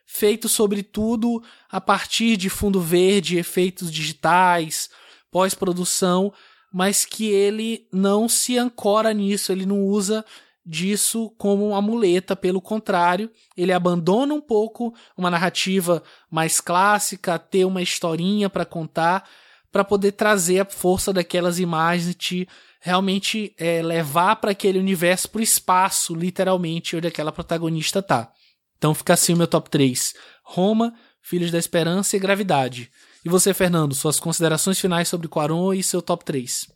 feito 0.06 0.48
sobretudo 0.48 1.42
a 1.68 1.80
partir 1.80 2.36
de 2.36 2.48
fundo 2.48 2.80
verde, 2.80 3.38
efeitos 3.38 3.90
digitais, 3.90 4.88
pós-produção, 5.32 6.32
mas 6.74 7.04
que 7.04 7.30
ele 7.30 7.86
não 7.92 8.28
se 8.28 8.58
ancora 8.58 9.14
nisso, 9.14 9.52
ele 9.52 9.64
não 9.64 9.84
usa 9.84 10.24
disso 10.66 11.32
como 11.38 11.68
uma 11.68 11.80
muleta, 11.80 12.34
pelo 12.34 12.60
contrário, 12.60 13.30
ele 13.56 13.72
abandona 13.72 14.34
um 14.34 14.40
pouco 14.40 14.92
uma 15.16 15.30
narrativa 15.30 16.02
mais 16.28 16.60
clássica, 16.60 17.38
ter 17.38 17.64
uma 17.64 17.80
historinha 17.80 18.50
para 18.50 18.64
contar, 18.64 19.22
para 19.70 19.84
poder 19.84 20.12
trazer 20.12 20.58
a 20.58 20.64
força 20.64 21.12
daquelas 21.12 21.60
imagens 21.60 22.08
e 22.08 22.14
te 22.14 22.48
realmente 22.80 23.54
é, 23.56 23.80
levar 23.80 24.34
para 24.36 24.50
aquele 24.50 24.80
universo, 24.80 25.30
para 25.30 25.38
o 25.38 25.44
espaço, 25.44 26.12
literalmente, 26.12 26.96
onde 26.96 27.06
aquela 27.06 27.30
protagonista 27.30 28.02
tá. 28.02 28.32
Então 28.76 28.92
fica 28.92 29.12
assim 29.12 29.32
o 29.32 29.36
meu 29.36 29.46
top 29.46 29.70
3. 29.70 30.12
Roma, 30.42 30.92
Filhos 31.22 31.52
da 31.52 31.58
Esperança 31.58 32.16
e 32.16 32.20
Gravidade. 32.20 32.90
E 33.24 33.28
você, 33.28 33.54
Fernando, 33.54 33.94
suas 33.94 34.20
considerações 34.20 34.78
finais 34.78 35.08
sobre 35.08 35.28
Quaron 35.28 35.72
e 35.72 35.82
seu 35.82 36.02
top 36.02 36.24
3? 36.24 36.68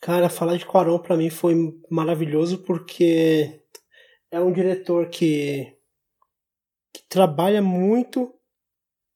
Cara, 0.00 0.28
falar 0.28 0.56
de 0.56 0.66
Quaron 0.66 0.98
para 0.98 1.16
mim 1.16 1.30
foi 1.30 1.54
maravilhoso 1.90 2.58
porque 2.58 3.62
é 4.30 4.38
um 4.38 4.52
diretor 4.52 5.08
que, 5.08 5.74
que 6.92 7.02
trabalha 7.08 7.62
muito 7.62 8.30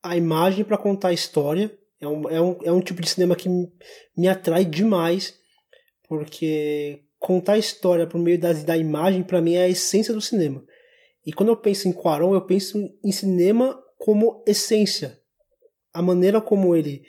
a 0.02 0.16
imagem 0.16 0.64
para 0.64 0.78
contar 0.78 1.08
a 1.08 1.12
história. 1.12 1.76
É 2.00 2.08
um, 2.08 2.30
é, 2.30 2.40
um, 2.40 2.58
é 2.64 2.72
um 2.72 2.80
tipo 2.80 3.02
de 3.02 3.10
cinema 3.10 3.36
que 3.36 3.48
me 4.16 4.28
atrai 4.28 4.64
demais, 4.64 5.34
porque 6.08 7.04
contar 7.18 7.54
a 7.54 7.58
história 7.58 8.06
por 8.06 8.18
meio 8.18 8.38
das, 8.38 8.64
da 8.64 8.76
imagem, 8.76 9.22
para 9.22 9.40
mim, 9.40 9.54
é 9.54 9.64
a 9.64 9.68
essência 9.68 10.14
do 10.14 10.20
cinema. 10.20 10.64
E 11.26 11.32
quando 11.32 11.50
eu 11.50 11.56
penso 11.56 11.88
em 11.88 11.92
Quaron, 11.92 12.34
eu 12.34 12.42
penso 12.42 12.78
em 13.02 13.12
cinema 13.12 13.78
como 13.98 14.42
essência. 14.46 15.18
A 15.94 16.02
maneira 16.02 16.40
como 16.40 16.76
ele 16.76 17.06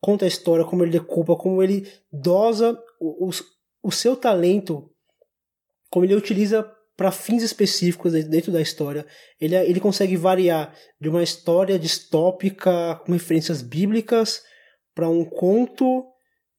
conta 0.00 0.24
a 0.24 0.28
história, 0.28 0.64
como 0.64 0.84
ele 0.84 0.92
decupa, 0.92 1.36
como 1.36 1.62
ele 1.62 1.86
dosa 2.10 2.80
o, 2.98 3.28
o, 3.28 3.30
o 3.82 3.92
seu 3.92 4.16
talento, 4.16 4.90
como 5.90 6.06
ele 6.06 6.14
utiliza 6.14 6.62
para 6.96 7.10
fins 7.10 7.42
específicos 7.42 8.12
dentro 8.12 8.52
da 8.52 8.60
história. 8.60 9.06
Ele, 9.40 9.56
ele 9.56 9.80
consegue 9.80 10.16
variar 10.16 10.74
de 11.00 11.08
uma 11.08 11.22
história 11.22 11.78
distópica 11.78 13.00
com 13.04 13.12
referências 13.12 13.60
bíblicas 13.60 14.42
para 14.94 15.08
um 15.08 15.24
conto 15.24 16.06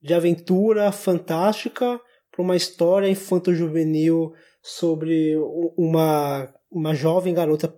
de 0.01 0.13
aventura 0.13 0.91
fantástica 0.91 1.99
para 2.31 2.41
uma 2.41 2.55
história 2.55 3.07
infanto-juvenil 3.07 4.33
sobre 4.61 5.35
uma, 5.77 6.53
uma 6.69 6.95
jovem 6.95 7.33
garota 7.33 7.73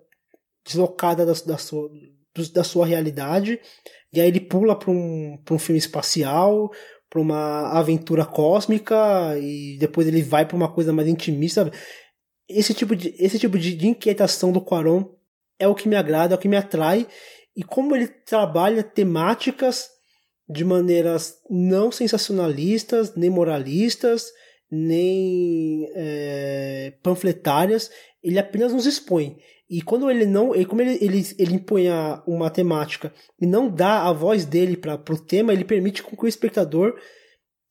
deslocada 0.66 1.26
da, 1.26 1.34
da, 1.34 1.58
sua, 1.58 1.90
da 2.54 2.64
sua 2.64 2.86
realidade. 2.86 3.60
E 4.14 4.20
aí 4.22 4.28
ele 4.28 4.40
pula 4.40 4.78
para 4.78 4.92
um, 4.92 5.38
um 5.52 5.60
filme 5.60 5.80
espacial, 5.80 6.72
para 7.10 7.22
uma 7.22 7.72
aventura 7.72 8.26
cósmica 8.26 8.96
e 9.40 9.78
depois 9.80 10.08
ele 10.08 10.22
vai 10.22 10.46
para 10.46 10.56
uma 10.56 10.72
coisa 10.72 10.94
mais 10.94 11.08
intimista. 11.08 11.72
Esse 12.48 12.74
tipo 12.74 12.96
de 12.96 13.16
esse 13.18 13.40
tipo 13.40 13.58
de, 13.58 13.76
de 13.76 13.88
inquietação 13.88 14.52
do 14.52 14.62
Quaron 14.62 15.16
é 15.60 15.68
o 15.68 15.76
que 15.76 15.88
me 15.88 15.96
agrada, 15.96 16.34
é 16.34 16.38
o 16.38 16.40
que 16.40 16.48
me 16.48 16.58
atrai 16.58 17.08
e 17.56 17.64
como 17.64 17.96
ele 17.96 18.08
trabalha 18.08 18.84
temáticas 18.84 19.90
de 20.48 20.64
maneiras 20.64 21.36
não 21.50 21.92
sensacionalistas, 21.92 23.16
nem 23.16 23.30
moralistas, 23.30 24.32
nem 24.70 25.88
é, 25.96 26.94
panfletárias, 27.02 27.90
ele 28.24 28.38
apenas 28.38 28.74
nos 28.74 28.86
expõe. 28.86 29.38
E 29.70 29.82
quando 29.82 30.10
ele 30.12 30.26
não, 30.26 30.54
ele, 30.54 30.66
como 30.66 30.82
ele, 30.82 30.98
ele, 31.02 31.26
ele 31.40 31.56
impõe 31.56 31.88
uma 32.28 32.50
temática 32.50 33.12
e 33.40 33.48
não 33.48 33.68
dá 33.70 34.04
a 34.04 34.14
voz 34.14 34.46
dele 34.46 34.78
para 34.78 34.96
o 35.10 35.20
tema, 35.20 35.52
ele 35.52 35.66
permite 35.66 36.04
que 36.04 36.16
o 36.18 36.28
espectador 36.28 36.96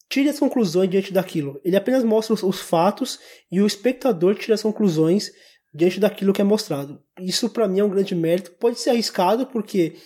tire 0.08 0.28
as 0.28 0.38
conclusões 0.38 0.90
diante 0.90 1.12
daquilo. 1.12 1.60
Ele 1.64 1.76
apenas 1.76 2.02
mostra 2.02 2.34
os, 2.34 2.42
os 2.42 2.60
fatos 2.60 3.20
e 3.50 3.60
o 3.60 3.66
espectador 3.66 4.34
tira 4.34 4.54
as 4.54 4.62
conclusões 4.62 5.30
diante 5.72 6.00
daquilo 6.00 6.32
que 6.32 6.40
é 6.40 6.44
mostrado. 6.44 7.02
Isso 7.20 7.48
para 7.48 7.68
mim 7.68 7.80
é 7.80 7.84
um 7.84 7.90
grande 7.90 8.14
mérito. 8.14 8.52
Pode 8.52 8.78
ser 8.78 8.90
arriscado 8.90 9.46
porque 9.46 9.96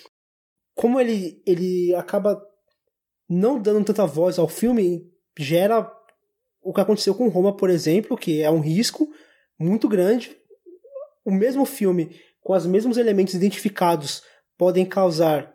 como 0.75 0.99
ele 0.99 1.41
ele 1.45 1.93
acaba 1.95 2.41
não 3.29 3.61
dando 3.61 3.85
tanta 3.85 4.05
voz 4.07 4.39
ao 4.39 4.47
filme, 4.47 5.07
gera 5.37 5.91
o 6.61 6.73
que 6.73 6.81
aconteceu 6.81 7.13
com 7.13 7.29
Roma, 7.29 7.55
por 7.55 7.69
exemplo, 7.69 8.17
que 8.17 8.41
é 8.41 8.49
um 8.49 8.59
risco 8.59 9.07
muito 9.57 9.87
grande, 9.87 10.35
o 11.29 11.33
mesmo 11.33 11.65
filme, 11.65 12.15
com 12.41 12.53
os 12.53 12.65
mesmos 12.65 12.97
elementos 12.97 13.33
identificados, 13.33 14.23
podem 14.57 14.85
causar 14.85 15.53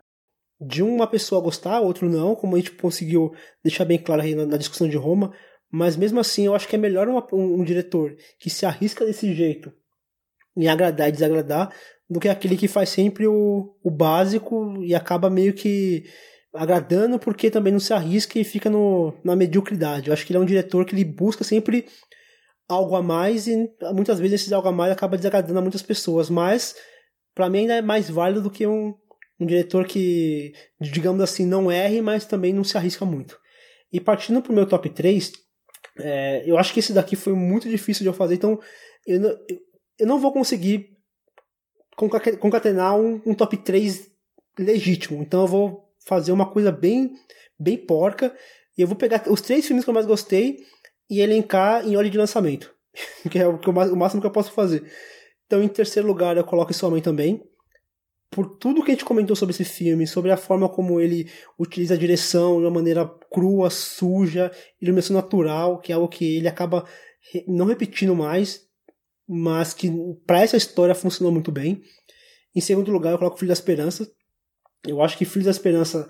de 0.59 0.81
uma 0.81 1.05
pessoa 1.05 1.41
gostar, 1.41 1.81
outro 1.81 2.09
não, 2.09 2.35
como 2.35 2.55
a 2.55 2.59
gente 2.59 2.71
conseguiu 2.71 3.33
deixar 3.63 3.85
bem 3.85 3.97
claro 3.97 4.21
aí 4.21 4.33
na, 4.33 4.45
na 4.45 4.57
discussão 4.57 4.87
de 4.87 4.95
Roma, 4.95 5.33
mas 5.69 5.97
mesmo 5.97 6.19
assim 6.19 6.45
eu 6.45 6.55
acho 6.55 6.67
que 6.67 6.75
é 6.75 6.79
melhor 6.79 7.07
uma, 7.07 7.25
um, 7.33 7.59
um, 7.59 7.63
diretor 7.63 8.15
que 8.39 8.49
se 8.49 8.65
arrisca 8.65 9.05
desse 9.05 9.33
jeito 9.33 9.71
em 10.55 10.67
agradar 10.67 11.09
e 11.09 11.11
desagradar 11.11 11.73
do 12.09 12.19
que 12.19 12.29
aquele 12.29 12.55
que 12.55 12.67
faz 12.67 12.89
sempre 12.89 13.27
o, 13.27 13.75
o 13.83 13.91
básico 13.91 14.81
e 14.81 14.95
acaba 14.95 15.29
meio 15.29 15.53
que 15.53 16.05
agradando 16.53 17.19
porque 17.19 17.51
também 17.51 17.73
não 17.73 17.79
se 17.79 17.93
arrisca 17.93 18.39
e 18.39 18.43
fica 18.45 18.69
no, 18.69 19.13
na 19.23 19.35
mediocridade. 19.35 20.07
Eu 20.07 20.13
acho 20.13 20.25
que 20.25 20.31
ele 20.31 20.37
é 20.37 20.41
um 20.41 20.45
diretor 20.45 20.85
que 20.85 20.95
ele 20.95 21.03
busca 21.03 21.43
sempre 21.43 21.85
algo 22.67 22.95
a 22.95 23.01
mais 23.01 23.47
e 23.47 23.69
muitas 23.93 24.19
vezes 24.19 24.41
esse 24.41 24.53
algo 24.53 24.67
a 24.67 24.71
mais 24.71 24.91
acaba 24.91 25.17
desagradando 25.17 25.59
a 25.59 25.61
muitas 25.61 25.81
pessoas, 25.81 26.29
mas 26.29 26.75
para 27.33 27.49
mim 27.49 27.59
ainda 27.59 27.75
é 27.75 27.81
mais 27.81 28.09
válido 28.09 28.41
do 28.41 28.49
que 28.49 28.65
um, 28.65 28.95
um 29.39 29.45
diretor 29.45 29.85
que, 29.85 30.53
digamos 30.79 31.21
assim, 31.21 31.45
não 31.45 31.71
erre, 31.71 32.01
mas 32.01 32.25
também 32.25 32.53
não 32.53 32.63
se 32.63 32.77
arrisca 32.77 33.05
muito. 33.05 33.39
E 33.91 33.99
partindo 33.99 34.41
pro 34.41 34.53
meu 34.53 34.65
top 34.65 34.89
3, 34.89 35.31
é, 35.99 36.43
eu 36.45 36.57
acho 36.57 36.73
que 36.73 36.79
esse 36.79 36.93
daqui 36.93 37.15
foi 37.15 37.33
muito 37.33 37.69
difícil 37.69 38.03
de 38.03 38.09
eu 38.09 38.13
fazer, 38.13 38.35
então 38.35 38.59
eu 39.05 39.19
não, 39.19 39.37
eu 39.99 40.07
não 40.07 40.19
vou 40.19 40.33
conseguir 40.33 40.95
concatenar 42.39 42.97
um, 42.97 43.21
um 43.25 43.33
top 43.33 43.55
3 43.57 44.09
legítimo, 44.57 45.21
então 45.21 45.41
eu 45.41 45.47
vou 45.47 45.85
fazer 46.05 46.31
uma 46.31 46.49
coisa 46.49 46.71
bem, 46.71 47.13
bem 47.59 47.77
porca, 47.77 48.35
e 48.77 48.81
eu 48.81 48.87
vou 48.87 48.97
pegar 48.97 49.23
os 49.27 49.41
três 49.41 49.65
filmes 49.65 49.85
que 49.85 49.89
eu 49.89 49.93
mais 49.93 50.05
gostei 50.05 50.65
e 51.09 51.21
elencar 51.21 51.87
em 51.87 51.95
ordem 51.95 52.11
de 52.11 52.17
lançamento. 52.17 52.73
que 53.29 53.39
é 53.39 53.47
o, 53.47 53.57
que 53.57 53.69
o 53.69 53.95
máximo 53.95 54.21
que 54.21 54.27
eu 54.27 54.31
posso 54.31 54.51
fazer. 54.51 54.83
Então, 55.45 55.61
em 55.61 55.67
terceiro 55.67 56.07
lugar, 56.07 56.37
eu 56.37 56.43
coloco 56.43 56.73
Sua 56.73 56.89
Mãe 56.89 57.01
também. 57.01 57.43
Por 58.31 58.57
tudo 58.57 58.83
que 58.83 58.91
a 58.91 58.93
gente 58.93 59.05
comentou 59.05 59.35
sobre 59.35 59.53
esse 59.53 59.63
filme, 59.63 60.07
sobre 60.07 60.31
a 60.31 60.37
forma 60.37 60.67
como 60.67 60.99
ele 60.99 61.29
utiliza 61.57 61.93
a 61.93 61.97
direção 61.97 62.59
de 62.59 62.65
uma 62.65 62.71
maneira 62.71 63.05
crua, 63.31 63.69
suja, 63.69 64.51
iluminação 64.81 65.15
natural, 65.15 65.79
que 65.79 65.91
é 65.91 65.95
algo 65.95 66.07
que 66.07 66.37
ele 66.37 66.47
acaba 66.47 66.85
não 67.47 67.65
repetindo 67.65 68.15
mais, 68.15 68.67
mas 69.27 69.73
que 69.73 69.89
para 70.25 70.41
essa 70.41 70.57
história 70.57 70.93
funcionou 70.93 71.31
muito 71.31 71.51
bem. 71.51 71.81
Em 72.53 72.61
segundo 72.61 72.91
lugar, 72.91 73.11
eu 73.11 73.17
coloco 73.17 73.37
Filho 73.37 73.49
da 73.49 73.53
Esperança. 73.53 74.09
Eu 74.85 75.01
acho 75.01 75.17
que 75.17 75.25
Filho 75.25 75.45
da 75.45 75.51
Esperança 75.51 76.09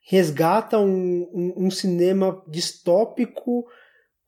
resgata 0.00 0.78
um, 0.78 1.28
um, 1.32 1.66
um 1.66 1.70
cinema 1.70 2.42
distópico 2.48 3.64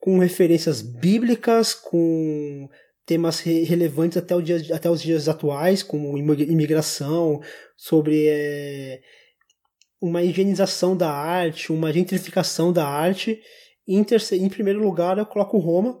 com 0.05 0.19
referências 0.19 0.83
bíblicas, 0.83 1.73
com 1.73 2.69
temas 3.07 3.39
relevantes 3.39 4.19
até, 4.19 4.35
o 4.35 4.41
dia, 4.41 4.61
até 4.71 4.87
os 4.87 5.01
dias 5.01 5.27
atuais, 5.27 5.81
como 5.81 6.15
imigração, 6.15 7.41
sobre 7.75 8.27
é, 8.27 9.01
uma 9.99 10.21
higienização 10.21 10.95
da 10.95 11.11
arte, 11.11 11.71
uma 11.71 11.91
gentrificação 11.91 12.71
da 12.71 12.87
arte. 12.87 13.41
Em, 13.87 14.03
terceiro, 14.03 14.45
em 14.45 14.47
primeiro 14.49 14.79
lugar, 14.79 15.17
eu 15.17 15.25
coloco 15.25 15.57
Roma, 15.57 15.99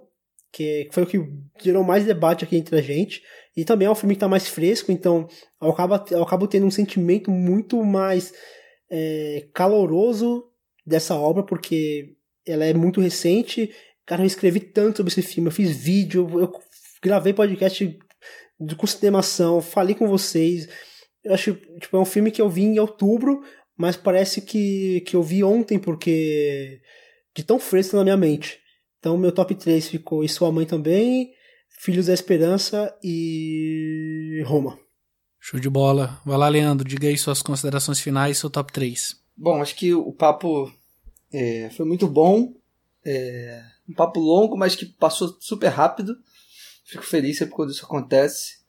que 0.53 0.87
foi 0.91 1.01
o 1.01 1.07
que 1.07 1.27
gerou 1.59 1.83
mais 1.83 2.05
debate 2.05 2.45
aqui 2.45 2.57
entre 2.57 2.77
a 2.77 2.81
gente. 2.83 3.23
E 3.57 3.65
também 3.65 3.87
é 3.87 3.91
um 3.91 3.95
filme 3.95 4.13
que 4.13 4.17
está 4.17 4.27
mais 4.27 4.47
fresco, 4.47 4.91
então 4.91 5.27
eu 5.59 5.69
acabo, 5.71 5.95
eu 6.11 6.21
acabo 6.21 6.47
tendo 6.47 6.67
um 6.67 6.71
sentimento 6.71 7.31
muito 7.31 7.83
mais 7.83 8.31
é, 8.87 9.47
caloroso 9.51 10.43
dessa 10.85 11.15
obra, 11.15 11.41
porque 11.41 12.15
ela 12.45 12.65
é 12.65 12.73
muito 12.73 13.01
recente. 13.01 13.73
Cara, 14.05 14.21
eu 14.21 14.27
escrevi 14.27 14.59
tanto 14.59 14.97
sobre 14.97 15.11
esse 15.11 15.21
filme, 15.21 15.49
eu 15.49 15.53
fiz 15.53 15.75
vídeo, 15.75 16.29
eu 16.39 16.51
gravei 17.01 17.33
podcast 17.33 17.97
de, 18.59 18.75
com 18.75 18.87
cinemação, 18.87 19.61
falei 19.61 19.95
com 19.95 20.07
vocês. 20.07 20.67
Eu 21.23 21.33
acho 21.33 21.55
tipo, 21.79 21.97
é 21.97 21.99
um 21.99 22.05
filme 22.05 22.31
que 22.31 22.41
eu 22.41 22.49
vi 22.49 22.63
em 22.63 22.79
outubro, 22.79 23.41
mas 23.75 23.95
parece 23.95 24.41
que, 24.41 25.01
que 25.01 25.15
eu 25.15 25.23
vi 25.23 25.43
ontem, 25.43 25.79
porque 25.79 26.81
de 27.35 27.43
tão 27.43 27.59
fresco 27.59 27.95
na 27.97 28.03
minha 28.03 28.17
mente. 28.17 28.59
Então, 28.99 29.17
meu 29.17 29.31
top 29.31 29.53
3 29.53 29.87
ficou 29.87 30.23
E 30.23 30.29
Sua 30.29 30.51
Mãe 30.51 30.65
também, 30.65 31.31
Filhos 31.67 32.07
da 32.07 32.13
Esperança 32.13 32.95
e 33.03 34.41
Roma. 34.45 34.79
Show 35.39 35.59
de 35.59 35.69
bola. 35.69 36.19
Vai 36.25 36.37
lá, 36.37 36.47
Leandro, 36.47 36.87
diga 36.87 37.07
aí 37.07 37.17
suas 37.17 37.41
considerações 37.41 37.99
finais, 37.99 38.37
seu 38.37 38.49
top 38.49 38.71
3. 38.71 39.15
Bom, 39.37 39.61
acho 39.61 39.75
que 39.75 39.93
o 39.93 40.11
papo 40.11 40.71
é, 41.31 41.69
foi 41.71 41.85
muito 41.85 42.07
bom. 42.07 42.53
É, 43.05 43.61
um 43.87 43.93
papo 43.93 44.19
longo, 44.19 44.57
mas 44.57 44.75
que 44.75 44.85
passou 44.85 45.35
super 45.39 45.67
rápido. 45.67 46.15
Fico 46.85 47.03
feliz 47.03 47.37
sempre 47.37 47.53
quando 47.53 47.71
isso 47.71 47.85
acontece. 47.85 48.65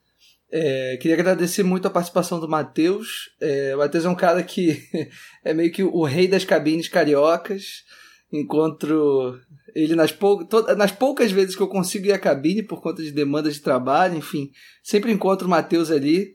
É, 0.50 0.96
queria 0.98 1.14
agradecer 1.14 1.62
muito 1.62 1.86
a 1.86 1.90
participação 1.90 2.38
do 2.38 2.48
Matheus. 2.48 3.30
É, 3.40 3.74
o 3.74 3.78
Matheus 3.78 4.04
é 4.04 4.08
um 4.08 4.14
cara 4.14 4.42
que 4.42 4.82
é 5.44 5.52
meio 5.52 5.72
que 5.72 5.82
o 5.82 6.04
rei 6.04 6.28
das 6.28 6.44
cabines 6.44 6.88
cariocas. 6.88 7.84
Encontro 8.32 9.38
ele 9.74 9.94
nas, 9.94 10.12
pou... 10.12 10.46
nas 10.76 10.92
poucas 10.92 11.30
vezes 11.30 11.54
que 11.54 11.62
eu 11.62 11.68
consigo 11.68 12.06
ir 12.06 12.12
à 12.12 12.18
cabine 12.18 12.62
por 12.62 12.80
conta 12.80 13.02
de 13.02 13.10
demandas 13.10 13.54
de 13.54 13.60
trabalho, 13.60 14.16
enfim. 14.16 14.50
Sempre 14.82 15.12
encontro 15.12 15.46
o 15.46 15.50
Matheus 15.50 15.90
ali. 15.90 16.34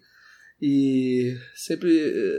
E 0.61 1.35
sempre. 1.55 1.89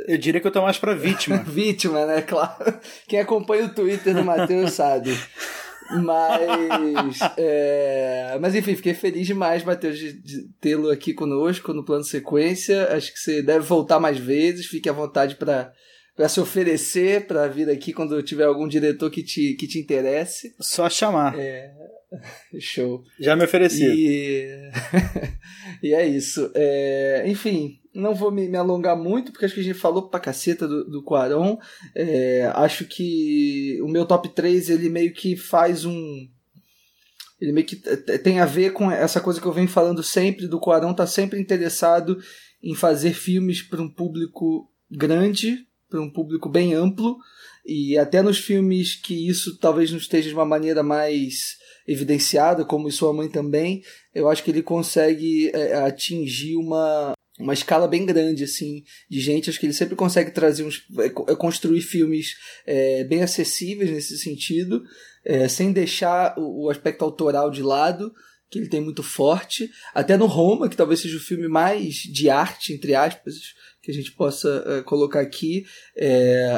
Eu 0.06 0.16
diria 0.16 0.40
que 0.40 0.46
eu 0.46 0.52
tô 0.52 0.62
mais 0.62 0.78
pra 0.78 0.94
vítima. 0.94 1.38
vítima, 1.42 2.06
né? 2.06 2.22
Claro. 2.22 2.78
Quem 3.08 3.18
acompanha 3.18 3.64
o 3.64 3.74
Twitter 3.74 4.14
do 4.14 4.24
Matheus 4.24 4.72
sabe. 4.72 5.10
Mas. 6.00 7.18
É... 7.36 8.38
Mas 8.40 8.54
enfim, 8.54 8.74
fiquei 8.76 8.94
feliz 8.94 9.26
demais, 9.26 9.64
Matheus, 9.64 9.98
de, 9.98 10.12
de 10.12 10.48
tê-lo 10.60 10.90
aqui 10.90 11.12
conosco 11.12 11.72
no 11.72 11.84
plano 11.84 12.04
sequência. 12.04 12.88
Acho 12.94 13.12
que 13.12 13.18
você 13.18 13.42
deve 13.42 13.64
voltar 13.66 14.00
mais 14.00 14.18
vezes. 14.18 14.66
Fique 14.66 14.88
à 14.88 14.92
vontade 14.92 15.36
para 15.36 15.72
para 16.14 16.28
se 16.28 16.40
oferecer 16.40 17.26
para 17.26 17.48
vir 17.48 17.70
aqui 17.70 17.92
quando 17.92 18.22
tiver 18.22 18.44
algum 18.44 18.68
diretor 18.68 19.10
que 19.10 19.22
te, 19.22 19.54
que 19.54 19.66
te 19.66 19.78
interesse. 19.78 20.54
Só 20.60 20.88
chamar. 20.88 21.38
É... 21.38 21.72
Show. 22.60 23.02
Já 23.18 23.34
me 23.34 23.44
ofereci. 23.44 23.84
E, 23.84 24.70
e 25.82 25.94
é 25.94 26.06
isso. 26.06 26.50
É... 26.54 27.24
Enfim, 27.26 27.78
não 27.94 28.14
vou 28.14 28.30
me, 28.30 28.48
me, 28.48 28.56
alongar 28.56 28.96
muito, 28.96 29.32
porque 29.32 29.44
acho 29.44 29.54
que 29.54 29.60
a 29.60 29.64
gente 29.64 29.78
falou 29.78 30.08
pra 30.08 30.20
caceta 30.20 30.66
do, 30.66 30.84
do 30.84 31.02
Quaron. 31.02 31.58
É, 31.94 32.50
acho 32.54 32.84
que 32.84 33.78
o 33.82 33.88
meu 33.88 34.06
top 34.06 34.28
3 34.28 34.70
ele 34.70 34.88
meio 34.88 35.12
que 35.12 35.36
faz 35.36 35.84
um. 35.84 36.28
Ele 37.40 37.52
meio 37.52 37.66
que 37.66 37.76
tem 37.76 38.40
a 38.40 38.46
ver 38.46 38.72
com 38.72 38.90
essa 38.90 39.20
coisa 39.20 39.40
que 39.40 39.46
eu 39.46 39.52
venho 39.52 39.68
falando 39.68 40.02
sempre 40.02 40.46
do 40.46 40.60
Quaron 40.60 40.94
tá 40.94 41.06
sempre 41.06 41.40
interessado 41.40 42.18
em 42.62 42.74
fazer 42.74 43.14
filmes 43.14 43.60
para 43.60 43.82
um 43.82 43.88
público 43.88 44.70
grande, 44.90 45.66
para 45.90 46.00
um 46.00 46.08
público 46.08 46.48
bem 46.48 46.72
amplo, 46.72 47.18
e 47.66 47.98
até 47.98 48.22
nos 48.22 48.38
filmes 48.38 48.94
que 48.94 49.28
isso 49.28 49.58
talvez 49.58 49.90
não 49.90 49.98
esteja 49.98 50.28
de 50.28 50.34
uma 50.34 50.44
maneira 50.44 50.82
mais 50.82 51.56
evidenciada, 51.86 52.64
como 52.64 52.90
sua 52.90 53.12
mãe 53.12 53.28
também, 53.28 53.82
eu 54.14 54.28
acho 54.28 54.44
que 54.44 54.50
ele 54.50 54.62
consegue 54.62 55.50
é, 55.52 55.74
atingir 55.74 56.56
uma, 56.56 57.12
uma 57.42 57.52
escala 57.52 57.88
bem 57.88 58.06
grande 58.06 58.44
assim 58.44 58.84
de 59.10 59.20
gente 59.20 59.50
acho 59.50 59.58
que 59.58 59.66
ele 59.66 59.72
sempre 59.72 59.96
consegue 59.96 60.30
trazer 60.30 60.64
uns 60.64 60.84
é, 60.98 61.06
é, 61.06 61.36
construir 61.36 61.80
filmes 61.80 62.36
é, 62.64 63.04
bem 63.04 63.22
acessíveis 63.22 63.90
nesse 63.90 64.16
sentido 64.16 64.82
é, 65.24 65.48
sem 65.48 65.72
deixar 65.72 66.34
o, 66.38 66.64
o, 66.64 66.70
aspecto 66.70 67.04
autoral 67.04 67.50
de 67.50 67.62
lado 67.62 68.12
que 68.50 68.58
ele 68.58 68.68
tem 68.68 68.82
muito 68.82 69.02
forte. 69.02 69.70
Até 69.94 70.16
no 70.16 70.26
Roma 70.26 70.68
que 70.68 70.76
talvez 70.76 71.00
seja 71.00 71.16
o 71.16 71.20
filme 71.20 71.48
mais 71.48 71.94
de 71.94 72.30
arte 72.30 72.72
entre 72.72 72.94
aspas 72.94 73.34
que 73.82 73.90
a 73.90 73.94
gente 73.94 74.12
possa 74.12 74.64
é, 74.66 74.82
colocar 74.82 75.20
aqui 75.20 75.64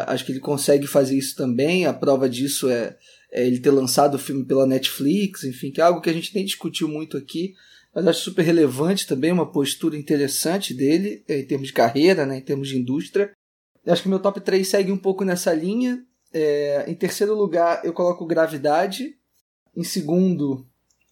acho 0.06 0.24
que 0.24 0.32
ele 0.32 0.40
consegue 0.40 0.86
fazer 0.86 1.16
isso 1.16 1.34
também. 1.34 1.86
A 1.86 1.92
prova 1.92 2.28
disso 2.28 2.68
é, 2.68 2.96
ele 3.32 3.58
ter 3.58 3.70
lançado 3.70 4.16
o 4.16 4.18
filme 4.18 4.44
pela 4.44 4.66
Netflix 4.66 5.44
enfim 5.44 5.70
que 5.70 5.80
é 5.80 5.84
algo 5.84 6.00
que 6.00 6.10
a 6.10 6.14
gente 6.14 6.34
nem 6.34 6.44
discutiu 6.44 6.88
muito 6.88 7.16
aqui 7.16 7.54
mas 7.94 8.06
acho 8.06 8.20
super 8.20 8.42
relevante 8.42 9.06
também, 9.06 9.32
uma 9.32 9.50
postura 9.50 9.96
interessante 9.96 10.74
dele, 10.74 11.24
eh, 11.28 11.40
em 11.40 11.46
termos 11.46 11.68
de 11.68 11.72
carreira, 11.72 12.26
né, 12.26 12.38
em 12.38 12.42
termos 12.42 12.68
de 12.68 12.76
indústria. 12.76 13.32
Acho 13.86 14.02
que 14.02 14.08
meu 14.08 14.18
top 14.18 14.40
3 14.40 14.66
segue 14.66 14.90
um 14.90 14.98
pouco 14.98 15.24
nessa 15.24 15.52
linha. 15.52 16.04
É, 16.32 16.84
em 16.88 16.94
terceiro 16.94 17.34
lugar, 17.34 17.84
eu 17.84 17.92
coloco 17.92 18.26
Gravidade. 18.26 19.16
Em 19.76 19.84
segundo, 19.84 20.66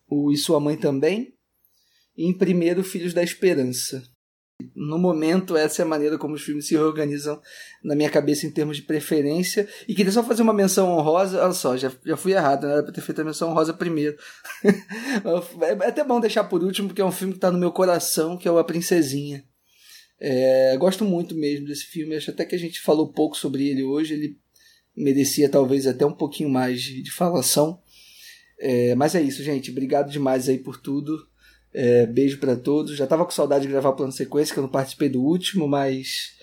o 0.08 0.32
E 0.32 0.36
Sua 0.36 0.58
Mãe 0.58 0.76
Também. 0.76 1.34
E 2.16 2.26
em 2.26 2.32
primeiro, 2.32 2.82
Filhos 2.82 3.12
da 3.12 3.22
Esperança 3.22 4.02
no 4.74 4.98
momento, 4.98 5.56
essa 5.56 5.82
é 5.82 5.84
a 5.84 5.88
maneira 5.88 6.18
como 6.18 6.34
os 6.34 6.42
filmes 6.42 6.66
se 6.66 6.74
reorganizam 6.74 7.40
na 7.82 7.94
minha 7.94 8.10
cabeça 8.10 8.46
em 8.46 8.50
termos 8.50 8.76
de 8.76 8.82
preferência. 8.82 9.68
E 9.88 9.94
queria 9.94 10.12
só 10.12 10.22
fazer 10.22 10.42
uma 10.42 10.52
menção 10.52 10.90
honrosa. 10.90 11.42
Olha 11.42 11.52
só, 11.52 11.76
já, 11.76 11.92
já 12.04 12.16
fui 12.16 12.32
errado, 12.32 12.66
né? 12.66 12.74
Era 12.74 12.82
pra 12.82 12.92
ter 12.92 13.00
feito 13.00 13.20
a 13.20 13.24
menção 13.24 13.50
honrosa 13.50 13.72
primeiro. 13.72 14.16
é 14.64 15.88
até 15.88 16.04
bom 16.04 16.20
deixar 16.20 16.44
por 16.44 16.62
último, 16.62 16.88
porque 16.88 17.02
é 17.02 17.04
um 17.04 17.12
filme 17.12 17.34
que 17.34 17.40
tá 17.40 17.50
no 17.50 17.58
meu 17.58 17.72
coração, 17.72 18.36
que 18.36 18.46
é 18.46 18.50
o 18.50 18.58
A 18.58 18.64
Princesinha. 18.64 19.44
É, 20.20 20.76
gosto 20.76 21.04
muito 21.04 21.34
mesmo 21.34 21.66
desse 21.66 21.84
filme. 21.86 22.14
Acho 22.14 22.30
até 22.30 22.44
que 22.44 22.54
a 22.54 22.58
gente 22.58 22.80
falou 22.80 23.12
pouco 23.12 23.36
sobre 23.36 23.68
ele 23.68 23.82
hoje. 23.82 24.14
Ele 24.14 24.38
merecia 24.96 25.48
talvez 25.48 25.86
até 25.86 26.06
um 26.06 26.14
pouquinho 26.14 26.48
mais 26.48 26.80
de, 26.80 27.02
de 27.02 27.10
falação. 27.10 27.80
É, 28.60 28.94
mas 28.94 29.14
é 29.14 29.20
isso, 29.20 29.42
gente. 29.42 29.70
Obrigado 29.70 30.10
demais 30.10 30.48
aí 30.48 30.58
por 30.58 30.80
tudo. 30.80 31.31
É, 31.74 32.06
beijo 32.06 32.38
para 32.38 32.56
todos. 32.56 32.96
Já 32.96 33.06
tava 33.06 33.24
com 33.24 33.30
saudade 33.30 33.66
de 33.66 33.72
gravar 33.72 33.90
o 33.90 33.96
plano 33.96 34.12
sequência, 34.12 34.52
que 34.52 34.58
eu 34.58 34.62
não 34.62 34.70
participei 34.70 35.08
do 35.08 35.22
último, 35.22 35.66
mas 35.66 36.36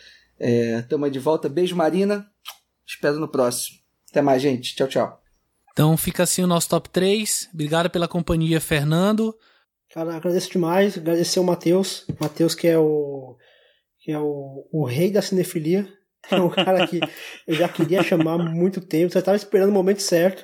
estamos 0.79 1.07
é, 1.07 1.11
de 1.11 1.19
volta. 1.19 1.47
Beijo, 1.47 1.75
Marina. 1.75 2.27
Espero 2.87 3.19
no 3.19 3.27
próximo. 3.27 3.77
Até 4.09 4.21
mais, 4.21 4.41
gente. 4.41 4.75
Tchau, 4.75 4.87
tchau. 4.87 5.23
Então 5.71 5.95
fica 5.95 6.23
assim 6.23 6.43
o 6.43 6.47
nosso 6.47 6.69
top 6.69 6.89
3. 6.89 7.49
Obrigado 7.53 7.89
pela 7.89 8.07
companhia, 8.07 8.59
Fernando. 8.59 9.35
Cara, 9.93 10.15
agradeço 10.15 10.51
demais. 10.51 10.97
Agradecer 10.97 11.39
o 11.39 11.43
Matheus. 11.43 12.05
Matheus, 12.19 12.55
que 12.55 12.67
é 12.67 12.77
o. 12.77 13.37
que 13.99 14.11
é 14.11 14.19
o, 14.19 14.67
o 14.71 14.83
rei 14.85 15.11
da 15.11 15.21
cinefilia. 15.21 15.87
É 16.29 16.35
um 16.35 16.49
cara 16.49 16.85
que 16.85 16.99
eu 17.47 17.55
já 17.55 17.69
queria 17.69 18.03
chamar 18.03 18.33
há 18.33 18.37
muito 18.37 18.81
tempo. 18.81 19.11
Você 19.11 19.19
estava 19.19 19.37
esperando 19.37 19.69
o 19.69 19.73
momento 19.73 20.01
certo. 20.01 20.43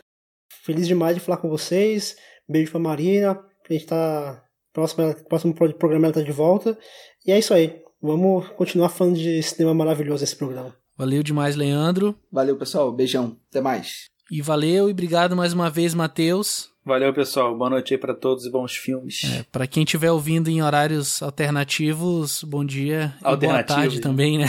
Feliz 0.64 0.88
demais 0.88 1.16
de 1.16 1.22
falar 1.22 1.38
com 1.38 1.50
vocês. 1.50 2.16
Beijo 2.48 2.72
pra 2.72 2.80
Marina. 2.80 3.32
A 3.70 3.74
gente 3.74 3.86
tá 3.86 4.45
Próximo, 4.76 5.16
próximo 5.30 5.54
programa 5.54 6.08
ela 6.08 6.14
tá 6.14 6.22
de 6.22 6.34
volta. 6.34 6.78
E 7.26 7.32
é 7.32 7.40
isso 7.40 7.54
aí. 7.54 7.82
Vamos 8.02 8.50
continuar 8.50 8.90
falando 8.90 9.16
de 9.16 9.42
cinema 9.42 9.74
maravilhoso 9.74 10.22
esse 10.22 10.36
programa. 10.36 10.76
Valeu 10.98 11.24
demais, 11.24 11.56
Leandro. 11.56 12.14
Valeu, 12.30 12.58
pessoal. 12.58 12.92
Beijão. 12.92 13.38
Até 13.50 13.62
mais. 13.62 14.10
E 14.30 14.42
valeu 14.42 14.90
e 14.90 14.92
obrigado 14.92 15.34
mais 15.34 15.54
uma 15.54 15.70
vez, 15.70 15.94
Matheus. 15.94 16.70
Valeu, 16.84 17.14
pessoal. 17.14 17.58
Boa 17.58 17.70
noite 17.70 17.94
aí 17.94 17.98
para 17.98 18.14
todos 18.14 18.46
e 18.46 18.52
bons 18.52 18.74
filmes. 18.76 19.22
É, 19.24 19.44
para 19.50 19.66
quem 19.66 19.84
estiver 19.84 20.12
ouvindo 20.12 20.50
em 20.50 20.62
horários 20.62 21.24
alternativos, 21.24 22.44
bom 22.44 22.66
dia 22.66 23.16
e 23.22 23.36
boa 23.38 23.64
tarde 23.64 24.02
também, 24.02 24.40
né? 24.40 24.46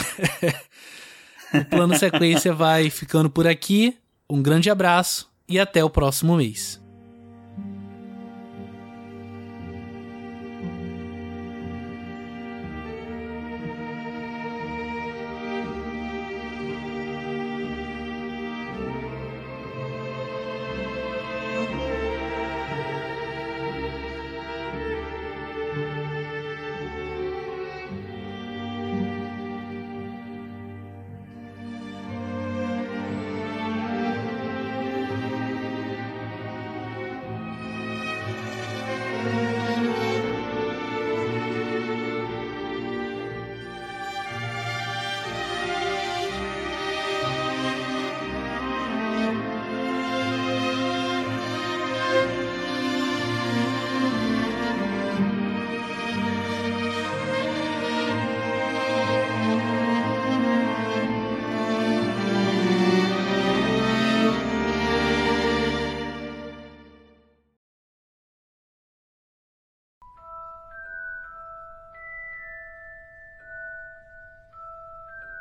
o 1.55 1.65
plano 1.67 1.97
sequência 1.97 2.53
vai 2.53 2.91
ficando 2.91 3.31
por 3.31 3.47
aqui. 3.47 3.97
Um 4.29 4.43
grande 4.43 4.71
abraço 4.71 5.31
e 5.49 5.59
até 5.59 5.85
o 5.85 5.89
próximo 5.89 6.37
mês. 6.37 6.85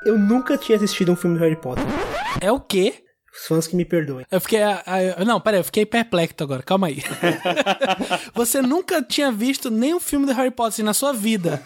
Eu 0.06 0.20
nunca 0.20 0.56
tinha 0.56 0.76
assistido 0.76 1.12
um 1.12 1.16
filme 1.16 1.36
do 1.36 1.44
Harry 1.44 1.56
Potter. 1.56 1.84
É 2.40 2.52
o 2.52 2.60
quê? 2.60 2.94
Os 3.34 3.48
fãs 3.48 3.66
que 3.66 3.76
me 3.76 3.84
perdoem. 3.84 4.24
Eu 4.32 4.40
fiquei. 4.40 4.62
ah, 4.62 4.84
ah, 5.18 5.26
não, 5.26 5.42
peraí, 5.42 5.60
eu 5.60 5.64
fiquei 5.64 5.84
perplexo 5.84 6.36
agora, 6.42 6.62
calma 6.62 6.88
aí. 6.88 7.00
Você 8.36 8.62
nunca 8.62 9.02
tinha 9.02 9.32
visto 9.32 9.72
nenhum 9.72 10.00
filme 10.00 10.28
do 10.28 10.34
Harry 10.34 10.52
Potter 10.52 10.74
assim, 10.74 10.84
na 10.84 10.94
sua 10.94 11.12
vida. 11.12 11.60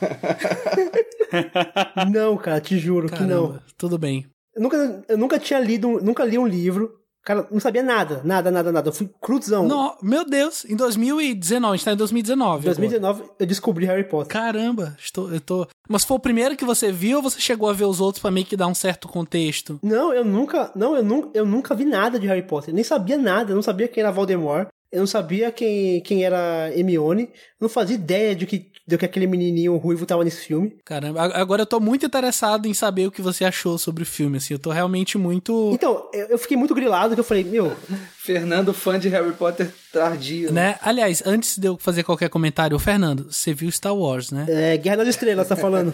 Não, 2.11 2.37
cara, 2.37 2.61
te 2.61 2.79
juro 2.79 3.09
que 3.09 3.21
não. 3.23 3.47
Caramba, 3.47 3.63
tudo 3.77 3.97
bem. 3.97 4.25
Eu 4.55 4.63
nunca, 4.63 5.03
eu 5.07 5.17
nunca 5.17 5.37
tinha 5.37 5.59
lido, 5.59 5.99
nunca 6.01 6.23
li 6.23 6.37
um 6.37 6.47
livro. 6.47 6.97
Cara, 7.29 7.47
não 7.51 7.59
sabia 7.59 7.83
nada, 7.83 8.21
nada, 8.23 8.49
nada, 8.49 8.71
nada. 8.71 8.89
Eu 8.89 8.91
fui 8.91 9.07
cruzão. 9.21 9.67
No- 9.67 9.95
meu 10.01 10.25
Deus, 10.25 10.65
em 10.65 10.75
2019, 10.75 11.73
a 11.73 11.75
gente 11.77 11.85
tá 11.85 11.93
em 11.93 11.95
2019. 11.95 12.61
Em 12.61 12.65
2019 12.65 13.23
eu 13.37 13.45
descobri 13.45 13.85
Harry 13.85 14.03
Potter. 14.03 14.33
Caramba, 14.33 14.95
estou, 14.97 15.31
eu 15.31 15.39
tô. 15.39 15.67
Mas 15.87 16.03
foi 16.03 16.17
o 16.17 16.19
primeiro 16.19 16.57
que 16.57 16.65
você 16.65 16.91
viu 16.91 17.17
ou 17.17 17.23
você 17.23 17.39
chegou 17.39 17.69
a 17.69 17.73
ver 17.73 17.85
os 17.85 18.01
outros 18.01 18.19
pra 18.19 18.31
meio 18.31 18.47
que 18.47 18.57
dar 18.57 18.65
um 18.65 18.73
certo 18.73 19.07
contexto? 19.07 19.79
Não, 19.83 20.11
eu 20.11 20.25
nunca, 20.25 20.71
não, 20.75 20.95
eu 20.95 21.03
nunca, 21.03 21.29
eu 21.35 21.45
nunca 21.45 21.75
vi 21.75 21.85
nada 21.85 22.19
de 22.19 22.25
Harry 22.25 22.41
Potter. 22.41 22.71
Eu 22.71 22.75
nem 22.75 22.83
sabia 22.83 23.15
nada, 23.15 23.51
eu 23.51 23.55
não 23.55 23.61
sabia 23.61 23.87
quem 23.87 24.01
era 24.01 24.11
Voldemort. 24.11 24.67
Eu 24.91 25.01
não 25.01 25.07
sabia 25.07 25.51
quem, 25.51 26.01
quem 26.01 26.23
era 26.23 26.71
Hermione. 26.75 27.23
Eu 27.23 27.29
não 27.61 27.69
fazia 27.69 27.95
ideia 27.95 28.35
de 28.35 28.47
que, 28.47 28.71
de 28.87 28.97
que 28.97 29.05
aquele 29.05 29.27
menininho 29.27 29.77
ruivo 29.77 30.03
tava 30.03 30.23
nesse 30.23 30.47
filme. 30.47 30.75
Caramba, 30.83 31.21
agora 31.35 31.61
eu 31.61 31.65
tô 31.65 31.79
muito 31.79 32.07
interessado 32.07 32.65
em 32.65 32.73
saber 32.73 33.05
o 33.05 33.11
que 33.11 33.21
você 33.21 33.45
achou 33.45 33.77
sobre 33.77 34.01
o 34.01 34.05
filme, 34.05 34.37
assim. 34.37 34.55
Eu 34.55 34.59
tô 34.59 34.71
realmente 34.71 35.15
muito. 35.15 35.69
Então, 35.73 36.09
eu, 36.11 36.39
fiquei 36.39 36.57
muito 36.57 36.73
grilado 36.73 37.13
que 37.13 37.19
eu 37.19 37.23
falei, 37.23 37.43
meu, 37.43 37.71
Fernando, 38.17 38.73
fã 38.73 38.97
de 38.97 39.09
Harry 39.09 39.31
Potter 39.33 39.71
tardio. 39.93 40.51
Né? 40.51 40.79
Aliás, 40.81 41.21
antes 41.23 41.59
de 41.59 41.67
eu 41.67 41.77
fazer 41.77 42.01
qualquer 42.01 42.29
comentário, 42.29 42.75
ô, 42.75 42.79
Fernando, 42.79 43.31
você 43.31 43.53
viu 43.53 43.71
Star 43.71 43.95
Wars, 43.95 44.31
né? 44.31 44.47
é, 44.49 44.77
Guerra 44.77 44.97
nas 44.97 45.09
Estrelas, 45.09 45.47
tá 45.47 45.55
falando. 45.55 45.93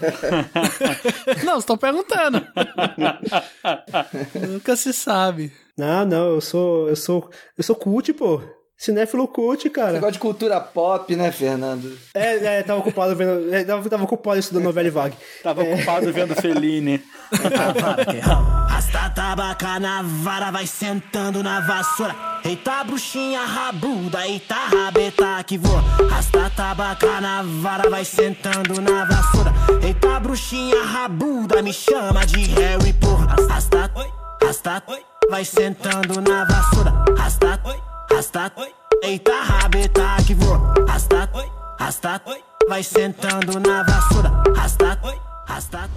Não, 1.44 1.58
estou 1.58 1.76
perguntando. 1.76 2.42
Nunca 4.48 4.74
se 4.74 4.92
sabe. 4.94 5.52
não, 5.76 6.06
não, 6.06 6.34
eu 6.34 6.40
sou, 6.40 6.88
eu 6.88 6.96
sou, 6.96 7.30
eu 7.58 7.62
sou 7.62 7.76
cult, 7.76 8.12
pô. 8.14 8.40
Cinéfilo 8.78 9.26
cult, 9.26 9.70
cara. 9.70 9.92
Negócio 9.92 10.12
de 10.12 10.18
cultura 10.18 10.60
pop, 10.60 11.16
né, 11.16 11.32
Fernando? 11.32 11.96
É, 12.14 12.58
é, 12.58 12.62
tava 12.62 12.80
ocupado 12.80 13.16
vendo, 13.16 13.54
é, 13.54 13.64
tava, 13.64 13.88
tava 13.88 14.04
ocupado 14.04 14.38
estudando 14.38 14.64
novela 14.68 14.86
e 14.86 14.90
vague. 14.90 15.16
Tava 15.42 15.62
ocupado 15.62 16.12
vendo 16.12 16.34
Fellini. 16.40 17.02
Rasta 18.68 19.10
tabaca 19.10 19.80
na 19.80 20.02
vara, 20.02 20.50
vai 20.50 20.66
sentando 20.66 21.42
na 21.42 21.60
vassoura. 21.60 22.14
Eita, 22.44 22.84
bruxinha 22.84 23.40
rabuda, 23.44 24.26
eita, 24.26 24.54
rabeta 24.54 25.42
que 25.44 25.56
voa. 25.56 25.82
Rasta 26.10 26.50
tabaca 26.54 27.20
na 27.20 27.42
vara, 27.42 27.88
vai 27.88 28.04
sentando 28.04 28.78
na 28.82 29.06
vassoura. 29.06 29.54
Eita, 29.82 30.20
bruxinha 30.20 30.82
rabuda, 30.84 31.62
me 31.62 31.72
chama 31.72 32.26
de 32.26 32.44
Harry, 32.60 32.92
porra. 32.92 33.36
Rasta, 33.48 33.90
rasta, 34.42 34.82
vai 35.30 35.46
sentando 35.46 36.20
na 36.20 36.44
vassoura. 36.44 36.92
Rasta, 37.16 37.58
rasta, 38.10 38.52
eita, 39.02 39.32
rabeta 39.44 40.16
que 40.26 40.34
voa. 40.34 40.74
Rasta, 40.86 41.28
rasta, 41.78 42.22
vai 42.68 42.82
sentando 42.82 43.60
na 43.60 43.82
vassoura. 43.82 44.42
Rasta, 44.54 44.98
rasta. 45.46 45.90